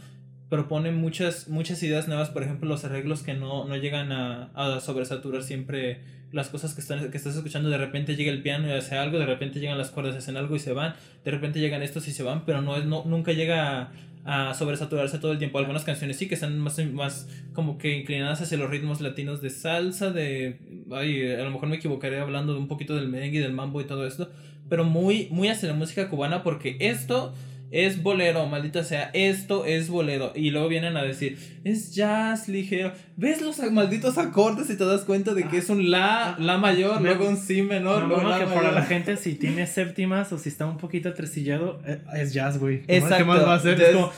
propone 0.49 0.91
muchas, 0.91 1.47
muchas 1.47 1.81
ideas 1.83 2.07
nuevas, 2.07 2.29
por 2.29 2.43
ejemplo, 2.43 2.69
los 2.69 2.85
arreglos 2.85 3.23
que 3.23 3.33
no, 3.33 3.65
no 3.65 3.75
llegan 3.77 4.11
a, 4.11 4.51
a 4.53 4.79
sobresaturar 4.79 5.43
siempre 5.43 6.01
las 6.31 6.49
cosas 6.49 6.73
que, 6.73 6.81
están, 6.81 7.11
que 7.11 7.17
estás 7.17 7.35
escuchando, 7.35 7.69
de 7.69 7.77
repente 7.77 8.15
llega 8.15 8.31
el 8.31 8.41
piano 8.41 8.67
y 8.67 8.71
hace 8.71 8.95
algo, 8.95 9.17
de 9.17 9.25
repente 9.25 9.59
llegan 9.59 9.77
las 9.77 9.89
cuerdas 9.89 10.15
y 10.15 10.17
hacen 10.17 10.35
algo 10.35 10.55
y 10.55 10.59
se 10.59 10.73
van, 10.73 10.95
de 11.23 11.31
repente 11.31 11.59
llegan 11.59 11.81
estos 11.81 12.07
y 12.09 12.11
se 12.11 12.23
van, 12.23 12.45
pero 12.45 12.61
no 12.61 12.75
es, 12.75 12.85
no, 12.85 13.03
nunca 13.05 13.31
llega 13.31 13.91
a, 14.25 14.53
sobresaturarse 14.53 15.19
todo 15.19 15.31
el 15.31 15.37
tiempo. 15.37 15.59
Algunas 15.59 15.85
canciones 15.85 16.17
sí 16.17 16.27
que 16.27 16.33
están 16.33 16.59
más, 16.59 16.77
más 16.91 17.29
como 17.53 17.77
que 17.77 17.97
inclinadas 17.97 18.41
hacia 18.41 18.57
los 18.57 18.69
ritmos 18.69 18.99
latinos 18.99 19.41
de 19.41 19.49
salsa, 19.49 20.11
de... 20.11 20.59
Ay, 20.91 21.31
a 21.31 21.43
lo 21.43 21.51
mejor 21.51 21.69
me 21.69 21.77
equivocaré 21.77 22.19
hablando 22.19 22.53
de 22.53 22.59
un 22.59 22.67
poquito 22.67 22.95
del 22.95 23.07
merengue 23.07 23.37
y 23.37 23.41
del 23.41 23.53
mambo 23.53 23.79
y 23.79 23.85
todo 23.85 24.05
esto, 24.05 24.29
pero 24.67 24.83
muy, 24.83 25.29
muy 25.31 25.47
hacia 25.47 25.69
la 25.69 25.75
música 25.75 26.09
cubana 26.09 26.43
porque 26.43 26.75
esto 26.79 27.33
es 27.71 28.01
bolero, 28.01 28.45
maldita 28.47 28.83
sea, 28.83 29.09
esto 29.13 29.65
es 29.65 29.89
bolero. 29.89 30.31
Y 30.35 30.51
luego 30.51 30.67
vienen 30.67 30.97
a 30.97 31.03
decir, 31.03 31.37
es 31.63 31.93
jazz 31.93 32.47
ligero. 32.47 32.93
¿Ves 33.17 33.41
los 33.41 33.59
malditos 33.71 34.17
acordes 34.17 34.69
y 34.69 34.77
te 34.77 34.85
das 34.85 35.01
cuenta 35.01 35.33
de 35.33 35.47
que 35.47 35.57
es 35.57 35.69
un 35.69 35.89
la, 35.89 36.35
la 36.39 36.57
mayor, 36.57 37.01
luego 37.01 37.27
un 37.27 37.37
si 37.37 37.61
menor, 37.61 38.03
luego 38.07 38.37
que 38.37 38.45
para 38.45 38.71
la 38.71 38.83
gente 38.83 39.17
si 39.17 39.35
tiene 39.35 39.67
séptimas 39.67 40.31
o 40.31 40.37
si 40.37 40.49
está 40.49 40.65
un 40.65 40.77
poquito 40.77 41.13
tresillado, 41.13 41.79
eh, 41.85 41.99
es 42.15 42.33
jazz, 42.33 42.59
güey. 42.59 42.83
Exacto. 42.87 43.17
¿Qué 43.17 43.23
más 43.23 43.41
va 43.45 43.53
a 43.53 43.57
hacer? 43.57 43.81
es 43.81 43.93
como, 43.93 44.11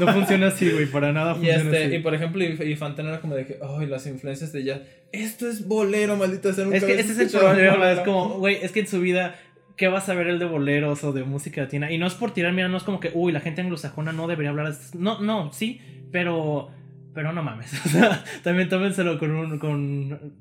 no, 0.00 0.12
funciona 0.12 0.48
así, 0.48 0.70
güey, 0.70 0.86
para 0.86 1.12
nada 1.12 1.34
funciona 1.34 1.62
y 1.62 1.66
este, 1.66 1.84
así. 1.84 1.96
Y 1.96 1.98
por 2.00 2.14
ejemplo, 2.14 2.44
y, 2.44 2.72
y 2.72 2.76
Fantana 2.76 3.10
era 3.10 3.20
como 3.20 3.34
de 3.34 3.46
que, 3.46 3.58
ay, 3.62 3.86
las 3.86 4.06
influencias 4.06 4.52
de 4.52 4.64
jazz. 4.64 4.80
Esto 5.12 5.48
es 5.48 5.66
bolero, 5.66 6.16
maldita 6.16 6.52
sea. 6.52 6.66
Es 6.72 6.82
que 6.82 6.98
ese 6.98 7.12
es 7.12 7.18
el 7.18 7.40
problema, 7.40 7.92
es 7.92 8.00
como, 8.00 8.38
güey, 8.38 8.58
es 8.62 8.72
que 8.72 8.80
en 8.80 8.88
su 8.88 9.00
vida 9.00 9.36
¿qué 9.76 9.88
vas 9.88 10.08
a 10.08 10.14
ver 10.14 10.28
el 10.28 10.38
de 10.38 10.44
boleros 10.44 11.04
o 11.04 11.12
de 11.12 11.24
música 11.24 11.62
latina? 11.62 11.90
Y 11.90 11.98
no 11.98 12.06
es 12.06 12.14
por 12.14 12.32
tirar, 12.32 12.52
mira, 12.52 12.68
no 12.68 12.76
es 12.76 12.82
como 12.82 13.00
que, 13.00 13.10
uy, 13.14 13.32
la 13.32 13.40
gente 13.40 13.60
anglosajona 13.60 14.12
no 14.12 14.26
debería 14.26 14.50
hablar 14.50 14.72
de. 14.72 14.98
No, 14.98 15.20
no, 15.20 15.52
sí, 15.52 15.80
pero, 16.10 16.70
pero 17.14 17.32
no 17.32 17.42
mames. 17.42 17.72
O 17.86 17.88
sea, 17.88 18.24
también 18.42 18.68
tómenselo 18.68 19.18
con 19.18 19.30
un, 19.30 19.58
con 19.58 20.34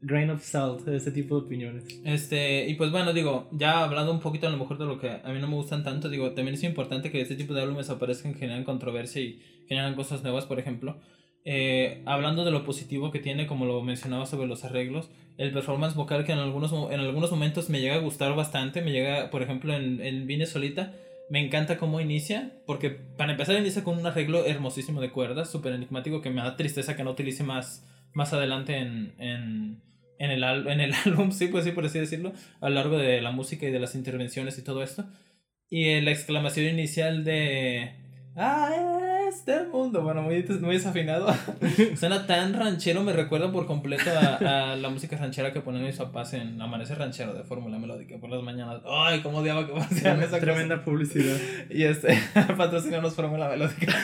grain 0.00 0.30
of 0.30 0.42
salt, 0.42 0.86
ese 0.88 1.10
tipo 1.10 1.38
de 1.38 1.46
opiniones. 1.46 1.84
Este, 2.04 2.68
y 2.68 2.74
pues 2.74 2.90
bueno, 2.90 3.12
digo, 3.12 3.48
ya 3.52 3.82
hablando 3.82 4.12
un 4.12 4.20
poquito 4.20 4.46
a 4.46 4.50
lo 4.50 4.56
mejor 4.56 4.78
de 4.78 4.86
lo 4.86 4.98
que 4.98 5.10
a 5.10 5.32
mí 5.32 5.40
no 5.40 5.48
me 5.48 5.54
gustan 5.54 5.82
tanto, 5.82 6.08
digo, 6.08 6.32
también 6.32 6.54
es 6.54 6.62
importante 6.62 7.10
que 7.10 7.20
este 7.20 7.34
tipo 7.34 7.54
de 7.54 7.62
álbumes 7.62 7.90
aparezcan, 7.90 8.34
generan 8.34 8.64
controversia 8.64 9.20
y 9.20 9.42
generan 9.68 9.94
cosas 9.94 10.22
nuevas, 10.22 10.46
por 10.46 10.58
ejemplo. 10.58 11.00
Eh, 11.44 12.02
hablando 12.06 12.44
de 12.44 12.50
lo 12.50 12.64
positivo 12.64 13.10
que 13.10 13.20
tiene, 13.20 13.46
como 13.46 13.66
lo 13.66 13.82
mencionaba 13.82 14.26
sobre 14.26 14.48
los 14.48 14.64
arreglos, 14.64 15.10
el 15.38 15.52
performance 15.52 15.94
vocal 15.94 16.24
que 16.24 16.32
en 16.32 16.38
algunos, 16.38 16.72
en 16.72 17.00
algunos 17.00 17.30
momentos 17.30 17.68
me 17.68 17.80
llega 17.80 17.96
a 17.96 18.00
gustar 18.00 18.34
bastante, 18.34 18.82
me 18.82 18.92
llega, 18.92 19.30
por 19.30 19.42
ejemplo, 19.42 19.74
en, 19.74 20.00
en 20.00 20.26
Vine 20.26 20.46
Solita, 20.46 20.92
me 21.28 21.44
encanta 21.44 21.76
cómo 21.76 22.00
inicia, 22.00 22.52
porque 22.66 22.90
para 22.90 23.32
empezar 23.32 23.56
inicia 23.56 23.84
con 23.84 23.98
un 23.98 24.06
arreglo 24.06 24.46
hermosísimo 24.46 25.00
de 25.00 25.10
cuerdas, 25.10 25.50
súper 25.50 25.72
enigmático, 25.72 26.22
que 26.22 26.30
me 26.30 26.42
da 26.42 26.56
tristeza 26.56 26.96
que 26.96 27.04
no 27.04 27.10
utilice 27.10 27.42
más, 27.42 27.84
más 28.12 28.32
adelante 28.32 28.76
en, 28.76 29.14
en, 29.18 29.82
en, 30.18 30.30
el, 30.30 30.42
en 30.68 30.80
el 30.80 30.94
álbum, 31.04 31.32
sí, 31.32 31.48
pues 31.48 31.64
sí, 31.64 31.72
por 31.72 31.84
así 31.84 31.98
decirlo, 31.98 32.32
a 32.60 32.68
lo 32.68 32.76
largo 32.76 32.96
de 32.96 33.20
la 33.20 33.32
música 33.32 33.66
y 33.66 33.70
de 33.70 33.80
las 33.80 33.94
intervenciones 33.94 34.58
y 34.58 34.62
todo 34.62 34.82
esto. 34.82 35.04
Y 35.68 36.00
la 36.00 36.12
exclamación 36.12 36.66
inicial 36.66 37.24
de... 37.24 37.92
¡Ah, 38.36 39.05
este 39.46 39.68
mundo. 39.68 40.02
Bueno, 40.02 40.22
muy, 40.22 40.44
muy 40.60 40.74
desafinado. 40.74 41.32
Suena 41.96 42.26
tan 42.26 42.52
ranchero, 42.52 43.02
me 43.04 43.12
recuerda 43.12 43.52
por 43.52 43.66
completo 43.66 44.10
a, 44.10 44.74
la 44.76 44.90
música 44.90 45.16
ranchera 45.16 45.52
que 45.52 45.60
ponen 45.60 45.84
mis 45.84 45.96
papás 45.96 46.34
en 46.34 46.60
Amanecer 46.60 46.98
Ranchero 46.98 47.32
de 47.32 47.44
Fórmula 47.44 47.78
Melódica 47.78 48.18
por 48.18 48.28
las 48.28 48.42
mañanas. 48.42 48.82
Ay, 48.84 49.20
cómo 49.20 49.38
odiaba 49.38 49.66
que 49.66 49.72
pasaran 49.72 50.20
esa 50.22 50.40
Tremenda 50.40 50.82
publicidad. 50.84 51.36
Y 51.70 51.84
este, 51.84 52.18
patrocinanos 52.56 53.14
Fórmula 53.14 53.48
Melódica. 53.48 53.94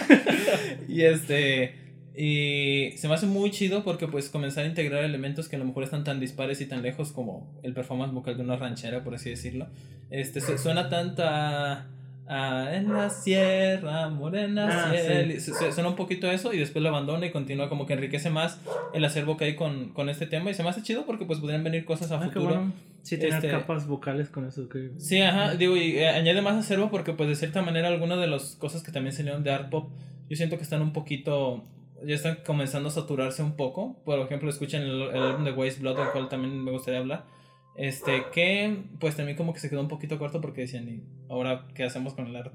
y 0.88 1.02
este. 1.02 1.80
Y 2.14 2.92
se 2.98 3.08
me 3.08 3.14
hace 3.14 3.26
muy 3.26 3.50
chido 3.50 3.84
porque 3.84 4.06
pues 4.06 4.28
comenzar 4.28 4.64
a 4.64 4.68
integrar 4.68 5.02
elementos 5.02 5.48
que 5.48 5.56
a 5.56 5.58
lo 5.58 5.64
mejor 5.64 5.82
están 5.82 6.04
tan 6.04 6.20
dispares 6.20 6.60
y 6.60 6.66
tan 6.66 6.82
lejos 6.82 7.10
como 7.10 7.58
el 7.62 7.72
performance 7.72 8.12
vocal 8.12 8.36
de 8.36 8.44
una 8.44 8.56
ranchera, 8.56 9.02
por 9.02 9.14
así 9.14 9.30
decirlo. 9.30 9.66
Este 10.10 10.42
suena 10.58 10.90
tanta 10.90 11.88
Ah, 12.34 12.74
en 12.74 12.90
la 12.90 13.10
sierra, 13.10 14.08
morena 14.08 14.90
ah, 14.90 15.70
Suena 15.70 15.90
un 15.90 15.96
poquito 15.96 16.30
eso 16.30 16.54
y 16.54 16.58
después 16.58 16.82
lo 16.82 16.88
abandona 16.88 17.26
y 17.26 17.30
continúa 17.30 17.68
como 17.68 17.84
que 17.84 17.92
enriquece 17.92 18.30
más 18.30 18.58
el 18.94 19.04
acervo 19.04 19.36
que 19.36 19.44
hay 19.44 19.54
con, 19.54 19.90
con 19.90 20.08
este 20.08 20.26
tema 20.26 20.50
y 20.50 20.54
se 20.54 20.62
me 20.62 20.70
hace 20.70 20.80
chido 20.82 21.04
porque 21.04 21.26
pues 21.26 21.40
podrían 21.40 21.62
venir 21.62 21.84
cosas 21.84 22.10
a 22.10 22.16
ah, 22.16 22.20
futuro. 22.22 22.72
Sí, 23.02 23.18
tener 23.18 23.34
este, 23.34 23.50
capas 23.50 23.86
vocales 23.86 24.30
con 24.30 24.46
eso. 24.46 24.66
Que... 24.70 24.92
Sí, 24.96 25.20
ajá, 25.20 25.56
digo, 25.56 25.76
y 25.76 25.98
eh, 25.98 26.08
añade 26.08 26.40
más 26.40 26.56
acervo 26.56 26.90
porque 26.90 27.12
pues 27.12 27.28
de 27.28 27.36
cierta 27.36 27.60
manera 27.60 27.88
algunas 27.88 28.18
de 28.18 28.28
las 28.28 28.56
cosas 28.56 28.82
que 28.82 28.92
también 28.92 29.14
salieron 29.14 29.44
de 29.44 29.52
art 29.52 29.68
pop, 29.68 29.90
yo 30.30 30.36
siento 30.36 30.56
que 30.56 30.62
están 30.62 30.80
un 30.80 30.94
poquito, 30.94 31.64
ya 32.02 32.14
están 32.14 32.38
comenzando 32.46 32.88
a 32.88 32.92
saturarse 32.92 33.42
un 33.42 33.56
poco. 33.56 34.00
Por 34.06 34.18
ejemplo, 34.20 34.48
escuchen 34.48 34.80
el, 34.80 35.02
el 35.02 35.22
álbum 35.22 35.44
de 35.44 35.52
Waste 35.52 35.82
Blood, 35.82 35.98
del 35.98 36.08
cual 36.12 36.30
también 36.30 36.64
me 36.64 36.70
gustaría 36.70 37.00
hablar 37.00 37.26
este, 37.74 38.24
que 38.32 38.82
pues 39.00 39.16
también 39.16 39.36
como 39.36 39.54
que 39.54 39.60
se 39.60 39.70
quedó 39.70 39.80
un 39.80 39.88
poquito 39.88 40.18
corto 40.18 40.42
porque 40.42 40.62
decían, 40.62 40.86
¿y 40.88 41.02
ahora 41.30 41.66
qué 41.74 41.84
hacemos 41.84 42.12
con 42.12 42.26
el 42.26 42.36
arte 42.36 42.50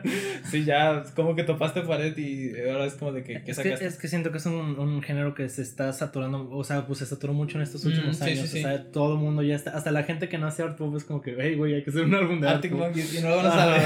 sí, 0.50 0.64
ya 0.64 1.04
como 1.14 1.36
que 1.36 1.44
topaste 1.44 1.82
pared 1.82 2.16
y 2.18 2.52
ahora 2.68 2.84
es 2.84 2.94
como 2.94 3.12
de 3.12 3.22
que, 3.22 3.34
es, 3.46 3.58
que 3.58 3.72
es 3.72 3.96
que 3.96 4.08
siento 4.08 4.32
que 4.32 4.38
es 4.38 4.46
un, 4.46 4.76
un, 4.78 5.02
género 5.02 5.34
que 5.34 5.48
se 5.48 5.62
está 5.62 5.92
saturando, 5.92 6.50
o 6.50 6.64
sea, 6.64 6.84
pues 6.84 6.98
se 6.98 7.06
saturó 7.06 7.32
mucho 7.32 7.58
en 7.58 7.62
estos 7.62 7.84
mm, 7.84 7.88
últimos 7.88 8.20
años. 8.22 8.42
O 8.42 8.46
sea, 8.48 8.90
todo 8.90 9.14
el 9.14 9.20
mundo 9.20 9.42
ya 9.44 9.54
está, 9.54 9.70
hasta 9.70 9.92
la 9.92 10.02
gente 10.02 10.28
que 10.28 10.36
no 10.36 10.48
hace 10.48 10.64
art 10.64 10.76
pop 10.76 10.96
es 10.96 11.04
como 11.04 11.20
que, 11.20 11.36
hey, 11.38 11.54
güey, 11.54 11.74
hay 11.74 11.84
que 11.84 11.90
hacer 11.90 12.02
un 12.02 12.14
álbum 12.14 12.40
de 12.40 12.48
Arctic 12.48 12.72
Monkeys 12.72 13.14
y 13.14 13.22
no 13.22 13.28
lo 13.28 13.36
van 13.36 13.46
a 13.46 13.52
saber. 13.52 13.82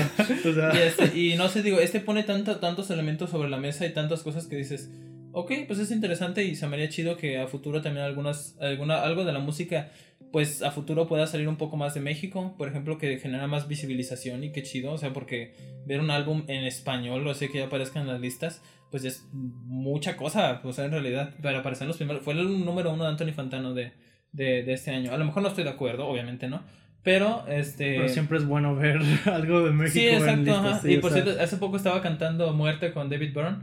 y, 0.74 0.78
este, 0.78 1.18
y 1.18 1.36
no 1.36 1.48
sé, 1.48 1.62
digo, 1.62 1.78
este 1.78 2.00
pone 2.00 2.22
tanto, 2.22 2.56
tantos 2.56 2.90
elementos 2.90 3.28
sobre 3.28 3.50
la 3.50 3.58
mesa 3.58 3.84
y 3.84 3.92
tantas 3.92 4.22
cosas 4.22 4.46
que 4.46 4.56
dices 4.56 4.90
ok, 5.32 5.52
pues 5.66 5.78
es 5.78 5.90
interesante 5.90 6.44
y 6.44 6.56
se 6.56 6.66
me 6.66 6.76
haría 6.76 6.88
chido 6.88 7.16
que 7.16 7.38
a 7.38 7.46
futuro 7.46 7.82
también 7.82 8.04
algunas, 8.04 8.56
alguna, 8.60 9.02
algo 9.02 9.24
de 9.24 9.32
la 9.32 9.38
música, 9.38 9.90
pues 10.32 10.62
a 10.62 10.70
futuro 10.70 11.06
pueda 11.08 11.26
salir 11.26 11.48
un 11.48 11.56
poco 11.56 11.76
más 11.76 11.94
de 11.94 12.00
México, 12.00 12.54
por 12.56 12.68
ejemplo, 12.68 12.98
que 12.98 13.18
genera 13.18 13.46
más 13.46 13.68
visibilización 13.68 14.44
y 14.44 14.52
qué 14.52 14.62
chido, 14.62 14.92
o 14.92 14.98
sea, 14.98 15.12
porque 15.12 15.54
ver 15.86 16.00
un 16.00 16.10
álbum 16.10 16.44
en 16.46 16.64
español, 16.64 17.26
o 17.26 17.34
sea, 17.34 17.48
que 17.48 17.58
ya 17.58 17.66
aparezca 17.66 18.00
en 18.00 18.06
las 18.06 18.20
listas, 18.20 18.62
pues 18.90 19.04
es 19.04 19.28
mucha 19.32 20.16
cosa, 20.16 20.60
o 20.62 20.72
sea, 20.72 20.84
en 20.84 20.92
realidad, 20.92 21.34
para 21.42 21.60
aparecer 21.60 21.84
en 21.84 21.88
los 21.88 21.96
primeros, 21.96 22.22
fue 22.22 22.34
el 22.34 22.64
número 22.64 22.92
uno 22.92 23.04
de 23.04 23.10
Anthony 23.10 23.32
Fantano 23.32 23.74
de, 23.74 23.92
de, 24.32 24.62
de 24.62 24.72
este 24.72 24.92
año, 24.92 25.12
a 25.12 25.18
lo 25.18 25.24
mejor 25.24 25.42
no 25.42 25.48
estoy 25.48 25.64
de 25.64 25.70
acuerdo, 25.70 26.06
obviamente, 26.06 26.48
¿no? 26.48 26.62
Pero, 27.02 27.44
este... 27.48 27.96
Pero 27.96 28.08
siempre 28.08 28.38
es 28.38 28.44
bueno 28.44 28.76
ver 28.76 29.00
algo 29.24 29.64
de 29.64 29.72
México. 29.72 29.94
Sí, 29.94 30.06
exacto. 30.06 30.30
En 30.32 30.44
listas, 30.44 30.84
y 30.84 30.98
por 30.98 31.12
cierto, 31.12 31.30
hace 31.40 31.56
poco 31.56 31.76
estaba 31.76 32.02
cantando 32.02 32.52
Muerte 32.52 32.92
con 32.92 33.08
David 33.08 33.32
Byrne. 33.34 33.58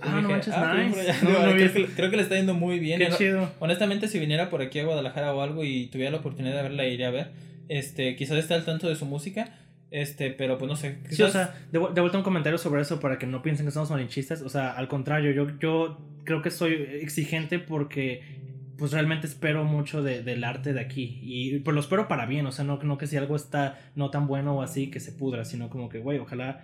Ah, 0.00 0.20
no 0.20 0.28
manches, 0.28 0.54
ah, 0.54 0.74
nice. 0.74 0.96
creo, 1.94 2.10
que, 2.10 2.16
le 2.16 2.22
está 2.22 2.36
yendo 2.36 2.54
muy 2.54 2.78
bien. 2.78 2.98
Qué 2.98 3.10
chido. 3.10 3.50
Honestamente, 3.58 4.08
si 4.08 4.18
viniera 4.18 4.50
por 4.50 4.62
aquí 4.62 4.78
a 4.78 4.84
Guadalajara 4.84 5.34
o 5.34 5.40
algo 5.42 5.64
y 5.64 5.86
tuviera 5.86 6.10
la 6.10 6.18
oportunidad 6.18 6.56
de 6.56 6.62
verla, 6.62 6.86
iría 6.86 7.08
a 7.08 7.10
ver. 7.10 7.30
Este, 7.68 8.16
quizás 8.16 8.38
esté 8.38 8.54
al 8.54 8.64
tanto 8.64 8.88
de 8.88 8.96
su 8.96 9.06
música. 9.06 9.58
Este, 9.90 10.30
pero 10.30 10.56
pues 10.56 10.70
no 10.70 10.76
sé. 10.76 10.98
Sí, 11.10 11.22
o 11.22 11.28
sea, 11.28 11.54
de, 11.70 11.78
vuelta 11.78 12.16
un 12.16 12.24
comentario 12.24 12.56
sobre 12.56 12.80
eso 12.80 12.98
para 12.98 13.18
que 13.18 13.26
no 13.26 13.42
piensen 13.42 13.66
que 13.66 13.72
somos 13.72 13.90
malinchistas. 13.90 14.40
O 14.42 14.48
sea, 14.48 14.72
al 14.72 14.88
contrario, 14.88 15.32
yo, 15.32 15.58
yo 15.58 15.98
creo 16.24 16.40
que 16.40 16.50
soy 16.50 16.72
exigente 17.02 17.58
porque 17.58 18.22
pues 18.78 18.92
realmente 18.92 19.26
espero 19.26 19.64
mucho 19.64 20.02
de, 20.02 20.22
del 20.22 20.44
arte 20.44 20.72
de 20.72 20.80
aquí. 20.80 21.20
Y 21.22 21.58
pues 21.58 21.74
lo 21.74 21.80
espero 21.80 22.08
para 22.08 22.24
bien. 22.24 22.46
O 22.46 22.52
sea, 22.52 22.64
no, 22.64 22.82
no 22.82 22.96
que 22.96 23.06
si 23.06 23.18
algo 23.18 23.36
está 23.36 23.78
no 23.94 24.10
tan 24.10 24.26
bueno 24.26 24.56
o 24.56 24.62
así 24.62 24.90
que 24.90 24.98
se 24.98 25.12
pudra, 25.12 25.44
sino 25.44 25.68
como 25.68 25.90
que, 25.90 25.98
güey, 25.98 26.18
ojalá 26.18 26.62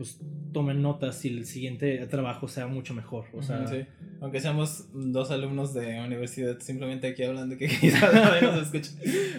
pues 0.00 0.18
tomen 0.54 0.80
notas 0.80 1.22
y 1.26 1.28
el 1.28 1.44
siguiente 1.44 1.98
trabajo 2.06 2.48
sea 2.48 2.66
mucho 2.66 2.94
mejor. 2.94 3.26
O 3.34 3.42
sea, 3.42 3.66
sí. 3.66 3.84
Aunque 4.22 4.40
seamos 4.40 4.86
dos 4.94 5.30
alumnos 5.30 5.74
de 5.74 6.00
universidad, 6.00 6.58
simplemente 6.60 7.08
aquí 7.08 7.22
hablando 7.22 7.58
que 7.58 7.66
quizás 7.80 8.14
nadie 8.14 8.40
nos 8.40 8.62
escuche. 8.62 8.92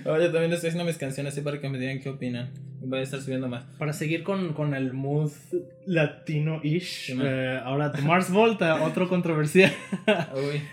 yo 0.06 0.32
también 0.32 0.54
estoy 0.54 0.70
haciendo 0.70 0.86
mis 0.86 1.00
canciones 1.00 1.34
así 1.34 1.42
para 1.42 1.60
que 1.60 1.68
me 1.68 1.80
digan 1.80 2.00
qué 2.00 2.10
opinan. 2.10 2.52
Voy 2.80 3.00
a 3.00 3.02
estar 3.02 3.20
subiendo 3.22 3.48
más. 3.48 3.64
Para 3.80 3.92
seguir 3.92 4.24
con, 4.24 4.54
con 4.54 4.76
el 4.76 4.94
mood 4.94 5.32
latino-ish, 5.88 7.16
eh, 7.20 7.60
ahora 7.64 7.92
The 7.92 8.04
Mars 8.04 8.32
Volta, 8.32 8.84
otro 8.86 9.10
controversial. 9.10 9.74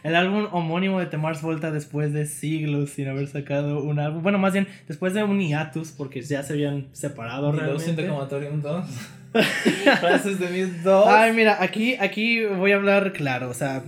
El 0.03 0.15
álbum 0.15 0.49
homónimo 0.53 1.01
de 1.01 1.07
The 1.07 1.17
Mars 1.17 1.41
Volta 1.41 1.71
después 1.71 2.13
de 2.13 2.27
siglos 2.27 2.91
sin 2.91 3.09
haber 3.09 3.27
sacado 3.29 3.83
un 3.83 4.01
álbum. 4.01 4.23
Bueno, 4.23 4.37
más 4.37 4.53
bien 4.53 4.69
después 4.87 5.15
de 5.15 5.23
un 5.23 5.41
hiatus 5.41 5.93
porque 5.93 6.21
ya 6.21 6.43
se 6.43 6.53
habían 6.53 6.89
separado 6.93 7.53
realmente. 7.53 8.07
2. 8.07 9.18
Frases 10.01 10.39
de 10.39 10.49
mis 10.49 10.83
dos. 10.83 11.07
Ay, 11.09 11.33
mira, 11.33 11.63
aquí, 11.63 11.97
aquí 11.99 12.45
voy 12.45 12.73
a 12.73 12.77
hablar 12.77 13.13
claro. 13.13 13.51
O 13.51 13.55
sea, 13.55 13.85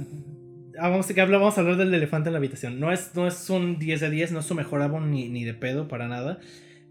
ah, 0.78 0.88
vamos, 0.88 1.06
vamos 1.14 1.58
a 1.58 1.60
hablar 1.60 1.76
del 1.76 1.94
elefante 1.94 2.28
en 2.28 2.34
la 2.34 2.38
habitación. 2.38 2.80
No 2.80 2.92
es, 2.92 3.14
no 3.14 3.26
es 3.26 3.50
un 3.50 3.78
10 3.78 4.00
de 4.00 4.10
10, 4.10 4.32
no 4.32 4.40
es 4.40 4.46
su 4.46 4.54
mejor 4.54 4.82
álbum 4.82 5.10
ni, 5.10 5.28
ni 5.28 5.44
de 5.44 5.54
pedo 5.54 5.88
para 5.88 6.08
nada. 6.08 6.40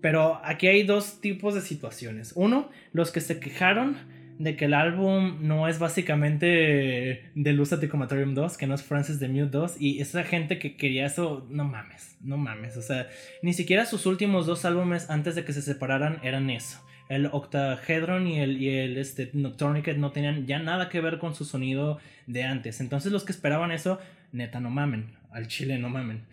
Pero 0.02 0.40
aquí 0.44 0.68
hay 0.68 0.84
dos 0.84 1.22
tipos 1.22 1.54
de 1.54 1.62
situaciones. 1.62 2.32
Uno, 2.36 2.70
los 2.94 3.12
que 3.12 3.22
se 3.22 3.40
quejaron 3.40 3.98
de 4.40 4.56
que 4.56 4.66
el 4.66 4.74
álbum 4.74 5.40
no 5.42 5.68
es 5.68 5.80
básicamente 5.80 7.30
de 7.36 7.54
Luz 7.54 7.76
Comatorium 7.92 8.34
2, 8.34 8.58
que 8.58 8.68
no 8.68 8.74
es 8.74 8.82
Francis 8.82 9.20
the 9.20 9.28
Mute 9.28 9.52
2, 9.52 9.82
y 9.82 10.00
esa 10.00 10.24
gente 10.24 10.60
que 10.60 10.78
quería 10.78 11.06
eso, 11.06 11.46
no 11.50 11.66
mames, 11.66 12.16
no 12.22 12.38
mames, 12.38 12.78
o 12.78 12.82
sea, 12.82 13.10
ni 13.42 13.52
siquiera 13.52 13.86
sus 13.86 14.06
últimos 14.06 14.46
dos 14.46 14.64
álbumes 14.64 15.10
antes 15.10 15.36
de 15.36 15.44
que 15.44 15.52
se 15.52 15.62
separaran 15.62 16.20
eran 16.24 16.50
eso. 16.50 16.80
El 17.10 17.26
Octahedron 17.26 18.28
y 18.28 18.40
el, 18.40 18.62
y 18.62 18.70
el 18.70 18.98
este, 18.98 19.32
Nocturnicate 19.34 19.98
no 19.98 20.12
tenían 20.12 20.48
ya 20.48 20.60
nada 20.60 20.90
que 20.90 21.02
ver 21.02 21.18
con 21.18 21.36
su 21.36 21.44
sonido 21.44 22.00
de 22.28 22.44
antes. 22.44 22.80
Entonces 22.80 23.12
los 23.12 23.26
que 23.26 23.32
esperaban 23.34 23.72
eso, 23.72 24.00
neta, 24.32 24.60
no 24.60 24.70
mamen. 24.70 25.18
Al 25.32 25.48
chile 25.48 25.78
no 25.78 25.90
mamen. 25.90 26.24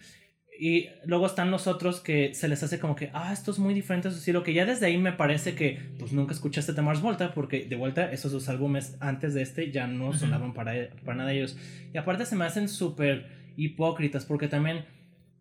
Y 0.59 0.89
luego 1.05 1.27
están 1.27 1.51
los 1.51 1.67
otros 1.67 2.01
que 2.01 2.35
se 2.35 2.49
les 2.49 2.63
hace 2.63 2.79
como 2.79 2.97
que, 2.97 3.11
ah, 3.13 3.33
esto 3.33 3.51
es 3.51 3.59
muy 3.59 3.75
diferente 3.75 4.09
a 4.09 4.11
su 4.11 4.19
estilo, 4.19 4.43
que 4.43 4.55
ya 4.55 4.65
desde 4.65 4.87
ahí 4.87 4.97
me 4.97 5.13
parece 5.13 5.55
que 5.55 5.79
pues 5.99 6.13
nunca 6.13 6.33
escuchaste 6.33 6.73
de 6.73 6.81
Mars 6.83 7.03
Volta, 7.03 7.35
porque 7.35 7.67
de 7.67 7.77
vuelta 7.77 8.11
esos 8.11 8.33
dos 8.33 8.49
álbumes 8.49 8.97
antes 9.01 9.35
de 9.35 9.43
este 9.43 9.71
ya 9.71 9.87
no 9.87 10.15
sonaban 10.15 10.55
para, 10.55 10.73
para 11.05 11.19
nada 11.19 11.31
de 11.31 11.37
ellos. 11.37 11.59
Y 11.93 11.99
aparte 11.99 12.25
se 12.25 12.37
me 12.37 12.47
hacen 12.47 12.69
súper 12.69 13.27
hipócritas, 13.57 14.25
porque 14.25 14.49
también, 14.49 14.87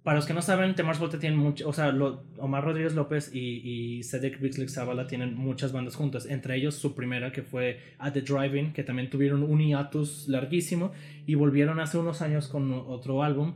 para 0.06 0.18
los 0.18 0.28
que 0.28 0.36
no 0.36 0.44
saben, 0.44 0.76
Mars 0.86 1.00
Volta 1.00 1.18
tienen 1.18 1.40
mucho, 1.40 1.68
o 1.68 1.74
sea, 1.74 1.90
Omar 2.38 2.64
Rodríguez 2.64 2.94
López 2.94 3.32
y, 3.34 4.04
Cedric 4.04 4.40
Bixley 4.40 4.70
Zavala 4.70 5.08
tienen 5.08 5.36
muchas 5.36 5.72
bandas 5.72 5.96
juntas, 5.96 6.28
entre 6.28 6.56
ellos 6.58 6.76
su 6.76 6.94
primera 6.94 7.32
que 7.32 7.42
fue 7.42 7.80
At 7.98 8.14
the 8.14 8.22
Driving, 8.22 8.72
que 8.72 8.84
también 8.84 9.10
tuvieron 9.10 9.42
un 9.42 9.60
hiatus 9.60 10.28
larguísimo 10.28 10.92
y 11.26 11.34
volvieron 11.34 11.80
hace 11.80 11.98
unos 11.98 12.22
años 12.22 12.48
con 12.48 12.72
otro 12.72 13.24
álbum. 13.24 13.56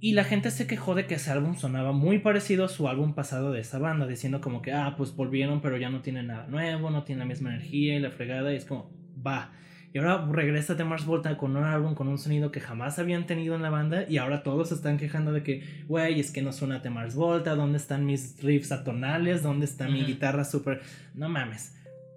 Y 0.00 0.14
la 0.14 0.24
gente 0.24 0.50
se 0.50 0.66
quejó 0.66 0.94
de 0.94 1.06
que 1.06 1.16
ese 1.16 1.30
álbum 1.30 1.54
sonaba 1.54 1.92
muy 1.92 2.18
parecido 2.18 2.64
a 2.64 2.68
su 2.68 2.88
álbum 2.88 3.12
pasado 3.12 3.52
de 3.52 3.60
esa 3.60 3.78
banda, 3.78 4.06
diciendo 4.06 4.40
como 4.40 4.62
que, 4.62 4.72
ah, 4.72 4.94
pues 4.96 5.14
volvieron, 5.14 5.60
pero 5.60 5.76
ya 5.76 5.90
no 5.90 6.00
tiene 6.00 6.22
nada 6.22 6.46
nuevo, 6.46 6.88
no 6.88 7.04
tiene 7.04 7.18
la 7.18 7.26
misma 7.26 7.50
energía 7.50 7.94
y 7.94 8.00
la 8.00 8.10
fregada, 8.10 8.54
y 8.54 8.56
es 8.56 8.64
como, 8.64 8.90
va. 9.24 9.52
Y 9.94 9.98
ahora 9.98 10.26
regresa 10.28 10.74
de 10.74 10.82
Mars 10.82 11.06
Volta 11.06 11.38
con 11.38 11.56
un 11.56 11.62
álbum 11.62 11.94
con 11.94 12.08
un 12.08 12.18
sonido 12.18 12.50
que 12.50 12.58
jamás 12.58 12.98
habían 12.98 13.26
tenido 13.26 13.54
en 13.54 13.62
la 13.62 13.70
banda, 13.70 14.04
y 14.08 14.16
ahora 14.16 14.42
todos 14.42 14.70
se 14.70 14.74
están 14.74 14.98
quejando 14.98 15.32
de 15.32 15.44
que, 15.44 15.62
güey, 15.86 16.18
es 16.18 16.32
que 16.32 16.42
no 16.42 16.52
suena 16.52 16.80
de 16.80 16.90
Mars 16.90 17.14
Volta, 17.14 17.54
¿dónde 17.54 17.78
están 17.78 18.04
mis 18.04 18.42
riffs 18.42 18.72
atonales? 18.72 19.44
¿Dónde 19.44 19.66
está 19.66 19.86
mi 19.88 20.04
guitarra 20.04 20.44
súper.? 20.44 20.82
No 21.14 21.28
mames. 21.28 21.76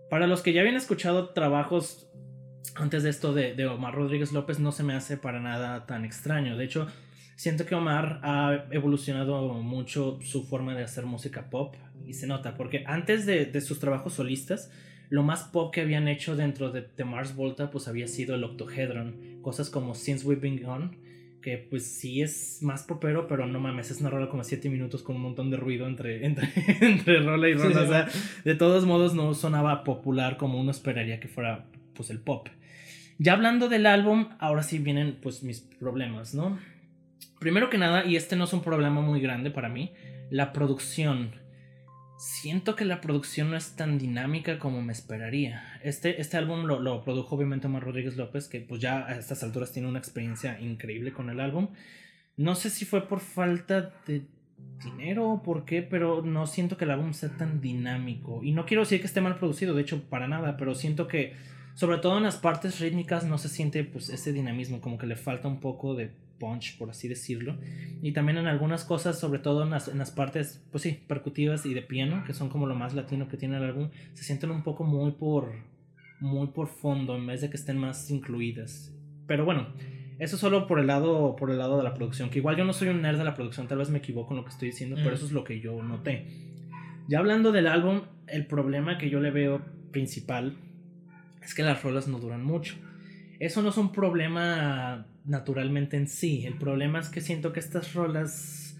Para 0.09 0.25
los 0.25 0.41
que 0.41 0.53
ya 0.53 0.61
habían 0.61 0.75
escuchado 0.75 1.29
trabajos 1.29 2.09
antes 2.73 3.03
de 3.03 3.11
esto 3.11 3.31
de, 3.31 3.53
de 3.53 3.67
Omar 3.67 3.93
Rodríguez 3.93 4.31
López, 4.31 4.59
no 4.59 4.71
se 4.71 4.81
me 4.81 4.95
hace 4.95 5.15
para 5.15 5.39
nada 5.39 5.85
tan 5.85 6.03
extraño. 6.03 6.57
De 6.57 6.65
hecho, 6.65 6.87
siento 7.35 7.67
que 7.67 7.75
Omar 7.75 8.19
ha 8.23 8.65
evolucionado 8.71 9.53
mucho 9.53 10.19
su 10.23 10.43
forma 10.43 10.73
de 10.73 10.83
hacer 10.83 11.05
música 11.05 11.51
pop 11.51 11.75
y 12.05 12.13
se 12.13 12.25
nota, 12.25 12.55
porque 12.55 12.83
antes 12.87 13.25
de, 13.25 13.61
sus 13.61 13.79
trabajos 13.79 14.13
solistas, 14.13 14.71
lo 15.09 15.23
más 15.23 15.43
pop 15.43 15.73
que 15.73 15.81
habían 15.81 16.07
hecho 16.07 16.35
dentro 16.35 16.71
de, 16.71 16.85
de, 16.95 17.05
Mars 17.05 17.35
Volta 17.35 17.69
pues 17.71 17.87
había 17.87 18.07
sido 18.07 18.35
el 18.35 18.43
Octohedron, 18.43 19.39
cosas 19.41 19.69
como 19.69 19.95
Since 19.95 20.25
We've 20.27 20.41
Been 20.41 20.61
Gone, 20.61 20.91
que 21.41 21.57
pues 21.57 21.85
sí 21.85 22.21
es 22.21 22.59
más 22.61 22.83
popero, 22.83 23.27
pero 23.27 23.45
no 23.45 23.59
mames, 23.59 23.91
es 23.91 24.01
una 24.01 24.09
rola 24.09 24.29
como 24.29 24.43
7 24.43 24.69
minutos 24.69 25.03
con 25.03 25.15
un 25.15 25.21
montón 25.21 25.49
de 25.49 25.57
ruido 25.57 25.87
entre, 25.87 26.25
entre, 26.25 26.49
entre 26.81 27.21
rola 27.21 27.47
y 27.47 27.53
rola, 27.53 27.81
o 27.81 27.87
sea, 27.87 28.09
de 28.43 28.55
todos 28.55 28.85
modos 28.85 29.13
no 29.13 29.33
sonaba 29.33 29.83
popular 29.83 30.37
como 30.37 30.59
uno 30.59 30.71
esperaría 30.71 31.19
que 31.19 31.27
fuera 31.27 31.65
pues 31.93 32.09
el 32.09 32.19
pop. 32.19 32.49
Ya 33.19 33.33
hablando 33.33 33.67
del 33.67 33.87
álbum, 33.87 34.29
ahora 34.39 34.61
sí 34.61 34.77
vienen 34.77 35.17
pues 35.21 35.41
mis 35.41 35.61
problemas, 35.61 36.35
¿no? 36.35 36.59
Primero 37.39 37.69
que 37.69 37.77
nada, 37.77 38.05
y 38.05 38.15
este 38.15 38.35
no 38.35 38.43
es 38.43 38.53
un 38.53 38.61
problema 38.61 39.01
muy 39.01 39.21
grande 39.21 39.49
para 39.49 39.69
mí, 39.69 39.93
la 40.29 40.53
producción. 40.53 41.31
Siento 42.17 42.75
que 42.75 42.83
la 42.83 42.99
producción 42.99 43.51
no 43.51 43.57
es 43.57 43.75
tan 43.75 43.99
dinámica 43.99 44.57
como 44.57 44.81
me 44.81 44.91
esperaría. 44.91 45.79
Este, 45.83 46.19
este 46.19 46.35
álbum 46.35 46.65
lo, 46.65 47.03
produjo 47.03 47.35
obviamente 47.35 47.67
Omar 47.67 47.83
Rodríguez 47.83 48.17
López, 48.17 48.47
que 48.47 48.59
pues 48.59 48.81
ya 48.81 49.05
a 49.05 49.19
estas 49.19 49.43
alturas 49.43 49.71
tiene 49.71 49.87
una 49.87 49.99
experiencia 49.99 50.59
increíble 50.59 51.13
con 51.13 51.29
el 51.29 51.39
álbum. 51.39 51.69
No 52.35 52.55
sé 52.55 52.71
si 52.71 52.85
fue 52.85 53.07
por 53.07 53.19
falta 53.19 53.93
de 54.07 54.23
dinero 54.83 55.29
o 55.29 55.43
por 55.43 55.63
qué, 55.63 55.83
pero 55.83 56.23
no 56.23 56.47
siento 56.47 56.75
que 56.75 56.85
el 56.85 56.91
álbum 56.91 57.13
sea 57.13 57.29
tan 57.29 57.61
dinámico. 57.61 58.43
Y 58.43 58.51
no 58.51 58.65
quiero 58.65 58.81
decir 58.81 58.99
que 58.99 59.05
esté 59.05 59.21
mal 59.21 59.37
producido, 59.37 59.75
de 59.75 59.83
hecho, 59.83 60.09
para 60.09 60.27
nada, 60.27 60.57
pero 60.57 60.73
siento 60.73 61.07
que, 61.07 61.35
sobre 61.75 61.99
todo 61.99 62.17
en 62.17 62.23
las 62.23 62.37
partes 62.37 62.79
rítmicas, 62.79 63.25
no 63.25 63.37
se 63.37 63.49
siente 63.49 63.83
pues 63.83 64.09
ese 64.09 64.33
dinamismo, 64.33 64.81
como 64.81 64.97
que 64.97 65.05
le 65.05 65.17
falta 65.17 65.47
un 65.47 65.59
poco 65.59 65.93
de 65.93 66.11
punch, 66.37 66.77
por 66.77 66.89
así 66.89 67.07
decirlo. 67.07 67.57
Y 68.01 68.11
también 68.11 68.37
en 68.37 68.47
algunas 68.47 68.83
cosas, 68.83 69.19
sobre 69.19 69.39
todo 69.39 69.63
en 69.63 69.71
las, 69.71 69.87
en 69.87 69.97
las 69.97 70.11
partes, 70.11 70.63
pues 70.71 70.83
sí, 70.83 70.99
percutivas 71.07 71.65
y 71.65 71.73
de 71.73 71.81
piano, 71.81 72.23
que 72.25 72.33
son 72.33 72.49
como 72.49 72.67
lo 72.67 72.75
más 72.75 72.93
latino 72.93 73.27
que 73.27 73.37
tiene 73.37 73.57
el 73.57 73.63
álbum, 73.63 73.89
se 74.13 74.23
sienten 74.23 74.51
un 74.51 74.63
poco 74.63 74.83
muy 74.83 75.11
por, 75.11 75.51
muy 76.19 76.47
por 76.47 76.67
fondo, 76.67 77.15
en 77.15 77.25
vez 77.27 77.41
de 77.41 77.49
que 77.49 77.57
estén 77.57 77.77
más 77.77 78.09
incluidas. 78.09 78.93
Pero 79.27 79.45
bueno, 79.45 79.67
eso 80.19 80.37
solo 80.37 80.67
por 80.67 80.79
el 80.79 80.87
lado, 80.87 81.35
por 81.35 81.51
el 81.51 81.57
lado 81.57 81.77
de 81.77 81.83
la 81.83 81.93
producción, 81.93 82.29
que 82.29 82.39
igual 82.39 82.55
yo 82.55 82.65
no 82.65 82.73
soy 82.73 82.89
un 82.89 83.01
nerd 83.01 83.17
de 83.17 83.23
la 83.23 83.35
producción, 83.35 83.67
tal 83.67 83.77
vez 83.77 83.89
me 83.89 83.99
equivoco 83.99 84.33
en 84.33 84.37
lo 84.37 84.43
que 84.43 84.51
estoy 84.51 84.69
diciendo, 84.69 84.95
pero 84.97 85.11
mm. 85.11 85.13
eso 85.13 85.25
es 85.25 85.31
lo 85.31 85.43
que 85.43 85.59
yo 85.59 85.81
noté. 85.83 86.25
Ya 87.07 87.19
hablando 87.19 87.51
del 87.51 87.67
álbum, 87.67 88.01
el 88.27 88.47
problema 88.47 88.97
que 88.97 89.09
yo 89.09 89.19
le 89.19 89.31
veo 89.31 89.61
principal 89.91 90.57
es 91.41 91.53
que 91.53 91.63
las 91.63 91.81
rolas 91.83 92.07
no 92.07 92.19
duran 92.19 92.43
mucho. 92.43 92.75
Eso 93.39 93.61
no 93.61 93.69
es 93.69 93.77
un 93.77 93.91
problema 93.91 95.05
naturalmente 95.27 95.97
en 95.97 96.07
sí. 96.07 96.45
El 96.45 96.57
problema 96.57 96.99
es 96.99 97.09
que 97.09 97.21
siento 97.21 97.53
que 97.53 97.59
estas 97.59 97.93
rolas, 97.93 98.77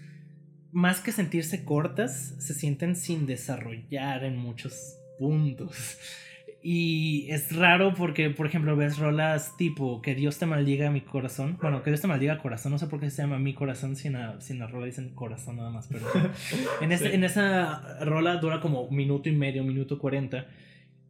más 0.72 1.00
que 1.00 1.12
sentirse 1.12 1.64
cortas, 1.64 2.34
se 2.38 2.54
sienten 2.54 2.96
sin 2.96 3.26
desarrollar 3.26 4.24
en 4.24 4.36
muchos 4.36 4.98
puntos. 5.18 5.98
Y 6.60 7.30
es 7.30 7.54
raro 7.54 7.94
porque, 7.94 8.30
por 8.30 8.46
ejemplo, 8.46 8.76
ves 8.76 8.98
rolas 8.98 9.56
tipo 9.56 10.02
Que 10.02 10.16
Dios 10.16 10.38
te 10.38 10.46
maldiga 10.46 10.90
mi 10.90 11.02
corazón. 11.02 11.56
Bueno, 11.62 11.82
Que 11.82 11.90
Dios 11.90 12.00
te 12.00 12.08
maldiga 12.08 12.38
corazón. 12.38 12.72
No 12.72 12.78
sé 12.78 12.88
por 12.88 12.98
qué 12.98 13.10
se 13.10 13.22
llama 13.22 13.38
mi 13.38 13.54
corazón 13.54 13.94
sin 13.94 14.14
la, 14.14 14.40
sin 14.40 14.58
la 14.58 14.66
rola 14.66 14.86
dicen 14.86 15.14
corazón 15.14 15.58
nada 15.58 15.70
más. 15.70 15.86
Pero 15.88 16.04
en, 16.80 16.90
en 16.90 17.24
esa 17.24 18.04
rola 18.04 18.36
dura 18.38 18.60
como 18.60 18.90
minuto 18.90 19.28
y 19.28 19.36
medio, 19.36 19.62
minuto 19.62 19.98
cuarenta. 19.98 20.46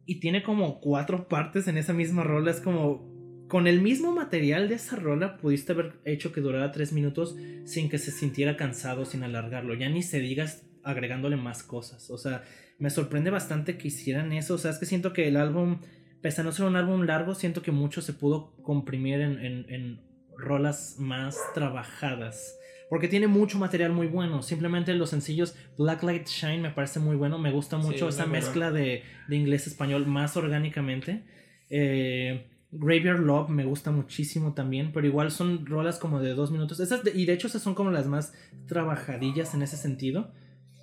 Y 0.05 0.19
tiene 0.19 0.43
como 0.43 0.79
cuatro 0.79 1.27
partes 1.27 1.67
en 1.67 1.77
esa 1.77 1.93
misma 1.93 2.23
rola. 2.23 2.51
Es 2.51 2.61
como, 2.61 3.08
con 3.49 3.65
el 3.65 3.81
mismo 3.81 4.13
material 4.13 4.69
de 4.69 4.75
esa 4.75 4.95
rola 4.95 5.37
pudiste 5.37 5.71
haber 5.71 5.93
hecho 6.05 6.31
que 6.31 6.39
durara 6.39 6.71
tres 6.71 6.93
minutos 6.93 7.35
sin 7.65 7.89
que 7.89 7.97
se 7.97 8.11
sintiera 8.11 8.55
cansado, 8.55 9.05
sin 9.05 9.23
alargarlo. 9.23 9.73
Ya 9.73 9.89
ni 9.89 10.03
se 10.03 10.19
digas 10.19 10.67
agregándole 10.83 11.35
más 11.35 11.63
cosas. 11.63 12.11
O 12.11 12.17
sea, 12.19 12.43
me 12.77 12.91
sorprende 12.91 13.31
bastante 13.31 13.75
que 13.75 13.87
hicieran 13.87 14.31
eso. 14.33 14.53
O 14.53 14.57
sea, 14.59 14.69
es 14.69 14.77
que 14.77 14.85
siento 14.85 15.13
que 15.13 15.27
el 15.27 15.35
álbum, 15.35 15.79
pese 16.21 16.41
a 16.41 16.43
no 16.43 16.51
ser 16.51 16.67
un 16.67 16.75
álbum 16.75 17.01
largo, 17.01 17.33
siento 17.33 17.63
que 17.63 17.71
mucho 17.71 18.03
se 18.03 18.13
pudo 18.13 18.53
comprimir 18.61 19.19
en, 19.19 19.65
en, 19.67 19.99
rolas 20.37 20.97
más 20.99 21.35
trabajadas. 21.55 22.55
Porque 22.87 23.07
tiene 23.07 23.25
mucho 23.25 23.57
material 23.57 23.91
muy 23.91 24.05
bueno. 24.05 24.43
Simplemente 24.43 24.93
los 24.93 25.09
sencillos 25.09 25.55
Blacklight 25.75 26.27
Shine 26.27 26.61
me 26.61 26.69
parece 26.69 26.99
muy 26.99 27.15
bueno. 27.15 27.39
Me 27.39 27.51
gusta 27.51 27.77
mucho 27.77 28.09
esa 28.09 28.27
mezcla 28.27 28.71
de, 28.71 29.01
de 29.27 29.35
inglés-español 29.35 30.05
más 30.05 30.37
orgánicamente. 30.37 31.23
Eh, 31.71 32.45
Graveyard 32.71 33.19
Love 33.19 33.49
me 33.49 33.65
gusta 33.65 33.91
muchísimo 33.91 34.53
también, 34.53 34.91
pero 34.91 35.07
igual 35.07 35.31
son 35.31 35.65
rolas 35.65 35.97
como 35.97 36.19
de 36.19 36.33
dos 36.33 36.51
minutos. 36.51 36.79
Esas 36.79 37.01
y 37.15 37.25
de 37.25 37.33
hecho 37.33 37.47
esas 37.47 37.63
son 37.63 37.73
como 37.73 37.89
las 37.89 38.07
más 38.07 38.33
trabajadillas 38.67 39.53
en 39.53 39.63
ese 39.63 39.77
sentido. 39.77 40.31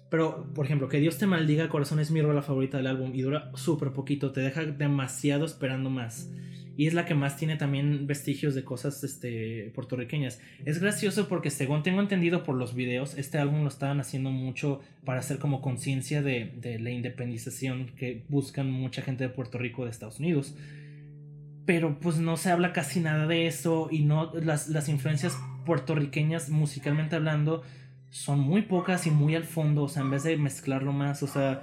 Pero, 0.08 0.52
por 0.54 0.66
ejemplo, 0.66 0.88
Que 0.88 1.00
Dios 1.00 1.18
te 1.18 1.26
maldiga, 1.26 1.68
corazón 1.68 1.98
es 1.98 2.10
mi 2.10 2.22
rola 2.22 2.42
favorita 2.42 2.76
del 2.76 2.86
álbum 2.86 3.12
y 3.14 3.22
dura 3.22 3.50
súper 3.54 3.92
poquito, 3.92 4.30
te 4.30 4.40
deja 4.40 4.64
demasiado 4.64 5.44
esperando 5.44 5.90
más. 5.90 6.30
Y 6.76 6.86
es 6.86 6.94
la 6.94 7.06
que 7.06 7.14
más 7.14 7.36
tiene 7.36 7.56
también 7.56 8.06
vestigios 8.06 8.54
de 8.54 8.62
cosas 8.62 9.02
este, 9.02 9.72
puertorriqueñas. 9.74 10.40
Es 10.64 10.78
gracioso 10.78 11.26
porque 11.26 11.50
según 11.50 11.82
tengo 11.82 12.02
entendido 12.02 12.44
por 12.44 12.54
los 12.54 12.74
videos, 12.74 13.16
este 13.16 13.38
álbum 13.38 13.62
lo 13.62 13.68
estaban 13.68 13.98
haciendo 13.98 14.30
mucho 14.30 14.80
para 15.04 15.20
hacer 15.20 15.38
como 15.38 15.62
conciencia 15.62 16.22
de, 16.22 16.52
de 16.60 16.78
la 16.78 16.90
independización 16.90 17.92
que 17.96 18.24
buscan 18.28 18.70
mucha 18.70 19.00
gente 19.00 19.24
de 19.24 19.30
Puerto 19.30 19.56
Rico 19.56 19.84
de 19.84 19.90
Estados 19.90 20.20
Unidos 20.20 20.54
pero 21.66 21.98
pues 21.98 22.18
no 22.18 22.36
se 22.36 22.50
habla 22.50 22.72
casi 22.72 23.00
nada 23.00 23.26
de 23.26 23.46
eso 23.46 23.88
y 23.90 24.04
no 24.04 24.32
las, 24.34 24.68
las 24.68 24.88
influencias 24.88 25.36
puertorriqueñas 25.64 26.48
musicalmente 26.48 27.16
hablando 27.16 27.62
son 28.10 28.40
muy 28.40 28.62
pocas 28.62 29.06
y 29.06 29.10
muy 29.10 29.34
al 29.34 29.44
fondo, 29.44 29.82
o 29.82 29.88
sea, 29.88 30.02
en 30.02 30.10
vez 30.10 30.22
de 30.22 30.36
mezclarlo 30.38 30.92
más, 30.92 31.22
o 31.22 31.26
sea, 31.26 31.62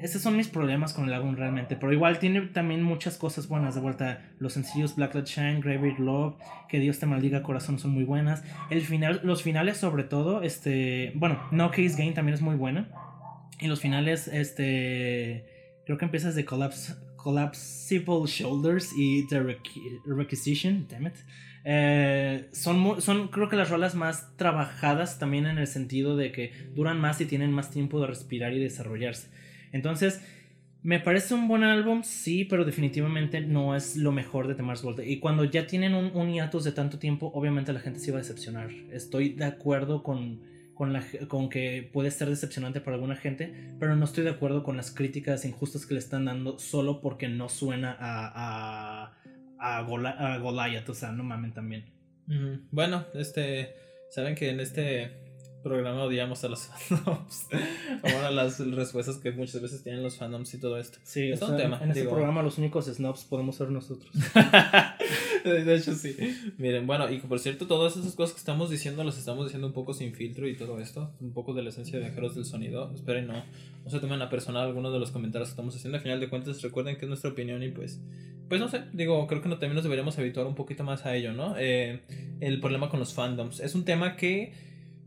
esos 0.00 0.22
son 0.22 0.36
mis 0.36 0.48
problemas 0.48 0.94
con 0.94 1.06
el 1.06 1.12
álbum 1.12 1.34
realmente, 1.34 1.76
pero 1.76 1.92
igual 1.92 2.18
tiene 2.20 2.40
también 2.42 2.82
muchas 2.82 3.18
cosas 3.18 3.48
buenas 3.48 3.74
de 3.74 3.80
vuelta, 3.80 4.22
los 4.38 4.54
sencillos 4.54 4.96
Black 4.96 5.14
Light 5.14 5.26
Shine, 5.26 5.60
Graveyard 5.60 5.98
Love, 5.98 6.36
Que 6.68 6.78
Dios 6.78 6.98
te 7.00 7.06
maldiga 7.06 7.42
corazón 7.42 7.78
son 7.78 7.90
muy 7.90 8.04
buenas, 8.04 8.44
el 8.70 8.80
final, 8.82 9.20
los 9.24 9.42
finales 9.42 9.76
sobre 9.76 10.04
todo, 10.04 10.42
este, 10.42 11.12
bueno, 11.16 11.38
No 11.50 11.70
Case 11.70 11.96
Game 11.98 12.12
también 12.12 12.34
es 12.34 12.40
muy 12.40 12.56
buena, 12.56 12.88
y 13.60 13.66
los 13.66 13.80
finales, 13.80 14.28
este, 14.28 15.44
creo 15.84 15.98
que 15.98 16.04
empiezas 16.04 16.34
de 16.34 16.44
Collapse 16.44 16.94
Collapsible 17.24 18.26
Shoulders 18.26 18.92
y 18.94 19.26
The 19.28 19.40
Requisition, 20.04 20.86
damn 20.90 21.06
it. 21.06 21.14
Eh, 21.64 22.50
son, 22.52 23.00
son 23.00 23.28
creo 23.28 23.48
que 23.48 23.56
las 23.56 23.70
rolas 23.70 23.94
más 23.94 24.36
trabajadas 24.36 25.18
también 25.18 25.46
en 25.46 25.56
el 25.56 25.66
sentido 25.66 26.18
de 26.18 26.30
que 26.32 26.52
duran 26.74 27.00
más 27.00 27.22
y 27.22 27.24
tienen 27.24 27.50
más 27.50 27.70
tiempo 27.70 27.98
de 27.98 28.08
respirar 28.08 28.52
y 28.52 28.58
desarrollarse. 28.58 29.28
Entonces, 29.72 30.20
me 30.82 31.00
parece 31.00 31.32
un 31.32 31.48
buen 31.48 31.64
álbum, 31.64 32.02
sí, 32.02 32.44
pero 32.44 32.66
definitivamente 32.66 33.40
no 33.40 33.74
es 33.74 33.96
lo 33.96 34.12
mejor 34.12 34.46
de 34.46 34.54
The 34.54 34.62
Mars 34.62 34.82
Volta. 34.82 35.02
Y 35.02 35.18
cuando 35.18 35.44
ya 35.44 35.66
tienen 35.66 35.94
un, 35.94 36.14
un 36.14 36.30
hiatus 36.30 36.64
de 36.64 36.72
tanto 36.72 36.98
tiempo, 36.98 37.32
obviamente 37.34 37.72
la 37.72 37.80
gente 37.80 38.00
se 38.00 38.12
va 38.12 38.18
a 38.18 38.20
decepcionar. 38.20 38.70
Estoy 38.92 39.30
de 39.30 39.46
acuerdo 39.46 40.02
con, 40.02 40.42
con, 40.74 41.48
que 41.48 41.88
puede 41.92 42.10
ser 42.10 42.28
decepcionante 42.28 42.80
para 42.80 42.96
alguna 42.96 43.16
gente, 43.16 43.74
pero 43.78 43.96
no 43.96 44.04
estoy 44.04 44.24
de 44.24 44.30
acuerdo 44.30 44.62
con 44.62 44.76
las 44.76 44.90
críticas 44.90 45.44
injustas 45.44 45.86
que 45.86 45.94
le 45.94 46.00
están 46.00 46.24
dando 46.24 46.58
solo 46.58 47.00
porque 47.00 47.28
no 47.28 47.48
suena 47.48 47.96
a, 47.98 49.12
a, 49.58 49.78
a, 49.78 50.38
Goliath. 50.38 50.88
O 50.88 50.94
sea, 50.94 51.12
no 51.12 51.24
mamen 51.24 51.52
también. 51.52 51.84
Bueno, 52.70 53.06
este. 53.14 53.74
Saben 54.10 54.36
que 54.36 54.50
en 54.50 54.60
este 54.60 55.23
programa 55.64 56.04
odiamos 56.04 56.44
a 56.44 56.48
los 56.48 56.66
fandoms. 56.88 57.48
Ahora 58.04 58.30
las 58.30 58.60
respuestas 58.60 59.16
que 59.16 59.32
muchas 59.32 59.60
veces 59.60 59.82
tienen 59.82 60.04
los 60.04 60.16
fandoms 60.16 60.54
y 60.54 60.60
todo 60.60 60.78
esto. 60.78 60.98
Sí, 61.02 61.32
es 61.32 61.42
un 61.42 61.56
tema. 61.56 61.80
En 61.82 61.90
este 61.90 62.04
programa 62.04 62.42
los 62.42 62.58
únicos 62.58 62.86
snobs 62.86 63.24
podemos 63.24 63.56
ser 63.56 63.70
nosotros. 63.70 64.08
de 65.44 65.74
hecho, 65.74 65.94
sí. 65.94 66.16
Miren, 66.58 66.86
bueno, 66.86 67.10
y 67.10 67.18
por 67.18 67.40
cierto, 67.40 67.66
todas 67.66 67.96
esas 67.96 68.14
cosas 68.14 68.34
que 68.34 68.38
estamos 68.38 68.70
diciendo 68.70 69.02
las 69.02 69.18
estamos 69.18 69.46
diciendo 69.46 69.66
un 69.66 69.72
poco 69.72 69.94
sin 69.94 70.14
filtro 70.14 70.46
y 70.46 70.56
todo 70.56 70.78
esto. 70.78 71.10
Un 71.20 71.32
poco 71.32 71.54
de 71.54 71.62
la 71.62 71.70
esencia 71.70 71.98
de 71.98 72.04
viajeros 72.04 72.36
del 72.36 72.44
sonido. 72.44 72.92
Esperen, 72.94 73.26
no, 73.26 73.42
no 73.84 73.90
se 73.90 73.98
tomen 73.98 74.22
a 74.22 74.28
personal 74.28 74.66
algunos 74.66 74.92
de 74.92 75.00
los 75.00 75.10
comentarios 75.10 75.48
que 75.48 75.52
estamos 75.54 75.74
haciendo. 75.74 75.96
Al 75.96 76.02
final 76.02 76.20
de 76.20 76.28
cuentas, 76.28 76.62
recuerden 76.62 76.96
que 76.96 77.06
es 77.06 77.08
nuestra 77.08 77.30
opinión 77.30 77.62
y 77.64 77.70
pues 77.70 78.00
pues 78.48 78.60
no 78.60 78.68
sé, 78.68 78.82
digo, 78.92 79.26
creo 79.26 79.40
que 79.40 79.48
no, 79.48 79.54
también 79.54 79.74
nos 79.74 79.84
deberíamos 79.84 80.18
habituar 80.18 80.46
un 80.46 80.54
poquito 80.54 80.84
más 80.84 81.06
a 81.06 81.16
ello, 81.16 81.32
¿no? 81.32 81.56
Eh, 81.58 82.00
el 82.40 82.60
problema 82.60 82.90
con 82.90 83.00
los 83.00 83.14
fandoms. 83.14 83.60
Es 83.60 83.74
un 83.74 83.84
tema 83.84 84.16
que 84.16 84.52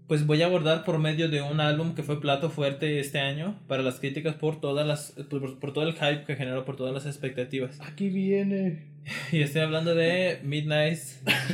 pues 0.07 0.25
voy 0.25 0.41
a 0.41 0.45
abordar 0.45 0.83
por 0.83 0.99
medio 0.99 1.29
de 1.29 1.41
un 1.41 1.59
álbum 1.59 1.93
que 1.93 2.03
fue 2.03 2.21
plato 2.21 2.49
fuerte 2.49 2.99
este 2.99 3.19
año 3.19 3.59
para 3.67 3.83
las 3.83 3.99
críticas 3.99 4.35
por 4.35 4.61
todas 4.61 4.87
las 4.87 5.13
por, 5.29 5.73
todo 5.73 5.83
el 5.83 5.93
hype 5.93 6.23
que 6.25 6.35
generó 6.35 6.65
por 6.65 6.75
todas 6.75 6.93
las 6.93 7.05
expectativas. 7.05 7.79
Aquí 7.81 8.09
viene. 8.09 8.97
Y 9.31 9.41
estoy 9.41 9.61
hablando 9.61 9.95
de 9.95 10.39
Midnight 10.43 10.99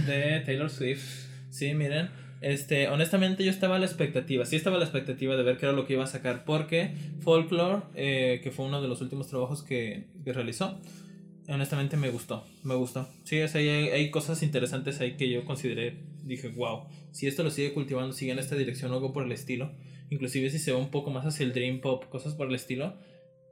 de 0.08 0.42
Taylor 0.46 0.72
Swift. 0.72 1.28
Sí, 1.52 1.74
miren, 1.76 2.10
este, 2.44 2.90
honestamente 2.90 3.46
yo 3.46 3.52
estaba 3.52 3.78
a 3.78 3.80
la 3.80 3.86
expectativa, 3.86 4.46
sí 4.46 4.58
estaba 4.58 4.76
a 4.76 4.80
la 4.80 4.86
expectativa 4.86 5.36
de 5.38 5.44
ver 5.44 5.58
qué 5.58 5.66
era 5.66 5.74
lo 5.74 5.86
que 5.86 5.94
iba 5.94 6.04
a 6.04 6.08
sacar 6.08 6.44
porque 6.44 6.92
Folklore, 7.22 7.84
eh, 7.96 8.42
que 8.44 8.52
fue 8.52 8.66
uno 8.66 8.82
de 8.82 8.88
los 8.88 9.02
últimos 9.02 9.28
trabajos 9.28 9.64
que, 9.64 10.08
que 10.26 10.34
realizó, 10.34 10.82
honestamente 11.48 11.96
me 11.96 12.10
gustó, 12.10 12.46
me 12.64 12.76
gustó. 12.76 13.08
Sí, 13.24 13.38
hay, 13.38 13.68
hay, 13.70 14.12
cosas 14.12 14.44
interesantes 14.44 15.00
ahí 15.00 15.14
que 15.14 15.30
yo 15.30 15.46
consideré, 15.46 15.96
dije, 16.24 16.50
wow, 16.50 16.86
si 17.12 17.28
esto 17.28 17.44
lo 17.44 17.52
sigue 17.52 17.74
cultivando, 17.74 18.14
sigue 18.14 18.32
en 18.32 18.40
esta 18.40 18.56
dirección 18.56 18.92
o 18.92 18.96
algo 18.96 19.14
por 19.14 19.24
el 19.24 19.32
estilo, 19.32 19.72
inclusive 20.10 20.50
si 20.50 20.60
se 20.60 20.72
va 20.72 20.80
un 20.80 20.92
poco 20.92 21.12
más 21.12 21.26
hacia 21.26 21.46
el 21.46 21.54
dream 21.54 21.82
pop, 21.82 22.06
cosas 22.10 22.34
por 22.34 22.48
el 22.48 22.56
estilo, 22.56 22.96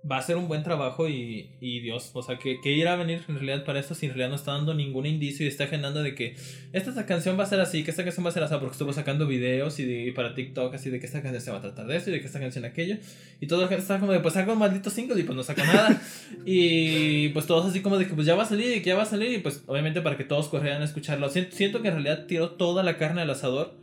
va 0.09 0.17
a 0.17 0.21
ser 0.21 0.35
un 0.35 0.47
buen 0.47 0.63
trabajo 0.63 1.07
y, 1.07 1.51
y 1.59 1.79
Dios, 1.79 2.09
o 2.13 2.23
sea, 2.23 2.37
que, 2.39 2.59
que 2.59 2.71
irá 2.71 2.93
a 2.93 2.95
venir 2.95 3.23
en 3.27 3.35
realidad 3.35 3.63
para 3.65 3.79
esto 3.79 3.93
si 3.93 4.07
en 4.07 4.13
realidad 4.13 4.29
no 4.29 4.35
está 4.35 4.53
dando 4.53 4.73
ningún 4.73 5.05
indicio 5.05 5.45
y 5.45 5.49
está 5.49 5.67
generando 5.67 6.01
de 6.01 6.15
que 6.15 6.35
esta 6.73 7.05
canción 7.05 7.37
va 7.39 7.43
a 7.43 7.47
ser 7.47 7.59
así, 7.59 7.83
que 7.83 7.91
esta 7.91 8.03
canción 8.03 8.25
va 8.25 8.29
a 8.29 8.33
ser 8.33 8.43
así, 8.43 8.55
porque 8.55 8.71
estuvo 8.71 8.93
sacando 8.93 9.27
videos 9.27 9.79
y, 9.79 9.85
de, 9.85 10.11
para 10.13 10.33
TikTok 10.33 10.73
así 10.73 10.89
de 10.89 10.99
que 10.99 11.05
esta 11.05 11.21
canción 11.21 11.41
se 11.41 11.51
va 11.51 11.57
a 11.57 11.61
tratar 11.61 11.85
de 11.85 11.97
esto 11.97 12.09
y 12.09 12.13
de 12.13 12.19
que 12.19 12.25
esta 12.25 12.39
canción 12.39 12.65
aquello. 12.65 12.97
Y 13.39 13.47
todo 13.47 13.61
la 13.61 13.67
gente 13.67 13.83
está 13.83 13.99
como 13.99 14.11
de 14.11 14.19
pues 14.19 14.33
saca 14.33 14.51
un 14.53 14.59
maldito 14.59 14.89
single 14.89 15.19
y 15.19 15.23
pues 15.23 15.35
no 15.35 15.43
saca 15.43 15.65
nada. 15.65 16.01
Y 16.45 17.29
pues 17.29 17.45
todos 17.45 17.67
así 17.67 17.81
como 17.81 17.97
de 17.97 18.07
que 18.07 18.15
pues 18.15 18.25
ya 18.25 18.35
va 18.35 18.43
a 18.43 18.47
salir 18.47 18.75
y 18.77 18.81
que 18.81 18.89
ya 18.89 18.95
va 18.95 19.03
a 19.03 19.05
salir 19.05 19.31
y 19.31 19.37
pues 19.37 19.63
obviamente 19.67 20.01
para 20.01 20.17
que 20.17 20.23
todos 20.23 20.47
corrieran 20.47 20.81
a 20.81 20.85
escucharlo, 20.85 21.29
siento, 21.29 21.55
siento 21.55 21.81
que 21.81 21.89
en 21.89 21.93
realidad 21.95 22.25
tiró 22.25 22.51
toda 22.51 22.81
la 22.81 22.97
carne 22.97 23.21
al 23.21 23.29
asador 23.29 23.75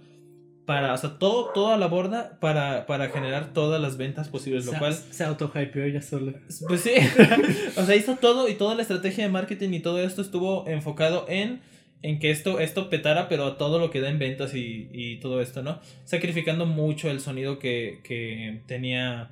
para, 0.68 0.92
o 0.92 0.98
sea, 0.98 1.18
todo, 1.18 1.50
toda 1.54 1.78
la 1.78 1.86
borda 1.86 2.38
para, 2.40 2.84
para 2.84 3.08
generar 3.08 3.54
todas 3.54 3.80
las 3.80 3.96
ventas 3.96 4.28
posibles, 4.28 4.66
lo 4.66 4.74
cual... 4.74 4.92
Se 4.92 5.24
autohypeó 5.24 5.86
ya 5.86 6.02
solo. 6.02 6.34
Pues 6.68 6.82
sí, 6.82 6.90
o 7.78 7.84
sea, 7.84 7.96
hizo 7.96 8.16
todo 8.16 8.50
y 8.50 8.54
toda 8.54 8.74
la 8.74 8.82
estrategia 8.82 9.24
de 9.24 9.30
marketing 9.30 9.70
y 9.72 9.80
todo 9.80 9.98
esto 10.02 10.20
estuvo 10.20 10.68
enfocado 10.68 11.24
en, 11.26 11.62
en 12.02 12.18
que 12.18 12.30
esto, 12.30 12.60
esto 12.60 12.90
petara, 12.90 13.30
pero 13.30 13.46
a 13.46 13.56
todo 13.56 13.78
lo 13.78 13.90
que 13.90 14.02
da 14.02 14.10
en 14.10 14.18
ventas 14.18 14.54
y, 14.54 14.90
y 14.92 15.20
todo 15.20 15.40
esto, 15.40 15.62
¿no? 15.62 15.80
Sacrificando 16.04 16.66
mucho 16.66 17.10
el 17.10 17.20
sonido 17.20 17.58
que, 17.58 18.00
que 18.04 18.60
tenía, 18.66 19.30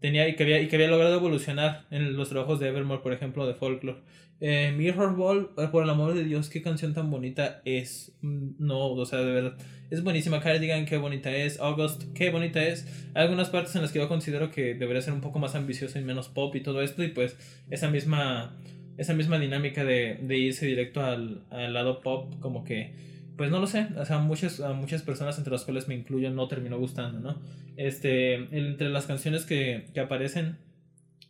tenía 0.00 0.28
y, 0.28 0.36
que 0.36 0.42
había, 0.42 0.60
y 0.60 0.68
que 0.68 0.76
había 0.76 0.88
logrado 0.88 1.14
evolucionar 1.14 1.86
en 1.90 2.14
los 2.14 2.28
trabajos 2.28 2.60
de 2.60 2.68
Evermore, 2.68 3.00
por 3.00 3.14
ejemplo, 3.14 3.46
de 3.46 3.54
Folklore. 3.54 4.00
Eh, 4.46 4.74
Mirror 4.76 5.16
Ball, 5.16 5.50
eh, 5.56 5.68
por 5.72 5.84
el 5.84 5.88
amor 5.88 6.12
de 6.12 6.22
Dios, 6.22 6.50
qué 6.50 6.60
canción 6.60 6.92
tan 6.92 7.10
bonita 7.10 7.62
es. 7.64 8.12
Mm, 8.20 8.56
no, 8.58 8.88
o 8.88 9.06
sea, 9.06 9.20
de 9.20 9.32
verdad. 9.32 9.56
Es 9.88 10.04
buenísima. 10.04 10.38
Cardigan, 10.40 10.84
qué 10.84 10.98
bonita 10.98 11.34
es. 11.34 11.58
August, 11.60 12.12
qué 12.12 12.28
bonita 12.28 12.62
es. 12.62 12.86
Hay 13.14 13.22
algunas 13.22 13.48
partes 13.48 13.74
en 13.74 13.80
las 13.80 13.90
que 13.90 14.00
yo 14.00 14.06
considero 14.06 14.50
que 14.50 14.74
debería 14.74 15.00
ser 15.00 15.14
un 15.14 15.22
poco 15.22 15.38
más 15.38 15.54
ambicioso 15.54 15.98
y 15.98 16.02
menos 16.02 16.28
pop 16.28 16.54
y 16.56 16.60
todo 16.60 16.82
esto. 16.82 17.02
Y 17.02 17.08
pues 17.08 17.38
esa 17.70 17.88
misma, 17.88 18.54
esa 18.98 19.14
misma 19.14 19.38
dinámica 19.38 19.82
de, 19.82 20.18
irse 20.28 20.66
directo 20.66 21.02
al, 21.02 21.46
lado 21.50 22.02
pop, 22.02 22.34
como 22.40 22.64
que, 22.64 22.92
pues 23.38 23.50
no 23.50 23.60
lo 23.60 23.66
sé. 23.66 23.86
O 23.96 24.04
sea, 24.04 24.18
muchas, 24.18 24.60
a 24.60 24.74
muchas 24.74 25.00
personas, 25.00 25.38
entre 25.38 25.54
las 25.54 25.64
cuales 25.64 25.88
me 25.88 25.94
incluyo, 25.94 26.28
no 26.28 26.48
terminó 26.48 26.78
gustando, 26.78 27.18
¿no? 27.18 27.40
Este, 27.78 28.34
entre 28.34 28.90
las 28.90 29.06
canciones 29.06 29.46
que 29.46 29.86
aparecen, 29.98 30.58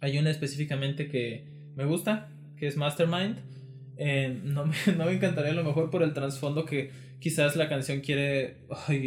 hay 0.00 0.18
una 0.18 0.30
específicamente 0.30 1.06
que 1.06 1.44
me 1.76 1.84
gusta 1.84 2.33
es 2.66 2.76
Mastermind. 2.76 3.38
Eh, 3.96 4.40
no, 4.42 4.66
me, 4.66 4.74
no, 4.96 5.04
me, 5.06 5.12
encantaría 5.12 5.52
a 5.52 5.54
lo 5.54 5.64
mejor 5.64 5.90
por 5.90 6.02
el 6.02 6.12
trasfondo 6.12 6.64
que 6.64 6.90
quizás 7.20 7.56
la 7.56 7.68
canción 7.68 8.00
quiere, 8.00 8.58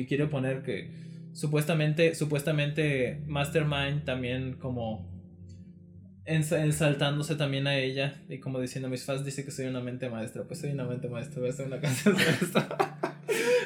quiere 0.08 0.28
poner 0.28 0.64
que 0.64 0.90
supuestamente, 1.34 2.16
supuestamente 2.16 3.22
Mastermind 3.28 4.06
también 4.06 4.54
como 4.54 5.18
ensaltándose 6.26 7.36
también 7.36 7.68
a 7.68 7.78
ella 7.78 8.22
y 8.28 8.40
como 8.40 8.60
diciendo 8.60 8.90
mis 8.90 9.06
fans 9.06 9.24
dice 9.24 9.46
que 9.46 9.52
soy 9.52 9.66
una 9.66 9.80
mente 9.80 10.10
maestra, 10.10 10.44
pues 10.44 10.60
soy 10.60 10.72
una 10.72 10.84
mente 10.84 11.08
maestra, 11.08 11.40
voy 11.40 11.50
a 11.50 11.54
hacer 11.54 11.68
una 11.68 11.80
canción 11.82 12.18
sobre. 12.18 12.76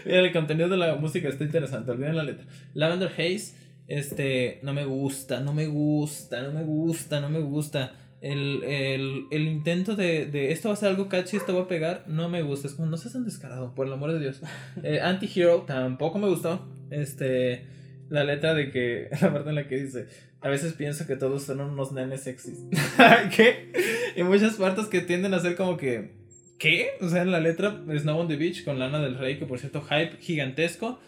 Mira, 0.05 0.19
el 0.19 0.31
contenido 0.31 0.69
de 0.69 0.77
la 0.77 0.95
música 0.95 1.29
está 1.29 1.43
interesante, 1.43 1.91
olviden 1.91 2.15
la 2.15 2.23
letra. 2.23 2.45
Lavender 2.73 3.09
Haze, 3.09 3.55
este, 3.87 4.59
no 4.63 4.73
me 4.73 4.85
gusta, 4.85 5.39
no 5.39 5.53
me 5.53 5.65
gusta, 5.67 6.41
no 6.43 6.51
me 6.51 6.63
gusta, 6.63 7.19
no 7.19 7.29
me 7.29 7.39
gusta 7.39 7.93
el, 8.21 8.63
el, 8.63 9.25
el 9.31 9.47
intento 9.47 9.95
de, 9.95 10.27
de, 10.27 10.51
esto 10.51 10.69
va 10.69 10.73
a 10.73 10.77
ser 10.77 10.89
algo 10.89 11.09
catchy, 11.09 11.37
esto 11.37 11.55
va 11.55 11.63
a 11.63 11.67
pegar, 11.67 12.03
no 12.07 12.29
me 12.29 12.43
gusta. 12.43 12.67
Es 12.67 12.75
como, 12.75 12.87
no 12.87 12.97
seas 12.97 13.13
tan 13.13 13.25
descarado, 13.25 13.73
por 13.73 13.87
el 13.87 13.93
amor 13.93 14.13
de 14.13 14.19
Dios. 14.19 14.41
Eh, 14.83 14.99
Anti-Hero 15.01 15.63
tampoco 15.67 16.19
me 16.19 16.27
gustó. 16.27 16.67
Este, 16.91 17.65
la 18.09 18.23
letra 18.23 18.53
de 18.53 18.69
que, 18.71 19.09
la 19.21 19.33
parte 19.33 19.49
en 19.49 19.55
la 19.55 19.67
que 19.67 19.81
dice, 19.81 20.07
a 20.39 20.49
veces 20.49 20.73
pienso 20.73 21.07
que 21.07 21.15
todos 21.15 21.43
son 21.43 21.61
unos 21.61 21.91
nenes 21.91 22.21
sexys. 22.21 22.59
¿Qué? 23.35 23.71
Y 24.15 24.23
muchas 24.23 24.55
partes 24.55 24.85
que 24.85 25.01
tienden 25.01 25.33
a 25.33 25.39
ser 25.39 25.55
como 25.55 25.77
que, 25.77 26.11
¿qué? 26.59 26.91
O 27.01 27.09
sea, 27.09 27.23
en 27.23 27.31
la 27.31 27.39
letra 27.39 27.83
Snow 27.97 28.19
on 28.19 28.27
the 28.27 28.35
Beach 28.35 28.63
con 28.63 28.77
Lana 28.77 28.99
del 28.99 29.17
Rey, 29.17 29.39
que 29.39 29.45
por 29.47 29.57
cierto, 29.57 29.81
hype 29.81 30.17
gigantesco 30.19 30.99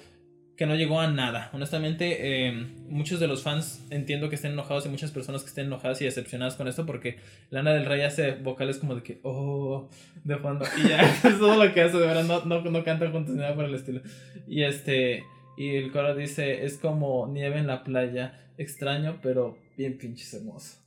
que 0.55 0.65
no 0.65 0.75
llegó 0.75 0.99
a 0.99 1.07
nada. 1.07 1.49
Honestamente, 1.53 2.47
eh, 2.47 2.67
muchos 2.87 3.19
de 3.19 3.27
los 3.27 3.41
fans 3.41 3.85
entiendo 3.89 4.29
que 4.29 4.35
estén 4.35 4.51
enojados 4.51 4.85
y 4.85 4.89
muchas 4.89 5.11
personas 5.11 5.41
que 5.41 5.49
estén 5.49 5.67
enojadas 5.67 6.01
y 6.01 6.05
decepcionadas 6.05 6.55
con 6.55 6.67
esto 6.67 6.85
porque 6.85 7.17
Lana 7.49 7.73
del 7.73 7.85
Rey 7.85 8.01
hace 8.01 8.33
vocales 8.33 8.77
como 8.77 8.95
de 8.95 9.03
que, 9.03 9.19
oh, 9.23 9.89
de 10.23 10.37
fondo. 10.37 10.65
Y 10.77 10.89
ya, 10.89 11.01
es 11.23 11.39
todo 11.39 11.63
lo 11.63 11.73
que 11.73 11.81
hace, 11.81 11.97
de 11.97 12.05
verdad, 12.05 12.23
no, 12.23 12.45
no, 12.45 12.61
no 12.69 12.83
canta 12.83 13.09
juntos 13.09 13.33
ni 13.33 13.41
nada 13.41 13.55
por 13.55 13.65
el 13.65 13.73
estilo. 13.73 14.01
Y 14.47 14.63
este, 14.63 15.23
y 15.57 15.75
el 15.75 15.91
coro 15.91 16.15
dice, 16.15 16.65
es 16.65 16.77
como 16.77 17.27
nieve 17.27 17.57
en 17.57 17.67
la 17.67 17.83
playa, 17.83 18.39
extraño, 18.57 19.19
pero 19.21 19.57
bien 19.75 19.97
pinches 19.97 20.33
hermoso 20.35 20.82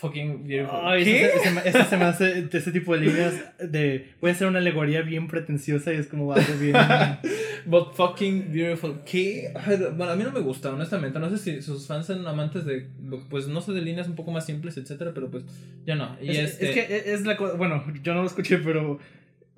fucking 0.00 0.46
beautiful. 0.46 0.80
Ay, 0.82 1.02
Ese, 1.02 1.84
se 1.84 1.96
me 1.96 2.04
hace 2.04 2.42
de 2.42 2.58
ese 2.58 2.72
tipo 2.72 2.94
de 2.94 3.02
líneas 3.02 3.34
de 3.58 4.14
voy 4.20 4.30
a 4.30 4.32
hacer 4.32 4.48
una 4.48 4.58
alegoría 4.58 5.02
bien 5.02 5.28
pretenciosa 5.28 5.92
y 5.92 5.96
es 5.96 6.06
como 6.06 6.32
algo 6.32 6.54
bien 6.58 6.74
but 7.66 7.94
fucking 7.94 8.50
beautiful. 8.50 9.02
¿Qué? 9.04 9.52
Bueno, 9.96 10.12
a 10.12 10.16
mí 10.16 10.24
no 10.24 10.32
me 10.32 10.40
gusta, 10.40 10.72
honestamente. 10.72 11.18
No 11.18 11.28
sé 11.28 11.36
si 11.36 11.62
sus 11.62 11.86
fans 11.86 12.06
son 12.06 12.26
amantes 12.26 12.64
de 12.64 12.86
pues 13.28 13.46
no 13.46 13.60
sé 13.60 13.72
de 13.72 13.82
líneas 13.82 14.08
un 14.08 14.16
poco 14.16 14.30
más 14.30 14.46
simples, 14.46 14.78
etcétera, 14.78 15.12
pero 15.14 15.30
pues 15.30 15.44
ya 15.84 15.96
no. 15.96 16.16
Y 16.20 16.30
es, 16.30 16.52
este... 16.52 16.68
es 16.68 16.74
que 16.74 16.94
e, 16.94 17.14
es 17.14 17.26
la 17.26 17.36
cosa, 17.36 17.54
bueno, 17.54 17.84
yo 18.02 18.14
no 18.14 18.22
lo 18.22 18.26
escuché, 18.26 18.56
pero 18.58 18.98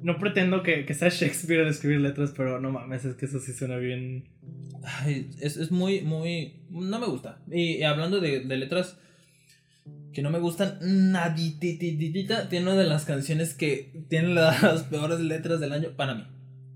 no 0.00 0.18
pretendo 0.18 0.64
que, 0.64 0.84
que 0.84 0.94
sea 0.94 1.08
Shakespeare 1.08 1.64
a 1.64 1.70
escribir 1.70 2.00
letras, 2.00 2.34
pero 2.36 2.60
no 2.60 2.72
mames, 2.72 3.04
es 3.04 3.14
que 3.14 3.26
eso 3.26 3.38
sí 3.38 3.52
suena 3.52 3.76
bien. 3.76 4.24
Ay, 4.82 5.30
es, 5.40 5.56
es 5.56 5.70
muy, 5.70 6.00
muy. 6.00 6.54
No 6.68 6.98
me 6.98 7.06
gusta. 7.06 7.38
Y, 7.48 7.84
hablando 7.84 8.20
de, 8.20 8.40
de 8.40 8.56
letras 8.56 8.98
que 10.12 10.22
no 10.22 10.30
me 10.30 10.38
gustan 10.38 10.78
naditititita, 10.80 12.48
tiene 12.48 12.66
una 12.66 12.80
de 12.80 12.88
las 12.88 13.04
canciones 13.04 13.54
que 13.54 14.04
tiene 14.08 14.28
las 14.34 14.84
peores 14.84 15.20
letras 15.20 15.60
del 15.60 15.72
año 15.72 15.90
para 15.96 16.14
mí. 16.14 16.24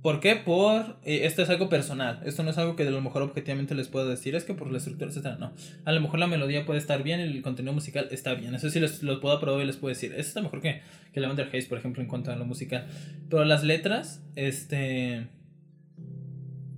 ¿Por 0.07 0.21
qué? 0.21 0.37
Por. 0.37 0.99
eh, 1.03 1.27
esto 1.27 1.43
es 1.43 1.51
algo 1.51 1.69
personal. 1.69 2.21
Esto 2.25 2.45
no 2.45 2.51
es 2.51 2.59
algo 2.59 2.77
que 2.77 2.85
de 2.85 2.93
lo 2.93 3.01
mejor 3.01 3.23
objetivamente 3.23 3.75
les 3.75 3.89
puedo 3.89 4.09
decir. 4.09 4.37
Es 4.37 4.45
que 4.45 4.55
por 4.55 4.71
la 4.71 4.79
estructura, 4.79 5.11
etcétera. 5.11 5.37
No. 5.37 5.53
A 5.85 5.91
lo 5.91 6.01
mejor 6.01 6.21
la 6.21 6.29
melodía 6.29 6.65
puede 6.65 6.79
estar 6.79 7.03
bien 7.03 7.19
y 7.19 7.25
el 7.25 7.43
contenido 7.43 7.73
musical 7.73 8.07
está 8.13 8.35
bien. 8.35 8.55
Eso 8.55 8.71
sí 8.71 8.79
les, 8.79 9.03
lo 9.03 9.21
puedo 9.21 9.35
aprobar 9.35 9.65
y 9.65 9.67
les 9.67 9.77
puedo 9.77 9.93
decir. 9.93 10.13
Eso 10.13 10.29
está 10.29 10.43
mejor 10.43 10.61
que, 10.61 10.81
que 11.13 11.19
Lavender 11.19 11.49
Haze, 11.49 11.65
por 11.65 11.79
ejemplo, 11.79 12.03
en 12.03 12.09
cuanto 12.09 12.31
a 12.31 12.37
lo 12.37 12.45
musical. 12.45 12.87
Pero 13.29 13.45
las 13.45 13.65
letras, 13.65 14.23
este. 14.37 15.27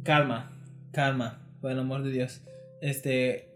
Karma. 0.04 0.50
Karma. 0.92 1.46
Por 1.60 1.70
el 1.70 1.80
amor 1.80 2.04
de 2.04 2.12
Dios. 2.12 2.40
Este. 2.80 3.50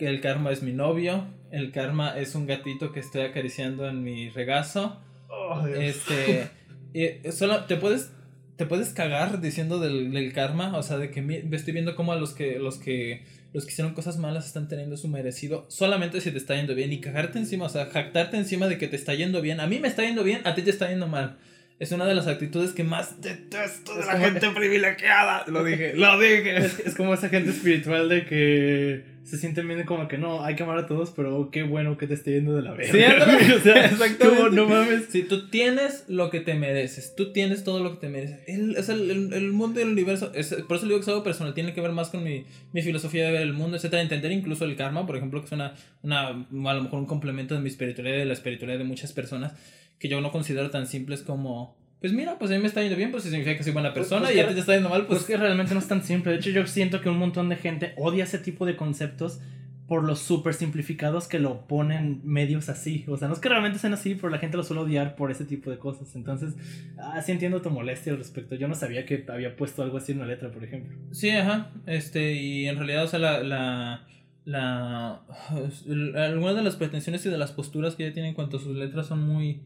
El 0.00 0.20
karma 0.20 0.52
es 0.52 0.62
mi 0.62 0.74
novio. 0.74 1.24
El 1.54 1.70
karma 1.70 2.18
es 2.18 2.34
un 2.34 2.48
gatito 2.48 2.90
que 2.90 2.98
estoy 2.98 3.22
acariciando 3.22 3.88
en 3.88 4.02
mi 4.02 4.28
regazo. 4.28 5.00
Oh, 5.28 5.64
Dios. 5.64 5.78
Este. 5.78 6.48
y 6.92 7.30
solo 7.32 7.64
te 7.66 7.76
puedes. 7.76 8.10
Te 8.56 8.66
puedes 8.66 8.90
cagar 8.90 9.40
diciendo 9.40 9.78
del, 9.78 10.12
del 10.12 10.32
karma. 10.32 10.76
O 10.76 10.82
sea, 10.82 10.98
de 10.98 11.12
que 11.12 11.44
estoy 11.52 11.72
viendo 11.72 11.94
cómo 11.94 12.12
a 12.12 12.16
los 12.16 12.32
que. 12.32 12.58
Los 12.58 12.78
que. 12.78 13.22
Los 13.52 13.66
que 13.66 13.70
hicieron 13.70 13.94
cosas 13.94 14.18
malas 14.18 14.46
están 14.48 14.66
teniendo 14.66 14.96
su 14.96 15.06
merecido. 15.06 15.64
Solamente 15.68 16.20
si 16.20 16.32
te 16.32 16.38
está 16.38 16.56
yendo 16.56 16.74
bien. 16.74 16.92
Y 16.92 17.00
cagarte 17.00 17.38
encima. 17.38 17.66
O 17.66 17.68
sea, 17.68 17.86
jactarte 17.86 18.36
encima 18.36 18.66
de 18.66 18.76
que 18.76 18.88
te 18.88 18.96
está 18.96 19.14
yendo 19.14 19.40
bien. 19.40 19.60
A 19.60 19.68
mí 19.68 19.78
me 19.78 19.86
está 19.86 20.02
yendo 20.02 20.24
bien, 20.24 20.40
a 20.44 20.56
ti 20.56 20.62
te 20.62 20.70
está 20.70 20.88
yendo 20.88 21.06
mal. 21.06 21.38
Es 21.78 21.92
una 21.92 22.04
de 22.04 22.14
las 22.16 22.26
actitudes 22.26 22.72
que 22.72 22.82
más 22.82 23.20
detesto 23.20 23.94
de 23.94 24.00
Es 24.00 24.06
la 24.06 24.18
gente 24.18 24.50
privilegiada. 24.50 25.44
Lo 25.46 25.62
dije, 25.62 25.94
lo 25.94 26.18
dije. 26.18 26.56
Es, 26.64 26.80
es 26.80 26.94
como 26.96 27.14
esa 27.14 27.28
gente 27.28 27.50
espiritual 27.50 28.08
de 28.08 28.26
que 28.26 29.13
se 29.24 29.38
sienten 29.38 29.66
bien 29.66 29.84
como 29.84 30.06
que 30.06 30.18
no, 30.18 30.44
hay 30.44 30.54
que 30.54 30.64
amar 30.64 30.76
a 30.76 30.86
todos, 30.86 31.10
pero 31.10 31.50
qué 31.50 31.62
bueno 31.62 31.96
que 31.96 32.06
te 32.06 32.12
esté 32.12 32.32
yendo 32.32 32.54
de 32.54 32.60
la 32.60 32.72
verga. 32.72 33.26
Sí, 33.26 33.52
o 33.52 33.60
sea, 33.60 33.90
como, 34.18 34.50
no 34.50 34.68
mames. 34.68 35.06
Si 35.06 35.22
tú 35.22 35.48
tienes 35.48 36.04
lo 36.08 36.28
que 36.28 36.40
te 36.40 36.54
mereces, 36.54 37.14
tú 37.16 37.32
tienes 37.32 37.64
todo 37.64 37.82
lo 37.82 37.92
que 37.92 38.06
te 38.06 38.08
mereces. 38.10 38.40
El, 38.46 38.76
es 38.76 38.90
el, 38.90 39.10
el, 39.10 39.32
el 39.32 39.52
mundo 39.52 39.80
y 39.80 39.82
el 39.82 39.88
universo, 39.88 40.30
es, 40.34 40.54
por 40.68 40.76
eso 40.76 40.86
digo 40.86 40.98
que 40.98 41.04
es 41.04 41.08
algo 41.08 41.22
personal, 41.22 41.54
tiene 41.54 41.72
que 41.72 41.80
ver 41.80 41.92
más 41.92 42.10
con 42.10 42.22
mi, 42.22 42.44
mi 42.72 42.82
filosofía 42.82 43.24
de 43.24 43.32
ver 43.32 43.42
el 43.42 43.54
mundo, 43.54 43.78
etcétera. 43.78 44.02
Entender 44.02 44.30
incluso 44.30 44.66
el 44.66 44.76
karma, 44.76 45.06
por 45.06 45.16
ejemplo, 45.16 45.40
que 45.40 45.46
es 45.46 45.52
una, 45.52 45.74
una, 46.02 46.28
a 46.28 46.74
lo 46.74 46.82
mejor 46.82 46.98
un 46.98 47.06
complemento 47.06 47.54
de 47.54 47.62
mi 47.62 47.68
espiritualidad 47.68 48.16
y 48.16 48.20
de 48.20 48.26
la 48.26 48.34
espiritualidad 48.34 48.78
de 48.78 48.84
muchas 48.84 49.12
personas, 49.12 49.54
que 49.98 50.08
yo 50.08 50.20
no 50.20 50.32
considero 50.32 50.70
tan 50.70 50.86
simples 50.86 51.22
como, 51.22 51.78
pues 52.04 52.12
mira, 52.12 52.38
pues 52.38 52.50
a 52.50 52.54
mí 52.54 52.60
me 52.60 52.66
está 52.66 52.82
yendo 52.82 52.98
bien, 52.98 53.10
pues 53.10 53.22
significa 53.22 53.56
que 53.56 53.62
soy 53.62 53.72
buena 53.72 53.94
persona 53.94 54.26
pues 54.26 54.36
y 54.36 54.38
a 54.38 54.46
ti 54.46 54.52
te 54.52 54.60
está 54.60 54.74
yendo 54.74 54.90
mal, 54.90 55.06
Pues 55.06 55.20
pues... 55.20 55.24
que 55.26 55.38
realmente 55.38 55.72
no 55.72 55.80
es 55.80 55.88
tan 55.88 56.02
simple. 56.04 56.32
De 56.32 56.36
hecho, 56.36 56.50
yo 56.50 56.66
siento 56.66 57.00
que 57.00 57.08
un 57.08 57.16
montón 57.16 57.48
de 57.48 57.56
gente 57.56 57.94
odia 57.96 58.24
ese 58.24 58.38
tipo 58.38 58.66
de 58.66 58.76
conceptos 58.76 59.40
por 59.88 60.04
los 60.04 60.18
súper 60.18 60.52
simplificados 60.52 61.28
que 61.28 61.38
lo 61.38 61.66
ponen 61.66 62.20
medios 62.22 62.68
así. 62.68 63.06
O 63.08 63.16
sea, 63.16 63.28
no 63.28 63.32
es 63.32 63.40
que 63.40 63.48
realmente 63.48 63.78
sean 63.78 63.94
así, 63.94 64.16
pero 64.16 64.28
la 64.28 64.36
gente 64.36 64.58
lo 64.58 64.64
suele 64.64 64.82
odiar 64.82 65.16
por 65.16 65.30
ese 65.30 65.46
tipo 65.46 65.70
de 65.70 65.78
cosas. 65.78 66.14
Entonces, 66.14 66.52
ah, 66.98 67.22
sí 67.22 67.32
entiendo 67.32 67.62
tu 67.62 67.70
molestia 67.70 68.12
al 68.12 68.18
respecto. 68.18 68.54
Yo 68.54 68.68
no 68.68 68.74
sabía 68.74 69.06
que 69.06 69.24
había 69.26 69.56
puesto 69.56 69.82
algo 69.82 69.96
así 69.96 70.12
en 70.12 70.18
una 70.18 70.26
letra, 70.26 70.50
por 70.50 70.62
ejemplo. 70.62 70.94
Sí, 71.10 71.30
ajá. 71.30 71.70
Este, 71.86 72.34
y 72.34 72.66
en 72.66 72.76
realidad, 72.76 73.04
o 73.04 73.08
sea, 73.08 73.18
la. 73.18 73.42
la 73.42 74.06
la 74.44 75.22
algunas 76.16 76.54
de 76.54 76.62
las 76.62 76.76
pretensiones 76.76 77.24
y 77.24 77.30
de 77.30 77.38
las 77.38 77.52
posturas 77.52 77.94
que 77.94 78.04
ella 78.04 78.12
tiene 78.12 78.28
en 78.28 78.34
cuanto 78.34 78.58
a 78.58 78.60
sus 78.60 78.76
letras 78.76 79.06
son 79.06 79.26
muy 79.26 79.62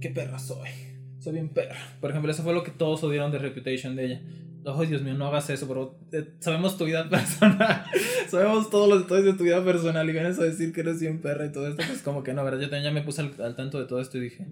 qué 0.00 0.10
perra 0.10 0.38
soy 0.38 0.68
soy 1.20 1.34
bien 1.34 1.48
perra 1.50 1.76
por 2.00 2.10
ejemplo 2.10 2.30
eso 2.32 2.42
fue 2.42 2.52
lo 2.54 2.62
que 2.64 2.70
todos 2.72 3.04
odiaron 3.04 3.30
de 3.30 3.38
Reputation 3.38 3.94
de 3.94 4.04
ella 4.06 4.20
oh 4.64 4.84
Dios 4.84 5.02
mío 5.02 5.14
no 5.14 5.26
hagas 5.26 5.48
eso 5.50 5.68
pero 5.68 5.94
eh, 6.12 6.28
sabemos 6.40 6.76
tu 6.76 6.84
vida 6.86 7.08
personal 7.10 7.84
sabemos 8.28 8.68
todos 8.70 8.88
los 8.88 9.02
detalles 9.02 9.24
de 9.26 9.32
tu 9.34 9.44
vida 9.44 9.64
personal 9.64 10.08
y 10.08 10.12
vienes 10.12 10.38
a 10.38 10.42
decir 10.44 10.72
que 10.72 10.80
eres 10.80 11.00
bien 11.00 11.20
perra 11.20 11.46
y 11.46 11.52
todo 11.52 11.68
esto 11.68 11.82
pues 11.86 12.02
como 12.02 12.22
que 12.22 12.32
no 12.34 12.42
verdad 12.44 12.58
yo 12.60 12.68
también 12.70 12.84
ya 12.84 12.90
me 12.92 13.02
puse 13.02 13.22
al, 13.22 13.54
tanto 13.56 13.78
de 13.80 13.86
todo 13.86 14.00
esto 14.00 14.18
y 14.18 14.22
dije 14.22 14.46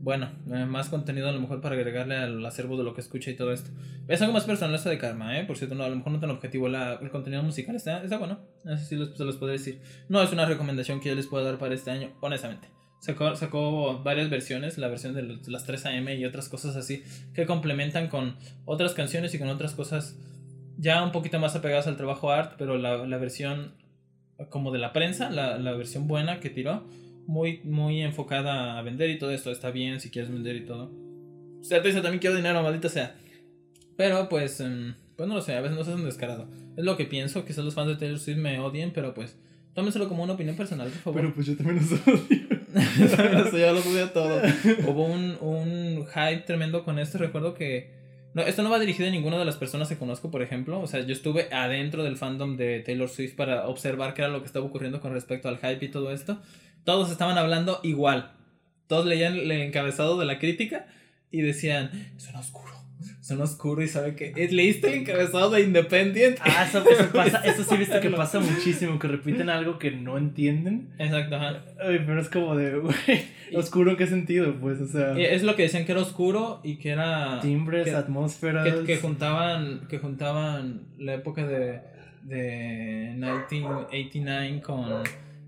bueno 0.00 0.30
eh, 0.52 0.64
más 0.64 0.88
contenido 0.88 1.28
a 1.28 1.32
lo 1.32 1.40
mejor 1.40 1.60
para 1.60 1.74
agregarle 1.74 2.16
al 2.16 2.44
acervo 2.46 2.76
de 2.76 2.84
lo 2.84 2.94
que 2.94 3.00
escucha 3.00 3.30
y 3.30 3.36
todo 3.36 3.52
esto 3.52 3.70
es 4.08 4.22
algo 4.22 4.32
más 4.32 4.44
personal 4.44 4.74
esto 4.74 4.88
de 4.88 4.96
Karma, 4.96 5.38
¿eh? 5.38 5.44
Por 5.44 5.58
cierto, 5.58 5.74
no, 5.74 5.84
a 5.84 5.88
lo 5.90 5.96
mejor 5.96 6.12
no 6.12 6.18
tan 6.18 6.30
objetivo. 6.30 6.66
La, 6.66 6.94
el 6.94 7.10
contenido 7.10 7.42
musical 7.42 7.76
está, 7.76 8.02
está 8.02 8.16
bueno. 8.16 8.38
Eso 8.64 8.82
sí 8.82 8.96
les- 8.96 9.14
se 9.14 9.22
los 9.22 9.38
decir. 9.38 9.80
No 10.08 10.22
es 10.22 10.32
una 10.32 10.46
recomendación 10.46 10.98
que 10.98 11.10
yo 11.10 11.14
les 11.14 11.26
pueda 11.26 11.44
dar 11.44 11.58
para 11.58 11.74
este 11.74 11.90
año, 11.90 12.08
honestamente. 12.22 12.68
Sacó, 13.00 13.36
sacó 13.36 14.02
varias 14.02 14.28
versiones, 14.28 14.76
la 14.76 14.88
versión 14.88 15.14
de 15.14 15.38
las 15.46 15.64
3 15.64 15.86
AM 15.86 16.08
y 16.10 16.24
otras 16.24 16.48
cosas 16.48 16.74
así, 16.76 17.04
que 17.32 17.46
complementan 17.46 18.08
con 18.08 18.36
otras 18.64 18.92
canciones 18.94 19.32
y 19.34 19.38
con 19.38 19.48
otras 19.48 19.74
cosas 19.74 20.16
ya 20.78 21.02
un 21.02 21.12
poquito 21.12 21.38
más 21.38 21.54
apegadas 21.54 21.86
al 21.86 21.96
trabajo 21.96 22.30
art, 22.30 22.54
pero 22.58 22.76
la, 22.76 23.06
la 23.06 23.18
versión 23.18 23.74
como 24.50 24.70
de 24.70 24.78
la 24.78 24.92
prensa, 24.92 25.30
la, 25.30 25.58
la 25.58 25.72
versión 25.72 26.06
buena 26.06 26.40
que 26.40 26.50
tiró, 26.50 26.84
muy, 27.26 27.60
muy 27.64 28.02
enfocada 28.02 28.78
a 28.78 28.82
vender 28.82 29.10
y 29.10 29.18
todo 29.18 29.30
esto. 29.30 29.50
Está 29.50 29.70
bien 29.70 30.00
si 30.00 30.10
quieres 30.10 30.30
vender 30.30 30.56
y 30.56 30.64
todo. 30.64 30.90
O 31.60 31.64
sea, 31.64 31.82
te 31.82 31.88
dice 31.88 32.00
también 32.00 32.20
quiero 32.20 32.36
dinero, 32.36 32.62
maldita 32.62 32.88
sea. 32.88 33.16
Pero 33.96 34.28
pues, 34.28 34.60
em, 34.60 34.94
pues 35.16 35.28
no 35.28 35.34
lo 35.34 35.42
sé, 35.42 35.54
a 35.54 35.60
veces 35.60 35.76
no 35.76 35.84
seas 35.84 35.96
un 35.96 36.04
descarado. 36.04 36.48
Es 36.76 36.84
lo 36.84 36.96
que 36.96 37.04
pienso, 37.04 37.44
quizás 37.44 37.64
los 37.64 37.74
fans 37.74 37.88
de 37.88 37.96
Taylor 37.96 38.18
Swift 38.18 38.38
me 38.38 38.60
odien, 38.60 38.92
pero 38.92 39.12
pues 39.12 39.36
tómenselo 39.74 40.08
como 40.08 40.22
una 40.22 40.34
opinión 40.34 40.56
personal, 40.56 40.88
por 40.88 40.98
favor. 40.98 41.20
Pero 41.20 41.34
pues 41.34 41.46
yo 41.46 41.56
también 41.56 41.76
los 41.76 41.92
odio. 42.06 42.57
Eso 43.46 43.58
ya 43.58 43.72
lo 43.72 43.80
odio 43.80 44.10
todo. 44.10 44.40
Hubo 44.86 45.06
un, 45.06 45.36
un 45.40 46.06
hype 46.06 46.42
tremendo 46.46 46.84
con 46.84 46.98
esto. 46.98 47.18
Recuerdo 47.18 47.54
que. 47.54 47.96
No, 48.34 48.42
esto 48.42 48.62
no 48.62 48.70
va 48.70 48.78
dirigido 48.78 49.08
a 49.08 49.10
ninguna 49.10 49.38
de 49.38 49.44
las 49.44 49.56
personas 49.56 49.88
que 49.88 49.96
conozco, 49.96 50.30
por 50.30 50.42
ejemplo. 50.42 50.80
O 50.80 50.86
sea, 50.86 51.00
yo 51.00 51.12
estuve 51.12 51.48
adentro 51.52 52.04
del 52.04 52.16
fandom 52.16 52.56
de 52.56 52.80
Taylor 52.80 53.08
Swift 53.08 53.34
para 53.34 53.66
observar 53.66 54.14
qué 54.14 54.22
era 54.22 54.30
lo 54.30 54.40
que 54.40 54.46
estaba 54.46 54.66
ocurriendo 54.66 55.00
con 55.00 55.12
respecto 55.12 55.48
al 55.48 55.58
hype 55.58 55.84
y 55.84 55.88
todo 55.88 56.12
esto. 56.12 56.40
Todos 56.84 57.10
estaban 57.10 57.38
hablando 57.38 57.80
igual. 57.82 58.32
Todos 58.86 59.06
leían 59.06 59.36
el 59.36 59.50
encabezado 59.50 60.18
de 60.18 60.26
la 60.26 60.38
crítica 60.38 60.86
y 61.30 61.40
decían: 61.40 61.90
Suena 62.16 62.40
oscuro. 62.40 62.77
Suena 63.20 63.44
oscuro 63.44 63.82
y 63.82 63.88
sabe 63.88 64.14
que. 64.16 64.32
eh, 64.34 64.48
¿Leíste 64.50 64.88
el 64.88 64.94
encabezado 65.00 65.50
de 65.50 65.60
Independiente? 65.62 66.40
Ah, 66.44 66.66
eso, 66.68 66.82
eso 66.88 67.08
pasa, 67.12 67.38
eso 67.44 67.62
sí 67.62 67.74
he 67.74 67.78
visto 67.78 68.00
que 68.00 68.10
pasa 68.10 68.40
muchísimo, 68.40 68.98
que 68.98 69.06
repiten 69.08 69.48
algo 69.50 69.78
que 69.78 69.90
no 69.92 70.18
entienden. 70.18 70.90
Exacto, 70.98 71.36
ajá. 71.36 71.64
Ay, 71.80 72.00
pero 72.06 72.20
es 72.20 72.28
como 72.28 72.56
de, 72.56 72.76
güey, 72.78 72.94
oscuro 73.54 73.96
qué 73.96 74.06
sentido, 74.06 74.54
pues, 74.60 74.80
o 74.80 74.86
sea, 74.88 75.16
es 75.18 75.42
lo 75.44 75.54
que 75.56 75.62
decían 75.62 75.84
que 75.84 75.92
era 75.92 76.00
oscuro 76.00 76.60
y 76.64 76.76
que 76.78 76.90
era. 76.90 77.40
timbres, 77.40 77.84
que- 77.84 77.94
atmósferas. 77.94 78.66
que, 78.74 78.84
que 78.84 78.96
juntaban 78.98 79.86
que 79.88 79.98
juntaban 79.98 80.82
la 80.98 81.14
época 81.14 81.46
de 81.46 81.80
de 82.24 83.12
1989 83.14 84.60
con 84.62 84.84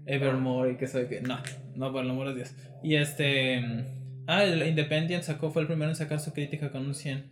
Evermore 0.06 0.72
y 0.72 0.77
que 0.77 0.86
sabe 0.86 1.09
que 1.09 1.20
no 1.20 1.39
no 1.77 1.93
por 1.93 2.05
el 2.05 2.10
amor 2.10 2.28
de 2.28 2.35
Dios 2.36 2.55
y 2.82 2.94
este 2.94 3.85
ah 4.31 4.44
el 4.44 4.66
Independent 4.66 5.23
sacó 5.23 5.51
fue 5.51 5.62
el 5.62 5.69
primero 5.69 5.90
en 5.90 5.97
sacar 5.97 6.20
su 6.20 6.32
crítica 6.32 6.70
con 6.70 6.86
un 6.86 6.94
100 6.94 7.24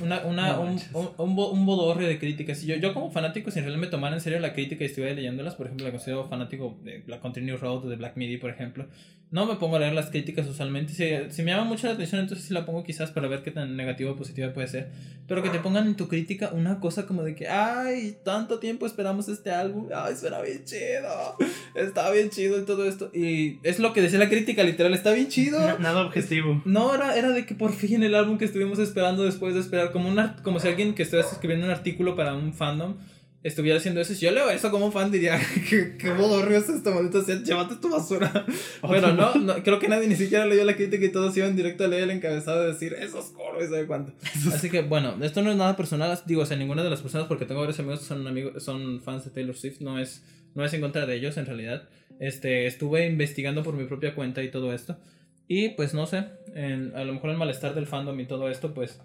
una, 0.00 0.20
una, 0.24 0.52
No 0.52 0.62
un, 0.62 0.80
un, 0.92 1.08
un, 1.18 1.38
un 1.38 1.66
bodorrio 1.66 2.08
de 2.08 2.18
críticas. 2.18 2.62
Y 2.62 2.66
yo, 2.66 2.76
yo 2.76 2.94
como 2.94 3.10
fanático, 3.10 3.50
sin 3.50 3.64
realmente 3.64 3.90
tomar 3.90 4.12
en 4.12 4.20
serio 4.20 4.38
la 4.38 4.52
crítica 4.52 4.84
y 4.84 4.86
estuviera 4.86 5.14
leyéndolas, 5.14 5.54
por 5.54 5.66
ejemplo, 5.66 5.86
la 5.86 5.92
considero 5.92 6.24
fanático 6.28 6.78
de 6.82 7.02
la 7.06 7.20
Continue 7.20 7.56
Road 7.56 7.86
o 7.86 7.88
de 7.88 7.96
Black 7.96 8.16
Midi, 8.16 8.36
por 8.36 8.50
ejemplo, 8.50 8.86
no 9.32 9.46
me 9.46 9.56
pongo 9.56 9.76
a 9.76 9.80
leer 9.80 9.94
las 9.94 10.10
críticas 10.10 10.46
usualmente. 10.46 10.92
Si, 10.92 11.34
si 11.34 11.42
me 11.42 11.50
llama 11.50 11.64
mucho 11.64 11.86
la 11.88 11.94
atención, 11.94 12.20
entonces 12.20 12.46
sí 12.46 12.54
la 12.54 12.64
pongo 12.64 12.84
quizás 12.84 13.10
para 13.10 13.26
ver 13.28 13.42
qué 13.42 13.50
tan 13.50 13.76
negativa 13.76 14.12
o 14.12 14.16
positiva 14.16 14.52
puede 14.52 14.68
ser. 14.68 14.90
Pero 15.26 15.42
que 15.42 15.48
te 15.48 15.58
pongan 15.58 15.86
en 15.86 15.96
tu 15.96 16.06
crítica 16.06 16.50
una 16.52 16.78
cosa 16.80 17.06
como 17.06 17.22
de 17.24 17.34
que, 17.34 17.48
ay, 17.48 18.18
tanto 18.24 18.58
tiempo 18.60 18.86
esperamos 18.86 19.28
este 19.28 19.50
álbum, 19.50 19.88
ay, 19.94 20.14
suena 20.16 20.40
bien 20.42 20.62
chido, 20.64 21.36
está 21.74 22.10
bien 22.10 22.28
chido 22.30 22.58
y 22.60 22.64
todo 22.64 22.86
esto. 22.86 23.10
Y 23.14 23.58
es 23.62 23.78
lo 23.78 23.92
que 23.92 24.02
decía 24.02 24.18
la 24.18 24.28
crítica, 24.28 24.62
literal, 24.64 24.92
está 24.94 25.12
bien 25.12 25.28
chido. 25.28 25.58
Na- 25.60 25.78
nada 25.78 26.04
objetivo. 26.06 26.60
No, 26.64 26.94
era, 26.94 27.16
era 27.16 27.30
de 27.30 27.46
que 27.46 27.54
por 27.54 27.72
fin 27.72 28.02
el 28.02 28.14
álbum 28.14 28.36
que 28.38 28.44
estuvimos 28.44 28.78
esperando 28.78 29.24
después 29.24 29.54
de 29.54 29.60
esperar, 29.60 29.92
como, 29.92 30.08
un 30.08 30.18
art- 30.18 30.42
como 30.42 30.60
si 30.60 30.68
alguien 30.68 30.94
que 30.94 31.04
estuviera 31.04 31.28
escribiendo 31.28 31.64
un 31.66 31.72
artículo 31.72 32.14
para 32.16 32.34
un 32.34 32.52
fandom 32.52 32.96
estuviera 33.42 33.78
haciendo 33.78 34.00
eso. 34.00 34.12
Yo 34.14 34.30
leo 34.30 34.50
eso 34.50 34.70
como 34.70 34.92
fan 34.92 35.10
diría, 35.10 35.40
que 35.68 35.96
qué 35.98 36.10
bodorrio 36.12 36.58
es 36.58 36.68
esto, 36.68 36.94
maldito 36.94 37.22
sea, 37.22 37.42
llévate 37.42 37.76
tu 37.76 37.90
basura. 37.90 38.46
Pero 38.88 39.12
no, 39.12 39.34
no, 39.34 39.54
creo 39.62 39.78
que 39.78 39.88
nadie 39.88 40.06
ni 40.08 40.16
siquiera 40.16 40.46
leyó 40.46 40.64
la 40.64 40.76
crítica 40.76 41.04
y 41.04 41.10
todos 41.12 41.36
iban 41.36 41.56
directo 41.56 41.84
a 41.84 41.88
leer 41.88 42.04
el 42.04 42.10
encabezado 42.10 42.64
y 42.64 42.72
decir, 42.72 42.94
eso 42.94 43.18
es 43.18 43.24
oscuro 43.26 43.58
y 43.64 43.68
sabe 43.68 43.86
cuánto. 43.86 44.12
Así 44.52 44.70
que 44.70 44.82
bueno, 44.82 45.16
esto 45.22 45.42
no 45.42 45.50
es 45.50 45.56
nada 45.56 45.76
personal, 45.76 46.18
digo, 46.26 46.42
o 46.42 46.46
sea, 46.46 46.56
ninguna 46.56 46.82
de 46.84 46.90
las 46.90 47.00
personas, 47.02 47.26
porque 47.26 47.44
tengo 47.46 47.60
varios 47.60 47.78
amigos 47.80 48.00
que 48.00 48.06
son, 48.06 48.26
amigos, 48.26 48.62
son 48.62 49.00
fans 49.02 49.24
de 49.24 49.30
Taylor 49.30 49.56
Swift, 49.56 49.80
no 49.80 49.98
es, 49.98 50.22
no 50.54 50.64
es 50.64 50.72
en 50.74 50.80
contra 50.80 51.06
de 51.06 51.16
ellos 51.16 51.36
en 51.36 51.46
realidad. 51.46 51.88
Este, 52.20 52.66
estuve 52.66 53.06
investigando 53.06 53.62
por 53.62 53.74
mi 53.74 53.84
propia 53.84 54.14
cuenta 54.14 54.42
y 54.42 54.50
todo 54.50 54.72
esto. 54.72 54.98
Y 55.48 55.70
pues 55.70 55.92
no 55.92 56.06
sé, 56.06 56.24
en- 56.54 56.92
a 56.94 57.02
lo 57.04 57.12
mejor 57.14 57.30
el 57.30 57.36
malestar 57.36 57.74
del 57.74 57.86
fandom 57.86 58.18
y 58.20 58.26
todo 58.26 58.48
esto, 58.48 58.72
pues 58.72 59.00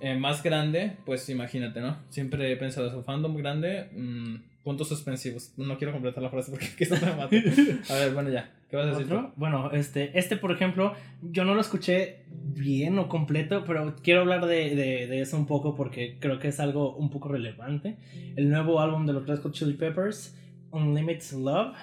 eh, 0.00 0.16
más 0.16 0.42
grande, 0.42 0.96
pues 1.04 1.28
imagínate, 1.28 1.80
¿no? 1.80 1.96
Siempre 2.08 2.50
he 2.50 2.56
pensado 2.56 2.88
eso, 2.88 3.02
fandom 3.02 3.36
grande, 3.36 3.88
mm, 3.94 4.36
puntos 4.64 4.88
suspensivos. 4.88 5.52
No 5.56 5.78
quiero 5.78 5.92
completar 5.92 6.22
la 6.22 6.30
frase 6.30 6.50
porque 6.50 6.68
quizás 6.78 7.02
me 7.02 7.14
mate. 7.14 7.42
A 7.90 7.94
ver, 7.94 8.14
bueno, 8.14 8.30
ya. 8.30 8.50
¿Qué 8.70 8.76
vas 8.76 8.86
a 8.86 8.90
decir? 8.90 9.08
tú? 9.08 9.30
Bueno, 9.36 9.70
este, 9.72 10.16
este, 10.18 10.36
por 10.36 10.52
ejemplo, 10.52 10.94
yo 11.22 11.44
no 11.44 11.54
lo 11.54 11.60
escuché 11.60 12.20
bien 12.30 12.98
o 12.98 13.08
completo, 13.08 13.64
pero 13.66 13.96
quiero 14.02 14.20
hablar 14.20 14.46
de, 14.46 14.76
de, 14.76 15.06
de 15.08 15.20
eso 15.20 15.36
un 15.36 15.46
poco 15.46 15.74
porque 15.74 16.18
creo 16.20 16.38
que 16.38 16.48
es 16.48 16.60
algo 16.60 16.94
un 16.94 17.10
poco 17.10 17.28
relevante. 17.28 17.96
El 18.36 18.48
nuevo 18.48 18.80
álbum 18.80 19.06
de 19.06 19.12
los 19.12 19.26
Red 19.26 19.40
Hot 19.40 19.52
Chili 19.52 19.74
Peppers, 19.74 20.36
Unlimited 20.70 21.32
Love. 21.32 21.74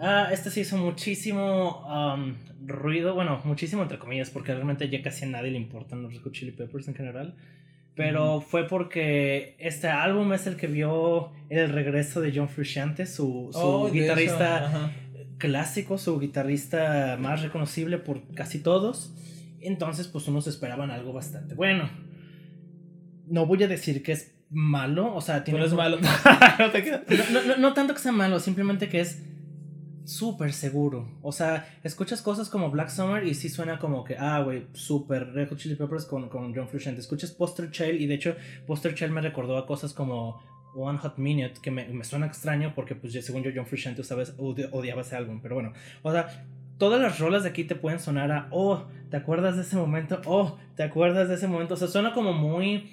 Ah, 0.00 0.28
este 0.32 0.50
se 0.50 0.60
hizo 0.60 0.76
muchísimo 0.78 1.86
um, 1.86 2.34
ruido, 2.66 3.14
bueno, 3.14 3.40
muchísimo 3.44 3.82
entre 3.82 3.98
comillas, 3.98 4.30
porque 4.30 4.52
realmente 4.54 4.88
ya 4.88 5.02
casi 5.02 5.24
a 5.24 5.28
nadie 5.28 5.50
le 5.50 5.58
importan 5.58 6.02
los 6.02 6.12
Red 6.12 6.22
Hot 6.22 6.32
Chili 6.32 6.52
Peppers 6.52 6.88
en 6.88 6.94
general. 6.94 7.34
Pero 7.94 8.40
fue 8.40 8.66
porque 8.66 9.54
este 9.58 9.88
álbum 9.88 10.32
es 10.32 10.46
el 10.46 10.56
que 10.56 10.66
vio 10.66 11.30
el 11.50 11.68
regreso 11.70 12.20
de 12.22 12.32
John 12.34 12.48
Frusciante, 12.48 13.04
su, 13.04 13.50
su 13.52 13.58
Oh, 13.58 13.90
guitarrista 13.90 14.92
clásico, 15.38 15.98
su 15.98 16.18
guitarrista 16.18 17.18
más 17.20 17.42
reconocible 17.42 17.98
por 17.98 18.22
casi 18.34 18.60
todos. 18.60 19.14
Entonces, 19.60 20.08
pues 20.08 20.26
unos 20.26 20.46
esperaban 20.46 20.90
algo 20.90 21.12
bastante 21.12 21.54
bueno. 21.54 21.90
No 23.26 23.46
voy 23.46 23.62
a 23.62 23.68
decir 23.68 24.02
que 24.02 24.12
es 24.12 24.34
malo, 24.50 25.14
o 25.14 25.20
sea, 25.20 25.44
tiene 25.44 25.58
Pero 25.60 25.68
es 25.68 25.74
malo. 25.74 25.98
No 26.58 27.40
no, 27.40 27.46
no- 27.46 27.56
no 27.58 27.72
tanto 27.74 27.92
que 27.94 28.00
sea 28.00 28.12
malo, 28.12 28.40
simplemente 28.40 28.88
que 28.88 29.00
es 29.00 29.22
súper 30.04 30.52
seguro. 30.52 31.08
O 31.22 31.32
sea, 31.32 31.78
escuchas 31.82 32.22
cosas 32.22 32.48
como 32.48 32.70
Black 32.70 32.88
Summer 32.88 33.24
y 33.26 33.34
sí 33.34 33.48
suena 33.48 33.78
como 33.78 34.04
que, 34.04 34.16
ah, 34.18 34.40
güey, 34.40 34.66
súper 34.72 35.32
Red 35.32 35.50
Hot 35.50 35.58
Chili 35.58 35.74
Peppers 35.74 36.04
con, 36.04 36.28
con 36.28 36.54
John 36.54 36.68
Frusciante. 36.68 37.00
Escuchas 37.00 37.32
Poster 37.32 37.70
Child 37.70 38.00
y 38.00 38.06
de 38.06 38.14
hecho 38.14 38.36
Poster 38.66 38.94
Child 38.94 39.12
me 39.12 39.20
recordó 39.20 39.56
a 39.56 39.66
cosas 39.66 39.92
como 39.92 40.42
One 40.74 40.98
Hot 40.98 41.18
Minute, 41.18 41.54
que 41.62 41.70
me, 41.70 41.86
me 41.88 42.04
suena 42.04 42.26
extraño 42.26 42.72
porque 42.74 42.94
pues 42.94 43.12
según 43.12 43.42
yo 43.42 43.50
John 43.54 43.66
Frusciante 43.66 44.02
odiaba 44.70 45.02
ese 45.02 45.16
álbum, 45.16 45.40
pero 45.42 45.54
bueno. 45.54 45.72
O 46.02 46.12
sea, 46.12 46.46
todas 46.78 47.00
las 47.00 47.18
rolas 47.18 47.44
de 47.44 47.50
aquí 47.50 47.64
te 47.64 47.74
pueden 47.74 48.00
sonar 48.00 48.32
a, 48.32 48.48
oh, 48.50 48.86
¿te 49.10 49.16
acuerdas 49.16 49.56
de 49.56 49.62
ese 49.62 49.76
momento? 49.76 50.20
Oh, 50.26 50.58
¿te 50.76 50.82
acuerdas 50.82 51.28
de 51.28 51.34
ese 51.34 51.46
momento? 51.46 51.74
O 51.74 51.76
sea, 51.76 51.88
suena 51.88 52.12
como 52.12 52.32
muy, 52.32 52.90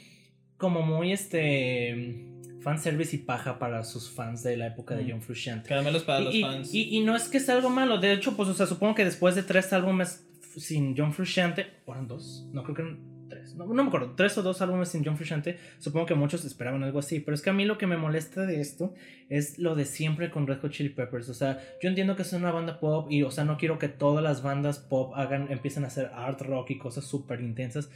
como 0.58 0.82
muy 0.82 1.12
este 1.12 2.29
fanservice 2.62 3.16
y 3.16 3.20
paja 3.20 3.58
para 3.60 3.84
sus 3.84 4.10
fans 4.10 4.44
de 4.44 4.58
la 4.58 4.68
época 4.68 4.96
de 4.96 5.04
Mm. 5.04 5.10
John 5.12 5.22
Frusciante. 5.22 5.70
Caramelos 5.70 6.04
para 6.04 6.20
los 6.22 6.36
y- 6.36 6.42
fans. 6.42 6.74
y- 6.74 6.98
y 6.98 7.02
no 7.02 7.16
es 7.16 7.28
que 7.30 7.40
sea 7.40 7.56
algo 7.56 7.70
malo, 7.70 7.98
de 8.00 8.12
hecho, 8.14 8.36
pues, 8.36 8.50
o 8.50 8.54
sea, 8.54 8.66
supongo 8.66 8.96
que 8.96 9.06
después 9.06 9.36
de 9.36 9.44
tres 9.44 9.72
álbumes 9.74 10.26
sin 10.58 10.96
John 10.98 11.14
Frusciante, 11.14 11.68
¿o 11.86 11.94
eran 11.94 12.08
dos? 12.08 12.48
No, 12.52 12.64
creo 12.64 12.76
que 12.76 12.82
eran 12.82 13.00
tres, 13.30 13.54
no, 13.56 13.68
no 13.68 13.84
me 13.84 13.88
acuerdo, 13.88 14.14
tres 14.16 14.36
o 14.40 14.42
dos 14.42 14.60
álbumes 14.62 14.90
sin 14.90 15.06
John 15.06 15.16
Frusciante, 15.16 15.58
supongo 15.78 16.08
que 16.08 16.16
muchos 16.16 16.44
esperaban 16.46 16.84
algo 16.84 16.98
así, 17.00 17.20
pero 17.20 17.36
es 17.36 17.42
que 17.44 17.52
a 17.52 17.54
mí 17.54 17.64
lo 17.64 17.78
que 17.78 17.86
me 17.88 17.96
molesta 17.96 18.46
de 18.48 18.60
esto 18.60 18.94
es 19.30 19.60
lo 19.60 19.76
de 19.76 19.86
siempre 19.86 20.32
con 20.32 20.48
Red 20.48 20.60
Hot 20.62 20.72
Chili 20.72 20.90
Peppers, 20.90 21.30
o 21.30 21.34
sea, 21.36 21.60
yo 21.82 21.88
entiendo 21.90 22.16
que 22.16 22.24
es 22.24 22.34
una 22.34 22.52
banda 22.52 22.80
pop 22.80 23.10
y, 23.12 23.22
o 23.24 23.30
sea, 23.32 23.46
no 23.46 23.58
quiero 23.58 23.78
que 23.78 23.88
todas 23.88 24.24
las 24.24 24.42
bandas 24.42 24.80
pop 24.80 25.14
hagan, 25.16 25.52
empiecen 25.52 25.84
a 25.84 25.88
hacer 25.88 26.08
art 26.14 26.42
rock 26.42 26.72
y 26.72 26.78
cosas 26.80 27.06
súper 27.06 27.40
intensas, 27.42 27.90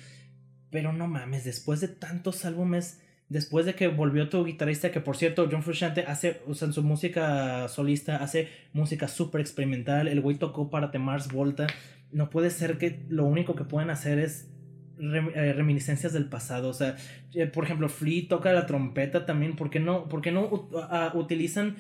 pero 0.70 0.94
no 0.94 1.08
mames, 1.08 1.44
después 1.44 1.82
de 1.82 1.88
tantos 1.88 2.46
álbumes 2.46 3.02
después 3.34 3.66
de 3.66 3.74
que 3.74 3.88
volvió 3.88 4.30
tu 4.30 4.46
guitarrista, 4.46 4.92
que 4.92 5.02
por 5.02 5.18
cierto, 5.18 5.48
John 5.52 5.64
Frusciante 5.64 6.06
hace, 6.08 6.42
o 6.48 6.54
sea, 6.54 6.68
en 6.68 6.74
su 6.74 6.84
música 6.84 7.68
solista, 7.68 8.18
hace 8.18 8.48
música 8.72 9.08
súper 9.08 9.42
experimental, 9.42 10.08
el 10.08 10.22
güey 10.22 10.38
tocó 10.38 10.70
para 10.70 10.92
The 10.92 11.00
Mars 11.00 11.28
Volta, 11.32 11.68
no 12.12 12.30
puede 12.30 12.50
ser 12.50 12.78
que 12.78 13.04
lo 13.10 13.26
único 13.26 13.56
que 13.56 13.64
pueden 13.66 13.90
hacer 13.90 14.20
es 14.20 14.50
eh, 15.00 15.54
reminiscencias 15.54 16.14
del 16.14 16.26
pasado, 16.30 16.70
o 16.70 16.74
sea, 16.74 16.96
eh, 17.34 17.48
por 17.48 17.64
ejemplo, 17.66 17.90
Flea 17.90 18.28
toca 18.30 18.54
la 18.54 18.68
trompeta 18.68 19.26
también, 19.26 19.56
¿por 19.56 19.70
qué 19.70 19.80
no, 19.80 20.08
por 20.08 20.22
qué 20.22 20.32
no 20.32 20.50
ut- 20.50 21.16
utilizan 21.16 21.76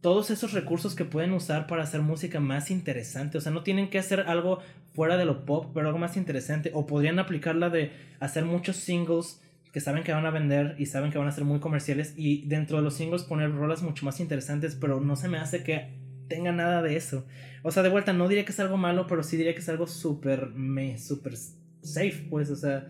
todos 0.00 0.30
esos 0.30 0.52
recursos 0.52 0.94
que 0.94 1.06
pueden 1.06 1.32
usar 1.32 1.66
para 1.66 1.82
hacer 1.82 2.02
música 2.02 2.38
más 2.38 2.70
interesante. 2.70 3.38
O 3.38 3.40
sea, 3.40 3.52
no 3.52 3.62
tienen 3.62 3.88
que 3.88 3.98
hacer 3.98 4.20
algo 4.26 4.58
fuera 4.92 5.16
de 5.16 5.24
lo 5.24 5.46
pop, 5.46 5.70
pero 5.72 5.86
algo 5.86 5.98
más 5.98 6.18
interesante. 6.18 6.70
O 6.74 6.84
podrían 6.86 7.18
aplicar 7.18 7.54
la 7.56 7.70
de 7.70 7.90
hacer 8.20 8.44
muchos 8.44 8.76
singles 8.76 9.40
que 9.74 9.80
saben 9.80 10.04
que 10.04 10.12
van 10.12 10.24
a 10.24 10.30
vender 10.30 10.76
y 10.78 10.86
saben 10.86 11.10
que 11.10 11.18
van 11.18 11.26
a 11.26 11.32
ser 11.32 11.44
muy 11.44 11.58
comerciales 11.58 12.14
y 12.16 12.46
dentro 12.46 12.76
de 12.76 12.84
los 12.84 12.94
singles 12.94 13.24
poner 13.24 13.52
rolas 13.52 13.82
mucho 13.82 14.06
más 14.06 14.20
interesantes, 14.20 14.76
pero 14.80 15.00
no 15.00 15.16
se 15.16 15.28
me 15.28 15.36
hace 15.36 15.64
que 15.64 15.98
tenga 16.28 16.52
nada 16.52 16.80
de 16.80 16.96
eso. 16.96 17.26
O 17.64 17.72
sea, 17.72 17.82
de 17.82 17.88
vuelta, 17.88 18.12
no 18.12 18.28
diría 18.28 18.44
que 18.44 18.52
es 18.52 18.60
algo 18.60 18.76
malo, 18.76 19.06
pero 19.08 19.24
sí 19.24 19.36
diría 19.36 19.52
que 19.52 19.58
es 19.60 19.68
algo 19.68 19.88
súper 19.88 20.50
me, 20.50 20.96
súper 20.98 21.34
safe, 21.82 22.26
pues, 22.30 22.50
o 22.50 22.56
sea. 22.56 22.88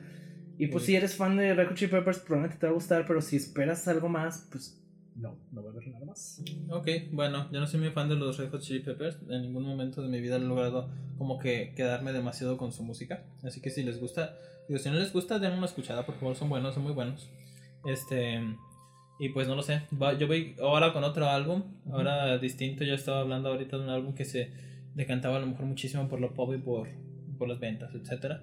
Y 0.59 0.67
pues 0.67 0.85
Sí. 0.85 0.93
si 0.93 0.97
eres 0.97 1.17
fan 1.17 1.39
de 1.39 1.55
Red 1.55 1.75
Chili 1.75 1.91
Peppers, 1.91 2.19
probablemente 2.19 2.59
te 2.61 2.67
va 2.67 2.73
a 2.73 2.75
gustar, 2.75 3.07
pero 3.07 3.23
si 3.23 3.37
esperas 3.37 3.89
algo 3.89 4.09
más, 4.11 4.47
pues 4.53 4.79
no, 5.17 5.39
no 5.53 5.63
va 5.65 5.71
a 5.71 5.73
haber 5.73 5.89
nada 5.89 6.05
más. 6.05 6.43
Ok, 6.69 6.87
bueno, 7.13 7.51
yo 7.51 7.61
no 7.61 7.67
soy 7.67 7.81
muy 7.81 7.91
fan 7.93 8.11
de 8.11 8.17
los 8.17 8.37
Red 8.37 8.51
Hot 8.51 8.61
Chili 8.61 8.81
Peppers. 8.81 9.17
En 9.31 9.41
ningún 9.43 9.65
momento 9.65 10.03
de 10.03 10.09
mi 10.09 10.21
vida 10.21 10.37
he 10.37 10.41
logrado 10.41 10.91
como 11.17 11.39
que 11.39 11.73
quedarme 11.75 12.13
demasiado 12.13 12.59
con 12.59 12.73
su 12.73 12.83
música. 12.85 13.23
Así 13.43 13.61
que 13.63 13.71
si 13.71 13.83
les 13.85 13.99
gusta, 13.99 14.37
digo, 14.69 14.79
si 14.79 14.89
no 14.91 14.97
les 14.97 15.13
gusta, 15.13 15.39
den 15.39 15.53
una 15.53 15.67
escuchada, 15.67 16.05
por 16.07 16.17
favor, 16.17 16.37
son 16.37 16.49
buenos, 16.49 16.75
son 16.75 16.83
muy 16.83 16.93
buenos. 16.93 17.31
Este, 17.85 18.41
y 19.19 19.29
pues 19.31 19.47
no 19.47 19.55
lo 19.55 19.63
sé. 19.63 19.83
Yo 20.19 20.27
voy 20.27 20.57
ahora 20.61 20.93
con 20.93 21.05
otro 21.05 21.29
álbum, 21.29 21.63
ahora 21.93 22.39
distinto. 22.39 22.85
Yo 22.85 22.95
estaba 22.95 23.21
hablando 23.21 23.51
ahorita 23.51 23.79
de 23.79 23.85
un 23.85 23.91
álbum 23.91 24.15
que 24.15 24.25
se 24.25 24.51
decantaba 24.95 25.37
a 25.37 25.41
lo 25.41 25.47
mejor 25.47 25.67
muchísimo 25.67 26.09
por 26.09 26.21
lo 26.21 26.35
pop 26.35 26.53
y 26.55 26.59
por, 26.59 26.89
por 27.39 27.49
las 27.49 27.61
ventas, 27.61 27.95
etcétera. 27.95 28.43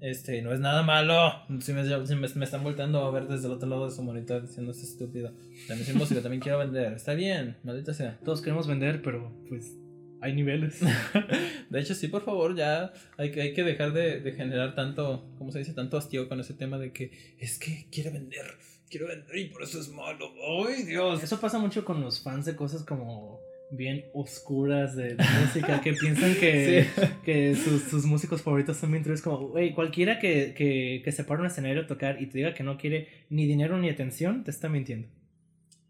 Este, 0.00 0.42
no 0.42 0.52
es 0.52 0.60
nada 0.60 0.82
malo. 0.82 1.32
Si 1.60 1.72
me, 1.72 1.84
si 1.84 2.14
me, 2.14 2.28
me 2.28 2.44
están 2.44 2.62
volteando 2.62 3.04
a 3.04 3.10
ver 3.10 3.26
desde 3.26 3.46
el 3.46 3.52
otro 3.52 3.68
lado 3.68 3.88
de 3.88 3.94
su 3.94 4.02
monitor 4.02 4.42
diciendo 4.42 4.72
este 4.72 4.84
estúpido. 4.84 5.32
También 5.66 5.86
soy 5.86 5.94
músico, 5.94 6.20
también 6.20 6.40
quiero 6.40 6.58
vender. 6.58 6.92
Está 6.94 7.14
bien, 7.14 7.56
maldita 7.64 7.94
sea. 7.94 8.18
Todos 8.24 8.40
queremos 8.40 8.66
vender, 8.66 9.02
pero 9.02 9.32
pues 9.48 9.76
hay 10.20 10.34
niveles. 10.34 10.80
De 11.70 11.80
hecho, 11.80 11.94
sí, 11.94 12.08
por 12.08 12.24
favor, 12.24 12.56
ya 12.56 12.92
hay 13.16 13.30
que, 13.30 13.40
hay 13.42 13.52
que 13.54 13.64
dejar 13.64 13.92
de, 13.92 14.20
de 14.20 14.32
generar 14.32 14.74
tanto, 14.74 15.30
¿cómo 15.38 15.52
se 15.52 15.58
dice? 15.60 15.74
Tanto 15.74 15.96
hastío 15.96 16.28
con 16.28 16.40
ese 16.40 16.54
tema 16.54 16.78
de 16.78 16.92
que 16.92 17.36
es 17.38 17.58
que 17.58 17.86
quiere 17.90 18.10
vender, 18.10 18.46
quiero 18.90 19.06
vender 19.08 19.36
y 19.36 19.46
por 19.46 19.62
eso 19.62 19.80
es 19.80 19.88
malo. 19.88 20.32
¡Ay, 20.68 20.84
Dios! 20.84 21.22
Eso 21.22 21.40
pasa 21.40 21.58
mucho 21.58 21.84
con 21.84 22.00
los 22.00 22.22
fans 22.22 22.46
de 22.46 22.56
cosas 22.56 22.84
como 22.84 23.40
bien 23.70 24.06
oscuras 24.14 24.96
de, 24.96 25.14
de 25.14 25.24
música 25.44 25.80
que 25.82 25.92
piensan 25.92 26.34
que, 26.36 26.86
Sí. 26.96 27.02
que 27.24 27.54
sus, 27.54 27.82
sus 27.82 28.06
músicos 28.06 28.40
favoritos 28.42 28.78
son 28.78 28.90
bien 28.92 29.04
como, 29.22 29.48
güey, 29.48 29.74
cualquiera 29.74 30.18
que, 30.18 30.54
que, 30.56 31.02
que 31.04 31.12
se 31.12 31.24
para 31.24 31.40
un 31.40 31.46
escenario 31.46 31.82
a 31.82 31.86
tocar 31.86 32.20
y 32.22 32.26
te 32.26 32.38
diga 32.38 32.54
que 32.54 32.62
no 32.62 32.78
quiere 32.78 33.08
ni 33.28 33.46
dinero 33.46 33.78
ni 33.78 33.90
atención, 33.90 34.42
te 34.44 34.50
está 34.50 34.68
mintiendo. 34.68 35.08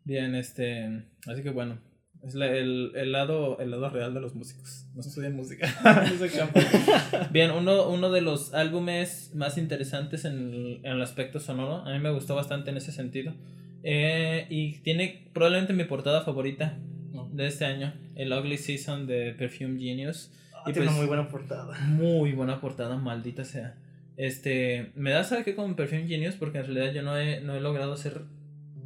Bien, 0.05 0.35
este, 0.35 1.05
así 1.27 1.43
que 1.43 1.51
bueno, 1.51 1.79
es 2.23 2.35
la- 2.35 2.47
el, 2.51 2.93
el 2.95 3.13
lado, 3.13 3.59
el 3.61 3.71
lado 3.71 3.89
real 3.91 4.13
de 4.15 4.21
los 4.21 4.35
músicos. 4.35 4.87
No 4.95 5.01
estudian 5.01 5.35
música. 5.37 5.69
Bien, 7.31 7.51
uno, 7.51 7.89
uno 7.89 8.11
de 8.11 8.21
los 8.21 8.55
álbumes 8.55 9.33
más 9.35 9.59
interesantes 9.59 10.25
en 10.25 10.35
el, 10.35 10.81
en 10.83 10.93
el 10.93 11.03
aspecto 11.03 11.41
sonoro, 11.41 11.77
a 11.87 11.93
mí 11.93 11.99
me 11.99 12.11
gustó 12.11 12.35
bastante 12.35 12.71
en 12.71 12.77
ese 12.77 12.93
sentido. 12.93 13.35
Eh, 13.83 14.47
y 14.51 14.79
tiene 14.81 15.29
probablemente 15.33 15.73
mi 15.73 15.85
portada 15.85 16.23
favorita 16.23 16.77
de 17.33 17.47
este 17.47 17.65
año, 17.65 17.95
el 18.17 18.33
Ugly 18.33 18.59
Season 18.59 19.07
de 19.07 19.33
Perfume 19.35 19.79
Genius. 19.81 20.33
Y 20.67 20.73
Tiene 20.73 20.79
pues- 20.81 20.89
una 20.89 20.97
muy 20.99 21.07
buena 21.07 21.29
portada. 21.29 21.79
Muy 21.87 22.33
buena 22.33 22.61
portada, 22.61 22.97
maldita 22.97 23.45
sea. 23.45 23.77
Este, 24.17 24.91
me 24.97 25.11
da 25.13 25.23
saber 25.23 25.45
que 25.45 25.55
con 25.55 25.77
Perfume 25.77 26.09
Genius 26.09 26.35
porque 26.35 26.59
en 26.59 26.67
realidad 26.67 26.93
yo 26.93 27.03
no 27.03 27.17
he, 27.17 27.41
no 27.41 27.55
he 27.55 27.61
logrado 27.61 27.93
hacer 27.93 28.23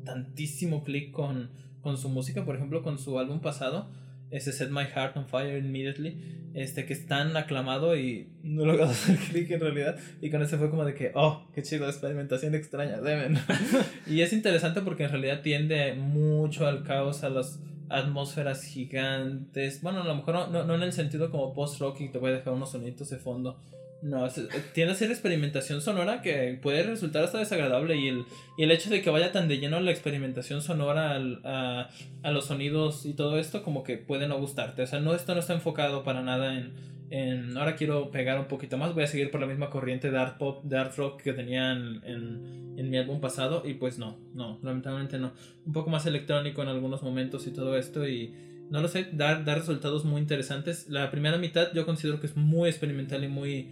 tantísimo 0.05 0.85
clic 0.85 1.11
con, 1.13 1.51
con 1.83 1.99
su 1.99 2.09
música, 2.09 2.45
por 2.45 2.57
ejemplo, 2.57 2.83
con 2.83 2.99
su 2.99 3.19
álbum 3.19 3.41
pasado, 3.41 3.89
ese 4.31 4.53
Set 4.53 4.71
My 4.71 4.85
Heart 4.85 5.17
on 5.19 5.27
Fire 5.27 5.63
Immediately, 5.63 6.51
este 6.55 6.87
que 6.87 6.95
es 6.95 7.07
tan 7.07 7.37
aclamado 7.37 7.97
y 7.97 8.29
no 8.43 8.63
he 8.63 8.67
logrado 8.67 8.91
hacer 8.93 9.17
clic 9.17 9.51
en 9.51 9.61
realidad, 9.61 9.99
y 10.21 10.31
con 10.31 10.43
ese 10.43 10.57
fue 10.57 10.71
como 10.71 10.85
de 10.85 10.95
que, 10.95 11.13
oh, 11.15 11.47
qué 11.55 11.63
chido, 11.63 11.87
experimentación 11.87 12.55
extraña, 12.55 13.01
deben. 13.01 13.39
y 14.07 14.23
es 14.23 14.33
interesante 14.33 14.81
porque 14.81 15.05
en 15.05 15.11
realidad 15.11 15.43
tiende 15.43 15.95
mucho 15.95 16.67
al 16.67 16.83
caos, 16.83 17.25
a 17.25 17.29
las 17.29 17.61
atmósferas 17.91 18.65
gigantes, 18.65 19.83
bueno, 19.83 20.01
a 20.01 20.05
lo 20.05 20.15
mejor 20.15 20.35
no, 20.35 20.47
no, 20.47 20.65
no 20.65 20.75
en 20.77 20.83
el 20.83 20.93
sentido 20.93 21.31
como 21.31 21.53
post-rock 21.53 22.01
y 22.01 22.09
te 22.09 22.19
voy 22.19 22.31
a 22.31 22.35
dejar 22.35 22.55
unos 22.55 22.73
sonitos 22.73 23.11
de 23.11 23.19
fondo, 23.19 23.59
no, 24.03 24.27
es- 24.27 24.49
tiende 24.75 24.93
a 24.93 24.97
ser 24.97 25.11
experimentación 25.11 25.81
sonora 25.81 26.21
que 26.23 26.59
puede 26.61 26.83
resultar 26.83 27.25
hasta 27.25 27.39
desagradable 27.39 27.97
y 27.97 28.09
el, 28.09 28.25
y 28.59 28.65
el 28.65 28.71
hecho 28.73 28.91
de 28.91 29.01
que 29.01 29.11
vaya 29.11 29.33
tan 29.33 29.49
de 29.49 29.59
lleno 29.59 29.81
la 29.81 29.91
experimentación 29.93 30.61
sonora 30.61 31.13
al- 31.13 31.41
a, 31.45 31.89
a 32.23 32.31
los 32.33 32.47
sonidos 32.47 33.07
y 33.07 33.15
todo 33.15 33.39
esto 33.39 33.63
como 33.63 33.85
que 33.85 33.99
puede 33.99 34.27
no 34.29 34.39
gustarte. 34.39 34.83
O 34.83 34.87
sea, 34.87 35.01
no, 35.01 35.15
esto 35.15 35.35
no 35.35 35.41
está 35.41 35.55
enfocado 35.55 36.03
para 36.05 36.23
nada 36.23 36.59
en, 36.59 36.73
en 37.11 37.57
ahora 37.57 37.77
quiero 37.77 38.11
pegar 38.11 38.39
un 38.39 38.47
poquito 38.47 38.77
más, 38.79 38.93
voy 38.95 39.05
a 39.05 39.07
seguir 39.07 39.31
por 39.31 39.41
la 39.41 39.47
misma 39.47 39.71
corriente 39.71 40.11
de 40.11 40.19
art 40.19 40.39
pop, 40.39 40.65
de 40.65 40.79
art 40.79 40.97
rock 40.97 41.23
que 41.23 41.33
tenía 41.33 41.73
en, 41.73 42.01
en, 42.05 42.75
en 42.79 42.91
mi 42.91 42.97
álbum 42.97 43.21
pasado 43.21 43.63
y 43.65 43.75
pues 43.75 43.99
no, 43.99 44.19
no, 44.35 44.59
lamentablemente 44.63 45.19
no. 45.19 45.33
Un 45.65 45.73
poco 45.73 45.91
más 45.91 46.07
electrónico 46.07 46.63
en 46.63 46.69
algunos 46.69 47.03
momentos 47.03 47.47
y 47.47 47.51
todo 47.53 47.77
esto 47.77 48.09
y 48.09 48.35
no 48.71 48.81
lo 48.81 48.89
sé, 48.89 49.09
dar, 49.13 49.45
dar 49.45 49.59
resultados 49.59 50.07
muy 50.07 50.21
interesantes. 50.23 50.89
La 50.89 51.11
primera 51.11 51.37
mitad 51.37 51.69
yo 51.75 51.85
considero 51.85 52.19
que 52.21 52.27
es 52.27 52.37
muy 52.37 52.71
experimental 52.71 53.23
y 53.23 53.29
muy... 53.29 53.69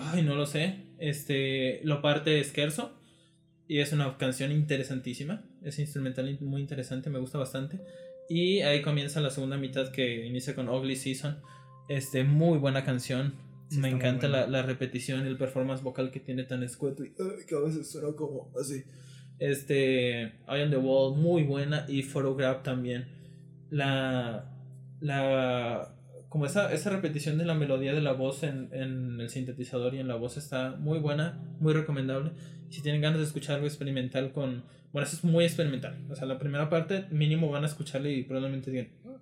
Ay, 0.00 0.22
no 0.22 0.34
lo 0.34 0.46
sé. 0.46 0.76
Este, 0.98 1.80
lo 1.84 2.02
parte 2.02 2.42
Scherzo. 2.42 2.92
Y 3.66 3.78
es 3.78 3.92
una 3.92 4.16
canción 4.18 4.52
interesantísima. 4.52 5.42
Es 5.62 5.78
instrumental 5.78 6.38
muy 6.40 6.60
interesante, 6.60 7.10
me 7.10 7.18
gusta 7.18 7.38
bastante. 7.38 7.80
Y 8.28 8.60
ahí 8.60 8.82
comienza 8.82 9.20
la 9.20 9.30
segunda 9.30 9.56
mitad 9.56 9.90
que 9.90 10.26
inicia 10.26 10.54
con 10.54 10.68
Ugly 10.68 10.96
Season. 10.96 11.38
Este, 11.88 12.24
muy 12.24 12.58
buena 12.58 12.84
canción. 12.84 13.34
Sí, 13.70 13.78
me 13.78 13.88
encanta 13.88 14.28
la, 14.28 14.46
la 14.46 14.62
repetición 14.62 15.24
y 15.24 15.28
el 15.28 15.38
performance 15.38 15.82
vocal 15.82 16.10
que 16.10 16.20
tiene 16.20 16.44
tan 16.44 16.62
escueto 16.62 17.02
y 17.02 17.14
ay, 17.18 17.46
que 17.48 17.54
a 17.54 17.60
veces 17.60 17.90
suena 17.90 18.14
como 18.14 18.52
así. 18.60 18.84
Este, 19.38 20.22
Eye 20.46 20.62
on 20.64 20.70
the 20.70 20.76
Wall, 20.76 21.16
muy 21.16 21.44
buena. 21.44 21.86
Y 21.88 22.02
Photograph 22.02 22.62
también. 22.62 23.08
La. 23.70 24.50
La 25.00 25.93
como 26.34 26.46
esa, 26.46 26.72
esa 26.72 26.90
repetición 26.90 27.38
de 27.38 27.44
la 27.44 27.54
melodía 27.54 27.94
de 27.94 28.00
la 28.00 28.10
voz 28.10 28.42
en, 28.42 28.68
en 28.72 29.20
el 29.20 29.30
sintetizador 29.30 29.94
y 29.94 30.00
en 30.00 30.08
la 30.08 30.16
voz 30.16 30.36
está 30.36 30.74
muy 30.80 30.98
buena, 30.98 31.40
muy 31.60 31.72
recomendable. 31.72 32.32
Si 32.70 32.82
tienen 32.82 33.00
ganas 33.00 33.20
de 33.20 33.24
escuchar 33.24 33.54
algo 33.54 33.68
experimental 33.68 34.32
con... 34.32 34.64
Bueno, 34.92 35.06
eso 35.06 35.14
es 35.14 35.22
muy 35.22 35.44
experimental. 35.44 35.96
O 36.10 36.16
sea, 36.16 36.26
la 36.26 36.40
primera 36.40 36.68
parte 36.68 37.04
mínimo 37.12 37.52
van 37.52 37.62
a 37.62 37.68
escucharle 37.68 38.12
y 38.14 38.24
probablemente 38.24 38.72
digan... 38.72 38.88
"Ah". 39.06 39.16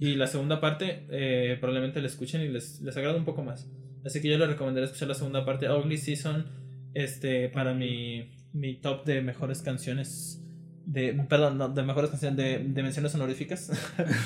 Y 0.00 0.16
la 0.16 0.26
segunda 0.26 0.60
parte 0.60 1.06
eh, 1.10 1.58
probablemente 1.60 2.00
la 2.00 2.08
escuchen 2.08 2.40
y 2.40 2.48
les, 2.48 2.80
les 2.80 2.96
agrada 2.96 3.16
un 3.16 3.24
poco 3.24 3.44
más. 3.44 3.70
Así 4.04 4.20
que 4.20 4.28
yo 4.28 4.36
les 4.36 4.48
recomendaría 4.48 4.86
escuchar 4.86 5.06
la 5.06 5.14
segunda 5.14 5.44
parte. 5.44 5.70
Ugly 5.70 5.96
Season, 5.96 6.44
este, 6.92 7.50
para 7.50 7.72
mi, 7.72 8.32
mi 8.52 8.74
top 8.74 9.04
de 9.04 9.22
mejores 9.22 9.62
canciones 9.62 10.42
de, 10.86 11.14
perdón, 11.28 11.58
no, 11.58 11.68
de 11.68 11.82
mejores 11.82 12.10
canciones, 12.10 12.36
de, 12.36 12.58
de 12.58 12.82
menciones 12.82 13.14
honoríficas. 13.14 13.70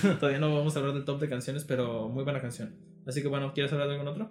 Todavía 0.20 0.38
no 0.38 0.54
vamos 0.54 0.74
a 0.76 0.78
hablar 0.78 0.94
del 0.94 1.04
top 1.04 1.20
de 1.20 1.28
canciones, 1.28 1.64
pero 1.64 2.08
muy 2.08 2.24
buena 2.24 2.40
canción. 2.40 2.74
Así 3.06 3.22
que 3.22 3.28
bueno, 3.28 3.52
¿quieres 3.52 3.72
hablar 3.72 3.88
de 3.88 3.94
algún 3.94 4.08
otro? 4.08 4.30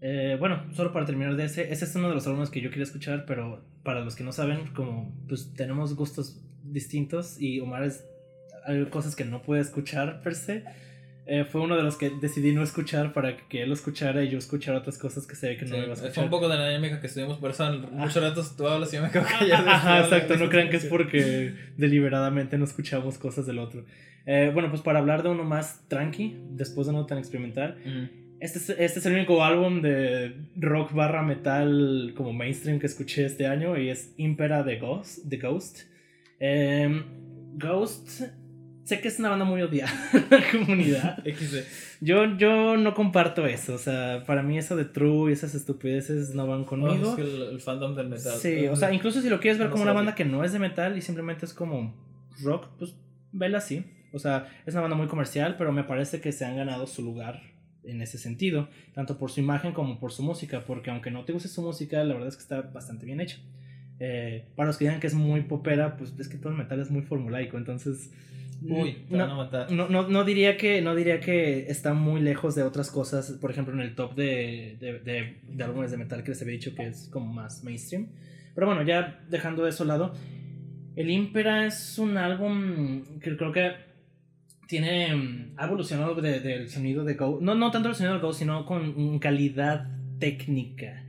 Eh, 0.00 0.36
bueno, 0.40 0.64
solo 0.74 0.92
para 0.92 1.06
terminar 1.06 1.36
de 1.36 1.44
ese, 1.44 1.72
ese 1.72 1.84
es 1.84 1.94
uno 1.94 2.08
de 2.08 2.14
los 2.14 2.26
álbumes 2.26 2.50
que 2.50 2.60
yo 2.60 2.70
quería 2.70 2.84
escuchar, 2.84 3.24
pero 3.24 3.64
para 3.84 4.00
los 4.00 4.16
que 4.16 4.24
no 4.24 4.32
saben, 4.32 4.72
como 4.74 5.14
pues 5.28 5.52
tenemos 5.54 5.94
gustos 5.94 6.40
distintos 6.64 7.40
y 7.40 7.60
Omar 7.60 7.84
es 7.84 8.04
hay 8.64 8.84
cosas 8.86 9.16
que 9.16 9.24
no 9.24 9.42
puede 9.42 9.60
escuchar 9.60 10.22
per 10.22 10.34
se. 10.34 10.64
Eh, 11.26 11.44
fue 11.44 11.60
uno 11.60 11.76
de 11.76 11.82
los 11.84 11.96
que 11.96 12.10
decidí 12.10 12.52
no 12.52 12.62
escuchar 12.62 13.12
para 13.12 13.36
que 13.36 13.62
él 13.62 13.68
lo 13.68 13.74
escuchara 13.74 14.24
y 14.24 14.28
yo 14.30 14.38
escuchara 14.38 14.78
otras 14.78 14.98
cosas 14.98 15.26
que 15.26 15.36
se 15.36 15.48
ve 15.50 15.56
que 15.56 15.64
no 15.66 15.70
Sí, 15.76 15.76
iba 15.76 15.90
a 15.90 15.92
escuchar. 15.92 16.14
fue 16.14 16.24
un 16.24 16.30
poco 16.30 16.48
de 16.48 16.56
la 16.58 16.66
dinámica 16.68 17.00
que 17.00 17.06
estuvimos, 17.06 17.38
por 17.38 17.50
eso 17.50 17.66
en 17.72 17.80
muchos 17.96 18.22
ratos 18.22 18.56
tú 18.56 18.66
hablas 18.66 18.92
y 18.92 18.96
yo 18.96 19.02
me 19.02 19.10
quedo 19.10 19.24
callado. 19.24 19.68
Ajá, 19.70 20.00
exacto, 20.00 20.36
no 20.36 20.48
crean 20.48 20.68
que 20.70 20.76
es 20.78 20.84
porque 20.86 21.54
deliberadamente 21.76 22.58
no 22.58 22.64
escuchamos 22.64 23.18
cosas 23.18 23.46
del 23.46 23.58
otro. 23.58 23.84
Eh, 24.26 24.50
bueno, 24.52 24.68
pues 24.70 24.82
para 24.82 24.98
hablar 25.00 25.22
de 25.22 25.28
uno 25.30 25.44
más 25.44 25.82
tranqui, 25.88 26.36
después 26.50 26.86
de 26.86 26.92
uno 26.92 27.06
tan 27.06 27.18
experimental, 27.18 27.76
Mm. 27.84 28.04
este 28.40 28.58
es, 28.58 28.70
este 28.70 28.98
es 28.98 29.06
el 29.06 29.14
único 29.14 29.44
álbum 29.44 29.80
de 29.82 30.34
rock 30.56 30.92
barra 30.92 31.22
metal 31.22 32.12
como 32.16 32.32
mainstream 32.32 32.78
que 32.80 32.86
escuché 32.86 33.24
este 33.26 33.46
año 33.46 33.76
y 33.78 33.88
es 33.90 34.12
Impera 34.16 34.62
de 34.64 34.78
Ghost. 34.78 35.24
De 35.24 35.36
Ghost. 35.38 35.80
Em, 36.40 37.04
Ghost, 37.54 38.22
sé 38.84 39.00
que 39.00 39.08
es 39.08 39.18
una 39.18 39.30
banda 39.30 39.44
muy 39.44 39.62
odiada 39.62 39.92
en 40.12 40.26
la 40.30 40.50
comunidad. 40.50 41.18
XD. 41.24 41.56
Yo, 42.00 42.36
yo 42.36 42.76
no 42.76 42.94
comparto 42.94 43.46
eso, 43.46 43.74
o 43.74 43.78
sea, 43.78 44.24
para 44.26 44.42
mí 44.42 44.58
eso 44.58 44.76
de 44.76 44.84
True 44.84 45.30
y 45.30 45.34
esas 45.34 45.54
estupideces 45.54 46.34
no 46.34 46.46
van 46.46 46.64
conmigo. 46.64 47.10
Oh, 47.10 47.10
es 47.10 47.16
que 47.16 47.22
el, 47.22 47.42
el 47.42 47.60
fandom 47.60 47.94
del 47.94 48.08
metal. 48.08 48.38
Sí, 48.38 48.66
o 48.66 48.76
sea, 48.76 48.92
incluso 48.92 49.20
si 49.20 49.28
lo 49.28 49.40
quieres 49.40 49.58
ver 49.58 49.70
como 49.70 49.82
una 49.82 49.92
banda 49.92 50.14
que 50.14 50.24
no 50.24 50.44
es 50.44 50.52
de 50.52 50.58
metal 50.58 50.96
y 50.96 51.02
simplemente 51.02 51.46
es 51.46 51.54
como 51.54 51.94
rock, 52.42 52.68
pues 52.78 52.94
vela 53.32 53.58
así. 53.58 53.84
O 54.12 54.18
sea, 54.18 54.46
es 54.66 54.74
una 54.74 54.82
banda 54.82 54.96
muy 54.96 55.06
comercial, 55.06 55.56
pero 55.56 55.72
me 55.72 55.84
parece 55.84 56.20
que 56.20 56.32
se 56.32 56.44
han 56.44 56.56
ganado 56.56 56.86
su 56.86 57.02
lugar 57.02 57.40
en 57.84 58.00
ese 58.02 58.18
sentido, 58.18 58.68
tanto 58.94 59.18
por 59.18 59.30
su 59.30 59.40
imagen 59.40 59.72
como 59.72 59.98
por 59.98 60.12
su 60.12 60.22
música, 60.22 60.64
porque 60.64 60.90
aunque 60.90 61.10
no 61.10 61.24
te 61.24 61.32
guste 61.32 61.48
su 61.48 61.62
música, 61.62 62.04
la 62.04 62.14
verdad 62.14 62.28
es 62.28 62.36
que 62.36 62.42
está 62.42 62.60
bastante 62.62 63.06
bien 63.06 63.20
hecha. 63.20 63.38
Eh, 63.98 64.46
para 64.56 64.66
los 64.68 64.76
que 64.76 64.84
digan 64.84 65.00
que 65.00 65.06
es 65.06 65.14
muy 65.14 65.42
popera, 65.42 65.96
pues 65.96 66.14
es 66.18 66.28
que 66.28 66.36
todo 66.36 66.52
el 66.52 66.58
metal 66.58 66.80
es 66.80 66.90
muy 66.90 67.02
formulaico, 67.02 67.56
entonces... 67.56 68.10
Uy, 68.64 68.92
te 69.08 69.16
no, 69.16 69.24
van 69.24 69.30
a 69.30 69.34
matar. 69.34 69.70
no, 69.72 69.88
no, 69.88 70.08
no 70.08 70.24
diría 70.24 70.56
que 70.56 70.80
no 70.82 70.94
diría 70.94 71.20
que 71.20 71.70
está 71.70 71.94
muy 71.94 72.20
lejos 72.20 72.54
de 72.54 72.62
otras 72.62 72.90
cosas. 72.90 73.32
Por 73.40 73.50
ejemplo, 73.50 73.74
en 73.74 73.80
el 73.80 73.94
top 73.94 74.14
de, 74.14 74.76
de, 74.80 74.98
de, 75.00 75.36
de 75.48 75.64
álbumes 75.64 75.90
de 75.90 75.96
metal 75.96 76.22
que 76.22 76.30
les 76.30 76.42
había 76.42 76.54
dicho 76.54 76.74
que 76.74 76.86
es 76.86 77.08
como 77.12 77.32
más 77.32 77.64
mainstream. 77.64 78.08
Pero 78.54 78.66
bueno, 78.66 78.82
ya 78.82 79.20
dejando 79.28 79.66
eso 79.66 79.84
a 79.84 79.86
lado. 79.86 80.14
El 80.94 81.10
Impera 81.10 81.66
es 81.66 81.98
un 81.98 82.16
álbum 82.18 83.02
que 83.20 83.36
creo 83.36 83.50
que 83.52 83.72
tiene. 84.68 85.52
Ha 85.56 85.66
evolucionado 85.66 86.14
de- 86.14 86.40
del 86.40 86.68
sonido 86.68 87.04
de 87.04 87.14
Go. 87.14 87.38
No, 87.40 87.54
no 87.54 87.70
tanto 87.70 87.88
el 87.88 87.94
sonido 87.94 88.14
de 88.14 88.20
Go, 88.20 88.32
sino 88.32 88.64
con 88.66 89.18
calidad 89.18 89.88
técnica. 90.18 91.04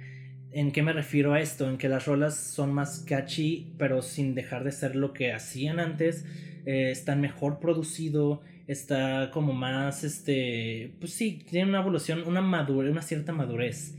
¿En 0.54 0.72
qué 0.72 0.84
me 0.84 0.94
refiero 0.94 1.34
a 1.34 1.42
esto? 1.42 1.68
En 1.68 1.78
que 1.78 1.90
las 1.90 2.06
rolas 2.06 2.38
son 2.38 2.72
más 2.74 3.00
catchy, 3.00 3.74
pero 3.80 4.04
sin 4.04 4.36
dejar 4.36 4.64
de 4.64 4.72
ser 4.72 4.96
lo 4.96 5.12
que 5.12 5.34
hacían 5.34 5.80
antes. 5.80 6.26
Eh, 6.66 6.92
están 6.92 7.22
mejor 7.22 7.60
producido, 7.60 8.42
está 8.68 9.32
como 9.32 9.54
más, 9.54 10.04
este, 10.04 10.94
pues 11.00 11.12
sí, 11.14 11.44
tiene 11.50 11.70
una 11.70 11.80
evolución, 11.80 12.24
una 12.26 12.42
madurez, 12.42 12.92
una 12.92 13.02
cierta 13.02 13.34
madurez. 13.34 13.96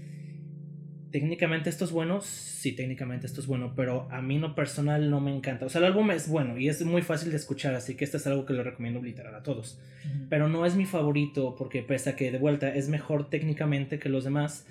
Técnicamente 1.11 1.71
esto 1.71 1.85
es 1.85 1.93
bueno, 1.93 2.21
sí, 2.21 2.73
técnicamente 2.73 3.27
esto 3.27 3.41
es 3.41 3.47
bueno, 3.47 3.75
pero 3.77 4.09
a 4.11 4.23
mí 4.23 4.39
no 4.39 4.55
personal 4.55 5.11
no 5.11 5.21
me 5.21 5.35
encanta. 5.35 5.67
O 5.67 5.69
sea, 5.69 5.81
el 5.81 5.87
álbum 5.87 6.11
es 6.11 6.29
bueno 6.29 6.59
y 6.59 6.69
es 6.69 6.85
muy 6.85 7.03
fácil 7.03 7.31
de 7.31 7.37
escuchar, 7.37 7.75
así 7.75 7.95
que 7.95 8.05
esto 8.05 8.17
es 8.17 8.27
algo 8.27 8.47
que 8.47 8.53
le 8.53 8.63
recomiendo 8.63 9.03
literal 9.03 9.35
a 9.35 9.43
todos. 9.43 9.81
Pero 10.29 10.49
no 10.49 10.67
es 10.67 10.75
mi 10.75 10.87
favorito 10.87 11.55
porque 11.57 11.83
pese 11.83 12.11
a 12.11 12.17
que 12.17 12.33
de 12.33 12.39
vuelta 12.39 12.75
es 12.75 12.89
mejor 12.89 13.29
técnicamente 13.29 13.99
que 13.99 14.09
los 14.09 14.25
demás, 14.25 14.67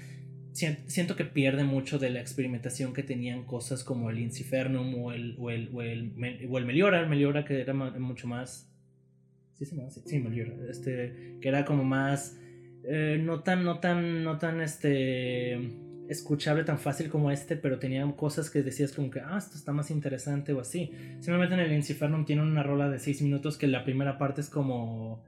siento 0.54 1.16
que 1.16 1.26
pierde 1.26 1.64
mucho 1.64 2.00
de 2.00 2.10
la 2.10 2.22
experimentación 2.22 2.94
que 2.94 3.04
tenían 3.04 3.44
cosas 3.44 3.84
como 3.84 4.10
el 4.10 4.20
Incifernum 4.20 5.04
o 5.04 5.12
el, 5.12 5.36
o 5.40 5.50
el, 5.50 5.70
o 5.74 5.82
el, 5.82 6.14
o 6.50 6.58
el 6.58 6.66
Meliora, 6.66 7.00
el 7.00 7.10
Meliora 7.10 7.44
que 7.44 7.60
era 7.60 7.74
mucho 7.74 8.28
más... 8.28 8.70
Sí, 9.54 9.66
sí, 9.66 9.76
sí, 9.90 10.02
sí, 10.06 10.20
Meliora. 10.20 10.54
Este, 10.70 11.38
que 11.42 11.48
era 11.48 11.66
como 11.66 11.84
más... 11.84 12.38
eh, 12.84 13.20
no 13.22 13.42
tan, 13.42 13.64
no 13.64 13.80
tan, 13.80 14.24
no 14.24 14.38
tan, 14.38 14.62
este 14.62 15.72
escuchable 16.10 16.64
tan 16.64 16.80
fácil 16.80 17.10
como 17.10 17.32
este, 17.32 17.56
pero 17.56 17.80
tenían 17.80 18.12
cosas 18.14 18.50
que 18.50 18.62
decías 18.62 18.92
como 18.92 19.10
que, 19.10 19.22
ah, 19.22 19.38
esto 19.38 19.58
está 19.58 19.72
más 19.72 19.90
interesante 19.92 20.54
o 20.54 20.60
así. 20.60 20.92
Simplemente 21.20 21.56
en 21.56 21.62
el 21.62 21.74
Incifernum 21.74 22.26
tienen 22.26 22.46
una 22.46 22.64
rola 22.64 22.90
de 22.90 23.00
6 23.00 23.22
minutos 23.22 23.58
que 23.58 23.68
la 23.68 23.84
primera 23.84 24.18
parte 24.18 24.42
es 24.42 24.50
como 24.50 25.24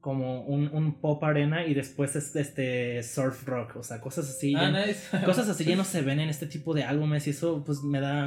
como 0.00 0.42
un, 0.42 0.68
un 0.72 0.94
pop 1.00 1.22
arena 1.24 1.66
y 1.66 1.74
después 1.74 2.16
es 2.16 2.34
este 2.34 3.02
surf 3.02 3.46
rock, 3.46 3.76
o 3.76 3.82
sea, 3.82 4.00
cosas 4.00 4.28
así. 4.30 4.54
Ah, 4.56 4.70
ya- 4.72 4.86
nice. 4.86 5.02
Cosas 5.26 5.48
así 5.48 5.64
ya 5.64 5.76
no 5.76 5.84
se 5.84 6.00
ven 6.02 6.20
en 6.20 6.28
este 6.30 6.46
tipo 6.46 6.72
de 6.74 6.84
álbumes 6.84 7.26
y 7.26 7.30
eso 7.30 7.62
pues 7.64 7.82
me 7.82 8.00
da 8.00 8.26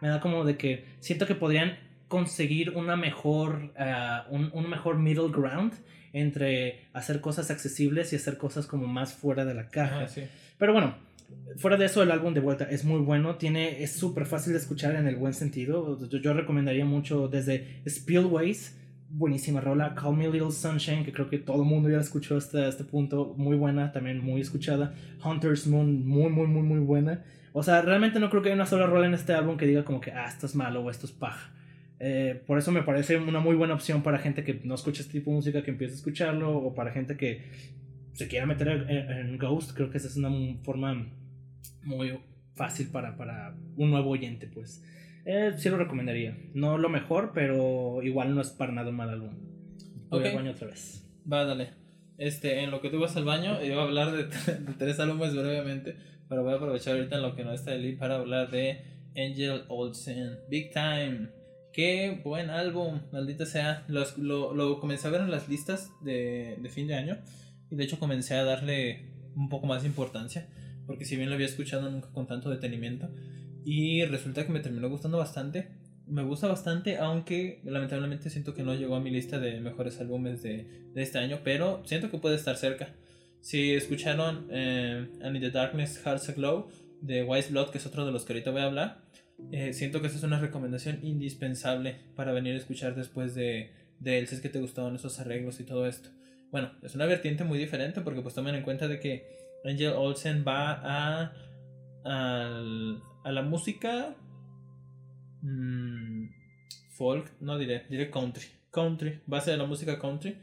me 0.00 0.08
da 0.08 0.18
como 0.20 0.44
de 0.44 0.56
que 0.56 0.84
siento 0.98 1.26
que 1.26 1.36
podrían 1.36 1.78
conseguir 2.08 2.70
una 2.70 2.96
mejor 2.96 3.72
ah, 3.78 4.26
un, 4.30 4.50
un 4.52 4.68
mejor 4.68 4.98
middle 4.98 5.30
ground 5.30 5.72
entre 6.12 6.88
hacer 6.92 7.20
cosas 7.20 7.50
accesibles 7.50 8.12
y 8.12 8.16
hacer 8.16 8.36
cosas 8.36 8.66
como 8.66 8.86
más 8.86 9.14
fuera 9.14 9.44
de 9.44 9.54
la 9.54 9.68
caja. 9.68 10.08
Sí. 10.08 10.22
Pero 10.58 10.72
bueno, 10.74 10.94
fuera 11.56 11.78
de 11.78 11.86
eso, 11.86 12.02
el 12.02 12.10
álbum 12.10 12.34
de 12.34 12.40
vuelta 12.40 12.64
es 12.64 12.84
muy 12.84 13.00
bueno. 13.00 13.36
Tiene, 13.36 13.82
es 13.82 13.92
súper 13.92 14.26
fácil 14.26 14.52
de 14.52 14.58
escuchar 14.58 14.94
en 14.96 15.06
el 15.06 15.16
buen 15.16 15.32
sentido. 15.32 15.98
Yo, 16.06 16.18
yo 16.18 16.34
recomendaría 16.34 16.84
mucho 16.84 17.28
desde 17.28 17.80
Spillways, 17.88 18.76
buenísima 19.12 19.60
rola. 19.60 19.94
Call 19.94 20.16
Me 20.16 20.28
Little 20.28 20.50
Sunshine, 20.50 21.04
que 21.04 21.12
creo 21.12 21.28
que 21.28 21.38
todo 21.38 21.62
el 21.62 21.68
mundo 21.68 21.88
ya 21.88 21.96
la 21.96 22.02
escuchó 22.02 22.36
hasta 22.36 22.66
este 22.66 22.84
punto. 22.84 23.34
Muy 23.36 23.56
buena, 23.56 23.92
también 23.92 24.24
muy 24.24 24.40
escuchada. 24.40 24.94
Hunter's 25.24 25.66
Moon, 25.66 26.06
muy, 26.06 26.30
muy, 26.30 26.46
muy, 26.46 26.62
muy 26.62 26.80
buena. 26.80 27.22
O 27.52 27.62
sea, 27.62 27.82
realmente 27.82 28.18
no 28.18 28.30
creo 28.30 28.42
que 28.42 28.48
haya 28.48 28.56
una 28.56 28.66
sola 28.66 28.86
rola 28.86 29.06
en 29.06 29.14
este 29.14 29.34
álbum 29.34 29.56
que 29.56 29.66
diga 29.66 29.84
como 29.84 30.00
que, 30.00 30.10
ah, 30.10 30.26
esto 30.26 30.46
es 30.46 30.54
malo 30.54 30.80
o 30.82 30.90
esto 30.90 31.06
es 31.06 31.12
paja. 31.12 31.52
Eh, 32.00 32.42
por 32.46 32.58
eso 32.58 32.72
me 32.72 32.82
parece 32.82 33.16
una 33.18 33.38
muy 33.38 33.54
buena 33.54 33.74
opción 33.74 34.02
para 34.02 34.18
gente 34.18 34.42
que 34.42 34.60
no 34.64 34.74
escucha 34.74 35.02
este 35.02 35.12
tipo 35.12 35.30
de 35.30 35.36
música, 35.36 35.62
que 35.62 35.70
empiece 35.70 35.92
a 35.92 35.96
escucharlo, 35.96 36.56
o 36.56 36.74
para 36.74 36.90
gente 36.90 37.16
que 37.16 37.44
se 38.14 38.26
quiera 38.26 38.46
meter 38.46 38.68
en, 38.68 39.10
en 39.10 39.38
Ghost, 39.38 39.72
creo 39.72 39.90
que 39.90 39.98
esa 39.98 40.08
es 40.08 40.16
una 40.16 40.30
forma 40.64 41.06
muy 41.84 42.18
fácil 42.54 42.88
para, 42.88 43.16
para 43.16 43.54
un 43.76 43.90
nuevo 43.90 44.10
oyente, 44.10 44.46
pues. 44.46 44.82
Eh, 45.24 45.52
sí 45.56 45.68
lo 45.68 45.76
recomendaría. 45.76 46.36
No 46.54 46.78
lo 46.78 46.88
mejor, 46.88 47.32
pero 47.34 48.02
igual 48.02 48.34
no 48.34 48.40
es 48.40 48.50
para 48.50 48.72
nada 48.72 48.90
un 48.90 48.96
mal 48.96 49.10
álbum. 49.10 49.30
Voy 50.08 50.20
Ok. 50.20 50.26
al 50.26 50.34
baño 50.36 50.50
otra 50.52 50.66
vez. 50.68 51.04
Va, 51.30 51.44
dale. 51.44 51.70
Este, 52.18 52.62
en 52.62 52.70
lo 52.70 52.80
que 52.80 52.90
tú 52.90 52.98
vas 53.00 53.16
al 53.16 53.24
baño, 53.24 53.62
yo 53.62 53.74
voy 53.74 53.78
a 53.78 53.82
hablar 53.82 54.12
de, 54.12 54.24
de 54.24 54.72
tres 54.78 54.98
álbumes 55.00 55.34
brevemente, 55.34 55.96
pero 56.28 56.42
voy 56.42 56.52
a 56.52 56.56
aprovechar 56.56 56.96
ahorita 56.96 57.16
en 57.16 57.22
lo 57.22 57.34
que 57.34 57.44
no 57.44 57.52
está 57.52 57.74
Eli 57.74 57.96
para 57.96 58.16
hablar 58.16 58.50
de 58.50 58.80
Angel 59.16 59.62
Olsen, 59.68 60.38
Big 60.48 60.72
Time. 60.72 61.28
Qué 61.72 62.20
buen 62.22 62.50
álbum, 62.50 63.00
maldita 63.12 63.46
sea. 63.46 63.84
Los- 63.88 64.18
lo, 64.18 64.54
lo 64.54 64.78
comencé 64.78 65.08
a 65.08 65.10
ver 65.10 65.22
en 65.22 65.30
las 65.30 65.48
listas 65.48 65.90
de, 66.02 66.56
de 66.60 66.68
fin 66.68 66.86
de 66.86 66.94
año 66.94 67.18
y 67.70 67.76
de 67.76 67.84
hecho 67.84 67.98
comencé 67.98 68.34
a 68.34 68.44
darle 68.44 69.06
un 69.34 69.48
poco 69.48 69.66
más 69.66 69.82
de 69.82 69.88
importancia, 69.88 70.46
porque 70.86 71.06
si 71.06 71.16
bien 71.16 71.30
lo 71.30 71.34
había 71.36 71.46
escuchado 71.46 71.90
nunca 71.90 72.08
con 72.12 72.26
tanto 72.26 72.50
detenimiento, 72.50 73.08
y 73.64 74.04
resulta 74.04 74.46
que 74.46 74.52
me 74.52 74.60
terminó 74.60 74.88
gustando 74.88 75.18
bastante. 75.18 75.68
Me 76.06 76.22
gusta 76.22 76.48
bastante, 76.48 76.98
aunque 76.98 77.60
lamentablemente 77.64 78.28
siento 78.28 78.54
que 78.54 78.62
no 78.62 78.74
llegó 78.74 78.96
a 78.96 79.00
mi 79.00 79.10
lista 79.10 79.38
de 79.38 79.60
mejores 79.60 80.00
álbumes 80.00 80.42
de, 80.42 80.66
este 80.96 81.18
año, 81.18 81.40
pero 81.44 81.82
siento 81.84 82.10
que 82.10 82.18
puede 82.18 82.36
estar 82.36 82.56
cerca. 82.56 82.88
Si 83.40 83.72
escucharon 83.74 84.48
eh, 84.50 85.06
the 85.20 85.50
Darkness 85.50 86.00
Hearts 86.04 86.28
Aglow 86.28 86.68
de 87.00 87.22
Wise 87.22 87.50
Blood, 87.50 87.70
que 87.70 87.78
es 87.78 87.86
otro 87.86 88.04
de 88.04 88.12
los 88.12 88.24
que 88.24 88.32
ahorita 88.32 88.50
voy 88.50 88.60
a 88.60 88.64
hablar, 88.64 89.02
eh, 89.50 89.72
siento 89.72 90.00
que 90.00 90.08
esa 90.08 90.16
es 90.16 90.22
una 90.22 90.38
recomendación 90.38 91.00
indispensable 91.02 91.96
para 92.14 92.32
venir 92.32 92.54
a 92.54 92.58
escuchar 92.58 92.94
después 92.94 93.34
de, 93.34 93.70
de 93.98 94.18
él, 94.18 94.26
si 94.26 94.36
es 94.36 94.40
que 94.40 94.48
te 94.48 94.60
gustaron 94.60 94.94
esos 94.94 95.18
arreglos 95.18 95.60
y 95.60 95.64
todo 95.64 95.86
esto. 95.86 96.10
Bueno, 96.50 96.70
es 96.82 96.94
una 96.94 97.06
vertiente 97.06 97.44
muy 97.44 97.58
diferente 97.58 98.02
porque 98.02 98.20
pues 98.20 98.34
tomen 98.34 98.54
en 98.54 98.62
cuenta 98.62 98.86
de 98.86 99.00
que 99.00 99.26
Angel 99.64 99.92
Olsen 99.92 100.44
va 100.46 100.80
a, 100.82 101.32
al- 102.04 103.02
a 103.24 103.32
la 103.32 103.42
música 103.42 104.16
mm, 105.42 106.26
folk, 106.90 107.30
no 107.40 107.58
diré, 107.58 107.86
diré 107.88 108.10
country. 108.10 108.46
Country, 108.70 109.20
base 109.26 109.50
de 109.50 109.56
la 109.56 109.66
música 109.66 109.98
country. 109.98 110.36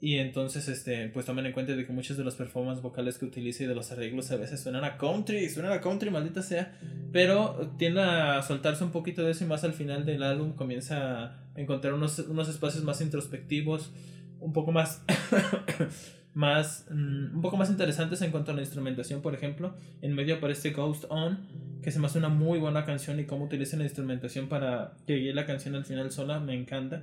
Y 0.00 0.18
entonces, 0.18 0.68
este, 0.68 1.08
pues 1.08 1.26
tomen 1.26 1.46
en 1.46 1.52
cuenta 1.52 1.74
de 1.74 1.84
que 1.84 1.92
muchas 1.92 2.16
de 2.16 2.24
las 2.24 2.36
performances 2.36 2.82
vocales 2.82 3.18
que 3.18 3.24
utiliza 3.24 3.64
y 3.64 3.66
de 3.66 3.74
los 3.74 3.90
arreglos 3.90 4.30
a 4.30 4.36
veces 4.36 4.60
suenan 4.60 4.84
a 4.84 4.96
country, 4.96 5.48
suenan 5.48 5.72
a 5.72 5.80
country, 5.80 6.10
maldita 6.10 6.42
sea. 6.42 6.78
Pero 7.12 7.74
tiende 7.78 8.02
a 8.02 8.40
soltarse 8.42 8.84
un 8.84 8.92
poquito 8.92 9.24
de 9.24 9.32
eso 9.32 9.44
y 9.44 9.48
más 9.48 9.64
al 9.64 9.72
final 9.72 10.06
del 10.06 10.22
álbum 10.22 10.52
comienza 10.52 11.24
a 11.24 11.42
encontrar 11.56 11.94
unos, 11.94 12.20
unos 12.20 12.48
espacios 12.48 12.84
más 12.84 13.00
introspectivos, 13.00 13.92
un 14.38 14.52
poco 14.52 14.70
más, 14.70 15.02
más, 16.38 16.86
mm, 16.88 17.34
un 17.34 17.42
poco 17.42 17.56
más 17.56 17.68
interesantes 17.68 18.22
en 18.22 18.30
cuanto 18.30 18.52
a 18.52 18.54
la 18.54 18.60
instrumentación, 18.60 19.22
por 19.22 19.34
ejemplo. 19.34 19.74
En 20.02 20.14
medio 20.14 20.36
aparece 20.36 20.70
Ghost 20.70 21.06
On, 21.08 21.40
que 21.82 21.90
se 21.90 21.98
me 21.98 22.06
hace 22.06 22.18
una 22.18 22.28
muy 22.28 22.60
buena 22.60 22.84
canción 22.84 23.18
y 23.18 23.24
cómo 23.24 23.46
utiliza 23.46 23.76
la 23.76 23.82
instrumentación 23.82 24.48
para 24.48 24.92
que 25.04 25.16
guíe 25.16 25.34
la 25.34 25.46
canción 25.46 25.74
al 25.74 25.84
final 25.84 26.12
sola, 26.12 26.38
me 26.38 26.54
encanta. 26.54 27.02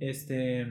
Este 0.00 0.66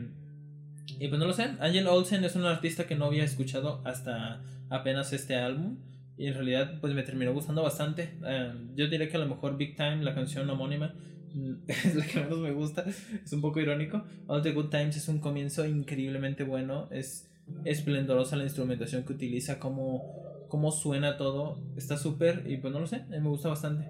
y 1.00 1.08
pues 1.08 1.18
no 1.18 1.26
lo 1.26 1.32
sé, 1.32 1.52
Angel 1.62 1.88
Olsen 1.88 2.26
es 2.26 2.36
un 2.36 2.44
artista 2.44 2.86
que 2.86 2.96
no 2.96 3.06
había 3.06 3.24
escuchado 3.24 3.82
hasta 3.86 4.42
apenas 4.70 5.14
este 5.14 5.38
álbum. 5.38 5.78
Y 6.18 6.28
en 6.28 6.34
realidad 6.34 6.80
pues 6.82 6.94
me 6.94 7.04
terminó 7.04 7.32
gustando 7.32 7.64
bastante. 7.64 8.16
Em, 8.26 8.76
yo 8.76 8.88
diría 8.90 9.08
que 9.08 9.16
a 9.16 9.22
lo 9.22 9.28
mejor 9.28 9.56
Big 9.56 9.78
Time, 9.78 10.04
la 10.04 10.14
canción 10.14 10.50
homónima, 10.50 10.94
es 11.68 11.96
la 11.96 12.06
que 12.06 12.20
menos 12.20 12.40
me 12.40 12.52
gusta. 12.52 12.84
Es 13.24 13.32
un 13.32 13.40
poco 13.40 13.62
irónico. 13.62 14.04
All 14.28 14.42
the 14.42 14.52
Good 14.52 14.72
Times 14.72 14.98
es 14.98 15.08
un 15.08 15.20
comienzo 15.20 15.66
increíblemente 15.66 16.44
bueno. 16.44 16.90
Es 16.92 17.30
esplendorosa 17.66 18.36
la 18.36 18.44
instrumentación 18.44 19.04
que 19.04 19.14
utiliza, 19.14 19.60
cómo, 19.60 20.46
cómo 20.50 20.72
suena 20.72 21.18
todo. 21.18 21.62
Está 21.76 21.98
súper 21.98 22.44
y 22.48 22.58
pues 22.58 22.74
no 22.74 22.80
lo 22.80 22.88
sé, 22.88 23.04
me 23.10 23.20
gusta 23.20 23.50
bastante. 23.50 23.90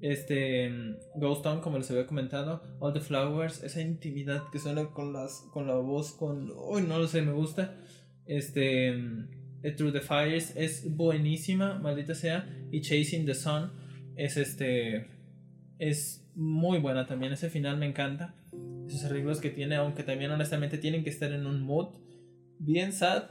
Este 0.00 0.70
Ghost 1.16 1.42
Town, 1.42 1.60
como 1.60 1.78
les 1.78 1.90
había 1.90 2.06
comentado, 2.06 2.62
All 2.78 2.92
the 2.92 3.00
Flowers, 3.00 3.64
esa 3.64 3.80
intimidad 3.80 4.44
que 4.52 4.60
suena 4.60 4.86
con 4.90 5.12
las 5.12 5.44
con 5.52 5.66
la 5.66 5.74
voz 5.74 6.12
con 6.12 6.52
uy, 6.56 6.82
no 6.82 6.98
lo 6.98 7.08
sé, 7.08 7.22
me 7.22 7.32
gusta. 7.32 7.74
Este 8.26 8.94
Through 9.76 9.92
the 9.92 10.00
Fires 10.00 10.52
es 10.56 10.94
buenísima, 10.96 11.78
maldita 11.80 12.14
sea, 12.14 12.48
y 12.70 12.80
Chasing 12.80 13.26
the 13.26 13.34
Sun 13.34 13.72
es 14.14 14.36
este 14.36 15.08
es 15.78 16.24
muy 16.34 16.78
buena 16.78 17.06
también, 17.06 17.32
ese 17.32 17.50
final 17.50 17.76
me 17.76 17.86
encanta. 17.86 18.34
Esos 18.86 19.04
arreglos 19.04 19.40
que 19.40 19.50
tiene, 19.50 19.74
aunque 19.76 20.02
también 20.02 20.30
honestamente 20.30 20.78
tienen 20.78 21.02
que 21.02 21.10
estar 21.10 21.32
en 21.32 21.46
un 21.46 21.60
mood 21.60 21.88
bien 22.58 22.92
sad, 22.92 23.24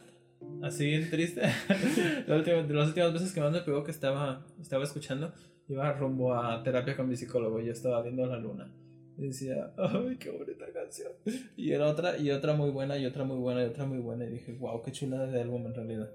así 0.61 0.85
bien 0.85 1.09
triste. 1.09 1.41
las 2.27 2.39
últimas 2.39 3.13
veces 3.13 3.33
que 3.33 3.41
más 3.41 3.51
me 3.51 3.61
pegó 3.61 3.83
que 3.83 3.91
estaba 3.91 4.45
estaba 4.59 4.83
escuchando 4.83 5.33
iba 5.69 5.91
rumbo 5.93 6.33
a 6.33 6.63
terapia 6.63 6.95
con 6.95 7.09
mi 7.09 7.15
psicólogo 7.15 7.59
y 7.59 7.65
yo 7.65 7.71
estaba 7.73 8.01
viendo 8.01 8.25
la 8.25 8.37
luna. 8.37 8.71
Y 9.17 9.27
decía, 9.27 9.73
ay, 9.77 10.17
qué 10.19 10.29
bonita 10.29 10.65
canción. 10.71 11.11
Y 11.55 11.71
era 11.71 11.87
otra, 11.87 12.17
y 12.17 12.29
otra 12.29 12.53
muy 12.53 12.69
buena, 12.69 12.97
y 12.97 13.05
otra 13.05 13.23
muy 13.23 13.37
buena, 13.37 13.63
y 13.63 13.65
otra 13.65 13.85
muy 13.85 13.97
buena. 13.97 14.25
Y 14.25 14.29
dije, 14.29 14.53
wow, 14.53 14.83
qué 14.83 14.91
chulada 14.91 15.25
de 15.25 15.41
álbum 15.41 15.65
en 15.65 15.73
realidad. 15.73 16.09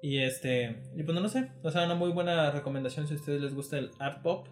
Y 0.00 0.18
este, 0.18 0.76
y 0.96 1.02
pues 1.02 1.14
no 1.14 1.20
lo 1.20 1.28
sé, 1.28 1.50
o 1.62 1.70
sea, 1.70 1.84
una 1.84 1.94
muy 1.94 2.10
buena 2.10 2.50
recomendación 2.50 3.06
si 3.06 3.14
a 3.14 3.16
ustedes 3.16 3.42
les 3.42 3.54
gusta 3.54 3.78
el 3.78 3.90
art 3.98 4.22
pop. 4.22 4.46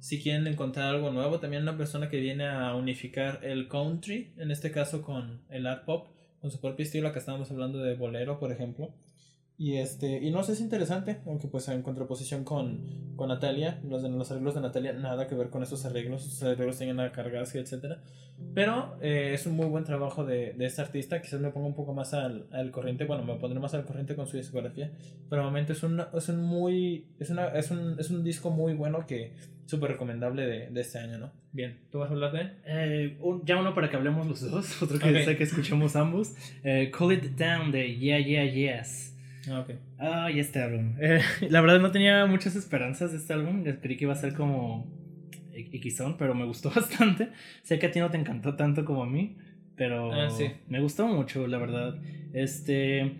Si 0.00 0.20
quieren 0.20 0.46
encontrar 0.48 0.92
algo 0.92 1.12
nuevo, 1.12 1.38
también 1.38 1.62
una 1.62 1.76
persona 1.76 2.08
que 2.08 2.18
viene 2.18 2.48
a 2.48 2.74
unificar 2.74 3.40
el 3.44 3.68
country, 3.68 4.34
en 4.36 4.50
este 4.50 4.72
caso 4.72 5.00
con 5.00 5.42
el 5.48 5.66
art 5.66 5.84
pop, 5.84 6.08
con 6.42 6.50
su 6.50 6.60
propio 6.60 6.84
estilo, 6.84 7.12
que 7.12 7.20
estábamos 7.20 7.50
hablando 7.52 7.78
de 7.78 7.94
bolero, 7.94 8.38
por 8.38 8.52
ejemplo. 8.52 8.90
Y 9.56 9.76
este, 9.76 10.18
y 10.20 10.32
no 10.32 10.42
sé, 10.42 10.52
es 10.52 10.60
interesante, 10.60 11.20
aunque 11.24 11.46
pues 11.46 11.68
en 11.68 11.82
contraposición 11.82 12.42
con, 12.42 13.14
con 13.14 13.28
Natalia, 13.28 13.80
los, 13.88 14.02
los 14.02 14.30
arreglos 14.32 14.54
de 14.54 14.60
Natalia, 14.60 14.92
nada 14.92 15.28
que 15.28 15.36
ver 15.36 15.50
con 15.50 15.62
esos 15.62 15.84
arreglos, 15.84 16.26
esos 16.26 16.42
arreglos 16.42 16.78
tienen 16.78 16.98
a 16.98 17.12
cargarse, 17.12 17.60
etc. 17.60 17.98
Pero 18.54 18.96
eh, 19.00 19.30
es 19.34 19.46
un 19.46 19.54
muy 19.54 19.66
buen 19.66 19.84
trabajo 19.84 20.24
de, 20.24 20.54
de 20.54 20.66
este 20.66 20.82
artista, 20.82 21.22
quizás 21.22 21.38
me 21.38 21.50
ponga 21.50 21.68
un 21.68 21.76
poco 21.76 21.94
más 21.94 22.12
al, 22.12 22.48
al, 22.50 22.72
corriente, 22.72 23.04
bueno, 23.04 23.22
me 23.22 23.36
pondré 23.36 23.60
más 23.60 23.72
al 23.74 23.84
corriente 23.84 24.16
con 24.16 24.26
su 24.26 24.36
discografía, 24.36 24.90
pero 25.30 25.44
momento 25.44 25.74
es, 25.74 25.82
un 25.84 26.02
es 26.12 26.28
un 26.28 26.42
muy, 26.42 27.06
es, 27.20 27.30
una, 27.30 27.46
es, 27.48 27.70
un, 27.70 28.00
es 28.00 28.10
un 28.10 28.24
disco 28.24 28.50
muy 28.50 28.74
bueno 28.74 29.06
que 29.06 29.32
súper 29.72 29.92
recomendable 29.92 30.46
de, 30.46 30.68
de, 30.68 30.80
este 30.82 30.98
año, 30.98 31.16
¿no? 31.16 31.32
Bien, 31.50 31.78
¿tú 31.90 32.00
vas 32.00 32.10
a 32.10 32.12
hablar 32.12 32.30
de 32.32 32.40
él? 32.42 32.52
Eh, 32.66 33.18
ya 33.44 33.56
uno 33.56 33.74
para 33.74 33.88
que 33.88 33.96
hablemos 33.96 34.26
los 34.26 34.50
dos, 34.50 34.82
otro 34.82 34.98
que 34.98 35.08
okay. 35.08 35.24
sé 35.24 35.34
que 35.34 35.44
escuchemos 35.44 35.96
ambos, 35.96 36.34
eh, 36.62 36.92
Call 36.96 37.14
It 37.14 37.24
Down 37.38 37.72
de 37.72 37.96
Yeah 37.96 38.18
Yeah 38.18 38.44
Yes. 38.44 39.16
Ah, 39.48 39.60
ok. 39.60 39.70
Ay, 39.98 40.40
este 40.40 40.60
álbum. 40.60 40.94
Eh, 41.00 41.22
la 41.48 41.62
verdad 41.62 41.80
no 41.80 41.90
tenía 41.90 42.26
muchas 42.26 42.54
esperanzas 42.54 43.12
de 43.12 43.16
este 43.16 43.32
álbum. 43.32 43.64
Creí 43.80 43.96
que 43.96 44.04
iba 44.04 44.12
a 44.12 44.16
ser 44.16 44.34
como 44.34 44.86
Xon, 45.52 46.18
pero 46.18 46.34
me 46.34 46.44
gustó 46.44 46.70
bastante. 46.76 47.30
Sé 47.62 47.78
que 47.78 47.86
a 47.86 47.90
ti 47.90 47.98
no 47.98 48.10
te 48.10 48.18
encantó 48.18 48.56
tanto 48.56 48.84
como 48.84 49.04
a 49.04 49.06
mí, 49.06 49.38
pero 49.74 50.12
ah, 50.12 50.28
sí. 50.28 50.52
me 50.68 50.80
gustó 50.82 51.08
mucho, 51.08 51.46
la 51.46 51.56
verdad. 51.56 51.98
Este, 52.34 53.10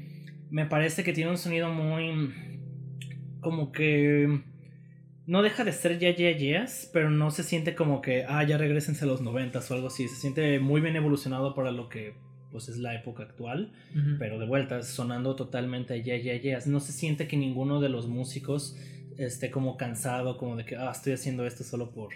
me 0.51 0.67
parece 0.67 1.03
que 1.03 1.15
tiene 1.15 1.31
un 1.31 1.39
sonido 1.39 1.73
muy, 1.73 2.31
como 3.41 3.73
que 3.73 4.43
no 5.33 5.41
deja 5.41 5.65
de 5.65 5.73
ser 5.73 5.99
ya 5.99 6.11
ya 6.15 6.31
yes, 6.31 6.91
pero 6.93 7.09
no 7.09 7.31
se 7.31 7.43
siente 7.43 7.75
como 7.75 8.03
que 8.03 8.27
ah 8.29 8.45
ya 8.45 8.59
regresense 8.59 9.05
a 9.05 9.09
los 9.09 9.23
noventas 9.23 9.71
o 9.71 9.75
algo 9.75 9.87
así. 9.87 10.07
Se 10.07 10.17
siente 10.17 10.61
muy 10.61 10.83
bien 10.83 10.95
evolucionado 10.95 11.55
para 11.55 11.71
lo 11.71 11.89
que 11.89 12.13
pues 12.51 12.69
es 12.69 12.77
la 12.77 12.95
época 12.95 13.23
actual, 13.23 13.73
uh 13.95 13.99
-huh. 13.99 14.19
pero 14.19 14.39
de 14.39 14.45
vuelta 14.45 14.83
sonando 14.83 15.35
totalmente 15.35 16.03
ya, 16.03 16.19
ya, 16.19 16.37
ya. 16.37 16.59
No 16.67 16.81
se 16.81 16.93
siente 16.93 17.29
que 17.29 17.39
ninguno 17.39 17.81
de 17.81 17.89
los 17.89 18.09
músicos 18.09 18.77
esté 19.17 19.51
como 19.51 19.79
cansado, 19.79 20.37
como 20.37 20.57
de 20.57 20.67
que, 20.67 20.77
ah, 20.77 20.91
estoy 20.93 21.15
haciendo 21.15 21.47
esto 21.47 21.65
solo 21.65 21.93
por, 21.93 22.11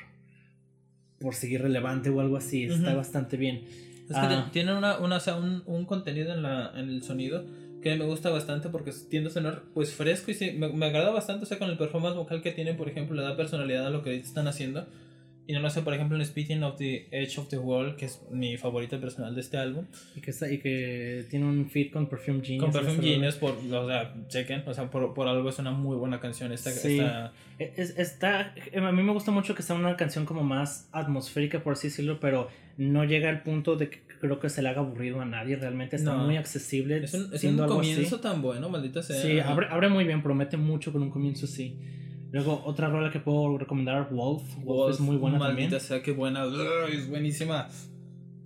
por 1.18 1.34
seguir 1.34 1.62
relevante 1.62 2.10
o 2.10 2.20
algo 2.20 2.36
así. 2.36 2.64
Está 2.64 2.90
uh 2.90 2.92
-huh. 2.92 2.96
bastante 2.96 3.38
bien. 3.38 3.64
Es 4.10 4.14
que 4.14 4.26
ah. 4.34 4.50
tiene 4.52 4.76
una, 4.76 4.98
una, 4.98 5.16
o 5.16 5.20
sea, 5.20 5.36
un, 5.36 5.62
un, 5.64 5.86
contenido 5.86 6.34
en, 6.34 6.42
la, 6.42 6.70
en 6.76 6.90
el 6.90 7.02
sonido 7.02 7.46
que 7.90 7.96
me 7.96 8.04
gusta 8.04 8.30
bastante 8.30 8.68
porque 8.68 8.92
tiende 9.08 9.30
a 9.30 9.32
sonar 9.32 9.62
pues 9.74 9.94
fresco 9.94 10.30
y 10.30 10.34
sí, 10.34 10.52
me, 10.52 10.68
me 10.68 10.86
agrada 10.86 11.10
bastante, 11.10 11.44
o 11.44 11.46
sea, 11.46 11.58
con 11.58 11.70
el 11.70 11.78
performance 11.78 12.16
vocal 12.16 12.42
que 12.42 12.52
tienen, 12.52 12.76
por 12.76 12.88
ejemplo, 12.88 13.14
le 13.14 13.22
da 13.22 13.36
personalidad 13.36 13.86
a 13.86 13.90
lo 13.90 14.02
que 14.02 14.16
están 14.16 14.48
haciendo. 14.48 14.86
Y 15.48 15.52
no 15.52 15.60
lo 15.60 15.70
sé, 15.70 15.82
por 15.82 15.94
ejemplo, 15.94 16.18
en 16.18 16.26
Speaking 16.26 16.64
of 16.64 16.76
the 16.76 17.06
Edge 17.12 17.38
of 17.38 17.48
the 17.48 17.58
World, 17.58 17.94
que 17.94 18.06
es 18.06 18.20
mi 18.32 18.56
favorita 18.56 18.98
personal 18.98 19.32
de 19.32 19.40
este 19.40 19.56
álbum. 19.56 19.84
Y 20.16 20.20
que, 20.20 20.32
está, 20.32 20.50
y 20.50 20.58
que 20.58 21.24
tiene 21.30 21.46
un 21.46 21.70
feat 21.70 21.92
con 21.92 22.08
Perfume 22.08 22.40
Genius. 22.42 22.64
Con 22.64 22.72
Perfume 22.72 23.00
Genius, 23.00 23.36
por, 23.36 23.52
o 23.52 23.86
sea, 23.86 24.12
chequen, 24.26 24.64
o 24.66 24.74
sea, 24.74 24.90
por, 24.90 25.14
por 25.14 25.28
algo 25.28 25.48
es 25.48 25.58
una 25.60 25.70
muy 25.70 25.96
buena 25.96 26.18
canción. 26.18 26.50
Esta, 26.50 26.72
sí. 26.72 26.98
esta... 26.98 27.32
Es, 27.60 27.96
está, 27.96 28.54
a 28.74 28.92
mí 28.92 29.02
me 29.04 29.12
gusta 29.12 29.30
mucho 29.30 29.54
que 29.54 29.62
sea 29.62 29.76
una 29.76 29.96
canción 29.96 30.26
como 30.26 30.42
más 30.42 30.88
atmosférica, 30.90 31.62
por 31.62 31.74
así 31.74 31.88
decirlo, 31.88 32.18
pero 32.18 32.48
no 32.76 33.04
llega 33.04 33.28
al 33.28 33.44
punto 33.44 33.76
de 33.76 33.88
que 33.88 34.05
creo 34.20 34.38
que 34.38 34.48
se 34.48 34.62
le 34.62 34.68
haga 34.68 34.80
aburrido 34.80 35.20
a 35.20 35.24
nadie. 35.24 35.56
Realmente 35.56 35.96
está 35.96 36.14
no. 36.14 36.24
muy 36.24 36.36
accesible. 36.36 37.02
Es 37.02 37.14
un, 37.14 37.32
es 37.32 37.44
un 37.44 37.56
comienzo 37.58 38.16
así. 38.16 38.22
tan 38.22 38.42
bueno, 38.42 38.68
maldita 38.68 39.02
sea. 39.02 39.20
Sí, 39.20 39.38
abre, 39.40 39.66
abre 39.70 39.88
muy 39.88 40.04
bien, 40.04 40.22
promete 40.22 40.56
mucho 40.56 40.92
con 40.92 41.02
un 41.02 41.10
comienzo 41.10 41.46
así. 41.46 41.78
Luego, 42.32 42.62
otra 42.64 42.88
rola 42.88 43.10
que 43.10 43.20
puedo 43.20 43.56
recomendar, 43.56 44.08
Wolf. 44.10 44.42
Wolf, 44.56 44.64
Wolf 44.64 44.94
es 44.94 45.00
muy 45.00 45.16
buena 45.16 45.38
maldita 45.38 45.62
también. 45.62 45.80
sea, 45.80 46.02
qué 46.02 46.12
buena. 46.12 46.44
Es 46.92 47.08
buenísima. 47.08 47.68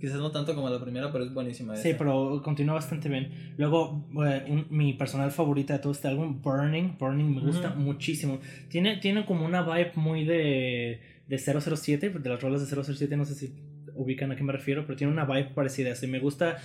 Quizás 0.01 0.17
no 0.17 0.31
tanto 0.31 0.55
como 0.55 0.71
la 0.71 0.81
primera, 0.81 1.13
pero 1.13 1.25
es 1.25 1.35
buenísima. 1.35 1.77
Sí, 1.77 1.91
esa. 1.91 1.99
pero 1.99 2.41
continúa 2.43 2.77
bastante 2.77 3.11
bien. 3.11 3.55
Luego, 3.59 4.09
eh, 4.25 4.45
un, 4.49 4.67
mi 4.71 4.95
personal 4.95 5.31
favorita 5.31 5.75
de 5.75 5.79
todo 5.81 5.93
este 5.93 6.09
álbum, 6.09 6.41
Burning. 6.41 6.97
Burning 6.99 7.35
me 7.35 7.41
gusta 7.43 7.75
-huh. 7.75 7.77
muchísimo. 7.77 8.39
Tiene, 8.69 8.97
tiene 8.97 9.27
como 9.27 9.45
una 9.45 9.63
vibe 9.63 9.93
muy 9.97 10.25
de, 10.25 11.01
de 11.27 11.39
007, 11.39 12.11
de 12.11 12.29
las 12.31 12.41
rolas 12.41 12.69
de 12.69 12.83
007, 12.83 13.15
no 13.17 13.27
sé 13.27 13.35
si 13.35 13.55
ubican 14.03 14.33
a 14.33 14.37
qué 14.37 14.43
me 14.43 14.53
refiero, 14.53 14.85
pero 14.87 14.97
tiene 14.97 15.13
una 15.13 15.25
vibe 15.25 15.51
parecida. 15.55 15.93
Así 15.93 16.07
me 16.07 16.19
gusta 16.19 16.59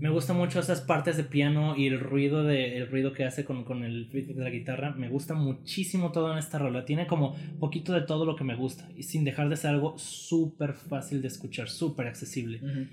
me 0.00 0.08
gusta 0.08 0.32
mucho 0.32 0.58
esas 0.58 0.80
partes 0.80 1.16
de 1.16 1.24
piano 1.24 1.76
y 1.76 1.86
el 1.86 2.00
ruido 2.00 2.44
de 2.44 2.78
el 2.78 2.88
ruido 2.88 3.12
que 3.12 3.24
hace 3.24 3.44
con, 3.44 3.62
con 3.64 3.84
el 3.84 4.06
beat 4.12 4.26
de 4.28 4.42
la 4.42 4.48
guitarra 4.48 4.92
me 4.92 5.08
gusta 5.08 5.34
muchísimo 5.34 6.12
todo 6.12 6.32
en 6.32 6.38
esta 6.38 6.58
rola 6.58 6.86
tiene 6.86 7.06
como 7.06 7.36
poquito 7.60 7.92
de 7.92 8.00
todo 8.00 8.24
lo 8.24 8.34
que 8.34 8.42
me 8.42 8.56
gusta 8.56 8.88
y 8.96 9.02
sin 9.02 9.22
dejar 9.22 9.50
de 9.50 9.56
ser 9.56 9.70
algo 9.70 9.98
súper 9.98 10.72
fácil 10.72 11.20
de 11.20 11.28
escuchar 11.28 11.68
súper 11.68 12.06
accesible 12.06 12.58
uh 12.62 12.66
-huh. 12.66 12.88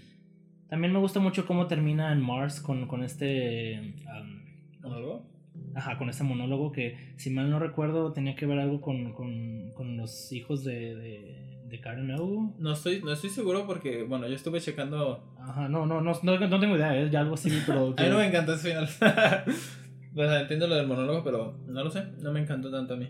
también 0.67 0.91
me 0.91 0.99
gusta 0.99 1.21
mucho 1.21 1.45
cómo 1.45 1.67
termina 1.67 2.11
en 2.11 2.21
Mars 2.21 2.59
con, 2.59 2.85
con 2.85 3.01
este 3.03 3.79
um, 4.05 4.49
¿Monólogo? 4.81 5.25
Ajá, 5.75 5.97
con 5.97 6.09
ese 6.09 6.23
monólogo 6.23 6.71
que, 6.71 7.13
si 7.17 7.29
mal 7.29 7.49
no 7.49 7.59
recuerdo, 7.59 8.13
tenía 8.13 8.35
que 8.35 8.45
ver 8.45 8.59
algo 8.59 8.81
con, 8.81 9.13
con, 9.13 9.71
con 9.73 9.97
los 9.97 10.31
hijos 10.31 10.63
de, 10.63 10.95
de, 10.95 11.48
de 11.69 12.15
O. 12.19 12.53
No 12.57 12.73
estoy, 12.73 13.01
no 13.01 13.11
estoy 13.11 13.29
seguro 13.29 13.65
porque, 13.65 14.03
bueno, 14.03 14.27
yo 14.27 14.35
estuve 14.35 14.59
checando. 14.59 15.23
Ajá, 15.39 15.67
no, 15.67 15.85
no, 15.85 16.01
no, 16.01 16.19
no, 16.21 16.39
no 16.39 16.59
tengo 16.59 16.75
idea, 16.75 16.97
es 16.97 17.11
ya 17.11 17.21
algo 17.21 17.35
así, 17.35 17.51
pero. 17.65 17.93
a 17.97 18.01
mí 18.01 18.09
no 18.09 18.17
me 18.17 18.27
encantó 18.27 18.53
ese 18.53 18.69
final. 18.69 18.83
o 20.15 20.27
sea, 20.29 20.41
entiendo 20.41 20.67
lo 20.67 20.75
del 20.75 20.87
monólogo, 20.87 21.23
pero 21.23 21.59
no 21.67 21.83
lo 21.83 21.91
sé, 21.91 22.03
no 22.21 22.31
me 22.31 22.41
encantó 22.41 22.71
tanto 22.71 22.95
a 22.95 22.97
mí. 22.97 23.09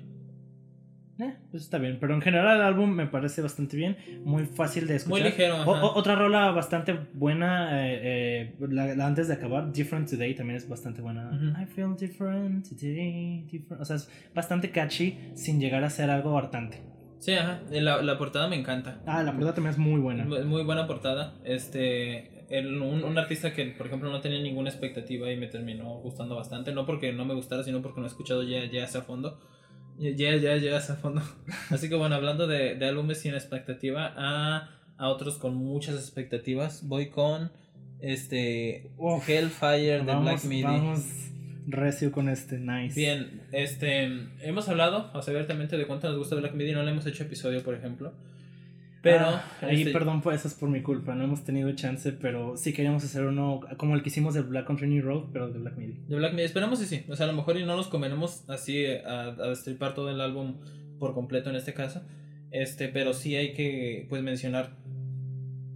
Eh, 1.19 1.35
pues 1.51 1.63
está 1.63 1.77
bien, 1.79 1.97
pero 1.99 2.13
en 2.13 2.21
general 2.21 2.55
el 2.55 2.63
álbum 2.63 2.89
me 2.91 3.05
parece 3.05 3.41
bastante 3.41 3.75
bien, 3.75 3.97
muy 4.23 4.45
fácil 4.45 4.87
de 4.87 4.95
escuchar. 4.95 5.19
Muy 5.19 5.29
ligero. 5.29 5.63
O, 5.63 5.71
o, 5.71 5.95
otra 5.95 6.15
rola 6.15 6.51
bastante 6.51 6.97
buena, 7.13 7.85
eh, 7.85 7.99
eh, 8.03 8.55
la, 8.69 8.95
la, 8.95 9.05
antes 9.05 9.27
de 9.27 9.33
acabar, 9.33 9.69
Different 9.73 10.09
Today 10.09 10.33
también 10.33 10.55
es 10.55 10.69
bastante 10.69 11.01
buena. 11.01 11.29
Uh 11.29 11.33
-huh. 11.33 11.63
I 11.63 11.65
feel 11.65 11.93
different 11.97 12.69
today, 12.69 13.45
different. 13.51 13.81
O 13.81 13.85
sea, 13.85 13.97
es 13.97 14.09
bastante 14.33 14.71
catchy 14.71 15.17
sin 15.33 15.59
llegar 15.59 15.83
a 15.83 15.89
ser 15.89 16.09
algo 16.09 16.37
hartante. 16.37 16.81
Sí, 17.19 17.33
ajá, 17.33 17.61
la, 17.69 18.01
la 18.01 18.17
portada 18.17 18.47
me 18.47 18.55
encanta. 18.55 19.01
Ah, 19.05 19.21
la 19.23 19.31
portada 19.31 19.53
también 19.55 19.73
es 19.73 19.77
muy 19.77 19.99
buena. 19.99 20.23
Muy, 20.25 20.63
buena 20.63 20.87
portada. 20.87 21.35
Este, 21.43 22.45
el- 22.49 22.81
un, 22.81 23.03
un 23.03 23.17
artista 23.17 23.53
que, 23.53 23.65
por 23.65 23.87
ejemplo, 23.87 24.09
no 24.09 24.21
tenía 24.21 24.41
ninguna 24.41 24.69
expectativa 24.69 25.29
y 25.31 25.35
me 25.37 25.47
terminó 25.47 25.95
gustando 25.99 26.35
bastante. 26.35 26.71
No 26.71 26.85
porque 26.85 27.11
no 27.11 27.25
me 27.25 27.33
gustara, 27.33 27.63
sino 27.63 27.81
porque 27.81 27.99
no 27.99 28.05
he 28.07 28.09
escuchado 28.09 28.43
ya, 28.43 28.63
ya 28.65 28.85
a 28.85 29.01
fondo. 29.01 29.37
Ya, 29.97 30.35
ya, 30.37 30.55
ya 30.55 30.77
a 30.77 30.81
fondo. 30.81 31.21
Así 31.69 31.89
que 31.89 31.95
bueno, 31.95 32.15
hablando 32.15 32.47
de, 32.47 32.75
de 32.75 32.85
álbumes 32.87 33.19
sin 33.19 33.33
expectativa 33.33 34.13
a, 34.15 34.69
a 34.97 35.09
otros 35.09 35.37
con 35.37 35.55
muchas 35.55 35.95
expectativas, 35.95 36.87
voy 36.87 37.09
con 37.09 37.51
este 37.99 38.91
Uf, 38.97 39.27
Hellfire 39.27 39.99
de 39.99 40.03
vamos, 40.03 40.23
Black 40.23 40.43
Midi. 40.45 40.63
vamos 40.63 41.01
recio 41.71 42.11
con 42.11 42.29
este, 42.29 42.57
nice. 42.59 42.99
Bien, 42.99 43.41
este, 43.51 44.03
hemos 44.41 44.67
hablado 44.69 45.09
o 45.13 45.21
sea, 45.21 45.31
abiertamente 45.33 45.77
de 45.77 45.85
cuánto 45.87 46.07
nos 46.07 46.17
gusta 46.17 46.35
Black 46.35 46.53
Midi, 46.53 46.71
no 46.73 46.83
le 46.83 46.91
hemos 46.91 47.05
hecho 47.05 47.23
episodio, 47.23 47.63
por 47.63 47.75
ejemplo. 47.75 48.13
Pero, 49.01 49.27
Ah, 49.27 49.43
ahí 49.61 49.79
este, 49.83 49.93
perdón, 49.93 50.21
pues 50.21 50.39
eso 50.39 50.49
es 50.49 50.55
por 50.55 50.67
mi 50.69 50.81
culpa, 50.81 51.15
no 51.15 51.23
hemos 51.23 51.45
tenido 51.45 51.71
chance, 51.71 52.11
pero 52.11 52.57
sí 52.57 52.73
queríamos 52.73 53.01
hacer 53.05 53.23
uno 53.23 53.61
como 53.77 53.95
el 53.95 54.03
que 54.03 54.09
hicimos 54.09 54.33
de 54.33 54.41
Black 54.41 54.67
Country 54.67 54.87
New 54.87 55.01
Road, 55.01 55.29
pero 55.31 55.49
de 55.49 55.57
Black 55.59 55.77
Midi. 55.77 55.99
de 56.07 56.15
Black 56.17 56.33
Midi, 56.33 56.43
esperamos 56.43 56.81
y 56.81 56.85
sí, 56.85 57.05
o 57.07 57.15
sea, 57.15 57.25
a 57.25 57.29
lo 57.31 57.35
mejor 57.35 57.57
y 57.57 57.63
no 57.65 57.77
nos 57.77 57.87
comeremos 57.87 58.43
así 58.49 58.85
a, 58.87 59.27
a 59.27 59.47
destripar 59.47 59.93
todo 59.93 60.09
el 60.09 60.19
álbum 60.19 60.57
por 60.99 61.13
completo 61.13 61.49
en 61.49 61.55
este 61.55 61.73
caso, 61.73 62.01
este, 62.51 62.89
pero 62.89 63.13
sí 63.13 63.37
hay 63.37 63.53
que, 63.53 64.05
pues, 64.09 64.21
mencionar 64.21 64.71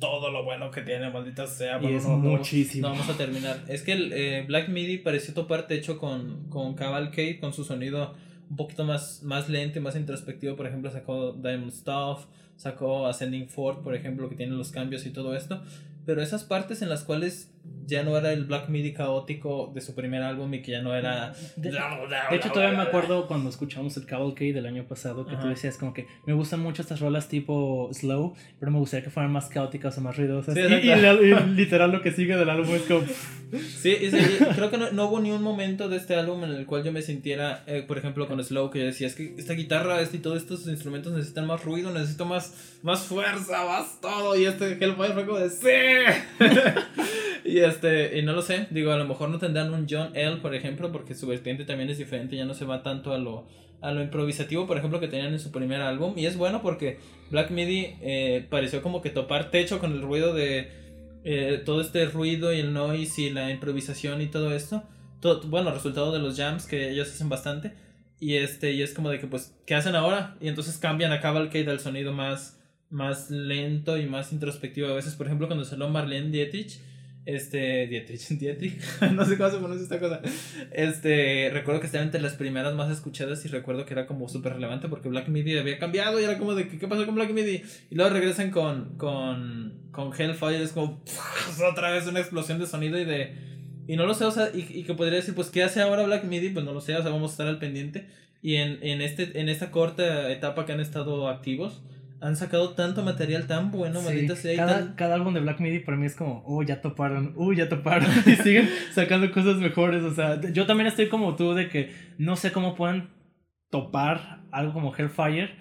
todo 0.03 0.31
lo 0.31 0.43
bueno 0.43 0.69
que 0.69 0.81
tiene, 0.81 1.09
maldita 1.09 1.47
sea. 1.47 1.77
Y 1.77 1.85
pero 1.85 1.97
es 1.97 2.05
no, 2.05 2.17
muchísimo. 2.17 2.89
No 2.89 2.93
vamos 2.93 3.09
a 3.09 3.15
terminar. 3.15 3.63
Es 3.69 3.83
que 3.83 3.93
el 3.93 4.11
eh, 4.11 4.43
Black 4.45 4.67
Midi 4.67 4.97
pareció 4.97 5.33
topar 5.33 5.65
techo 5.65 5.97
con, 5.97 6.49
con 6.49 6.73
Cavalcade, 6.73 7.39
con 7.39 7.53
su 7.53 7.63
sonido 7.63 8.13
un 8.49 8.57
poquito 8.57 8.83
más, 8.83 9.23
más 9.23 9.47
lento 9.47 9.79
y 9.79 9.81
más 9.81 9.95
introspectivo. 9.95 10.57
Por 10.57 10.67
ejemplo, 10.67 10.91
sacó 10.91 11.31
Diamond 11.31 11.71
Stuff, 11.71 12.25
sacó 12.57 13.07
Ascending 13.07 13.47
Fort, 13.47 13.81
por 13.81 13.95
ejemplo, 13.95 14.27
que 14.27 14.35
tiene 14.35 14.53
los 14.55 14.71
cambios 14.71 15.05
y 15.05 15.11
todo 15.11 15.37
esto. 15.37 15.63
Pero 16.05 16.21
esas 16.21 16.43
partes 16.43 16.81
en 16.81 16.89
las 16.89 17.05
cuales 17.05 17.52
ya 17.85 18.03
no 18.03 18.17
era 18.17 18.31
el 18.31 18.45
Black 18.45 18.69
Midi 18.69 18.93
caótico 18.93 19.71
de 19.75 19.81
su 19.81 19.93
primer 19.93 20.21
álbum 20.23 20.53
y 20.53 20.61
que 20.61 20.71
ya 20.71 20.81
no 20.81 20.95
era... 20.95 21.33
De, 21.57 21.69
de 21.71 22.35
hecho, 22.35 22.49
todavía 22.51 22.77
me 22.77 22.83
acuerdo 22.83 23.27
cuando 23.27 23.49
escuchamos 23.49 23.95
el 23.97 24.05
Cavalcade 24.05 24.53
del 24.53 24.65
año 24.65 24.85
pasado 24.87 25.25
que 25.25 25.33
Ajá. 25.33 25.43
tú 25.43 25.49
decías 25.49 25.77
como 25.77 25.93
que 25.93 26.07
me 26.25 26.33
gustan 26.33 26.61
mucho 26.61 26.81
estas 26.81 26.99
rolas 27.01 27.27
tipo 27.27 27.89
slow, 27.93 28.35
pero 28.59 28.71
me 28.71 28.79
gustaría 28.79 29.03
que 29.03 29.09
fueran 29.09 29.31
más 29.31 29.47
caóticas 29.49 29.97
o 29.97 30.01
más 30.01 30.15
ruidosas. 30.17 30.55
Sí, 30.55 30.61
y, 30.61 30.63
y 30.63 30.95
la- 30.95 31.13
y 31.13 31.53
literal 31.55 31.91
lo 31.91 32.01
que 32.01 32.11
sigue 32.11 32.35
del 32.37 32.49
álbum 32.49 32.73
es 32.73 32.81
como... 32.83 33.01
Sí, 33.53 33.97
sí, 34.09 34.17
creo 34.55 34.71
que 34.71 34.77
no, 34.79 34.91
no 34.91 35.05
hubo 35.05 35.19
ni 35.19 35.29
un 35.31 35.43
momento 35.43 35.87
de 35.87 35.97
este 35.97 36.15
álbum 36.15 36.43
en 36.43 36.51
el 36.51 36.65
cual 36.65 36.83
yo 36.83 36.91
me 36.91 37.03
sintiera, 37.03 37.63
eh, 37.67 37.83
por 37.87 37.99
ejemplo, 37.99 38.27
con 38.27 38.43
Slow, 38.43 38.71
que 38.71 38.79
yo 38.79 38.85
decía, 38.85 39.05
es 39.05 39.13
que 39.13 39.35
esta 39.37 39.53
guitarra 39.53 40.01
este 40.01 40.17
y 40.17 40.21
todos 40.21 40.37
estos 40.37 40.65
instrumentos 40.67 41.13
necesitan 41.13 41.45
más 41.45 41.63
ruido, 41.63 41.91
necesito 41.91 42.25
más, 42.25 42.79
más 42.81 43.03
fuerza, 43.03 43.63
más 43.65 44.01
todo. 44.01 44.35
Y 44.35 44.45
este 44.45 44.71
Hellfire 44.83 45.13
fue 45.13 45.25
como 45.27 45.37
de 45.37 45.49
¡Sí! 45.51 46.39
y 47.53 47.59
este, 47.59 48.17
y 48.17 48.23
no 48.23 48.33
lo 48.33 48.41
sé, 48.41 48.65
digo, 48.71 48.91
a 48.91 48.97
lo 48.97 49.05
mejor 49.05 49.29
no 49.29 49.37
tendrán 49.37 49.71
un 49.71 49.85
John 49.87 50.09
L, 50.15 50.37
por 50.37 50.55
ejemplo, 50.55 50.91
porque 50.91 51.13
su 51.13 51.27
vertiente 51.27 51.65
también 51.65 51.87
es 51.87 51.99
diferente, 51.99 52.35
ya 52.35 52.45
no 52.45 52.55
se 52.55 52.65
va 52.65 52.81
tanto 52.81 53.13
a 53.13 53.19
lo, 53.19 53.45
a 53.79 53.91
lo 53.91 54.01
improvisativo, 54.01 54.65
por 54.65 54.75
ejemplo, 54.75 54.99
que 54.99 55.07
tenían 55.07 55.33
en 55.33 55.39
su 55.39 55.51
primer 55.51 55.79
álbum. 55.81 56.15
Y 56.17 56.25
es 56.25 56.35
bueno 56.35 56.63
porque 56.63 56.97
Black 57.29 57.51
Midi 57.51 57.95
eh, 58.01 58.47
pareció 58.49 58.81
como 58.81 59.03
que 59.03 59.11
topar 59.11 59.51
techo 59.51 59.77
con 59.77 59.91
el 59.91 60.01
ruido 60.01 60.33
de 60.33 60.71
eh, 61.23 61.61
todo 61.63 61.81
este 61.81 62.05
ruido 62.05 62.51
y 62.51 62.59
el 62.59 62.73
noise 62.73 63.21
y 63.21 63.29
la 63.29 63.51
improvisación 63.51 64.23
y 64.23 64.27
todo 64.31 64.55
esto. 64.55 64.81
Todo, 65.19 65.47
bueno, 65.47 65.71
resultado 65.71 66.11
de 66.11 66.17
los 66.17 66.35
jams 66.35 66.65
que 66.65 66.89
ellos 66.89 67.07
hacen 67.07 67.29
bastante. 67.29 67.73
Y 68.19 68.37
este, 68.37 68.71
y 68.71 68.81
es 68.81 68.95
como 68.95 69.11
de 69.11 69.19
que 69.19 69.27
pues, 69.27 69.55
¿qué 69.67 69.75
hacen 69.75 69.93
ahora? 69.93 70.37
Y 70.41 70.47
entonces 70.47 70.79
cambian 70.79 71.11
a 71.11 71.21
Cavalcade 71.21 71.69
al 71.69 71.79
sonido 71.79 72.13
más, 72.13 72.59
más 72.89 73.29
lento 73.29 73.99
y 73.99 74.07
más 74.07 74.33
introspectivo. 74.33 74.87
A 74.87 74.95
veces, 74.95 75.13
por 75.13 75.27
ejemplo, 75.27 75.45
cuando 75.45 75.65
salió 75.65 75.87
Marlene 75.87 76.31
Dietrich, 76.31 76.79
este, 77.25 77.87
Dietrich, 77.87 78.27
Dietrich, 78.29 78.79
no 79.13 79.25
sé 79.25 79.37
cómo 79.37 79.49
se 79.49 79.57
pronuncia 79.57 79.83
esta 79.83 79.99
cosa. 79.99 80.21
Este, 80.71 81.49
recuerdo 81.53 81.79
que 81.79 81.87
estaba 81.87 82.03
entre 82.03 82.21
las 82.21 82.33
primeras 82.33 82.73
más 82.75 82.91
escuchadas 82.91 83.45
y 83.45 83.47
recuerdo 83.47 83.85
que 83.85 83.93
era 83.93 84.07
como 84.07 84.27
súper 84.27 84.53
relevante 84.53 84.89
porque 84.89 85.09
Black 85.09 85.29
Midi 85.29 85.57
había 85.57 85.79
cambiado 85.79 86.19
y 86.19 86.23
era 86.23 86.37
como 86.37 86.53
de 86.55 86.67
¿qué 86.67 86.87
pasó 86.87 87.05
con 87.05 87.15
Black 87.15 87.31
Midi? 87.31 87.63
Y 87.89 87.95
luego 87.95 88.11
regresan 88.11 88.51
con, 88.51 88.97
con, 88.97 89.73
con 89.91 90.11
Hellfire, 90.13 90.61
es 90.61 90.71
como 90.71 91.01
otra 91.71 91.91
vez 91.91 92.07
una 92.07 92.19
explosión 92.19 92.59
de 92.59 92.67
sonido 92.67 92.99
y 92.99 93.05
de... 93.05 93.53
Y 93.85 93.97
no 93.97 94.05
lo 94.05 94.13
sé, 94.13 94.23
o 94.23 94.31
sea, 94.31 94.49
y, 94.53 94.65
y 94.79 94.83
que 94.83 94.93
podría 94.93 95.17
decir, 95.17 95.35
pues, 95.35 95.49
¿qué 95.49 95.61
hace 95.61 95.81
ahora 95.81 96.03
Black 96.03 96.23
Midi? 96.23 96.49
Pues 96.49 96.63
no 96.63 96.71
lo 96.71 96.79
sé, 96.79 96.95
o 96.95 97.01
sea, 97.01 97.11
vamos 97.11 97.31
a 97.31 97.33
estar 97.33 97.47
al 97.47 97.59
pendiente. 97.59 98.07
Y 98.41 98.55
en, 98.55 98.79
en, 98.81 99.01
este, 99.01 99.39
en 99.39 99.49
esta 99.49 99.71
corta 99.71 100.31
etapa 100.31 100.65
que 100.65 100.71
han 100.71 100.79
estado 100.79 101.27
activos, 101.27 101.81
han 102.23 102.35
sacado 102.35 102.69
tanto 102.71 103.03
material 103.03 103.45
tan 103.47 103.69
bueno, 103.71 103.99
Sí, 103.99 104.05
maldita 104.05 104.35
sea. 104.35 104.55
cada, 104.55 104.79
tan- 104.79 104.93
cada 104.95 105.15
álbum 105.15 105.33
de 105.33 105.41
Black 105.41 105.59
Midi 105.59 105.79
para 105.79 105.97
mí 105.97 106.05
es 106.05 106.15
como, 106.15 106.41
oh, 106.47 106.63
ya 106.63 106.81
toparon, 106.81 107.33
uh, 107.35 107.53
ya 107.53 107.67
toparon. 107.69 108.09
y 108.25 108.31
siguen 108.37 108.69
sacando 108.93 109.29
cosas 109.31 109.57
mejores. 109.57 110.03
O 110.03 110.13
sea, 110.13 110.39
yo 110.51 110.65
también 110.65 110.87
estoy 110.87 111.09
como 111.09 111.35
tú 111.35 111.53
de 111.53 111.69
que 111.69 111.91
no 112.17 112.35
sé 112.35 112.51
cómo 112.51 112.75
pueden 112.75 113.09
topar 113.69 114.39
algo 114.51 114.73
como 114.73 114.95
Hellfire, 114.95 115.51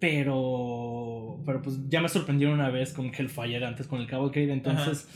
pero. 0.00 1.40
Pero 1.46 1.62
pues 1.62 1.76
ya 1.88 2.00
me 2.00 2.08
sorprendieron 2.08 2.54
una 2.58 2.70
vez 2.70 2.92
con 2.92 3.06
Hellfire 3.14 3.64
antes 3.64 3.86
con 3.86 4.00
el 4.00 4.06
Cavalcade, 4.06 4.52
entonces. 4.52 5.08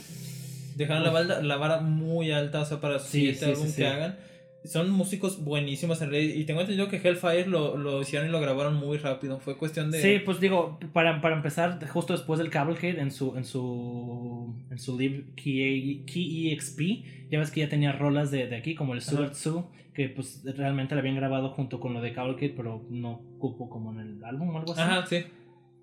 Dejaron 0.77 1.05
la, 1.05 1.11
balda- 1.13 1.41
la 1.43 1.57
vara 1.57 1.81
muy 1.81 2.31
alta, 2.33 2.61
o 2.61 2.65
sea, 2.65 2.81
para 2.81 2.99
su 2.99 3.07
Sí, 3.07 3.19
siguiente 3.33 3.45
sí, 3.47 3.51
álbum 3.53 3.65
sí, 3.67 3.71
sí. 3.73 3.77
que 3.79 3.87
hagan. 3.89 4.17
Son 4.67 4.91
músicos 4.91 5.43
buenísimos 5.43 6.03
en 6.03 6.11
realidad. 6.11 6.35
Y 6.35 6.45
tengo 6.45 6.61
entendido 6.61 6.89
que 6.89 6.97
Hellfire 6.97 7.47
lo, 7.47 7.77
lo 7.77 8.03
hicieron 8.03 8.29
y 8.29 8.33
lo 8.33 8.41
grabaron 8.41 8.75
muy 8.75 8.99
rápido. 8.99 9.39
Fue 9.39 9.57
cuestión 9.57 9.91
de. 9.91 10.01
Sí, 10.01 10.19
pues 10.25 10.41
digo, 10.41 10.79
para, 10.93 11.21
para 11.21 11.37
empezar, 11.37 11.79
justo 11.89 12.13
después 12.13 12.39
del 12.39 12.51
Cavalcade 12.51 13.01
en 13.01 13.11
su 13.11 13.37
en 13.37 13.45
su 13.45 14.55
en 14.71 14.79
su 14.79 14.99
Live 14.99 15.25
Key, 15.37 16.05
Key 16.07 16.53
EXP, 16.53 16.81
ya 17.31 17.39
ves 17.39 17.51
que 17.51 17.61
ya 17.61 17.69
tenía 17.69 17.93
rolas 17.93 18.31
de, 18.31 18.47
de 18.47 18.57
aquí, 18.57 18.75
como 18.75 18.95
el 18.95 19.03
Sugar 19.03 19.31
Tzu, 19.31 19.67
que 19.95 20.09
pues 20.09 20.43
realmente 20.45 20.95
la 20.95 21.01
habían 21.01 21.17
grabado 21.17 21.51
junto 21.51 21.81
con 21.81 21.95
lo 21.95 22.01
de 22.01 22.13
Cavalcade, 22.13 22.55
pero 22.57 22.85
no 22.91 23.23
cupo 23.39 23.69
como 23.69 23.93
en 23.93 24.01
el 24.01 24.25
álbum 24.25 24.55
o 24.55 24.59
algo 24.59 24.73
así. 24.73 24.83
Ajá, 24.83 25.07
sí. 25.07 25.25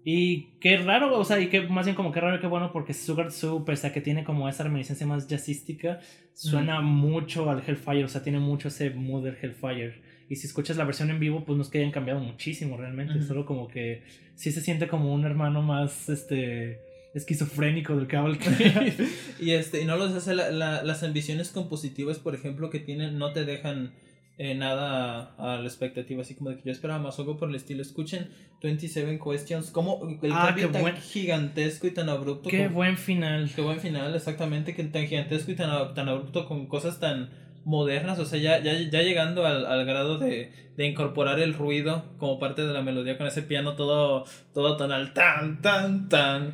Y 0.06 0.50
qué 0.60 0.78
raro, 0.78 1.18
o 1.18 1.24
sea, 1.24 1.40
y 1.40 1.48
que 1.48 1.62
más 1.62 1.86
bien 1.86 1.96
como 1.96 2.12
qué 2.12 2.20
raro 2.20 2.36
y 2.36 2.40
qué 2.40 2.48
bueno, 2.48 2.72
porque 2.74 2.94
Sugar 2.94 3.30
Tzu, 3.30 3.64
pese 3.64 3.88
a 3.88 3.94
que 3.94 4.02
tiene 4.02 4.24
como 4.26 4.50
esa 4.50 4.64
reminiscencia 4.64 5.08
más 5.08 5.28
jazzística, 5.28 6.00
suena 6.34 6.82
mucho 6.82 7.50
al 7.50 7.64
Hellfire, 7.66 8.04
o 8.04 8.10
sea, 8.10 8.22
tiene 8.24 8.40
mucho 8.40 8.68
ese 8.68 8.90
mood 8.90 9.24
del 9.24 9.38
Hellfire. 9.42 10.02
Y 10.30 10.36
si 10.36 10.48
escuchas 10.48 10.76
la 10.78 10.84
versión 10.86 11.10
en 11.10 11.20
vivo, 11.20 11.46
pues 11.46 11.56
no 11.56 11.64
es 11.64 11.70
que 11.70 11.78
hayan 11.80 11.92
cambiado 11.92 12.20
muchísimo 12.20 12.76
realmente, 12.76 13.22
solo 13.22 13.46
como 13.46 13.68
que 13.68 14.04
sí 14.36 14.52
se 14.52 14.62
siente 14.62 14.88
como 14.88 15.14
un 15.14 15.24
hermano 15.26 15.62
más, 15.62 16.10
este, 16.10 16.80
esquizofrénico 17.14 17.96
del 17.96 18.08
Cavalcade. 18.08 18.94
y 19.40 19.52
este 19.52 19.82
y 19.82 19.86
no 19.86 19.96
los 19.98 20.12
hace 20.14 20.34
la- 20.36 20.52
la- 20.52 20.84
las 20.84 21.04
ambiciones 21.04 21.50
compositivas 21.50 22.18
por 22.20 22.34
ejemplo 22.36 22.70
que 22.70 22.80
tienen 22.80 23.18
no 23.20 23.32
te 23.34 23.46
dejan 23.46 23.92
eh, 24.38 24.56
nada 24.56 25.36
a, 25.38 25.58
la 25.58 25.66
expectativa 25.66 26.22
así 26.22 26.34
como 26.36 26.50
de 26.50 26.58
que 26.58 26.64
yo 26.66 26.72
esperaba 26.72 27.00
más 27.00 27.20
algo 27.20 27.38
por 27.38 27.50
el 27.50 27.56
estilo 27.56 27.82
escuchen 27.82 28.30
27 28.64 29.20
questions 29.24 29.70
como 29.72 30.00
el 30.22 30.32
Ah, 30.32 30.46
cambio 30.48 30.70
tan 30.72 30.82
buen- 30.82 30.98
gigantesco 30.98 31.86
y 31.88 31.92
tan 31.92 32.10
abrupto 32.10 32.50
qué 32.50 32.68
buen 32.68 32.98
final. 32.98 33.50
qué 33.56 33.62
buen 33.62 33.80
final 33.80 34.16
exactamente 34.16 34.74
que 34.76 34.84
tan 34.86 35.06
gigantesco 35.06 35.52
y 35.52 35.56
tan, 35.56 35.94
tan 35.94 36.10
abrupto 36.10 36.48
con 36.48 36.66
cosas 36.68 37.00
tan 37.00 37.30
modernas 37.66 38.20
o 38.20 38.26
sea 38.26 38.40
ya, 38.40 38.60
ya, 38.62 38.74
ya 38.78 39.02
llegando 39.04 39.46
al, 39.46 39.66
al 39.66 39.86
grado 39.86 40.18
de, 40.18 40.52
de 40.76 40.86
incorporar 40.88 41.40
el 41.40 41.54
ruido 41.54 42.04
como 42.18 42.38
parte 42.40 42.66
de 42.66 42.74
la 42.74 42.82
melodía 42.82 43.18
con 43.18 43.28
ese 43.28 43.42
piano 43.44 43.76
todo 43.76 44.26
todo 44.54 44.76
tonal 44.78 45.14
tan 45.14 45.62
tan 45.62 46.10
tan 46.10 46.54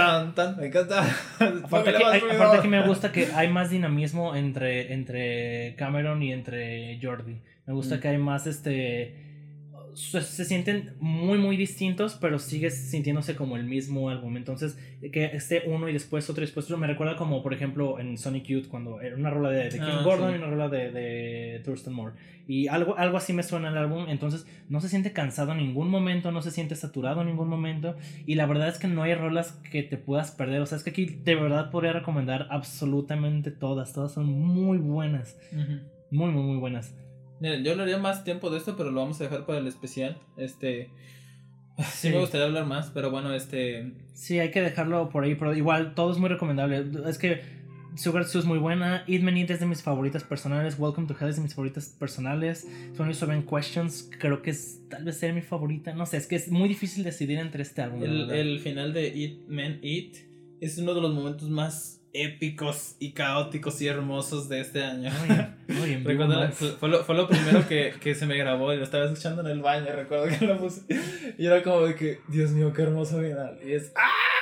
tan 0.00 0.34
tan 0.34 0.56
me 0.56 0.66
encanta 0.66 1.04
Aparte 1.64 1.92
que, 1.94 2.04
hay- 2.04 2.22
aparte 2.34 2.60
que 2.62 2.68
me 2.68 2.86
gusta 2.86 3.10
que 3.12 3.28
hay 3.34 3.48
más 3.48 3.70
dinamismo 3.70 4.34
entre, 4.36 4.92
entre 4.92 5.74
Cameron 5.76 6.22
y 6.22 6.32
entre 6.32 6.98
Jordi. 7.02 7.40
Me 7.66 7.72
gusta 7.74 7.96
Mm. 7.96 8.00
que 8.00 8.08
hay 8.08 8.18
más 8.18 8.46
este. 8.46 9.25
Se, 9.96 10.20
se 10.20 10.44
sienten 10.44 10.92
muy 11.00 11.38
muy 11.38 11.56
distintos, 11.56 12.18
pero 12.20 12.38
sigue 12.38 12.70
sintiéndose 12.70 13.34
como 13.34 13.56
el 13.56 13.64
mismo 13.64 14.10
álbum. 14.10 14.36
Entonces, 14.36 14.78
que 15.10 15.24
esté 15.24 15.62
uno 15.66 15.88
y 15.88 15.94
después 15.94 16.28
otro 16.28 16.42
y 16.42 16.46
después 16.46 16.66
otro, 16.66 16.76
me 16.76 16.86
recuerda 16.86 17.16
como, 17.16 17.42
por 17.42 17.54
ejemplo, 17.54 17.98
en 17.98 18.18
Sonic 18.18 18.44
Youth, 18.44 18.68
cuando 18.68 19.00
era 19.00 19.16
una 19.16 19.30
rola 19.30 19.48
de, 19.50 19.64
de 19.64 19.70
Kim 19.70 19.80
Ah, 19.82 20.02
Gordon 20.04 20.28
sí. 20.28 20.34
y 20.34 20.38
una 20.38 20.48
rola 20.48 20.68
de, 20.68 20.90
de 20.90 21.62
Thurston 21.64 21.94
Moore. 21.94 22.14
Y 22.46 22.68
algo, 22.68 22.96
algo 22.98 23.16
así 23.16 23.32
me 23.32 23.42
suena 23.42 23.70
el 23.70 23.76
álbum. 23.78 24.04
Entonces, 24.08 24.46
no 24.68 24.80
se 24.82 24.88
siente 24.90 25.12
cansado 25.12 25.52
en 25.52 25.58
ningún 25.58 25.88
momento, 25.88 26.30
no 26.30 26.42
se 26.42 26.50
siente 26.50 26.76
saturado 26.76 27.22
en 27.22 27.28
ningún 27.28 27.48
momento. 27.48 27.96
Y 28.26 28.34
la 28.34 28.44
verdad 28.46 28.68
es 28.68 28.78
que 28.78 28.88
no 28.88 29.02
hay 29.02 29.14
rolas 29.14 29.52
que 29.72 29.82
te 29.82 29.96
puedas 29.96 30.30
perder. 30.30 30.60
O 30.60 30.66
sea, 30.66 30.76
es 30.78 30.84
que 30.84 30.90
aquí 30.90 31.06
de 31.06 31.34
verdad 31.36 31.70
podría 31.70 31.92
recomendar 31.94 32.48
absolutamente 32.50 33.50
todas. 33.50 33.94
Todas 33.94 34.12
son 34.12 34.26
muy 34.26 34.76
buenas. 34.78 35.38
Muy, 36.10 36.30
muy, 36.30 36.42
muy 36.42 36.58
buenas. 36.58 36.94
Miren, 37.40 37.64
yo 37.64 37.72
hablaría 37.72 37.98
más 37.98 38.24
tiempo 38.24 38.50
de 38.50 38.58
esto, 38.58 38.76
pero 38.76 38.90
lo 38.90 39.00
vamos 39.00 39.20
a 39.20 39.24
dejar 39.24 39.44
para 39.46 39.58
el 39.58 39.66
especial. 39.66 40.18
Este. 40.36 40.90
Sí, 41.78 41.84
Sí. 41.92 42.10
me 42.10 42.20
gustaría 42.20 42.46
hablar 42.46 42.64
más, 42.66 42.90
pero 42.90 43.10
bueno, 43.10 43.34
este. 43.34 43.92
Sí, 44.14 44.38
hay 44.38 44.50
que 44.50 44.62
dejarlo 44.62 45.10
por 45.10 45.24
ahí. 45.24 45.34
Pero 45.34 45.54
igual, 45.54 45.94
todo 45.94 46.10
es 46.12 46.18
muy 46.18 46.28
recomendable. 46.30 46.86
Es 47.08 47.18
que 47.18 47.42
Sugar 47.96 48.24
Tzu 48.24 48.38
es 48.38 48.44
muy 48.46 48.58
buena. 48.58 49.04
Eat 49.06 49.22
Man 49.22 49.36
Eat 49.36 49.50
es 49.50 49.60
de 49.60 49.66
mis 49.66 49.82
favoritas 49.82 50.24
personales. 50.24 50.76
Welcome 50.78 51.06
to 51.06 51.14
Hell 51.20 51.28
es 51.28 51.36
de 51.36 51.42
mis 51.42 51.54
favoritas 51.54 51.88
personales. 51.98 52.66
27 52.96 53.44
Questions 53.44 54.10
creo 54.18 54.40
que 54.40 54.50
es 54.52 54.80
tal 54.88 55.04
vez 55.04 55.18
sea 55.18 55.32
mi 55.34 55.42
favorita. 55.42 55.94
No 55.94 56.06
sé, 56.06 56.16
es 56.16 56.26
que 56.26 56.36
es 56.36 56.50
muy 56.50 56.68
difícil 56.68 57.04
decidir 57.04 57.38
entre 57.38 57.62
este 57.62 57.82
álbum. 57.82 58.02
El, 58.02 58.30
el 58.30 58.60
final 58.60 58.94
de 58.94 59.08
Eat 59.08 59.48
Man 59.48 59.78
Eat 59.82 60.16
es 60.62 60.78
uno 60.78 60.94
de 60.94 61.02
los 61.02 61.12
momentos 61.14 61.50
más 61.50 62.00
épicos 62.22 62.96
y 62.98 63.12
caóticos 63.12 63.80
y 63.82 63.88
hermosos 63.88 64.48
de 64.48 64.60
este 64.60 64.82
año. 64.82 65.10
Oye, 65.82 65.98
Recuerdo, 66.04 66.50
fue, 66.52 66.88
lo, 66.88 67.04
fue 67.04 67.14
lo 67.14 67.28
primero 67.28 67.66
que, 67.68 67.94
que 68.00 68.14
se 68.14 68.26
me 68.26 68.36
grabó 68.36 68.72
y 68.72 68.76
lo 68.76 68.84
estaba 68.84 69.04
escuchando 69.04 69.42
en 69.42 69.48
el 69.48 69.60
baño, 69.60 69.86
recuerdo 69.94 70.26
que 70.26 70.46
lo 70.46 70.58
puse. 70.58 70.82
Y 71.38 71.46
era 71.46 71.62
como 71.62 71.82
de 71.82 71.94
que, 71.94 72.20
Dios 72.28 72.50
mío, 72.50 72.72
qué 72.72 72.82
hermoso 72.82 73.20
final. 73.20 73.58
Y 73.64 73.72
es 73.72 73.92
¡Ah! 73.96 74.36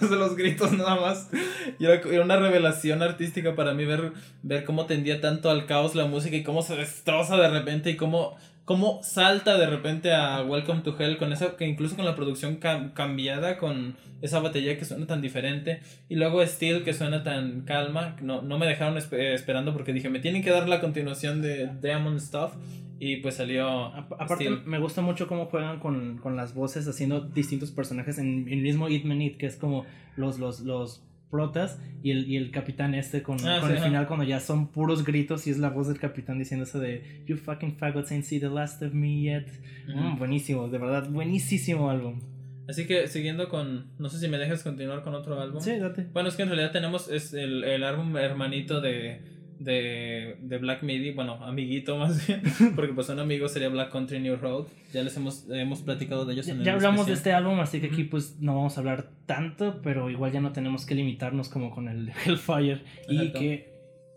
De 0.00 0.16
los 0.16 0.36
gritos 0.36 0.72
nada 0.72 0.96
más. 0.96 1.30
Y 1.78 1.84
era, 1.86 1.94
era 1.94 2.22
una 2.22 2.36
revelación 2.36 3.02
artística 3.02 3.54
para 3.54 3.74
mí 3.74 3.84
ver, 3.84 4.12
ver 4.42 4.64
cómo 4.64 4.86
tendía 4.86 5.20
tanto 5.20 5.50
al 5.50 5.66
caos 5.66 5.94
la 5.94 6.06
música 6.06 6.36
y 6.36 6.42
cómo 6.42 6.62
se 6.62 6.76
destroza 6.76 7.36
de 7.36 7.48
repente 7.48 7.90
y 7.90 7.96
cómo, 7.96 8.36
cómo 8.64 9.02
salta 9.02 9.58
de 9.58 9.66
repente 9.66 10.12
a 10.14 10.42
Welcome 10.42 10.80
to 10.82 10.96
Hell 10.98 11.18
con 11.18 11.32
eso, 11.32 11.56
que 11.56 11.66
incluso 11.66 11.96
con 11.96 12.04
la 12.04 12.14
producción 12.16 12.58
cam- 12.60 12.92
cambiada, 12.94 13.58
con 13.58 13.96
esa 14.22 14.40
batería 14.40 14.78
que 14.78 14.84
suena 14.84 15.06
tan 15.06 15.20
diferente. 15.20 15.80
Y 16.08 16.16
luego 16.16 16.44
Steel 16.46 16.82
que 16.82 16.94
suena 16.94 17.22
tan 17.22 17.62
calma. 17.62 18.16
No, 18.22 18.40
no 18.42 18.58
me 18.58 18.66
dejaron 18.66 18.96
eh, 18.98 19.34
esperando 19.34 19.72
porque 19.72 19.92
dije, 19.92 20.08
me 20.08 20.20
tienen 20.20 20.42
que 20.42 20.50
dar 20.50 20.68
la 20.68 20.80
continuación 20.80 21.42
de 21.42 21.70
Diamond 21.82 22.20
Stuff. 22.20 22.52
Y 23.00 23.16
pues 23.16 23.34
salió. 23.34 23.68
A- 23.68 23.98
Aparte, 23.98 24.44
Steel. 24.46 24.62
me 24.64 24.78
gusta 24.78 25.02
mucho 25.02 25.26
cómo 25.26 25.46
juegan 25.46 25.78
con, 25.80 26.16
con 26.18 26.36
las 26.36 26.54
voces 26.54 26.86
haciendo 26.88 27.20
distintos 27.20 27.70
personajes 27.70 28.18
en, 28.18 28.46
el 28.48 28.62
mismo 28.62 28.88
It 28.88 29.04
Man 29.04 29.20
It, 29.20 29.36
que 29.36 29.46
es 29.46 29.56
como 29.56 29.84
los, 30.16 30.38
los, 30.38 30.60
los 30.60 31.02
protas 31.30 31.78
y 32.02 32.10
el, 32.10 32.28
y 32.28 32.36
el 32.36 32.50
capitán 32.50 32.94
este 32.94 33.22
con, 33.22 33.36
Ah, 33.46 33.58
con 33.60 33.68
sí, 33.70 33.72
el 33.72 33.78
ajá. 33.78 33.86
final 33.88 34.06
cuando 34.06 34.24
ya 34.24 34.40
son 34.40 34.68
puros 34.68 35.04
gritos 35.04 35.46
y 35.46 35.50
es 35.50 35.58
la 35.58 35.70
voz 35.70 35.88
del 35.88 35.98
capitán 35.98 36.38
diciendo 36.38 36.64
eso 36.64 36.78
de 36.78 37.22
You 37.26 37.36
fucking 37.36 37.76
faggots 37.76 38.12
ain't 38.12 38.24
see 38.24 38.38
the 38.38 38.48
last 38.50 38.82
of 38.82 38.92
me 38.92 39.20
yet. 39.22 39.46
Mm, 39.88 40.18
buenísimo, 40.18 40.68
de 40.68 40.78
verdad, 40.78 41.08
buenísimo 41.10 41.90
álbum. 41.90 42.20
Así 42.68 42.86
que 42.86 43.08
siguiendo 43.08 43.48
con. 43.50 43.88
No 43.98 44.08
sé 44.08 44.18
si 44.18 44.26
me 44.28 44.38
dejas 44.38 44.62
continuar 44.62 45.02
con 45.02 45.14
otro 45.14 45.38
álbum. 45.40 45.60
Sí, 45.60 45.76
date. 45.76 46.06
Bueno, 46.14 46.30
es 46.30 46.34
que 46.36 46.42
en 46.44 46.48
realidad 46.48 46.72
tenemos 46.72 47.10
es 47.10 47.34
el, 47.34 47.62
el 47.64 47.84
álbum 47.84 48.16
hermanito 48.16 48.80
de, 48.80 49.20
de, 49.64 50.36
de 50.42 50.58
Black 50.58 50.82
Midi, 50.82 51.12
bueno, 51.12 51.34
amiguito 51.44 51.96
más 51.96 52.26
bien, 52.26 52.42
porque 52.76 52.92
pues 52.92 53.08
un 53.08 53.18
amigo 53.18 53.48
sería 53.48 53.68
Black 53.68 53.90
Country 53.90 54.20
New 54.20 54.36
Road. 54.36 54.66
Ya 54.92 55.02
les 55.02 55.16
hemos, 55.16 55.48
hemos 55.50 55.80
platicado 55.82 56.24
de 56.24 56.34
ellos 56.34 56.46
Ya, 56.46 56.52
en 56.52 56.58
el 56.60 56.64
ya 56.64 56.72
hablamos 56.74 57.06
de 57.06 57.14
este 57.14 57.32
álbum, 57.32 57.58
así 57.60 57.80
que 57.80 57.86
aquí 57.86 58.04
pues 58.04 58.36
no 58.40 58.54
vamos 58.54 58.76
a 58.76 58.80
hablar 58.80 59.08
tanto, 59.26 59.80
pero 59.82 60.10
igual 60.10 60.32
ya 60.32 60.40
no 60.40 60.52
tenemos 60.52 60.86
que 60.86 60.94
limitarnos 60.94 61.48
como 61.48 61.70
con 61.70 61.88
el 61.88 62.10
Hellfire. 62.24 62.82
Y 63.08 63.16
Exacto. 63.16 63.38
que 63.40 63.74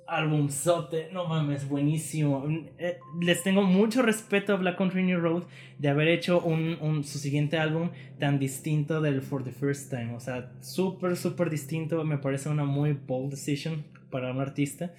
álbumzote, 0.10 1.10
no 1.12 1.26
mames, 1.28 1.68
buenísimo. 1.68 2.46
Eh, 2.78 2.98
les 3.22 3.44
tengo 3.44 3.62
mucho 3.64 4.02
respeto 4.02 4.54
a 4.54 4.56
Black 4.56 4.78
Country 4.78 5.04
New 5.04 5.20
Road 5.20 5.44
de 5.80 5.90
haber 5.90 6.08
hecho 6.08 6.42
un, 6.42 6.78
un- 6.82 7.04
su 7.04 7.20
siguiente 7.20 7.58
álbum 7.58 7.90
tan 8.20 8.40
distinto 8.40 9.02
del 9.02 9.22
For 9.22 9.44
the 9.44 9.52
First 9.52 9.90
Time. 9.90 10.14
O 10.16 10.20
sea, 10.20 10.52
súper, 10.62 11.18
súper 11.18 11.50
distinto. 11.50 12.04
Me 12.04 12.18
parece 12.18 12.50
una 12.50 12.64
muy 12.64 12.94
bold 12.94 13.32
decision 13.32 13.84
para 14.10 14.32
un 14.32 14.40
artista. 14.40 14.94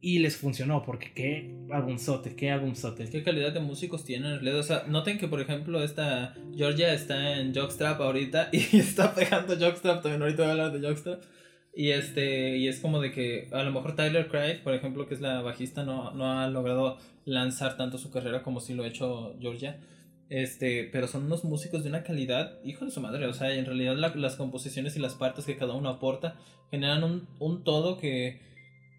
Y 0.00 0.20
les 0.20 0.36
funcionó, 0.36 0.84
porque 0.84 1.12
qué 1.12 1.50
álbumzote, 1.72 2.36
qué 2.36 2.50
álbumzote. 2.52 3.10
¿Qué 3.10 3.24
calidad 3.24 3.52
de 3.52 3.58
músicos 3.60 4.04
tienen 4.04 4.30
en 4.30 4.34
realidad? 4.36 4.60
O 4.60 4.62
sea, 4.62 4.84
noten 4.86 5.18
que 5.18 5.26
por 5.26 5.40
ejemplo 5.40 5.82
esta 5.82 6.34
Georgia 6.56 6.92
está 6.94 7.38
en 7.40 7.52
Jockstrap 7.52 8.00
ahorita 8.00 8.50
y 8.52 8.76
está 8.76 9.12
pegando 9.14 9.56
Jockstrap 9.58 10.02
también. 10.02 10.22
Ahorita 10.22 10.42
voy 10.42 10.48
a 10.50 10.52
hablar 10.52 10.72
de 10.78 10.86
Jockstrap. 10.86 11.20
Y 11.74 11.90
este, 11.90 12.56
y 12.58 12.68
es 12.68 12.78
como 12.80 13.00
de 13.00 13.10
que 13.12 13.48
a 13.52 13.62
lo 13.64 13.72
mejor 13.72 13.96
Tyler 13.96 14.28
Craig, 14.28 14.62
por 14.62 14.72
ejemplo, 14.74 15.06
que 15.08 15.14
es 15.14 15.20
la 15.20 15.42
bajista, 15.42 15.84
no, 15.84 16.12
no 16.12 16.32
ha 16.40 16.48
logrado 16.48 16.98
lanzar 17.24 17.76
tanto 17.76 17.98
su 17.98 18.10
carrera 18.10 18.42
como 18.42 18.60
si 18.60 18.74
lo 18.74 18.84
ha 18.84 18.88
hecho 18.88 19.36
Georgia. 19.40 19.80
Este, 20.28 20.88
pero 20.92 21.06
son 21.08 21.24
unos 21.24 21.44
músicos 21.44 21.82
de 21.82 21.88
una 21.88 22.02
calidad, 22.04 22.62
hijo 22.64 22.84
de 22.84 22.90
su 22.90 23.00
madre. 23.00 23.26
O 23.26 23.32
sea, 23.32 23.52
en 23.54 23.64
realidad 23.64 23.96
la- 23.96 24.14
las 24.14 24.36
composiciones 24.36 24.96
y 24.96 25.00
las 25.00 25.14
partes 25.14 25.44
que 25.44 25.56
cada 25.56 25.74
uno 25.74 25.88
aporta 25.88 26.36
generan 26.70 27.02
un, 27.02 27.28
un 27.38 27.64
todo 27.64 27.96
que 27.96 28.40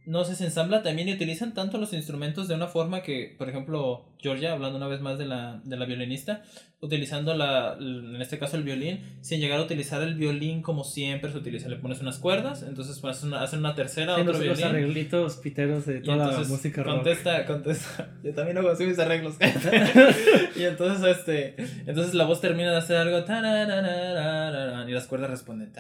no 0.10 0.26
se 0.26 0.44
ensambla 0.44 0.82
también 0.82 1.08
y 1.08 1.14
utilizan 1.14 1.54
tanto 1.54 1.78
los 1.78 1.94
instrumentos 1.94 2.48
de 2.48 2.56
una 2.56 2.66
forma 2.66 3.04
que, 3.04 3.36
por 3.38 3.48
ejemplo, 3.48 4.08
Georgia, 4.18 4.54
hablando 4.54 4.78
una 4.78 4.88
vez 4.88 5.02
más 5.02 5.20
de 5.20 5.28
la, 5.28 5.62
de 5.64 5.78
la 5.78 5.86
violinista, 5.86 6.42
utilizando 6.82 7.36
la, 7.36 7.76
en 7.78 8.22
este 8.22 8.40
caso 8.40 8.56
el 8.56 8.64
violín, 8.64 9.02
sin 9.22 9.42
llegar 9.42 9.60
a 9.60 9.64
utilizar 9.64 10.02
el 10.02 10.16
violín 10.16 10.62
como 10.62 10.86
siempre 10.86 11.30
se 11.30 11.38
utiliza. 11.38 11.68
Le 11.68 11.76
pones 11.76 12.00
unas 12.00 12.20
cuerdas, 12.20 12.64
entonces 12.64 13.00
pues, 13.00 13.22
una, 13.24 13.42
hacen 13.42 13.60
una 13.60 13.76
tercera, 13.76 14.16
Sí, 14.16 14.22
otro 14.22 14.34
los, 14.34 14.46
los 14.46 14.58
violín. 14.58 14.76
arreglitos 14.76 15.38
piteros 15.38 15.86
de 15.86 16.00
toda 16.00 16.18
la 16.18 16.24
entonces 16.26 16.50
música 16.50 16.84
rock. 16.84 16.96
contesta, 16.96 17.46
contesta. 17.46 18.10
Yo 18.24 18.34
también 18.34 18.58
hago 18.58 18.70
así 18.70 18.86
mis 18.86 18.98
arreglos. 18.98 19.36
y 20.56 20.64
entonces 20.64 21.18
este, 21.18 21.56
entonces 21.86 22.14
la 22.14 22.24
voz 22.24 22.40
termina 22.40 22.72
de 22.72 22.78
hacer 22.78 22.96
algo 22.96 23.20
y 23.20 24.92
las 24.92 25.08
cuerdas 25.08 25.30
responden 25.30 25.72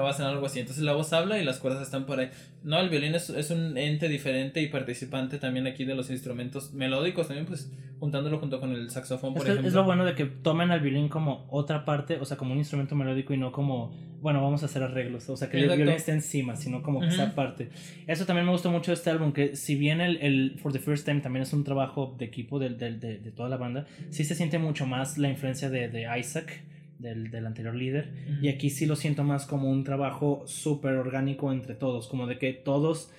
o 0.00 0.06
hacen 0.06 0.26
algo 0.26 0.46
así. 0.46 0.60
Entonces 0.60 0.84
la 0.84 0.92
voz 0.92 1.12
habla 1.12 1.38
y 1.38 1.44
las 1.44 1.58
cuerdas 1.58 1.82
están 1.82 2.06
por 2.06 2.20
ahí. 2.20 2.30
No, 2.62 2.78
el 2.78 2.90
violín 2.90 3.16
es, 3.16 3.30
es 3.30 3.50
un 3.50 3.76
ente 3.76 4.08
diferente 4.08 4.62
y 4.62 4.68
participante 4.68 5.38
también 5.38 5.66
aquí 5.66 5.84
de 5.84 5.96
los 5.96 6.10
instrumentos 6.10 6.72
melódicos 6.72 7.26
también 7.26 7.46
pues 7.46 7.70
juntándolo 7.98 8.38
junto 8.38 8.60
con 8.60 8.72
el 8.72 8.90
saxofón 8.90 9.34
por 9.34 9.42
ejemplo. 9.42 9.66
es 9.66 9.74
lo 9.74 9.84
bueno 9.84 10.04
de 10.04 10.14
que 10.14 10.27
tomen 10.28 10.70
al 10.70 10.80
violín 10.80 11.08
como 11.08 11.46
otra 11.50 11.84
parte, 11.84 12.18
o 12.18 12.24
sea, 12.24 12.36
como 12.36 12.52
un 12.52 12.58
instrumento 12.58 12.94
melódico 12.94 13.34
y 13.34 13.36
no 13.36 13.52
como, 13.52 13.92
bueno, 14.20 14.42
vamos 14.42 14.62
a 14.62 14.66
hacer 14.66 14.82
arreglos, 14.82 15.28
o 15.28 15.36
sea, 15.36 15.48
que 15.48 15.56
el 15.58 15.64
Exacto. 15.64 15.76
violín 15.78 15.94
esté 15.96 16.12
encima, 16.12 16.56
sino 16.56 16.82
como 16.82 17.00
que 17.00 17.06
Ujú. 17.06 17.16
sea 17.16 17.34
parte. 17.34 17.68
Eso 18.06 18.24
también 18.26 18.46
me 18.46 18.52
gustó 18.52 18.70
mucho 18.70 18.90
de 18.90 18.94
este 18.96 19.10
álbum, 19.10 19.32
que 19.32 19.56
si 19.56 19.76
bien 19.76 20.00
el, 20.00 20.16
el 20.18 20.58
For 20.58 20.72
the 20.72 20.78
First 20.78 21.04
Time 21.06 21.20
también 21.20 21.42
es 21.42 21.52
un 21.52 21.64
trabajo 21.64 22.14
de 22.18 22.24
equipo 22.24 22.58
del- 22.58 22.78
del- 22.78 23.00
de, 23.00 23.18
de 23.18 23.30
toda 23.32 23.48
la 23.48 23.56
banda, 23.56 23.86
sí 24.10 24.24
se 24.24 24.34
siente 24.34 24.58
mucho 24.58 24.86
más 24.86 25.18
la 25.18 25.28
influencia 25.28 25.70
de, 25.70 25.88
de 25.88 26.06
Isaac, 26.18 26.62
del, 26.98 27.30
del 27.30 27.46
anterior 27.46 27.74
líder, 27.76 28.12
Ujú. 28.34 28.44
y 28.44 28.48
aquí 28.48 28.70
sí 28.70 28.84
lo 28.86 28.96
siento 28.96 29.22
más 29.22 29.46
como 29.46 29.70
un 29.70 29.84
trabajo 29.84 30.42
súper 30.46 30.94
orgánico 30.94 31.52
entre 31.52 31.74
todos, 31.74 32.08
como 32.08 32.26
de 32.26 32.38
que 32.38 32.52
todos 32.52 33.12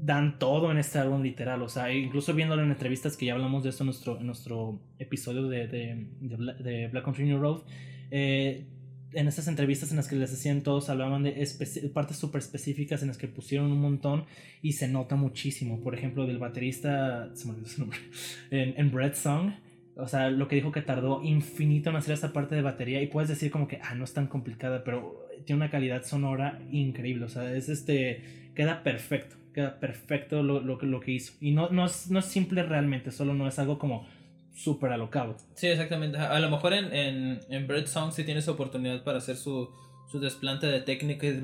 dan 0.00 0.38
todo 0.38 0.70
en 0.70 0.78
este 0.78 0.98
álbum 0.98 1.22
literal, 1.22 1.62
o 1.62 1.68
sea, 1.68 1.92
incluso 1.92 2.34
viéndolo 2.34 2.62
en 2.62 2.70
entrevistas 2.70 3.16
que 3.16 3.26
ya 3.26 3.32
hablamos 3.34 3.62
de 3.64 3.70
esto 3.70 3.82
en 3.82 3.86
nuestro, 3.86 4.20
nuestro 4.20 4.80
episodio 4.98 5.48
de, 5.48 5.66
de, 5.68 6.06
de 6.20 6.36
Bla- 6.36 6.56
de 6.58 6.88
Black 6.88 7.04
Country 7.04 7.24
New 7.24 7.38
Road, 7.38 7.62
eh, 8.10 8.66
en 9.12 9.28
estas 9.28 9.48
entrevistas 9.48 9.90
en 9.92 9.96
las 9.96 10.08
que 10.08 10.16
les 10.16 10.32
hacían 10.32 10.62
todos 10.62 10.90
hablaban 10.90 11.22
de 11.22 11.90
partes 11.94 12.18
súper 12.18 12.40
específicas 12.40 13.00
en 13.02 13.08
las 13.08 13.16
que 13.16 13.28
pusieron 13.28 13.70
un 13.72 13.80
montón 13.80 14.24
y 14.60 14.72
se 14.72 14.88
nota 14.88 15.16
muchísimo, 15.16 15.80
por 15.80 15.94
ejemplo, 15.94 16.26
del 16.26 16.38
baterista, 16.38 17.30
se 17.34 17.46
me 17.46 17.52
olvidó 17.52 17.68
su 17.68 17.80
nombre, 17.80 17.98
en, 18.50 18.74
en 18.76 18.90
Bread 18.92 19.14
Song, 19.14 19.52
o 19.96 20.06
sea, 20.08 20.28
lo 20.30 20.46
que 20.48 20.56
dijo 20.56 20.72
que 20.72 20.82
tardó 20.82 21.22
infinito 21.22 21.88
en 21.88 21.96
hacer 21.96 22.12
esa 22.14 22.32
parte 22.34 22.54
de 22.54 22.60
batería 22.62 23.00
y 23.00 23.06
puedes 23.06 23.30
decir 23.30 23.50
como 23.50 23.66
que, 23.66 23.78
ah, 23.82 23.94
no 23.94 24.04
es 24.04 24.12
tan 24.12 24.26
complicada, 24.26 24.84
pero 24.84 25.26
tiene 25.46 25.56
una 25.62 25.70
calidad 25.70 26.04
sonora 26.04 26.60
increíble, 26.70 27.24
o 27.24 27.28
sea, 27.30 27.50
es 27.56 27.70
este, 27.70 28.50
queda 28.54 28.82
perfecto, 28.82 29.36
queda 29.56 29.80
perfecto 29.80 30.42
lo, 30.42 30.60
lo, 30.60 30.76
que- 30.78 30.86
lo 30.86 31.00
que 31.00 31.12
hizo. 31.12 31.32
Y 31.40 31.50
no, 31.52 31.70
no, 31.70 31.86
es, 31.86 32.10
no 32.10 32.18
es 32.20 32.26
simple 32.26 32.62
realmente, 32.62 33.10
solo 33.10 33.32
no 33.34 33.48
es 33.48 33.58
algo 33.58 33.78
como 33.78 34.06
súper 34.54 34.92
alocado. 34.92 35.36
Sí, 35.54 35.66
exactamente. 35.66 36.18
A 36.18 36.38
lo 36.40 36.50
mejor 36.50 36.74
en, 36.74 36.92
en, 36.94 37.40
en 37.48 37.66
Bird 37.66 37.86
Song 37.86 38.12
sí 38.12 38.22
tienes 38.24 38.46
oportunidad 38.48 39.02
para 39.02 39.18
hacer 39.18 39.36
su, 39.36 39.70
su 40.12 40.20
desplante 40.20 40.66
de 40.66 40.80
técnica 40.80 41.26
y 41.26 41.30
de- 41.32 41.42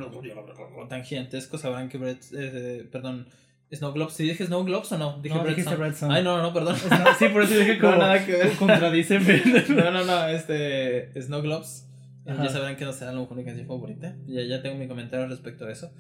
tan 0.88 1.04
gigantesco. 1.04 1.56
Sabrán 1.58 1.88
que 1.88 1.96
Bird, 1.98 2.18
eh, 2.36 2.86
perdón, 2.92 3.28
Snow 3.72 3.92
Globes. 3.92 4.12
¿Sí 4.14 4.24
dije 4.24 4.44
Snow 4.44 4.62
Globes 4.64 4.92
o 4.92 4.98
no? 4.98 5.18
Dije 5.22 5.34
No, 5.34 5.42
Bird 5.42 5.56
dijiste 5.56 5.92
Song. 5.94 6.12
Ay, 6.12 6.22
no, 6.22 6.36
no, 6.36 6.42
no, 6.42 6.52
perdón. 6.52 6.76
No, 6.90 7.14
sí, 7.18 7.28
por 7.28 7.42
eso 7.42 7.54
dije 7.54 7.78
como 7.80 7.92
No, 7.92 7.98
nada 7.98 8.24
que 8.26 8.32
ver. 8.32 8.52
contradíceme. 8.56 9.42
No, 9.70 9.90
no, 9.90 10.04
no, 10.04 10.28
este, 10.28 11.10
Snow 11.22 11.40
Globes. 11.42 11.88
Eh, 12.26 12.30
Ajá. 12.30 12.44
Ya 12.44 12.48
sabrán 12.50 12.76
que 12.76 12.84
no 12.84 12.92
será 12.92 13.10
a 13.10 13.14
lo 13.14 13.22
mejor 13.22 13.36
mi 13.38 13.44
canción 13.44 13.66
favorita. 13.66 14.14
Ya, 14.26 14.42
ya 14.42 14.62
tengo 14.62 14.76
mi 14.76 14.86
comentario 14.86 15.26
respecto 15.26 15.64
a 15.66 15.72
eso. 15.72 15.90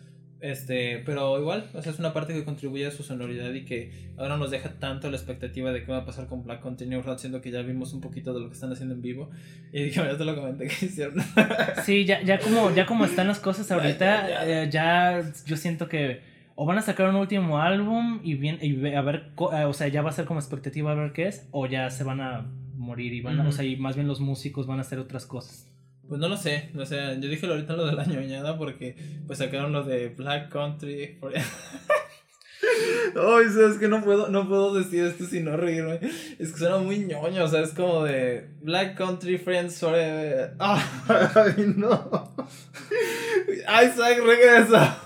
Este, 0.42 1.00
pero 1.06 1.38
igual, 1.38 1.70
o 1.72 1.80
sea, 1.80 1.92
es 1.92 2.00
una 2.00 2.12
parte 2.12 2.34
que 2.34 2.44
contribuye 2.44 2.84
a 2.84 2.90
su 2.90 3.04
sonoridad 3.04 3.52
y 3.52 3.64
que 3.64 3.92
ahora 4.16 4.36
nos 4.36 4.50
deja 4.50 4.70
tanto 4.80 5.08
la 5.08 5.16
expectativa 5.16 5.70
de 5.70 5.84
qué 5.84 5.92
va 5.92 5.98
a 5.98 6.04
pasar 6.04 6.26
con 6.26 6.42
Black 6.42 6.60
Country 6.60 6.88
New 6.88 7.00
Road, 7.00 7.18
siendo 7.18 7.40
que 7.40 7.52
ya 7.52 7.62
vimos 7.62 7.92
un 7.92 8.00
poquito 8.00 8.34
de 8.34 8.40
lo 8.40 8.48
que 8.48 8.54
están 8.54 8.72
haciendo 8.72 8.94
en 8.96 9.02
vivo. 9.02 9.30
Y 9.72 9.84
dije, 9.84 10.00
ya 10.00 10.18
te 10.18 10.24
lo 10.24 10.34
comenté 10.34 10.66
que 10.80 10.86
hicieron. 10.86 11.22
Sí, 11.84 12.04
ya, 12.04 12.22
ya, 12.22 12.40
como, 12.40 12.74
ya 12.74 12.86
como 12.86 13.04
están 13.04 13.28
las 13.28 13.38
cosas 13.38 13.70
ahorita, 13.70 14.28
Ya, 14.28 14.44
ya, 14.44 14.62
eh, 14.64 14.70
ya 14.70 15.32
yo 15.46 15.56
siento 15.56 15.88
que 15.88 16.32
o 16.54 16.66
van 16.66 16.78
a 16.78 16.82
sacar 16.82 17.08
un 17.08 17.14
último 17.14 17.58
álbum 17.58 18.20
y, 18.22 18.34
bien, 18.34 18.58
y 18.60 18.94
a 18.94 19.00
ver, 19.00 19.30
eh, 19.52 19.64
o 19.64 19.72
sea, 19.72 19.88
ya 19.88 20.02
va 20.02 20.10
a 20.10 20.12
ser 20.12 20.24
como 20.24 20.40
expectativa 20.40 20.92
a 20.92 20.94
ver 20.94 21.12
qué 21.12 21.28
es, 21.28 21.48
o 21.50 21.66
ya 21.66 21.88
se 21.90 22.04
van 22.04 22.20
a 22.20 22.50
morir 22.74 23.12
y 23.14 23.20
van 23.20 23.40
a, 23.40 23.48
o 23.48 23.52
sea, 23.52 23.64
y 23.64 23.76
más 23.76 23.94
bien 23.94 24.08
los 24.08 24.20
músicos 24.20 24.66
van 24.66 24.78
a 24.78 24.82
hacer 24.82 24.98
otras 24.98 25.24
cosas. 25.24 25.71
Pues 26.08 26.20
no 26.20 26.28
lo 26.28 26.36
sé, 26.36 26.70
o 26.76 26.84
sea, 26.84 27.14
yo 27.14 27.28
dije 27.28 27.46
ahorita 27.46 27.74
lo 27.74 27.86
de 27.86 27.92
la 27.92 28.04
ñoñada 28.04 28.58
porque 28.58 28.96
pues 29.26 29.38
sacaron 29.38 29.72
lo 29.72 29.82
de 29.84 30.08
Black 30.08 30.50
Country. 30.50 31.16
For... 31.18 31.32
Ay, 33.14 33.48
sabes 33.48 33.78
que 33.78 33.88
no 33.88 34.02
puedo, 34.02 34.28
no 34.28 34.48
puedo 34.48 34.74
decir 34.74 35.04
esto 35.04 35.24
sin 35.24 35.44
no 35.44 35.56
reírme. 35.56 36.00
Es 36.38 36.52
que 36.52 36.58
suena 36.58 36.78
muy 36.78 36.98
ñoño, 37.00 37.44
o 37.44 37.48
sea, 37.48 37.60
es 37.60 37.70
como 37.70 38.04
de 38.04 38.48
Black 38.60 38.96
Country 38.96 39.38
Friends 39.38 39.78
Forever. 39.78 40.54
Ay, 40.58 41.74
no. 41.76 42.34
Isaac 43.48 44.18
regresa. 44.24 44.98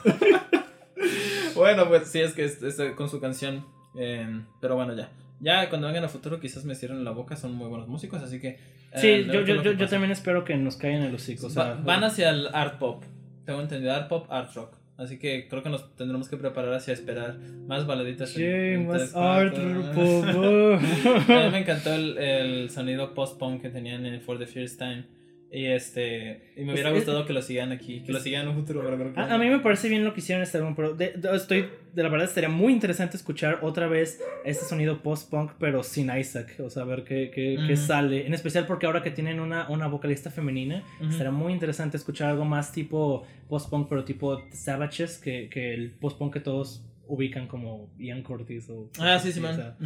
bueno, 1.55 1.89
pues 1.89 2.09
sí, 2.09 2.21
es 2.21 2.33
que 2.33 2.45
es, 2.45 2.63
es 2.63 2.77
con 2.97 3.09
su 3.09 3.21
canción. 3.21 3.65
eh, 3.99 4.43
pero 4.61 4.77
bueno, 4.77 4.95
ya. 4.95 5.11
Ya 5.41 5.69
cuando 5.69 5.87
vengan 5.87 6.05
a 6.05 6.09
futuro 6.09 6.41
quizás 6.41 6.65
me 6.65 6.75
cierren 6.75 7.05
la 7.05 7.11
boca, 7.11 7.37
son 7.37 7.55
muy 7.55 7.69
buenos 7.69 7.89
músicos, 7.89 8.23
así 8.23 8.41
que... 8.41 8.49
eh, 8.49 8.59
Sí, 8.95 9.25
yo, 9.31 9.43
yo, 9.43 9.63
yo, 9.63 9.73
yo 9.73 9.87
también 9.89 10.11
espero 10.11 10.45
que 10.45 10.57
nos 10.57 10.77
caigan 10.77 11.13
los 11.13 11.23
hocico. 11.23 11.47
O 11.49 11.51
sea, 11.51 11.65
Va- 11.65 11.75
van 11.83 12.05
hacia 12.05 12.31
el 12.31 12.49
art 12.53 12.79
pop. 12.79 13.05
Tengo 13.45 13.61
entendido, 13.61 13.93
art 13.95 14.09
pop, 14.09 14.27
art 14.31 14.53
rock. 14.55 14.77
Así 14.97 15.19
que 15.19 15.47
creo 15.49 15.63
que 15.63 15.69
nos 15.69 15.95
tendremos 15.95 16.27
que 16.31 16.39
preparar 16.39 16.73
hacia 16.73 16.95
esperar 16.95 17.37
más 17.67 17.87
baladitas. 17.87 18.35
en, 18.35 18.87
más 18.87 19.15
Arthur, 19.15 19.93
por 19.95 20.75
A 21.37 21.45
mí 21.45 21.51
me 21.53 21.59
encantó 21.59 21.93
el, 21.95 22.17
el 22.17 22.71
sonido 22.71 23.13
post-punk 23.13 23.61
que 23.61 23.69
tenían 23.69 24.07
en 24.07 24.23
For 24.23 24.39
the 24.39 24.47
First 24.47 24.79
Time. 24.79 25.05
Y 25.51 25.67
este 25.67 26.53
y 26.57 26.65
me 26.65 26.73
hubiera 26.73 26.91
gustado 26.91 27.25
que 27.25 27.33
lo 27.33 27.41
sigan 27.41 27.71
aquí, 27.71 28.03
que 28.03 28.13
lo 28.13 28.19
sigan 28.19 28.43
en 28.43 28.49
un 28.49 28.55
futuro. 28.57 28.83
a, 29.17 29.39
mí 29.39 29.49
me 29.49 29.61
parece 29.61 29.89
bien 29.89 30.05
lo 30.05 30.13
que 30.13 30.21
hicieron 30.21 30.43
este 30.43 30.59
álbum, 30.59 30.75
pero 30.75 30.97
estoy 31.35 31.69
de 31.95 32.03
la 32.03 32.09
verdad 32.09 32.27
estaría 32.27 32.49
muy 32.49 32.73
interesante 32.73 33.17
escuchar 33.17 33.61
otra 33.63 33.87
vez 33.87 34.21
este 34.45 34.65
sonido 34.65 35.03
post-punk, 35.03 35.53
pero 35.59 35.83
sin 35.83 36.11
Isaac, 36.15 36.57
o 36.59 36.69
sea, 36.69 36.85
ver 36.85 37.05
qué, 37.05 37.31
qué, 37.33 37.77
sale. 37.77 38.27
En 38.27 38.35
especial 38.35 38.67
porque 38.67 38.87
ahora 38.87 39.03
que 39.03 39.13
tienen 39.13 39.39
una, 39.39 39.69
una 39.71 39.87
vocalista 39.87 40.31
femenina, 40.31 40.83
estaría 41.01 41.31
muy 41.31 41.53
interesante 41.53 41.97
escuchar 41.97 42.31
algo 42.31 42.45
más 42.45 42.73
tipo 42.73 43.25
post-punk, 43.49 43.89
pero 43.89 44.05
tipo 44.05 44.43
Savages, 44.53 45.19
que, 45.19 45.49
que 45.49 45.75
el 45.75 45.93
post-punk 45.93 46.35
que 46.35 46.41
todos 46.41 46.85
ubican 47.07 47.47
como 47.47 47.95
Ian 47.99 48.23
Curtis 48.23 48.69
o... 48.69 48.91
Ah, 48.99 49.19
sí, 49.19 49.33
sí, 49.33 49.41
man. 49.41 49.77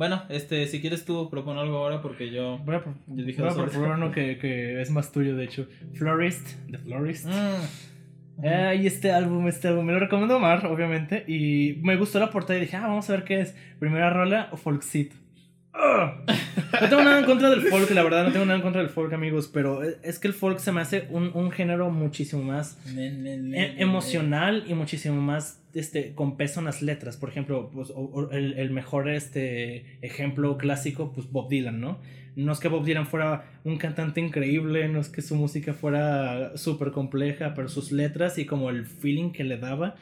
Bueno, 0.00 0.22
este, 0.30 0.66
si 0.66 0.80
quieres 0.80 1.04
tú 1.04 1.28
propon 1.28 1.58
algo 1.58 1.76
ahora 1.76 2.00
porque 2.00 2.30
yo, 2.30 2.56
voy 2.64 2.76
a, 2.76 2.84
yo 3.06 3.22
dije 3.22 3.42
voy 3.42 3.50
a 3.50 3.54
proponer 3.54 3.90
uno 3.90 4.10
que, 4.10 4.38
que, 4.38 4.80
es 4.80 4.90
más 4.90 5.12
tuyo, 5.12 5.36
de 5.36 5.44
hecho. 5.44 5.68
Florist, 5.92 6.56
The 6.70 6.78
Florist. 6.78 7.26
Mm. 7.26 8.42
Eh, 8.42 8.80
y 8.80 8.86
este 8.86 9.12
álbum, 9.12 9.46
este 9.46 9.68
álbum 9.68 9.84
me 9.84 9.92
lo 9.92 9.98
recomendó 9.98 10.38
Omar, 10.38 10.64
obviamente. 10.64 11.24
Y 11.28 11.80
me 11.82 11.96
gustó 11.96 12.18
la 12.18 12.30
portada 12.30 12.56
y 12.58 12.62
dije, 12.62 12.78
ah, 12.78 12.86
vamos 12.86 13.10
a 13.10 13.12
ver 13.12 13.24
qué 13.24 13.40
es. 13.40 13.54
Primera 13.78 14.08
rola 14.08 14.48
o 14.52 14.56
Folksit. 14.56 15.12
No 15.72 16.88
tengo 16.88 17.02
nada 17.02 17.18
en 17.18 17.24
contra 17.24 17.50
del 17.50 17.62
folk, 17.62 17.90
la 17.90 18.02
verdad, 18.02 18.24
no 18.24 18.32
tengo 18.32 18.44
nada 18.44 18.56
en 18.56 18.62
contra 18.62 18.80
del 18.80 18.90
folk, 18.90 19.12
amigos, 19.12 19.50
pero 19.52 19.82
es 19.82 20.18
que 20.18 20.28
el 20.28 20.34
folk 20.34 20.58
se 20.58 20.72
me 20.72 20.80
hace 20.80 21.06
un, 21.10 21.30
un 21.34 21.50
género 21.50 21.90
muchísimo 21.90 22.42
más 22.42 22.78
e, 22.96 23.74
emocional 23.78 24.64
y 24.66 24.74
muchísimo 24.74 25.20
más 25.20 25.60
este, 25.74 26.14
con 26.14 26.36
peso 26.36 26.60
en 26.60 26.66
las 26.66 26.82
letras. 26.82 27.16
Por 27.16 27.28
ejemplo, 27.28 27.70
pues, 27.72 27.92
el, 28.32 28.54
el, 28.54 28.70
mejor 28.70 29.08
este, 29.08 29.98
ejemplo 30.02 30.58
clásico, 30.58 31.12
pues 31.12 31.30
Bob 31.30 31.48
Dylan, 31.48 31.80
¿no? 31.80 32.00
No 32.36 32.52
es 32.52 32.60
que 32.60 32.68
Bob 32.68 32.84
Dylan 32.84 33.06
fuera 33.06 33.44
un 33.64 33.76
cantante 33.76 34.20
increíble, 34.20 34.88
no 34.88 35.00
es 35.00 35.08
que 35.08 35.22
su 35.22 35.34
música 35.34 35.74
fuera 35.74 36.56
súper 36.56 36.92
compleja, 36.92 37.54
pero 37.54 37.68
sus 37.68 37.92
letras 37.92 38.38
y 38.38 38.46
como 38.46 38.70
el 38.70 38.86
feeling 38.86 39.30
que 39.30 39.44
le 39.44 39.58
daba 39.58 39.96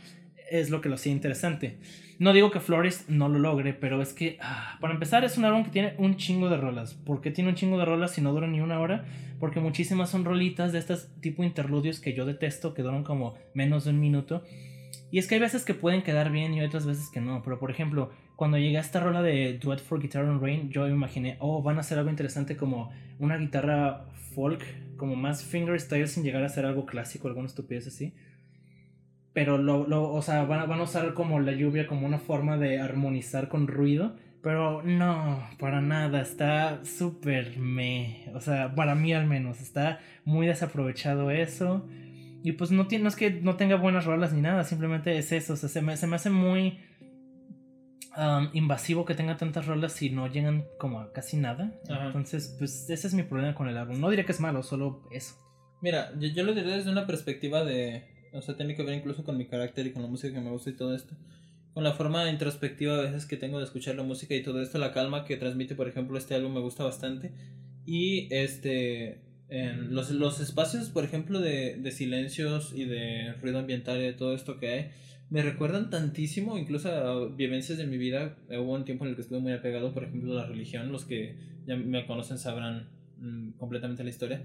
es 0.51 0.71
lo 0.71 0.81
que 0.81 0.89
lo 0.89 0.95
hacía 0.97 1.13
interesante. 1.13 1.77
No 2.19 2.33
digo 2.33 2.51
que 2.51 2.59
Flores 2.59 3.05
no 3.09 3.29
lo 3.29 3.39
logre, 3.39 3.75
pero 3.75 4.03
es 4.03 4.13
que, 4.13 4.39
ah, 4.41 4.77
para 4.81 4.93
empezar, 4.93 5.23
es 5.23 5.39
un 5.39 5.45
álbum 5.45 5.63
que 5.63 5.71
tiene 5.71 5.95
un 5.99 6.17
chingo 6.17 6.49
de 6.49 6.57
rolas. 6.57 6.95
¿Por 6.95 7.21
qué 7.21 7.31
tiene 7.31 7.51
un 7.51 7.57
chingo 7.57 7.79
de 7.79 7.85
rolas 7.85 8.11
si 8.11 8.21
no 8.21 8.33
dura 8.33 8.49
ni 8.49 8.61
una 8.61 8.81
hora? 8.81 9.05
Porque 9.39 9.61
muchísimas 9.61 10.11
son 10.11 10.25
rolitas 10.25 10.73
de 10.73 10.81
estas 10.81 11.13
tipo 11.21 11.45
interludios 11.45 12.01
que 12.01 12.15
yo 12.15 12.27
detesto, 12.27 12.75
que 12.75 12.83
duran 12.83 13.05
como 13.05 13.37
menos 13.55 13.85
de 13.85 13.91
un 13.91 14.01
minuto. 14.01 14.43
Y 15.13 15.19
es 15.19 15.29
que 15.29 15.37
hay 15.37 15.41
veces 15.41 15.65
que 15.65 15.75
pueden 15.75 16.03
quedar 16.03 16.33
bien 16.33 16.55
y 16.55 16.61
otras 16.61 16.87
veces 16.87 17.09
que 17.09 17.21
no. 17.21 17.41
Pero 17.45 17.61
por 17.61 17.71
ejemplo, 17.71 18.11
cuando 18.35 18.59
llegué 18.59 18.79
a 18.79 18.81
esta 18.81 18.99
rola 18.99 19.23
de 19.23 19.57
Duet 19.57 19.79
for 19.79 20.01
Guitar 20.01 20.25
and 20.25 20.43
Rain, 20.43 20.71
yo 20.71 20.83
me 20.83 20.91
imaginé, 20.91 21.37
oh, 21.39 21.63
van 21.63 21.77
a 21.77 21.81
hacer 21.81 21.99
algo 21.99 22.11
interesante 22.11 22.57
como 22.57 22.91
una 23.21 23.37
guitarra 23.37 24.07
folk, 24.35 24.65
como 24.97 25.15
más 25.15 25.45
fingerstyle 25.45 26.09
sin 26.09 26.25
llegar 26.25 26.43
a 26.43 26.49
ser 26.49 26.67
algo 26.67 26.85
clásico, 26.85 27.29
alguna 27.29 27.47
estupidez 27.47 27.87
así 27.87 28.13
pero 29.39 29.57
lo, 29.57 29.87
lo, 29.87 30.11
o 30.11 30.21
sea, 30.21 30.43
van, 30.47 30.69
van, 30.69 30.81
a 30.81 30.83
usar 30.83 31.15
como 31.15 31.39
la 31.39 31.53
lluvia 31.53 31.87
como 31.87 32.05
una 32.09 32.19
forma 32.19 32.57
de 32.57 32.81
armonizar 32.81 33.49
con 33.49 33.69
ruido. 33.69 34.17
Pero 34.43 34.83
no, 34.83 35.49
para 35.61 35.81
nada, 35.81 36.23
está 36.23 36.85
súper 36.85 37.57
me. 37.57 38.33
O 38.35 38.41
sea, 38.41 38.75
para 38.75 38.97
mí 38.97 39.13
al 39.13 39.27
menos, 39.29 39.61
está 39.61 40.01
muy 40.25 40.49
desaprovechado 40.49 41.31
eso. 41.31 41.87
Y 42.43 42.51
pues 42.51 42.73
no, 42.73 42.89
tiene, 42.89 43.05
no 43.05 43.11
es 43.11 43.15
que 43.15 43.31
no 43.31 43.55
tenga 43.55 43.77
buenas 43.77 44.07
rolas 44.07 44.33
ni 44.33 44.41
nada, 44.41 44.65
simplemente 44.65 45.17
es 45.17 45.31
eso. 45.31 45.53
O 45.53 45.57
sea, 45.57 45.69
se 45.69 45.83
me, 45.83 45.97
se 45.97 46.09
me 46.09 46.17
hace 46.17 46.31
muy 46.31 46.81
um, 48.17 48.49
invasivo 48.55 49.05
que 49.05 49.15
tenga 49.15 49.37
tantas 49.37 49.67
rolas 49.67 50.03
y 50.03 50.11
no 50.11 50.27
llegan 50.27 50.65
como 50.81 50.99
a 50.99 51.13
casi 51.13 51.37
nada. 51.37 51.79
Entonces, 51.89 52.57
pues 52.59 52.91
ese 52.91 53.07
es 53.07 53.15
mi 53.15 53.23
problema 53.23 53.55
con 53.55 53.69
el 53.69 53.79
álbum. 53.79 54.01
No 54.01 54.11
diría 54.11 54.27
que 54.27 54.33
es 54.33 54.41
malo, 54.41 54.65
solo 54.65 55.09
eso. 55.13 55.37
Mira, 55.81 56.11
yo, 56.19 56.27
yo 56.27 56.43
lo 56.43 56.55
diría 56.55 56.75
desde 56.75 56.91
una 56.91 57.07
perspectiva 57.07 57.63
de 57.65 58.18
o 58.39 58.43
sea, 58.43 58.57
tiene 58.57 58.75
que 58.75 58.83
ver 58.83 58.95
incluso 58.95 59.25
con 59.25 59.37
mi 59.37 59.47
carácter 59.47 59.87
y 59.87 59.93
con 59.93 60.03
la 60.03 60.09
música 60.09 60.35
que 60.35 60.41
me 60.41 60.51
gusta 60.51 60.71
y 60.71 60.75
todo 60.75 60.95
esto. 60.95 61.15
Con 61.75 61.85
la 61.85 61.93
forma 61.93 62.31
introspectiva 62.31 62.99
a 62.99 63.03
veces 63.03 63.27
que 63.27 63.37
tengo 63.37 63.59
de 63.59 63.65
escuchar 63.65 63.95
la 63.95 64.03
música 64.03 64.35
y 64.35 64.43
todo 64.43 64.63
esto, 64.63 64.79
la 64.79 64.93
calma 64.93 65.25
que 65.25 65.37
transmite, 65.37 65.75
por 65.75 65.89
ejemplo, 65.89 66.19
este 66.19 66.35
álbum 66.35 66.55
me 66.55 66.61
gusta 66.61 66.85
bastante. 66.85 67.33
Y 67.87 68.33
este, 68.35 69.21
los, 69.49 70.11
los 70.11 70.41
espacios, 70.41 70.89
por 70.91 71.05
ejemplo, 71.05 71.41
de, 71.41 71.77
de 71.77 71.91
silencios 71.93 72.73
y 72.75 72.85
de 72.85 73.35
ruido 73.41 73.59
ambiental 73.59 73.99
y 73.99 74.05
de 74.05 74.13
todo 74.13 74.35
esto 74.35 74.59
que 74.59 74.69
hay, 74.69 74.91
me 75.31 75.43
recuerdan 75.43 75.91
tantísimo, 75.91 76.57
incluso 76.59 76.91
a 76.91 77.29
vivencias 77.29 77.79
de 77.79 77.87
mi 77.87 77.99
vida. 77.99 78.37
Hubo 78.49 78.73
un 78.73 78.85
tiempo 78.85 79.05
en 79.05 79.11
el 79.11 79.17
que 79.17 79.23
estuve 79.23 79.41
muy 79.41 79.53
apegado, 79.53 79.93
por 79.93 80.05
ejemplo, 80.05 80.33
a 80.33 80.37
la 80.43 80.47
religión. 80.47 80.91
Los 80.91 81.05
que 81.05 81.37
ya 81.67 81.77
me 81.77 82.07
conocen 82.07 82.39
sabrán 82.39 82.89
mm, 83.19 83.53
completamente 83.53 84.05
la 84.05 84.11
historia. 84.11 84.43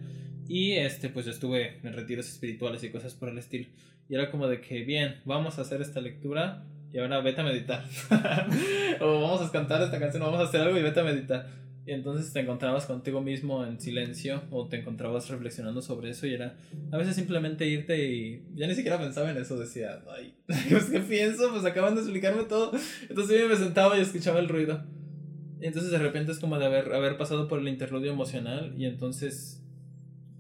Y 0.48 0.74
este, 0.74 1.10
pues 1.10 1.28
estuve 1.28 1.80
en 1.84 1.94
retiros 1.94 2.28
espirituales 2.28 2.84
y 2.84 2.90
cosas 2.90 3.14
por 3.14 3.30
el 3.30 3.38
estilo. 3.38 3.68
Y 4.10 4.16
era 4.16 4.30
como 4.30 4.48
de 4.48 4.62
que, 4.62 4.84
bien, 4.84 5.22
vamos 5.26 5.58
a 5.58 5.62
hacer 5.62 5.82
esta 5.82 6.02
lectura 6.02 6.66
y 6.91 7.00
ahora 7.00 7.22
vete 7.22 7.41
a 7.41 7.44
meditar. 7.44 7.86
o 9.02 9.22
vamos 9.22 9.41
a 9.41 9.52
cantar 9.52 9.82
esta 9.82 10.00
canción, 10.00 10.22
vamos 10.24 10.40
a 10.40 10.44
hacer 10.44 10.62
algo 10.62 10.78
y 10.78 10.84
vete 10.84 11.00
a 11.00 11.04
meditar. 11.04 11.64
Y 11.86 11.91
entonces 11.91 12.32
te 12.32 12.40
encontrabas 12.40 12.86
contigo 12.86 13.20
mismo 13.20 13.66
en 13.66 13.80
silencio 13.80 14.44
o 14.52 14.68
te 14.68 14.80
encontrabas 14.80 15.30
reflexionando 15.30 15.82
sobre 15.82 16.12
eso 16.12 16.26
y 16.26 16.34
era 16.34 16.56
a 16.91 16.98
veces 16.98 17.16
simplemente 17.16 17.68
irte 17.68 18.10
y 18.10 18.45
ya 18.56 18.68
ni 18.68 18.76
siquiera 18.76 18.98
pensaba 18.98 19.32
en 19.32 19.38
eso, 19.38 19.60
decía, 19.60 20.02
ay, 20.16 20.34
¿qué 20.91 21.00
pienso? 21.00 21.52
Pues 21.52 21.66
acaban 21.66 21.95
de 21.95 22.02
explicarme 22.02 22.44
todo. 22.44 22.72
Entonces 23.10 23.41
yo 23.41 23.50
me 23.50 23.58
sentaba 23.58 23.98
y 23.98 24.02
escuchaba 24.02 24.40
el 24.40 24.48
ruido. 24.48 24.82
Entonces 25.65 25.91
de 25.91 25.98
repente 25.98 26.31
es 26.31 26.40
como 26.40 26.60
de 26.60 26.65
haber, 26.65 26.94
haber 26.94 27.18
pasado 27.18 27.48
por 27.48 27.60
el 27.60 27.68
interludio 27.68 28.11
emocional 28.11 28.73
y 28.77 28.85
entonces 28.85 29.64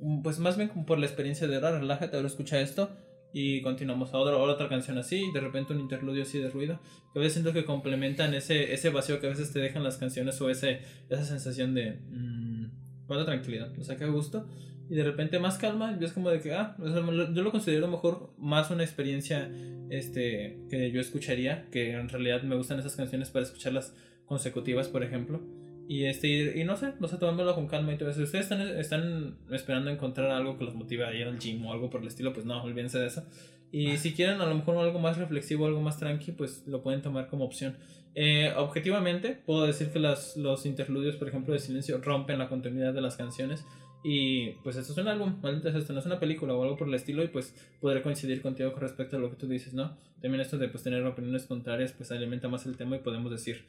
Mm, 0.03 0.21
pues 0.21 0.37
más 0.39 0.57
bien 0.57 0.67
como 0.67 0.85
por 0.85 0.99
la 0.99 1.05
experiencia 1.05 1.47
de 1.47 1.55
ahora, 1.55 1.79
relájate, 1.79 2.17
ahora 2.17 2.27
escucha 2.27 2.59
esto 2.59 2.89
y 3.31 3.61
continuamos 3.61 4.13
a 4.13 4.17
otra, 4.17 4.35
otra 4.35 4.67
canción 4.67 4.97
así 4.97 5.23
y 5.29 5.31
de 5.31 5.39
repente 5.39 5.73
un 5.73 5.79
interludio 5.79 6.23
así 6.23 6.39
de 6.39 6.49
ruido. 6.49 6.79
Que 7.13 7.19
a 7.19 7.21
veces 7.21 7.33
siento 7.33 7.53
que 7.53 7.65
complementan 7.65 8.33
ese, 8.33 8.73
ese 8.73 8.89
vacío 8.89 9.21
que 9.21 9.27
a 9.27 9.29
veces 9.29 9.53
te 9.53 9.59
dejan 9.59 9.81
las 9.83 9.97
canciones 9.97 10.39
o 10.41 10.49
ese, 10.49 10.81
esa 11.09 11.23
sensación 11.23 11.73
de 11.73 11.99
mmm, 12.09 12.65
cuánta 13.07 13.25
tranquilidad, 13.25 13.71
o 13.79 13.83
sea, 13.83 13.95
qué 13.95 14.05
gusto. 14.07 14.45
Y 14.89 14.95
de 14.95 15.03
repente 15.05 15.39
más 15.39 15.57
calma 15.57 15.97
y 15.99 16.03
es 16.03 16.11
como 16.11 16.29
de 16.29 16.41
que, 16.41 16.53
ah, 16.53 16.75
yo 16.77 17.41
lo 17.41 17.51
considero 17.51 17.87
mejor 17.87 18.33
más 18.37 18.69
una 18.69 18.83
experiencia 18.83 19.49
este, 19.89 20.59
que 20.69 20.91
yo 20.91 20.99
escucharía, 20.99 21.65
que 21.71 21.93
en 21.93 22.09
realidad 22.09 22.43
me 22.43 22.57
gustan 22.57 22.79
esas 22.79 22.95
canciones 22.97 23.29
para 23.29 23.45
escucharlas 23.45 23.93
consecutivas, 24.33 24.87
por 24.87 25.03
ejemplo 25.03 25.41
y, 25.87 26.05
este, 26.05 26.59
y 26.59 26.63
no 26.63 26.77
sé, 26.77 26.93
no 26.99 27.07
sé, 27.07 27.17
tomándolo 27.17 27.53
con 27.55 27.67
calma 27.67 27.93
y 27.93 27.97
todo 27.97 28.09
eso. 28.09 28.19
Si 28.19 28.23
ustedes 28.23 28.45
están, 28.45 28.61
están 28.61 29.37
esperando 29.51 29.91
encontrar 29.91 30.31
algo 30.31 30.57
que 30.57 30.63
los 30.63 30.75
motive 30.75 31.05
a 31.05 31.13
ir 31.13 31.27
al 31.27 31.39
gym 31.39 31.65
o 31.65 31.73
algo 31.73 31.89
por 31.89 32.01
el 32.01 32.07
estilo, 32.07 32.33
pues 32.33 32.45
no, 32.45 32.61
olvídense 32.63 32.99
de 32.99 33.07
eso. 33.07 33.25
Y 33.71 33.97
si 33.97 34.13
quieren 34.13 34.39
a 34.39 34.45
lo 34.45 34.55
mejor 34.55 34.77
algo 34.77 34.99
más 34.99 35.17
reflexivo, 35.17 35.65
algo 35.65 35.81
más 35.81 35.97
tranqui, 35.97 36.31
pues 36.31 36.63
lo 36.67 36.81
pueden 36.81 37.01
tomar 37.01 37.27
como 37.27 37.43
opción. 37.43 37.75
Eh, 38.15 38.53
objetivamente, 38.55 39.41
puedo 39.45 39.65
decir 39.65 39.89
que 39.89 39.99
las, 39.99 40.37
los 40.37 40.65
interludios, 40.65 41.15
por 41.15 41.27
ejemplo, 41.27 41.53
de 41.53 41.59
silencio 41.59 41.97
rompen 41.97 42.39
la 42.39 42.47
continuidad 42.47 42.93
de 42.93 43.01
las 43.01 43.17
canciones. 43.17 43.65
Y 44.05 44.51
pues 44.63 44.75
esto 44.75 44.91
es 44.91 44.97
un 44.97 45.07
álbum, 45.07 45.39
maldita 45.41 45.69
esto 45.77 45.93
no 45.93 45.99
es 45.99 46.05
una 46.05 46.19
película 46.19 46.53
o 46.53 46.61
algo 46.63 46.77
por 46.77 46.87
el 46.87 46.93
estilo. 46.93 47.23
Y 47.23 47.27
pues 47.27 47.55
podré 47.81 48.01
coincidir 48.01 48.41
contigo 48.41 48.71
con 48.71 48.81
respecto 48.81 49.17
a 49.17 49.19
lo 49.19 49.29
que 49.29 49.35
tú 49.37 49.47
dices, 49.47 49.73
¿no? 49.73 49.97
También 50.21 50.41
esto 50.41 50.57
de 50.57 50.69
pues 50.69 50.83
tener 50.83 51.03
opiniones 51.05 51.45
contrarias, 51.45 51.93
pues 51.93 52.11
alimenta 52.11 52.47
más 52.47 52.65
el 52.65 52.77
tema 52.77 52.95
y 52.95 52.99
podemos 52.99 53.31
decir, 53.31 53.65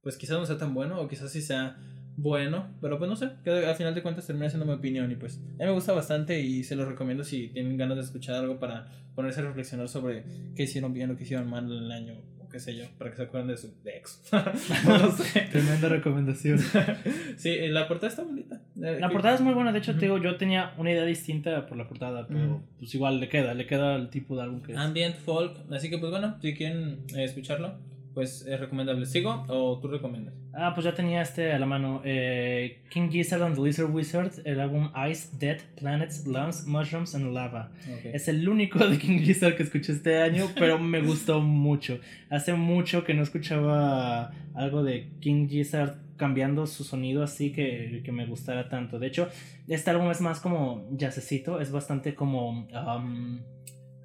pues 0.00 0.16
quizás 0.16 0.38
no 0.38 0.46
sea 0.46 0.58
tan 0.58 0.74
bueno 0.74 1.00
o 1.00 1.08
quizás 1.08 1.30
sí 1.30 1.42
sea 1.42 1.76
bueno, 2.20 2.66
pero 2.80 2.98
pues 2.98 3.08
no 3.08 3.14
sé, 3.14 3.30
que 3.44 3.50
al 3.50 3.76
final 3.76 3.94
de 3.94 4.02
cuentas 4.02 4.26
termina 4.26 4.50
siendo 4.50 4.66
mi 4.66 4.72
opinión 4.72 5.10
y 5.12 5.14
pues 5.14 5.36
a 5.36 5.62
mí 5.62 5.66
me 5.66 5.70
gusta 5.70 5.92
bastante 5.92 6.40
y 6.40 6.64
se 6.64 6.74
lo 6.74 6.84
recomiendo 6.84 7.22
si 7.22 7.46
tienen 7.48 7.76
ganas 7.76 7.96
de 7.96 8.02
escuchar 8.02 8.34
algo 8.34 8.58
para 8.58 8.88
ponerse 9.14 9.38
a 9.38 9.44
reflexionar 9.44 9.88
sobre 9.88 10.24
qué 10.56 10.64
hicieron 10.64 10.92
bien 10.92 11.12
o 11.12 11.16
qué 11.16 11.22
hicieron 11.22 11.48
mal 11.48 11.70
en 11.70 11.84
el 11.84 11.92
año 11.92 12.14
o 12.40 12.48
qué 12.48 12.58
sé 12.58 12.74
yo, 12.74 12.86
para 12.98 13.10
que 13.10 13.18
se 13.18 13.22
acuerden 13.22 13.50
de 13.50 13.56
su 13.56 13.72
ex. 13.84 14.20
no 14.84 15.12
sé. 15.12 15.40
Tremenda 15.52 15.88
recomendación. 15.88 16.58
sí, 17.36 17.56
la 17.68 17.86
portada 17.86 18.10
está 18.10 18.24
bonita. 18.24 18.62
Eh, 18.82 18.98
la 18.98 19.10
portada 19.10 19.36
es 19.36 19.40
muy 19.40 19.54
buena, 19.54 19.70
de 19.70 19.78
hecho 19.78 19.94
te 19.94 20.00
digo, 20.00 20.18
yo 20.18 20.36
tenía 20.36 20.74
una 20.76 20.90
idea 20.90 21.04
distinta 21.04 21.66
por 21.66 21.78
la 21.78 21.86
portada, 21.86 22.26
pero 22.26 22.64
pues 22.80 22.92
igual 22.96 23.20
le 23.20 23.28
queda, 23.28 23.54
le 23.54 23.66
queda 23.66 23.94
el 23.94 24.10
tipo 24.10 24.34
de 24.34 24.42
álbum 24.42 24.60
que 24.60 24.72
es. 24.72 24.78
Ambient 24.78 25.14
folk, 25.14 25.56
así 25.70 25.88
que 25.88 25.98
pues 25.98 26.10
bueno, 26.10 26.36
si 26.42 26.52
quieren 26.54 27.04
eh, 27.14 27.22
escucharlo 27.22 27.74
pues 28.18 28.44
es 28.44 28.58
recomendable. 28.58 29.06
¿Sigo 29.06 29.44
o 29.46 29.78
tú 29.78 29.86
recomiendas? 29.86 30.34
Ah, 30.52 30.72
pues 30.74 30.84
ya 30.84 30.92
tenía 30.92 31.22
este 31.22 31.52
a 31.52 31.58
la 31.60 31.66
mano. 31.66 32.02
Eh, 32.04 32.82
King 32.90 33.10
Gizzard 33.10 33.44
and 33.44 33.54
the 33.54 33.62
Lizard 33.62 33.88
Wizard, 33.94 34.32
el 34.44 34.58
álbum 34.58 34.90
Ice, 35.08 35.28
Dead, 35.38 35.60
Planets, 35.76 36.26
Lumps, 36.26 36.66
Mushrooms 36.66 37.14
and 37.14 37.32
Lava. 37.32 37.70
Es 38.02 38.26
el 38.26 38.48
único 38.48 38.80
de 38.80 38.98
King 38.98 39.20
Gizzard 39.20 39.54
que 39.54 39.62
escuché 39.62 39.92
este 39.92 40.20
año, 40.20 40.48
pero 40.58 40.80
me 40.80 41.00
gustó 41.00 41.40
mucho. 41.40 42.00
Hace 42.28 42.54
mucho 42.54 43.04
que 43.04 43.14
no 43.14 43.22
escuchaba 43.22 44.32
algo 44.52 44.82
de 44.82 45.12
King 45.20 45.46
Gizzard 45.46 45.94
cambiando 46.16 46.66
su 46.66 46.82
sonido 46.82 47.22
así 47.22 47.52
que, 47.52 48.02
que 48.04 48.10
me 48.10 48.26
gustara 48.26 48.68
tanto. 48.68 48.98
De 48.98 49.06
hecho, 49.06 49.28
este 49.68 49.90
álbum 49.90 50.10
es 50.10 50.20
más 50.20 50.40
como 50.40 50.88
jazzecito, 50.90 51.60
es 51.60 51.70
bastante 51.70 52.16
como... 52.16 52.66
Um, 52.72 53.38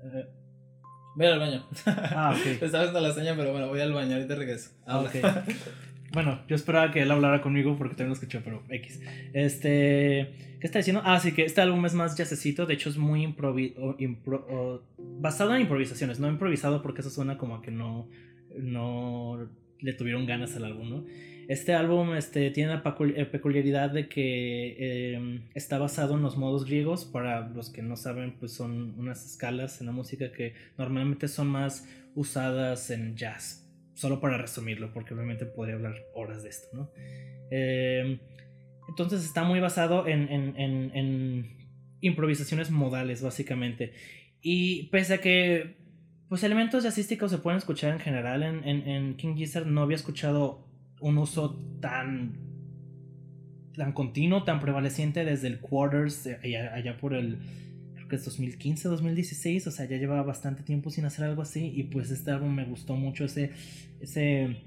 eh, 0.04 0.28
Voy 1.16 1.26
al 1.28 1.40
baño. 1.40 1.66
Ah, 1.86 2.36
ok. 2.38 2.46
Estaba 2.62 2.84
haciendo 2.84 3.02
la 3.02 3.14
seña, 3.14 3.36
pero 3.36 3.52
bueno, 3.52 3.68
voy 3.68 3.80
al 3.82 3.94
baño, 3.94 4.16
ahorita 4.16 4.36
regreso. 4.36 4.72
Ah, 4.86 4.98
Habla. 4.98 5.10
ok. 5.10 5.16
Bueno, 6.14 6.42
yo 6.48 6.56
esperaba 6.56 6.92
que 6.92 7.02
él 7.02 7.10
hablara 7.10 7.42
conmigo 7.42 7.76
porque 7.76 7.96
también 7.96 8.10
lo 8.10 8.14
escuché, 8.14 8.40
pero 8.42 8.62
X. 8.70 9.02
Este. 9.34 10.58
¿Qué 10.60 10.68
está 10.68 10.78
diciendo? 10.78 11.02
Ah, 11.04 11.20
sí, 11.20 11.32
que 11.32 11.44
este 11.44 11.60
álbum 11.60 11.84
es 11.88 11.96
más 11.96 12.16
jazzecito. 12.16 12.68
De 12.68 12.76
hecho, 12.76 12.90
es 12.90 12.98
muy 12.98 13.24
improvi 13.24 13.74
o 13.80 13.98
impro- 13.98 14.46
o- 14.48 14.84
basado 15.20 15.56
en 15.56 15.62
improvisaciones. 15.62 16.20
No 16.20 16.28
improvisado 16.28 16.84
porque 16.84 17.02
eso 17.02 17.10
suena 17.10 17.40
como 17.40 17.56
a 17.56 17.62
que 17.64 17.72
no. 17.72 18.08
No 18.56 19.50
le 19.80 19.94
tuvieron 19.94 20.28
ganas 20.28 20.56
al 20.56 20.66
álbum, 20.66 20.88
¿no? 20.90 21.06
Este 21.48 21.74
álbum 21.74 22.16
este, 22.16 22.50
tiene 22.52 22.74
la 22.74 22.84
eh, 23.16 23.26
peculiaridad 23.26 23.90
de 23.92 24.08
que 24.08 24.76
eh, 24.80 25.42
está 25.54 25.78
basado 25.78 26.16
en 26.16 26.22
los 26.22 26.38
modos 26.38 26.66
griegos. 26.66 27.06
Para 27.06 27.48
los 27.50 27.70
que 27.70 27.82
no 27.82 27.96
saben, 27.98 28.36
pues 28.40 28.54
son 28.54 28.98
unas 29.00 29.26
escalas 29.26 29.80
en 29.82 29.88
la 29.88 29.94
música 29.94 30.32
que 30.32 30.54
normalmente 30.78 31.28
son 31.28 31.48
más 31.48 31.88
usadas 32.16 32.90
en 32.92 33.16
jazz. 33.16 33.60
Solo 33.94 34.20
para 34.20 34.38
resumirlo, 34.38 34.92
porque 34.94 35.14
obviamente 35.14 35.46
podría 35.46 35.76
hablar 35.76 35.96
horas 36.16 36.44
de 36.44 36.50
esto, 36.50 36.68
¿no? 36.76 36.90
Eh, 37.52 38.20
entonces 38.90 39.24
está 39.24 39.44
muy 39.44 39.60
basado 39.60 40.08
en, 40.08 40.28
en- 40.30 40.56
en- 40.58 40.92
en 40.96 41.58
improvisaciones 42.02 42.72
modales, 42.72 43.22
básicamente. 43.22 43.94
Y 44.42 44.88
pese 44.90 45.14
a 45.16 45.18
que, 45.22 45.78
pues, 46.28 46.44
elementos 46.44 46.84
jazzísticos 46.84 47.32
se 47.32 47.38
pueden 47.38 47.58
escuchar 47.60 47.94
en 47.94 48.00
general, 48.00 48.44
en, 48.44 48.68
en- 48.68 48.88
en 48.88 49.16
King 49.16 49.36
Gizzard 49.36 49.68
no 49.68 49.82
había 49.84 49.96
escuchado 49.96 50.68
un 51.04 51.18
uso 51.18 51.60
tan 51.82 52.44
tan 53.76 53.92
continuo, 53.92 54.44
tan 54.44 54.60
prevaleciente 54.60 55.26
desde 55.26 55.48
el 55.48 55.60
Quarters, 55.60 56.28
eh, 56.28 56.58
allá, 56.58 56.98
por 56.98 57.14
el, 57.14 57.40
creo 57.96 58.08
que 58.08 58.16
es 58.18 58.26
2015, 58.26 58.88
2016, 58.88 59.68
o 59.68 59.72
sea, 59.72 59.86
ya 59.86 59.98
llevaba 59.98 60.22
bastante 60.22 60.64
tiempo 60.64 60.92
sin 60.92 61.06
hacer 61.06 61.26
algo 61.26 61.42
así, 61.42 61.72
y 61.76 61.84
pues 61.84 62.12
este 62.12 62.32
álbum 62.32 62.54
me 62.54 62.66
gustó 62.66 62.96
mucho, 62.96 63.26
ese, 63.26 63.52
ese, 64.00 64.58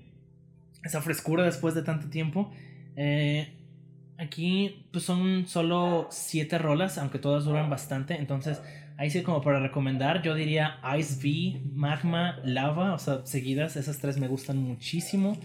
esa 0.82 1.00
frescura 1.02 1.44
después 1.44 1.74
de 1.74 1.82
tanto 1.82 2.08
tiempo. 2.08 2.50
Eh, 2.96 3.48
aquí 4.18 4.88
pues 4.90 5.04
son 5.04 5.46
solo 5.46 6.08
siete 6.10 6.58
rolas, 6.58 6.98
aunque 6.98 7.18
todas 7.18 7.44
duran 7.44 7.70
bastante, 7.70 8.16
entonces 8.16 8.60
ahí 8.96 9.10
sí 9.10 9.22
como 9.22 9.40
para 9.40 9.60
recomendar, 9.60 10.22
yo 10.22 10.34
diría 10.34 10.80
Ice 10.98 11.16
V, 11.20 11.60
Magma, 11.74 12.40
Lava, 12.44 12.94
o 12.94 12.98
sea, 12.98 13.24
seguidas, 13.24 13.76
esas 13.76 13.98
tres 13.98 14.18
me 14.18 14.26
gustan 14.26 14.58
muchísimo. 14.58 15.38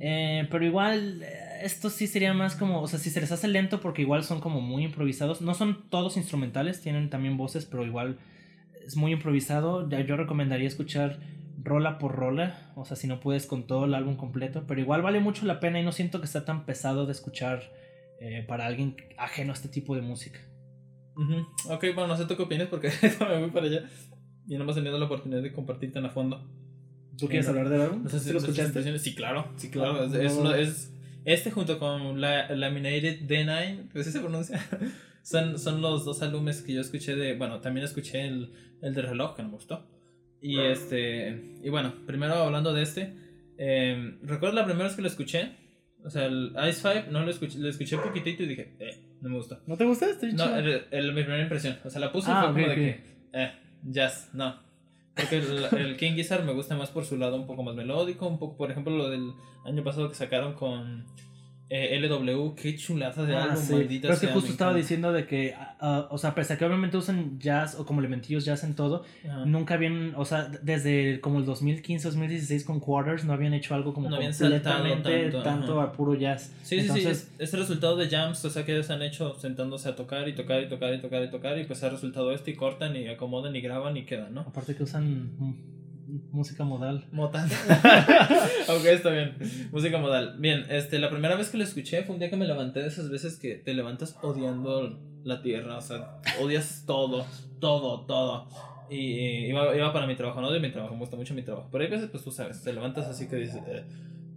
Eh, 0.00 0.48
pero 0.50 0.64
igual, 0.64 1.22
eh, 1.22 1.60
esto 1.62 1.90
sí 1.90 2.06
sería 2.06 2.32
más 2.32 2.56
como, 2.56 2.80
o 2.80 2.88
sea, 2.88 2.98
si 2.98 3.10
se 3.10 3.20
les 3.20 3.30
hace 3.30 3.48
lento 3.48 3.80
porque 3.80 4.02
igual 4.02 4.24
son 4.24 4.40
como 4.40 4.60
muy 4.60 4.84
improvisados. 4.84 5.42
No 5.42 5.54
son 5.54 5.88
todos 5.90 6.16
instrumentales, 6.16 6.80
tienen 6.80 7.10
también 7.10 7.36
voces, 7.36 7.66
pero 7.66 7.84
igual 7.84 8.18
es 8.84 8.96
muy 8.96 9.12
improvisado. 9.12 9.88
Yo 9.88 10.16
recomendaría 10.16 10.66
escuchar 10.66 11.20
rola 11.62 11.98
por 11.98 12.16
rola, 12.16 12.72
o 12.74 12.86
sea, 12.86 12.96
si 12.96 13.06
no 13.06 13.20
puedes 13.20 13.46
con 13.46 13.66
todo 13.66 13.84
el 13.84 13.94
álbum 13.94 14.16
completo, 14.16 14.64
pero 14.66 14.80
igual 14.80 15.02
vale 15.02 15.20
mucho 15.20 15.44
la 15.44 15.60
pena 15.60 15.78
y 15.78 15.84
no 15.84 15.92
siento 15.92 16.20
que 16.20 16.26
está 16.26 16.46
tan 16.46 16.64
pesado 16.64 17.04
de 17.04 17.12
escuchar 17.12 17.70
eh, 18.20 18.44
para 18.48 18.66
alguien 18.66 18.96
ajeno 19.18 19.52
a 19.52 19.54
este 19.54 19.68
tipo 19.68 19.94
de 19.94 20.00
música. 20.00 20.40
Ujú. 21.16 21.46
Ok, 21.72 21.84
bueno, 21.94 22.06
no 22.06 22.16
sé 22.16 22.24
tú 22.24 22.36
qué 22.36 22.42
opinas 22.44 22.68
porque 22.68 22.90
me 23.20 23.40
voy 23.40 23.50
para 23.50 23.66
allá. 23.66 23.84
Y 24.48 24.56
no 24.56 24.62
hemos 24.62 24.74
tenido 24.74 24.98
la 24.98 25.04
oportunidad 25.04 25.42
de 25.42 25.52
compartir 25.52 25.92
tan 25.92 26.06
a 26.06 26.10
fondo. 26.10 26.48
¿Tú 27.20 27.28
quieres 27.28 27.46
no. 27.46 27.50
hablar 27.50 27.68
del 27.68 27.80
álbum? 27.82 28.02
No 28.04 28.08
sé 28.10 28.18
si 28.18 28.26
¿Sí 28.26 28.32
lo 28.32 28.38
escuchaste? 28.38 28.98
Sí, 28.98 29.14
claro, 29.14 29.52
sí, 29.56 29.70
claro. 29.70 30.00
Ah, 30.12 30.18
es, 30.18 30.36
no. 30.38 30.54
es- 30.54 30.92
este 31.24 31.50
junto 31.50 31.78
con 31.78 32.20
la, 32.20 32.48
Laminated 32.48 33.20
D9, 33.28 33.88
pues 33.92 34.06
así 34.06 34.12
se 34.12 34.20
pronuncia. 34.20 34.58
son, 35.22 35.58
son 35.58 35.82
los 35.82 36.04
dos 36.04 36.22
álbumes 36.22 36.62
que 36.62 36.72
yo 36.72 36.80
escuché 36.80 37.14
de. 37.14 37.34
Bueno, 37.36 37.60
también 37.60 37.84
escuché 37.84 38.26
el, 38.26 38.52
el 38.82 38.94
de 38.94 39.02
reloj, 39.02 39.36
que 39.36 39.42
no 39.42 39.48
me 39.50 39.54
gustó. 39.56 39.86
Y 40.40 40.58
este. 40.60 41.58
Y 41.62 41.68
bueno, 41.68 41.92
primero 42.06 42.34
hablando 42.34 42.72
de 42.72 42.82
este. 42.82 43.14
eh, 43.58 44.18
recuerdo 44.22 44.56
la 44.56 44.64
primera 44.64 44.86
vez 44.86 44.96
que 44.96 45.02
lo 45.02 45.08
escuché. 45.08 45.52
O 46.02 46.08
sea, 46.08 46.24
el 46.24 46.54
Ice 46.70 46.80
Five, 46.80 47.08
no 47.10 47.22
lo 47.22 47.30
escuché, 47.30 47.58
lo 47.58 47.68
escuché 47.68 47.98
poquitito 47.98 48.42
y 48.42 48.46
dije, 48.46 48.72
eh, 48.80 48.98
no 49.20 49.28
me 49.28 49.36
gustó. 49.36 49.60
¿No 49.66 49.76
te 49.76 49.84
gusta? 49.84 50.08
Está 50.08 50.24
bien 50.24 50.36
No, 50.36 50.56
el, 50.56 50.84
el- 50.90 51.12
mi 51.12 51.20
primera 51.22 51.42
impresión. 51.42 51.76
O 51.84 51.90
sea, 51.90 52.00
la 52.00 52.10
puse 52.10 52.30
y 52.30 52.32
Ah, 52.34 52.44
fue 52.44 52.52
como 52.62 52.64
ok, 52.64 52.68
de 52.70 52.74
que, 52.76 53.00
eh, 53.34 53.52
jazz, 53.82 54.30
no. 54.32 54.58
Porque 55.20 55.38
el, 55.38 55.68
el 55.78 55.96
King 55.96 56.14
Gizzard 56.14 56.44
me 56.44 56.52
gusta 56.52 56.76
más 56.76 56.90
por 56.90 57.04
su 57.04 57.16
lado 57.16 57.36
un 57.36 57.46
poco 57.46 57.62
más 57.62 57.74
melódico, 57.74 58.26
un 58.26 58.38
poco, 58.38 58.56
por 58.56 58.70
ejemplo, 58.70 58.96
lo 58.96 59.10
del 59.10 59.32
año 59.64 59.84
pasado 59.84 60.08
que 60.08 60.14
sacaron 60.14 60.54
con 60.54 61.04
eh, 61.70 61.98
LW, 62.00 62.54
qué 62.56 62.74
chulada 62.76 63.24
de 63.24 63.36
Ah, 63.36 63.44
álbum, 63.44 63.62
sí. 63.62 63.72
maldita 63.74 64.02
Pero 64.02 64.14
es 64.14 64.20
que 64.20 64.26
sea, 64.26 64.34
justo 64.34 64.50
estaba 64.50 64.74
diciendo 64.74 65.12
de 65.12 65.24
que, 65.26 65.54
ah, 65.54 65.76
ah, 65.78 66.08
o 66.10 66.18
sea, 66.18 66.34
pese 66.34 66.54
a 66.54 66.58
que 66.58 66.64
obviamente 66.64 66.96
usan 66.96 67.38
jazz 67.38 67.76
o 67.78 67.86
como 67.86 68.00
elementillos 68.00 68.44
jazz 68.44 68.64
en 68.64 68.74
todo, 68.74 69.04
Ajá. 69.24 69.44
nunca 69.46 69.74
habían, 69.74 70.14
o 70.16 70.24
sea, 70.24 70.48
desde 70.62 71.20
como 71.20 71.38
el 71.38 71.44
2015, 71.44 72.08
2016 72.08 72.64
con 72.64 72.80
Quarters 72.80 73.24
no 73.24 73.32
habían 73.32 73.54
hecho 73.54 73.74
algo 73.76 73.94
como 73.94 74.10
No 74.10 74.16
completamente 74.16 74.60
tanto, 75.30 75.42
tanto, 75.42 75.80
a 75.80 75.92
puro 75.92 76.14
jazz. 76.14 76.52
Sí, 76.62 76.74
sí, 76.76 76.80
Entonces, 76.80 77.18
sí, 77.18 77.34
es, 77.38 77.48
es 77.48 77.54
el 77.54 77.60
resultado 77.60 77.96
de 77.96 78.08
jams, 78.08 78.44
o 78.44 78.50
sea, 78.50 78.64
que 78.64 78.72
ellos 78.72 78.90
han 78.90 79.02
hecho 79.02 79.38
sentándose 79.38 79.88
a 79.88 79.94
tocar 79.94 80.28
y 80.28 80.34
tocar 80.34 80.62
y 80.62 80.68
tocar 80.68 80.92
y 80.92 81.00
tocar 81.00 81.22
y 81.22 81.30
tocar 81.30 81.58
y 81.58 81.64
pues 81.64 81.82
ha 81.84 81.88
resultado 81.88 82.32
esto 82.32 82.50
y 82.50 82.54
cortan 82.56 82.96
y 82.96 83.06
acomodan 83.08 83.54
y 83.54 83.60
graban 83.60 83.96
y 83.96 84.04
quedan, 84.04 84.34
¿no? 84.34 84.40
Aparte 84.40 84.74
que 84.74 84.82
usan 84.82 85.30
música 86.32 86.64
modal. 86.64 87.06
Motan. 87.12 87.48
ok, 88.68 88.84
está 88.86 89.10
bien. 89.10 89.36
Música 89.72 89.98
modal. 89.98 90.36
Bien, 90.38 90.64
este, 90.70 90.98
la 90.98 91.10
primera 91.10 91.36
vez 91.36 91.48
que 91.50 91.58
lo 91.58 91.64
escuché 91.64 92.02
fue 92.02 92.14
un 92.14 92.20
día 92.20 92.30
que 92.30 92.36
me 92.36 92.46
levanté 92.46 92.80
de 92.80 92.88
esas 92.88 93.10
veces 93.10 93.38
que 93.38 93.54
te 93.56 93.74
levantas 93.74 94.16
odiando 94.22 94.98
la 95.24 95.42
tierra, 95.42 95.76
o 95.76 95.80
sea, 95.80 96.20
odias 96.40 96.84
todo, 96.86 97.26
todo, 97.60 98.06
todo. 98.06 98.48
Y, 98.90 98.96
y 98.96 99.46
iba, 99.50 99.76
iba 99.76 99.92
para 99.92 100.06
mi 100.06 100.16
trabajo, 100.16 100.40
no 100.40 100.48
odio 100.48 100.60
mi 100.60 100.72
trabajo, 100.72 100.94
me 100.94 101.00
gusta 101.00 101.16
mucho 101.16 101.34
mi 101.34 101.42
trabajo. 101.42 101.68
Pero 101.70 101.84
hay 101.84 101.90
veces, 101.90 102.08
pues 102.10 102.24
tú 102.24 102.30
sabes, 102.30 102.62
te 102.62 102.72
levantas 102.72 103.06
así 103.06 103.28
que 103.28 103.36
dices. 103.36 103.62
"Eh". 103.68 103.84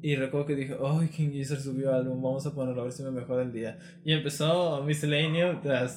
Y 0.03 0.17
recuerdo 0.17 0.47
que 0.47 0.55
dije, 0.57 0.75
ay, 0.83 1.07
King 1.07 1.31
Gizzard 1.31 1.61
subió 1.61 1.95
álbum, 1.95 2.21
vamos 2.21 2.45
a 2.45 2.53
ponerlo 2.53 2.81
a 2.81 2.83
ver 2.83 2.91
si 2.91 3.03
me 3.03 3.11
mejora 3.11 3.41
el 3.41 3.53
día. 3.53 3.79
Y 4.03 4.11
empezó 4.11 4.83
Miscellaneous. 4.83 5.59
o 5.59 5.63
sea, 5.63 5.87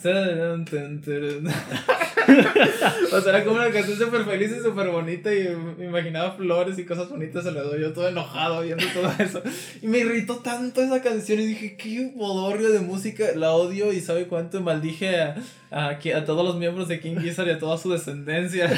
era 3.27 3.45
como 3.45 3.57
una 3.57 3.73
canción 3.73 3.99
súper 3.99 4.25
feliz 4.25 4.53
y 4.57 4.63
súper 4.63 4.91
bonita 4.91 5.35
y 5.35 5.49
me 5.77 5.87
imaginaba 5.87 6.31
flores 6.31 6.79
y 6.79 6.85
cosas 6.85 7.11
bonitas 7.11 7.45
alrededor. 7.47 7.81
Yo 7.81 7.93
todo 7.93 8.09
enojado 8.09 8.63
viendo 8.63 8.85
todo 8.95 9.11
eso. 9.19 9.43
Y 9.83 9.89
me 9.89 9.99
irritó 9.99 10.37
tanto 10.37 10.83
esa 10.83 11.03
canción 11.03 11.41
y 11.41 11.47
dije, 11.47 11.77
qué 11.77 12.13
bodorrio 12.15 12.71
de 12.71 12.79
música, 12.83 13.25
la 13.35 13.55
odio 13.55 13.93
y 13.93 14.01
sabe 14.01 14.29
cuánto 14.29 14.61
maldije 14.61 15.21
a, 15.21 15.35
a, 15.71 15.99
todos 16.25 16.45
los 16.45 16.57
miembros 16.57 16.89
de 16.89 17.01
King 17.01 17.17
Gizzard 17.17 17.49
y 17.49 17.51
a 17.51 17.59
toda 17.59 17.79
su 17.79 17.91
descendencia. 17.91 18.71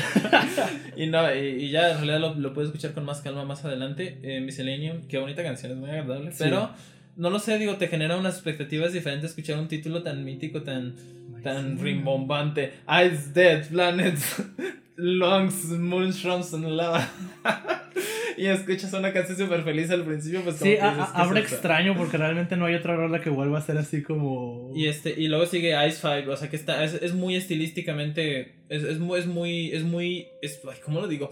y 0.97 1.07
no, 1.07 1.35
y, 1.35 1.39
y 1.39 1.71
ya 1.71 1.91
en 1.91 1.97
realidad 1.99 2.21
lo, 2.21 2.35
lo 2.35 2.55
puedes 2.55 2.69
escuchar 2.69 2.93
con 2.93 3.05
más 3.05 3.21
calma 3.21 3.45
más 3.45 3.65
adelante. 3.65 4.19
Eh, 4.23 4.41
Miscellaneum, 4.41 5.07
qué 5.09 5.19
bonita 5.19 5.43
canción, 5.43 5.73
es 5.73 5.79
muy 5.79 5.91
agradable. 5.91 6.33
Sí. 6.33 6.39
Pero 6.41 6.71
no 7.17 7.31
lo 7.31 7.39
sé, 7.39 7.59
digo, 7.59 7.77
te 7.77 7.89
genera 7.89 8.17
unas 8.17 8.35
expectativas 8.35 8.93
diferentes 8.93 9.31
escuchar 9.31 9.59
un 9.59 9.69
título 9.69 10.03
tan 10.03 10.25
mítico, 10.25 10.63
tan 10.63 10.95
tan 11.43 11.79
rimbombante. 11.79 12.75
Ice 13.05 13.33
Dead, 13.33 13.69
Planets, 13.69 14.43
Lungs, 14.99 15.65
Moonshrooms 15.71 16.53
and 16.55 16.67
Lava. 16.67 17.09
y 18.37 18.47
escuchas 18.47 18.93
una 18.93 19.13
canción 19.13 19.37
súper 19.39 19.63
feliz 19.63 19.91
al 19.91 20.05
principio, 20.05 20.43
pues 20.43 20.57
como 20.57 20.71
Sí, 20.71 20.77
que 20.77 20.83
a- 20.83 20.91
dices, 20.91 21.05
a- 21.09 21.13
¿qué 21.15 21.21
es 21.23 21.27
abre 21.29 21.41
esto? 21.41 21.55
extraño 21.55 21.97
porque 21.97 22.17
realmente 22.19 22.57
no 22.57 22.67
hay 22.67 22.75
otra 22.75 22.97
rola 22.97 23.21
que 23.21 23.31
vuelva 23.31 23.59
a 23.59 23.63
ser 23.63 23.79
así 23.79 24.03
como... 24.03 24.73
Y 24.75 24.87
este, 24.87 25.15
y 25.17 25.29
luego 25.29 25.47
sigue 25.47 25.75
Ice 25.89 25.99
Five, 26.01 26.29
o 26.29 26.37
sea 26.37 26.51
que 26.51 26.57
está, 26.57 26.83
es, 26.85 26.95
es 26.95 27.15
muy 27.15 27.37
estilísticamente, 27.37 28.57
es, 28.69 28.83
es 28.85 28.99
muy, 28.99 29.19
es 29.21 29.27
muy, 29.27 29.71
es 29.73 29.83
muy, 29.85 30.29
es, 30.43 30.61
ay, 30.71 30.79
¿cómo 30.85 31.01
lo 31.01 31.09
digo? 31.09 31.31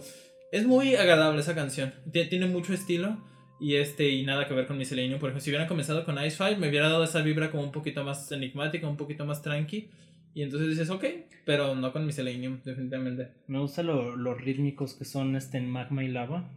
Es 0.51 0.65
muy 0.65 0.95
agradable 0.95 1.41
esa 1.41 1.55
canción, 1.55 1.93
Tie- 2.11 2.29
tiene 2.29 2.45
mucho 2.47 2.73
estilo 2.73 3.17
y 3.59 3.75
este, 3.75 4.09
y 4.09 4.23
nada 4.23 4.47
que 4.47 4.53
ver 4.53 4.65
con 4.67 4.77
Miscellaneum, 4.77 5.19
por 5.19 5.29
ejemplo, 5.29 5.43
si 5.43 5.49
hubieran 5.49 5.67
comenzado 5.67 6.05
con 6.05 6.23
Ice 6.23 6.37
Five, 6.37 6.57
me 6.57 6.69
hubiera 6.69 6.89
dado 6.89 7.03
esa 7.03 7.21
vibra 7.21 7.51
como 7.51 7.63
un 7.63 7.71
poquito 7.71 8.03
más 8.03 8.31
enigmática, 8.31 8.87
un 8.87 8.97
poquito 8.97 9.25
más 9.25 9.41
tranqui, 9.41 9.89
y 10.33 10.43
entonces 10.43 10.69
dices, 10.69 10.89
ok, 10.89 11.03
pero 11.45 11.75
no 11.75 11.91
con 11.93 12.05
Miscellaneum, 12.05 12.59
definitivamente. 12.63 13.29
Me 13.47 13.59
gustan 13.59 13.87
lo- 13.87 14.15
los 14.15 14.39
rítmicos 14.39 14.93
que 14.93 15.05
son 15.05 15.35
este 15.35 15.57
en 15.57 15.69
Magma 15.69 16.03
y 16.03 16.09
Lava. 16.09 16.49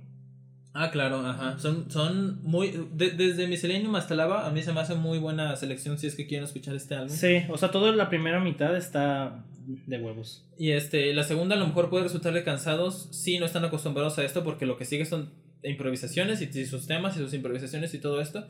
Ah, 0.72 0.90
claro, 0.92 1.18
ajá. 1.26 1.58
Son, 1.58 1.90
son 1.90 2.40
muy. 2.42 2.72
de- 2.94 3.10
desde 3.10 3.48
Miscellaneum 3.48 3.94
hasta 3.96 4.14
Lava, 4.14 4.46
a 4.46 4.50
mí 4.50 4.62
se 4.62 4.72
me 4.72 4.80
hace 4.80 4.94
muy 4.94 5.18
buena 5.18 5.56
selección 5.56 5.98
si 5.98 6.06
es 6.06 6.14
que 6.14 6.26
quieren 6.26 6.44
escuchar 6.44 6.76
este 6.76 6.94
álbum. 6.94 7.08
Sí, 7.16 7.42
o 7.48 7.56
sea, 7.58 7.70
toda 7.70 7.90
la 7.92 8.08
primera 8.08 8.38
mitad 8.40 8.76
está 8.76 9.44
de 9.66 9.98
huevos. 10.00 10.46
Y 10.58 10.70
este, 10.72 11.12
la 11.14 11.24
segunda 11.24 11.56
a 11.56 11.58
lo 11.58 11.66
mejor 11.66 11.90
puede 11.90 12.04
resultarle 12.04 12.44
cansados 12.44 13.08
si 13.10 13.38
no 13.38 13.46
están 13.46 13.64
acostumbrados 13.64 14.18
a 14.18 14.24
esto, 14.24 14.44
porque 14.44 14.66
lo 14.66 14.76
que 14.76 14.84
sigue 14.84 15.06
son 15.06 15.30
improvisaciones 15.62 16.40
y, 16.40 16.58
y 16.58 16.66
sus 16.66 16.86
temas 16.86 17.16
y 17.16 17.20
sus 17.20 17.34
improvisaciones 17.34 17.92
y 17.94 17.98
todo 17.98 18.20
esto. 18.20 18.46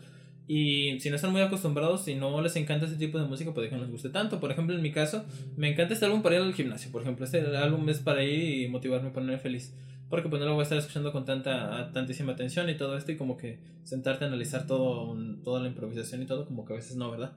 Y 0.53 0.99
si 0.99 1.11
no 1.11 1.15
están 1.15 1.31
muy 1.31 1.43
acostumbrados 1.43 2.09
y 2.09 2.17
no 2.17 2.43
les 2.43 2.57
encanta 2.57 2.85
este 2.85 2.99
tipo 2.99 3.21
de 3.21 3.25
música, 3.25 3.55
puede 3.55 3.69
que 3.69 3.77
no 3.77 3.83
les 3.83 3.91
guste 3.93 4.09
tanto. 4.09 4.41
Por 4.41 4.51
ejemplo, 4.51 4.75
en 4.75 4.83
mi 4.83 4.91
caso, 4.91 5.25
me 5.57 5.71
encanta 5.71 5.95
este 5.95 6.07
álbum 6.07 6.23
para 6.23 6.35
ir 6.35 6.43
al 6.43 6.55
gimnasio. 6.55 6.91
Por 6.91 7.03
ejemplo, 7.03 7.25
este 7.25 7.39
álbum 7.57 7.89
es 7.89 8.01
para 8.01 8.25
ir 8.25 8.65
y 8.65 8.69
motivarme, 8.69 9.11
ponerme 9.11 9.39
feliz. 9.39 9.73
Porque 10.09 10.29
pues 10.29 10.41
no 10.41 10.47
lo 10.47 10.55
voy 10.55 10.63
a 10.63 10.65
estar 10.65 10.77
escuchando 10.77 11.13
con 11.13 11.25
tanta 11.25 11.93
tantísima 11.93 12.33
atención 12.33 12.69
y 12.69 12.75
todo 12.75 12.97
esto 12.97 13.13
y 13.13 13.17
como 13.17 13.37
que 13.37 13.61
sentarte 13.85 14.25
a 14.25 14.27
analizar 14.27 14.67
todo, 14.67 15.17
toda 15.45 15.61
la 15.61 15.69
improvisación 15.69 16.21
y 16.23 16.27
todo, 16.27 16.47
como 16.47 16.65
que 16.65 16.73
a 16.73 16.77
veces 16.77 16.97
no, 16.97 17.13
¿verdad? 17.13 17.35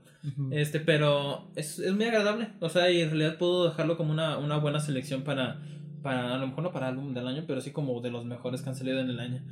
Este, 0.50 0.80
pero 0.80 1.52
es, 1.56 1.78
es 1.78 1.94
muy 1.94 2.06
agradable. 2.06 2.48
O 2.62 2.70
sea, 2.70 2.90
y 2.90 3.02
en 3.02 3.10
realidad 3.10 3.38
puedo 3.38 3.70
dejarlo 3.70 3.96
como 3.96 4.12
una, 4.12 4.40
una 4.40 4.58
buena 4.58 4.80
selección 4.80 5.22
para, 5.22 5.62
para, 6.02 6.34
a 6.34 6.38
lo 6.40 6.48
mejor 6.48 6.64
no 6.64 6.72
para 6.72 6.88
álbum 6.88 7.14
del 7.14 7.28
año, 7.28 7.44
pero 7.46 7.62
sí 7.62 7.70
como 7.70 8.02
de 8.02 8.10
los 8.10 8.26
mejores 8.26 8.64
que 8.64 8.70
han 8.70 8.76
salido 8.76 9.00
en 9.00 9.12
el 9.12 9.20
año. 9.20 9.44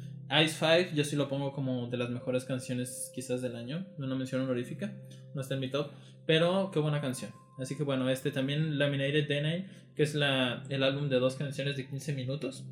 Ice 0.44 0.56
Five, 0.56 0.92
yo 0.94 1.04
sí 1.04 1.16
lo 1.16 1.28
pongo 1.28 1.52
como 1.52 1.88
de 1.88 1.98
las 1.98 2.10
mejores 2.10 2.46
canciones 2.46 3.12
quizás 3.14 3.42
del 3.42 3.56
año. 3.56 3.86
Una 3.98 4.16
mención 4.16 4.42
honorífica, 4.42 4.94
no 5.34 5.42
está 5.42 5.56
en 5.56 5.60
mi 5.60 5.70
top, 5.70 5.92
pero 6.26 6.72
qué 6.72 6.80
buena 6.80 7.02
canción. 7.02 7.32
Así 7.60 7.76
que 7.76 7.84
bueno, 7.84 8.10
este 8.10 8.32
también 8.32 8.80
Laminated 8.80 9.28
Day 9.28 9.66
que 9.96 10.04
es 10.04 10.16
la, 10.16 10.64
el 10.70 10.84
álbum 10.84 11.10
de 11.10 11.20
dos 11.20 11.36
canciones 11.36 11.76
de 11.76 11.86
15 11.88 12.14
minutos. 12.14 12.64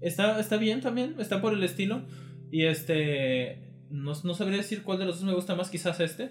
Está, 0.00 0.40
está 0.40 0.56
bien 0.56 0.80
también, 0.80 1.14
está 1.18 1.40
por 1.40 1.54
el 1.54 1.62
estilo. 1.62 2.02
Y 2.50 2.64
este, 2.64 3.58
no, 3.90 4.12
no 4.22 4.34
sabría 4.34 4.58
decir 4.58 4.82
cuál 4.82 4.98
de 4.98 5.06
los 5.06 5.16
dos 5.16 5.24
me 5.24 5.34
gusta 5.34 5.54
más, 5.54 5.70
quizás 5.70 6.00
este. 6.00 6.30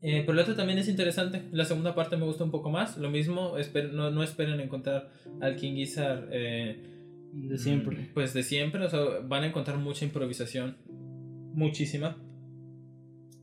Eh, 0.00 0.22
pero 0.26 0.32
el 0.32 0.38
otro 0.40 0.54
también 0.54 0.78
es 0.78 0.88
interesante. 0.88 1.42
La 1.52 1.64
segunda 1.64 1.94
parte 1.94 2.16
me 2.16 2.24
gusta 2.24 2.44
un 2.44 2.50
poco 2.50 2.70
más. 2.70 2.96
Lo 2.98 3.10
mismo, 3.10 3.54
no, 3.92 4.10
no 4.10 4.22
esperen 4.22 4.60
encontrar 4.60 5.10
al 5.40 5.56
King 5.56 5.74
Gizzard 5.74 6.28
eh, 6.32 7.01
de 7.32 7.58
siempre. 7.58 8.10
Pues 8.14 8.34
de 8.34 8.42
siempre. 8.42 8.84
O 8.84 8.88
sea, 8.88 9.00
van 9.24 9.44
a 9.44 9.46
encontrar 9.46 9.78
mucha 9.78 10.04
improvisación. 10.04 10.76
Muchísima. 11.54 12.16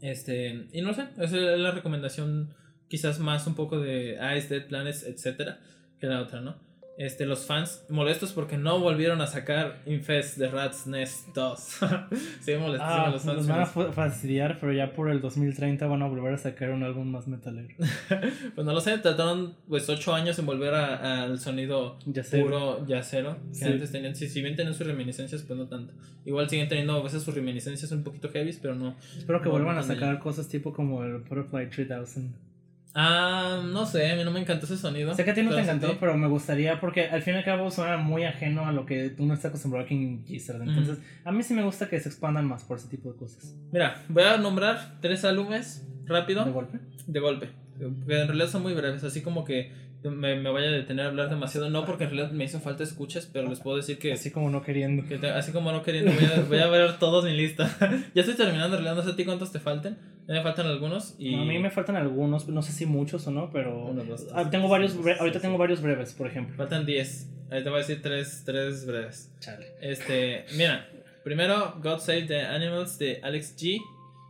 Este, 0.01 0.67
y 0.71 0.81
no 0.81 0.93
sé, 0.93 1.07
esa 1.17 1.53
es 1.53 1.59
la 1.59 1.71
recomendación 1.71 2.53
quizás 2.87 3.19
más 3.19 3.45
un 3.47 3.55
poco 3.55 3.79
de 3.79 4.17
Ice, 4.37 4.47
Dead 4.47 4.67
Planets, 4.67 5.03
etcétera, 5.03 5.59
que 5.99 6.07
la 6.07 6.21
otra, 6.21 6.41
¿no? 6.41 6.55
Este, 6.99 7.25
los 7.25 7.45
fans 7.45 7.85
molestos 7.87 8.33
porque 8.33 8.57
no 8.57 8.81
volvieron 8.81 9.21
a 9.21 9.27
sacar 9.27 9.81
Infest 9.85 10.37
de 10.37 10.49
Rat's 10.49 10.85
Nest 10.85 11.29
2. 11.33 11.59
sí, 12.41 12.55
molestísimo 12.55 12.81
ah, 12.81 13.09
los 13.09 13.23
fans. 13.23 13.37
Los 13.37 13.47
van 13.47 13.61
a 13.61 13.65
fastidiar, 13.65 14.59
pero 14.59 14.73
ya 14.73 14.91
por 14.91 15.09
el 15.09 15.21
2030 15.21 15.87
van 15.87 16.01
a 16.01 16.07
volver 16.07 16.33
a 16.33 16.37
sacar 16.37 16.71
un 16.71 16.83
álbum 16.83 17.09
más 17.09 17.25
metalero. 17.25 17.73
pues 18.53 18.67
no 18.67 18.73
lo 18.73 18.81
sé, 18.81 18.97
trataron 18.97 19.55
pues 19.69 19.87
8 19.87 20.13
años 20.13 20.37
en 20.39 20.45
volver 20.45 20.73
al 20.73 21.39
sonido 21.39 21.97
puro 22.31 22.85
yacero. 22.85 23.37
Que 23.57 23.65
antes 23.65 23.93
tenían, 23.93 24.13
si, 24.13 24.27
si 24.27 24.41
bien 24.41 24.57
tenían 24.57 24.75
sus 24.75 24.85
reminiscencias, 24.85 25.43
pues 25.43 25.57
no 25.57 25.67
tanto. 25.67 25.93
Igual 26.25 26.49
siguen 26.49 26.67
teniendo 26.67 26.95
a 26.95 27.01
veces 27.01 27.23
sus 27.23 27.33
reminiscencias 27.33 27.89
un 27.93 28.03
poquito 28.03 28.27
heavy, 28.29 28.51
pero 28.61 28.75
no. 28.75 28.97
Espero 29.17 29.41
que 29.41 29.47
vuelvan 29.47 29.77
a 29.77 29.83
sacar 29.83 30.19
cosas 30.19 30.49
tipo 30.49 30.73
como 30.73 31.01
el 31.05 31.19
Butterfly 31.19 31.69
3000. 31.69 32.48
Ah, 32.95 33.61
no 33.63 33.85
sé, 33.85 34.11
a 34.11 34.15
mí 34.15 34.23
no 34.23 34.31
me 34.31 34.39
encantó 34.39 34.65
ese 34.65 34.77
sonido. 34.77 35.13
Sé 35.13 35.23
que 35.23 35.31
a 35.31 35.33
ti 35.33 35.43
no 35.43 35.53
te 35.53 35.61
encantó, 35.61 35.97
pero 35.99 36.17
me 36.17 36.27
gustaría 36.27 36.79
porque 36.79 37.07
al 37.07 37.21
fin 37.21 37.35
y 37.35 37.37
al 37.37 37.45
cabo 37.45 37.69
suena 37.69 37.97
muy 37.97 38.23
ajeno 38.23 38.65
a 38.65 38.71
lo 38.71 38.85
que 38.85 39.09
tú 39.09 39.25
no 39.25 39.33
estás 39.33 39.49
acostumbrado 39.49 39.85
aquí 39.85 39.95
en 39.95 40.25
Gizzard. 40.25 40.61
Entonces, 40.61 40.97
a 41.23 41.31
mí 41.31 41.43
sí 41.43 41.53
me 41.53 41.63
gusta 41.63 41.87
que 41.87 41.99
se 41.99 42.09
expandan 42.09 42.45
más 42.47 42.63
por 42.63 42.77
ese 42.77 42.87
tipo 42.87 43.11
de 43.11 43.17
cosas. 43.17 43.55
Mira, 43.71 44.03
voy 44.09 44.23
a 44.23 44.37
nombrar 44.37 44.97
tres 45.01 45.23
álbumes 45.23 45.87
rápido. 46.05 46.43
¿De 46.45 46.51
golpe? 46.51 46.79
De 47.05 47.19
golpe. 47.19 47.49
Que 47.77 47.85
en 47.85 48.27
realidad 48.27 48.49
son 48.49 48.63
muy 48.63 48.73
breves, 48.73 49.03
así 49.03 49.21
como 49.21 49.45
que 49.45 49.71
me, 50.03 50.35
me, 50.35 50.49
vaya 50.49 50.67
a 50.67 50.71
detener 50.71 51.05
a 51.05 51.09
hablar 51.09 51.29
demasiado. 51.29 51.69
No, 51.69 51.85
porque 51.85 52.05
en 52.05 52.11
realidad 52.11 52.31
me 52.31 52.45
hizo 52.45 52.59
falta 52.59 52.83
escuchas, 52.83 53.29
pero 53.31 53.49
les 53.49 53.59
puedo 53.59 53.77
decir 53.77 53.99
que. 53.99 54.13
Así 54.13 54.31
como 54.31 54.49
no 54.49 54.61
queriendo. 54.61 55.05
Que 55.05 55.15
así 55.27 55.51
como 55.51 55.71
no 55.71 55.83
queriendo, 55.83 56.11
voy 56.11 56.25
a, 56.25 56.41
voy 56.41 56.57
a 56.59 56.67
ver 56.67 56.97
todos 56.99 57.25
mi 57.25 57.35
lista. 57.35 57.69
ya 58.15 58.21
estoy 58.21 58.35
terminando, 58.35 58.77
en 58.77 58.83
realidad 58.83 58.95
no 58.95 59.03
sé 59.03 59.13
a 59.13 59.15
ti 59.15 59.25
cuántos 59.25 59.51
te 59.51 59.59
falten. 59.59 59.97
Me 60.29 60.43
faltan 60.43 60.67
algunos. 60.67 61.15
Y... 61.17 61.33
a 61.33 61.43
mí 61.43 61.57
me 61.57 61.71
faltan 61.71 61.95
algunos, 61.95 62.47
no 62.47 62.61
sé 62.61 62.71
si 62.71 62.85
muchos 62.85 63.25
o 63.25 63.31
no, 63.31 63.49
pero. 63.51 63.95
Ah, 64.33 64.49
tengo 64.49 64.69
varios, 64.69 64.95
ahorita 65.19 65.39
tengo 65.39 65.57
varios 65.57 65.81
breves, 65.81 66.13
por 66.13 66.27
ejemplo. 66.27 66.55
Faltan 66.55 66.85
10. 66.85 67.29
Ahí 67.49 67.63
te 67.63 67.69
voy 67.69 67.79
a 67.79 67.81
decir 67.81 68.01
tres, 68.03 68.43
tres 68.45 68.85
breves. 68.85 69.31
Chale. 69.39 69.65
Este, 69.81 70.45
mira, 70.55 70.87
primero 71.23 71.79
God 71.81 71.97
Save 71.97 72.23
the 72.23 72.41
Animals 72.41 72.99
de 72.99 73.19
Alex 73.23 73.57
G. 73.57 73.79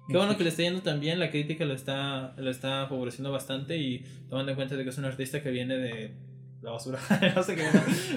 Qué 0.08 0.18
bueno 0.18 0.38
que 0.38 0.44
le 0.44 0.50
esté 0.50 0.64
yendo 0.64 0.82
también, 0.82 1.20
la 1.20 1.30
crítica 1.30 1.66
lo 1.66 1.74
está, 1.74 2.34
lo 2.38 2.50
está 2.50 2.88
favoreciendo 2.88 3.32
bastante 3.32 3.78
y 3.78 4.00
tomando 4.28 4.52
en 4.52 4.56
cuenta 4.56 4.76
de 4.76 4.84
que 4.84 4.90
es 4.90 4.98
un 4.98 5.06
artista 5.06 5.44
que 5.44 5.52
viene 5.52 5.78
de 5.78 6.16
la 6.64 6.72
basura, 6.72 6.98
no 7.36 7.44
sé 7.44 7.56
qué, 7.56 7.64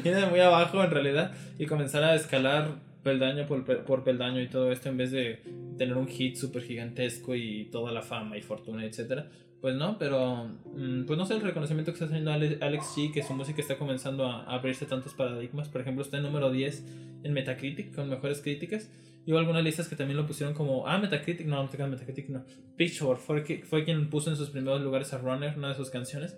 viene 0.03 0.21
de 0.21 0.27
muy 0.27 0.41
abajo 0.41 0.83
en 0.83 0.91
realidad 0.91 1.33
y 1.59 1.67
comenzar 1.67 2.03
a 2.03 2.15
escalar 2.15 2.69
peldaño 3.03 3.47
por, 3.47 3.65
por 3.85 4.05
peldaño 4.05 4.41
y 4.41 4.49
todo 4.49 4.71
esto 4.73 4.89
en 4.89 4.97
vez 4.97 5.11
de 5.11 5.41
tener 5.77 5.97
un 5.97 6.09
hit 6.09 6.37
súper 6.37 6.63
gigantesco 6.63 7.35
y 7.35 7.69
toda 7.71 7.93
la 7.93 8.03
fama 8.03 8.37
y 8.37 8.43
fortuna, 8.43 8.85
etcétera. 8.85 9.29
Pues 9.61 9.77
no, 9.77 9.97
pero 9.97 10.51
mm, 10.75 11.05
pues 11.05 11.17
no 11.17 11.25
sé 11.25 11.35
el 11.35 11.41
reconocimiento 11.41 11.93
que 11.93 11.95
está 11.95 12.07
haciendo 12.07 12.33
Alex 12.33 12.85
G, 12.97 13.13
que 13.13 13.23
su 13.23 13.33
música 13.33 13.61
está 13.61 13.79
comenzando 13.79 14.27
a 14.27 14.43
abrirse 14.43 14.87
tantos 14.87 15.15
paradigmas. 15.15 15.69
Por 15.69 15.81
ejemplo, 15.81 16.03
está 16.03 16.17
en 16.17 16.25
número 16.25 16.51
10 16.51 16.85
en 17.23 17.33
Metacritic 17.33 17.95
con 17.95 18.11
mejores 18.11 18.41
críticas. 18.41 18.91
Y 19.25 19.31
hubo 19.31 19.39
algunas 19.39 19.63
listas 19.63 19.87
que 19.87 19.95
también 19.95 20.17
lo 20.17 20.27
pusieron 20.27 20.53
como, 20.53 20.89
ah, 20.89 20.99
Metacritic, 20.99 21.47
no, 21.47 21.63
no 21.63 21.89
Metacritic, 21.89 22.29
no. 22.29 22.45
Pitchfork 22.77 23.21
fue, 23.21 23.63
fue 23.63 23.85
quien 23.85 24.11
puso 24.11 24.31
en 24.31 24.37
sus 24.37 24.51
primeros 24.51 24.81
lugares 24.81 25.13
a 25.13 25.19
Runner, 25.19 25.57
una 25.57 25.69
de 25.69 25.75
sus 25.77 25.91
canciones. 25.91 26.37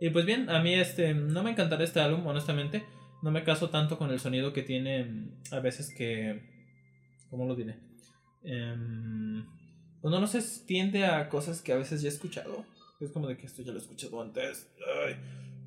Y 0.00 0.10
pues 0.10 0.26
bien, 0.26 0.50
a 0.50 0.60
mí 0.60 0.74
este, 0.74 1.14
no 1.14 1.44
me 1.44 1.52
encantará 1.52 1.84
este 1.84 2.00
álbum, 2.00 2.26
honestamente. 2.26 2.82
No 3.26 3.32
me 3.32 3.42
caso 3.42 3.70
tanto 3.70 3.98
con 3.98 4.12
el 4.12 4.20
sonido 4.20 4.52
que 4.52 4.62
tiene 4.62 5.02
mm, 5.02 5.30
a 5.50 5.58
veces 5.58 5.92
que... 5.92 6.42
¿Cómo 7.28 7.44
lo 7.44 7.56
diré? 7.56 7.74
Eh, 8.44 9.42
pues 10.00 10.12
no, 10.12 10.24
se 10.28 10.40
tiende 10.64 11.04
a 11.04 11.28
cosas 11.28 11.60
que 11.60 11.72
a 11.72 11.76
veces 11.76 12.02
ya 12.02 12.08
he 12.08 12.12
escuchado. 12.12 12.64
Es 13.00 13.10
como 13.10 13.26
de 13.26 13.36
que 13.36 13.46
esto 13.46 13.62
ya 13.62 13.72
lo 13.72 13.78
he 13.78 13.82
escuchado 13.82 14.22
antes. 14.22 14.70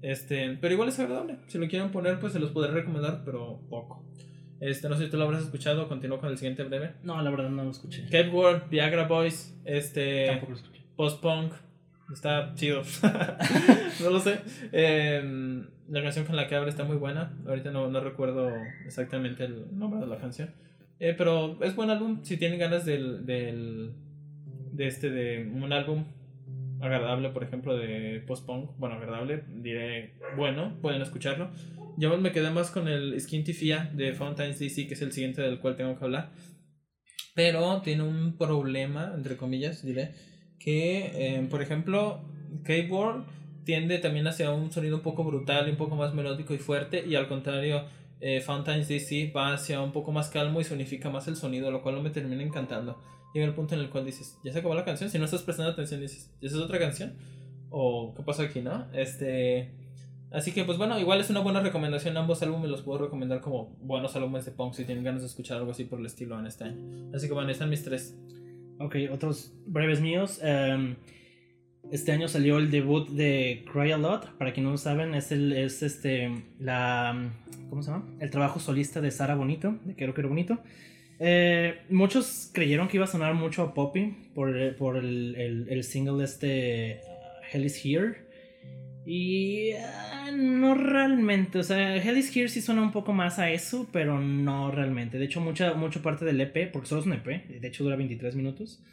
Este, 0.02 0.58
pero 0.62 0.74
igual 0.74 0.88
es 0.88 1.00
agradable. 1.00 1.40
Si 1.48 1.58
lo 1.58 1.68
quieren 1.68 1.92
poner, 1.92 2.22
pues 2.22 2.32
se 2.32 2.40
los 2.40 2.52
podré 2.52 2.72
recomendar, 2.72 3.24
pero 3.26 3.60
poco. 3.70 4.06
Este, 4.62 4.88
no 4.88 4.96
sé 4.96 5.04
si 5.04 5.12
tú 5.12 5.18
lo 5.18 5.26
habrás 5.26 5.44
escuchado, 5.44 5.90
continúo 5.90 6.22
con 6.22 6.30
el 6.30 6.38
siguiente 6.38 6.64
breve. 6.64 6.94
No, 7.04 7.22
la 7.22 7.30
verdad 7.30 7.50
no 7.50 7.66
lo 7.66 7.72
escuché. 7.72 8.04
Cape 8.06 8.30
World, 8.30 8.70
Viagra 8.70 9.06
Boys, 9.06 9.54
este. 9.66 10.28
Tampoco 10.28 10.54
lo 10.54 10.58
escuché. 10.60 10.82
Post 10.96 11.22
Punk. 11.22 11.54
Está 12.14 12.54
chido. 12.56 12.82
no 14.02 14.10
lo 14.10 14.20
sé. 14.20 14.40
Em, 14.72 15.68
la 15.88 16.02
canción 16.02 16.26
con 16.26 16.36
la 16.36 16.48
que 16.48 16.56
abre 16.56 16.70
está 16.70 16.84
muy 16.84 16.98
buena. 16.98 17.38
Ahorita 17.48 17.72
no, 17.72 17.90
no 17.90 18.00
recuerdo 18.00 18.52
exactamente 18.86 19.46
el 19.46 19.78
nombre 19.78 20.00
de 20.00 20.08
la 20.08 20.18
canción. 20.18 20.52
Eh, 21.00 21.14
pero 21.18 21.62
es 21.64 21.76
buen 21.76 21.90
álbum. 21.90 22.24
Si 22.24 22.38
tienen 22.38 22.60
ganas 22.60 22.86
del, 22.86 23.26
del. 23.26 23.94
de 24.72 24.88
este. 24.88 25.10
de 25.10 25.50
un 25.52 25.72
álbum 25.72 26.06
agradable, 26.82 27.30
por 27.30 27.44
ejemplo, 27.44 27.78
de 27.78 28.24
post-punk. 28.26 28.72
Bueno, 28.78 28.96
agradable, 28.96 29.44
diré 29.48 30.16
bueno, 30.36 30.78
pueden 30.82 31.02
escucharlo. 31.02 31.52
Yo 31.98 32.18
me 32.18 32.32
quedé 32.32 32.50
más 32.50 32.72
con 32.72 32.88
el 32.88 33.20
Skin 33.20 33.46
Fia 33.46 33.92
de 33.94 34.14
Fountains 34.14 34.60
DC, 34.60 34.88
que 34.88 34.94
es 34.94 35.02
el 35.02 35.12
siguiente 35.12 35.42
del 35.42 35.60
cual 35.60 35.76
tengo 35.76 35.98
que 35.98 36.06
hablar. 36.06 36.32
Pero 37.36 37.82
tiene 37.82 38.04
un 38.04 38.38
problema, 38.38 39.14
entre 39.16 39.38
comillas, 39.38 39.86
diré, 39.86 40.14
que, 40.60 41.12
eh, 41.16 41.48
por 41.50 41.62
ejemplo, 41.62 42.22
K-World 42.64 43.26
tiende 43.64 43.98
también 44.00 44.28
hacia 44.28 44.52
un 44.52 44.72
sonido 44.72 44.98
un 44.98 45.02
poco 45.02 45.24
brutal, 45.24 45.70
un 45.70 45.78
poco 45.78 45.96
más 45.96 46.14
melódico 46.14 46.54
y 46.54 46.58
fuerte, 46.58 47.06
y 47.08 47.16
al 47.16 47.28
contrario, 47.28 47.86
eh, 48.22 48.42
Fountains 48.42 48.88
DC 48.88 49.32
va 49.36 49.54
hacia 49.54 49.82
un 49.82 49.92
poco 49.92 50.12
más 50.12 50.30
calmo 50.30 50.60
y 50.60 50.64
se 50.64 50.74
unifica 50.74 51.10
más 51.10 51.28
el 51.28 51.36
sonido, 51.36 51.72
lo 51.72 51.82
cual 51.82 51.96
no 51.96 52.02
me 52.02 52.10
termina 52.10 52.44
encantando. 52.44 53.02
Llega 53.34 53.46
el 53.46 53.54
punto 53.54 53.76
en 53.76 53.82
el 53.82 53.90
cual 53.90 54.06
dices, 54.06 54.38
ya 54.44 54.52
se 54.52 54.60
acabó 54.60 54.76
la 54.76 54.86
canción, 54.86 55.10
si 55.10 55.20
no 55.20 55.26
estás 55.26 55.44
prestando 55.44 55.72
atención 55.72 56.02
dices, 56.02 56.32
¿esa 56.42 56.56
es 56.56 56.62
otra 56.62 56.80
canción? 56.80 57.14
¿O 57.70 58.14
qué 58.16 58.24
pasa 58.24 58.44
aquí, 58.44 58.62
no? 58.62 58.88
Este... 58.94 59.72
Así 60.32 60.52
que, 60.52 60.64
pues 60.64 60.78
bueno, 60.78 61.00
igual 61.00 61.20
es 61.20 61.30
una 61.32 61.40
buena 61.40 61.60
recomendación. 61.60 62.16
Ambos 62.16 62.44
álbumes 62.44 62.70
los 62.70 62.84
puedo 62.84 63.00
recomendar 63.00 63.42
como 63.42 63.76
buenos 63.82 64.16
álbumes 64.16 64.46
de 64.46 64.52
punk 64.52 64.74
si 64.74 64.86
tienen 64.86 65.04
ganas 65.04 65.22
de 65.22 65.28
escuchar 65.28 65.58
algo 65.58 65.72
así 65.72 65.86
por 65.86 66.00
el 66.00 66.06
estilo 66.06 66.40
en 66.40 66.46
este 66.46 66.66
año. 66.66 67.12
Así 67.16 67.28
que 67.28 67.34
bueno, 67.34 67.50
están 67.50 67.70
mis 67.70 67.84
tres. 67.84 68.16
Ok, 68.80 68.96
otros 69.12 69.54
breves 69.66 70.00
míos. 70.00 70.40
Em, 70.42 70.96
este 71.92 72.14
año 72.14 72.30
salió 72.30 72.58
el 72.58 72.72
debut 72.72 73.10
de 73.10 73.66
Cry 73.72 73.92
a 73.92 73.98
Lot. 73.98 74.38
Para 74.38 74.54
quien 74.54 74.64
no 74.64 74.72
lo 74.72 74.78
saben, 74.78 75.14
es 75.16 75.34
el 75.34 75.52
es 75.52 75.84
este 75.84 76.32
la 76.60 77.30
¿cómo 77.70 77.84
se 77.84 77.92
llama? 77.92 78.06
El 78.22 78.30
trabajo 78.30 78.60
solista 78.62 79.02
de 79.02 79.12
Sara 79.12 79.36
Bonito, 79.36 79.78
de 79.84 79.96
Quiero 79.96 80.14
Quiero 80.14 80.30
Bonito. 80.30 80.60
Eh, 81.20 81.82
muchos 81.90 82.50
creyeron 82.54 82.88
que 82.88 82.96
iba 82.96 83.04
a 83.04 83.08
sonar 83.10 83.34
mucho 83.34 83.64
a 83.64 83.74
Poppy 83.74 84.16
por, 84.34 84.76
por 84.78 84.96
el, 84.96 85.36
el, 85.36 85.68
el 85.70 85.84
single 85.84 86.24
este 86.24 87.02
Hell 87.52 87.66
is 87.66 87.84
Here. 87.84 88.29
Y 89.12 89.72
ah, 89.72 90.30
no 90.32 90.76
realmente, 90.76 91.58
o 91.58 91.64
sea, 91.64 91.96
Hell 91.96 92.16
is 92.16 92.36
Here 92.38 92.48
sí 92.48 92.62
suena 92.62 92.84
un 92.84 92.92
poco 92.92 93.12
más 93.12 93.40
a 93.40 93.50
eso, 93.50 93.90
pero 93.92 94.20
no 94.20 94.70
realmente. 94.70 95.18
De 95.18 95.26
hecho, 95.26 95.42
mucha, 95.42 95.74
mucha 95.74 96.04
parte 96.04 96.26
del 96.26 96.40
EP, 96.40 96.72
porque 96.72 96.88
solo 96.88 97.02
es 97.02 97.08
un 97.08 97.14
EP, 97.14 97.26
de 97.26 97.68
hecho 97.68 97.84
dura 97.84 97.96
23 97.96 98.36
minutos, 98.36 98.84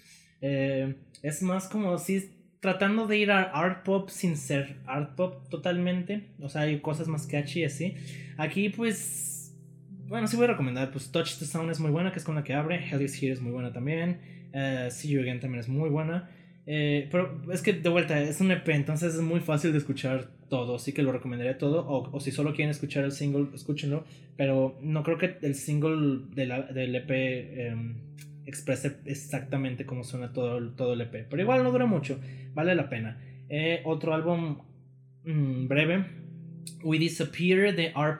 eh, 0.40 0.94
es 1.22 1.42
más 1.42 1.68
como 1.68 1.98
si 1.98 2.30
tratando 2.60 3.06
de 3.06 3.18
ir 3.18 3.30
a 3.30 3.42
art 3.42 3.84
pop 3.84 4.08
sin 4.08 4.38
ser 4.38 4.76
art 4.86 5.16
pop 5.16 5.50
totalmente. 5.50 6.28
O 6.40 6.48
sea, 6.48 6.62
hay 6.62 6.80
cosas 6.80 7.08
más 7.08 7.26
catchy 7.26 7.64
así. 7.64 7.94
Aquí 8.38 8.70
pues, 8.70 9.54
bueno, 10.08 10.28
sí 10.28 10.36
voy 10.36 10.46
a 10.46 10.52
recomendar, 10.52 10.92
pues 10.92 11.12
Touch 11.12 11.36
the 11.38 11.44
Sound 11.44 11.70
es 11.70 11.78
muy 11.78 11.90
buena, 11.90 12.10
que 12.10 12.20
es 12.20 12.24
con 12.24 12.36
la 12.36 12.42
que 12.42 12.54
abre. 12.54 12.82
Hell 12.90 13.02
is 13.02 13.22
Here 13.22 13.34
es 13.34 13.42
muy 13.42 13.52
buena 13.52 13.70
también. 13.70 14.18
Uh, 14.54 14.90
See 14.90 15.10
You 15.10 15.20
Again 15.20 15.40
también 15.40 15.60
es 15.60 15.68
muy 15.68 15.90
buena. 15.90 16.30
Eh, 16.66 17.08
pero 17.12 17.40
es 17.52 17.62
que 17.62 17.72
de 17.72 17.88
vuelta, 17.88 18.20
es 18.20 18.40
un 18.40 18.50
EP, 18.50 18.68
entonces 18.70 19.14
es 19.14 19.20
muy 19.20 19.40
fácil 19.40 19.70
de 19.70 19.78
escuchar 19.78 20.28
todo, 20.48 20.76
así 20.76 20.92
que 20.92 21.02
lo 21.02 21.12
recomendaría 21.12 21.58
todo. 21.58 21.86
O, 21.86 22.10
o 22.10 22.20
si 22.20 22.32
solo 22.32 22.54
quieren 22.54 22.70
escuchar 22.70 23.04
el 23.04 23.12
single, 23.12 23.48
escúchenlo. 23.54 24.04
Pero 24.36 24.78
no 24.82 25.02
creo 25.02 25.18
que 25.18 25.36
el 25.42 25.54
single 25.54 26.26
de 26.34 26.46
la, 26.46 26.62
del 26.62 26.94
EP 26.94 27.10
em, 27.10 27.94
exprese 28.44 28.96
exactamente 29.04 29.86
cómo 29.86 30.04
suena 30.04 30.32
todo, 30.32 30.70
todo 30.72 30.94
el 30.94 31.00
EP. 31.00 31.26
Pero 31.28 31.42
igual 31.42 31.62
no 31.62 31.70
dura 31.70 31.86
mucho, 31.86 32.20
vale 32.54 32.74
la 32.74 32.88
pena. 32.88 33.18
Eh, 33.48 33.80
otro 33.84 34.14
álbum 34.14 34.58
mm, 35.24 35.68
breve 35.68 36.04
We 36.82 36.98
Disappear 36.98 37.74
de 37.74 37.86
R. 37.86 38.16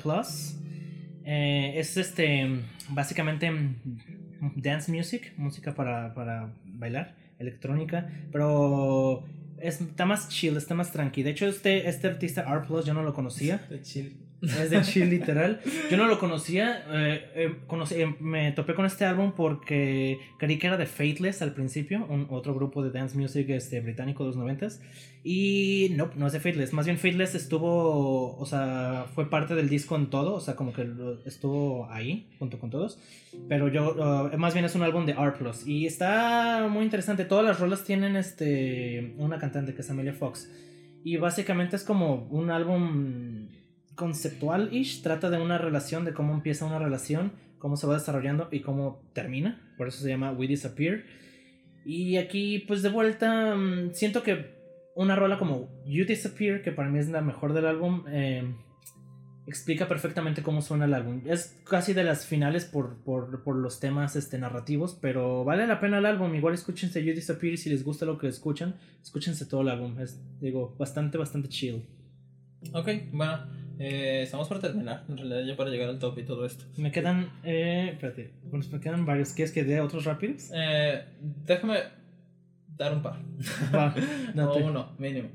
Eh, 1.25 1.73
es 1.77 1.97
este 1.97 2.49
básicamente 2.91 3.51
dance 4.55 4.93
music, 4.93 5.33
música 5.37 5.75
para, 5.75 6.15
para 6.15 6.53
bailar, 6.65 7.15
electrónica, 7.39 8.11
pero 8.33 9.25
está 9.59 10.07
más 10.07 10.29
chill, 10.29 10.57
está 10.57 10.75
más 10.75 10.93
tranqui. 10.93 11.23
De 11.23 11.31
hecho, 11.31 11.47
este, 11.47 11.89
este 11.89 12.07
artista 12.07 12.43
R 12.43 12.67
Plus 12.67 12.85
yo 12.85 12.95
no 12.95 13.03
lo 13.03 13.15
conocía. 13.15 13.59
De 13.71 13.81
chill. 13.83 14.26
Es 14.47 14.71
de 14.71 14.81
chill 14.83 15.11
literal. 15.11 15.61
Yo 15.91 15.97
no 15.97 16.07
lo 16.07 16.19
conocía. 16.19 16.85
eh, 16.93 17.31
eh, 17.35 17.55
conocí- 17.67 17.97
eh, 17.97 18.15
me 18.21 18.53
topé 18.53 18.75
con 18.75 18.87
este 18.87 19.05
álbum 19.05 19.33
porque 19.37 20.19
creí 20.39 20.59
que 20.59 20.67
era 20.67 20.77
de 20.77 20.87
Fateless 20.87 21.43
al 21.43 21.53
principio, 21.53 22.07
un, 22.09 22.27
otro 22.31 22.55
grupo 22.55 22.83
de 22.83 22.91
dance 22.91 23.17
music 23.19 23.49
este, 23.51 23.81
británico 23.81 24.23
de 24.25 24.29
los 24.29 24.37
noventas. 24.37 24.81
Y 25.25 25.89
no, 25.97 26.11
no 26.15 26.27
es 26.29 26.33
de 26.33 26.41
Fateless. 26.41 26.73
Más 26.73 26.87
bien 26.87 26.99
Fateless 26.99 27.35
estuvo, 27.35 28.37
o 28.37 28.47
sea, 28.47 29.07
fue 29.15 29.29
parte 29.29 29.55
del 29.55 29.69
disco 29.69 29.97
en 29.97 30.09
todo, 30.09 30.35
o 30.35 30.41
sea, 30.41 30.55
como 30.55 30.73
que 30.73 30.87
estuvo 31.25 31.91
ahí 31.91 32.29
junto 32.39 32.59
con 32.61 32.71
todos. 32.71 33.01
Pero 33.49 33.69
yo, 33.69 33.95
uh, 34.33 34.39
más 34.39 34.55
bien 34.55 34.65
es 34.65 34.75
un 34.77 34.83
álbum 34.83 35.05
de 35.05 35.13
R+. 35.13 35.33
Y 35.67 35.87
está 35.87 36.69
muy 36.71 36.85
interesante. 36.85 37.25
Todas 37.25 37.45
las 37.45 37.59
rolas 37.59 37.85
tienen 37.85 38.17
este, 38.17 39.15
una 39.19 39.39
cantante 39.39 39.75
que 39.75 39.81
es 39.83 39.91
Amelia 39.91 40.13
Fox. 40.13 40.49
Y 41.05 41.17
básicamente 41.19 41.77
es 41.77 41.85
como 41.85 42.27
un 42.31 42.51
álbum 42.51 43.49
conceptual-ish. 43.97 45.03
Trata 45.03 45.31
de 45.31 45.39
una 45.39 45.59
relación, 45.59 46.05
de 46.05 46.15
cómo 46.15 46.33
empieza 46.33 46.65
una 46.65 46.79
relación, 46.79 47.33
cómo 47.59 47.77
se 47.77 47.89
va 47.89 47.95
desarrollando 47.95 48.49
y 48.53 48.61
cómo 48.61 49.03
termina. 49.13 49.75
Por 49.77 49.89
eso 49.89 50.01
se 50.01 50.09
llama 50.09 50.31
We 50.31 50.47
Disappear. 50.47 51.03
Y 51.85 52.17
aquí, 52.17 52.61
pues 52.61 52.83
de 52.83 52.91
vuelta, 52.91 53.57
mm, 53.57 53.93
siento 53.93 54.23
que 54.23 54.55
una 54.95 55.17
rola 55.17 55.39
como 55.39 55.69
You 55.85 56.05
Disappear, 56.05 56.63
que 56.63 56.73
para 56.73 56.89
mí 56.89 56.99
es 56.99 57.09
la 57.09 57.21
mejor 57.21 57.53
del 57.53 57.67
álbum, 57.67 58.05
eh, 58.09 58.55
explica 59.47 59.87
perfectamente 59.87 60.43
cómo 60.43 60.63
suena 60.63 60.87
el 60.87 60.95
álbum. 60.95 61.23
Es 61.27 61.57
casi 61.65 61.93
de 61.93 62.03
las 62.03 62.27
finales 62.27 62.65
por, 62.65 62.97
por, 63.05 63.45
por 63.45 63.57
los 63.57 63.79
temas 63.79 64.17
este, 64.17 64.39
narrativos, 64.39 64.99
pero 65.01 65.45
vale 65.45 65.67
la 65.67 65.81
pena 65.81 65.99
el 65.99 66.07
álbum. 66.07 66.35
Igual 66.35 66.55
escúchense 66.55 67.05
You 67.05 67.15
Disappear 67.15 67.57
si 67.57 67.71
les 67.71 67.85
gusta 67.85 68.05
lo 68.05 68.19
que 68.19 68.27
escuchan, 68.27 68.75
escúchense 69.03 69.47
todo 69.47 69.63
el 69.63 69.69
álbum. 69.69 70.01
Es, 70.01 70.21
digo, 70.41 70.75
bastante, 70.79 71.19
bastante 71.19 71.49
chill. 71.49 71.87
Ok, 72.73 72.89
bueno. 73.13 73.66
Eh, 73.79 74.23
estamos 74.23 74.49
por 74.49 74.61
terminar. 74.61 75.05
En 75.09 75.17
realidad, 75.17 75.43
ya 75.45 75.57
para 75.57 75.71
llegar 75.71 75.89
al 75.89 75.99
top 75.99 76.19
y 76.19 76.25
todo 76.25 76.47
esto. 76.47 76.65
Me 76.77 76.91
quedan, 76.91 77.31
eh, 77.45 77.91
espérate, 77.93 78.31
bueno, 78.45 78.65
me 78.71 78.81
quedan 78.81 79.05
varios. 79.05 79.33
¿Quieres 79.33 79.53
que 79.53 79.65
dé 79.65 79.81
otros 79.81 80.05
rápidos? 80.05 80.51
Eh, 80.55 81.05
déjame 81.47 81.81
dar 82.77 82.93
un 82.95 83.03
par. 83.03 83.19
Va, 83.75 83.95
No, 84.35 84.55
uno, 84.55 84.93
mínimo. 84.99 85.29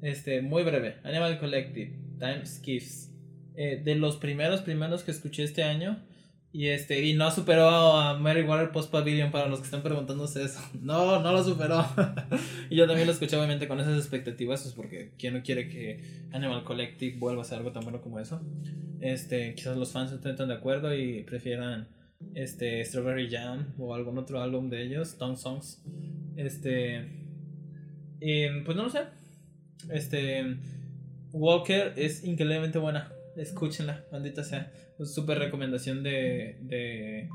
Este, 0.00 0.42
muy 0.42 0.62
breve. 0.62 0.96
Animal 1.02 1.38
Collective, 1.38 1.92
Time 2.18 2.46
Skiffs. 2.46 3.12
Eh, 3.56 3.80
de 3.84 3.96
los 3.96 4.16
primeros, 4.16 4.60
primeros 4.60 5.02
que 5.02 5.10
escuché 5.10 5.42
este 5.42 5.64
año. 5.64 5.98
Y 6.50 6.68
este, 6.68 7.04
y 7.04 7.12
no 7.12 7.30
superó 7.30 7.68
a 7.68 8.18
Mary 8.18 8.42
Water 8.42 8.72
Post 8.72 8.90
Pavilion 8.90 9.30
para 9.30 9.48
los 9.48 9.58
que 9.58 9.66
están 9.66 9.82
preguntándose 9.82 10.42
eso. 10.44 10.60
No, 10.82 11.20
no 11.20 11.32
lo 11.32 11.44
superó. 11.44 11.86
y 12.70 12.76
yo 12.76 12.86
también 12.86 13.06
lo 13.06 13.12
escuché 13.12 13.36
obviamente 13.36 13.68
con 13.68 13.80
esas 13.80 13.98
expectativas, 13.98 14.62
pues 14.62 14.74
porque 14.74 15.12
quién 15.18 15.34
no 15.34 15.42
quiere 15.42 15.68
que 15.68 16.02
Animal 16.32 16.64
Collective 16.64 17.18
vuelva 17.18 17.42
a 17.42 17.44
ser 17.44 17.58
algo 17.58 17.72
tan 17.72 17.82
bueno 17.82 18.00
como 18.00 18.18
eso. 18.18 18.40
Este, 19.00 19.54
quizás 19.54 19.76
los 19.76 19.92
fans 19.92 20.10
estén 20.10 20.36
tan 20.36 20.48
de 20.48 20.54
acuerdo 20.54 20.94
y 20.94 21.22
prefieran 21.22 21.88
este 22.34 22.84
Strawberry 22.84 23.30
Jam 23.30 23.74
o 23.78 23.94
algún 23.94 24.18
otro 24.18 24.40
álbum 24.40 24.70
de 24.70 24.82
ellos, 24.82 25.18
Tongue 25.18 25.36
Songs. 25.36 25.82
Este, 26.36 27.06
y, 28.20 28.48
pues 28.64 28.76
no 28.76 28.84
lo 28.84 28.90
sé. 28.90 29.02
Este, 29.90 30.56
Walker 31.32 31.92
es 31.96 32.24
increíblemente 32.24 32.78
buena. 32.78 33.12
Escúchenla, 33.38 34.04
maldita 34.12 34.42
sea. 34.42 34.72
Súper 35.04 35.38
recomendación 35.38 36.02
de, 36.02 36.58
de, 36.62 37.28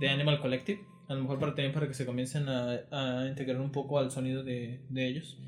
de 0.00 0.08
Animal 0.08 0.40
Collective. 0.40 0.80
A 1.08 1.14
lo 1.14 1.22
mejor 1.22 1.38
para 1.38 1.54
también 1.54 1.72
para 1.72 1.88
que 1.88 1.94
se 1.94 2.06
comiencen 2.06 2.48
a, 2.48 2.80
a 2.90 3.26
integrar 3.28 3.60
un 3.60 3.72
poco 3.72 3.98
al 3.98 4.10
sonido 4.10 4.44
de, 4.44 4.80
de 4.88 5.06
ellos. 5.06 5.38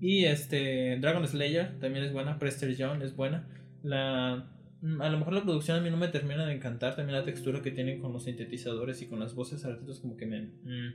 Y 0.00 0.24
este, 0.24 0.98
Dragon 1.00 1.26
Slayer 1.26 1.78
también 1.78 2.04
es 2.04 2.12
buena. 2.12 2.38
Prester 2.38 2.74
John 2.78 3.02
es 3.02 3.14
buena. 3.14 3.48
La, 3.82 4.50
mm, 4.80 5.00
a 5.00 5.08
lo 5.08 5.18
mejor 5.18 5.32
la 5.34 5.42
producción 5.42 5.78
a 5.78 5.80
mí 5.80 5.90
no 5.90 5.96
me 5.96 6.08
termina 6.08 6.44
de 6.44 6.54
encantar. 6.54 6.96
También 6.96 7.18
la 7.18 7.24
textura 7.24 7.62
que 7.62 7.70
tienen 7.70 8.00
con 8.00 8.12
los 8.12 8.24
sintetizadores 8.24 9.00
y 9.02 9.06
con 9.06 9.20
las 9.20 9.34
voces 9.34 9.64
artistas 9.64 10.00
como 10.00 10.16
que 10.16 10.26
me... 10.26 10.40
mm, 10.42 10.94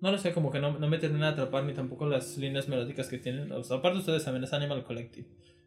no 0.00 0.12
lo 0.12 0.18
sé, 0.18 0.32
como 0.32 0.50
que 0.50 0.60
no, 0.60 0.78
no 0.78 0.88
me 0.88 0.98
termina 0.98 1.26
de 1.26 1.32
atrapar 1.32 1.64
ni 1.64 1.72
tampoco 1.72 2.06
las 2.06 2.36
líneas 2.36 2.68
melódicas 2.68 3.08
que 3.08 3.18
tienen. 3.18 3.50
O 3.52 3.64
sea, 3.64 3.78
aparte 3.78 3.98
ustedes 3.98 4.22
saben, 4.22 4.44
es 4.44 4.52
Animal 4.52 4.84
Collective. 4.84 5.26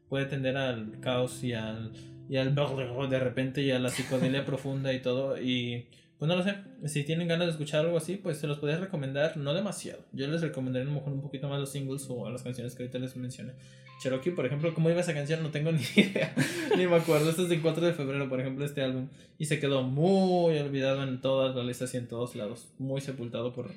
Puede 0.10 0.26
tender 0.26 0.58
al 0.58 1.00
caos 1.00 1.44
y 1.44 1.54
al, 1.54 1.92
y 2.30 2.38
al 2.38 2.56
de 2.56 3.20
repente 3.20 3.62
y 3.62 3.72
a 3.72 3.80
la 3.80 3.90
psicodelia 3.90 4.46
profunda 4.46 4.94
y 4.94 5.02
todo. 5.02 5.40
Y 5.40 5.88
pues 6.18 6.28
no 6.28 6.36
lo 6.36 6.44
sé, 6.44 6.56
si 6.86 7.04
tienen 7.04 7.28
ganas 7.28 7.48
de 7.48 7.52
escuchar 7.52 7.86
algo 7.86 7.98
así, 7.98 8.16
pues 8.16 8.38
se 8.38 8.48
los 8.48 8.58
podría 8.58 8.80
recomendar, 8.80 9.38
no 9.38 9.54
demasiado. 9.54 10.00
Yo 10.14 10.28
les 10.28 10.42
recomendaría 10.42 10.88
a 10.88 10.92
lo 10.92 11.00
mejor 11.00 11.14
un 11.14 11.22
poquito 11.22 11.48
más 11.48 11.60
los 11.60 11.72
singles 11.72 12.08
o 12.10 12.26
a 12.26 12.32
las 12.32 12.42
canciones 12.42 12.74
que 12.74 12.84
ahorita 12.84 12.98
les 12.98 13.16
mencioné. 13.16 13.54
Cherokee, 14.02 14.32
por 14.32 14.46
ejemplo, 14.46 14.74
¿cómo 14.74 14.90
iba 14.90 15.02
esa 15.02 15.14
canción? 15.14 15.44
No 15.44 15.50
tengo 15.50 15.72
ni 15.74 15.82
idea, 15.96 16.34
ni 16.76 16.88
me 16.88 16.96
acuerdo. 16.96 17.30
Esto 17.30 17.44
es 17.44 17.50
del 17.50 17.62
4 17.62 17.86
de 17.86 17.94
febrero, 17.94 18.28
por 18.30 18.40
ejemplo, 18.40 18.66
este 18.66 18.82
álbum. 18.82 19.10
Y 19.38 19.46
se 19.46 19.60
quedó 19.60 19.84
muy 19.84 20.58
olvidado 20.58 21.04
en 21.04 21.22
todas 21.22 21.56
las 21.56 21.66
listas 21.66 21.94
y 21.94 21.98
en 21.98 22.08
todos 22.08 22.36
lados. 22.36 22.68
Muy 22.80 23.02
sepultado 23.02 23.54
por, 23.54 23.70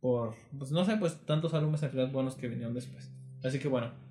por, 0.00 0.34
pues 0.58 0.72
no 0.72 0.84
sé, 0.84 0.96
pues 0.96 1.16
tantos 1.26 1.54
álbumes 1.54 1.82
en 1.84 1.92
realidad 1.92 2.12
buenos 2.12 2.34
que 2.34 2.48
vinieron 2.48 2.74
después. 2.74 3.08
Así 3.44 3.60
que 3.60 3.68
bueno. 3.68 4.03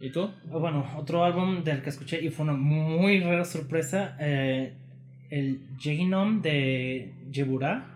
¿Y 0.00 0.10
tú? 0.10 0.30
Bueno, 0.50 0.84
otro 0.96 1.24
álbum 1.24 1.64
del 1.64 1.82
que 1.82 1.88
escuché 1.90 2.22
y 2.22 2.28
fue 2.30 2.44
una 2.44 2.52
muy 2.52 3.20
rara 3.20 3.44
sorpresa, 3.44 4.16
eh, 4.20 4.74
el 5.30 5.60
Genome 5.78 6.40
de 6.42 7.14
Jebura. 7.32 7.92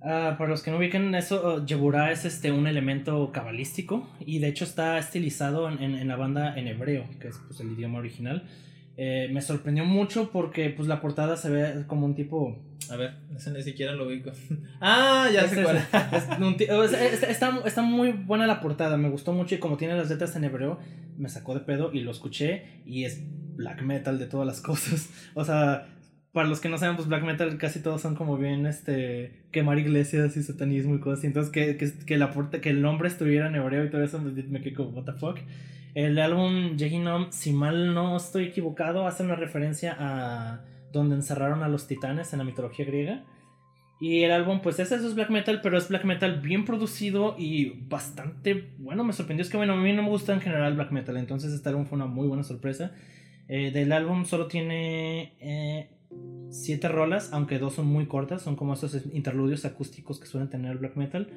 Ah, 0.00 0.34
para 0.38 0.50
los 0.50 0.62
que 0.62 0.70
no 0.70 0.78
ubican 0.78 1.14
eso, 1.14 1.56
uh, 1.58 1.66
Jebura 1.66 2.10
es 2.10 2.24
este, 2.24 2.50
un 2.50 2.66
elemento 2.66 3.30
cabalístico 3.32 4.08
y 4.20 4.40
de 4.40 4.48
hecho 4.48 4.64
está 4.64 4.98
estilizado 4.98 5.68
en, 5.68 5.80
en- 5.82 5.94
en 5.96 6.08
la 6.08 6.16
banda 6.16 6.56
en 6.58 6.66
hebreo, 6.66 7.04
que 7.20 7.28
es 7.28 7.38
pues, 7.46 7.60
el 7.60 7.72
idioma 7.72 7.98
original. 7.98 8.44
Eh, 8.96 9.28
me 9.32 9.40
sorprendió 9.42 9.84
mucho 9.84 10.30
porque 10.32 10.70
pues 10.70 10.88
la 10.88 11.00
portada 11.00 11.36
se 11.36 11.50
ve 11.50 11.84
como 11.86 12.04
un 12.06 12.14
tipo 12.14 12.58
A 12.92 12.96
ver, 12.96 13.14
ese 13.34 13.50
ni 13.50 13.62
siquiera 13.62 13.92
lo 13.94 14.06
ubico. 14.06 14.30
ah, 14.80 15.28
ya 15.32 15.48
sé 15.48 15.62
cuál. 15.62 15.78
es- 15.78 17.22
está, 17.22 17.60
está- 17.64 17.82
muy 17.82 18.12
buena 18.12 18.46
la 18.46 18.60
portada, 18.60 18.96
me 18.96 19.08
gustó 19.08 19.32
mucho 19.32 19.54
y 19.54 19.58
como 19.58 19.76
tiene 19.76 19.96
las 19.96 20.10
letras 20.10 20.36
en 20.36 20.44
hebreo, 20.44 20.78
me 21.16 21.28
sacó 21.28 21.54
de 21.54 21.60
pedo 21.60 21.90
y 21.92 22.00
lo 22.00 22.10
escuché 22.10 22.82
y 22.84 23.04
es 23.04 23.22
black 23.56 23.82
metal 23.82 24.18
de 24.18 24.26
todas 24.26 24.46
las 24.46 24.60
cosas. 24.68 25.08
O 25.34 25.44
sea, 25.44 25.88
para 26.32 26.48
los 26.48 26.60
que 26.60 26.68
no 26.68 26.78
saben, 26.78 26.96
pues 26.96 27.08
black 27.08 27.24
metal 27.24 27.56
casi 27.58 27.80
todos 27.80 28.00
son 28.02 28.14
como 28.14 28.36
bien 28.38 28.66
este 28.66 29.42
quemar 29.52 29.78
iglesias 29.78 30.36
y 30.36 30.42
satanismo 30.42 30.94
y 30.94 31.00
cosas 31.00 31.20
así. 31.20 31.26
Entonces 31.28 31.52
que, 31.52 31.76
que, 31.76 31.92
que 32.04 32.16
la 32.18 32.30
porta, 32.30 32.60
que 32.60 32.70
el 32.70 32.82
nombre 32.82 33.08
estuviera 33.08 33.48
en 33.48 33.54
hebreo 33.54 33.84
y 33.84 33.90
todo 33.90 34.02
eso 34.02 34.18
me, 34.20 34.60
quedé 34.60 34.74
como 34.74 34.90
what 34.90 35.04
the 35.04 35.12
fuck. 35.12 35.38
El 35.94 36.18
álbum 36.18 36.76
Yehinom, 36.76 37.32
si 37.32 37.52
mal 37.52 37.92
no 37.94 38.16
estoy 38.16 38.44
equivocado, 38.44 39.06
hace 39.06 39.22
una 39.24 39.34
referencia 39.36 39.94
a 39.98 40.64
donde 40.92 41.16
encerraron 41.16 41.62
a 41.62 41.68
los 41.68 41.86
titanes 41.86 42.32
en 42.32 42.38
la 42.38 42.44
mitología 42.44 42.84
griega. 42.84 43.24
Y 44.00 44.24
el 44.24 44.32
álbum, 44.32 44.60
pues 44.62 44.80
es 44.80 44.90
eso, 44.90 45.06
es 45.06 45.14
black 45.14 45.30
metal, 45.30 45.60
pero 45.62 45.78
es 45.78 45.88
black 45.88 46.04
metal 46.04 46.40
bien 46.40 46.64
producido 46.64 47.36
y 47.38 47.70
bastante 47.88 48.70
bueno. 48.78 49.04
Me 49.04 49.12
sorprendió, 49.12 49.42
es 49.44 49.48
que 49.48 49.56
bueno, 49.56 49.74
a 49.74 49.76
mí 49.76 49.92
no 49.92 50.02
me 50.02 50.08
gusta 50.08 50.32
en 50.32 50.40
general 50.40 50.74
black 50.74 50.90
metal, 50.90 51.16
entonces 51.16 51.52
este 51.52 51.68
álbum 51.68 51.86
fue 51.86 51.96
una 51.96 52.06
muy 52.06 52.26
buena 52.26 52.42
sorpresa. 52.42 52.92
Eh, 53.46 53.70
del 53.70 53.92
álbum 53.92 54.24
solo 54.24 54.48
tiene 54.48 55.34
eh, 55.40 55.90
siete 56.50 56.88
rolas, 56.88 57.32
aunque 57.32 57.60
dos 57.60 57.74
son 57.74 57.86
muy 57.86 58.06
cortas, 58.06 58.42
son 58.42 58.56
como 58.56 58.74
esos 58.74 59.06
interludios 59.12 59.64
acústicos 59.64 60.18
que 60.18 60.26
suelen 60.26 60.50
tener 60.50 60.72
el 60.72 60.78
black 60.78 60.96
metal. 60.96 61.28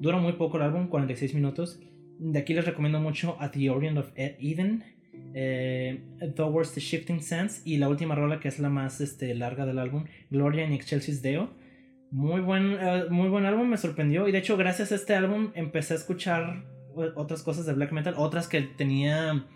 Dura 0.00 0.18
muy 0.18 0.34
poco 0.34 0.58
el 0.58 0.62
álbum, 0.62 0.86
46 0.86 1.34
minutos. 1.34 1.80
De 2.18 2.38
aquí 2.38 2.54
les 2.54 2.64
recomiendo 2.64 3.00
mucho 3.00 3.36
At 3.40 3.50
the 3.50 3.68
Orient 3.68 3.98
of 3.98 4.12
Eden, 4.14 4.84
eh, 5.34 6.02
Towards 6.36 6.72
the 6.72 6.80
Shifting 6.80 7.22
Sands 7.22 7.62
y 7.64 7.78
la 7.78 7.88
última 7.88 8.14
rola 8.14 8.40
que 8.40 8.48
es 8.48 8.58
la 8.58 8.68
más 8.68 9.00
este, 9.00 9.34
larga 9.34 9.66
del 9.66 9.78
álbum, 9.78 10.04
Gloria 10.30 10.64
in 10.64 10.72
Excelsis 10.72 11.22
Deo. 11.22 11.50
Muy 12.10 12.40
buen, 12.40 12.76
eh, 12.78 13.04
muy 13.10 13.28
buen 13.28 13.46
álbum, 13.46 13.68
me 13.68 13.78
sorprendió. 13.78 14.28
Y 14.28 14.32
de 14.32 14.38
hecho, 14.38 14.56
gracias 14.56 14.92
a 14.92 14.96
este 14.96 15.14
álbum 15.14 15.52
empecé 15.54 15.94
a 15.94 15.96
escuchar 15.96 16.64
eh, 16.98 17.10
otras 17.16 17.42
cosas 17.42 17.66
de 17.66 17.72
black 17.72 17.92
metal, 17.92 18.14
otras 18.18 18.48
que 18.48 18.60
tenía, 18.60 19.46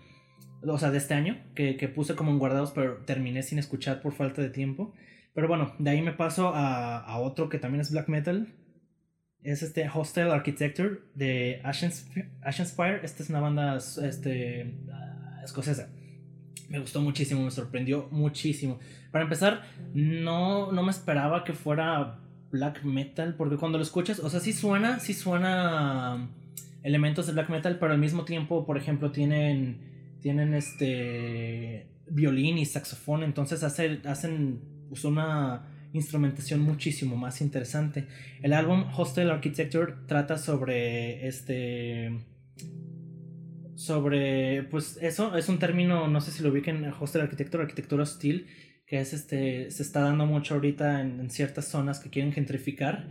o 0.62 0.78
sea, 0.78 0.90
de 0.90 0.98
este 0.98 1.15
año, 1.15 1.39
que, 1.55 1.77
que 1.77 1.89
puse 1.89 2.15
como 2.15 2.31
en 2.31 2.39
guardados, 2.39 2.73
pero 2.73 3.05
terminé 3.05 3.43
sin 3.43 3.59
escuchar 3.59 4.01
por 4.01 4.12
falta 4.12 4.40
de 4.40 4.51
tiempo. 4.51 4.94
Pero 5.36 5.48
bueno, 5.48 5.74
de 5.78 5.90
ahí 5.90 6.01
me 6.01 6.15
paso 6.15 6.53
a, 6.55 7.19
otro 7.19 7.51
que 7.51 7.59
también 7.59 7.82
es 7.82 7.93
black 7.93 8.09
metal. 8.09 8.55
Es 9.43 9.62
este 9.62 9.86
Hostile 9.86 10.31
Architecture 10.31 11.01
de 11.15 11.61
Ashenspire. 11.62 13.01
Esta 13.05 13.23
es 13.23 13.28
una 13.28 13.40
banda 13.40 13.77
este, 13.77 14.78
escocesa. 15.47 15.89
Me 16.68 16.78
gustó 16.78 17.01
muchísimo, 17.01 17.43
me 17.43 17.51
sorprendió 17.51 18.09
muchísimo. 18.10 18.78
Para 19.12 19.24
empezar, 19.24 19.62
no, 19.94 20.73
no 20.73 20.82
me 20.82 20.90
esperaba 20.90 21.44
que 21.44 21.52
fuera 21.52 22.18
black 22.51 22.85
metal, 22.85 23.35
porque 23.36 23.56
cuando 23.56 23.78
lo 23.78 23.85
escuchas, 23.85 24.18
o 24.20 24.31
sea, 24.31 24.40
sí 24.40 24.52
suena, 24.52 24.98
sí 24.98 25.14
suena 25.14 26.14
um, 26.14 26.28
elementos 26.82 27.27
de 27.27 27.32
black 27.32 27.51
metal, 27.51 27.78
pero 27.78 27.93
al 27.93 27.98
mismo 27.98 28.24
tiempo, 28.24 28.66
por 28.66 28.77
ejemplo, 28.77 29.10
tienen, 29.10 29.78
tienen 30.20 30.55
este 30.55 31.86
violín 32.09 32.59
y 32.59 32.66
saxofón, 32.66 33.23
entonces 33.23 33.62
hace, 33.62 34.01
hacen 34.05 34.60
pues, 34.89 35.05
una 35.05 35.66
instrumentación 35.93 36.60
muchísimo 36.60 37.16
más 37.16 37.40
interesante. 37.40 38.06
El 38.43 38.52
álbum 38.52 38.86
Hostel 38.97 39.31
Architecture 39.31 39.94
trata 40.06 40.39
sobre 40.39 41.27
este 41.27 42.12
sobre 43.77 44.65
pues 44.65 44.98
eso 45.03 45.36
es 45.36 45.48
un 45.48 45.59
término 45.59 46.09
no 46.09 46.20
sé 46.20 46.32
si 46.32 46.43
lo 46.43 46.48
ubiquen 46.48 46.93
hostel 46.98 47.23
architecture 47.23 47.62
arquitectura 47.62 48.03
hostil 48.03 48.47
que 48.86 49.01
es 49.01 49.12
este 49.12 49.70
se 49.70 49.82
está 49.82 50.01
dando 50.01 50.27
mucho 50.27 50.55
ahorita 50.55 51.03
en, 51.03 51.31
ciertas 51.31 51.66
zonas 51.66 52.01
que 52.01 52.09
quieren 52.09 52.32
gentrificar. 52.32 53.07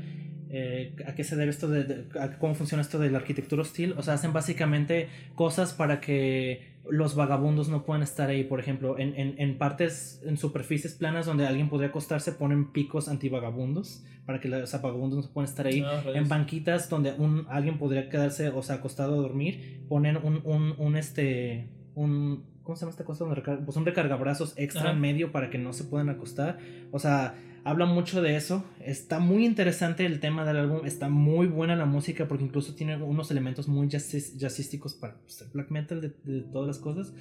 Eh, 0.50 0.96
a 1.06 1.16
qué 1.16 1.24
se 1.24 1.36
debe 1.36 1.50
esto 1.50 1.68
de, 1.68 2.06
cómo 2.40 2.54
funciona 2.54 2.82
esto 2.82 3.00
de 3.00 3.10
la 3.10 3.18
arquitectura 3.18 3.64
hostil 3.64 3.96
o 3.98 4.04
sea 4.04 4.14
hacen 4.14 4.32
básicamente 4.32 5.10
cosas 5.34 5.74
para 5.74 6.00
que 6.00 6.74
los 6.90 7.16
vagabundos 7.16 7.70
no 7.70 7.84
pueden 7.84 8.03
estar 8.03 8.30
ahí, 8.30 8.44
por 8.44 8.60
ejemplo, 8.60 8.98
en, 8.99 9.16
en, 9.16 9.36
en, 9.38 9.57
partes, 9.57 10.22
en 10.26 10.38
superficies 10.38 10.94
planas 10.94 11.26
donde 11.26 11.45
alguien 11.48 11.70
podría 11.70 11.90
acostarse, 11.90 12.32
ponen 12.32 12.72
picos 12.72 13.07
antivagabundos 13.07 14.03
para 14.26 14.40
que 14.40 14.48
los 14.48 14.72
vagabundos 14.82 15.26
no 15.26 15.32
puedan 15.32 15.49
estar 15.49 15.68
ahí. 15.68 15.82
Ah, 15.86 16.03
en 16.14 16.28
banquitas 16.28 16.90
donde 16.90 17.14
un, 17.14 17.45
alguien 17.49 17.78
podría 17.78 18.10
quedarse, 18.10 18.49
o 18.49 18.62
sea, 18.64 18.78
acostado 18.78 19.14
a 19.14 19.18
dormir, 19.18 19.84
ponen 19.88 20.18
un, 20.18 20.41
un, 20.44 20.74
un 20.78 20.98
este, 20.98 21.70
un, 21.94 22.45
¿cómo 22.64 22.76
se 22.76 22.82
llama 22.82 22.91
esta 22.91 23.06
cosa? 23.06 23.26
Pues 23.64 23.78
un 23.78 23.86
recargabrazos 23.86 24.53
extra 24.57 24.91
en 24.91 24.99
medio 24.99 25.32
para 25.32 25.49
que 25.49 25.57
no 25.57 25.74
se 25.74 25.84
puedan 25.84 26.10
acostar. 26.10 26.57
O 26.91 26.99
sea, 26.99 27.36
habla 27.66 27.88
mucho 27.88 28.22
de 28.22 28.36
eso. 28.36 28.64
Está 28.80 29.20
muy 29.20 29.44
interesante 29.44 30.06
el 30.06 30.20
tema 30.20 30.46
del 30.46 30.58
álbum, 30.58 30.86
está 30.86 31.10
muy 31.10 31.48
buena 31.48 31.76
la 31.76 31.88
música 31.88 32.28
porque 32.28 32.44
incluso 32.44 32.76
tiene 32.76 32.96
unos 32.98 33.32
elementos 33.32 33.68
muy 33.68 33.90
jazzísticos 33.90 34.94
para 34.94 35.18
ser 35.26 35.48
black 35.52 35.72
metal 35.72 36.00
de, 36.00 36.42
todas 36.42 36.68
las 36.68 36.78
cosas. 36.78 37.12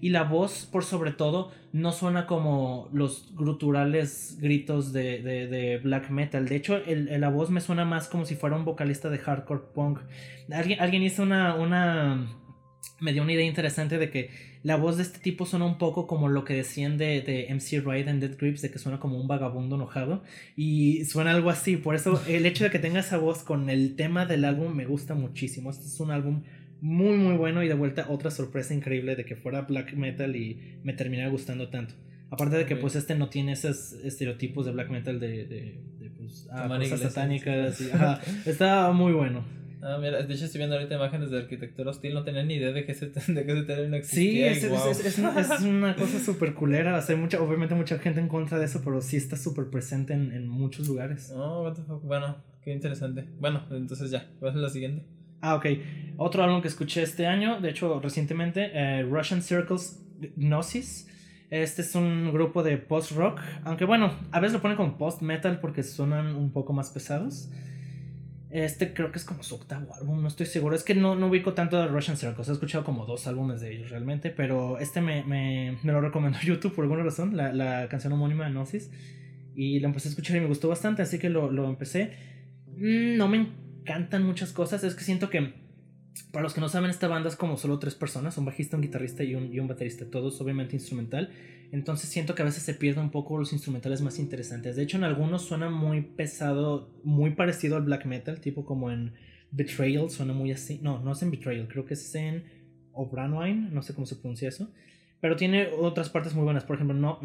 Y 0.00 0.08
la 0.08 0.22
voz, 0.22 0.66
por 0.72 0.84
sobre 0.84 1.12
todo, 1.12 1.52
no 1.74 1.92
suena 1.92 2.26
como 2.26 2.88
los 2.94 3.34
gruturales 3.36 4.38
gritos 4.40 4.94
de, 4.94 5.78
black 5.84 6.08
metal. 6.08 6.48
De 6.48 6.56
hecho, 6.56 6.76
el, 6.76 7.20
la 7.20 7.28
voz 7.28 7.50
me 7.50 7.60
suena 7.60 7.84
más 7.84 8.08
como 8.08 8.24
si 8.24 8.36
fuera 8.36 8.56
un 8.56 8.64
vocalista 8.64 9.10
de 9.10 9.18
hardcore 9.18 9.64
punk. 9.74 10.00
Alguien, 10.50 10.80
alguien 10.80 11.02
hizo 11.02 11.22
una, 11.22 11.54
una... 11.56 12.26
me 13.00 13.12
dio 13.12 13.22
una 13.22 13.34
idea 13.34 13.44
interesante 13.44 13.98
de 13.98 14.10
que 14.10 14.49
la 14.62 14.76
voz 14.76 14.98
de 14.98 15.02
este 15.02 15.18
tipo 15.20 15.46
suena 15.46 15.64
un 15.64 15.78
poco 15.78 16.06
como 16.06 16.28
lo 16.28 16.44
que 16.44 16.54
decían 16.54 16.98
de, 16.98 17.22
de 17.22 17.48
MC 17.54 17.82
Wright 17.84 18.08
en 18.08 18.20
Dead 18.20 18.36
Grips, 18.36 18.60
de 18.60 18.70
que 18.70 18.78
suena 18.78 19.00
como 19.00 19.18
un 19.18 19.26
vagabundo 19.26 19.76
enojado. 19.76 20.22
Y 20.54 21.04
suena 21.06 21.30
algo 21.30 21.48
así. 21.48 21.76
Por 21.76 21.94
eso 21.94 22.22
el 22.28 22.44
hecho 22.44 22.64
de 22.64 22.70
que 22.70 22.78
tenga 22.78 23.00
esa 23.00 23.16
voz 23.16 23.42
con 23.42 23.70
el 23.70 23.96
tema 23.96 24.26
del 24.26 24.44
álbum 24.44 24.74
me 24.74 24.84
gusta 24.84 25.14
muchísimo. 25.14 25.70
Este 25.70 25.86
es 25.86 25.98
un 26.00 26.10
álbum 26.10 26.42
muy 26.82 27.16
muy 27.16 27.36
bueno 27.36 27.62
y 27.62 27.68
de 27.68 27.74
vuelta 27.74 28.06
otra 28.08 28.30
sorpresa 28.30 28.72
increíble 28.72 29.14
de 29.14 29.24
que 29.24 29.36
fuera 29.36 29.62
black 29.62 29.94
metal 29.94 30.34
y 30.36 30.78
me 30.82 30.92
terminara 30.92 31.30
gustando 31.30 31.68
tanto. 31.68 31.94
Aparte 32.30 32.56
de 32.56 32.66
que 32.66 32.76
pues 32.76 32.94
este 32.96 33.14
no 33.16 33.28
tiene 33.28 33.52
esos 33.52 33.94
estereotipos 34.04 34.64
de 34.64 34.72
black 34.72 34.88
metal 34.90 35.18
de, 35.18 35.46
de, 35.46 35.80
de 35.98 36.10
pues, 36.10 36.48
ah, 36.52 36.68
cosas 36.68 37.00
satánicas. 37.00 37.80
está 38.46 38.92
muy 38.92 39.12
bueno. 39.12 39.59
Ah, 39.82 39.98
mira, 39.98 40.22
de 40.22 40.34
hecho 40.34 40.44
estoy 40.44 40.58
viendo 40.58 40.76
ahorita 40.76 40.94
imágenes 40.96 41.30
de 41.30 41.38
arquitectura 41.38 41.90
hostil, 41.90 42.12
no 42.12 42.22
tenía 42.22 42.42
ni 42.42 42.54
idea 42.54 42.72
de 42.72 42.84
que 42.84 42.92
ese, 42.92 43.06
de 43.28 43.46
que 43.46 43.52
ese 43.52 43.62
término 43.62 43.96
existía. 43.96 44.54
Sí, 44.54 44.66
es, 44.66 45.04
es, 45.04 45.18
una, 45.18 45.40
es, 45.40 45.60
una, 45.62 45.96
cosa 45.96 46.18
súper 46.18 46.54
culera, 46.54 46.96
o 46.96 47.02
sea, 47.02 47.16
mucha, 47.16 47.40
obviamente 47.40 47.74
mucha 47.74 47.98
gente 47.98 48.20
en 48.20 48.28
contra 48.28 48.58
de 48.58 48.66
eso, 48.66 48.82
pero 48.84 49.00
sí 49.00 49.16
está 49.16 49.36
súper 49.36 49.70
presente 49.70 50.12
en, 50.12 50.32
en, 50.32 50.48
muchos 50.48 50.86
lugares. 50.86 51.32
Oh, 51.34 51.62
what 51.64 51.74
the 51.74 51.82
fuck. 51.82 52.02
bueno, 52.02 52.36
qué 52.62 52.72
interesante. 52.72 53.26
Bueno, 53.38 53.64
entonces 53.70 54.10
ya, 54.10 54.28
¿cuál 54.38 54.54
es 54.54 54.60
la 54.60 54.68
siguiente? 54.68 55.06
Ah, 55.40 55.54
ok. 55.54 55.66
Otro 56.18 56.42
álbum 56.42 56.60
que 56.60 56.68
escuché 56.68 57.02
este 57.02 57.26
año, 57.26 57.60
de 57.60 57.70
hecho 57.70 58.00
recientemente, 58.00 58.70
eh, 58.74 59.02
Russian 59.02 59.42
Circles 59.42 60.02
Gnosis. 60.36 61.06
Este 61.48 61.82
es 61.82 61.96
un 61.96 62.32
grupo 62.32 62.62
de 62.62 62.76
post-rock, 62.76 63.40
aunque 63.64 63.84
bueno, 63.84 64.14
a 64.30 64.38
veces 64.38 64.52
lo 64.52 64.62
ponen 64.62 64.76
como 64.76 64.96
post-metal 64.96 65.58
porque 65.58 65.82
suenan 65.82 66.36
un 66.36 66.52
poco 66.52 66.72
más 66.72 66.90
pesados. 66.90 67.50
Este 68.50 68.92
creo 68.92 69.12
que 69.12 69.18
es 69.18 69.24
como 69.24 69.44
su 69.44 69.54
octavo 69.54 69.94
álbum, 69.94 70.20
no 70.20 70.28
estoy 70.28 70.46
seguro. 70.46 70.74
Es 70.74 70.82
que 70.82 70.94
no, 70.94 71.14
no 71.14 71.28
ubico 71.28 71.54
tanto 71.54 71.80
de 71.80 71.86
Russian 71.86 72.16
Circles. 72.16 72.48
He 72.48 72.52
escuchado 72.52 72.84
como 72.84 73.06
dos 73.06 73.28
álbumes 73.28 73.60
de 73.60 73.72
ellos 73.72 73.90
realmente. 73.90 74.30
Pero 74.30 74.78
este 74.78 75.00
me, 75.00 75.22
me, 75.22 75.78
me 75.82 75.92
lo 75.92 76.00
recomendó 76.00 76.38
YouTube 76.42 76.74
por 76.74 76.84
alguna 76.84 77.04
razón, 77.04 77.36
la, 77.36 77.52
la, 77.52 77.88
canción 77.88 78.12
homónima 78.12 78.46
de 78.46 78.50
Gnosis. 78.50 78.90
Y 79.54 79.78
la 79.78 79.88
empecé 79.88 80.08
a 80.08 80.10
escuchar 80.10 80.36
y 80.36 80.40
me 80.40 80.46
gustó 80.46 80.68
bastante, 80.68 81.02
así 81.02 81.18
que 81.18 81.30
lo, 81.30 81.50
lo 81.52 81.68
empecé. 81.68 82.12
Mm, 82.76 83.16
no 83.16 83.28
me 83.28 83.36
encantan 83.36 84.24
muchas 84.24 84.52
cosas. 84.52 84.82
Es 84.82 84.94
que 84.94 85.04
siento 85.04 85.30
que 85.30 85.54
para 86.22 86.42
los 86.42 86.54
que 86.54 86.60
no 86.60 86.68
saben, 86.68 86.90
esta 86.90 87.08
banda 87.08 87.28
es 87.28 87.36
como 87.36 87.56
solo 87.56 87.78
tres 87.78 87.94
personas, 87.94 88.36
un 88.38 88.44
bajista, 88.44 88.76
un 88.76 88.82
guitarrista 88.82 89.24
y 89.24 89.34
un, 89.34 89.52
y 89.52 89.58
un 89.58 89.68
baterista, 89.68 90.04
todos 90.10 90.40
obviamente 90.40 90.76
instrumental. 90.76 91.30
Entonces 91.72 92.10
siento 92.10 92.34
que 92.34 92.42
a 92.42 92.44
veces 92.44 92.62
se 92.62 92.74
pierden 92.74 93.04
un 93.04 93.10
poco 93.10 93.38
los 93.38 93.52
instrumentales 93.52 94.02
más 94.02 94.18
interesantes. 94.18 94.76
De 94.76 94.82
hecho, 94.82 94.96
en 94.96 95.04
algunos 95.04 95.42
suena 95.42 95.70
muy 95.70 96.02
pesado, 96.02 96.90
muy 97.04 97.30
parecido 97.30 97.76
al 97.76 97.82
black 97.82 98.06
metal, 98.06 98.40
tipo 98.40 98.64
como 98.64 98.90
en 98.90 99.14
Betrayal, 99.52 100.10
suena 100.10 100.32
muy 100.32 100.52
así. 100.52 100.80
No, 100.82 101.00
no 101.00 101.12
es 101.12 101.22
en 101.22 101.30
Betrayal, 101.30 101.68
creo 101.68 101.84
que 101.84 101.94
es 101.94 102.14
en 102.14 102.44
O'Branwine, 102.92 103.70
no 103.70 103.82
sé 103.82 103.94
cómo 103.94 104.06
se 104.06 104.16
pronuncia 104.16 104.48
eso. 104.48 104.70
Pero 105.20 105.36
tiene 105.36 105.68
otras 105.68 106.08
partes 106.08 106.34
muy 106.34 106.44
buenas. 106.44 106.64
Por 106.64 106.76
ejemplo, 106.76 106.96
no, 106.96 107.18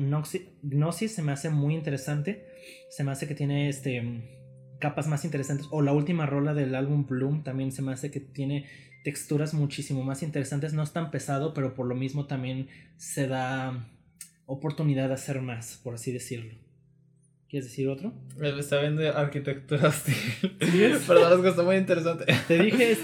Gnosis 0.62 1.12
se 1.12 1.22
me 1.22 1.32
hace 1.32 1.50
muy 1.50 1.76
interesante. 1.76 2.46
Se 2.90 3.04
me 3.04 3.12
hace 3.12 3.28
que 3.28 3.36
tiene 3.36 3.70
este 3.70 4.02
capas 4.80 5.08
más 5.08 5.26
interesantes. 5.26 5.68
O 5.72 5.82
la 5.82 5.94
última 5.94 6.26
rola 6.26 6.54
del 6.54 6.76
álbum 6.76 7.06
Bloom 7.06 7.44
también 7.44 7.72
se 7.72 7.82
me 7.82 7.94
hace 7.94 8.12
que 8.12 8.20
tiene 8.20 8.66
texturas 9.04 9.54
muchísimo 9.54 10.04
más 10.04 10.24
interesantes. 10.24 10.74
No 10.74 10.84
es 10.84 10.92
tan 10.92 11.12
pesado, 11.12 11.54
pero 11.54 11.76
por 11.76 11.88
lo 11.88 11.96
mismo 11.96 12.26
también 12.26 12.68
se 12.98 13.28
da 13.28 13.88
oportunidad 14.46 15.08
de 15.08 15.14
hacer 15.14 15.42
más, 15.42 15.80
por 15.84 15.96
así 15.96 16.12
decirlo. 16.12 16.54
¿Quieres 17.48 17.70
decir 17.70 17.88
otro? 17.88 18.12
Está 18.42 18.82
viendo 18.82 19.08
arquitectura 19.16 19.88
hostil. 19.88 20.16
Perdón, 21.08 21.34
es 21.34 21.40
que 21.42 21.50
está 21.50 21.64
muy 21.64 21.76
interesante. 21.76 22.26
Te 22.48 22.62
dije, 22.62 22.98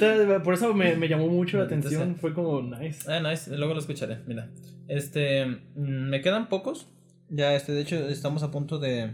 por 0.44 0.56
eso 0.56 0.74
me, 0.74 0.96
me, 0.96 1.08
llamó 1.08 1.28
mucho 1.28 1.58
la 1.58 1.66
atención. 1.66 2.16
Fue 2.16 2.34
como 2.34 2.62
nice. 2.62 3.10
Ah, 3.10 3.20
nice. 3.20 3.56
Luego 3.56 3.76
lo 3.76 3.80
escucharé. 3.80 4.18
Mira. 4.26 4.50
Este. 4.88 5.46
Mm, 5.46 6.10
me 6.10 6.22
quedan 6.22 6.50
pocos. 6.50 6.90
Ya, 7.30 7.56
este, 7.56 7.72
de 7.72 7.82
hecho, 7.82 8.10
estamos 8.10 8.44
a 8.44 8.52
punto 8.52 8.78
de, 8.78 9.12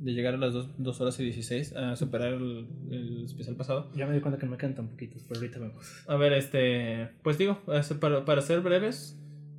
de 0.00 0.12
llegar 0.12 0.34
a 0.34 0.38
las 0.38 0.54
2 0.54 1.00
horas 1.00 1.20
y 1.20 1.24
16 1.24 1.76
a 1.76 1.94
superar 1.94 2.32
el, 2.32 2.66
el, 2.90 3.24
especial 3.24 3.54
pasado. 3.54 3.90
Ya 3.94 4.06
me 4.06 4.14
di 4.14 4.20
cuenta 4.20 4.38
que 4.38 4.46
me 4.46 4.56
quedan 4.56 4.74
tan 4.74 4.88
poquitos, 4.88 5.22
pero 5.28 5.40
ahorita 5.40 5.58
vemos. 5.58 6.04
A 6.08 6.16
ver, 6.16 6.32
este. 6.32 7.10
Pues 7.22 7.36
digo, 7.38 7.60
este, 7.72 7.94
para, 7.94 8.24
para 8.24 8.40
ser 8.40 8.60
breves. 8.60 9.16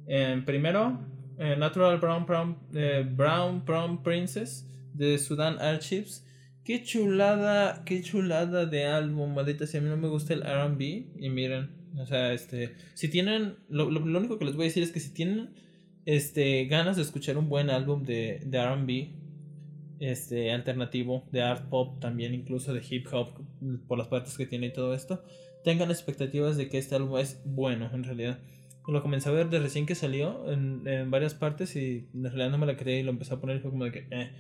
Eh, 0.08 0.42
primero, 0.44 1.00
eh, 1.38 1.56
Natural 1.56 2.00
Brown 2.00 2.26
Brown, 2.26 2.58
eh, 2.74 3.08
Brown 3.16 3.64
Brown 3.64 4.02
Princess 4.02 4.68
de 4.94 5.18
Sudan 5.20 5.60
Archives. 5.60 6.26
Qué 6.64 6.84
chulada, 6.84 7.84
qué 7.86 8.02
chulada 8.02 8.66
de 8.66 8.86
álbum, 8.86 9.34
maldita 9.34 9.66
si 9.68 9.78
a 9.78 9.82
mí 9.82 9.90
no 9.90 9.98
me 9.98 10.08
gusta 10.08 10.34
el 10.34 10.42
RB. 10.42 10.82
Y 11.20 11.30
miren, 11.30 11.70
o 11.98 12.06
sea, 12.08 12.34
este, 12.34 12.74
si 12.96 13.10
tienen, 13.10 13.56
lo, 13.70 13.92
lo, 13.92 14.20
único 14.20 14.40
que 14.40 14.46
les 14.46 14.56
voy 14.56 14.66
a 14.66 14.68
decir 14.70 14.82
es 14.82 14.92
que 14.92 15.00
si 15.00 15.14
tienen 15.14 15.50
este, 16.06 16.66
ganas 16.66 16.96
de 16.96 17.04
escuchar 17.04 17.38
un 17.38 17.48
buen 17.48 17.70
álbum 17.70 18.04
de, 18.04 18.42
de 18.46 18.66
RB, 18.66 19.21
este, 20.02 20.52
alternativo, 20.52 21.28
de 21.32 21.44
art 21.44 21.70
pop, 21.70 22.00
también 22.00 22.34
incluso 22.34 22.74
de 22.74 22.82
hip 22.90 23.06
hop, 23.14 23.40
por 23.88 24.00
las 24.00 24.08
partes 24.08 24.36
que 24.36 24.48
tiene 24.48 24.68
y 24.68 24.74
todo 24.74 24.96
esto, 24.96 25.24
tengan 25.64 25.92
expectativas 25.92 26.58
de 26.58 26.70
que 26.70 26.80
este 26.80 26.96
álbum 26.96 27.20
es 27.20 27.40
bueno 27.46 27.88
en 27.94 28.04
realidad. 28.04 28.40
Lo 28.88 29.04
comencé 29.04 29.30
a 29.30 29.32
ver 29.32 29.52
de 29.52 29.60
recién 29.60 29.86
que 29.86 29.94
salió 29.94 30.52
en, 30.52 31.12
varias 31.12 31.36
partes 31.36 31.76
y 31.76 32.10
en 32.16 32.24
realidad 32.24 32.50
no 32.50 32.58
me 32.58 32.66
la 32.66 32.76
creí 32.76 33.02
y 33.02 33.04
lo 33.04 33.12
empecé 33.12 33.36
a 33.36 33.40
poner 33.40 33.58
y 33.58 33.60
fue 33.60 33.70
como 33.70 33.86
de 33.86 33.92
que 33.92 34.08
eh. 34.10 34.32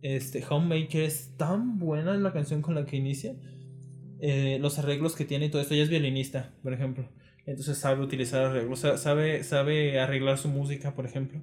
este 0.00 0.44
Homemaker 0.48 1.02
es 1.02 1.36
tan 1.36 1.80
buena 1.80 2.14
la 2.14 2.32
canción 2.32 2.62
con 2.62 2.76
la 2.76 2.86
que 2.86 2.96
inicia 2.96 3.34
eh, 4.20 4.58
los 4.60 4.78
arreglos 4.78 5.16
que 5.16 5.24
tiene 5.24 5.46
y 5.46 5.48
todo 5.50 5.60
esto 5.60 5.74
ella 5.74 5.82
es 5.82 5.90
violinista 5.90 6.54
por 6.62 6.72
ejemplo. 6.72 7.08
Entonces 7.46 7.78
sabe 7.78 8.00
utilizar 8.00 8.44
arreglos 8.44 8.78
sabe 8.78 9.42
sabe 9.42 9.98
arreglar 9.98 10.38
su 10.38 10.48
música 10.48 10.94
por 10.94 11.04
ejemplo. 11.04 11.42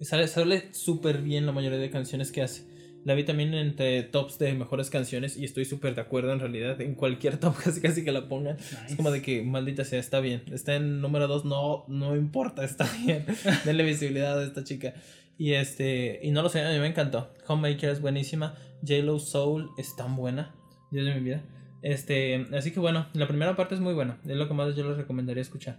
Sale 0.00 0.72
súper 0.72 1.20
bien 1.20 1.44
la 1.44 1.52
mayoría 1.52 1.78
de 1.78 1.90
canciones 1.90 2.32
que 2.32 2.40
hace 2.40 2.69
la 3.04 3.14
vi 3.14 3.24
también 3.24 3.54
entre 3.54 4.02
tops 4.02 4.38
de 4.38 4.52
mejores 4.52 4.90
canciones 4.90 5.36
y 5.36 5.44
estoy 5.44 5.64
súper 5.64 5.94
de 5.94 6.02
acuerdo 6.02 6.32
en 6.32 6.40
realidad. 6.40 6.80
En 6.80 6.94
cualquier 6.94 7.38
top 7.38 7.56
casi 7.64 7.80
casi 7.80 8.04
que 8.04 8.12
la 8.12 8.28
pongan. 8.28 8.56
Es 8.86 8.94
como 8.96 9.10
de 9.10 9.22
que 9.22 9.42
maldita 9.42 9.84
sea, 9.84 9.98
está 9.98 10.20
bien. 10.20 10.42
Está 10.52 10.76
en 10.76 11.00
número 11.00 11.26
2, 11.26 11.44
no, 11.44 11.84
no 11.88 12.16
importa, 12.16 12.64
está 12.64 12.88
bien. 13.04 13.24
Denle 13.64 13.84
visibilidad 13.84 14.38
a 14.38 14.44
esta 14.44 14.64
chica. 14.64 14.94
Y 15.38 15.54
este, 15.54 16.20
y 16.22 16.30
no 16.32 16.42
lo 16.42 16.50
sé, 16.50 16.62
a 16.62 16.70
mí 16.70 16.78
me 16.78 16.86
encantó. 16.86 17.32
Homemaker 17.46 17.90
es 17.90 18.00
buenísima. 18.00 18.54
J-Lo 18.82 19.18
Soul 19.18 19.70
es 19.78 19.96
tan 19.96 20.14
buena. 20.14 20.54
Dios 20.90 21.06
de 21.06 21.14
mi 21.14 21.20
vida. 21.20 21.42
Este, 21.82 22.46
así 22.52 22.72
que 22.72 22.80
bueno, 22.80 23.06
la 23.14 23.26
primera 23.26 23.56
parte 23.56 23.74
es 23.74 23.80
muy 23.80 23.94
buena. 23.94 24.18
Es 24.26 24.36
lo 24.36 24.46
que 24.48 24.54
más 24.54 24.76
yo 24.76 24.86
les 24.86 24.98
recomendaría 24.98 25.40
escuchar. 25.40 25.78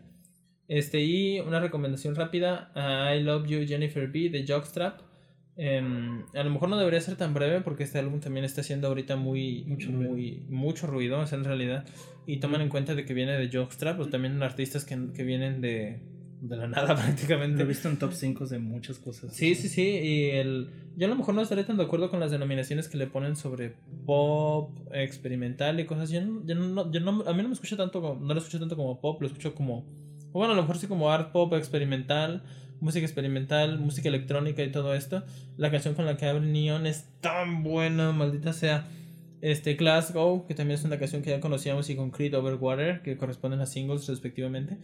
Este, 0.67 1.01
y 1.01 1.39
una 1.41 1.59
recomendación 1.59 2.15
rápida: 2.15 2.71
I 2.75 3.21
Love 3.21 3.45
You 3.47 3.67
Jennifer 3.67 4.07
B 4.07 4.29
de 4.29 4.45
Jockstrap 4.47 5.10
Em, 5.57 6.23
a 6.33 6.43
lo 6.43 6.49
mejor 6.49 6.69
no 6.69 6.77
debería 6.77 7.01
ser 7.01 7.17
tan 7.17 7.33
breve 7.33 7.61
porque 7.61 7.83
este 7.83 7.99
álbum 7.99 8.19
también 8.19 8.45
está 8.45 8.61
haciendo 8.61 8.87
ahorita 8.87 9.15
muy 9.17 9.63
mucho 9.67 9.91
ruido, 9.91 10.09
muy, 10.09 10.45
mucho 10.49 10.87
ruido 10.87 11.23
en 11.31 11.43
realidad. 11.43 11.85
Y 12.25 12.37
toman 12.37 12.61
en 12.61 12.69
cuenta 12.69 12.95
de 12.95 13.05
que 13.05 13.13
viene 13.13 13.33
de 13.33 13.49
Jockstrap, 13.51 13.99
o 13.99 14.07
también 14.07 14.41
artistas 14.43 14.85
que, 14.85 14.97
que 15.13 15.23
vienen 15.23 15.59
de, 15.59 15.99
de 16.41 16.57
la 16.57 16.67
nada 16.67 16.95
prácticamente. 16.95 17.57
Lo 17.57 17.63
he 17.63 17.67
visto 17.67 17.87
en 17.87 17.97
top 17.97 18.13
5 18.13 18.47
de 18.47 18.59
muchas 18.59 18.97
cosas. 18.97 19.33
Sí, 19.33 19.55
sí, 19.55 19.69
sí. 19.69 19.81
Y 19.81 20.29
el. 20.31 20.69
Yo 20.97 21.07
a 21.07 21.09
lo 21.09 21.15
mejor 21.15 21.35
no 21.35 21.41
estaré 21.41 21.63
tan 21.63 21.77
de 21.77 21.83
acuerdo 21.83 22.09
con 22.09 22.19
las 22.19 22.31
denominaciones 22.31 22.89
que 22.89 22.97
le 22.97 23.07
ponen 23.07 23.35
sobre 23.35 23.75
pop, 24.05 24.71
experimental 24.91 25.79
y 25.79 25.85
cosas. 25.85 26.09
Yo 26.09 26.21
no, 26.21 26.45
yo 26.45 26.55
no, 26.55 26.91
yo 26.91 26.99
no 26.99 27.23
a 27.25 27.33
mí 27.33 27.41
no 27.41 27.47
me 27.47 27.53
escucho 27.53 27.77
tanto 27.77 28.01
como, 28.01 28.19
no 28.19 28.33
lo 28.33 28.39
escucho 28.39 28.59
tanto 28.59 28.75
como 28.75 28.99
pop, 28.99 29.21
lo 29.21 29.27
escucho 29.27 29.55
como. 29.55 29.85
Bueno, 30.33 30.53
a 30.53 30.55
lo 30.55 30.61
mejor 30.61 30.77
sí 30.77 30.87
como 30.87 31.11
art 31.11 31.31
pop, 31.31 31.53
experimental, 31.53 32.43
música 32.81 33.05
experimental, 33.05 33.79
música 33.79 34.09
electrónica 34.09 34.63
y 34.63 34.71
todo 34.71 34.93
esto. 34.93 35.23
La 35.55 35.71
canción 35.71 35.93
con 35.93 36.05
la 36.05 36.17
que 36.17 36.25
abre 36.25 36.45
Neon 36.45 36.85
es 36.85 37.05
tan 37.21 37.63
buena, 37.63 38.11
maldita 38.11 38.51
sea. 38.51 38.85
Este, 39.39 39.75
Glasgow, 39.75 40.45
que 40.45 40.53
también 40.53 40.77
es 40.77 40.85
una 40.85 40.99
canción 40.99 41.21
que 41.21 41.29
ya 41.29 41.39
conocíamos, 41.39 41.89
y 41.89 41.95
con 41.95 42.11
Creed 42.11 42.35
Overwater, 42.35 43.01
que 43.01 43.17
corresponden 43.17 43.61
a 43.61 43.65
singles 43.65 44.07
respectivamente. 44.07 44.77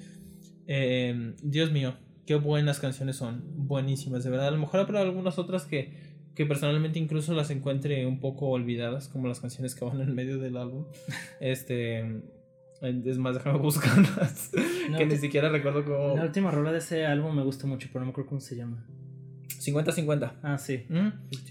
Eh, 0.67 1.34
Dios 1.43 1.72
mío, 1.72 1.95
qué 2.26 2.35
buenas 2.35 2.80
canciones 2.80 3.17
son, 3.17 3.43
buenísimas, 3.56 4.24
de 4.24 4.30
verdad. 4.30 4.48
A 4.48 4.51
lo 4.51 4.59
mejor 4.59 4.80
habrá 4.80 5.01
algunas 5.01 5.38
otras 5.38 5.66
que, 5.66 5.92
que 6.35 6.45
personalmente 6.45 7.00
incluso 7.00 7.34
las 7.34 7.50
encuentre 7.50 8.06
un 8.06 8.19
poco 8.19 8.50
olvidadas, 8.50 9.08
como 9.08 9.27
las 9.27 9.40
canciones 9.40 9.76
que 9.76 9.85
van 9.85 10.01
en 10.01 10.14
medio 10.14 10.38
del 10.38 10.58
álbum. 10.58 10.85
Este. 11.40 12.22
Es 12.81 13.17
más, 13.17 13.33
déjame 13.33 13.57
buscarlas. 13.57 14.51
que 14.97 15.06
ni 15.06 15.17
siquiera 15.17 15.49
recuerdo 15.49 15.83
cómo. 15.83 16.15
La 16.15 16.23
última 16.23 16.51
rola 16.51 16.72
de 16.72 16.77
ese 16.77 17.06
álbum 17.06 17.35
me 17.35 17.43
gusta 17.43 17.65
mucho, 17.65 17.88
pero 17.91 18.01
no 18.01 18.07
me 18.07 18.11
acuerdo 18.11 18.30
cómo 18.30 18.41
se 18.41 18.56
llama. 18.56 18.85
50-50. 19.47 20.33
Ah, 20.43 20.57
sí. 20.57 20.85
¿Mm? 20.88 21.07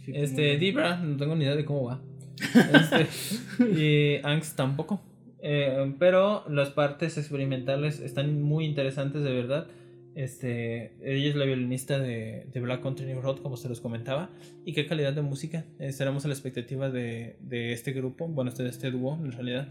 Este, 0.08 0.56
Dibra, 0.56 0.96
no 0.98 1.16
tengo 1.16 1.34
ni 1.34 1.44
idea 1.44 1.56
de 1.56 1.64
cómo 1.64 1.84
va. 1.84 2.00
Este, 2.74 4.20
y 4.20 4.20
Angst 4.22 4.56
tampoco. 4.56 5.02
Eh, 5.42 5.94
pero 5.98 6.44
las 6.48 6.70
partes 6.70 7.18
experimentales 7.18 8.00
están 8.00 8.42
muy 8.42 8.64
interesantes 8.64 9.22
de 9.22 9.32
verdad. 9.32 9.66
Este, 10.14 10.94
ella 11.02 11.28
es 11.28 11.36
la 11.36 11.44
violinista 11.44 11.98
de, 11.98 12.46
de, 12.50 12.60
Black 12.60 12.82
Country 12.82 13.04
New 13.04 13.20
Road, 13.20 13.38
como 13.38 13.56
se 13.56 13.68
los 13.68 13.80
comentaba. 13.80 14.30
Y 14.64 14.72
qué 14.72 14.86
calidad 14.86 15.12
de 15.12 15.22
música. 15.22 15.64
Estaremos 15.78 16.24
a 16.24 16.28
la 16.28 16.34
expectativa 16.34 16.88
de, 16.88 17.36
de 17.40 17.72
este 17.72 17.92
grupo, 17.92 18.26
bueno, 18.26 18.50
este, 18.50 18.62
de 18.62 18.70
este 18.70 18.90
dúo 18.90 19.18
en 19.22 19.32
realidad. 19.32 19.68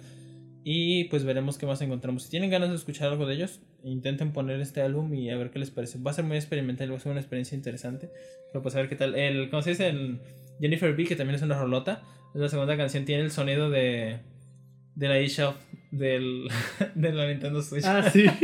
Y 0.68 1.04
pues 1.06 1.24
veremos 1.24 1.60
qué 1.60 1.68
más 1.68 1.80
encontramos. 1.82 2.24
Si 2.24 2.32
tienen 2.32 2.50
ganas 2.50 2.70
de 2.72 2.76
escuchar 2.76 3.10
algo 3.10 3.28
de 3.28 3.36
ellos, 3.36 3.60
intenten 3.84 4.34
poner 4.34 4.60
este 4.62 4.82
álbum 4.82 5.14
y 5.14 5.30
a 5.30 5.38
ver 5.38 5.52
qué 5.52 5.60
les 5.60 5.70
parece. 5.70 6.00
Va 6.00 6.10
a 6.10 6.14
ser 6.16 6.26
muy 6.26 6.38
experimental, 6.38 6.92
va 6.92 6.98
a 6.98 7.00
ser 7.00 7.12
una 7.12 7.22
experiencia 7.22 7.56
interesante. 7.56 8.10
Pero 8.52 8.64
pues 8.64 8.76
a 8.76 8.80
ver 8.80 8.90
qué 8.90 8.96
tal. 8.96 9.14
El, 9.14 9.52
como 9.52 9.62
se 9.62 9.70
dice, 9.70 9.90
el 9.90 10.20
Jennifer 10.60 10.96
B, 10.96 11.06
que 11.06 11.16
también 11.16 11.36
es 11.36 11.44
una 11.44 11.60
rolota. 11.60 12.02
La 12.34 12.50
segunda 12.50 12.76
canción 12.76 13.06
tiene 13.06 13.22
el 13.22 13.30
sonido 13.30 13.70
de, 13.70 14.22
de 14.96 15.08
la 15.08 15.20
eShop 15.20 15.56
del, 15.92 16.48
de 16.96 17.14
la 17.14 17.28
Nintendo 17.28 17.62
Switch. 17.62 17.86
Ah, 17.86 18.10
sí. 18.12 18.28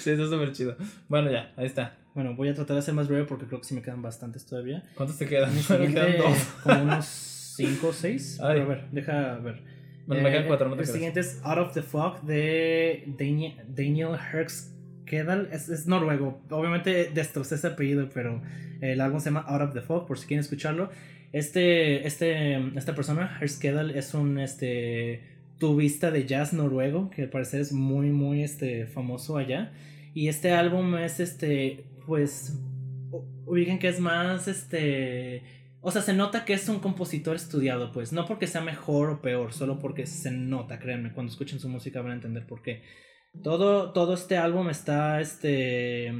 sí, 0.00 0.10
está 0.10 0.24
súper 0.24 0.52
chido. 0.52 0.74
Bueno, 1.06 1.30
ya, 1.30 1.52
ahí 1.56 1.66
está. 1.66 1.98
Bueno, 2.14 2.34
voy 2.34 2.48
a 2.48 2.54
tratar 2.54 2.76
de 2.76 2.82
ser 2.82 2.94
más 2.94 3.08
breve 3.08 3.24
porque 3.24 3.44
creo 3.44 3.60
que 3.60 3.66
sí 3.66 3.74
me 3.74 3.82
quedan 3.82 4.00
bastantes 4.00 4.46
todavía. 4.46 4.84
¿Cuántos 4.94 5.18
te 5.18 5.26
quedan? 5.26 5.54
Me 5.54 5.60
quedan 5.92 6.16
dos. 6.16 6.38
Como 6.62 6.82
unos 6.82 7.04
5 7.04 7.88
o 7.88 7.92
6. 7.92 8.40
A 8.40 8.54
ver, 8.54 8.86
deja 8.90 9.34
ver. 9.40 9.77
Bueno, 10.08 10.22
me 10.22 10.30
quedan 10.30 10.46
4, 10.46 10.68
no 10.70 10.74
te 10.74 10.82
El 10.82 10.88
siguiente 10.88 11.20
es 11.20 11.38
Out 11.44 11.58
of 11.58 11.74
the 11.74 11.82
Fog 11.82 12.22
de 12.22 13.04
Daniel, 13.18 13.52
Daniel 13.68 14.16
Kedal. 15.04 15.50
Es, 15.52 15.68
es, 15.68 15.86
noruego. 15.86 16.40
Obviamente 16.48 17.10
destrocé 17.12 17.56
ese 17.56 17.66
apellido, 17.66 18.08
pero 18.14 18.40
el 18.80 19.02
álbum 19.02 19.20
se 19.20 19.26
llama 19.26 19.40
Out 19.40 19.60
of 19.60 19.74
the 19.74 19.82
Fog, 19.82 20.06
por 20.06 20.18
si 20.18 20.26
quieren 20.26 20.40
escucharlo. 20.40 20.88
Este, 21.34 22.06
este, 22.06 22.56
esta 22.78 22.94
persona, 22.94 23.38
Kedal, 23.60 23.90
es 23.90 24.14
un 24.14 24.38
este, 24.38 25.24
tubista 25.58 26.10
de 26.10 26.24
jazz 26.24 26.54
noruego, 26.54 27.10
que 27.10 27.24
al 27.24 27.28
parecer 27.28 27.60
es 27.60 27.72
muy, 27.74 28.08
muy 28.08 28.42
este, 28.42 28.86
famoso 28.86 29.36
allá. 29.36 29.72
Y 30.14 30.28
este 30.28 30.52
álbum 30.52 30.96
es, 30.96 31.20
este, 31.20 31.84
pues, 32.06 32.58
ubiquen 33.44 33.78
que 33.78 33.88
es 33.88 34.00
más, 34.00 34.48
este, 34.48 35.42
o 35.80 35.90
sea, 35.90 36.02
se 36.02 36.12
nota 36.12 36.44
que 36.44 36.54
es 36.54 36.68
un 36.68 36.80
compositor 36.80 37.36
estudiado, 37.36 37.92
pues, 37.92 38.12
no 38.12 38.26
porque 38.26 38.46
sea 38.46 38.60
mejor 38.60 39.10
o 39.10 39.22
peor, 39.22 39.52
solo 39.52 39.78
porque 39.78 40.06
se 40.06 40.30
nota, 40.30 40.78
créanme, 40.78 41.12
cuando 41.12 41.30
escuchen 41.30 41.60
su 41.60 41.68
música 41.68 42.00
van 42.00 42.12
a 42.12 42.14
entender 42.14 42.46
por 42.46 42.62
qué. 42.62 42.82
Todo, 43.42 43.92
todo 43.92 44.14
este 44.14 44.36
álbum 44.36 44.70
está, 44.70 45.20
este, 45.20 46.12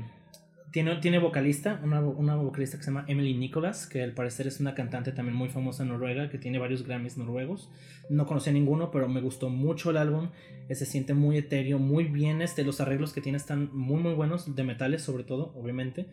tiene, 0.71 0.97
tiene 0.97 1.19
vocalista, 1.19 1.81
una, 1.83 2.01
una, 2.01 2.37
vocalista 2.37 2.77
que 2.77 2.85
se 2.85 2.91
llama 2.91 3.05
Emily 3.09 3.35
Nicholas, 3.35 3.87
que 3.87 4.03
al 4.03 4.13
parecer 4.13 4.47
es 4.47 4.61
una 4.61 4.75
cantante 4.75 5.11
también 5.11 5.37
muy 5.37 5.49
famosa 5.49 5.83
en 5.83 5.89
Noruega, 5.89 6.29
que 6.29 6.39
tiene 6.39 6.59
varios 6.59 6.87
Grammys 6.87 7.17
noruegos. 7.17 7.71
No 8.11 8.27
conocí 8.27 8.51
a 8.51 8.53
ninguno, 8.53 8.91
pero 8.91 9.09
me 9.09 9.21
gustó 9.21 9.49
mucho 9.49 9.91
el 9.91 9.97
álbum. 9.97 10.29
Se 10.69 10.87
siente 10.87 11.15
muy 11.15 11.39
etéreo, 11.39 11.79
muy 11.79 12.05
bien. 12.05 12.43
Este, 12.43 12.63
los 12.63 12.81
arreglos 12.81 13.13
que 13.13 13.23
tiene 13.23 13.39
están 13.39 13.71
muy, 13.73 14.01
muy 14.01 14.13
buenos, 14.13 14.55
de 14.55 14.63
metales 14.63 15.03
sobre 15.03 15.25
todo, 15.25 15.53
obviamente. 15.57 16.07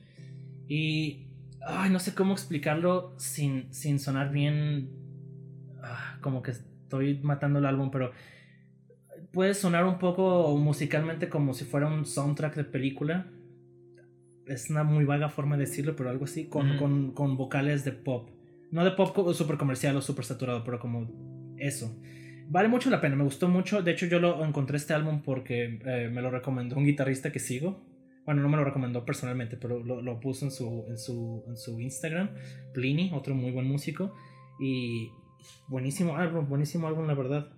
Y. 0.67 1.34
Ay, 1.65 1.89
no 1.89 1.99
sé 1.99 2.13
cómo 2.13 2.33
explicarlo 2.33 3.13
sin, 3.17 3.73
sin 3.73 3.99
sonar 3.99 4.31
bien. 4.31 4.89
Ah, 5.81 6.17
como 6.21 6.41
que 6.41 6.51
estoy 6.51 7.19
matando 7.23 7.59
el 7.59 7.65
álbum, 7.65 7.91
pero 7.91 8.11
puede 9.31 9.53
sonar 9.53 9.85
un 9.85 9.99
poco 9.99 10.55
musicalmente 10.57 11.29
como 11.29 11.53
si 11.53 11.65
fuera 11.65 11.87
un 11.87 12.05
soundtrack 12.05 12.55
de 12.55 12.63
película 12.63 13.27
es 14.47 14.69
una 14.69 14.83
muy 14.83 15.05
vaga 15.05 15.29
forma 15.29 15.57
de 15.57 15.65
decirlo, 15.65 15.95
pero 15.95 16.09
algo 16.09 16.25
así, 16.25 16.45
con, 16.45 16.77
con, 16.77 17.11
con 17.11 17.37
vocales 17.37 17.83
de 17.83 17.91
pop. 17.91 18.29
No 18.71 18.83
de 18.83 18.91
pop 18.91 19.33
super 19.33 19.57
comercial 19.57 19.95
o 19.97 20.01
super 20.01 20.25
saturado, 20.25 20.63
pero 20.63 20.79
como 20.79 21.07
eso. 21.57 21.97
Vale 22.47 22.67
mucho 22.67 22.89
la 22.89 23.01
pena, 23.01 23.15
me 23.15 23.23
gustó 23.23 23.47
mucho. 23.47 23.81
De 23.81 23.91
hecho, 23.91 24.05
yo 24.05 24.19
lo 24.19 24.43
encontré 24.45 24.77
este 24.77 24.93
álbum 24.93 25.21
porque 25.23 25.79
eh, 25.85 26.09
me 26.11 26.21
lo 26.21 26.29
recomendó 26.29 26.75
un 26.75 26.85
guitarrista 26.85 27.31
que 27.31 27.39
sigo. 27.39 27.83
Bueno, 28.25 28.41
no 28.41 28.49
me 28.49 28.57
lo 28.57 28.63
recomendó 28.63 29.05
personalmente, 29.05 29.55
pero 29.57 29.83
lo, 29.83 30.19
puso 30.19 30.45
en 30.45 30.51
su, 30.51 30.85
en, 30.87 30.97
su, 30.97 31.43
en 31.47 31.57
su 31.57 31.79
Instagram. 31.79 32.29
Pliny, 32.73 33.11
otro 33.13 33.35
muy 33.35 33.51
buen 33.51 33.67
músico. 33.67 34.15
Y 34.59 35.11
buenísimo 35.67 36.17
álbum, 36.17 36.47
buenísimo 36.49 36.87
álbum, 36.87 37.05
la 37.05 37.13
verdad. 37.13 37.49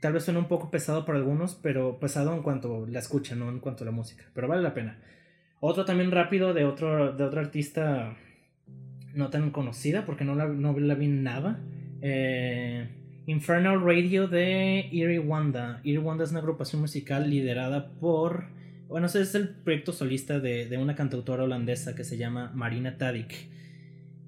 Tal 0.00 0.12
vez 0.12 0.24
suene 0.24 0.40
un 0.40 0.48
poco 0.48 0.70
pesado 0.70 1.06
para 1.06 1.18
algunos, 1.18 1.54
pero 1.54 1.98
pesado 1.98 2.34
en 2.34 2.42
cuanto 2.42 2.86
la 2.86 2.98
escuchan, 2.98 3.38
no 3.38 3.48
en 3.48 3.60
cuanto 3.60 3.84
a 3.84 3.86
la 3.86 3.92
música. 3.92 4.24
Pero 4.34 4.48
vale 4.48 4.62
la 4.62 4.74
pena. 4.74 5.00
Otro 5.60 5.84
también 5.84 6.10
rápido 6.10 6.52
de 6.54 6.64
otro, 6.64 7.12
de 7.12 7.24
otro 7.24 7.40
artista 7.40 8.16
no 9.14 9.30
tan 9.30 9.50
conocida 9.50 10.04
porque 10.04 10.24
no 10.24 10.34
la, 10.34 10.46
no 10.46 10.78
la 10.78 10.94
vi 10.94 11.06
nada. 11.06 11.60
Eh, 12.00 12.88
Infernal 13.26 13.80
Radio 13.80 14.26
de 14.26 14.88
Eerie 14.90 15.20
Wanda. 15.20 15.80
Eerie 15.84 15.98
Wanda 15.98 16.24
es 16.24 16.30
una 16.30 16.40
agrupación 16.40 16.80
musical 16.80 17.30
liderada 17.30 17.90
por. 18.00 18.46
Bueno, 18.92 19.06
ese 19.06 19.22
es 19.22 19.34
el 19.34 19.48
proyecto 19.48 19.90
solista 19.94 20.38
de, 20.38 20.68
de 20.68 20.76
una 20.76 20.94
cantautora 20.94 21.44
holandesa 21.44 21.94
que 21.94 22.04
se 22.04 22.18
llama 22.18 22.52
Marina 22.54 22.98
Tadik. 22.98 23.48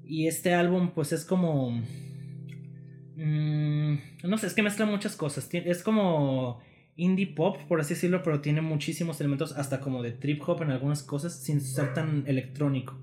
Y 0.02 0.26
este 0.26 0.54
álbum, 0.54 0.92
pues 0.94 1.12
es 1.12 1.26
como. 1.26 1.82
Mmm, 3.14 3.94
no 4.22 4.38
sé, 4.38 4.46
es 4.46 4.54
que 4.54 4.62
mezcla 4.62 4.86
muchas 4.86 5.16
cosas. 5.16 5.50
Es 5.52 5.82
como 5.82 6.62
indie 6.96 7.26
pop, 7.26 7.58
por 7.68 7.78
así 7.78 7.92
decirlo, 7.92 8.22
pero 8.22 8.40
tiene 8.40 8.62
muchísimos 8.62 9.20
elementos, 9.20 9.52
hasta 9.52 9.80
como 9.80 10.02
de 10.02 10.12
trip 10.12 10.40
hop 10.46 10.62
en 10.62 10.70
algunas 10.70 11.02
cosas, 11.02 11.38
sin 11.38 11.60
ser 11.60 11.92
tan 11.92 12.24
electrónico. 12.26 12.98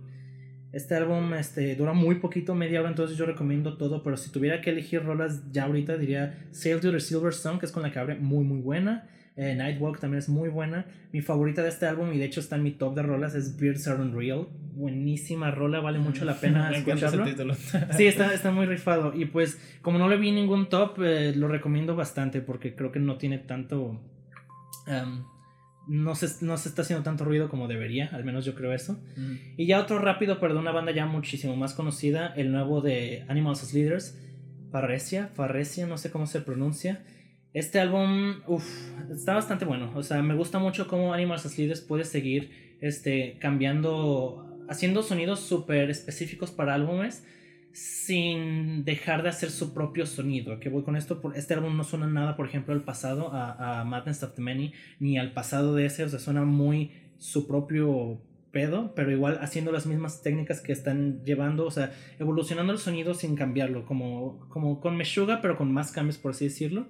Este 0.71 0.95
álbum 0.95 1.31
este, 1.35 1.75
dura 1.75 1.93
muy 1.93 2.15
poquito, 2.15 2.55
media 2.55 2.79
hora, 2.79 2.89
entonces 2.89 3.17
yo 3.17 3.27
recomiendo 3.27 3.77
todo, 3.77 4.01
pero 4.01 4.17
si 4.17 4.31
tuviera 4.31 4.61
que 4.61 4.71
elegir 4.71 5.03
rolas 5.03 5.51
ya 5.51 5.65
ahorita 5.65 5.95
diría 5.99 6.47
Sail 6.49 6.79
to 6.79 6.91
the 6.91 6.99
Silver 6.99 7.35
Song, 7.35 7.59
que 7.59 7.67
es 7.67 7.71
con 7.71 7.83
la 7.83 7.91
que 7.91 7.99
abre 7.99 8.15
muy 8.15 8.43
muy 8.43 8.61
buena. 8.61 9.07
Eh, 9.37 9.55
Nightwalk 9.55 9.99
también 9.99 10.19
es 10.19 10.29
muy 10.29 10.49
buena. 10.49 10.85
Mi 11.13 11.21
favorita 11.21 11.63
de 11.63 11.69
este 11.69 11.85
álbum, 11.85 12.11
y 12.13 12.17
de 12.17 12.25
hecho 12.25 12.39
está 12.39 12.57
en 12.57 12.63
mi 12.63 12.71
top 12.71 12.95
de 12.95 13.03
rolas, 13.03 13.33
es 13.33 13.57
Beards 13.57 13.87
Are 13.87 14.01
Unreal. 14.01 14.47
Buenísima 14.73 15.51
rola, 15.51 15.79
vale 15.79 15.99
mucho 15.99 16.25
la 16.25 16.35
pena 16.35 16.71
escucharlo. 16.75 17.25
sí, 17.97 18.07
está, 18.07 18.33
está 18.33 18.51
muy 18.51 18.65
rifado. 18.65 19.13
Y 19.15 19.25
pues, 19.25 19.59
como 19.81 19.99
no 19.99 20.09
le 20.09 20.17
vi 20.17 20.31
ningún 20.31 20.67
top, 20.69 21.01
eh, 21.01 21.33
lo 21.35 21.47
recomiendo 21.47 21.95
bastante 21.95 22.41
porque 22.41 22.75
creo 22.75 22.91
que 22.91 22.99
no 22.99 23.17
tiene 23.17 23.37
tanto. 23.37 24.01
Um, 24.87 25.23
no, 25.87 26.15
se, 26.15 26.43
no 26.45 26.57
se 26.57 26.69
está 26.69 26.81
haciendo 26.81 27.03
tanto 27.03 27.25
ruido 27.25 27.49
como 27.49 27.67
debería, 27.67 28.09
al 28.13 28.23
menos 28.23 28.45
yo 28.45 28.53
creo 28.53 28.73
eso. 28.73 29.01
Mm. 29.15 29.35
Y 29.57 29.65
ya 29.65 29.79
otro 29.79 29.99
rápido, 29.99 30.39
pero 30.39 30.53
de 30.53 30.59
una 30.59 30.71
banda 30.71 30.91
ya 30.91 31.05
muchísimo 31.05 31.55
más 31.55 31.73
conocida, 31.73 32.33
el 32.35 32.51
nuevo 32.51 32.81
de 32.81 33.25
Animals 33.27 33.63
as 33.63 33.73
Leaders, 33.73 34.19
Farresia, 34.71 35.29
Farresia, 35.33 35.87
no 35.87 35.97
sé 35.97 36.11
cómo 36.11 36.27
se 36.27 36.41
pronuncia. 36.41 37.03
Este 37.53 37.79
álbum, 37.79 38.35
uff, 38.47 38.65
está 39.11 39.33
bastante 39.33 39.65
bueno. 39.65 39.91
O 39.95 40.03
sea, 40.03 40.21
me 40.21 40.35
gusta 40.35 40.59
mucho 40.59 40.87
cómo 40.87 41.13
Animals 41.13 41.45
as 41.45 41.57
Leaders 41.57 41.81
puede 41.81 42.05
seguir 42.05 42.77
este, 42.79 43.37
cambiando, 43.39 44.65
haciendo 44.69 45.03
sonidos 45.03 45.41
súper 45.41 45.89
específicos 45.89 46.51
para 46.51 46.73
álbumes 46.73 47.25
sin 47.73 48.83
dejar 48.83 49.23
de 49.23 49.29
hacer 49.29 49.49
su 49.49 49.73
propio 49.73 50.05
sonido. 50.05 50.59
que 50.59 50.69
voy 50.69 50.83
con 50.83 50.95
esto? 50.95 51.21
Este 51.35 51.53
álbum 51.53 51.75
no 51.75 51.83
suena 51.83 52.07
nada, 52.07 52.35
por 52.35 52.47
ejemplo, 52.47 52.73
al 52.73 52.83
pasado, 52.83 53.33
a, 53.33 53.81
a 53.81 53.85
Madness 53.85 54.23
of 54.23 54.33
the 54.35 54.41
Many, 54.41 54.73
ni 54.99 55.17
al 55.17 55.33
pasado 55.33 55.75
de 55.75 55.85
ese. 55.85 56.03
O 56.03 56.09
sea, 56.09 56.19
suena 56.19 56.43
muy 56.43 56.91
su 57.17 57.47
propio 57.47 58.21
pedo, 58.51 58.93
pero 58.95 59.11
igual 59.11 59.39
haciendo 59.41 59.71
las 59.71 59.85
mismas 59.85 60.21
técnicas 60.21 60.61
que 60.61 60.71
están 60.71 61.23
llevando, 61.23 61.65
o 61.65 61.71
sea, 61.71 61.93
evolucionando 62.19 62.73
el 62.73 62.79
sonido 62.79 63.13
sin 63.13 63.35
cambiarlo, 63.35 63.85
como, 63.85 64.39
como 64.49 64.81
con 64.81 64.97
Meshuga, 64.97 65.41
pero 65.41 65.57
con 65.57 65.71
más 65.71 65.91
cambios, 65.91 66.17
por 66.17 66.31
así 66.31 66.45
decirlo. 66.45 66.87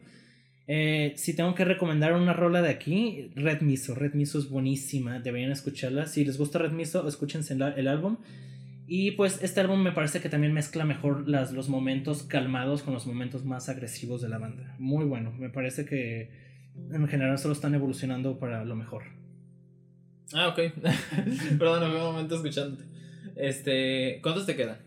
Eh, 0.67 1.13
si 1.17 1.35
tengo 1.35 1.55
que 1.55 1.65
recomendar 1.65 2.13
una 2.13 2.33
rola 2.33 2.61
de 2.61 2.69
aquí, 2.69 3.31
Red 3.35 3.61
Miso. 3.61 3.95
Red 3.95 4.13
Miso 4.13 4.39
es 4.39 4.49
buenísima, 4.49 5.19
deberían 5.19 5.51
escucharla. 5.51 6.05
Si 6.05 6.23
les 6.23 6.37
gusta 6.37 6.59
Red 6.59 6.71
Miso, 6.71 7.07
escúchense 7.07 7.53
el, 7.53 7.61
el 7.61 7.87
álbum. 7.87 8.17
Y 8.87 9.11
pues 9.11 9.41
este 9.41 9.61
álbum 9.61 9.81
me 9.81 9.93
parece 9.93 10.19
que 10.19 10.27
también 10.27 10.53
mezcla 10.53 10.83
mejor 10.83 11.27
las, 11.27 11.53
los 11.53 11.69
momentos 11.69 12.23
calmados 12.23 12.83
con 12.83 12.93
los 12.93 13.07
momentos 13.07 13.45
más 13.45 13.69
agresivos 13.69 14.21
de 14.21 14.27
la 14.27 14.37
banda. 14.37 14.75
Muy 14.79 15.05
bueno, 15.05 15.31
me 15.31 15.49
parece 15.49 15.85
que 15.85 16.29
en 16.91 17.07
general 17.07 17.37
solo 17.39 17.53
están 17.53 17.73
evolucionando 17.73 18.37
para 18.37 18.65
lo 18.65 18.75
mejor. 18.75 19.03
Ah, 20.33 20.49
ok. 20.49 20.59
Perdón, 21.57 21.89
un 21.89 22.01
momento 22.01 22.35
escuchándote. 22.35 22.83
Este, 23.37 24.19
¿cuántos 24.21 24.45
te 24.45 24.57
quedan? 24.57 24.77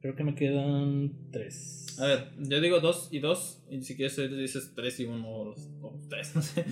Creo 0.00 0.14
que 0.14 0.24
me 0.24 0.34
quedan 0.36 1.10
tres. 1.32 1.81
A 2.00 2.06
ver, 2.06 2.28
yo 2.38 2.60
digo 2.60 2.80
dos 2.80 3.08
y 3.10 3.18
dos, 3.20 3.60
y 3.70 3.82
si 3.82 3.96
quieres 3.96 4.16
dices 4.36 4.72
tres 4.74 4.98
y 5.00 5.04
uno 5.04 5.26
o, 5.28 5.54
tres, 6.08 6.34
no 6.34 6.42
sé. 6.42 6.64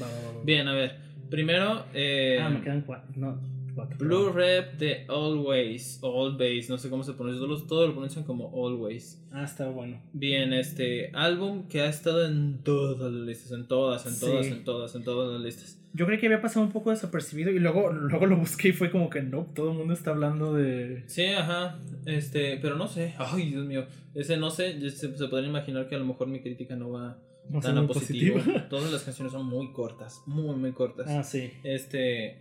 Bien, 0.44 0.66
a 0.68 0.74
ver. 0.74 0.98
Primero, 1.30 1.84
eh, 1.94 2.38
Ah, 2.40 2.48
me 2.50 2.60
quedan 2.62 2.82
cuatro. 2.82 3.12
No, 3.16 3.40
cuatro. 3.74 3.96
Blue 3.98 4.30
Rep 4.30 4.78
de 4.78 5.04
Always, 5.08 6.00
Always, 6.02 6.68
no 6.68 6.76
sé 6.76 6.90
cómo 6.90 7.04
se 7.04 7.12
pronuncia, 7.12 7.40
todos, 7.46 7.66
todos 7.68 7.86
lo 7.88 7.92
pronuncian 7.94 8.24
como 8.24 8.50
Always. 8.66 9.22
Ah, 9.32 9.44
está 9.44 9.68
bueno. 9.68 10.02
Bien, 10.12 10.52
este 10.52 11.10
álbum 11.14 11.68
que 11.68 11.82
ha 11.82 11.88
estado 11.88 12.26
en 12.26 12.62
todas 12.64 12.98
las 13.12 13.12
listas, 13.22 13.52
en 13.52 13.68
todas, 13.68 14.06
en 14.06 14.18
todas, 14.18 14.46
Sí. 14.46 14.52
en 14.52 14.64
todas, 14.64 14.94
en 14.96 15.04
todas 15.04 15.32
las 15.34 15.40
listas. 15.42 15.79
Yo 15.92 16.06
creí 16.06 16.18
que 16.18 16.26
había 16.26 16.40
pasado 16.40 16.64
un 16.64 16.70
poco 16.72 16.90
desapercibido 16.90 17.50
y 17.50 17.58
luego, 17.58 17.90
luego 17.92 18.26
lo 18.26 18.36
busqué 18.36 18.68
y 18.68 18.72
fue 18.72 18.90
como 18.90 19.10
que 19.10 19.22
no, 19.22 19.44
todo 19.54 19.72
el 19.72 19.78
mundo 19.78 19.92
está 19.92 20.10
hablando 20.10 20.54
de... 20.54 21.02
Sí, 21.06 21.24
ajá, 21.26 21.78
este, 22.06 22.58
pero 22.62 22.76
no 22.76 22.86
sé, 22.86 23.14
ay 23.18 23.50
Dios 23.50 23.66
mío, 23.66 23.86
ese 24.14 24.36
no 24.36 24.50
sé, 24.50 24.78
se, 24.90 25.16
se 25.16 25.26
podrían 25.28 25.50
imaginar 25.50 25.88
que 25.88 25.96
a 25.96 25.98
lo 25.98 26.04
mejor 26.04 26.28
mi 26.28 26.40
crítica 26.40 26.76
no 26.76 26.90
va 26.90 27.18
No 27.48 27.60
tan 27.60 27.76
a 27.78 27.86
positivo. 27.86 28.36
positiva. 28.36 28.68
Todas 28.70 28.92
las 28.92 29.02
canciones 29.02 29.32
son 29.32 29.46
muy 29.46 29.72
cortas, 29.72 30.20
muy, 30.26 30.54
muy 30.56 30.72
cortas. 30.72 31.06
Ah, 31.08 31.24
sí. 31.24 31.50
Este, 31.64 32.38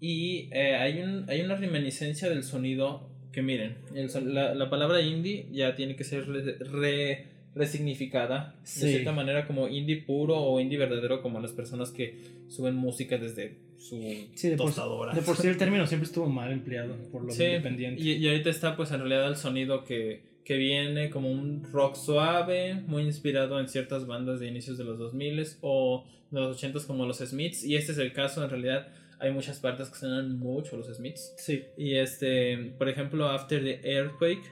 y 0.00 0.48
eh, 0.52 0.76
hay, 0.76 1.00
un, 1.02 1.24
hay 1.28 1.40
una 1.40 1.56
reminiscencia 1.56 2.28
del 2.28 2.44
sonido 2.44 3.10
que 3.32 3.42
miren, 3.42 3.76
el 3.94 4.08
la, 4.34 4.54
la 4.54 4.70
palabra 4.70 5.00
indie 5.02 5.48
ya 5.52 5.74
tiene 5.74 5.96
que 5.96 6.04
ser 6.04 6.26
re, 6.28 6.58
re- 6.58 7.26
resignificada 7.58 8.54
Sí. 8.62 8.80
de 8.86 8.92
cierta 8.92 9.12
manera 9.12 9.46
como 9.46 9.68
indie 9.68 9.96
puro 10.02 10.36
o 10.36 10.60
indie 10.60 10.78
verdadero 10.78 11.20
como 11.22 11.40
las 11.40 11.52
personas 11.52 11.90
que 11.90 12.14
suben 12.48 12.74
música 12.74 13.18
desde 13.18 13.56
su 13.78 14.00
Sí, 14.34 14.48
de 14.50 14.56
por, 14.56 14.66
tostadora. 14.66 15.14
de 15.14 15.22
por 15.22 15.36
sí 15.36 15.46
el 15.48 15.56
término 15.58 15.86
siempre 15.86 16.06
estuvo 16.06 16.26
mal 16.28 16.50
empleado 16.52 16.94
por 17.12 17.24
lo 17.24 17.30
Sí, 17.32 17.44
independiente. 17.44 18.02
Y, 18.02 18.12
y 18.12 18.28
ahorita 18.28 18.50
está 18.50 18.76
pues 18.76 18.90
en 18.92 18.98
realidad 19.00 19.28
el 19.28 19.36
sonido 19.36 19.84
que, 19.84 20.22
que 20.44 20.56
viene 20.56 21.10
como 21.10 21.30
un 21.30 21.62
rock 21.72 21.94
suave, 21.96 22.74
muy 22.86 23.02
inspirado 23.02 23.60
en 23.60 23.68
ciertas 23.68 24.06
bandas 24.06 24.40
de 24.40 24.46
inicios 24.48 24.78
de 24.78 24.84
los 24.84 24.98
2000 24.98 25.46
o 25.60 26.04
de 26.30 26.40
los 26.40 26.62
80s 26.62 26.86
como 26.86 27.06
los 27.06 27.18
Smiths. 27.18 27.64
Y 27.64 27.76
este 27.76 27.92
es 27.92 27.98
el 27.98 28.12
caso, 28.12 28.42
en 28.42 28.50
realidad 28.50 28.88
hay 29.20 29.32
muchas 29.32 29.58
partes 29.60 29.88
que 29.90 29.96
suenan 29.98 30.38
mucho 30.38 30.76
los 30.76 30.86
Smiths. 30.86 31.34
Sí. 31.38 31.64
Y 31.76 31.94
este, 31.96 32.56
por 32.78 32.88
ejemplo, 32.88 33.28
After 33.28 33.62
the 33.62 33.80
Earthquake, 33.82 34.42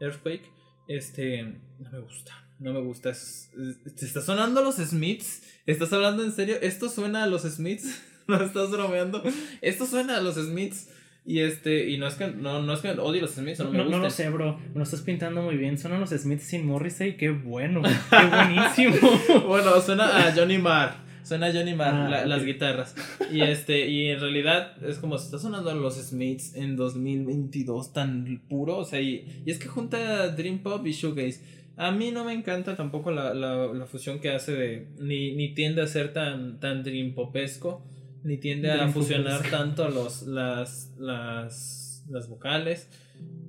Earthquake, 0.00 0.42
este, 0.88 1.42
no 1.42 1.90
me 1.92 1.98
gusta. 2.00 2.39
No 2.60 2.72
me 2.72 2.80
gusta. 2.80 3.10
Es- 3.10 3.50
es- 3.58 3.94
¿Te 3.96 4.04
está 4.06 4.20
sonando 4.20 4.62
los 4.62 4.76
Smiths? 4.76 5.42
¿Estás 5.66 5.92
hablando 5.92 6.22
en 6.22 6.32
serio? 6.32 6.56
¿Esto 6.62 6.88
suena 6.88 7.24
a 7.24 7.26
los 7.26 7.42
Smiths? 7.42 8.02
¿No 8.28 8.40
estás 8.42 8.70
bromeando? 8.70 9.22
Esto 9.62 9.86
suena 9.86 10.16
a 10.18 10.20
los 10.20 10.36
Smiths. 10.36 10.88
Y 11.26 11.40
este, 11.40 11.90
y 11.90 11.98
no 11.98 12.06
es 12.06 12.14
que, 12.14 12.28
no, 12.28 12.62
no 12.62 12.72
es 12.72 12.80
que 12.80 12.90
odie 12.92 13.20
los 13.20 13.32
Smiths, 13.32 13.58
no, 13.58 13.66
No, 13.66 13.70
me 13.72 13.78
no 13.78 13.84
gusten. 13.84 14.02
lo 14.02 14.10
sé, 14.10 14.28
bro. 14.30 14.58
Me 14.72 14.76
lo 14.76 14.82
estás 14.84 15.02
pintando 15.02 15.42
muy 15.42 15.56
bien. 15.56 15.78
Suenan 15.78 16.00
los 16.00 16.10
Smiths 16.10 16.44
sin 16.44 16.64
Morrissey. 16.66 17.16
Qué 17.16 17.30
bueno. 17.30 17.82
Qué 17.82 18.26
buenísimo. 18.26 18.96
Bueno, 19.46 19.80
suena 19.80 20.28
a 20.28 20.32
Johnny 20.34 20.58
Marr. 20.58 20.96
Suena 21.22 21.46
a 21.48 21.52
Johnny 21.52 21.74
Marr, 21.74 21.94
Ah, 21.94 22.08
la- 22.08 22.26
las 22.26 22.44
guitarras. 22.44 22.94
Y 23.30 23.42
este, 23.42 23.86
y 23.88 24.06
en 24.08 24.20
realidad 24.20 24.82
es 24.82 24.96
como 24.98 25.18
si 25.18 25.26
está 25.26 25.38
sonando 25.38 25.70
a 25.70 25.74
los 25.74 25.96
Smiths 25.96 26.54
en 26.54 26.76
2022 26.76 27.92
tan 27.92 28.42
puro. 28.48 28.78
O 28.78 28.84
sea, 28.84 29.00
y, 29.00 29.42
y 29.44 29.50
es 29.50 29.58
que 29.58 29.68
junta 29.68 30.28
Dream 30.30 30.60
Pop 30.60 30.86
y 30.86 30.92
Shoegaze. 30.92 31.59
A 31.80 31.92
mí 31.92 32.10
no 32.10 32.24
me 32.26 32.34
encanta 32.34 32.76
tampoco 32.76 33.10
la, 33.10 33.32
la, 33.32 33.72
la 33.72 33.86
fusión 33.86 34.20
que 34.20 34.28
hace 34.28 34.52
de. 34.52 34.86
Ni, 34.98 35.34
ni 35.34 35.54
tiende 35.54 35.80
a 35.80 35.86
ser 35.86 36.12
tan, 36.12 36.60
tan 36.60 36.82
Dream 36.82 37.14
Popesco. 37.14 37.82
Ni 38.22 38.36
tiende 38.36 38.70
a 38.70 38.86
fusionar 38.88 39.38
Popesco. 39.38 39.56
tanto 39.56 39.88
los, 39.88 40.24
las, 40.24 40.92
las, 40.98 42.04
las 42.10 42.28
vocales. 42.28 42.90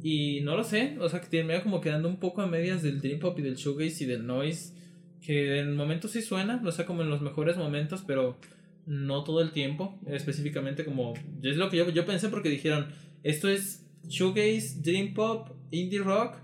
Y 0.01 0.39
no 0.43 0.55
lo 0.55 0.63
sé, 0.63 0.97
o 1.01 1.09
sea, 1.09 1.19
que 1.19 1.27
termina 1.27 1.61
como 1.61 1.81
quedando 1.81 2.07
un 2.07 2.21
poco 2.21 2.41
a 2.41 2.47
medias 2.47 2.81
del 2.81 3.01
Dream 3.01 3.19
Pop 3.19 3.37
y 3.37 3.41
del 3.41 3.55
Shoegaze 3.55 4.05
y 4.05 4.07
del 4.07 4.25
Noise. 4.25 4.75
Que 5.21 5.59
en 5.59 5.75
momentos 5.75 6.11
sí 6.11 6.21
suena, 6.21 6.61
o 6.65 6.71
sea, 6.71 6.85
como 6.85 7.01
en 7.01 7.09
los 7.09 7.21
mejores 7.21 7.57
momentos, 7.57 8.01
pero 8.07 8.37
no 8.85 9.25
todo 9.25 9.41
el 9.41 9.51
tiempo. 9.51 9.99
Específicamente 10.07 10.85
como. 10.85 11.15
Es 11.43 11.57
lo 11.57 11.69
que 11.69 11.75
yo, 11.75 11.89
yo 11.89 12.05
pensé 12.05 12.29
porque 12.29 12.47
dijeron: 12.47 12.87
esto 13.23 13.49
es 13.49 13.85
Shoegaze, 14.07 14.79
Dream 14.81 15.13
Pop, 15.13 15.49
Indie 15.71 15.99
Rock. 15.99 16.37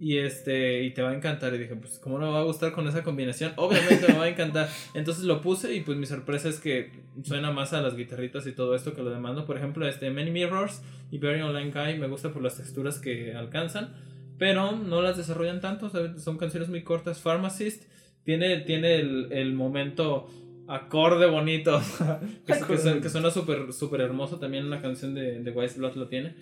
Y 0.00 0.16
este, 0.16 0.82
y 0.82 0.92
te 0.92 1.02
va 1.02 1.10
a 1.10 1.14
encantar. 1.14 1.54
Y 1.54 1.58
dije, 1.58 1.76
pues, 1.76 1.98
¿cómo 1.98 2.18
no 2.18 2.26
me 2.26 2.32
va 2.32 2.40
a 2.40 2.44
gustar 2.44 2.72
con 2.72 2.88
esa 2.88 3.02
combinación? 3.02 3.52
Obviamente 3.56 4.08
me 4.08 4.18
va 4.18 4.24
a 4.24 4.28
encantar. 4.28 4.70
Entonces 4.94 5.24
lo 5.24 5.42
puse 5.42 5.74
y 5.74 5.80
pues 5.82 5.98
mi 5.98 6.06
sorpresa 6.06 6.48
es 6.48 6.58
que 6.58 6.90
suena 7.22 7.50
más 7.50 7.74
a 7.74 7.82
las 7.82 7.94
guitarritas 7.94 8.46
y 8.46 8.52
todo 8.52 8.74
esto 8.74 8.94
que 8.94 9.02
lo 9.02 9.10
demando. 9.10 9.44
Por 9.44 9.58
ejemplo, 9.58 9.86
este 9.86 10.10
Many 10.10 10.30
Mirrors 10.30 10.80
y 11.10 11.18
Very 11.18 11.42
Online 11.42 11.70
Guy 11.70 11.98
me 11.98 12.06
gusta 12.06 12.32
por 12.32 12.42
las 12.42 12.56
texturas 12.56 12.98
que 12.98 13.34
alcanzan. 13.34 13.94
Pero 14.38 14.72
no 14.72 15.02
las 15.02 15.18
desarrollan 15.18 15.60
tanto, 15.60 15.92
son 16.18 16.38
canciones 16.38 16.70
muy 16.70 16.82
cortas. 16.82 17.20
Pharmacist 17.20 17.84
tiene, 18.24 18.60
tiene 18.60 18.94
el, 18.96 19.30
el 19.32 19.52
momento 19.52 20.30
acorde 20.66 21.26
bonito. 21.26 21.78
que, 22.46 22.54
que 23.02 23.08
suena 23.10 23.30
súper 23.30 23.74
super 23.74 24.00
hermoso. 24.00 24.38
También 24.38 24.64
una 24.64 24.80
canción 24.80 25.14
de, 25.14 25.40
de 25.40 25.50
Wise 25.50 25.78
Blood 25.78 25.96
lo 25.96 26.08
tiene. 26.08 26.34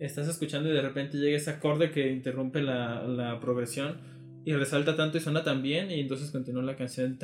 Estás 0.00 0.26
escuchando 0.28 0.68
y 0.68 0.72
de 0.72 0.82
repente 0.82 1.18
llega 1.18 1.36
ese 1.36 1.50
acorde 1.50 1.90
que 1.90 2.10
interrumpe 2.10 2.62
la, 2.62 3.04
la 3.04 3.38
progresión 3.38 3.98
y 4.44 4.54
resalta 4.54 4.96
tanto 4.96 5.18
y 5.18 5.20
suena 5.20 5.44
tan 5.44 5.62
bien. 5.62 5.90
Y 5.90 6.00
entonces 6.00 6.30
continúa 6.30 6.62
la 6.62 6.76
canción. 6.76 7.18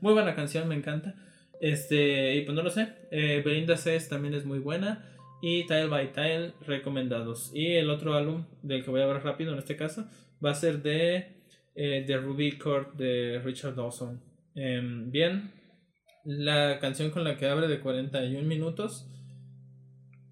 Muy 0.00 0.12
buena 0.12 0.34
canción, 0.34 0.68
me 0.68 0.74
encanta. 0.74 1.14
Este, 1.60 2.36
y 2.36 2.42
pues 2.42 2.56
no 2.56 2.62
lo 2.62 2.70
sé. 2.70 2.88
Eh, 3.10 3.42
Belinda 3.44 3.76
Says 3.76 4.08
también 4.08 4.34
es 4.34 4.44
muy 4.44 4.58
buena. 4.58 5.06
Y 5.42 5.66
Tile 5.66 5.86
by 5.86 6.12
Tile, 6.12 6.52
recomendados. 6.66 7.50
Y 7.54 7.74
el 7.74 7.90
otro 7.90 8.14
álbum 8.14 8.44
del 8.62 8.84
que 8.84 8.90
voy 8.90 9.00
a 9.00 9.04
hablar 9.04 9.24
rápido 9.24 9.52
en 9.52 9.58
este 9.58 9.76
caso 9.76 10.06
va 10.44 10.50
a 10.50 10.54
ser 10.54 10.82
de 10.82 11.42
eh, 11.74 12.04
The 12.06 12.16
Ruby 12.16 12.52
Court 12.58 12.94
de 12.94 13.40
Richard 13.44 13.74
Dawson. 13.74 14.22
Em, 14.54 15.10
bien, 15.10 15.52
la 16.24 16.78
canción 16.78 17.10
con 17.10 17.24
la 17.24 17.36
que 17.36 17.46
abre 17.46 17.68
de 17.68 17.80
41 17.80 18.46
minutos. 18.46 19.06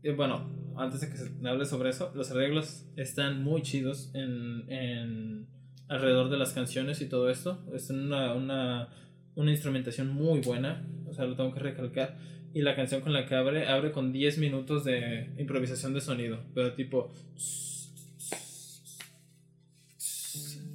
Eh, 0.03 0.13
bueno, 0.13 0.49
antes 0.77 1.01
de 1.01 1.11
que 1.11 1.17
se 1.17 1.31
hable 1.47 1.65
sobre 1.65 1.91
eso, 1.91 2.13
los 2.15 2.31
arreglos 2.31 2.85
están 2.97 3.43
muy 3.43 3.63
chidos 3.63 4.11
en, 4.15 4.65
en 4.71 5.47
alrededor 5.89 6.31
de 6.31 6.37
las 6.37 6.53
canciones 6.53 7.01
y 7.01 7.07
todo 7.07 7.31
esto. 7.31 7.65
Es 7.75 7.91
una, 7.91 8.35
una, 8.35 8.89
una 9.35 9.51
instrumentación 9.51 10.09
muy 10.09 10.41
buena, 10.41 10.87
o 11.07 11.13
sea, 11.13 11.25
lo 11.25 11.35
tengo 11.35 11.53
que 11.53 11.61
recalcar. 11.61 12.17
Y 12.55 12.63
la 12.63 12.75
canción 12.75 13.01
con 13.01 13.13
la 13.13 13.27
que 13.27 13.35
abre, 13.35 13.69
abre 13.69 13.93
con 13.93 14.13
10 14.13 14.39
minutos 14.39 14.85
de 14.85 15.31
improvisación 15.39 15.95
de 15.95 16.01
sonido, 16.01 16.41
pero 16.55 16.75
tipo... 16.75 17.13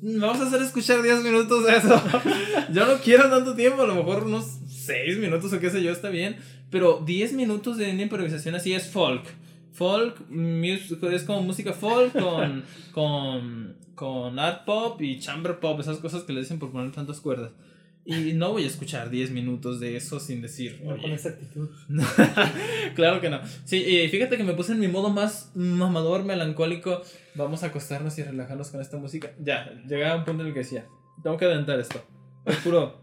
Vamos 0.06 0.42
a 0.42 0.48
hacer 0.48 0.62
escuchar 0.62 1.02
10 1.02 1.24
minutos 1.24 1.66
de 1.66 1.78
eso. 1.78 2.04
Yo 2.74 2.86
no 2.86 3.02
quiero 3.02 3.30
tanto 3.30 3.56
tiempo, 3.56 3.84
a 3.84 3.88
lo 3.88 3.96
mejor 3.96 4.26
unos 4.26 4.60
6 4.68 5.18
minutos 5.20 5.54
o 5.54 5.60
qué 5.60 5.70
sé 5.70 5.82
yo, 5.82 5.92
está 5.92 6.10
bien. 6.10 6.36
Pero 6.74 7.04
10 7.06 7.34
minutos 7.34 7.78
de 7.78 7.92
una 7.92 8.02
improvisación 8.02 8.56
así 8.56 8.74
es 8.74 8.88
folk. 8.90 9.24
Folk 9.74 10.16
es 11.12 11.24
como 11.24 11.44
música 11.44 11.72
folk 11.72 12.14
con, 12.14 12.64
con, 12.92 13.76
con 13.94 14.40
art 14.40 14.66
pop 14.66 15.00
y 15.00 15.20
chamber 15.20 15.60
pop, 15.60 15.80
esas 15.80 16.00
cosas 16.00 16.24
que 16.24 16.34
le 16.34 16.40
dicen 16.40 16.58
por 16.58 16.72
poner 16.72 16.92
tantas 16.92 17.22
cuerdas. 17.22 17.52
Y 18.06 18.34
no 18.34 18.54
voy 18.54 18.64
a 18.64 18.68
escuchar 18.68 19.12
10 19.12 19.30
minutos 19.30 19.80
de 19.80 19.96
eso 19.96 20.20
sin 20.20 20.42
decir. 20.42 20.82
No, 20.84 20.96
con 20.98 21.06
"Oye". 21.06 21.14
esa 21.14 21.30
actitud. 21.30 21.70
claro 22.96 23.22
que 23.22 23.30
no. 23.30 23.40
Sí, 23.66 23.78
y 23.78 24.08
fíjate 24.10 24.36
que 24.36 24.44
me 24.44 24.54
puse 24.54 24.72
en 24.72 24.80
mi 24.80 24.88
modo 24.88 25.12
más 25.12 25.52
mamador, 25.54 26.24
melancólico. 26.26 27.04
Vamos 27.36 27.62
a 27.62 27.68
acostarnos 27.68 28.18
y 28.18 28.24
relajarnos 28.24 28.72
con 28.72 28.82
esta 28.82 28.98
música. 28.98 29.32
Ya, 29.40 29.72
llegaba 29.88 30.16
un 30.18 30.26
punto 30.26 30.42
en 30.42 30.48
el 30.48 30.54
que 30.54 30.62
decía, 30.62 30.88
tengo 31.22 31.38
que 31.38 31.46
adelantar 31.46 31.80
esto. 31.80 32.04
Es 32.46 32.58
puro... 32.58 33.00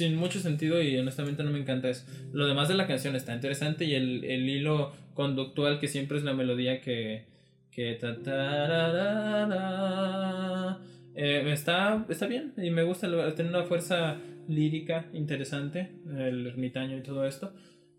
Sin 0.00 0.16
mucho 0.16 0.40
sentido 0.40 0.80
y 0.80 0.96
honestamente 0.96 1.42
no 1.44 1.50
me 1.50 1.58
encanta 1.58 1.90
eso. 1.90 2.06
Lo 2.32 2.46
demás 2.46 2.68
de 2.68 2.74
la 2.74 2.86
canción 2.86 3.14
está 3.16 3.34
interesante 3.34 3.84
y 3.84 3.94
el, 3.94 4.24
el 4.24 4.48
hilo 4.48 4.94
conductual 5.12 5.78
que 5.78 5.88
siempre 5.88 6.16
es 6.16 6.24
la 6.24 6.32
melodía 6.32 6.80
que... 6.80 7.26
que 7.70 7.98
eh, 11.14 11.52
está, 11.52 12.06
está 12.08 12.26
bien 12.26 12.54
y 12.56 12.70
me 12.70 12.82
gusta, 12.82 13.08
tiene 13.34 13.50
una 13.50 13.64
fuerza 13.64 14.16
lírica 14.48 15.04
interesante, 15.12 15.90
el 16.16 16.46
ermitaño 16.46 16.96
y 16.96 17.02
todo 17.02 17.26
esto. 17.26 17.52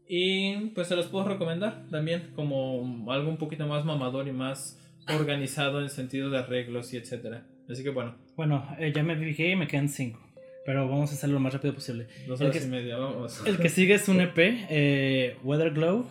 Y 0.07 0.71
pues 0.73 0.87
se 0.87 0.95
los 0.95 1.05
puedo 1.05 1.25
recomendar 1.25 1.85
también 1.91 2.31
como 2.33 3.11
algo 3.11 3.29
un 3.29 3.37
poquito 3.37 3.67
más 3.67 3.85
mamador 3.85 4.27
y 4.27 4.31
más 4.31 4.79
organizado 5.07 5.83
en 5.83 5.89
sentido 5.89 6.31
de 6.31 6.39
arreglos 6.39 6.95
y 6.95 6.97
etcétera. 6.97 7.45
Así 7.69 7.83
que 7.83 7.91
bueno. 7.91 8.15
Bueno, 8.35 8.67
eh, 8.79 8.91
ya 8.91 9.03
me 9.03 9.15
fijé 9.15 9.51
y 9.51 9.55
me 9.55 9.67
quedan 9.67 9.87
cinco. 9.87 10.30
Pero 10.65 10.87
vamos 10.87 11.11
a 11.11 11.13
hacerlo 11.15 11.35
lo 11.35 11.39
más 11.39 11.53
rápido 11.53 11.73
posible. 11.73 12.07
Dos 12.27 12.39
El 12.41 12.47
horas 12.47 12.59
que- 12.59 12.65
y 12.67 12.69
media, 12.69 12.97
vamos. 12.97 13.41
El 13.45 13.57
que 13.57 13.69
sigue 13.69 13.95
es 13.95 14.07
un 14.07 14.21
EP, 14.21 14.37
eh, 14.69 15.37
Weather 15.43 15.71
Glow. 15.71 16.05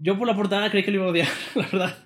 Yo 0.00 0.16
por 0.16 0.28
la 0.28 0.36
portada 0.36 0.70
creí 0.70 0.84
que 0.84 0.90
lo 0.92 0.98
iba 0.98 1.06
a 1.06 1.10
odiar, 1.10 1.28
la 1.56 1.62
verdad. 1.72 1.96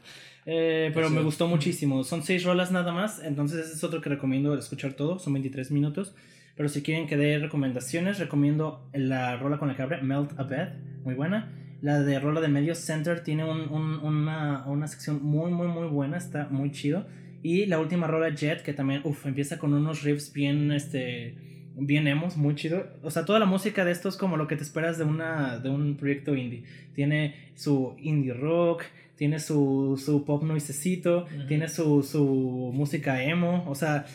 Eh, 0.47 0.91
pero 0.95 1.09
Sí. 1.09 1.15
me 1.15 1.23
gustó 1.23 1.47
muchísimo. 1.47 2.05
Son 2.05 2.23
seis 2.23 2.43
rolas 2.45 2.73
nada 2.73 2.93
más, 2.93 3.23
entonces 3.23 3.67
ese 3.67 3.75
es 3.75 3.85
otro 3.85 4.01
que 4.01 4.09
recomiendo 4.09 4.57
escuchar 4.57 4.95
todo. 4.95 5.19
Son 5.19 5.33
23 5.35 5.71
minutos. 5.71 6.15
Pero 6.57 6.69
si 6.69 6.83
quieren 6.83 7.07
que 7.07 7.17
dé 7.17 7.39
recomendaciones, 7.39 8.19
recomiendo 8.19 8.87
la 8.93 9.37
rola 9.37 9.59
con 9.59 9.69
la 9.69 9.77
que 9.77 9.83
abre, 9.83 10.03
Melt 10.03 10.39
a 10.39 10.43
Bed, 10.43 10.69
muy 11.05 11.15
buena. 11.15 11.51
La 11.81 12.01
de 12.01 12.19
rola 12.21 12.41
de 12.41 12.49
medio 12.49 12.75
Center 12.75 13.23
tiene 13.25 13.45
un- 13.45 13.69
un- 13.71 13.99
una, 14.01 14.65
una 14.67 14.87
sección 14.87 15.23
muy, 15.23 15.51
muy, 15.51 15.67
muy 15.69 15.89
buena, 15.89 16.17
está 16.19 16.49
muy 16.51 16.71
chido. 16.71 17.07
Y 17.43 17.67
la 17.67 17.79
última 17.81 18.07
rola 18.07 18.35
Jet, 18.35 18.62
que 18.62 18.73
también, 18.73 19.01
uff, 19.05 19.27
empieza 19.27 19.59
con 19.59 19.75
unos 19.75 20.03
riffs 20.03 20.33
bien, 20.33 20.71
este, 20.71 21.35
bien 21.77 22.07
emos, 22.07 22.37
muy 22.37 22.55
chido. 22.55 22.87
O 23.03 23.11
sea, 23.11 23.25
toda 23.25 23.39
la 23.39 23.47
música 23.47 23.85
de 23.85 23.91
esto 23.91 24.09
es 24.09 24.17
como 24.17 24.37
lo 24.37 24.47
que 24.47 24.57
te 24.57 24.62
esperas 24.62 24.99
de, 24.99 25.05
una, 25.05 25.59
de 25.59 25.69
un 25.69 25.97
proyecto 25.97 26.37
indie. 26.37 26.65
Tiene 26.95 27.51
su 27.55 27.97
indie 27.99 28.33
rock, 28.33 28.85
tiene 29.17 29.41
su, 29.41 30.01
su 30.03 30.25
pop 30.25 30.43
noisecito, 30.45 31.27
tiene 31.49 31.69
su, 31.69 32.03
su 32.03 32.71
música 32.73 33.23
emo, 33.23 33.65
o 33.69 33.75
sea... 33.75 34.07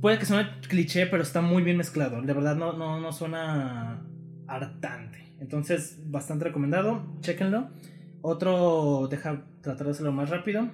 Puede 0.00 0.20
que 0.20 0.26
suene 0.26 0.48
cliché, 0.68 1.06
pero 1.06 1.24
está 1.24 1.40
muy 1.40 1.64
bien 1.64 1.76
mezclado. 1.76 2.22
De 2.22 2.32
verdad 2.32 2.54
no, 2.54 2.72
no, 2.72 3.00
no 3.00 3.12
suena 3.12 4.00
hartante. 4.46 5.32
Entonces, 5.40 5.98
bastante 6.06 6.44
recomendado. 6.44 7.02
Chéquenlo. 7.20 7.68
Otro, 8.22 9.08
deja 9.10 9.42
tratar 9.60 9.86
de 9.86 9.92
hacerlo 9.92 10.12
más 10.12 10.30
rápido. 10.30 10.68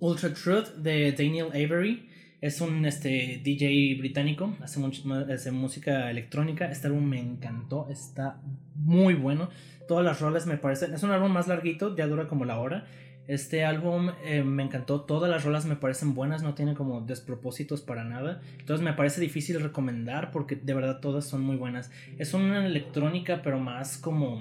Ultra 0.00 0.32
Truth 0.32 0.76
de 0.76 1.12
Daniel 1.12 1.48
Avery. 1.48 2.08
Es 2.40 2.60
un 2.60 2.84
este, 2.86 3.40
DJ 3.42 3.96
británico. 3.98 4.54
Hace, 4.62 4.78
much- 4.80 5.04
hace 5.32 5.50
música 5.50 6.10
electrónica. 6.10 6.70
Este 6.70 6.86
álbum 6.86 7.04
me 7.04 7.18
encantó. 7.20 7.88
Está 7.90 8.40
muy 8.76 9.14
bueno. 9.14 9.50
Todas 9.88 10.04
las 10.04 10.20
rolas 10.20 10.46
me 10.46 10.56
parecen. 10.56 10.94
Es 10.94 11.02
un 11.02 11.10
álbum 11.10 11.32
más 11.32 11.48
larguito. 11.48 11.96
Ya 11.96 12.06
dura 12.06 12.28
como 12.28 12.44
la 12.44 12.60
hora. 12.60 12.86
Este 13.26 13.64
álbum 13.64 14.10
eh, 14.24 14.42
me 14.44 14.62
encantó. 14.62 15.00
Todas 15.00 15.28
las 15.30 15.44
rolas 15.44 15.66
me 15.66 15.74
parecen 15.76 16.14
buenas. 16.14 16.42
No 16.44 16.54
tiene 16.54 16.74
como 16.74 17.00
despropósitos 17.00 17.82
para 17.82 18.04
nada. 18.04 18.40
Entonces 18.60 18.84
me 18.84 18.92
parece 18.92 19.20
difícil 19.20 19.60
recomendar. 19.60 20.30
Porque 20.30 20.54
de 20.54 20.74
verdad 20.74 21.00
todas 21.00 21.26
son 21.26 21.42
muy 21.42 21.56
buenas. 21.56 21.90
Es 22.18 22.34
una 22.34 22.64
electrónica, 22.64 23.42
pero 23.42 23.58
más 23.58 23.98
como. 23.98 24.40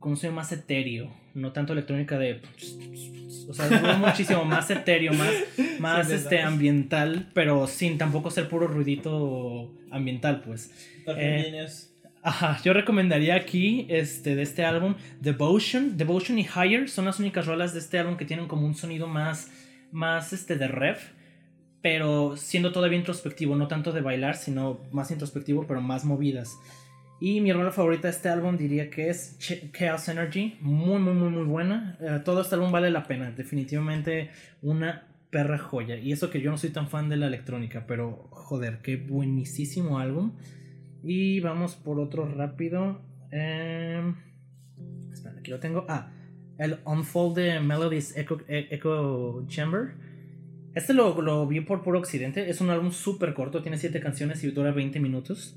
Como 0.00 0.16
soy 0.16 0.30
más 0.30 0.52
etéreo. 0.52 1.10
No 1.34 1.52
tanto 1.52 1.72
electrónica 1.72 2.18
de. 2.18 2.40
O 3.48 3.52
sea, 3.52 3.66
es 3.66 3.98
muchísimo 3.98 4.44
más 4.44 4.70
etéreo, 4.70 5.12
más, 5.12 5.32
más 5.78 6.08
Sí, 6.08 6.14
este, 6.14 6.40
ambiental, 6.40 7.28
pero 7.34 7.66
sin 7.66 7.98
tampoco 7.98 8.30
ser 8.30 8.48
puro 8.48 8.66
ruidito 8.66 9.72
ambiental, 9.90 10.42
pues. 10.42 10.70
Eh. 11.06 11.66
Ajá, 12.26 12.58
yo 12.64 12.72
recomendaría 12.72 13.34
aquí 13.34 13.86
este, 13.90 14.34
de 14.34 14.42
este 14.42 14.64
álbum 14.64 14.94
Devotion. 15.20 15.98
Devotion 15.98 16.38
y 16.38 16.46
Higher 16.46 16.88
son 16.88 17.04
las 17.04 17.20
únicas 17.20 17.44
rolas 17.44 17.74
de 17.74 17.80
este 17.80 17.98
álbum 17.98 18.16
que 18.16 18.24
tienen 18.24 18.48
como 18.48 18.66
un 18.66 18.74
sonido 18.74 19.06
más, 19.06 19.50
más 19.92 20.32
este, 20.32 20.56
de 20.56 20.68
rev, 20.68 20.96
pero 21.82 22.38
siendo 22.38 22.72
todavía 22.72 22.96
introspectivo, 22.96 23.56
no 23.56 23.68
tanto 23.68 23.92
de 23.92 24.00
bailar, 24.00 24.36
sino 24.36 24.80
más 24.90 25.10
introspectivo, 25.10 25.66
pero 25.66 25.82
más 25.82 26.06
movidas. 26.06 26.56
Y 27.20 27.40
mi 27.40 27.52
rola 27.52 27.70
favorita 27.72 28.08
de 28.08 28.14
este 28.14 28.28
álbum 28.28 28.56
diría 28.56 28.90
que 28.90 29.08
es 29.08 29.38
Ch- 29.38 29.70
Chaos 29.72 30.08
Energy, 30.08 30.58
muy, 30.60 30.98
muy, 31.00 31.14
muy, 31.14 31.30
muy 31.30 31.44
buena. 31.44 31.96
Eh, 32.00 32.20
todo 32.24 32.42
este 32.42 32.54
álbum 32.56 32.70
vale 32.72 32.90
la 32.90 33.04
pena, 33.04 33.30
definitivamente 33.30 34.30
una 34.62 35.06
perra 35.30 35.58
joya. 35.58 35.96
Y 35.96 36.12
eso 36.12 36.30
que 36.30 36.40
yo 36.40 36.50
no 36.50 36.58
soy 36.58 36.70
tan 36.70 36.88
fan 36.88 37.08
de 37.08 37.16
la 37.16 37.26
electrónica, 37.28 37.86
pero 37.86 38.28
joder, 38.30 38.78
qué 38.82 38.96
buenísimo 38.96 39.98
álbum. 39.98 40.32
Y 41.02 41.40
vamos 41.40 41.76
por 41.76 41.98
otro 41.98 42.26
rápido. 42.26 43.00
Eh, 43.30 44.12
aquí 45.38 45.50
lo 45.50 45.60
tengo. 45.60 45.86
Ah, 45.88 46.10
el 46.58 46.78
Unfold 46.84 47.36
de 47.36 47.60
Melodies 47.60 48.16
Echo, 48.16 48.38
E- 48.48 48.68
Echo 48.70 49.44
Chamber. 49.48 49.94
Este 50.74 50.92
lo, 50.92 51.20
lo 51.22 51.46
vi 51.46 51.60
por 51.60 51.82
puro 51.82 52.00
occidente. 52.00 52.50
Es 52.50 52.60
un 52.60 52.70
álbum 52.70 52.90
súper 52.90 53.34
corto, 53.34 53.62
tiene 53.62 53.78
7 53.78 54.00
canciones 54.00 54.42
y 54.44 54.50
dura 54.50 54.72
20 54.72 54.98
minutos. 55.00 55.56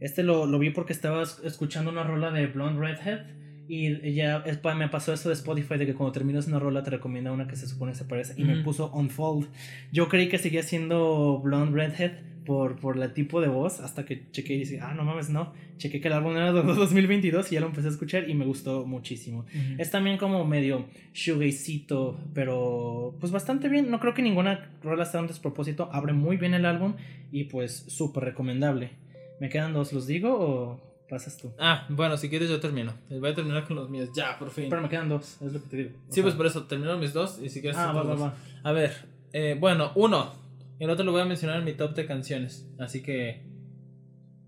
Este 0.00 0.22
lo, 0.22 0.46
lo 0.46 0.58
vi 0.58 0.70
porque 0.70 0.92
estaba 0.92 1.22
es- 1.22 1.40
escuchando 1.44 1.90
una 1.90 2.02
rola 2.04 2.30
de 2.30 2.46
Blonde 2.46 2.80
Redhead. 2.80 3.26
Y 3.68 4.12
ya 4.14 4.44
me 4.76 4.88
pasó 4.88 5.12
eso 5.12 5.28
de 5.28 5.34
Spotify 5.34 5.76
de 5.76 5.86
que 5.86 5.94
cuando 5.94 6.12
terminas 6.12 6.46
una 6.46 6.60
rola 6.60 6.84
te 6.84 6.90
recomienda 6.90 7.32
una 7.32 7.48
que 7.48 7.56
se 7.56 7.66
supone 7.66 7.94
se 7.96 8.04
parece. 8.04 8.40
Y 8.40 8.44
me 8.44 8.62
puso 8.62 8.92
Unfold. 8.92 9.48
Yo 9.92 10.08
creí 10.08 10.28
que 10.28 10.38
seguía 10.38 10.62
siendo 10.62 11.40
Blonde 11.42 11.74
Redhead 11.76 12.12
por, 12.44 12.76
por 12.78 12.96
el 12.96 13.12
tipo 13.12 13.40
de 13.40 13.48
voz. 13.48 13.80
Hasta 13.80 14.04
que 14.04 14.30
chequé 14.30 14.54
y 14.54 14.58
dije, 14.58 14.78
ah, 14.80 14.94
no 14.94 15.02
mames, 15.02 15.30
no. 15.30 15.52
Chequé 15.78 16.00
que 16.00 16.06
el 16.06 16.14
álbum 16.14 16.36
era 16.36 16.52
de 16.52 16.62
2022 16.74 17.50
y 17.50 17.56
ya 17.56 17.60
lo 17.60 17.66
empecé 17.66 17.88
a 17.88 17.90
escuchar 17.90 18.30
y 18.30 18.34
me 18.34 18.44
gustó 18.44 18.86
muchísimo. 18.86 19.46
Es 19.78 19.90
también 19.90 20.16
como 20.16 20.44
medio 20.44 20.86
shoegazito, 21.12 22.20
pero 22.34 23.14
pues 23.20 23.32
bastante 23.32 23.68
bien. 23.68 23.90
No 23.90 24.00
creo 24.00 24.14
que 24.14 24.22
ninguna 24.22 24.70
rola 24.82 25.04
sea 25.04 25.20
un 25.20 25.26
despropósito. 25.26 25.88
Abre 25.92 26.12
muy 26.12 26.36
bien 26.36 26.54
el 26.54 26.66
álbum 26.66 26.94
y 27.32 27.44
pues 27.44 27.84
súper 27.88 28.24
recomendable. 28.24 28.90
¿Me 29.40 29.48
quedan 29.48 29.72
dos, 29.72 29.92
los 29.92 30.06
digo 30.06 30.34
o 30.38 30.80
pasas 31.08 31.36
tú? 31.36 31.52
Ah, 31.58 31.86
bueno, 31.88 32.16
si 32.16 32.28
quieres 32.28 32.48
yo 32.48 32.58
termino. 32.60 32.94
Voy 33.10 33.30
a 33.30 33.34
terminar 33.34 33.66
con 33.66 33.76
los 33.76 33.88
míos. 33.90 34.10
Ya, 34.14 34.38
por 34.38 34.50
fin. 34.50 34.68
Pero 34.70 34.82
me 34.82 34.88
quedan 34.88 35.08
dos, 35.08 35.36
es 35.42 35.52
lo 35.52 35.62
que 35.62 35.68
te 35.68 35.76
digo. 35.76 35.90
O 36.08 36.12
Sí, 36.12 36.22
pues 36.22 36.34
por 36.34 36.46
eso 36.46 36.64
termino 36.64 36.96
mis 36.98 37.12
dos 37.12 37.38
y 37.42 37.48
si 37.48 37.60
quieres. 37.60 37.78
Ah, 37.78 37.92
va, 37.92 38.02
va, 38.02 38.14
va. 38.14 38.34
A 38.62 38.72
ver, 38.72 38.92
eh, 39.32 39.56
bueno, 39.58 39.92
uno. 39.94 40.32
El 40.78 40.90
otro 40.90 41.04
lo 41.04 41.12
voy 41.12 41.22
a 41.22 41.24
mencionar 41.24 41.58
en 41.58 41.64
mi 41.64 41.72
top 41.72 41.94
de 41.94 42.06
canciones. 42.06 42.66
Así 42.78 43.02
que. 43.02 43.42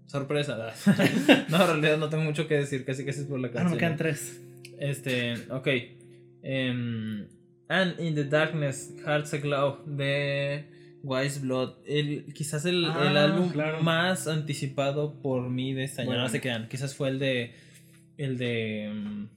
Sorpresa. 0.07 0.57
no, 1.49 1.57
en 1.57 1.67
realidad 1.67 1.99
no 1.99 2.09
tengo 2.09 2.25
mucho 2.25 2.47
que 2.49 2.55
decir. 2.57 2.85
Casi 2.85 3.05
casi 3.05 3.21
es 3.21 3.27
por 3.27 3.39
la 3.41 3.49
Ah, 3.49 3.51
no, 3.51 3.55
canción. 3.55 3.73
me 3.75 3.79
quedan 3.79 3.97
tres. 3.97 4.41
Este, 4.79 5.35
ok. 5.51 5.69
Em, 6.43 7.27
And 7.71 8.01
in 8.01 8.15
the 8.15 8.25
Darkness, 8.25 8.95
Hearts 9.05 9.35
Aglow 9.35 9.85
de 9.85 10.65
Wise 11.03 11.41
Blood. 11.41 11.75
El, 11.87 12.33
quizás 12.35 12.65
el, 12.65 12.85
Ah, 12.85 13.09
el 13.11 13.17
álbum 13.17 13.51
claro. 13.51 13.83
más 13.83 14.27
anticipado 14.29 15.15
por 15.23 15.49
mí 15.49 15.73
de 15.75 15.85
este 15.85 16.03
año. 16.03 16.09
Bueno. 16.11 16.23
No 16.25 16.29
se 16.29 16.41
quedan. 16.41 16.69
Quizás 16.69 16.95
fue 16.95 17.09
el 17.09 17.19
de. 17.19 17.55
El 18.17 18.37
de. 18.39 18.85
em, 18.87 19.29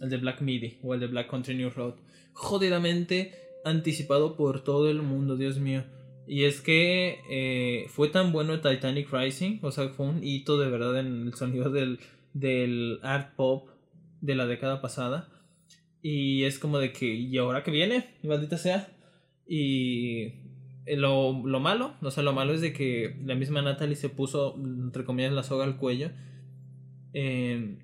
El 0.00 0.08
de 0.10 0.16
Black 0.16 0.40
Midi 0.40 0.78
o 0.82 0.94
el 0.94 1.00
de 1.00 1.06
Black 1.08 1.28
Country 1.30 1.54
New 1.54 1.70
Road. 1.70 1.94
Jodidamente 2.32 3.32
anticipado 3.64 4.36
por 4.36 4.64
todo 4.64 4.88
el 4.90 5.02
mundo, 5.02 5.36
Dios 5.36 5.58
mío. 5.58 5.84
Y 6.26 6.44
es 6.44 6.60
que 6.60 7.18
eh, 7.30 7.86
fue 7.88 8.08
tan 8.08 8.30
bueno 8.32 8.60
Titanic 8.60 9.12
Rising, 9.12 9.58
o 9.62 9.72
sea, 9.72 9.88
fue 9.88 10.06
un 10.06 10.22
hito 10.22 10.58
de 10.60 10.70
verdad 10.70 10.98
en 11.00 11.26
el 11.26 11.34
sonido 11.34 11.70
del, 11.70 11.98
del 12.34 13.00
art 13.02 13.34
pop 13.34 13.68
de 14.20 14.36
la 14.36 14.46
década 14.46 14.80
pasada. 14.80 15.28
Y 16.02 16.44
es 16.44 16.58
como 16.58 16.78
de 16.78 16.92
que, 16.92 17.12
¿y 17.12 17.36
ahora 17.36 17.62
que 17.64 17.70
viene? 17.72 18.06
Maldita 18.22 18.56
sea. 18.58 18.88
Y 19.46 20.34
lo, 20.96 21.46
lo 21.46 21.60
malo, 21.60 21.94
o 22.02 22.10
sea, 22.10 22.22
lo 22.22 22.32
malo 22.32 22.52
es 22.52 22.60
de 22.60 22.72
que 22.72 23.16
la 23.24 23.34
misma 23.34 23.62
Natalie 23.62 23.96
se 23.96 24.08
puso, 24.08 24.56
entre 24.56 25.04
comillas, 25.04 25.32
la 25.32 25.42
soga 25.42 25.64
al 25.64 25.76
cuello. 25.76 26.10
eh, 27.12 27.78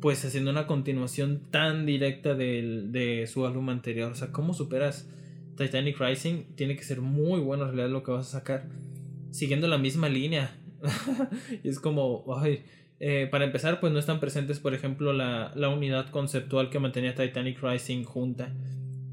pues 0.00 0.24
haciendo 0.24 0.50
una 0.50 0.66
continuación 0.66 1.42
tan 1.50 1.86
directa 1.86 2.34
de 2.34 3.28
su 3.32 3.46
álbum 3.46 3.70
anterior. 3.70 4.12
O 4.12 4.14
sea, 4.14 4.30
¿cómo 4.32 4.54
superas 4.54 5.08
Titanic 5.56 5.98
Rising? 5.98 6.54
Tiene 6.54 6.76
que 6.76 6.84
ser 6.84 7.00
muy 7.00 7.40
bueno 7.40 7.64
en 7.64 7.70
realidad 7.70 7.90
lo 7.90 8.02
que 8.02 8.12
vas 8.12 8.28
a 8.28 8.38
sacar. 8.38 8.68
Siguiendo 9.30 9.68
la 9.68 9.78
misma 9.78 10.08
línea. 10.08 10.56
y 11.64 11.68
es 11.68 11.80
como, 11.80 12.24
ay, 12.38 12.62
eh, 13.00 13.26
para 13.30 13.44
empezar, 13.44 13.80
pues 13.80 13.92
no 13.92 13.98
están 13.98 14.20
presentes, 14.20 14.60
por 14.60 14.74
ejemplo, 14.74 15.12
la, 15.12 15.52
la 15.54 15.68
unidad 15.70 16.10
conceptual 16.10 16.70
que 16.70 16.78
mantenía 16.78 17.14
Titanic 17.14 17.60
Rising 17.62 18.04
junta. 18.04 18.54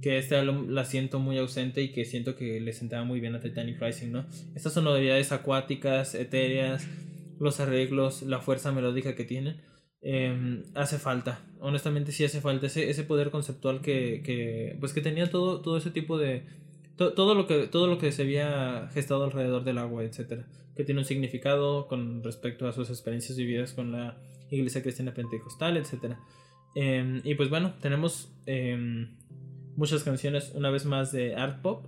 Que 0.03 0.17
este 0.17 0.35
álbum 0.35 0.69
la 0.69 0.83
siento 0.85 1.17
muy 1.19 1.37
ausente 1.37 1.81
y 1.81 1.93
que 1.93 2.03
siento 2.05 2.35
que 2.35 2.59
le 2.59 2.73
sentaba 2.73 3.05
muy 3.05 3.19
bien 3.21 3.33
a 3.35 3.39
Titanic 3.39 3.81
Rising, 3.81 4.11
¿no? 4.11 4.25
Estas 4.53 4.73
sonoridades 4.73 5.31
acuáticas, 5.31 6.13
etéreas, 6.13 6.85
los 7.39 7.59
arreglos, 7.59 8.21
la 8.21 8.39
fuerza 8.39 8.71
melódica 8.73 9.15
que 9.15 9.23
tienen, 9.23 9.61
eh, 10.01 10.61
hace 10.75 10.99
falta. 10.99 11.39
Honestamente 11.59 12.11
sí 12.11 12.25
hace 12.25 12.41
falta 12.41 12.67
ese, 12.67 12.89
ese 12.89 13.03
poder 13.05 13.31
conceptual 13.31 13.81
que, 13.81 14.21
que, 14.25 14.75
pues 14.81 14.91
que 14.91 14.99
tenía 15.01 15.29
todo, 15.31 15.61
todo 15.61 15.77
ese 15.77 15.89
tipo 15.91 16.17
de... 16.17 16.43
to- 16.97 17.13
todo, 17.13 17.33
lo 17.33 17.47
que, 17.47 17.67
todo 17.67 17.87
lo 17.87 17.97
que 17.97 18.11
se 18.11 18.23
había 18.23 18.89
gestado 18.93 19.23
alrededor 19.23 19.63
del 19.63 19.77
agua, 19.77 20.03
etcétera 20.03 20.45
que 20.75 20.83
tiene 20.83 21.01
un 21.01 21.05
significado 21.05 21.87
con 21.87 22.23
respecto 22.23 22.67
a 22.67 22.71
sus 22.73 22.89
experiencias 22.89 23.37
vividas 23.37 23.73
con 23.73 23.91
la 23.91 24.17
iglesia 24.49 24.81
cristiana 24.81 25.13
pentecostal, 25.13 25.77
etc. 25.77 26.15
Eh, 26.75 27.21
y 27.23 27.35
pues 27.35 27.49
bueno, 27.51 27.75
tenemos 27.79 28.33
eh, 28.47 29.07
muchas 29.75 30.03
canciones 30.03 30.51
una 30.55 30.69
vez 30.69 30.85
más 30.85 31.11
de 31.11 31.35
art 31.35 31.61
pop, 31.61 31.85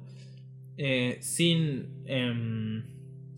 eh, 0.77 1.17
sin 1.21 2.03
eh, 2.05 2.83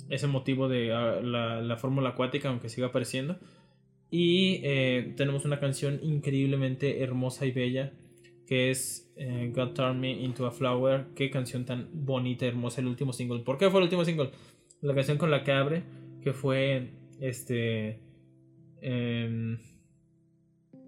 ese 0.09 0.27
motivo 0.27 0.67
de 0.67 0.93
ah, 0.93 1.19
la, 1.21 1.61
la 1.61 1.77
fórmula 1.77 2.09
acuática, 2.09 2.49
aunque 2.49 2.69
siga 2.69 2.87
apareciendo. 2.87 3.37
Y 4.09 4.61
eh, 4.63 5.13
tenemos 5.17 5.45
una 5.45 5.59
canción 5.59 5.99
increíblemente 6.01 7.03
hermosa 7.03 7.45
y 7.45 7.51
bella 7.51 7.91
que 8.47 8.71
es 8.71 9.11
eh, 9.17 9.51
God 9.53 9.73
Turned 9.73 9.99
Me 9.99 10.11
Into 10.11 10.47
a 10.47 10.51
Flower. 10.51 11.07
Qué 11.13 11.29
canción 11.29 11.65
tan 11.65 11.89
bonita, 11.93 12.45
hermosa, 12.45 12.81
el 12.81 12.87
último 12.87 13.13
single. 13.13 13.39
¿Por 13.39 13.57
qué 13.57 13.69
fue 13.69 13.81
el 13.81 13.83
último 13.83 14.05
single? 14.05 14.31
La 14.81 14.95
canción 14.95 15.17
con 15.17 15.29
la 15.29 15.43
que 15.43 15.51
abre, 15.51 15.83
que 16.23 16.33
fue 16.33 16.91
este... 17.19 17.99
Em, 18.81 19.59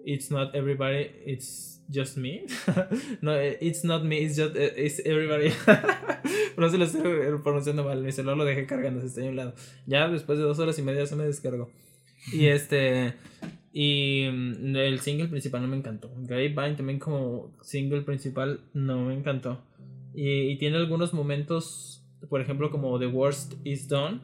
it's 0.05 0.31
not 0.31 0.55
everybody, 0.55 1.11
it's 1.25 1.81
just 1.89 2.17
me. 2.17 2.45
no, 3.21 3.33
it's 3.33 3.83
not 3.83 4.03
me, 4.03 4.17
it's 4.19 4.35
just 4.35 4.55
eh, 4.55 4.71
it's 4.75 4.99
everybody. 5.05 5.53
no 6.57 6.69
se 6.69 6.77
lo 6.77 6.85
estoy 6.85 7.41
pronunciando 7.43 7.83
mal, 7.83 8.01
mi 8.01 8.11
celular 8.11 8.37
lo 8.37 8.45
dejé 8.45 8.65
cargando, 8.65 9.01
se 9.01 9.07
está 9.07 9.21
a 9.21 9.25
un 9.25 9.35
lado. 9.35 9.53
Ya 9.85 10.07
después 10.07 10.37
de 10.37 10.45
dos 10.45 10.59
horas 10.59 10.77
y 10.79 10.81
media 10.81 11.05
se 11.05 11.15
me 11.15 11.25
descargó. 11.25 11.69
Y 12.31 12.47
este. 12.47 13.13
Y 13.71 14.27
mm, 14.31 14.75
el 14.75 14.99
single 14.99 15.27
principal 15.27 15.61
no 15.61 15.67
me 15.67 15.77
encantó. 15.77 16.11
Grapevine 16.17 16.75
también 16.75 16.99
como 16.99 17.53
single 17.61 18.01
principal 18.01 18.61
no 18.73 19.05
me 19.05 19.13
encantó. 19.13 19.61
Y, 20.13 20.49
y, 20.49 20.57
tiene 20.57 20.77
algunos 20.77 21.13
momentos, 21.13 22.03
por 22.29 22.41
ejemplo, 22.41 22.71
como 22.71 22.97
The 22.97 23.05
Worst 23.05 23.53
Is 23.63 23.87
Done, 23.87 24.21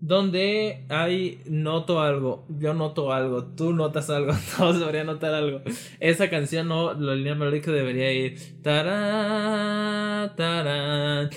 donde 0.00 0.84
hay 0.88 1.40
noto 1.46 2.00
algo, 2.00 2.44
yo 2.58 2.74
noto 2.74 3.12
algo, 3.12 3.44
tú 3.44 3.72
notas 3.72 4.10
algo, 4.10 4.32
todos 4.56 4.78
deberían 4.78 5.06
notar 5.06 5.34
algo. 5.34 5.62
Esa 6.00 6.28
canción 6.30 6.68
no, 6.68 6.94
la 6.94 7.14
línea 7.14 7.34
melódica 7.34 7.70
debería 7.72 8.12
ir 8.12 8.60
tarán, 8.62 10.36
tarán, 10.36 11.30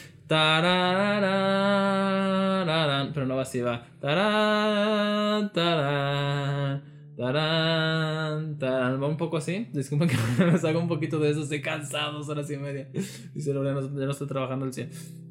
pero 3.13 3.25
no 3.25 3.35
va 3.35 3.41
así, 3.43 3.61
va 3.61 3.85
tarán, 3.99 5.51
tarán, 5.53 6.83
tarán, 7.17 8.57
tarán, 8.59 9.01
va 9.01 9.07
un 9.07 9.17
poco 9.17 9.37
así. 9.37 9.67
Disculpen 9.73 10.09
que 10.09 10.17
me 10.43 10.57
salga 10.57 10.79
un 10.79 10.87
poquito 10.87 11.17
de 11.19 11.31
eso, 11.31 11.43
estoy 11.43 11.61
cansado, 11.61 12.19
dos 12.19 12.29
horas 12.29 12.49
y 12.51 12.57
media. 12.57 12.89
Y 13.33 13.41
ya 13.41 13.53
no, 13.53 13.63
ya 13.63 13.71
no 14.05 14.11
estoy 14.11 14.27
trabajando 14.27 14.65
el 14.65 14.73
100 14.73 15.29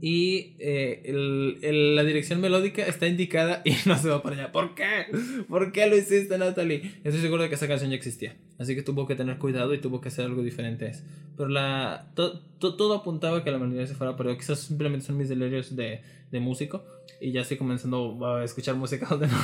y 0.00 0.54
eh, 0.58 1.02
el, 1.04 1.94
la 1.94 2.04
dirección 2.04 2.40
melódica 2.40 2.82
está 2.86 3.06
indicada 3.06 3.60
y 3.64 3.74
no 3.86 3.98
se 3.98 4.08
va 4.08 4.22
para 4.22 4.36
allá. 4.36 4.52
¿Por 4.52 4.74
qué? 4.74 5.06
¿Por 5.48 5.72
qué 5.72 5.86
lo 5.86 5.96
hiciste, 5.96 6.38
Natalie? 6.38 6.92
Estoy 7.04 7.20
seguro 7.20 7.42
de 7.42 7.48
que 7.48 7.56
esa 7.56 7.68
canción 7.68 7.90
ya 7.90 7.96
existía. 7.96 8.34
Así 8.58 8.74
que 8.74 8.82
tuvo 8.82 9.06
que 9.06 9.14
tener 9.14 9.38
cuidado 9.38 9.74
y 9.74 9.78
tuvo 9.78 10.00
que 10.00 10.08
hacer 10.08 10.24
algo 10.24 10.42
diferente. 10.42 10.92
Pero 11.36 11.48
la, 11.48 12.06
todo 12.14 12.94
apuntaba 12.94 13.38
a 13.38 13.44
que 13.44 13.50
la 13.50 13.58
melodía 13.58 13.86
se 13.86 13.94
fuera, 13.94 14.16
pero 14.16 14.36
quizás 14.36 14.58
simplemente 14.60 15.06
son 15.06 15.16
mis 15.16 15.28
delirios 15.28 15.76
de, 15.76 16.00
de 16.30 16.40
músico. 16.40 16.84
Y 17.20 17.32
ya 17.32 17.42
estoy 17.42 17.58
comenzando 17.58 18.24
a 18.26 18.44
escuchar 18.44 18.76
música 18.76 19.06
donde 19.10 19.26
no 19.26 19.36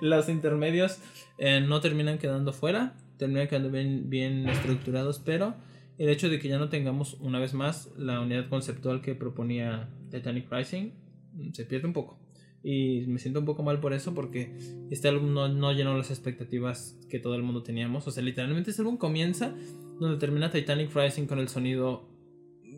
Los 0.00 0.28
intermedios 0.28 0.98
eh, 1.38 1.60
no 1.60 1.80
terminan 1.80 2.18
quedando 2.18 2.52
fuera, 2.52 2.94
terminan 3.16 3.48
quedando 3.48 3.70
bien, 3.70 4.08
bien 4.08 4.48
estructurados, 4.48 5.18
pero 5.18 5.54
el 5.98 6.08
hecho 6.08 6.28
de 6.28 6.38
que 6.38 6.48
ya 6.48 6.58
no 6.58 6.68
tengamos 6.68 7.14
una 7.20 7.40
vez 7.40 7.54
más 7.54 7.90
la 7.96 8.20
unidad 8.20 8.48
conceptual 8.48 9.02
que 9.02 9.14
proponía 9.14 9.90
Titanic 10.10 10.50
Rising 10.50 10.92
mm, 11.34 11.52
se 11.52 11.64
pierde 11.64 11.88
un 11.88 11.92
poco. 11.92 12.18
Y 12.62 13.04
me 13.06 13.18
siento 13.18 13.40
un 13.40 13.46
poco 13.46 13.62
mal 13.62 13.80
por 13.80 13.92
eso 13.92 14.14
porque 14.14 14.56
este 14.90 15.08
álbum 15.08 15.32
no, 15.32 15.72
llenó 15.72 15.96
las 15.96 16.10
expectativas 16.10 16.98
que 17.08 17.18
todo 17.18 17.34
el 17.34 17.42
mundo 17.42 17.62
teníamos. 17.62 18.06
O 18.06 18.10
sea, 18.10 18.22
literalmente 18.22 18.70
este 18.70 18.82
álbum 18.82 18.96
comienza 18.96 19.54
donde 20.00 20.18
termina 20.18 20.50
Titanic 20.50 20.94
Rising 20.94 21.26
con 21.26 21.38
el 21.38 21.48
sonido 21.48 22.08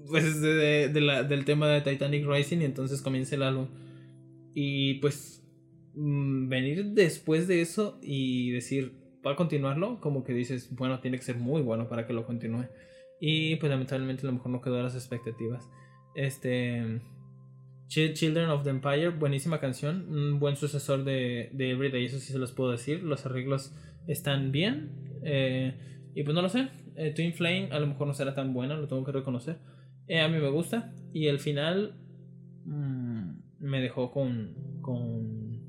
pues, 0.09 0.41
del 0.41 1.45
tema 1.45 1.69
de 1.69 1.81
Titanic 1.81 2.27
Rising 2.27 2.59
y 2.59 2.65
entonces 2.65 3.03
comienza 3.03 3.37
el 3.37 3.43
álbum. 3.43 3.69
Y 4.55 4.95
pues 4.95 5.43
mm, 5.95 6.49
venir 6.49 6.85
después 6.87 7.49
de 7.49 7.63
eso 7.63 7.99
y 8.03 8.51
decir, 8.51 8.93
¿va 9.27 9.33
a 9.33 9.37
continuarlo? 9.37 10.01
Como 10.01 10.25
que 10.25 10.35
dices, 10.35 10.69
bueno, 10.75 11.01
tiene 11.01 11.19
que 11.19 11.25
ser 11.25 11.37
muy 11.37 11.63
bueno 11.63 11.89
para 11.89 12.07
que 12.07 12.13
lo 12.13 12.27
continúe. 12.27 12.67
Y 13.21 13.57
pues 13.57 13.71
lamentablemente 13.71 14.23
a 14.23 14.27
lo 14.27 14.33
mejor 14.33 14.51
no 14.51 14.61
quedó 14.61 14.81
a 14.81 14.83
las 14.83 14.95
expectativas. 14.95 15.69
Este. 16.15 17.01
Children 17.89 18.51
of 18.51 18.63
the 18.63 18.71
Empire, 18.71 19.09
buenísima 19.09 19.59
canción, 19.59 20.07
un 20.09 20.39
buen 20.39 20.55
sucesor 20.55 21.03
de, 21.03 21.51
de 21.53 21.73
Everyday, 21.73 22.05
eso 22.05 22.21
sí 22.21 22.33
se 22.33 22.39
los 22.39 22.53
puedo 22.53 22.71
decir. 22.71 23.03
Los 23.03 23.27
arreglos 23.27 23.75
están 24.07 24.53
bien. 24.53 25.21
Eh, 25.25 25.75
y 26.15 26.23
pues 26.23 26.35
no 26.35 26.43
lo 26.43 26.49
sé. 26.49 26.69
Eh, 26.97 27.13
Twin 27.15 27.33
Flame 27.33 27.69
a 27.73 27.81
lo 27.81 27.87
mejor 27.87 28.07
no 28.07 28.15
será 28.15 28.35
tan 28.35 28.53
buena, 28.53 28.77
lo 28.77 28.87
tengo 28.87 29.05
que 29.05 29.13
reconocer. 29.13 29.59
Eh, 30.07 30.21
a 30.21 30.29
mí 30.29 30.39
me 30.39 30.51
gusta. 30.51 30.93
Y 31.13 31.27
el 31.27 31.39
final 31.39 31.95
mm, 32.65 33.31
me 33.59 33.81
dejó 33.81 34.11
con, 34.11 34.55
con, 34.83 35.61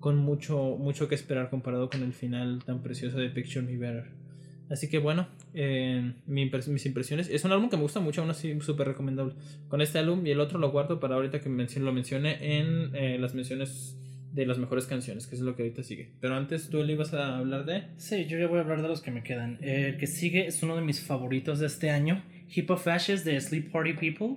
con 0.00 0.16
mucho, 0.16 0.76
mucho 0.78 1.08
que 1.08 1.14
esperar 1.14 1.50
comparado 1.50 1.88
con 1.88 2.02
el 2.02 2.12
final 2.12 2.62
tan 2.64 2.82
precioso 2.82 3.18
de 3.18 3.30
Picture 3.30 3.64
Me 3.64 3.76
Better. 3.76 4.21
Así 4.70 4.88
que 4.88 4.98
bueno, 4.98 5.28
eh, 5.54 6.14
mis 6.26 6.86
impresiones. 6.86 7.28
Es 7.28 7.44
un 7.44 7.52
álbum 7.52 7.68
que 7.68 7.76
me 7.76 7.82
gusta 7.82 8.00
mucho, 8.00 8.22
aún 8.22 8.30
así 8.30 8.58
súper 8.60 8.88
recomendable. 8.88 9.34
Con 9.68 9.80
este 9.80 9.98
álbum 9.98 10.26
y 10.26 10.30
el 10.30 10.40
otro 10.40 10.58
lo 10.58 10.70
guardo 10.70 10.98
para 10.98 11.16
ahorita 11.16 11.40
que 11.40 11.48
lo 11.48 11.92
mencione 11.92 12.58
en 12.58 12.94
eh, 12.94 13.18
las 13.18 13.34
menciones 13.34 13.98
de 14.32 14.46
las 14.46 14.58
mejores 14.58 14.86
canciones, 14.86 15.26
que 15.26 15.34
es 15.34 15.42
lo 15.42 15.54
que 15.54 15.62
ahorita 15.62 15.82
sigue. 15.82 16.12
Pero 16.20 16.36
antes, 16.36 16.70
¿tú 16.70 16.82
le 16.82 16.94
ibas 16.94 17.12
a 17.12 17.36
hablar 17.36 17.66
de? 17.66 17.84
Sí, 17.98 18.24
yo 18.26 18.38
ya 18.38 18.46
voy 18.46 18.58
a 18.58 18.62
hablar 18.62 18.80
de 18.80 18.88
los 18.88 19.02
que 19.02 19.10
me 19.10 19.22
quedan. 19.22 19.58
El 19.60 19.98
que 19.98 20.06
sigue 20.06 20.46
es 20.46 20.62
uno 20.62 20.74
de 20.74 20.82
mis 20.82 21.00
favoritos 21.02 21.58
de 21.58 21.66
este 21.66 21.90
año, 21.90 22.24
Hip 22.54 22.70
of 22.70 22.86
Ashes 22.88 23.24
de 23.24 23.38
Sleep 23.40 23.70
Party 23.70 23.92
People. 23.92 24.36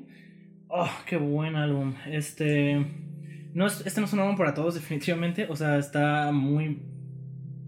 Oh, 0.68 0.92
qué 1.08 1.18
buen 1.18 1.56
álbum. 1.56 1.95
Este... 2.08 2.86
No 3.54 3.68
este 3.68 4.02
no 4.02 4.06
es 4.06 4.12
un 4.12 4.20
álbum 4.20 4.36
para 4.36 4.54
todos, 4.54 4.76
definitivamente. 4.76 5.48
O 5.50 5.56
sea, 5.56 5.78
está 5.78 6.34
muy 6.34 6.78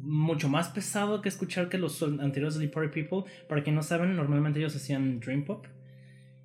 mucho 0.07 0.47
más 0.47 0.69
pesado 0.69 1.21
que 1.21 1.29
escuchar 1.29 1.69
que 1.69 1.77
los 1.77 2.01
anteriores 2.01 2.57
de 2.57 2.67
People. 2.67 3.29
Para 3.47 3.61
quien 3.61 3.75
no 3.75 3.83
saben, 3.83 4.15
normalmente 4.15 4.59
ellos 4.59 4.75
hacían 4.75 5.19
Dream 5.19 5.43
Pop. 5.43 5.65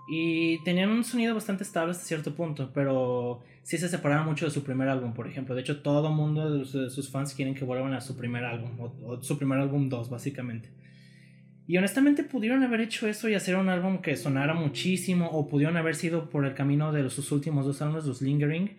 Y 0.08 0.62
tenían 0.64 0.90
un 0.90 1.04
sonido 1.04 1.34
bastante 1.34 1.62
estable 1.62 1.92
hasta 1.92 2.04
cierto 2.04 2.34
punto, 2.34 2.72
pero 2.74 3.40
sí 3.62 3.78
se 3.78 3.88
separaron 3.88 4.26
mucho 4.26 4.44
de 4.44 4.50
su 4.50 4.64
primer 4.64 4.88
álbum, 4.88 5.14
por 5.14 5.28
ejemplo. 5.28 5.54
De 5.54 5.60
hecho, 5.60 5.80
todo 5.80 6.08
el 6.08 6.14
mundo 6.14 6.58
de 6.58 6.90
sus 6.90 7.08
fans 7.08 7.34
quieren 7.34 7.54
que 7.54 7.64
vuelvan 7.64 7.94
a 7.94 8.00
su 8.00 8.16
primer 8.16 8.44
álbum, 8.44 8.78
o, 8.80 9.22
su 9.22 9.38
primer 9.38 9.60
álbum 9.60 9.88
2, 9.88 10.10
básicamente. 10.10 10.70
Y 11.68 11.76
honestamente 11.76 12.24
pudieron 12.24 12.64
haber 12.64 12.80
hecho 12.80 13.06
eso 13.06 13.28
y 13.28 13.34
hacer 13.34 13.54
un 13.54 13.68
álbum 13.68 14.02
que 14.02 14.16
sonara 14.16 14.54
muchísimo, 14.54 15.28
o 15.28 15.48
pudieron 15.48 15.76
haber 15.76 15.94
sido 15.94 16.28
por 16.28 16.44
el 16.44 16.54
camino 16.54 16.92
de 16.92 17.08
sus 17.08 17.30
últimos 17.30 17.64
dos 17.64 17.80
álbumes, 17.80 18.04
los 18.04 18.20
Lingering, 18.20 18.76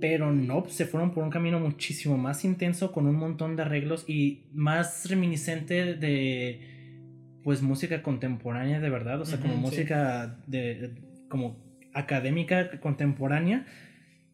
pero 0.00 0.32
no, 0.32 0.64
se 0.68 0.86
fueron 0.86 1.12
por 1.12 1.22
un 1.24 1.30
camino 1.30 1.60
muchísimo 1.60 2.16
más 2.16 2.44
intenso 2.44 2.92
con 2.92 3.06
un 3.06 3.16
montón 3.16 3.56
de 3.56 3.62
arreglos 3.62 4.04
y 4.08 4.44
más 4.52 5.08
reminiscente 5.08 5.94
de 5.94 6.60
pues 7.42 7.62
música 7.62 8.02
contemporánea 8.02 8.80
de 8.80 8.90
verdad, 8.90 9.20
o 9.20 9.24
sea, 9.24 9.38
como 9.38 9.56
música 9.56 10.38
de 10.46 10.94
como 11.28 11.58
académica 11.94 12.80
contemporánea 12.80 13.66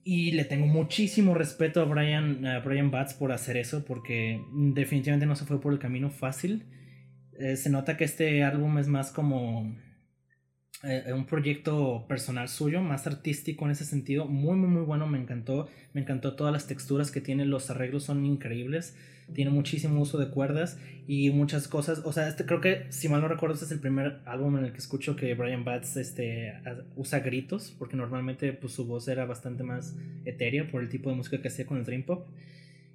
y 0.04 0.32
le 0.32 0.44
tengo 0.44 0.66
muchísimo 0.66 1.34
respeto 1.34 1.80
a 1.80 1.84
Brian, 1.84 2.46
a 2.46 2.60
Brian 2.60 2.90
Batts 2.90 3.14
por 3.14 3.32
hacer 3.32 3.56
eso 3.56 3.84
porque 3.84 4.40
definitivamente 4.52 5.26
no 5.26 5.34
se 5.36 5.44
fue 5.44 5.60
por 5.60 5.72
el 5.72 5.78
camino 5.78 6.10
fácil. 6.10 6.64
Eh, 7.38 7.56
se 7.56 7.70
nota 7.70 7.96
que 7.96 8.04
este 8.04 8.44
álbum 8.44 8.78
es 8.78 8.88
más 8.88 9.10
como 9.10 9.76
eh, 10.82 11.12
un 11.14 11.24
proyecto 11.24 12.04
personal 12.06 12.48
suyo, 12.48 12.82
más 12.82 13.06
artístico 13.06 13.64
en 13.64 13.70
ese 13.70 13.84
sentido, 13.84 14.26
muy 14.26 14.56
muy 14.56 14.68
muy 14.68 14.82
bueno, 14.82 15.06
me 15.06 15.18
encantó, 15.18 15.68
me 15.94 16.02
encantó 16.02 16.34
todas 16.34 16.52
las 16.52 16.66
texturas 16.66 17.10
que 17.10 17.20
tiene, 17.20 17.46
los 17.46 17.70
arreglos 17.70 18.04
son 18.04 18.26
increíbles, 18.26 18.94
tiene 19.32 19.50
muchísimo 19.50 20.00
uso 20.00 20.18
de 20.18 20.28
cuerdas 20.28 20.78
y 21.06 21.30
muchas 21.30 21.66
cosas, 21.66 22.02
o 22.04 22.12
sea, 22.12 22.28
este 22.28 22.44
creo 22.44 22.60
que 22.60 22.86
si 22.90 23.08
mal 23.08 23.22
no 23.22 23.28
recuerdo 23.28 23.54
este 23.54 23.64
es 23.64 23.72
el 23.72 23.80
primer 23.80 24.20
álbum 24.26 24.58
en 24.58 24.66
el 24.66 24.72
que 24.72 24.78
escucho 24.78 25.16
que 25.16 25.34
Brian 25.34 25.64
Batts 25.64 25.96
este, 25.96 26.52
usa 26.94 27.20
gritos, 27.20 27.74
porque 27.78 27.96
normalmente 27.96 28.52
pues 28.52 28.74
su 28.74 28.84
voz 28.84 29.08
era 29.08 29.24
bastante 29.24 29.62
más 29.62 29.96
etérea 30.24 30.70
por 30.70 30.82
el 30.82 30.88
tipo 30.88 31.10
de 31.10 31.16
música 31.16 31.40
que 31.40 31.48
hacía 31.48 31.66
con 31.66 31.78
el 31.78 31.84
Dream 31.84 32.02
Pop. 32.02 32.26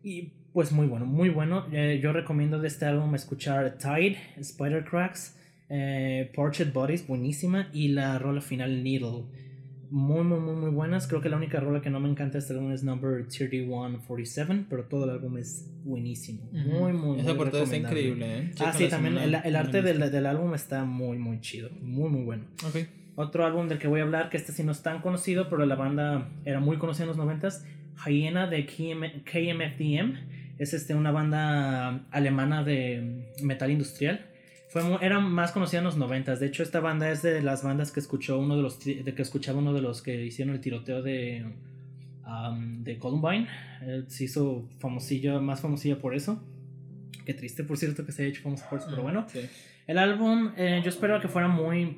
Y 0.04 0.32
pues 0.54 0.72
muy 0.72 0.88
bueno, 0.88 1.06
muy 1.06 1.30
bueno. 1.30 1.68
Eh, 1.72 2.00
yo 2.02 2.12
recomiendo 2.12 2.60
de 2.60 2.68
este 2.68 2.86
álbum 2.86 3.14
escuchar 3.14 3.78
Tide, 3.78 4.18
Spider 4.38 4.84
Cracks, 4.84 5.38
eh, 5.74 6.30
Portrait 6.36 6.74
Bodies, 6.74 7.08
buenísima. 7.08 7.70
Y 7.72 7.88
la 7.90 8.20
rola 8.20 8.42
final, 8.42 8.84
Needle. 8.84 9.24
Muy, 9.90 10.24
muy, 10.24 10.40
muy, 10.40 10.56
muy 10.56 10.70
buenas. 10.70 11.08
Creo 11.08 11.22
que 11.22 11.30
la 11.30 11.38
única 11.38 11.62
rola 11.62 11.82
que 11.82 11.90
no 11.90 12.00
me 12.02 12.10
encanta 12.10 12.34
de 12.34 12.40
este 12.40 12.54
álbum 12.54 12.72
es 12.72 12.84
Number 12.84 13.26
3147, 13.28 14.66
pero 14.70 14.84
todo 14.86 15.06
el 15.06 15.12
álbum 15.12 15.38
es 15.38 15.70
buenísimo. 15.84 16.50
Muy, 16.52 16.94
muy, 16.94 17.20
Esa 17.20 17.36
portada 17.36 17.64
está 17.64 17.78
increíble, 17.78 18.26
¿eh? 18.26 18.52
ah, 18.60 18.74
sí, 18.74 18.88
también 18.88 19.18
el, 19.18 19.56
arte 19.56 19.82
del, 19.82 20.00
del, 20.12 20.26
álbum 20.26 20.54
está 20.54 20.84
muy, 20.84 21.18
muy 21.18 21.40
chido. 21.40 21.70
Muy, 21.82 22.10
muy 22.10 22.24
bueno. 22.24 22.46
Okay. 22.68 22.88
Otro 23.16 23.46
álbum 23.46 23.68
del 23.68 23.80
que 23.80 23.88
voy 23.88 24.02
a 24.02 24.04
hablar, 24.04 24.30
que 24.30 24.38
este 24.38 24.52
sí 24.52 24.64
no 24.64 24.72
es 24.72 24.82
tan 24.82 25.02
conocido, 25.02 25.50
pero 25.50 25.66
la 25.66 25.76
banda 25.76 26.30
era 26.46 26.60
muy 26.60 26.78
conocida 26.78 27.04
en 27.04 27.10
los 27.10 27.18
90s, 27.18 27.64
Hyena 28.06 28.48
de 28.48 28.66
KMFDM. 28.66 30.16
Es 30.58 30.74
este, 30.74 30.96
una 30.96 31.12
banda 31.12 32.06
alemana 32.12 32.64
de 32.64 33.26
metal 33.42 33.72
industrial 33.72 34.31
fue 34.72 34.82
era 35.02 35.20
más 35.20 35.52
conocida 35.52 35.80
en 35.80 35.84
los 35.84 35.98
noventas. 35.98 36.40
De 36.40 36.48
hecho, 36.48 36.64
esta 36.64 36.80
banda 36.80 37.12
es 37.12 37.22
de 37.22 37.42
las 37.42 37.62
bandas 37.62 37.92
que 37.92 38.00
escuchó 38.00 38.40
uno 38.40 38.56
de 38.56 38.62
los 38.62 38.80
de 38.80 39.14
que 39.14 39.22
escuchaba 39.22 39.60
uno 39.60 39.74
de 39.74 39.82
los 39.82 40.02
que 40.02 40.26
hicieron 40.26 40.56
el 40.56 40.62
tiroteo 40.62 41.02
de, 41.02 41.46
de 42.80 42.98
Columbine. 42.98 43.50
se 44.08 44.24
hizo 44.24 44.70
famosilla, 44.80 45.42
más 45.42 45.60
famosilla 45.60 46.00
por 46.00 46.16
eso. 46.16 46.42
Qué 47.26 47.34
triste, 47.34 47.66
por 47.66 47.78
cierto, 47.78 48.06
que 48.06 48.14
se 48.14 48.24
haya 48.24 48.32
hecho 48.32 48.44
famoso 48.44 48.64
por 48.70 48.80
eso, 48.80 48.88
pero 48.90 49.04
bueno. 49.04 49.26
Sí. 49.28 49.42
El 49.88 49.98
álbum, 49.98 50.54
eh, 50.56 50.80
yo 50.82 50.90
esperaba 50.90 51.20
que 51.20 51.28
fuera 51.28 51.50
muy 51.50 51.98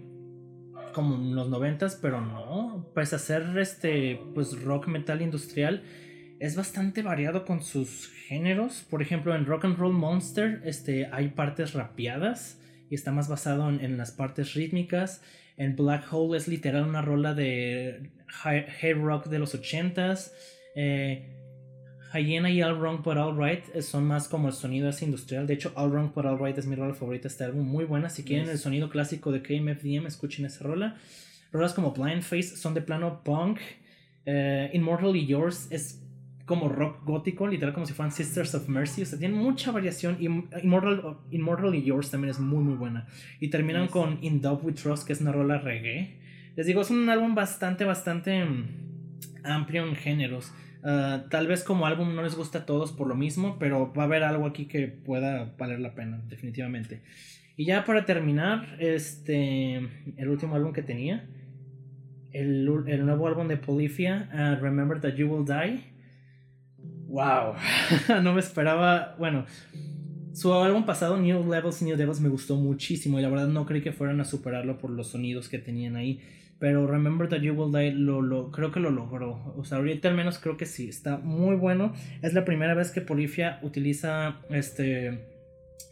como 0.94 1.16
en 1.16 1.36
los 1.36 1.50
noventas, 1.50 1.96
pero 2.02 2.22
no. 2.22 2.90
Pese 2.96 3.18
a 3.18 3.20
ser 3.20 3.56
este, 3.60 4.20
pues 4.34 4.60
rock 4.64 4.88
metal 4.88 5.22
industrial, 5.22 5.84
es 6.40 6.56
bastante 6.56 7.04
variado 7.04 7.46
con 7.46 7.62
sus 7.62 8.08
géneros. 8.08 8.84
Por 8.90 9.04
ejemplo, 9.04 9.36
en 9.36 9.46
Rock 9.46 9.66
and 9.66 9.78
Roll 9.78 9.94
Monster, 9.94 10.64
este, 10.66 11.06
hay 11.12 11.28
partes 11.28 11.74
rapeadas 11.74 12.60
y 12.94 12.96
está 12.96 13.12
más 13.12 13.28
basado 13.28 13.70
en, 13.70 13.84
en 13.84 13.98
las 13.98 14.12
partes 14.12 14.54
rítmicas. 14.54 15.24
En 15.58 15.76
Black 15.76 16.06
Hole 16.14 16.38
es 16.38 16.48
literal 16.48 16.88
una 16.88 17.02
rola 17.02 17.34
de 17.34 18.12
high, 18.28 18.94
rock 18.94 19.26
de 19.30 19.40
los 19.40 19.56
ochentas. 19.56 20.32
Eh, 20.76 21.28
Hyena 22.14 22.52
y 22.52 22.62
All 22.62 22.78
Wrong 22.78 23.02
But 23.04 23.18
All 23.18 23.36
Right 23.36 23.82
son 23.82 24.06
más 24.06 24.28
como 24.28 24.48
el 24.48 24.54
sonido 24.54 24.90
así 24.90 25.06
industrial. 25.06 25.48
De 25.48 25.56
hecho, 25.56 25.72
All 25.74 25.90
Wrong 25.90 26.14
But 26.14 26.26
All 26.26 26.38
Right 26.38 26.56
es 26.56 26.68
mi 26.68 26.76
rola 26.76 26.94
favorita 26.94 27.24
de 27.24 27.30
este 27.30 27.46
álbum. 27.46 27.66
Muy 27.66 27.86
buena. 27.86 28.12
Si 28.12 28.24
quieren 28.24 28.48
el 28.48 28.60
sonido 28.60 28.92
clásico 28.92 29.32
de 29.32 29.42
KMFDM, 29.42 30.06
escuchen 30.06 30.46
esa 30.46 30.64
rola. 30.64 30.96
Rolas 31.52 31.74
como 31.74 31.94
Blind 31.94 32.22
Face 32.22 32.56
son 32.58 32.76
de 32.76 32.84
plano 32.84 33.24
punk. 33.24 33.60
Uh, 34.28 34.70
Immortally 34.72 35.26
Yours 35.26 35.68
es 35.72 36.03
como 36.46 36.68
rock 36.68 37.06
gótico, 37.06 37.48
literal 37.48 37.74
como 37.74 37.86
si 37.86 37.94
fueran 37.94 38.12
Sisters 38.12 38.54
of 38.56 38.68
Mercy. 38.68 39.04
O 39.04 39.06
sea, 39.06 39.18
tienen 39.18 39.38
mucha 39.38 39.72
variación. 39.72 40.18
Y 40.20 40.26
Immortal, 40.26 41.18
Immortally 41.32 41.84
Yours 41.84 42.12
también 42.12 42.32
es 42.32 42.40
muy, 42.40 42.64
muy 42.64 42.76
buena. 42.76 43.08
Y 43.40 43.50
terminan 43.50 43.88
con 43.88 44.20
In 44.22 44.42
Dove 44.42 44.64
We 44.64 44.74
Trust, 44.74 45.08
que 45.08 45.14
es 45.14 45.22
una 45.22 45.32
rola 45.32 45.60
reggae. 45.60 46.20
Les 46.56 46.66
digo, 46.66 46.82
es 46.82 46.92
un 46.92 47.10
álbum 47.10 47.34
bastante, 47.34 47.86
bastante 47.86 48.44
um, 48.44 48.66
amplio 49.44 49.88
en 49.88 49.96
géneros. 49.96 50.54
Uh, 50.84 51.30
tal 51.30 51.48
vez 51.48 51.64
como 51.64 51.86
álbum 51.86 52.14
no 52.14 52.24
les 52.24 52.36
gusta 52.36 52.60
a 52.60 52.66
todos 52.66 52.92
por 52.92 53.08
lo 53.08 53.16
mismo, 53.16 53.58
pero 53.58 53.94
va 53.94 54.04
a 54.04 54.06
haber 54.06 54.24
algo 54.24 54.46
aquí 54.46 54.66
que 54.66 54.88
pueda 54.88 55.56
valer 55.58 55.80
la 55.80 55.96
pena, 55.96 56.22
definitivamente. 56.28 57.02
Y 57.56 57.66
ya 57.66 57.86
para 57.86 58.06
terminar, 58.06 58.76
este, 58.80 59.76
el 60.18 60.28
último 60.28 60.56
álbum 60.56 60.74
que 60.74 60.82
tenía, 60.82 61.30
el, 62.34 62.68
el 62.88 63.06
nuevo 63.06 63.28
álbum 63.28 63.48
de 63.48 63.56
Polyphia, 63.58 64.30
uh, 64.34 64.62
Remember 64.62 65.00
That 65.00 65.16
You 65.16 65.28
Will 65.28 65.46
Die. 65.46 65.93
¡Wow! 67.08 67.54
no 68.24 68.34
me 68.34 68.40
esperaba, 68.40 69.16
bueno, 69.20 69.46
su 70.34 70.54
álbum 70.54 70.86
pasado, 70.86 71.18
New 71.18 71.50
Levels, 71.50 71.82
New 71.84 71.96
Devils, 71.96 72.20
me 72.20 72.30
gustó 72.30 72.56
muchísimo 72.56 73.20
y 73.20 73.22
la 73.22 73.30
verdad 73.30 73.48
no 73.48 73.66
creí 73.66 73.82
que 73.82 73.92
fueran 73.92 74.20
a 74.20 74.26
superarlo 74.26 74.78
por 74.80 74.90
los 74.90 75.10
sonidos 75.10 75.48
que 75.48 75.60
tenían 75.60 75.96
ahí. 75.96 76.22
Pero 76.60 76.88
Remember 76.88 77.28
That 77.28 77.42
You 77.42 77.54
Will 77.54 77.74
Die 77.74 77.92
lo, 77.92 78.22
lo, 78.22 78.50
creo 78.52 78.72
que 78.72 78.80
lo 78.80 78.90
logró. 78.90 79.54
O 79.58 79.66
sea, 79.66 79.80
ahorita 79.80 80.08
al 80.08 80.16
menos 80.16 80.40
creo 80.40 80.56
que 80.56 80.66
sí. 80.66 80.88
Está 80.88 81.18
muy 81.18 81.56
bueno. 81.56 81.94
Es 82.22 82.34
la 82.34 82.46
primera 82.46 82.74
vez 82.74 82.92
que 82.92 83.02
Polifia 83.02 83.60
utiliza 83.64 84.38
este 84.50 85.28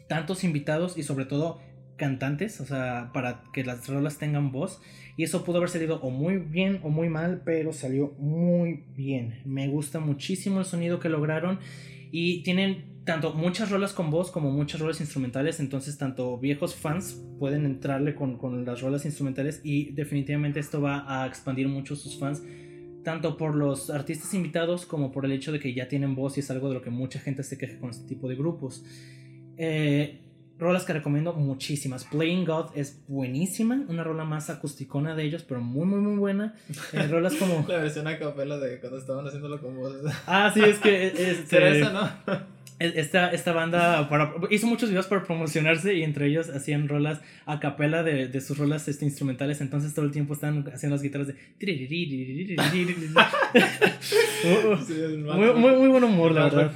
tantos 0.08 0.44
invitados 0.44 0.98
y 0.98 1.04
sobre 1.04 1.26
todo 1.26 1.60
cantantes. 2.02 2.60
O 2.60 2.66
sea, 2.66 3.12
para 3.14 3.44
que 3.54 3.64
las 3.64 3.88
rolas 3.88 4.18
tengan 4.18 4.52
voz. 4.52 4.82
Y 5.16 5.24
eso 5.24 5.44
pudo 5.46 5.58
haber 5.58 5.70
salido 5.70 6.02
o 6.02 6.10
muy 6.10 6.38
bien 6.38 6.80
o 6.84 6.90
muy 6.90 7.08
mal. 7.08 7.44
Pero 7.46 7.72
salió 7.72 8.16
muy 8.18 8.84
bien. 8.98 9.42
Me 9.46 9.68
gusta 9.68 10.00
muchísimo 10.00 10.60
el 10.60 10.66
sonido 10.66 11.00
que 11.00 11.10
lograron. 11.10 11.60
Y 12.12 12.44
tienen 12.44 12.92
tanto 13.04 13.34
muchas 13.34 13.70
rolas 13.70 13.94
con 13.94 14.12
voz 14.12 14.32
como 14.32 14.52
muchas 14.52 14.80
rolas 14.80 15.00
instrumentales, 15.02 15.60
entonces 15.60 15.98
tanto 15.98 16.38
viejos 16.38 16.76
fans 16.76 17.20
pueden 17.40 17.66
entrarle 17.66 18.14
con, 18.14 18.38
con, 18.38 18.64
las 18.64 18.82
rolas 18.82 19.06
instrumentales 19.06 19.62
y 19.64 19.92
definitivamente 19.92 20.60
esto 20.60 20.82
va 20.82 21.06
a 21.08 21.26
expandir 21.28 21.68
mucho 21.68 21.96
sus 21.96 22.20
fans, 22.20 22.44
tanto 23.04 23.38
por 23.38 23.56
los 23.56 23.90
artistas 23.90 24.34
invitados 24.34 24.86
como 24.86 25.12
por 25.12 25.26
el 25.26 25.32
hecho 25.32 25.52
de 25.52 25.60
que 25.60 25.74
ya 25.74 25.88
tienen 25.88 26.16
voz 26.16 26.38
y 26.38 26.42
es 26.42 26.52
algo 26.52 26.68
de 26.68 26.76
lo 26.76 26.82
que 26.82 26.92
mucha 26.92 27.20
gente 27.20 27.44
se 27.44 27.58
queja 27.58 27.80
con 27.80 27.90
este 27.90 28.08
tipo 28.08 28.28
de 28.28 28.36
grupos. 28.36 28.84
Eh, 29.58 30.20
rolas 30.62 30.86
que 30.86 30.94
recomiendo 30.94 31.34
muchísimas. 31.34 32.06
Playing 32.06 32.46
God 32.46 32.68
es 32.76 33.02
buenísima, 33.08 33.84
una 33.88 34.04
rola 34.04 34.26
más 34.26 34.52
acusticona 34.52 35.16
de 35.16 35.24
ellos, 35.24 35.44
pero 35.44 35.60
muy, 35.60 35.88
muy, 35.88 36.00
muy 36.00 36.18
buena. 36.18 36.54
Eh, 36.94 37.08
rolas 37.10 37.34
como... 37.34 37.66
La 37.68 37.78
versión 37.78 38.08
a 38.08 38.20
capela 38.20 38.60
de 38.60 38.80
cuando 38.80 39.00
estaban 39.00 39.26
haciéndolo 39.26 39.60
con 39.60 39.76
voz. 39.76 39.96
Ah, 40.28 40.52
sí, 40.54 40.62
es 40.62 40.78
que... 40.78 41.08
Es, 41.32 41.46
Pero 41.50 41.68
esa 41.68 41.92
no. 41.92 42.10
Esta, 42.80 43.32
esta 43.32 43.54
banda 43.54 44.10
para, 44.10 44.34
hizo 44.50 44.66
muchos 44.66 44.90
videos 44.90 45.06
para 45.06 45.24
promocionarse 45.24 45.94
y 45.94 46.04
entre 46.04 46.26
ellos 46.28 46.50
hacían 46.50 46.88
rolas 46.88 47.22
a 47.46 47.60
capela 47.60 48.02
de, 48.02 48.28
de 48.28 48.42
sus 48.42 48.58
rolas 48.58 48.88
este, 48.88 49.06
instrumentales. 49.06 49.62
Entonces 49.62 49.94
todo 49.94 50.06
el 50.06 50.12
tiempo 50.12 50.34
estaban 50.34 50.68
haciendo 50.74 50.96
las 50.96 51.04
guitarras 51.04 51.28
de. 51.28 51.36
muy, 55.36 55.54
muy, 55.54 55.76
muy 55.76 55.90
buen 55.90 56.04
humor, 56.04 56.32
la 56.32 56.46
verdad. 56.46 56.72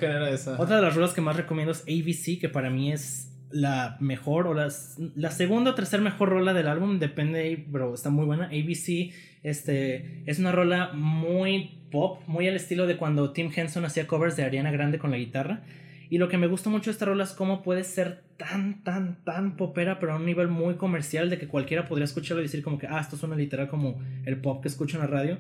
Otra 0.60 0.76
de 0.76 0.82
las 0.84 0.96
rolas 0.96 1.14
que 1.14 1.22
más 1.22 1.38
recomiendo 1.38 1.72
es 1.72 1.82
ABC, 1.82 2.40
que 2.40 2.50
para 2.50 2.70
mí 2.70 2.92
es 2.92 3.32
la 3.56 3.96
mejor 4.02 4.48
o 4.48 4.54
las, 4.54 4.98
la 5.16 5.32
segunda 5.32 5.72
o 5.72 5.76
tercera 5.76 6.04
mejor 6.04 6.28
rola 6.30 6.54
del 6.54 6.68
álbum. 6.68 7.00
Depende, 7.00 7.66
pero 7.72 7.94
está 7.94 8.10
muy 8.10 8.26
buena. 8.26 8.48
ABC 8.48 9.14
este, 9.44 10.24
es 10.26 10.40
una 10.40 10.52
rola 10.52 10.92
muy 10.94 11.80
pop, 11.90 12.22
muy 12.28 12.50
al 12.50 12.56
estilo 12.58 12.86
de 12.86 12.98
cuando 12.98 13.32
Tim 13.32 13.50
Henson 13.56 13.86
hacía 13.86 14.08
covers 14.08 14.36
de 14.36 14.44
Ariana 14.44 14.72
Grande 14.72 15.00
con 15.00 15.10
la 15.10 15.18
guitarra. 15.18 15.62
Y 16.10 16.18
lo 16.18 16.28
que 16.28 16.38
me 16.38 16.48
gusta 16.48 16.70
mucho 16.70 16.90
de 16.90 16.92
esta 16.92 17.06
rola 17.06 17.24
es 17.24 17.32
cómo 17.32 17.64
puede 17.64 17.86
ser 17.86 18.24
tan, 18.36 18.84
tan, 18.84 19.24
tan 19.24 19.56
popera, 19.56 20.00
pero 20.00 20.12
a 20.12 20.16
un 20.18 20.26
nivel 20.26 20.50
muy 20.50 20.76
comercial, 20.76 21.30
de 21.30 21.38
que 21.38 21.48
cualquiera 21.48 21.86
podría 21.86 22.04
escucharlo 22.04 22.42
y 22.42 22.46
decir 22.46 22.62
como 22.62 22.78
que, 22.78 22.88
ah, 22.88 23.00
esto 23.00 23.16
suena 23.16 23.38
literal 23.38 23.70
como 23.70 24.02
el 24.26 24.38
pop 24.42 24.62
que 24.62 24.68
escucho 24.68 24.98
en 24.98 25.02
la 25.02 25.08
radio, 25.08 25.38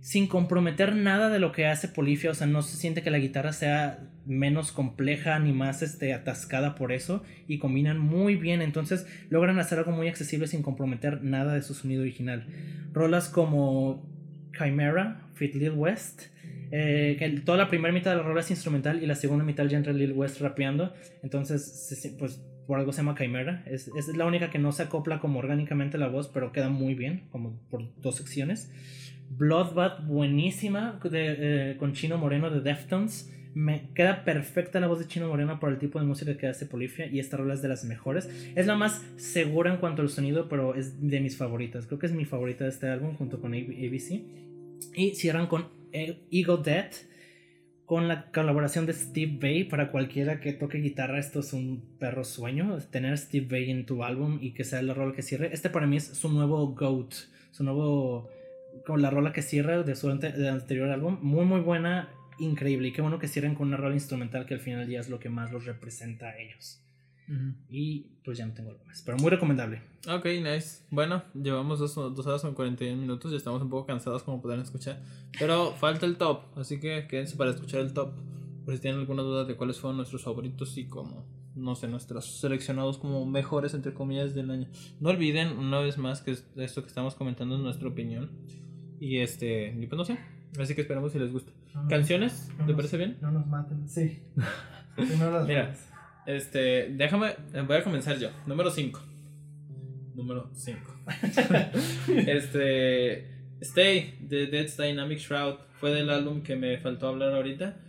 sin 0.00 0.26
comprometer 0.26 0.96
nada 0.96 1.28
de 1.28 1.38
lo 1.38 1.52
que 1.52 1.66
hace 1.66 1.88
Polifia, 1.88 2.30
o 2.30 2.34
sea, 2.34 2.46
no 2.46 2.62
se 2.62 2.76
siente 2.76 3.02
que 3.02 3.10
la 3.10 3.18
guitarra 3.18 3.52
sea 3.52 3.98
menos 4.26 4.72
compleja 4.72 5.38
ni 5.38 5.52
más 5.52 5.82
este, 5.82 6.14
atascada 6.14 6.74
por 6.74 6.92
eso, 6.92 7.22
y 7.46 7.58
combinan 7.58 7.98
muy 7.98 8.36
bien, 8.36 8.62
entonces 8.62 9.06
logran 9.28 9.58
hacer 9.58 9.78
algo 9.78 9.92
muy 9.92 10.08
accesible 10.08 10.46
sin 10.46 10.62
comprometer 10.62 11.22
nada 11.22 11.54
de 11.54 11.62
su 11.62 11.74
sonido 11.74 12.02
original. 12.02 12.46
Rolas 12.92 13.28
como 13.28 14.08
Chimera, 14.56 15.22
Fit 15.34 15.54
Lil 15.54 15.72
West, 15.72 16.22
eh, 16.72 17.16
que 17.18 17.28
toda 17.40 17.58
la 17.58 17.68
primera 17.68 17.92
mitad 17.92 18.12
de 18.12 18.18
la 18.18 18.22
rola 18.22 18.40
es 18.40 18.50
instrumental 18.50 19.02
y 19.02 19.06
la 19.06 19.16
segunda 19.16 19.44
mitad 19.44 19.66
ya 19.66 19.76
entra 19.76 19.92
Lil 19.92 20.12
West 20.12 20.40
rapeando. 20.40 20.94
Entonces, 21.22 22.14
pues 22.18 22.40
por 22.66 22.78
algo 22.78 22.92
se 22.92 22.98
llama 22.98 23.16
Chimera. 23.16 23.64
Es, 23.66 23.90
es, 23.96 24.16
la 24.16 24.26
única 24.26 24.50
que 24.50 24.58
no 24.58 24.70
se 24.70 24.84
acopla 24.84 25.18
como 25.18 25.40
orgánicamente 25.40 25.98
la 25.98 26.06
voz, 26.06 26.28
pero 26.28 26.52
queda 26.52 26.68
muy 26.68 26.94
bien, 26.94 27.24
como 27.30 27.58
por 27.68 27.82
dos 28.00 28.16
secciones. 28.16 28.70
Bloodbath, 29.30 30.04
buenísima, 30.06 30.98
eh, 31.12 31.76
con 31.78 31.92
Chino 31.92 32.18
Moreno 32.18 32.50
de 32.50 32.60
Deftones. 32.60 33.32
Me 33.54 33.88
queda 33.94 34.24
perfecta 34.24 34.80
la 34.80 34.86
voz 34.86 34.98
de 34.98 35.06
Chino 35.06 35.28
Moreno 35.28 35.58
por 35.58 35.70
el 35.70 35.78
tipo 35.78 35.98
de 35.98 36.06
música 36.06 36.36
que 36.36 36.46
hace 36.46 36.66
Polifia 36.66 37.06
y 37.06 37.20
esta 37.20 37.36
rola 37.36 37.54
es 37.54 37.62
de 37.62 37.68
las 37.68 37.84
mejores. 37.84 38.28
Es 38.54 38.66
la 38.66 38.76
más 38.76 39.04
segura 39.16 39.72
en 39.72 39.78
cuanto 39.78 40.02
al 40.02 40.08
sonido, 40.08 40.48
pero 40.48 40.74
es 40.74 41.00
de 41.08 41.20
mis 41.20 41.36
favoritas. 41.36 41.86
Creo 41.86 41.98
que 41.98 42.06
es 42.06 42.12
mi 42.12 42.24
favorita 42.24 42.64
de 42.64 42.70
este 42.70 42.88
álbum 42.88 43.14
junto 43.16 43.40
con 43.40 43.54
ABC. 43.54 44.22
Y 44.94 45.14
cierran 45.14 45.46
con 45.46 45.68
Eagle 45.92 46.62
Dead 46.64 46.90
con 47.86 48.06
la 48.06 48.30
colaboración 48.30 48.86
de 48.86 48.92
Steve 48.92 49.38
Vai. 49.40 49.64
Para 49.64 49.90
cualquiera 49.90 50.40
que 50.40 50.52
toque 50.52 50.78
guitarra, 50.78 51.18
esto 51.18 51.40
es 51.40 51.52
un 51.52 51.82
perro 51.98 52.24
sueño. 52.24 52.78
Tener 52.90 53.16
Steve 53.18 53.46
Vai 53.50 53.70
en 53.70 53.86
tu 53.86 54.04
álbum 54.04 54.38
y 54.40 54.52
que 54.52 54.64
sea 54.64 54.80
el 54.80 54.94
rol 54.94 55.14
que 55.14 55.22
cierre. 55.22 55.50
Este 55.52 55.70
para 55.70 55.86
mí 55.86 55.96
es 55.96 56.04
su 56.04 56.28
nuevo 56.28 56.68
GOAT, 56.74 57.14
su 57.50 57.64
nuevo. 57.64 58.30
Con 58.90 59.02
la 59.02 59.10
rola 59.10 59.32
que 59.32 59.42
cierra 59.42 59.82
de 59.84 59.94
su 59.94 60.10
anterior 60.10 60.90
álbum. 60.90 61.18
Muy, 61.22 61.44
muy 61.44 61.60
buena, 61.60 62.08
increíble. 62.40 62.88
Y 62.88 62.92
qué 62.92 63.02
bueno 63.02 63.20
que 63.20 63.28
cierren 63.28 63.54
con 63.54 63.68
una 63.68 63.76
rola 63.76 63.94
instrumental 63.94 64.46
que 64.46 64.54
al 64.54 64.60
final 64.60 64.80
del 64.80 64.88
día 64.88 64.98
es 64.98 65.08
lo 65.08 65.20
que 65.20 65.28
más 65.28 65.52
los 65.52 65.64
representa 65.64 66.26
a 66.26 66.38
ellos. 66.38 66.82
Y 67.68 68.08
pues 68.24 68.38
ya 68.38 68.46
no 68.46 68.52
tengo 68.52 68.70
algo 68.70 68.84
más. 68.86 69.02
Pero 69.02 69.16
muy 69.18 69.30
recomendable. 69.30 69.80
Ok, 70.08 70.24
nice. 70.42 70.82
Bueno, 70.90 71.22
llevamos 71.40 71.78
dos, 71.78 71.94
dos 71.94 72.26
horas 72.26 72.42
con 72.42 72.54
41 72.54 73.00
minutos 73.00 73.32
y 73.32 73.36
estamos 73.36 73.62
un 73.62 73.70
poco 73.70 73.86
cansados 73.86 74.24
como 74.24 74.42
podrán 74.42 74.58
escuchar. 74.58 75.00
Pero 75.38 75.70
falta 75.74 76.06
el 76.06 76.16
top, 76.16 76.46
así 76.56 76.80
que 76.80 77.06
quédense 77.06 77.36
para 77.36 77.52
escuchar 77.52 77.82
el 77.82 77.92
top. 77.92 78.14
Por 78.64 78.74
si 78.74 78.80
tienen 78.80 78.98
alguna 78.98 79.22
duda 79.22 79.44
de 79.44 79.54
cuáles 79.54 79.78
fueron 79.78 79.98
nuestros 79.98 80.24
favoritos 80.24 80.76
y 80.76 80.88
como, 80.88 81.24
no 81.54 81.76
sé, 81.76 81.86
nuestros 81.86 82.40
seleccionados 82.40 82.98
como 82.98 83.24
mejores, 83.24 83.72
entre 83.74 83.94
comillas, 83.94 84.34
del 84.34 84.50
año. 84.50 84.66
No 84.98 85.10
olviden, 85.10 85.56
una 85.56 85.78
vez 85.78 85.98
más, 85.98 86.22
que 86.22 86.32
esto 86.32 86.82
que 86.82 86.88
estamos 86.88 87.14
comentando 87.14 87.54
es 87.54 87.60
nuestra 87.60 87.86
opinión. 87.86 88.32
Y 89.00 89.18
este, 89.18 89.74
y 89.76 89.86
pues 89.86 89.96
no 89.96 90.04
sé. 90.04 90.18
Así 90.60 90.74
que 90.74 90.82
esperamos 90.82 91.12
si 91.12 91.18
les 91.18 91.32
gusta. 91.32 91.50
¿Canciones? 91.88 92.50
¿Te 92.66 92.74
parece 92.74 92.96
bien? 92.96 93.16
No 93.20 93.30
nos 93.32 93.46
maten, 93.46 93.88
sí. 93.88 94.22
Mira, 95.46 95.74
este, 96.26 96.90
déjame, 96.90 97.34
voy 97.66 97.76
a 97.76 97.82
comenzar 97.82 98.18
yo. 98.18 98.28
Número 98.46 98.70
5. 98.70 99.00
Número 100.14 100.50
5. 100.52 100.96
este, 102.26 103.26
Stay 103.60 104.18
de 104.20 104.46
Dead's 104.46 104.76
Dynamic 104.76 105.18
Shroud 105.18 105.56
fue 105.78 105.92
del 105.92 106.10
álbum 106.10 106.42
que 106.42 106.56
me 106.56 106.78
faltó 106.78 107.08
hablar 107.08 107.32
ahorita. 107.34 107.80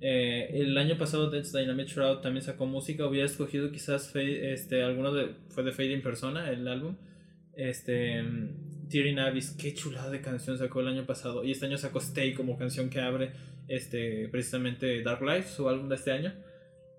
Eh, 0.00 0.50
el 0.52 0.76
año 0.76 0.98
pasado 0.98 1.30
Dead's 1.30 1.52
Dynamic 1.52 1.88
Shroud 1.88 2.18
también 2.18 2.44
sacó 2.44 2.66
música. 2.66 3.06
Hubiera 3.06 3.26
escogido 3.26 3.70
quizás 3.70 4.10
este, 4.14 4.82
alguno 4.82 5.12
de. 5.12 5.36
Fue 5.50 5.62
de 5.62 5.72
Fade 5.72 5.92
in 5.92 6.02
Persona, 6.02 6.50
el 6.50 6.66
álbum. 6.66 6.96
Este. 7.54 8.24
Tearing 8.88 9.18
Abyss, 9.18 9.54
qué 9.58 9.74
chulada 9.74 10.10
de 10.10 10.20
canción 10.20 10.58
sacó 10.58 10.80
el 10.80 10.88
año 10.88 11.04
pasado. 11.04 11.44
Y 11.44 11.52
este 11.52 11.66
año 11.66 11.78
sacó 11.78 11.98
Stay 11.98 12.34
como 12.34 12.56
canción 12.56 12.90
que 12.90 13.00
abre 13.00 13.32
este, 13.68 14.28
precisamente 14.28 15.02
Dark 15.02 15.22
Life, 15.22 15.48
su 15.48 15.68
álbum 15.68 15.88
de 15.88 15.96
este 15.96 16.12
año. 16.12 16.32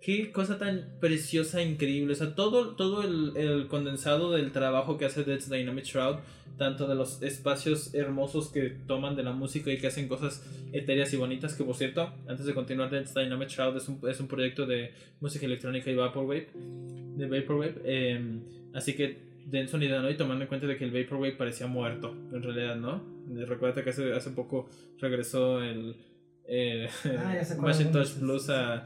qué 0.01 0.31
cosa 0.31 0.57
tan 0.57 0.97
preciosa, 0.99 1.61
increíble. 1.61 2.13
O 2.13 2.15
sea, 2.15 2.35
todo, 2.35 2.75
todo 2.75 3.03
el, 3.03 3.35
el 3.37 3.67
condensado 3.67 4.31
del 4.31 4.51
trabajo 4.51 4.97
que 4.97 5.05
hace 5.05 5.23
Death's 5.23 5.49
Dynamic 5.49 5.85
Shroud, 5.85 6.17
tanto 6.57 6.87
de 6.87 6.95
los 6.95 7.21
espacios 7.21 7.93
hermosos 7.93 8.49
que 8.49 8.69
toman 8.87 9.15
de 9.15 9.23
la 9.23 9.31
música 9.31 9.71
y 9.71 9.77
que 9.77 9.87
hacen 9.87 10.07
cosas 10.07 10.45
etéreas 10.73 11.13
y 11.13 11.17
bonitas, 11.17 11.55
que 11.55 11.63
por 11.63 11.75
cierto, 11.75 12.13
antes 12.27 12.45
de 12.45 12.53
continuar, 12.53 12.89
Death's 12.89 13.13
Dynamic 13.13 13.49
Shroud 13.49 13.77
es 13.77 13.87
un, 13.87 13.99
es 14.09 14.19
un 14.19 14.27
proyecto 14.27 14.65
de 14.65 14.91
música 15.19 15.45
electrónica 15.45 15.89
y 15.89 15.95
Vaporwave, 15.95 16.49
de 17.15 17.27
Vaporwave. 17.27 17.81
Eh, 17.85 18.39
así 18.73 18.93
que 18.93 19.27
den 19.49 19.67
sonido, 19.67 20.01
¿no? 20.01 20.09
Y 20.09 20.17
tomando 20.17 20.43
en 20.43 20.47
cuenta 20.47 20.67
de 20.67 20.77
que 20.77 20.83
el 20.83 20.91
Vaporwave 20.91 21.37
parecía 21.37 21.67
muerto, 21.67 22.13
en 22.33 22.43
realidad, 22.43 22.75
¿no? 22.75 23.01
Recuerda 23.45 23.83
que 23.83 23.89
hace, 23.91 24.13
hace 24.13 24.31
poco 24.31 24.69
regresó 24.99 25.61
el 25.61 25.95
eh, 26.49 26.87
Ah, 27.03 27.43
sé 27.43 27.55
cuál 27.57 27.67
Machine 27.67 27.91
Touch. 27.91 28.19
Blues 28.19 28.49
a, 28.49 28.85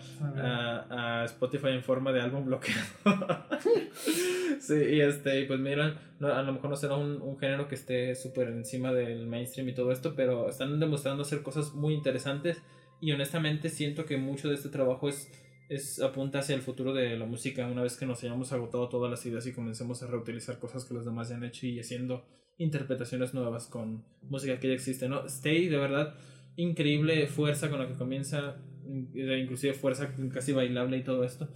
A 0.90 1.26
Spotify 1.26 1.70
en 1.70 1.84
forma 1.84 2.12
de 2.12 2.22
álbum 2.22 2.46
bloqueado. 2.46 2.82
sí, 4.60 4.76
y 4.76 5.02
este, 5.02 5.42
y 5.42 5.46
pues 5.46 5.60
miran, 5.60 5.96
no, 6.20 6.34
a 6.34 6.42
lo 6.42 6.54
mejor 6.54 6.72
no 6.72 6.76
será 6.76 6.96
un, 6.96 7.22
un 7.22 7.38
género 7.38 7.68
que 7.68 7.76
esté 7.76 8.16
súper 8.16 8.48
encima 8.48 8.92
del 8.94 9.28
mainstream 9.28 9.70
y 9.70 9.74
todo 9.74 9.92
esto, 9.92 10.16
pero 10.16 10.50
están 10.50 10.80
demostrando 10.80 11.22
hacer 11.22 11.44
cosas 11.44 11.74
muy 11.74 11.94
interesantes 11.94 12.62
y 13.00 13.12
honestamente 13.12 13.70
siento 13.70 14.06
que 14.06 14.18
mucho 14.18 14.50
de 14.50 14.56
este 14.56 14.70
trabajo 14.70 15.10
es, 15.10 15.30
es 15.72 16.02
apunta 16.02 16.40
hacia 16.40 16.54
el 16.54 16.62
futuro 16.62 16.94
de 16.94 17.18
la 17.18 17.26
música 17.26 17.66
una 17.66 17.82
vez 17.82 17.96
que 17.96 18.06
nos 18.06 18.22
hayamos 18.24 18.52
agotado 18.52 18.90
todas 18.90 19.10
las 19.10 19.26
ideas 19.26 19.48
y 19.48 19.54
comencemos 19.54 20.04
a 20.04 20.08
reutilizar 20.08 20.60
cosas 20.60 20.84
que 20.84 20.94
los 20.94 21.06
demás 21.06 21.30
ya 21.30 21.36
han 21.38 21.46
hecho 21.46 21.66
y 21.66 21.80
haciendo 21.80 22.26
interpretaciones 22.58 23.34
nuevas 23.34 23.68
con 23.68 24.04
música 24.22 24.60
que 24.60 24.68
ya 24.68 24.74
existe, 24.74 25.08
¿no? 25.08 25.26
Stay, 25.28 25.70
de 25.70 25.78
verdad, 25.78 26.14
increíble 26.58 27.26
fuerza 27.28 27.70
con 27.70 27.80
la 27.80 27.88
que 27.88 27.94
comienza, 27.94 28.58
in- 28.86 29.10
inclusive 29.16 29.74
fuerza 29.74 30.14
casi 30.34 30.52
bailable 30.52 30.98
y 30.98 31.04
todo 31.04 31.24
esto. 31.24 31.48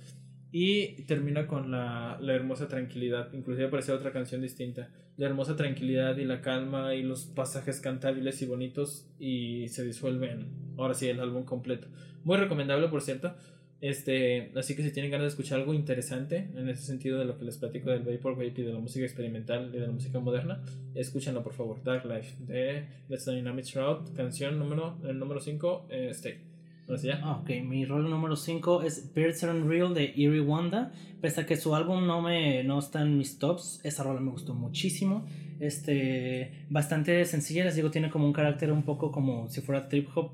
Y 0.51 1.03
termina 1.03 1.45
con 1.47 1.69
la, 1.69 2.17
la 2.21 2.33
hermosa 2.33 2.69
tranquilidad, 2.69 3.33
inclusive 3.33 3.67
aparece 3.67 3.91
otra 3.91 4.13
canción 4.13 4.41
distinta. 4.41 4.89
La 5.17 5.25
hermosa 5.27 5.57
tranquilidad 5.57 6.15
y 6.15 6.23
la 6.23 6.39
calma 6.41 6.95
y 6.95 7.03
los 7.03 7.25
pasajes 7.25 7.81
cantables 7.81 8.41
y 8.41 8.45
bonitos 8.45 9.09
y 9.19 9.67
se 9.67 9.83
disuelven, 9.83 10.73
ahora 10.77 10.93
sí, 10.93 11.09
el 11.09 11.19
álbum 11.19 11.43
completo. 11.43 11.89
Muy 12.23 12.37
recomendable, 12.37 12.87
por 12.87 13.01
cierto. 13.01 13.35
Este, 13.81 14.51
así 14.55 14.75
que 14.75 14.83
si 14.83 14.91
tienen 14.91 15.11
ganas 15.11 15.25
de 15.25 15.29
escuchar 15.29 15.59
algo 15.59 15.73
interesante 15.73 16.49
en 16.55 16.69
ese 16.69 16.83
sentido 16.83 17.19
de 17.19 17.25
lo 17.25 17.37
que 17.37 17.45
les 17.45 17.57
platico 17.57 17.89
del 17.89 18.03
Vaporwave 18.03 18.53
y 18.55 18.63
de 18.63 18.73
la 18.73 18.79
música 18.79 19.05
experimental 19.05 19.69
y 19.73 19.79
de 19.79 19.87
la 19.87 19.91
música 19.91 20.19
moderna, 20.19 20.63
escúchenlo 20.95 21.43
por 21.43 21.53
favor. 21.53 21.83
Dark 21.83 22.05
Life 22.05 22.35
de 22.39 22.87
Let's 23.09 23.25
Dynamic 23.25 23.65
Shroud, 23.65 24.15
canción 24.15 24.57
número 24.57 24.97
el 25.03 25.19
número 25.19 25.39
5, 25.39 25.87
eh, 25.89 26.09
Stay. 26.11 26.55
Ok, 26.87 27.49
mi 27.63 27.83
rol 27.83 28.07
número 28.11 28.35
5 28.35 28.83
es 28.83 29.11
Birds 29.11 29.43
Are 29.43 29.59
Unreal 29.59 29.95
de 29.95 30.13
Eerie 30.15 30.39
Wanda. 30.39 30.91
Pese 31.19 31.41
a 31.41 31.45
que 31.47 31.57
su 31.57 31.73
álbum 31.73 32.05
no, 32.05 32.21
me, 32.21 32.63
no 32.63 32.77
está 32.77 33.01
en 33.01 33.17
mis 33.17 33.39
tops, 33.39 33.81
esa 33.83 34.03
rola 34.03 34.19
me 34.19 34.29
gustó 34.29 34.53
muchísimo. 34.53 35.25
Este, 35.59 36.65
bastante 36.69 37.25
sencilla, 37.25 37.65
les 37.65 37.75
digo, 37.75 37.89
tiene 37.89 38.11
como 38.11 38.27
un 38.27 38.33
carácter 38.33 38.71
un 38.71 38.83
poco 38.83 39.11
como 39.11 39.49
si 39.49 39.61
fuera 39.61 39.89
trip 39.89 40.09
hop, 40.15 40.33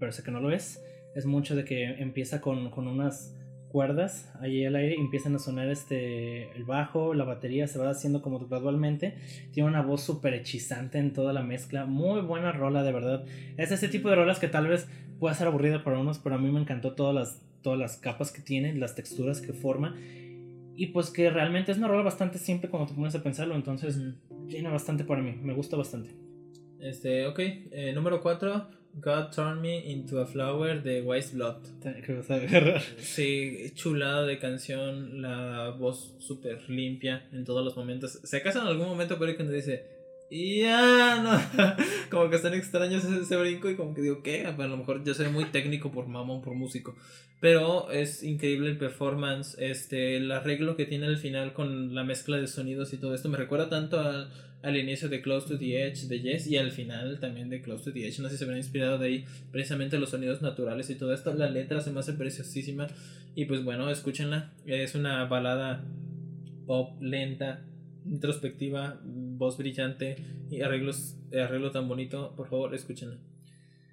pero 0.00 0.10
sé 0.10 0.24
que 0.24 0.32
no 0.32 0.40
lo 0.40 0.50
es. 0.50 0.82
Es 1.14 1.26
mucho 1.26 1.54
de 1.54 1.64
que 1.64 1.84
empieza 1.84 2.40
con, 2.40 2.70
con 2.70 2.86
unas 2.86 3.34
cuerdas 3.72 4.30
ahí 4.40 4.64
al 4.66 4.76
aire 4.76 4.96
y 4.96 5.00
empiezan 5.00 5.34
a 5.34 5.38
sonar 5.38 5.68
este, 5.70 6.52
el 6.52 6.64
bajo, 6.64 7.14
la 7.14 7.24
batería 7.24 7.66
se 7.66 7.78
va 7.78 7.90
haciendo 7.90 8.22
como 8.22 8.38
gradualmente. 8.38 9.14
Tiene 9.52 9.68
una 9.68 9.82
voz 9.82 10.02
súper 10.02 10.34
hechizante 10.34 10.98
en 10.98 11.12
toda 11.12 11.32
la 11.32 11.42
mezcla. 11.42 11.86
Muy 11.86 12.20
buena 12.20 12.52
rola, 12.52 12.82
de 12.82 12.92
verdad. 12.92 13.24
Es 13.56 13.72
ese 13.72 13.88
tipo 13.88 14.10
de 14.10 14.16
rolas 14.16 14.38
que 14.38 14.48
tal 14.48 14.68
vez 14.68 14.88
pueda 15.18 15.34
ser 15.34 15.46
aburrida 15.46 15.82
para 15.82 15.98
unos, 15.98 16.18
pero 16.18 16.34
a 16.34 16.38
mí 16.38 16.50
me 16.50 16.60
encantó 16.60 16.92
todas 16.92 17.14
las, 17.14 17.42
todas 17.62 17.78
las 17.78 17.96
capas 17.96 18.30
que 18.30 18.42
tiene, 18.42 18.74
las 18.74 18.94
texturas 18.94 19.40
que 19.40 19.52
forma. 19.54 19.96
Y 20.74 20.86
pues 20.88 21.10
que 21.10 21.30
realmente 21.30 21.72
es 21.72 21.78
una 21.78 21.88
rola 21.88 22.02
bastante 22.02 22.38
simple 22.38 22.68
cuando 22.68 22.88
te 22.88 22.94
pones 22.94 23.14
a 23.14 23.22
pensarlo, 23.22 23.54
entonces 23.54 23.98
tiene 24.48 24.68
bastante 24.68 25.04
para 25.04 25.22
mí, 25.22 25.32
me 25.42 25.54
gusta 25.54 25.76
bastante. 25.76 26.10
Este, 26.80 27.26
ok. 27.26 27.38
eh, 27.38 27.92
número 27.94 28.20
4, 28.20 28.66
God 28.94 29.30
Turned 29.34 29.62
Me 29.62 29.90
Into 29.90 30.20
a 30.20 30.26
Flower 30.26 30.82
de 30.82 31.00
Wise 31.02 31.34
Blood. 31.34 31.56
Que 32.04 32.14
vas 32.14 32.30
a 32.30 32.34
agarrar. 32.34 32.82
Sí, 32.98 33.72
chulada 33.74 34.26
de 34.26 34.38
canción, 34.38 35.22
la 35.22 35.70
voz 35.70 36.14
súper 36.18 36.68
limpia 36.68 37.28
en 37.32 37.44
todos 37.44 37.64
los 37.64 37.76
momentos. 37.76 38.20
Se 38.22 38.36
acaso 38.36 38.60
en 38.60 38.66
algún 38.66 38.88
momento 38.88 39.18
pero 39.18 39.34
cuando 39.34 39.54
dice, 39.54 39.86
ya 40.30 41.22
no, 41.22 41.76
como 42.10 42.30
que 42.30 42.36
están 42.36 42.54
extraños 42.54 43.04
ese, 43.04 43.22
ese 43.22 43.36
brinco 43.36 43.70
y 43.70 43.76
como 43.76 43.94
que 43.94 44.02
digo, 44.02 44.22
¿qué? 44.22 44.46
A 44.46 44.52
lo 44.52 44.76
mejor 44.76 45.04
yo 45.04 45.14
soy 45.14 45.28
muy 45.28 45.46
técnico 45.46 45.90
por 45.90 46.06
mamón, 46.06 46.42
por 46.42 46.54
músico. 46.54 46.94
Pero 47.40 47.90
es 47.90 48.22
increíble 48.22 48.70
el 48.70 48.78
performance, 48.78 49.56
este, 49.58 50.16
el 50.16 50.30
arreglo 50.30 50.76
que 50.76 50.86
tiene 50.86 51.06
al 51.06 51.16
final 51.16 51.52
con 51.52 51.94
la 51.94 52.04
mezcla 52.04 52.36
de 52.36 52.46
sonidos 52.46 52.92
y 52.92 52.98
todo 52.98 53.14
esto. 53.14 53.28
Me 53.28 53.36
recuerda 53.36 53.68
tanto 53.68 53.98
al, 53.98 54.30
al 54.62 54.76
inicio 54.76 55.08
de 55.08 55.20
Close 55.20 55.48
to 55.48 55.58
the 55.58 55.86
Edge 55.86 56.06
de 56.06 56.20
Yes 56.20 56.46
y 56.46 56.56
al 56.56 56.70
final 56.70 57.18
también 57.20 57.50
de 57.50 57.60
Close 57.60 57.84
to 57.84 57.92
the 57.92 58.06
Edge. 58.06 58.20
No 58.20 58.28
sé 58.28 58.34
si 58.34 58.38
se 58.38 58.44
habrán 58.44 58.58
inspirado 58.58 58.98
de 58.98 59.06
ahí 59.06 59.24
precisamente 59.50 59.98
los 59.98 60.10
sonidos 60.10 60.40
naturales 60.40 60.88
y 60.90 60.94
todo 60.94 61.12
esto. 61.12 61.34
La 61.34 61.50
letra 61.50 61.80
se 61.80 61.90
me 61.90 62.00
hace 62.00 62.12
preciosísima. 62.12 62.86
Y 63.34 63.46
pues 63.46 63.64
bueno, 63.64 63.90
escúchenla. 63.90 64.52
Es 64.64 64.94
una 64.94 65.24
balada 65.24 65.84
pop 66.66 67.00
lenta, 67.00 67.64
introspectiva, 68.06 69.00
voz 69.04 69.58
brillante 69.58 70.16
y 70.50 70.60
arreglos, 70.62 71.16
arreglo 71.32 71.70
tan 71.70 71.88
bonito. 71.88 72.34
Por 72.36 72.48
favor, 72.48 72.74
escúchenla. 72.74 73.18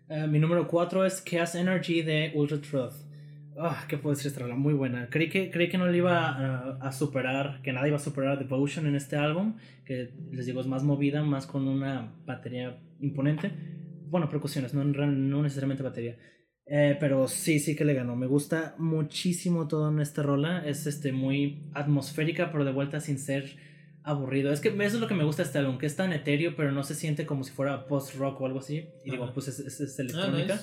Eh, 0.10 0.28
mi 0.28 0.40
número 0.40 0.68
4 0.68 1.06
es 1.06 1.24
Chaos 1.24 1.56
Energy 1.56 2.02
de 2.02 2.32
Ultra 2.36 2.60
Truth. 2.62 3.09
Ah, 3.58 3.86
¿Qué 3.88 3.98
puedo 3.98 4.16
decir 4.16 4.28
esta 4.28 4.42
rola? 4.42 4.56
Muy 4.56 4.74
buena. 4.74 5.10
Creí 5.10 5.30
que, 5.30 5.52
creí 5.52 5.70
que 5.70 5.78
no 5.78 5.88
le 5.88 5.98
iba 5.98 6.78
a, 6.80 6.92
superar, 6.92 7.62
que 7.62 7.74
nadie 7.74 7.90
iba 7.90 7.98
a 7.98 8.00
superar 8.00 8.34
a 8.34 8.36
Devotion 8.38 8.88
en 8.88 8.96
este 8.96 9.18
álbum, 9.18 9.56
que 9.86 10.14
les 10.32 10.46
digo 10.46 10.62
es 10.62 10.68
más 10.68 10.84
movida, 10.84 11.24
más 11.24 11.46
con 11.46 11.68
una 11.68 12.14
batería 12.26 12.78
imponente. 13.00 13.52
Bueno, 14.10 14.30
percusiones, 14.30 14.74
no, 14.74 14.84
no 14.84 15.42
necesariamente 15.42 15.84
batería. 15.84 16.18
Eh, 16.66 16.98
pero 17.00 17.28
sí, 17.28 17.60
sí 17.60 17.76
que 17.76 17.84
le 17.84 17.96
ganó. 17.96 18.16
Me 18.16 18.28
gusta 18.28 18.76
muchísimo 18.78 19.68
todo 19.68 19.90
en 19.90 20.00
esta 20.00 20.22
rola. 20.22 20.64
Es 20.66 20.86
este, 20.88 21.12
muy 21.12 21.64
atmosférica, 21.74 22.52
pero 22.52 22.64
de 22.64 22.72
vuelta 22.72 23.00
sin 23.00 23.18
ser 23.18 23.56
aburrido. 24.10 24.52
Es 24.52 24.60
que 24.60 24.70
eso 24.70 24.80
es 24.80 24.94
lo 25.02 25.08
que 25.08 25.14
me 25.16 25.24
gusta 25.24 25.44
de 25.44 25.48
este 25.48 25.60
álbum, 25.60 25.78
que 25.78 25.86
es 25.86 25.96
tan 25.96 26.12
etéreo, 26.14 26.56
pero 26.56 26.72
no 26.72 26.84
se 26.84 26.96
siente 26.96 27.26
como 27.26 27.44
si 27.44 27.52
fuera 27.52 27.86
post-rock 27.88 28.42
o 28.42 28.46
algo 28.46 28.60
así. 28.60 28.86
Y 29.06 29.12
digo, 29.12 29.32
pues 29.34 29.48
es, 29.48 29.60
es- 29.60 29.80
es 29.80 30.00
Ah, 30.00 30.02
electrónica. 30.04 30.62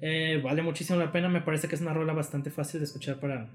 Eh, 0.00 0.40
vale 0.42 0.62
muchísimo 0.62 0.98
la 0.98 1.12
pena, 1.12 1.28
me 1.28 1.40
parece 1.40 1.68
que 1.68 1.74
es 1.74 1.80
una 1.80 1.92
rola 1.94 2.12
bastante 2.12 2.50
fácil 2.50 2.80
de 2.80 2.84
escuchar 2.84 3.20
para 3.20 3.48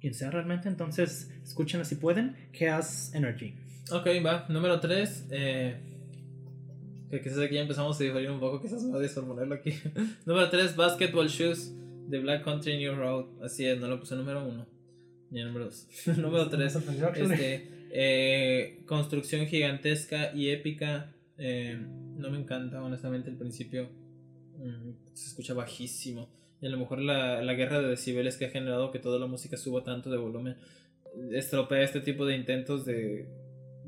quien 0.00 0.14
sea 0.14 0.30
realmente, 0.30 0.68
entonces 0.68 1.30
escúchenla 1.44 1.84
si 1.84 1.94
pueden. 1.94 2.36
Chaos 2.52 3.14
Energy. 3.14 3.54
Ok, 3.90 4.06
va. 4.24 4.46
Número 4.48 4.80
3. 4.80 5.26
Eh, 5.30 5.76
que 7.10 7.20
quizás 7.20 7.38
aquí 7.38 7.54
ya 7.56 7.62
empezamos 7.62 8.00
a 8.00 8.04
diferir 8.04 8.30
un 8.30 8.40
poco. 8.40 8.60
Quizás 8.60 8.82
me 8.82 8.96
odies 8.96 9.12
por 9.12 9.26
ponerlo 9.26 9.54
aquí. 9.54 9.74
número 10.26 10.48
3, 10.50 10.74
Basketball 10.76 11.28
Shoes 11.28 11.72
de 12.08 12.18
Black 12.18 12.42
Country 12.44 12.78
New 12.78 12.94
Road. 12.96 13.26
Así 13.44 13.66
es, 13.66 13.78
no 13.78 13.86
lo 13.86 14.00
puse 14.00 14.14
número 14.16 14.44
1. 14.46 14.66
Ni 15.30 15.44
número 15.44 15.66
2. 15.66 15.86
número 16.18 16.48
3. 16.48 16.58
Me 16.64 16.70
sorprendió, 16.70 17.06
actually. 17.08 17.34
Este, 17.34 17.68
eh, 17.92 18.82
construcción 18.86 19.46
gigantesca 19.46 20.32
y 20.34 20.50
épica. 20.50 21.12
eh, 21.38 21.78
no 22.16 22.30
me 22.30 22.38
encanta, 22.38 22.82
honestamente, 22.82 23.30
el 23.30 23.36
principio. 23.36 23.88
mm, 24.58 24.90
se 25.14 25.28
escucha 25.28 25.54
bajísimo. 25.54 26.28
Y 26.60 26.66
a 26.66 26.70
lo 26.70 26.78
mejor 26.78 27.00
la, 27.00 27.42
la 27.42 27.54
guerra 27.54 27.80
de 27.80 27.88
decibeles 27.88 28.36
que 28.36 28.46
ha 28.46 28.50
generado 28.50 28.90
que 28.92 28.98
toda 29.00 29.18
la 29.18 29.26
música 29.26 29.56
suba 29.56 29.82
tanto 29.82 30.10
de 30.10 30.16
volumen 30.18 30.56
estropea 31.32 31.82
este 31.82 32.00
tipo 32.00 32.24
de 32.26 32.36
intentos 32.36 32.84
de. 32.84 33.28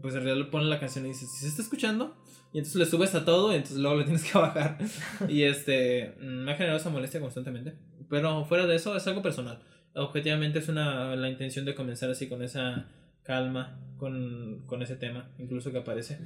Pues 0.03 0.15
en 0.15 0.25
realidad 0.25 0.45
le 0.47 0.51
ponen 0.51 0.69
la 0.71 0.81
canción 0.81 1.05
y 1.07 1.09
dices, 1.09 1.31
¿si 1.33 1.41
se 1.43 1.49
está 1.49 1.63
escuchando? 1.63 2.17
Y 2.53 2.59
entonces 2.59 2.77
le 2.79 2.87
subes 2.87 3.15
a 3.15 3.25
todo 3.25 3.53
y 3.53 3.57
entonces 3.57 3.79
luego 3.79 3.97
le 3.99 4.05
tienes 4.05 4.25
que 4.31 4.39
bajar. 4.39 4.79
y 5.29 5.43
este. 5.45 6.15
mm, 6.21 6.45
Me 6.45 6.53
ha 6.53 6.57
generado 6.57 6.79
esa 6.79 6.91
molestia 6.91 7.21
constantemente. 7.21 7.75
Pero 8.11 8.45
fuera 8.45 8.67
de 8.67 8.77
eso, 8.77 8.95
es 8.97 9.07
algo 9.07 9.23
personal. 9.23 9.61
Objetivamente 9.95 10.59
es 10.59 10.69
una 10.69 11.15
la 11.17 11.29
intención 11.31 11.65
de 11.65 11.75
comenzar 11.75 12.11
así 12.11 12.29
con 12.29 12.43
esa 12.43 12.89
calma, 13.25 13.81
con, 13.97 14.63
con 14.67 14.83
ese 14.83 14.97
tema, 14.97 15.31
incluso 15.39 15.73
que 15.73 15.79
aparece. 15.79 16.19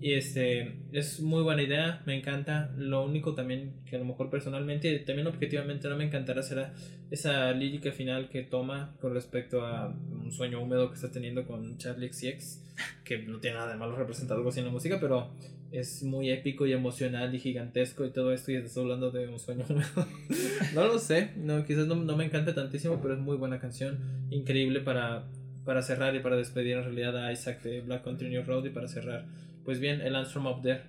Y 0.00 0.14
este, 0.14 0.78
es 0.92 1.20
muy 1.20 1.42
buena 1.42 1.62
idea, 1.62 2.02
me 2.06 2.16
encanta. 2.16 2.72
Lo 2.76 3.04
único 3.04 3.34
también 3.34 3.74
que 3.84 3.96
a 3.96 3.98
lo 3.98 4.06
mejor 4.06 4.30
personalmente, 4.30 4.90
y 4.90 5.04
también 5.04 5.26
objetivamente 5.26 5.88
no 5.88 5.96
me 5.96 6.04
encantará 6.04 6.42
será 6.42 6.72
esa 7.10 7.52
lírica 7.52 7.92
final 7.92 8.30
que 8.30 8.42
toma 8.42 8.96
con 9.00 9.12
respecto 9.12 9.66
a 9.66 9.88
un 9.88 10.32
sueño 10.32 10.62
húmedo 10.62 10.88
que 10.88 10.94
está 10.94 11.10
teniendo 11.10 11.46
con 11.46 11.76
Charlie 11.76 12.10
XCX, 12.10 12.64
que 13.04 13.18
no 13.18 13.40
tiene 13.40 13.58
nada 13.58 13.72
de 13.72 13.78
malo 13.78 13.94
representar 13.94 14.38
algo 14.38 14.48
así 14.48 14.60
en 14.60 14.66
la 14.66 14.72
música, 14.72 14.98
pero 15.00 15.30
es 15.70 16.02
muy 16.02 16.30
épico 16.30 16.66
y 16.66 16.72
emocional 16.72 17.34
y 17.34 17.38
gigantesco 17.38 18.04
y 18.04 18.10
todo 18.10 18.32
esto 18.32 18.50
y 18.50 18.56
estás 18.56 18.76
hablando 18.78 19.10
de 19.10 19.28
un 19.28 19.38
sueño 19.38 19.66
húmedo. 19.68 20.06
no 20.74 20.86
lo 20.86 20.98
sé, 20.98 21.32
no, 21.36 21.64
quizás 21.66 21.86
no, 21.86 21.94
no 21.94 22.16
me 22.16 22.24
encante 22.24 22.54
tantísimo, 22.54 23.00
pero 23.02 23.14
es 23.14 23.20
muy 23.20 23.36
buena 23.36 23.60
canción, 23.60 23.98
increíble 24.30 24.80
para, 24.80 25.26
para 25.64 25.82
cerrar 25.82 26.14
y 26.14 26.20
para 26.20 26.36
despedir 26.36 26.76
en 26.76 26.84
realidad 26.84 27.16
a 27.16 27.32
Isaac 27.32 27.62
de 27.62 27.80
Black 27.80 28.02
Country 28.04 28.28
New 28.28 28.42
Road 28.44 28.64
y 28.64 28.70
para 28.70 28.88
cerrar, 28.88 29.26
pues 29.64 29.80
bien, 29.80 30.00
el 30.00 30.16
Answer 30.16 30.42
Up 30.42 30.62
There. 30.62 30.82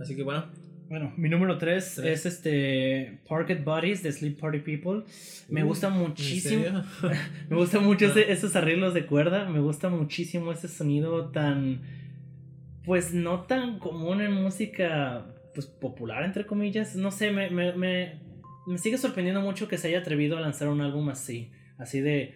Así 0.00 0.16
que 0.16 0.22
bueno, 0.22 0.44
Bueno, 0.88 1.12
mi 1.16 1.28
número 1.28 1.56
3 1.56 1.98
es 1.98 2.26
este 2.26 3.20
Parked 3.26 3.64
Bodies 3.64 4.02
de 4.02 4.12
Sleep 4.12 4.38
Party 4.38 4.58
People. 4.58 5.04
Me 5.48 5.62
gusta 5.62 5.88
muchísimo. 5.88 6.84
me 7.48 7.56
gusta 7.56 7.80
mucho 7.80 8.06
esos 8.06 8.54
arreglos 8.56 8.92
de 8.92 9.06
cuerda. 9.06 9.48
Me 9.48 9.60
gusta 9.60 9.88
muchísimo 9.88 10.52
ese 10.52 10.68
sonido 10.68 11.30
tan. 11.30 11.80
Pues 12.84 13.14
no 13.14 13.42
tan 13.42 13.78
común 13.78 14.20
en 14.20 14.32
música 14.32 15.24
pues 15.54 15.66
popular, 15.66 16.24
entre 16.24 16.46
comillas. 16.46 16.96
No 16.96 17.10
sé, 17.10 17.30
me, 17.30 17.48
me, 17.48 17.72
me, 17.72 18.20
me 18.66 18.76
sigue 18.76 18.98
sorprendiendo 18.98 19.40
mucho 19.40 19.68
que 19.68 19.78
se 19.78 19.88
haya 19.88 20.00
atrevido 20.00 20.36
a 20.36 20.40
lanzar 20.40 20.68
un 20.68 20.80
álbum 20.80 21.08
así. 21.08 21.52
Así 21.78 22.00
de 22.00 22.34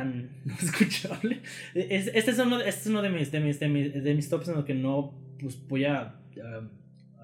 tan 0.00 0.30
no 0.44 0.54
escuchable. 0.54 1.40
Este 1.74 2.30
es 2.30 2.38
uno, 2.38 2.60
este 2.60 2.80
es 2.80 2.86
uno 2.86 3.02
de, 3.02 3.10
mis, 3.10 3.30
de, 3.32 3.40
mis, 3.40 3.60
de, 3.60 3.68
mis, 3.68 4.04
de 4.04 4.14
mis 4.14 4.28
tops 4.28 4.48
en 4.48 4.54
los 4.54 4.64
que 4.64 4.74
no 4.74 5.14
pues, 5.40 5.58
voy 5.68 5.84
a 5.84 6.14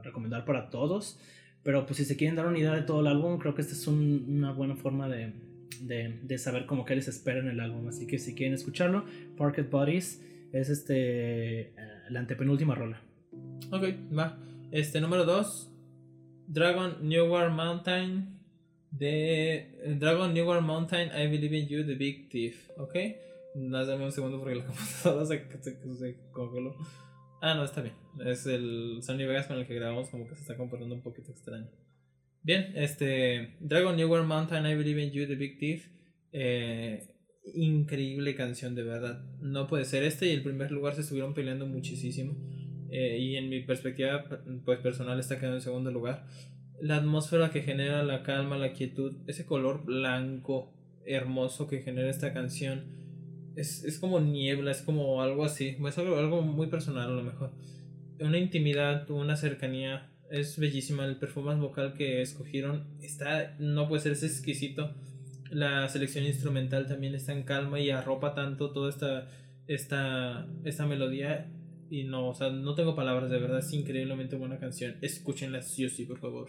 recomendar 0.02 0.44
para 0.44 0.70
todos. 0.70 1.18
Pero 1.62 1.86
pues 1.86 1.96
si 1.96 2.04
se 2.04 2.16
quieren 2.16 2.36
dar 2.36 2.46
una 2.46 2.58
idea 2.58 2.74
de 2.74 2.82
todo 2.82 3.00
el 3.00 3.06
álbum, 3.06 3.38
creo 3.38 3.54
que 3.54 3.62
esta 3.62 3.72
es 3.72 3.86
una 3.86 4.52
buena 4.52 4.76
forma 4.76 5.08
de, 5.08 5.32
de, 5.80 6.20
de, 6.22 6.38
saber 6.38 6.66
cómo 6.66 6.84
que 6.84 6.94
les 6.94 7.08
espera 7.08 7.40
en 7.40 7.48
el 7.48 7.58
álbum. 7.58 7.88
Así 7.88 8.06
que 8.06 8.18
si 8.18 8.34
quieren 8.34 8.54
escucharlo, 8.54 9.06
Parked 9.38 9.70
Bodies 9.70 10.22
es 10.52 10.68
este 10.68 11.72
la 12.10 12.20
antepenúltima 12.20 12.74
rola. 12.74 13.00
Ok, 13.70 13.84
va. 14.16 14.38
Este 14.70 15.00
número 15.00 15.24
2, 15.24 15.70
Dragon 16.48 16.96
New 17.00 17.26
World 17.26 17.54
Mountain 17.54 18.33
de 18.98 19.96
Dragon 19.98 20.32
New 20.32 20.46
World 20.46 20.66
Mountain 20.66 21.08
I 21.08 21.26
Believe 21.28 21.58
in 21.58 21.68
You 21.68 21.84
The 21.84 21.94
Big 21.94 22.28
Thief, 22.28 22.70
¿ok? 22.76 22.94
Dame 23.54 24.04
un 24.04 24.12
segundo 24.12 24.38
porque 24.38 24.56
la 24.56 24.64
computadora 24.66 25.26
se, 25.26 25.46
se, 25.62 25.96
se 25.96 26.16
congeló. 26.32 26.76
Ah, 27.40 27.54
no, 27.54 27.64
está 27.64 27.82
bien. 27.82 27.94
Es 28.24 28.46
el 28.46 29.00
Sony 29.02 29.18
Vegas 29.18 29.46
con 29.46 29.58
el 29.58 29.66
que 29.66 29.74
grabamos, 29.74 30.08
como 30.08 30.26
que 30.26 30.34
se 30.34 30.40
está 30.40 30.56
comportando 30.56 30.94
un 30.94 31.02
poquito 31.02 31.30
extraño. 31.30 31.68
Bien, 32.42 32.72
este. 32.74 33.56
Dragon 33.60 33.96
New 33.96 34.08
World 34.08 34.26
Mountain, 34.26 34.66
I 34.66 34.74
Believe 34.74 35.02
in 35.02 35.10
You, 35.10 35.26
The 35.26 35.34
Big 35.34 35.58
Thief. 35.58 35.88
Eh, 36.32 37.06
increíble 37.54 38.34
canción, 38.34 38.74
de 38.74 38.82
verdad. 38.82 39.24
No 39.40 39.66
puede 39.66 39.84
ser. 39.84 40.04
Este 40.04 40.26
y 40.26 40.30
el 40.30 40.42
primer 40.42 40.70
lugar 40.70 40.94
se 40.94 41.02
estuvieron 41.02 41.34
peleando 41.34 41.66
muchísimo. 41.66 42.34
Eh, 42.90 43.18
y 43.18 43.36
en 43.36 43.48
mi 43.48 43.60
perspectiva, 43.60 44.24
pues 44.64 44.78
personal, 44.80 45.20
está 45.20 45.38
quedando 45.38 45.56
en 45.56 45.62
segundo 45.62 45.90
lugar. 45.90 46.26
La 46.80 46.96
atmósfera 46.96 47.50
que 47.50 47.62
genera, 47.62 48.02
la 48.02 48.22
calma, 48.22 48.58
la 48.58 48.72
quietud, 48.72 49.14
ese 49.26 49.46
color 49.46 49.84
blanco 49.84 50.72
hermoso 51.06 51.66
que 51.66 51.82
genera 51.82 52.10
esta 52.10 52.32
canción 52.32 52.84
es, 53.56 53.84
es 53.84 53.98
como 53.98 54.20
niebla, 54.20 54.70
es 54.70 54.82
como 54.82 55.22
algo 55.22 55.44
así. 55.44 55.76
Es 55.86 55.98
algo, 55.98 56.18
algo 56.18 56.42
muy 56.42 56.66
personal 56.66 57.10
a 57.10 57.14
lo 57.14 57.22
mejor. 57.22 57.52
Una 58.20 58.38
intimidad, 58.38 59.08
una 59.10 59.36
cercanía. 59.36 60.10
Es 60.30 60.58
bellísima. 60.58 61.04
El 61.04 61.16
performance 61.16 61.60
vocal 61.60 61.94
que 61.94 62.22
escogieron 62.22 62.84
está, 63.00 63.54
no 63.58 63.88
puede 63.88 64.02
ser, 64.02 64.12
es 64.12 64.22
exquisito. 64.24 64.94
La 65.50 65.88
selección 65.88 66.24
instrumental 66.24 66.86
también 66.86 67.14
está 67.14 67.32
en 67.32 67.44
calma 67.44 67.78
y 67.78 67.90
arropa 67.90 68.34
tanto 68.34 68.72
toda 68.72 68.90
esta, 68.90 69.28
esta, 69.68 70.48
esta 70.64 70.86
melodía. 70.86 71.50
Y 71.90 72.04
no, 72.04 72.28
o 72.30 72.34
sea, 72.34 72.50
no 72.50 72.74
tengo 72.74 72.96
palabras, 72.96 73.30
de 73.30 73.38
verdad, 73.38 73.58
es 73.60 73.72
increíblemente 73.72 74.36
buena 74.36 74.58
canción. 74.58 74.96
Escúchenla 75.00 75.62
sí 75.62 75.84
o 75.84 75.90
sí, 75.90 76.06
por 76.06 76.18
favor. 76.18 76.48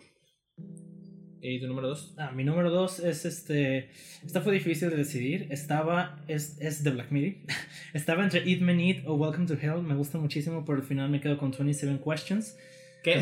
¿Y 1.48 1.60
tu 1.60 1.68
número 1.68 1.90
2? 1.90 2.16
Ah, 2.18 2.32
mi 2.32 2.44
número 2.44 2.72
2 2.72 3.02
es 3.02 3.26
este. 3.26 3.92
Esta 4.26 4.42
fue 4.42 4.54
difícil 4.54 4.90
de 4.90 4.96
decidir. 4.96 5.48
Estaba. 5.52 6.20
Es, 6.28 6.60
es 6.60 6.84
de 6.84 6.90
Black 6.90 7.12
Midi. 7.12 7.44
Estaba 7.94 8.24
entre 8.24 8.50
Eat 8.50 8.62
Me 8.62 8.74
Eat 8.74 9.06
o 9.06 9.14
Welcome 9.14 9.46
to 9.46 9.54
Hell. 9.54 9.84
Me 9.84 9.94
gusta 9.94 10.18
muchísimo, 10.18 10.66
pero 10.66 10.80
al 10.80 10.84
final 10.84 11.10
me 11.10 11.22
quedo 11.22 11.38
con 11.38 11.52
27 11.52 12.02
Questions. 12.04 12.58
¿Qué? 13.04 13.22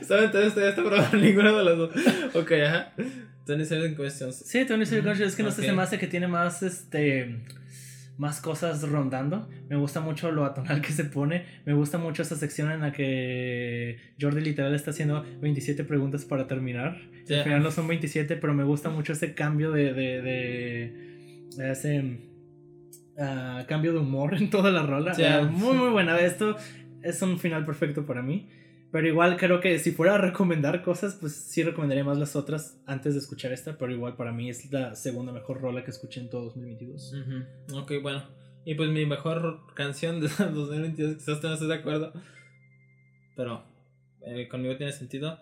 Estaba 0.00 0.24
entonces 0.24 0.54
ya 0.56 0.70
está 0.70 0.82
probando 0.82 1.16
ninguna 1.24 1.52
de 1.52 1.64
las 1.64 1.76
dos. 1.78 1.90
Ok, 2.34 2.50
ajá. 2.66 2.92
27 3.46 3.94
Questions. 3.94 4.34
Sí, 4.44 4.64
27 4.64 5.08
Questions. 5.08 5.30
Es 5.30 5.36
que 5.36 5.44
no 5.44 5.52
sé, 5.52 5.62
se 5.62 5.72
me 5.72 5.82
hace 5.82 5.98
que 5.98 6.08
tiene 6.08 6.26
más 6.26 6.64
este 6.64 7.38
más 8.18 8.40
cosas 8.40 8.86
rondando. 8.86 9.48
Me 9.68 9.76
gusta 9.76 10.00
mucho 10.00 10.30
lo 10.32 10.44
atonal 10.44 10.82
que 10.82 10.92
se 10.92 11.04
pone. 11.04 11.46
Me 11.64 11.72
gusta 11.72 11.98
mucho 11.98 12.22
esa 12.22 12.36
sección 12.36 12.70
en 12.70 12.80
la 12.80 12.92
que 12.92 13.96
Jordi 14.20 14.40
literal 14.42 14.74
está 14.74 14.90
haciendo 14.90 15.24
27 15.40 15.84
preguntas 15.84 16.24
para 16.24 16.46
terminar. 16.46 17.00
Al 17.30 17.44
final 17.44 17.62
no 17.62 17.70
son 17.70 17.86
27, 17.86 18.36
pero 18.36 18.54
me 18.54 18.64
gusta 18.64 18.90
mucho 18.90 19.12
ese 19.12 19.34
cambio 19.34 19.70
de. 19.70 19.94
de, 19.94 20.22
de, 20.22 21.70
ese 21.70 22.18
ah, 23.18 23.64
cambio 23.68 23.92
de 23.92 24.00
humor 24.00 24.34
en 24.34 24.50
toda 24.50 24.70
la 24.70 24.82
rola. 24.82 25.14
muy, 25.50 25.76
muy 25.76 25.90
buena. 25.90 26.18
Esto 26.18 26.56
es 27.02 27.22
un 27.22 27.38
final 27.38 27.64
perfecto 27.64 28.04
para 28.04 28.22
mí. 28.22 28.48
Pero 28.90 29.06
igual 29.06 29.36
creo 29.36 29.60
que 29.60 29.78
si 29.78 29.92
fuera 29.92 30.14
a 30.14 30.18
recomendar 30.18 30.82
cosas, 30.82 31.16
pues 31.20 31.34
sí 31.34 31.62
recomendaría 31.62 32.04
más 32.04 32.18
las 32.18 32.36
otras 32.36 32.80
antes 32.86 33.14
de 33.14 33.20
escuchar 33.20 33.52
esta. 33.52 33.76
Pero 33.76 33.92
igual 33.92 34.16
para 34.16 34.32
mí 34.32 34.48
es 34.48 34.70
la 34.72 34.94
segunda 34.94 35.32
mejor 35.32 35.60
rola 35.60 35.84
que 35.84 35.90
escuché 35.90 36.20
en 36.20 36.30
todo 36.30 36.44
2022. 36.44 37.14
Ok, 37.74 37.92
bueno. 38.00 38.22
Y 38.64 38.74
pues 38.74 38.90
mi 38.90 39.04
mejor 39.06 39.60
canción 39.74 40.20
de 40.20 40.28
2022, 40.38 41.16
quizás 41.16 41.42
no 41.42 41.52
estés 41.52 41.68
de 41.68 41.74
acuerdo. 41.74 42.12
Pero 43.36 43.64
eh, 44.22 44.48
conmigo 44.48 44.76
tiene 44.76 44.92
sentido. 44.92 45.38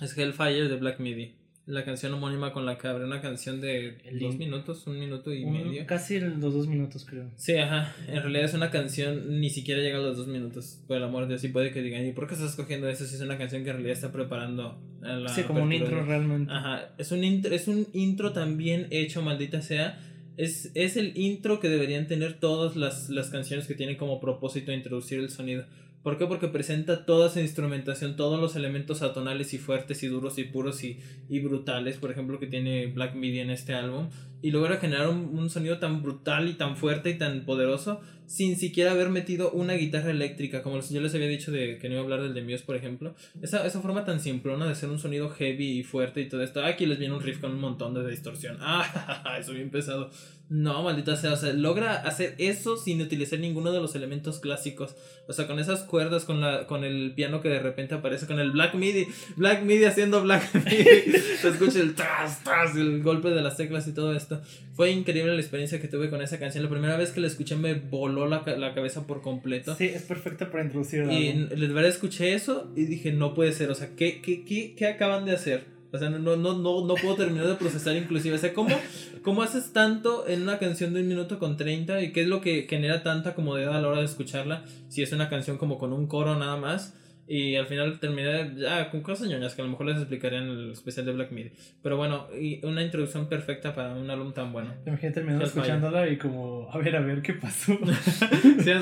Es 0.00 0.16
Hellfire 0.16 0.68
de 0.68 0.76
Black 0.76 1.00
Midi 1.00 1.39
la 1.70 1.84
canción 1.84 2.12
homónima 2.12 2.52
con 2.52 2.66
la 2.66 2.76
que 2.76 2.88
abre 2.88 3.04
una 3.04 3.20
canción 3.20 3.60
de 3.60 3.96
dos 4.20 4.36
minutos, 4.36 4.86
un 4.86 4.98
minuto 4.98 5.32
y 5.32 5.44
medio. 5.46 5.86
Casi 5.86 6.18
los 6.20 6.52
dos 6.52 6.66
minutos, 6.66 7.06
creo. 7.08 7.30
Sí, 7.36 7.56
ajá. 7.56 7.94
En 8.08 8.22
realidad 8.22 8.44
es 8.44 8.54
una 8.54 8.70
canción, 8.70 9.40
ni 9.40 9.50
siquiera 9.50 9.80
llega 9.80 9.98
a 9.98 10.00
los 10.00 10.16
dos 10.16 10.26
minutos. 10.26 10.82
Por 10.86 10.96
el 10.96 11.04
amor 11.04 11.22
de 11.22 11.28
Dios, 11.30 11.44
y 11.44 11.48
puede 11.48 11.72
que 11.72 11.82
digan, 11.82 12.04
¿y 12.06 12.12
por 12.12 12.26
qué 12.26 12.34
estás 12.34 12.50
escogiendo 12.50 12.88
eso 12.88 13.04
si 13.06 13.14
es 13.14 13.20
una 13.20 13.38
canción 13.38 13.62
que 13.62 13.70
en 13.70 13.76
realidad 13.76 13.94
está 13.94 14.12
preparando 14.12 14.78
la. 15.00 15.28
Sí, 15.28 15.42
como 15.44 15.62
un 15.62 15.72
intro 15.72 16.04
realmente. 16.04 16.52
Ajá. 16.52 16.90
Es 16.98 17.12
un 17.12 17.24
intro, 17.24 17.54
es 17.54 17.68
un 17.68 17.86
intro 17.92 18.32
también 18.32 18.88
hecho, 18.90 19.22
maldita 19.22 19.62
sea. 19.62 20.00
Es, 20.36 20.70
es 20.74 20.96
el 20.96 21.16
intro 21.16 21.60
que 21.60 21.68
deberían 21.68 22.06
tener 22.06 22.34
todas 22.34 22.74
las, 22.74 23.10
las 23.10 23.28
canciones 23.28 23.66
que 23.66 23.74
tienen 23.74 23.96
como 23.96 24.20
propósito 24.20 24.72
introducir 24.72 25.18
el 25.20 25.30
sonido. 25.30 25.64
¿Por 26.02 26.16
qué? 26.16 26.26
Porque 26.26 26.48
presenta 26.48 27.04
toda 27.04 27.28
esa 27.28 27.40
instrumentación, 27.40 28.16
todos 28.16 28.40
los 28.40 28.56
elementos 28.56 29.02
atonales 29.02 29.52
y 29.52 29.58
fuertes 29.58 30.02
y 30.02 30.06
duros 30.06 30.38
y 30.38 30.44
puros 30.44 30.82
y, 30.82 30.98
y 31.28 31.40
brutales, 31.40 31.98
por 31.98 32.10
ejemplo, 32.10 32.38
que 32.38 32.46
tiene 32.46 32.86
Black 32.86 33.14
Midi 33.14 33.40
en 33.40 33.50
este 33.50 33.74
álbum, 33.74 34.08
y 34.42 34.50
logra 34.50 34.78
generar 34.78 35.08
un, 35.08 35.50
sonido 35.50 35.78
tan 35.78 36.02
brutal 36.02 36.48
y 36.48 36.54
tan 36.54 36.76
fuerte 36.76 37.10
y 37.10 37.18
tan 37.18 37.44
poderoso 37.44 38.00
sin 38.26 38.56
siquiera 38.56 38.92
haber 38.92 39.10
metido 39.10 39.50
una 39.50 39.74
guitarra 39.74 40.12
eléctrica, 40.12 40.62
como 40.62 40.80
yo 40.80 41.00
les 41.00 41.14
había 41.14 41.26
dicho 41.26 41.50
de 41.50 41.78
que 41.78 41.88
no 41.88 41.94
iba 41.94 42.02
a 42.02 42.04
hablar 42.04 42.22
del 42.22 42.32
de 42.32 42.42
Muse, 42.42 42.64
por 42.64 42.76
ejemplo. 42.76 43.16
Esa, 43.42 43.66
esa 43.66 43.80
forma 43.80 44.04
tan 44.04 44.20
simplona 44.20 44.66
de 44.66 44.72
hacer 44.72 44.88
un 44.88 45.00
sonido 45.00 45.30
heavy 45.30 45.80
y 45.80 45.82
fuerte 45.82 46.20
y 46.20 46.28
todo 46.28 46.40
esto. 46.40 46.64
Aquí 46.64 46.86
les 46.86 47.00
viene 47.00 47.12
un 47.12 47.20
riff 47.20 47.40
con 47.40 47.50
un 47.50 47.60
montón 47.60 47.92
de 47.92 48.08
distorsión. 48.08 48.58
Ah, 48.62 49.36
eso 49.38 49.52
bien 49.52 49.70
pesado. 49.70 50.10
No, 50.50 50.82
maldita 50.82 51.14
sea, 51.14 51.34
o 51.34 51.36
sea, 51.36 51.52
logra 51.52 51.94
hacer 51.94 52.34
eso 52.38 52.76
sin 52.76 53.00
utilizar 53.00 53.38
ninguno 53.38 53.70
de 53.70 53.78
los 53.80 53.94
elementos 53.94 54.40
clásicos. 54.40 54.96
O 55.28 55.32
sea, 55.32 55.46
con 55.46 55.60
esas 55.60 55.84
cuerdas, 55.84 56.24
con 56.24 56.40
la 56.40 56.66
con 56.66 56.82
el 56.82 57.12
piano 57.14 57.40
que 57.40 57.48
de 57.48 57.60
repente 57.60 57.94
aparece, 57.94 58.26
con 58.26 58.40
el 58.40 58.50
Black 58.50 58.74
MIDI, 58.74 59.06
Black 59.36 59.62
MIDI 59.62 59.84
haciendo 59.84 60.20
Black 60.24 60.52
MIDI. 60.54 61.18
Se 61.40 61.50
escucha 61.50 61.78
el 61.78 61.94
tras, 61.94 62.42
tras, 62.42 62.74
el 62.74 63.00
golpe 63.00 63.30
de 63.30 63.42
las 63.42 63.56
teclas 63.56 63.86
y 63.86 63.92
todo 63.92 64.12
esto. 64.12 64.42
Fue 64.74 64.90
increíble 64.90 65.32
la 65.34 65.40
experiencia 65.40 65.80
que 65.80 65.86
tuve 65.86 66.10
con 66.10 66.20
esa 66.20 66.40
canción. 66.40 66.64
La 66.64 66.70
primera 66.70 66.96
vez 66.96 67.12
que 67.12 67.20
la 67.20 67.28
escuché 67.28 67.54
me 67.54 67.74
voló 67.74 68.26
la, 68.26 68.42
la 68.58 68.74
cabeza 68.74 69.06
por 69.06 69.22
completo. 69.22 69.76
Sí, 69.76 69.84
es 69.84 70.02
perfecta 70.02 70.50
para 70.50 70.64
introducir. 70.64 71.04
Y 71.12 71.32
de 71.32 71.66
verdad 71.68 71.90
escuché 71.90 72.34
eso 72.34 72.72
y 72.74 72.86
dije, 72.86 73.12
no 73.12 73.34
puede 73.34 73.52
ser, 73.52 73.70
o 73.70 73.74
sea, 73.76 73.90
¿qué, 73.94 74.20
qué, 74.20 74.44
qué, 74.44 74.74
qué 74.74 74.86
acaban 74.88 75.24
de 75.26 75.30
hacer? 75.30 75.79
O 75.92 75.98
sea, 75.98 76.10
no, 76.10 76.18
no, 76.18 76.36
no, 76.36 76.86
no 76.86 76.94
puedo 76.94 77.16
terminar 77.16 77.46
de 77.46 77.54
procesar 77.54 77.96
inclusive. 77.96 78.36
O 78.36 78.38
sea, 78.38 78.52
¿cómo, 78.52 78.76
¿cómo 79.22 79.42
haces 79.42 79.72
tanto 79.72 80.26
en 80.28 80.42
una 80.42 80.58
canción 80.58 80.94
de 80.94 81.00
un 81.00 81.08
minuto 81.08 81.38
con 81.38 81.56
30? 81.56 82.02
¿Y 82.02 82.12
qué 82.12 82.22
es 82.22 82.28
lo 82.28 82.40
que 82.40 82.66
genera 82.68 83.02
tanta 83.02 83.34
comodidad 83.34 83.76
a 83.76 83.80
la 83.80 83.88
hora 83.88 83.98
de 83.98 84.04
escucharla? 84.04 84.64
Si 84.88 85.02
es 85.02 85.12
una 85.12 85.28
canción 85.28 85.58
como 85.58 85.78
con 85.78 85.92
un 85.92 86.06
coro 86.06 86.38
nada 86.38 86.56
más. 86.56 86.96
Y 87.32 87.54
al 87.54 87.66
final 87.66 88.00
terminé 88.00 88.56
ya 88.56 88.90
con 88.90 89.02
cosas 89.02 89.28
ñoñas 89.28 89.54
que 89.54 89.62
a 89.62 89.64
lo 89.64 89.70
mejor 89.70 89.86
les 89.86 89.98
explicaré 89.98 90.38
en 90.38 90.48
el 90.48 90.72
especial 90.72 91.06
de 91.06 91.12
Black 91.12 91.30
Midi. 91.30 91.52
Pero 91.80 91.96
bueno, 91.96 92.26
y 92.34 92.64
una 92.66 92.82
introducción 92.82 93.28
perfecta 93.28 93.72
para 93.72 93.94
un 93.94 94.10
álbum 94.10 94.32
tan 94.32 94.52
bueno. 94.52 94.74
Imagínate 94.84 95.20
terminando 95.20 95.44
escuchándola 95.44 96.08
y 96.08 96.18
como, 96.18 96.68
a 96.72 96.78
ver, 96.78 96.96
a 96.96 97.00
ver 97.00 97.22
qué 97.22 97.34
pasó. 97.34 97.78
sí, 98.32 98.72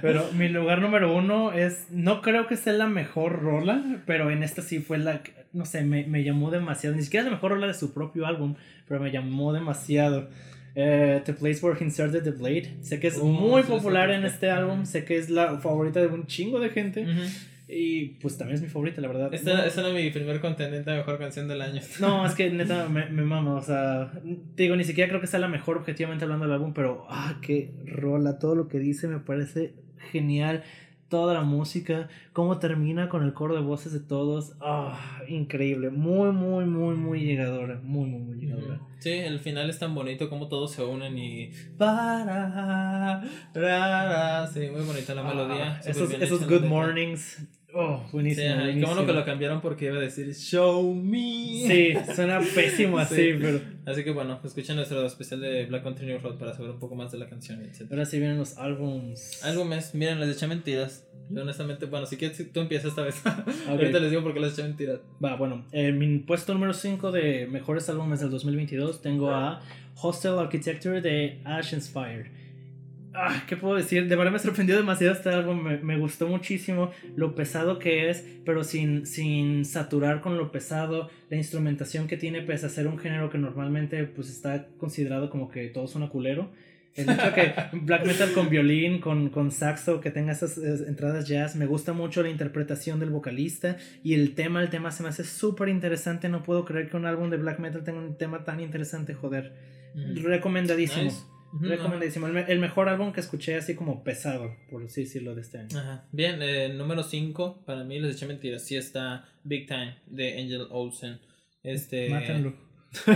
Pero 0.00 0.26
mi 0.32 0.48
lugar 0.48 0.80
número 0.80 1.14
uno 1.14 1.52
es, 1.52 1.88
no 1.90 2.22
creo 2.22 2.46
que 2.46 2.56
sea 2.56 2.72
la 2.72 2.86
mejor 2.86 3.42
rola, 3.42 4.00
pero 4.06 4.30
en 4.30 4.42
esta 4.42 4.62
sí 4.62 4.78
fue 4.78 4.96
la, 4.96 5.20
no 5.52 5.64
sé, 5.64 5.82
me, 5.82 6.06
me 6.06 6.24
llamó 6.24 6.50
demasiado. 6.50 6.96
Ni 6.96 7.02
siquiera 7.02 7.22
es 7.22 7.30
la 7.30 7.36
mejor 7.36 7.52
rola 7.52 7.66
de 7.66 7.74
su 7.74 7.92
propio 7.92 8.26
álbum, 8.26 8.54
pero 8.88 9.00
me 9.00 9.10
llamó 9.10 9.52
demasiado. 9.52 10.28
Eh, 10.74 11.20
the 11.24 11.34
Place 11.34 11.58
Where 11.60 11.78
He 11.78 11.84
Inserted 11.84 12.22
the 12.22 12.30
Blade. 12.30 12.76
Sé 12.80 12.98
que 12.98 13.08
es 13.08 13.18
oh, 13.18 13.26
muy 13.26 13.62
popular 13.62 14.10
en 14.10 14.24
este 14.24 14.50
álbum. 14.50 14.86
Sé 14.86 15.04
que 15.04 15.18
es 15.18 15.28
la 15.28 15.58
favorita 15.58 16.00
de 16.00 16.06
un 16.06 16.26
chingo 16.26 16.60
de 16.60 16.70
gente. 16.70 17.06
Y 17.68 18.16
pues 18.20 18.36
también 18.36 18.56
es 18.56 18.62
mi 18.62 18.68
favorita, 18.68 19.00
la 19.00 19.08
verdad. 19.08 19.32
Esta, 19.32 19.66
esta 19.66 19.80
era 19.80 19.90
mi 19.94 20.10
primer 20.10 20.40
contendiente 20.40 20.90
a 20.90 20.96
mejor 20.96 21.18
canción 21.18 21.48
del 21.48 21.62
año. 21.62 21.80
No, 22.00 22.26
es 22.26 22.34
que 22.34 22.50
neta 22.52 22.88
me, 22.88 23.08
me 23.08 23.22
mama, 23.22 23.54
o 23.54 23.62
sea, 23.62 24.12
te 24.54 24.64
digo, 24.64 24.76
ni 24.76 24.84
siquiera 24.84 25.08
creo 25.08 25.20
que 25.20 25.26
sea 25.26 25.40
la 25.40 25.48
mejor 25.48 25.78
objetivamente 25.78 26.24
hablando 26.24 26.44
del 26.44 26.54
álbum, 26.54 26.74
pero 26.74 27.06
ah, 27.08 27.38
qué 27.40 27.70
rola, 27.86 28.38
todo 28.38 28.54
lo 28.54 28.68
que 28.68 28.78
dice 28.78 29.08
me 29.08 29.20
parece 29.20 29.72
genial. 30.10 30.64
Toda 31.12 31.34
la 31.34 31.42
música, 31.42 32.08
cómo 32.32 32.58
termina 32.58 33.10
con 33.10 33.22
el 33.22 33.34
coro 33.34 33.54
de 33.54 33.60
voces 33.60 33.92
de 33.92 34.00
todos. 34.00 34.54
Ah, 34.62 35.20
increíble. 35.28 35.90
Muy, 35.90 36.32
muy, 36.32 36.64
muy, 36.64 36.94
muy 36.94 37.20
llegadora. 37.20 37.78
Muy, 37.82 38.08
muy, 38.08 38.20
muy 38.22 38.36
llegadora. 38.38 38.80
Sí, 38.98 39.10
el 39.10 39.38
final 39.38 39.68
es 39.68 39.78
tan 39.78 39.94
bonito 39.94 40.30
como 40.30 40.48
todos 40.48 40.72
se 40.72 40.82
unen 40.82 41.18
y. 41.18 41.50
Para. 41.76 43.20
Sí, 44.54 44.70
muy 44.70 44.80
bonita 44.86 45.14
la 45.14 45.22
melodía. 45.22 45.76
Ah, 45.76 45.80
esos 45.84 46.10
esos 46.14 46.48
good 46.48 46.64
mornings. 46.64 47.46
Oh, 47.74 48.02
buenísimo. 48.12 48.48
Sí, 48.48 48.54
buenísimo. 48.54 48.86
Bueno 48.86 49.06
que 49.06 49.12
lo 49.12 49.24
cambiaron 49.24 49.60
porque 49.60 49.86
iba 49.86 49.96
a 49.96 50.00
decir 50.00 50.34
Show 50.34 50.94
me. 50.94 51.64
Sí, 51.66 51.94
suena 52.14 52.40
pésimo 52.40 52.98
así, 52.98 53.34
pero. 53.40 53.60
Así 53.86 54.04
que 54.04 54.10
bueno, 54.10 54.38
escuchen 54.44 54.76
nuestro 54.76 55.06
especial 55.06 55.40
de 55.40 55.66
Black 55.66 55.82
Country 55.82 56.06
New 56.06 56.18
Road 56.18 56.36
para 56.36 56.52
saber 56.52 56.70
un 56.70 56.78
poco 56.78 56.94
más 56.94 57.10
de 57.12 57.18
la 57.18 57.28
canción, 57.28 57.62
etc. 57.62 57.90
Ahora 57.90 58.04
sí 58.04 58.18
vienen 58.18 58.38
los 58.38 58.58
álbums. 58.58 59.42
Álbumes, 59.42 59.94
miren, 59.94 60.20
les 60.20 60.36
eché 60.36 60.46
mentiras. 60.46 61.08
Yo 61.30 61.42
honestamente, 61.42 61.86
bueno, 61.86 62.04
si 62.04 62.16
quieres, 62.16 62.52
tú 62.52 62.60
empiezas 62.60 62.90
esta 62.90 63.02
vez. 63.02 63.22
Ahorita 63.68 63.98
les 64.00 64.10
digo 64.10 64.22
por 64.22 64.34
qué 64.34 64.40
les 64.40 64.52
eché 64.52 64.64
mentiras. 64.64 65.00
Va, 65.24 65.36
bueno, 65.36 65.64
en 65.72 65.98
mi 65.98 66.18
puesto 66.18 66.52
número 66.52 66.74
5 66.74 67.10
de 67.10 67.46
mejores 67.46 67.88
álbumes 67.88 68.20
del 68.20 68.30
2022 68.30 69.00
tengo 69.00 69.30
a 69.30 69.62
Hostel 70.00 70.38
Architecture 70.38 71.00
de 71.00 71.40
Ash 71.44 71.72
Inspire. 71.72 72.41
Ah, 73.14 73.44
¿Qué 73.46 73.56
puedo 73.56 73.74
decir? 73.74 74.08
De 74.08 74.16
verdad 74.16 74.32
me 74.32 74.38
sorprendió 74.38 74.76
demasiado 74.76 75.12
este 75.12 75.28
álbum, 75.28 75.62
me, 75.62 75.76
me, 75.78 75.98
gustó 75.98 76.28
muchísimo 76.28 76.90
lo 77.14 77.34
pesado 77.34 77.78
que 77.78 78.08
es, 78.08 78.24
pero 78.44 78.64
sin, 78.64 79.06
sin 79.06 79.64
saturar 79.66 80.20
con 80.22 80.38
lo 80.38 80.50
pesado, 80.50 81.10
la 81.28 81.36
instrumentación 81.36 82.06
que 82.08 82.16
tiene 82.16 82.40
pese 82.40 82.66
a 82.66 82.68
ser 82.70 82.86
un 82.86 82.98
género 82.98 83.28
que 83.28 83.38
normalmente 83.38 84.04
pues 84.04 84.30
está 84.30 84.66
considerado 84.78 85.28
como 85.28 85.50
que 85.50 85.66
todo 85.68 85.86
suena 85.88 86.08
culero. 86.08 86.50
El 86.94 87.08
hecho 87.10 87.34
que 87.34 87.54
black 87.72 88.06
metal 88.06 88.32
con 88.32 88.48
violín, 88.48 89.00
con, 89.00 89.28
con 89.28 89.50
saxo, 89.50 90.00
que 90.00 90.10
tenga 90.10 90.32
esas 90.32 90.58
entradas 90.58 91.26
jazz, 91.26 91.56
me 91.56 91.66
gusta 91.66 91.92
mucho 91.92 92.22
la 92.22 92.30
interpretación 92.30 92.98
del 92.98 93.10
vocalista 93.10 93.76
y 94.02 94.14
el 94.14 94.34
tema, 94.34 94.62
el 94.62 94.70
tema 94.70 94.90
se 94.90 95.02
me 95.02 95.10
hace 95.10 95.24
súper 95.24 95.68
interesante, 95.68 96.28
no 96.28 96.42
puedo 96.42 96.64
creer 96.64 96.88
que 96.88 96.96
un 96.96 97.06
álbum 97.06 97.30
de 97.30 97.36
black 97.36 97.58
metal 97.58 97.84
tenga 97.84 97.98
un 97.98 98.16
tema 98.16 98.44
tan 98.44 98.60
interesante, 98.60 99.14
joder. 99.14 99.52
Mm. 99.94 100.22
Recomendadísimo. 100.24 101.31
Recomendadísimo. 101.60 102.26
El, 102.26 102.58
mejor 102.58 102.88
álbum 102.88 103.12
que 103.12 103.20
escuché 103.20 103.56
así 103.56 103.74
como 103.74 104.02
pesado, 104.02 104.56
por 104.70 104.82
así 104.84 105.02
decirlo, 105.02 105.34
de 105.34 105.42
este 105.42 105.58
año. 105.58 105.78
Ajá. 105.78 106.06
Bien, 106.12 106.40
eh, 106.40 106.72
número 106.72 107.02
5, 107.02 107.64
para 107.66 107.84
mí 107.84 108.00
les 108.00 108.16
eché 108.16 108.26
mentiras. 108.26 108.64
Sí 108.64 108.76
está 108.76 109.28
Big 109.44 109.66
Time 109.66 109.96
de 110.06 110.40
Angel 110.40 110.66
Olsen. 110.70 111.20
Este... 111.62 112.08
Mátenlo. 112.10 112.54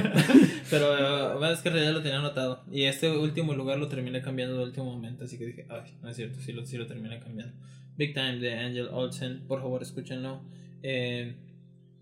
Pero 0.70 1.38
uh, 1.38 1.44
es 1.44 1.60
que 1.60 1.68
en 1.68 1.74
realidad 1.74 1.94
lo 1.94 2.02
tenía 2.02 2.18
anotado. 2.18 2.64
Y 2.70 2.84
este 2.84 3.10
último 3.10 3.54
lugar 3.54 3.78
lo 3.78 3.88
terminé 3.88 4.22
cambiando 4.22 4.56
en 4.56 4.62
último 4.62 4.86
momento. 4.86 5.24
Así 5.24 5.38
que 5.38 5.46
dije, 5.46 5.66
ay, 5.68 5.96
no 6.02 6.08
es 6.08 6.16
cierto, 6.16 6.40
sí 6.40 6.52
lo, 6.52 6.64
sí 6.64 6.76
lo 6.76 6.86
terminé 6.86 7.18
cambiando. 7.20 7.54
Big 7.96 8.14
Time 8.14 8.38
de 8.38 8.54
Angel 8.54 8.88
Olsen, 8.88 9.46
por 9.46 9.60
favor 9.60 9.82
escúchenlo. 9.82 10.42
Eh, 10.82 11.36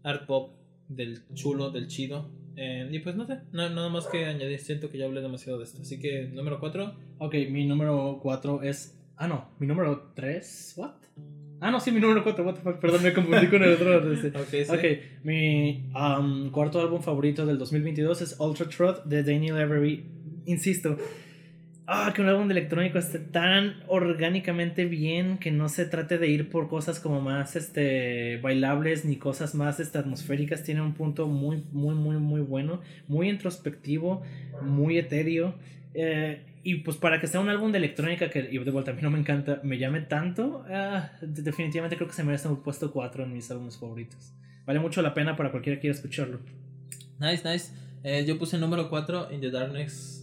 Art 0.03 0.27
Pop 0.27 0.57
del 0.89 1.23
chulo, 1.35 1.71
del 1.71 1.89
chido. 1.89 2.31
Eh, 2.57 2.89
y 2.91 2.99
pues 3.00 3.16
no 3.16 3.26
sé, 3.26 3.41
no, 3.52 3.68
nada 3.68 3.89
más 3.89 4.07
que 4.07 4.26
añadir, 4.26 4.58
siento 4.60 4.89
que 4.89 4.99
ya 4.99 5.07
hablé 5.07 5.20
demasiado 5.20 5.58
de 5.58 5.65
esto. 5.65 5.83
Así 5.83 5.99
que, 5.99 6.28
número 6.28 6.60
4. 6.60 6.94
Ok, 7.18 7.34
mi 7.50 7.66
número 7.66 8.20
4 8.23 8.62
es... 8.62 8.99
Ah, 9.16 9.28
no, 9.28 9.49
mi 9.58 9.66
número 9.66 10.12
3, 10.15 10.74
¿what? 10.76 10.92
Ah, 11.60 11.70
no, 11.70 11.81
sí, 11.81 11.92
mi 11.92 12.00
número 12.00 12.23
4, 12.23 12.44
what 12.44 12.55
the 12.55 12.60
fuck, 12.60 12.78
perdón, 12.78 13.02
me 13.02 13.12
confundí 13.12 13.47
con 13.49 13.62
el 13.62 13.74
otro. 13.74 13.97
ok, 14.41 14.50
sí. 14.50 14.73
okay, 14.73 15.00
mi 15.23 15.89
um, 15.94 16.50
cuarto 16.50 16.81
álbum 16.81 17.00
favorito 17.00 17.47
del 17.47 17.58
2022 17.58 18.23
es 18.23 18.36
Ultra 18.39 18.68
Truth 18.68 19.05
de 19.05 19.23
Daniel 19.23 19.57
Avery. 19.57 20.05
Insisto, 20.47 20.99
ah, 21.87 22.13
que 22.15 22.23
un 22.23 22.29
álbum 22.29 22.49
de 22.49 22.53
electrónico 22.53 22.99
esté 22.99 23.19
tan 23.19 23.83
orgánicamente 23.87 24.85
bien 24.85 25.39
que 25.39 25.51
no 25.51 25.69
se 25.69 25.87
trate 25.87 26.19
de 26.19 26.29
ir 26.29 26.51
por 26.51 26.69
cosas 26.69 27.01
como 27.01 27.21
más 27.21 27.57
este 27.57 28.39
bailables 28.39 29.05
ni 29.05 29.17
cosas 29.17 29.55
más 29.55 29.81
este, 29.81 29.99
atmosféricas. 29.99 30.63
Tiene 30.63 30.83
un 30.83 30.95
punto 30.95 31.27
muy 31.27 31.65
muy 31.73 31.95
muy 31.95 32.17
muy 32.17 32.41
bueno 32.41 32.81
muy 33.09 33.29
introspectivo 33.29 34.23
muy 34.63 34.99
etéreo. 34.99 35.55
Eh, 35.95 36.43
y 36.63 36.77
pues 36.77 36.97
para 36.97 37.21
que 37.21 37.27
sea 37.27 37.41
un 37.41 37.49
álbum 37.49 37.71
de 37.71 37.79
electrónica 37.79 38.31
que 38.31 38.43
de 38.43 38.71
vuelta 38.71 38.91
a 38.91 38.95
mí 38.95 39.03
no 39.03 39.11
me 39.11 39.19
encanta 39.19 39.61
me 39.63 39.79
llame 39.79 40.01
tanto 40.01 40.65
ah, 40.69 41.11
definitivamente 41.21 41.97
creo 41.97 42.09
que 42.09 42.15
se 42.15 42.25
merece 42.25 42.49
un 42.49 42.63
puesto 42.63 42.91
4 42.91 43.25
en 43.25 43.33
mis 43.33 43.51
álbumes 43.51 43.79
favoritos. 43.79 44.33
Vale 44.67 44.81
mucho 44.81 45.03
la 45.03 45.13
pena 45.13 45.37
para 45.37 45.51
cualquiera 45.51 45.77
que 45.77 45.83
quiera 45.83 45.95
escucharlo. 45.95 46.41
Nice 47.21 47.49
nice. 47.49 47.73
Eh, 48.03 48.25
yo 48.27 48.39
puse 48.39 48.57
el 48.57 48.63
número 48.63 48.89
4 48.89 49.33
In 49.33 49.41
the 49.41 49.51
Darkness 49.51 50.14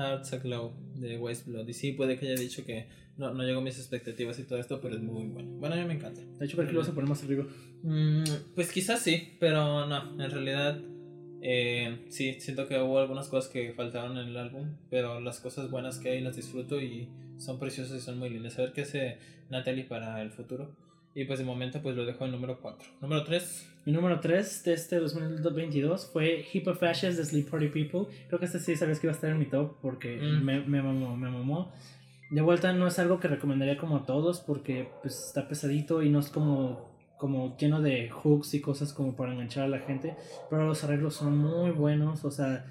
Hearts 0.00 0.32
Aglow 0.32 0.72
de 0.94 1.18
West 1.18 1.46
Blood. 1.46 1.68
Y 1.68 1.74
sí, 1.74 1.92
puede 1.92 2.18
que 2.18 2.26
haya 2.26 2.40
dicho 2.40 2.64
que 2.64 2.86
no, 3.16 3.34
no 3.34 3.44
llegó 3.44 3.60
a 3.60 3.62
mis 3.62 3.78
expectativas 3.78 4.38
y 4.38 4.44
todo 4.44 4.58
esto, 4.58 4.80
pero 4.80 4.96
es 4.96 5.02
muy 5.02 5.26
bueno. 5.26 5.50
Bueno, 5.58 5.74
a 5.74 5.78
mí 5.78 5.84
me 5.84 5.94
encanta. 5.94 6.22
De 6.38 6.46
hecho, 6.46 6.56
¿por 6.56 6.66
qué 6.66 6.72
lo 6.72 6.80
vas 6.80 6.88
a 6.88 6.94
poner 6.94 7.08
más 7.08 7.22
arriba? 7.22 7.44
Mm, 7.82 8.24
pues 8.54 8.72
quizás 8.72 9.00
sí, 9.00 9.36
pero 9.38 9.86
no, 9.86 10.22
en 10.22 10.30
realidad 10.30 10.80
eh, 11.42 12.06
sí, 12.08 12.40
siento 12.40 12.66
que 12.66 12.78
hubo 12.78 12.98
algunas 12.98 13.28
cosas 13.28 13.50
que 13.50 13.72
faltaron 13.72 14.16
en 14.16 14.28
el 14.28 14.36
álbum, 14.36 14.76
pero 14.88 15.20
las 15.20 15.40
cosas 15.40 15.70
buenas 15.70 15.98
que 15.98 16.10
hay 16.10 16.20
las 16.20 16.36
disfruto 16.36 16.80
y 16.80 17.08
son 17.38 17.58
preciosas 17.58 17.98
y 17.98 18.00
son 18.00 18.18
muy 18.18 18.30
lindas. 18.30 18.58
A 18.58 18.62
ver 18.62 18.72
qué 18.72 18.82
hace 18.82 19.18
Natalie 19.50 19.84
para 19.84 20.22
el 20.22 20.30
futuro. 20.30 20.74
Y 21.14 21.24
pues 21.24 21.38
de 21.38 21.44
momento 21.44 21.80
pues 21.82 21.96
lo 21.96 22.04
dejo 22.04 22.24
en 22.24 22.32
número 22.32 22.60
4. 22.60 22.88
Número 23.00 23.24
3. 23.24 23.68
Mi 23.86 23.92
número 23.92 24.20
3 24.20 24.64
de 24.64 24.72
este 24.74 24.96
2022 24.96 26.10
fue 26.12 26.46
Hip 26.52 26.68
of 26.68 26.82
Ashes 26.82 27.16
de 27.16 27.24
Sleep 27.24 27.50
Party 27.50 27.68
People. 27.68 28.06
Creo 28.28 28.38
que 28.38 28.46
este 28.46 28.60
sí 28.60 28.76
sabes 28.76 29.00
que 29.00 29.06
iba 29.06 29.12
a 29.12 29.16
estar 29.16 29.30
en 29.30 29.38
mi 29.38 29.46
top 29.46 29.76
porque 29.82 30.16
mm. 30.16 30.44
me, 30.44 30.60
me 30.60 30.82
mamó, 30.82 31.16
me 31.16 31.30
mamó. 31.30 31.72
De 32.30 32.42
vuelta 32.42 32.72
no 32.72 32.86
es 32.86 32.98
algo 32.98 33.18
que 33.18 33.26
recomendaría 33.26 33.76
como 33.76 33.96
a 33.96 34.06
todos 34.06 34.40
porque 34.40 34.88
pues 35.02 35.26
está 35.26 35.48
pesadito 35.48 36.02
y 36.02 36.10
no 36.10 36.20
es 36.20 36.28
como 36.28 36.90
como 37.20 37.54
lleno 37.58 37.82
de 37.82 38.08
hooks 38.08 38.54
y 38.54 38.62
cosas 38.62 38.94
como 38.94 39.14
para 39.14 39.32
enganchar 39.32 39.64
a 39.64 39.68
la 39.68 39.80
gente, 39.80 40.16
pero 40.48 40.66
los 40.66 40.82
arreglos 40.84 41.16
son 41.16 41.36
muy 41.36 41.70
buenos, 41.70 42.24
o 42.24 42.30
sea, 42.30 42.64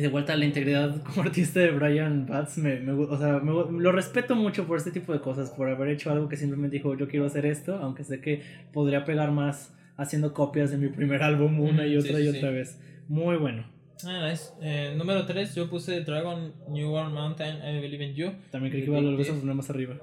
de 0.00 0.08
vuelta 0.08 0.32
a 0.32 0.36
la 0.36 0.44
integridad 0.44 1.02
como 1.04 1.22
artista 1.22 1.60
de 1.60 1.70
Brian 1.70 2.26
Batts, 2.26 2.58
me, 2.58 2.80
me, 2.80 2.92
o 2.92 3.18
sea, 3.18 3.38
lo 3.38 3.92
respeto 3.92 4.34
mucho 4.34 4.66
por 4.66 4.78
este 4.78 4.90
tipo 4.90 5.12
de 5.12 5.20
cosas, 5.20 5.50
por 5.50 5.68
haber 5.68 5.88
hecho 5.88 6.10
algo 6.10 6.28
que 6.28 6.36
simplemente 6.36 6.76
dijo 6.76 6.96
yo 6.96 7.08
quiero 7.08 7.26
hacer 7.26 7.46
esto, 7.46 7.76
aunque 7.76 8.04
sé 8.04 8.20
que 8.20 8.42
podría 8.72 9.04
pegar 9.04 9.30
más 9.30 9.72
haciendo 9.96 10.34
copias 10.34 10.70
de 10.70 10.78
mi 10.78 10.88
primer 10.88 11.22
álbum 11.22 11.60
una 11.60 11.86
y 11.86 11.96
otra 11.96 12.20
y 12.20 12.28
otra 12.28 12.50
vez. 12.50 12.80
Muy 13.08 13.36
bueno. 13.36 13.64
Ah, 14.04 14.28
nice. 14.28 14.50
Eh, 14.60 14.94
número 14.96 15.24
3, 15.24 15.54
yo 15.54 15.70
puse 15.70 16.00
Dragon 16.00 16.52
New 16.68 16.90
World 16.90 17.14
Mountain, 17.14 17.56
I 17.58 17.80
Believe 17.80 18.04
in 18.04 18.14
You. 18.14 18.32
También 18.50 18.72
creí 18.72 18.84
que 18.84 18.90
iba 18.90 18.98
a 18.98 19.02
volver 19.02 19.30
a 19.30 19.34
poner 19.34 19.54
más 19.54 19.70
arriba. 19.70 19.96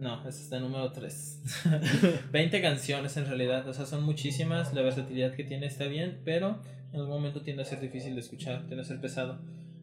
No, 0.00 0.20
ese 0.28 0.42
está 0.42 0.60
número 0.60 0.92
3. 0.92 2.28
20 2.30 2.62
canciones 2.62 3.16
en 3.16 3.26
realidad, 3.26 3.68
o 3.68 3.72
sea, 3.72 3.84
son 3.84 4.04
muchísimas. 4.04 4.72
La 4.74 4.82
versatilidad 4.82 5.34
que 5.34 5.44
tiene 5.44 5.66
está 5.66 5.86
bien, 5.86 6.20
pero 6.24 6.60
en 6.92 7.00
algún 7.00 7.14
momento 7.14 7.42
tiende 7.42 7.62
a 7.62 7.64
ser 7.64 7.80
difícil 7.80 8.14
de 8.14 8.20
escuchar, 8.20 8.66
tiende 8.66 8.82
a 8.82 8.84
ser 8.84 9.00
pesado. 9.00 9.38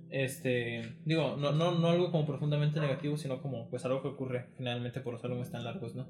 Este, 0.09 0.95
digo, 1.05 1.37
no, 1.37 1.51
no, 1.51 1.71
no 1.75 1.89
algo 1.89 2.11
como 2.11 2.25
profundamente 2.25 2.79
negativo, 2.79 3.17
sino 3.17 3.41
como 3.41 3.69
pues 3.69 3.85
algo 3.85 4.01
que 4.01 4.07
ocurre 4.07 4.45
finalmente 4.57 5.01
por 5.01 5.13
los 5.13 5.23
álbumes 5.23 5.51
tan 5.51 5.63
largos, 5.63 5.95
¿no? 5.95 6.07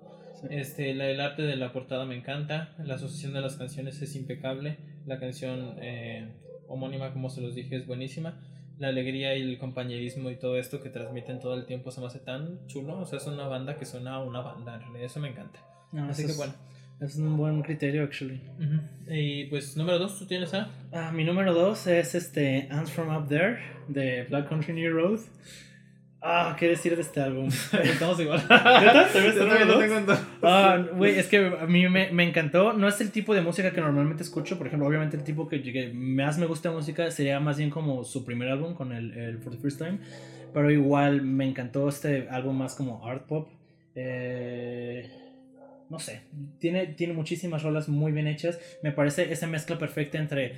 Este, 0.50 0.94
la, 0.94 1.10
el 1.10 1.20
arte 1.20 1.42
de 1.42 1.58
la 1.58 1.74
portada 1.74 2.06
me 2.06 2.16
encanta, 2.16 2.76
la 2.84 2.96
asociación 2.96 3.34
de 3.34 3.42
las 3.42 3.58
canciones 3.58 4.02
es 4.02 4.16
impecable, 4.16 4.78
la 5.06 5.20
canción 5.20 5.76
eh, 5.82 6.32
homónima, 6.68 7.12
como 7.12 7.30
se 7.30 7.42
los 7.42 7.56
dije, 7.56 7.76
es 7.76 7.86
buenísima 7.88 8.40
la 8.80 8.88
alegría 8.88 9.36
y 9.36 9.42
el 9.42 9.58
compañerismo 9.58 10.32
y 10.32 10.38
todo 10.38 10.58
esto 10.58 10.82
que 10.82 10.90
transmiten 10.90 11.40
todo 11.40 11.54
el 11.54 11.66
tiempo 11.66 11.92
se 11.92 12.00
me 12.00 12.08
hace 12.08 12.20
tan 12.20 12.66
chulo. 12.68 12.98
O 12.98 13.06
sea, 13.06 13.20
es 13.20 13.28
una 13.28 13.48
banda 13.48 13.78
que 13.78 13.86
suena 13.86 14.16
a 14.16 14.20
una 14.24 14.40
banda, 14.40 14.76
en 14.76 14.82
realidad 14.82 15.04
eso 15.04 15.20
me 15.20 15.30
encanta. 15.30 15.60
Así 16.10 16.26
que 16.26 16.34
bueno. 16.34 16.54
Es 17.02 17.16
un 17.16 17.38
buen 17.38 17.62
criterio, 17.62 18.04
actually. 18.04 18.42
Y 19.08 19.46
pues, 19.46 19.78
número 19.78 20.00
dos, 20.00 20.20
¿tú 20.20 20.26
tienes 20.26 20.54
a? 20.54 20.70
Ah, 20.92 21.12
mi 21.14 21.24
número 21.24 21.54
dos 21.54 21.88
es 21.88 22.14
este 22.14 22.68
Ants 22.70 22.92
From 22.92 23.16
Up 23.16 23.30
There 23.30 23.58
de 23.88 24.26
Black 24.30 24.50
Country 24.50 24.74
New 24.74 24.94
Road. 24.94 25.20
Ah, 26.22 26.58
¿qué 26.60 26.68
decir 26.68 26.94
de 26.98 27.02
este 27.02 27.22
álbum? 27.22 27.48
Estamos 27.84 28.20
igual. 28.20 28.44
Ah, 30.42 30.86
güey, 30.94 31.18
es 31.18 31.28
que 31.28 31.38
a 31.38 31.66
mí 31.66 31.88
me, 31.88 32.12
me, 32.12 32.24
encantó. 32.28 32.74
No 32.74 32.90
es 32.90 33.00
el 33.00 33.12
tipo 33.12 33.34
de 33.34 33.42
música 33.42 33.72
que 33.72 33.80
normalmente 33.80 34.24
escucho. 34.24 34.58
Por 34.58 34.68
ejemplo, 34.68 34.88
obviamente 34.88 35.16
el 35.16 35.24
tipo 35.24 35.48
que, 35.48 35.92
más 35.94 36.38
me 36.38 36.46
gusta 36.46 36.72
música 36.72 37.10
sería 37.12 37.40
más 37.40 37.58
bien 37.58 37.70
como 37.70 38.04
su 38.04 38.26
primer 38.26 38.50
álbum 38.50 38.74
con 38.74 38.92
el, 38.92 39.14
el 39.14 39.38
For 39.38 39.54
the 39.54 39.60
First 39.60 39.78
Time. 39.80 40.00
Pero 40.54 40.70
igual 40.70 41.22
me 41.22 41.48
encantó 41.48 41.88
este 41.88 42.28
álbum 42.30 42.58
más 42.58 42.76
como 42.76 43.06
art 43.08 43.26
pop. 43.26 43.48
Eh, 43.96 45.10
no 45.90 46.00
sé, 46.00 46.22
tiene, 46.60 46.88
tiene 46.88 47.14
muchísimas 47.14 47.64
rolas 47.64 47.90
muy 47.90 48.12
bien 48.12 48.28
hechas. 48.28 48.60
Me 48.84 48.92
parece 48.92 49.32
esa 49.32 49.48
mezcla 49.48 49.78
perfecta 49.78 50.18
entre 50.18 50.56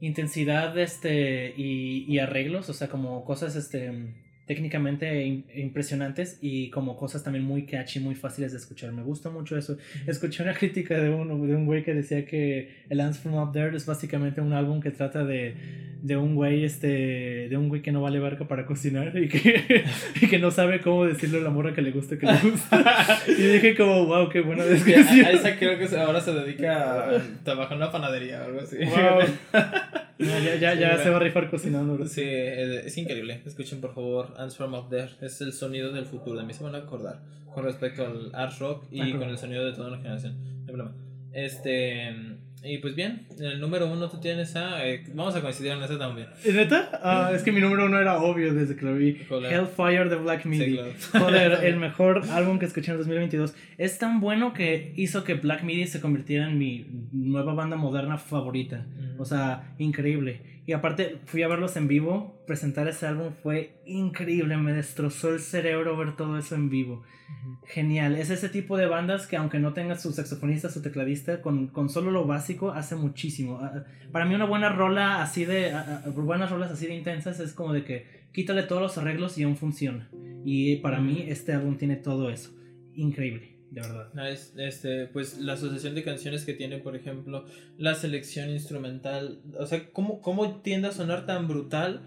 intensidad 0.00 0.78
este, 0.78 1.54
y, 1.56 2.04
y, 2.06 2.18
arreglos, 2.18 2.68
o 2.68 2.74
sea, 2.74 2.88
como 2.88 3.24
cosas 3.24 3.56
este, 3.56 4.14
técnicamente 4.48 5.24
impresionantes 5.54 6.38
y 6.40 6.70
como 6.70 6.96
cosas 6.96 7.22
también 7.22 7.44
muy 7.44 7.66
catchy, 7.66 8.00
muy 8.00 8.14
fáciles 8.14 8.52
de 8.52 8.58
escuchar. 8.58 8.90
Me 8.92 9.02
gusta 9.02 9.28
mucho 9.28 9.56
eso. 9.58 9.76
Escuché 10.06 10.42
una 10.42 10.54
crítica 10.54 10.98
de 10.98 11.10
un, 11.10 11.46
de 11.46 11.54
un 11.54 11.66
güey 11.66 11.84
que 11.84 11.92
decía 11.92 12.24
que 12.24 12.84
el 12.88 13.00
Ants 13.00 13.18
From 13.18 13.34
Up 13.34 13.52
There 13.52 13.76
es 13.76 13.84
básicamente 13.84 14.40
un 14.40 14.54
álbum 14.54 14.80
que 14.80 14.90
trata 14.90 15.22
de, 15.22 15.54
de 16.02 16.16
un 16.16 16.34
güey 16.34 16.64
este 16.64 17.48
de 17.48 17.56
un 17.56 17.68
güey 17.68 17.82
que 17.82 17.92
no 17.92 18.00
vale 18.00 18.20
barca 18.20 18.46
para 18.46 18.64
cocinar 18.64 19.16
y 19.16 19.28
que, 19.28 19.84
y 20.20 20.26
que 20.28 20.38
no 20.38 20.50
sabe 20.50 20.80
cómo 20.80 21.04
decirle 21.04 21.38
a 21.38 21.42
la 21.42 21.50
morra 21.50 21.74
que 21.74 21.82
le 21.82 21.90
gusta 21.90 22.18
que 22.18 22.26
le 22.26 22.50
gusta. 22.50 23.22
y 23.28 23.32
dije 23.32 23.76
como, 23.76 24.06
wow, 24.06 24.28
qué 24.28 24.40
buena 24.40 24.64
descripción. 24.64 25.26
A 25.26 25.30
esa 25.32 25.56
creo 25.56 25.78
que 25.78 25.94
ahora 25.96 26.20
se 26.20 26.32
dedica 26.32 27.16
a 27.16 27.22
trabajar 27.44 27.72
en 27.72 27.82
una 27.82 27.92
panadería 27.92 28.42
o 28.42 28.44
algo 28.46 28.60
así. 28.60 28.78
ya, 30.18 30.56
ya, 30.56 30.74
ya 30.74 30.98
se 30.98 31.10
va 31.10 31.16
a 31.16 31.20
rifar 31.20 31.50
cocinando. 31.50 32.06
Sí, 32.06 32.22
es, 32.24 32.96
increíble. 32.96 33.40
Escuchen 33.46 33.80
por 33.80 33.94
favor 33.94 34.34
Ants 34.38 34.56
From 34.56 34.74
Up 34.74 34.88
There. 34.88 35.10
Es 35.20 35.40
el 35.40 35.52
sonido 35.52 35.92
del 35.92 36.06
futuro. 36.06 36.38
De 36.38 36.46
mí 36.46 36.54
se 36.54 36.64
van 36.64 36.74
a 36.74 36.78
acordar 36.78 37.20
con 37.52 37.64
respecto 37.64 38.06
al 38.06 38.34
art 38.34 38.58
rock 38.58 38.84
y 38.90 39.12
con 39.12 39.28
el 39.28 39.38
sonido 39.38 39.64
de 39.64 39.72
toda 39.72 39.88
una 39.88 39.98
generación. 39.98 40.36
Este 41.32 42.38
y 42.64 42.78
pues 42.78 42.96
bien, 42.96 43.26
el 43.38 43.60
número 43.60 43.90
uno 43.90 44.08
tú 44.10 44.18
tienes 44.18 44.56
a. 44.56 44.84
Eh, 44.84 45.04
vamos 45.14 45.34
a 45.36 45.40
coincidir 45.40 45.72
en 45.72 45.82
ese 45.82 45.96
también. 45.96 46.28
¿Neta? 46.44 46.90
Ah, 47.02 47.30
es 47.32 47.42
que 47.42 47.52
mi 47.52 47.60
número 47.60 47.86
uno 47.86 48.00
era 48.00 48.20
obvio 48.20 48.52
desde 48.52 48.74
que 48.74 48.84
lo 48.84 48.96
vi. 48.96 49.16
Hellfire 49.30 50.08
de 50.08 50.16
Black 50.16 50.44
Midi. 50.44 50.78
Joder, 51.12 51.64
el 51.64 51.76
mejor 51.78 52.22
álbum 52.30 52.58
que 52.58 52.66
escuché 52.66 52.90
en 52.90 52.98
el 52.98 52.98
2022. 52.98 53.54
Es 53.76 53.98
tan 53.98 54.20
bueno 54.20 54.54
que 54.54 54.92
hizo 54.96 55.22
que 55.22 55.34
Black 55.34 55.62
Midi 55.62 55.86
se 55.86 56.00
convirtiera 56.00 56.48
en 56.48 56.58
mi 56.58 56.86
nueva 57.12 57.54
banda 57.54 57.76
moderna 57.76 58.18
favorita. 58.18 58.86
O 59.18 59.24
sea, 59.24 59.74
increíble. 59.78 60.57
Y 60.68 60.74
aparte, 60.74 61.16
fui 61.24 61.42
a 61.42 61.48
verlos 61.48 61.78
en 61.78 61.88
vivo. 61.88 62.42
Presentar 62.46 62.88
ese 62.88 63.06
álbum 63.06 63.32
fue 63.42 63.80
increíble. 63.86 64.54
Me 64.58 64.74
destrozó 64.74 65.32
el 65.32 65.40
cerebro 65.40 65.96
ver 65.96 66.14
todo 66.14 66.36
eso 66.36 66.56
en 66.56 66.68
vivo. 66.68 67.04
Genial. 67.64 68.16
Es 68.16 68.28
ese 68.28 68.50
tipo 68.50 68.76
de 68.76 68.84
bandas 68.84 69.26
que, 69.26 69.38
aunque 69.38 69.60
no 69.60 69.72
tenga 69.72 69.96
su 69.96 70.12
saxofonista, 70.12 70.68
su 70.68 70.82
tecladista, 70.82 71.40
con, 71.40 71.68
con 71.68 71.88
solo 71.88 72.10
lo 72.10 72.26
básico, 72.26 72.72
hace 72.72 72.96
muchísimo. 72.96 73.58
Ah, 73.62 73.84
para 74.12 74.26
mí, 74.26 74.34
una 74.34 74.44
buena 74.44 74.68
rola 74.68 75.22
así 75.22 75.46
de. 75.46 75.72
Ah, 75.72 76.02
ah, 76.04 76.10
buenas 76.10 76.50
rolas 76.50 76.70
así 76.70 76.86
de 76.86 76.96
intensas 76.96 77.40
es 77.40 77.54
como 77.54 77.72
de 77.72 77.84
que 77.84 78.28
quítale 78.34 78.62
todos 78.62 78.82
los 78.82 78.98
arreglos 78.98 79.38
y 79.38 79.44
aún 79.44 79.56
funciona. 79.56 80.10
Y 80.44 80.76
para 80.76 81.00
mí, 81.00 81.24
este 81.28 81.54
álbum 81.54 81.78
tiene 81.78 81.96
todo 81.96 82.28
eso. 82.28 82.50
Increíble 82.92 83.57
de 83.70 83.80
verdad. 83.80 84.08
este, 84.56 85.06
pues 85.06 85.38
la 85.38 85.54
asociación 85.54 85.94
de 85.94 86.02
canciones 86.02 86.44
que 86.44 86.54
tiene, 86.54 86.78
por 86.78 86.96
ejemplo, 86.96 87.44
la 87.76 87.94
selección 87.94 88.50
instrumental, 88.50 89.40
o 89.58 89.66
sea, 89.66 89.90
¿cómo, 89.92 90.20
cómo 90.20 90.60
tiende 90.60 90.88
a 90.88 90.92
sonar 90.92 91.26
tan 91.26 91.48
brutal? 91.48 92.02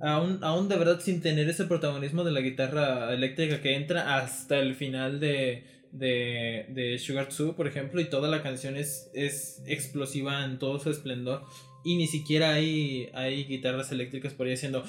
Aún, 0.00 0.40
aún 0.42 0.68
de 0.68 0.76
verdad 0.76 1.00
sin 1.00 1.22
tener 1.22 1.48
ese 1.48 1.64
protagonismo 1.64 2.24
de 2.24 2.32
la 2.32 2.40
guitarra 2.40 3.12
eléctrica 3.14 3.60
que 3.60 3.76
entra 3.76 4.16
hasta 4.16 4.58
el 4.58 4.74
final 4.74 5.20
de, 5.20 5.64
de, 5.92 6.66
de 6.70 6.98
Sugar 6.98 7.28
2, 7.36 7.54
por 7.54 7.66
ejemplo, 7.66 8.00
y 8.00 8.06
toda 8.06 8.28
la 8.28 8.42
canción 8.42 8.76
es, 8.76 9.10
es 9.14 9.62
explosiva 9.66 10.44
en 10.44 10.58
todo 10.58 10.78
su 10.80 10.90
esplendor 10.90 11.44
y 11.84 11.96
ni 11.96 12.06
siquiera 12.06 12.54
hay, 12.54 13.10
hay 13.12 13.44
guitarras 13.44 13.92
eléctricas 13.92 14.32
por 14.32 14.46
ahí 14.46 14.54
haciendo 14.54 14.84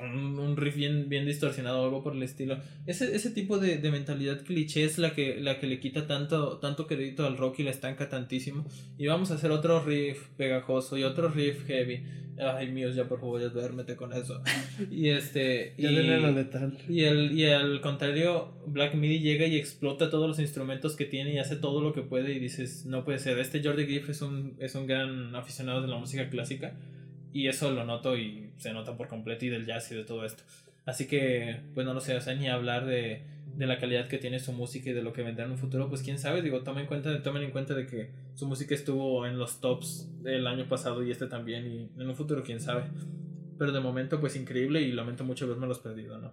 un 0.00 0.56
riff 0.56 0.74
bien, 0.74 1.08
bien 1.08 1.26
distorsionado 1.26 1.82
o 1.82 1.84
algo 1.84 2.02
por 2.02 2.14
el 2.14 2.22
estilo. 2.22 2.58
Ese, 2.86 3.14
ese 3.14 3.30
tipo 3.30 3.58
de, 3.58 3.78
de, 3.78 3.90
mentalidad 3.90 4.42
cliché 4.42 4.84
es 4.84 4.98
la 4.98 5.12
que, 5.12 5.38
la 5.40 5.60
que 5.60 5.66
le 5.66 5.80
quita 5.80 6.06
tanto, 6.06 6.58
tanto 6.58 6.86
crédito 6.86 7.26
al 7.26 7.36
rock 7.36 7.60
y 7.60 7.62
la 7.64 7.70
estanca 7.70 8.08
tantísimo. 8.08 8.64
Y 8.96 9.06
vamos 9.06 9.30
a 9.30 9.34
hacer 9.34 9.50
otro 9.50 9.84
riff 9.84 10.28
pegajoso 10.36 10.96
y 10.96 11.04
otro 11.04 11.28
riff 11.28 11.66
heavy. 11.66 12.02
Ay, 12.40 12.70
míos, 12.70 12.94
ya 12.94 13.08
por 13.08 13.18
favor, 13.18 13.40
ya 13.40 13.48
duérmete 13.48 13.96
con 13.96 14.12
eso. 14.12 14.40
Y 14.90 15.08
este. 15.08 15.74
ya 15.76 15.90
y, 15.90 15.94
y, 16.88 17.04
el, 17.04 17.32
y 17.38 17.46
al 17.46 17.80
contrario, 17.80 18.54
Black 18.66 18.94
Midi 18.94 19.18
llega 19.20 19.46
y 19.46 19.56
explota 19.56 20.08
todos 20.08 20.28
los 20.28 20.38
instrumentos 20.38 20.94
que 20.94 21.04
tiene 21.04 21.34
y 21.34 21.38
hace 21.38 21.56
todo 21.56 21.82
lo 21.82 21.92
que 21.92 22.02
puede. 22.02 22.32
Y 22.32 22.38
dices, 22.38 22.86
no 22.86 23.04
puede 23.04 23.18
ser. 23.18 23.38
Este 23.38 23.62
Jordi 23.62 23.84
Griff 23.84 24.08
es 24.08 24.22
un, 24.22 24.54
es 24.60 24.74
un 24.76 24.86
gran 24.86 25.34
aficionado 25.34 25.82
de 25.82 25.88
la 25.88 25.96
música 25.98 26.28
clásica. 26.30 26.72
Y 27.32 27.48
eso 27.48 27.70
lo 27.70 27.84
noto 27.84 28.16
y 28.16 28.50
se 28.56 28.72
nota 28.72 28.96
por 28.96 29.08
completo 29.08 29.44
y 29.44 29.48
del 29.48 29.66
jazz 29.66 29.90
y 29.92 29.94
de 29.94 30.04
todo 30.04 30.24
esto. 30.24 30.42
Así 30.86 31.06
que, 31.06 31.60
pues 31.74 31.86
no 31.86 31.92
lo 31.92 32.00
sé, 32.00 32.16
o 32.16 32.20
sea, 32.20 32.34
ni 32.34 32.48
hablar 32.48 32.86
de, 32.86 33.22
de 33.58 33.66
la 33.66 33.78
calidad 33.78 34.06
que 34.08 34.18
tiene 34.18 34.38
su 34.38 34.52
música 34.52 34.90
y 34.90 34.92
de 34.92 35.02
lo 35.02 35.12
que 35.12 35.22
vendrá 35.22 35.44
en 35.44 35.50
un 35.50 35.58
futuro, 35.58 35.88
pues 35.88 36.02
quién 36.02 36.18
sabe, 36.18 36.42
digo, 36.42 36.62
tomen 36.62 36.82
en 36.82 36.86
cuenta, 36.86 37.22
tomen 37.22 37.42
en 37.42 37.50
cuenta 37.50 37.74
de 37.74 37.86
que 37.86 38.10
su 38.34 38.46
música 38.46 38.74
estuvo 38.74 39.26
en 39.26 39.38
los 39.38 39.60
tops 39.60 40.08
del 40.22 40.46
año 40.46 40.66
pasado 40.68 41.02
y 41.04 41.10
este 41.10 41.26
también, 41.26 41.66
y 41.66 42.00
en 42.00 42.08
un 42.08 42.14
futuro 42.14 42.42
quién 42.42 42.60
sabe. 42.60 42.84
Pero 43.58 43.72
de 43.72 43.80
momento, 43.80 44.20
pues 44.20 44.36
increíble 44.36 44.80
y 44.80 44.92
lamento 44.92 45.24
mucho 45.24 45.44
haberme 45.44 45.66
los 45.66 45.80
perdido, 45.80 46.18
¿no? 46.18 46.32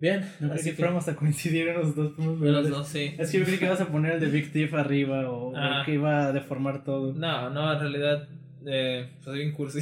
Bien, 0.00 0.22
así 0.52 0.74
que 0.74 0.82
vamos 0.82 1.08
a 1.08 1.16
coincidir 1.16 1.68
en 1.68 1.78
los 1.78 1.96
dos. 1.96 2.12
los 2.18 2.68
dos, 2.68 2.86
sí. 2.86 3.14
Es 3.16 3.30
que 3.30 3.38
yo 3.38 3.44
creí 3.46 3.58
que 3.58 3.64
ibas 3.64 3.80
a 3.80 3.88
poner 3.88 4.12
el 4.12 4.20
de 4.20 4.26
Big 4.26 4.52
Thief 4.52 4.74
arriba 4.74 5.30
o, 5.30 5.48
o 5.48 5.52
ah. 5.56 5.82
que 5.86 5.94
iba 5.94 6.26
a 6.26 6.32
deformar 6.32 6.84
todo. 6.84 7.14
No, 7.14 7.48
no, 7.48 7.72
en 7.72 7.80
realidad 7.80 8.28
eh, 8.66 9.10
soy 9.22 9.38
bien 9.38 9.52
cursi. 9.52 9.80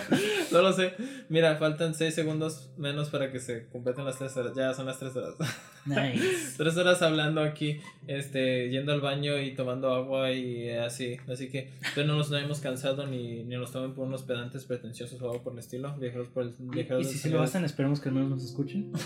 no 0.52 0.62
lo 0.62 0.72
sé. 0.72 0.94
Mira, 1.28 1.56
faltan 1.56 1.94
6 1.94 2.14
segundos 2.14 2.70
menos 2.76 3.10
para 3.10 3.30
que 3.30 3.40
se 3.40 3.66
completen 3.68 4.04
las 4.04 4.18
3 4.18 4.36
horas. 4.36 4.52
Ya 4.56 4.74
son 4.74 4.86
las 4.86 4.98
3 4.98 5.16
horas. 5.16 5.34
Nice. 5.86 6.54
3 6.56 6.78
horas 6.78 7.02
hablando 7.02 7.42
aquí, 7.42 7.78
este, 8.06 8.70
yendo 8.70 8.94
al 8.94 9.02
baño 9.02 9.38
y 9.38 9.54
tomando 9.54 9.92
agua 9.92 10.32
y 10.32 10.70
así. 10.70 11.18
Así 11.30 11.50
que 11.50 11.72
pero 11.94 12.06
no 12.06 12.16
nos 12.16 12.30
no 12.30 12.38
hemos 12.38 12.60
cansado 12.60 13.06
ni, 13.06 13.44
ni 13.44 13.56
nos 13.56 13.70
tomen 13.70 13.92
por 13.92 14.06
unos 14.06 14.22
pedantes 14.22 14.64
pretenciosos 14.64 15.20
o 15.20 15.30
algo 15.30 15.42
por 15.42 15.52
el 15.52 15.58
estilo. 15.58 15.94
Viajeros 15.96 16.28
por 16.28 16.44
el, 16.44 16.54
viajeros 16.58 17.12
y, 17.12 17.18
si 17.18 17.28
lo 17.28 17.42
hacen, 17.42 17.64
esperemos 17.64 18.00
que 18.00 18.08
al 18.08 18.14
menos 18.14 18.30
nos 18.30 18.44
escuchen. 18.44 18.92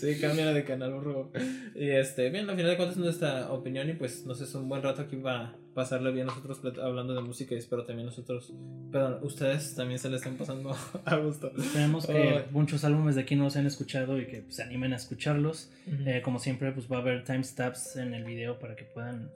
Sí, 0.00 0.18
cambia 0.18 0.52
de 0.52 0.64
canal, 0.64 0.92
por 0.92 1.04
favor. 1.04 1.30
Y 1.74 1.90
este, 1.90 2.30
bien, 2.30 2.48
al 2.48 2.56
final 2.56 2.70
de 2.70 2.76
cuentas 2.76 2.96
nuestra 2.96 3.52
opinión 3.52 3.88
y 3.90 3.92
pues 3.92 4.24
no 4.24 4.34
sé, 4.34 4.44
es 4.44 4.54
un 4.54 4.68
buen 4.68 4.82
rato 4.82 5.02
aquí 5.02 5.16
va 5.16 5.40
a 5.40 5.56
pasarle 5.74 6.10
bien 6.10 6.26
nosotros 6.26 6.60
hablando 6.82 7.14
de 7.14 7.20
música 7.20 7.54
y 7.54 7.58
espero 7.58 7.84
también 7.84 8.06
nosotros, 8.06 8.52
perdón, 8.90 9.18
ustedes 9.22 9.74
también 9.74 9.98
se 9.98 10.08
le 10.08 10.16
estén 10.16 10.36
pasando 10.36 10.74
a 11.04 11.16
gusto. 11.16 11.52
Esperemos 11.56 12.06
que 12.06 12.44
muchos 12.50 12.84
álbumes 12.84 13.14
de 13.14 13.22
aquí 13.22 13.36
no 13.36 13.50
se 13.50 13.58
han 13.58 13.66
escuchado 13.66 14.18
y 14.18 14.26
que 14.26 14.44
se 14.48 14.62
animen 14.62 14.92
a 14.94 14.96
escucharlos. 14.96 15.70
Eh, 16.06 16.22
como 16.24 16.38
siempre, 16.38 16.72
pues 16.72 16.90
va 16.90 16.96
a 16.96 17.00
haber 17.00 17.24
timestamps 17.24 17.96
en 17.96 18.14
el 18.14 18.24
video 18.24 18.58
para 18.58 18.76
que 18.76 18.84
puedan 18.84 19.30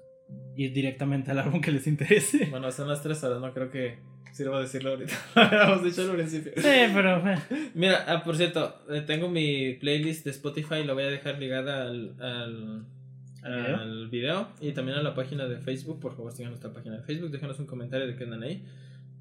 ir 0.56 0.72
directamente 0.72 1.30
al 1.30 1.40
álbum 1.40 1.60
que 1.60 1.72
les 1.72 1.86
interese. 1.86 2.46
Bueno, 2.50 2.70
son 2.72 2.88
las 2.88 3.02
tres 3.02 3.22
horas, 3.22 3.40
no 3.40 3.52
creo 3.52 3.70
que 3.70 3.98
sirva 4.34 4.60
decirlo 4.60 4.90
ahorita. 4.90 5.14
Habíamos 5.34 5.84
dicho 5.84 6.02
al 6.02 6.16
principio. 6.16 6.52
Sí, 6.56 6.90
pero. 6.92 7.22
Mira, 7.74 8.04
ah, 8.08 8.24
por 8.24 8.36
cierto, 8.36 8.82
eh, 8.90 9.02
tengo 9.06 9.28
mi 9.28 9.74
playlist 9.74 10.24
de 10.24 10.32
Spotify, 10.32 10.82
lo 10.84 10.94
voy 10.94 11.04
a 11.04 11.08
dejar 11.08 11.38
ligada 11.38 11.82
al, 11.82 12.14
al, 12.20 12.84
al 13.42 14.08
video 14.08 14.48
y 14.60 14.72
también 14.72 14.98
a 14.98 15.02
la 15.02 15.14
página 15.14 15.46
de 15.46 15.58
Facebook. 15.58 16.00
Por 16.00 16.16
favor, 16.16 16.32
sigan 16.32 16.50
nuestra 16.50 16.72
página 16.72 16.96
de 16.96 17.02
Facebook, 17.04 17.30
déjanos 17.30 17.58
un 17.60 17.66
comentario 17.66 18.08
de 18.08 18.16
qué 18.16 18.24
andan 18.24 18.42
ahí. 18.42 18.64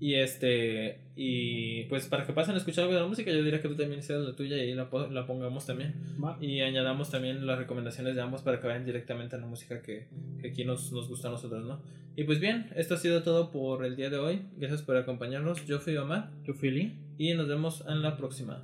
Y 0.03 0.15
este, 0.15 0.99
y 1.15 1.83
pues 1.85 2.07
para 2.07 2.25
que 2.25 2.33
pasen 2.33 2.56
a 2.56 2.57
escuchar 2.57 2.83
algo 2.83 2.93
de 2.93 2.99
la 2.99 3.07
música, 3.07 3.32
yo 3.32 3.41
diría 3.41 3.61
que 3.61 3.69
tú 3.69 3.77
también 3.77 3.99
hicieras 4.01 4.25
la 4.25 4.35
tuya 4.35 4.57
y 4.57 4.59
ahí 4.59 4.73
la, 4.73 4.90
la 5.09 5.25
pongamos 5.25 5.65
también. 5.65 5.93
Y 6.41 6.59
añadamos 6.59 7.09
también 7.09 7.48
las 7.48 7.57
recomendaciones 7.57 8.14
de 8.14 8.22
ambos 8.22 8.41
para 8.41 8.59
que 8.59 8.67
vayan 8.67 8.83
directamente 8.83 9.38
a 9.38 9.40
la 9.40 9.45
música 9.45 9.82
que, 9.82 10.07
que 10.41 10.49
aquí 10.49 10.65
nos, 10.65 10.91
nos, 10.91 11.07
gusta 11.07 11.30
a 11.30 11.32
nosotros, 11.32 11.64
¿no? 11.65 11.80
Y 12.17 12.25
pues 12.25 12.41
bien, 12.41 12.69
esto 12.75 12.95
ha 12.95 12.98
sido 12.98 13.23
todo 13.23 13.49
por 13.49 13.85
el 13.85 13.95
día 13.95 14.09
de 14.09 14.17
hoy. 14.17 14.41
Gracias 14.57 14.82
por 14.82 14.98
acompañarnos. 14.98 15.65
Yo 15.67 15.80
fui 15.80 15.95
Omar. 15.95 16.32
Yo 16.43 16.53
fui 16.53 16.69
Lee. 16.69 16.98
Y 17.17 17.33
nos 17.35 17.48
vemos 17.48 17.85
en 17.88 18.01
la 18.01 18.17
próxima. 18.17 18.61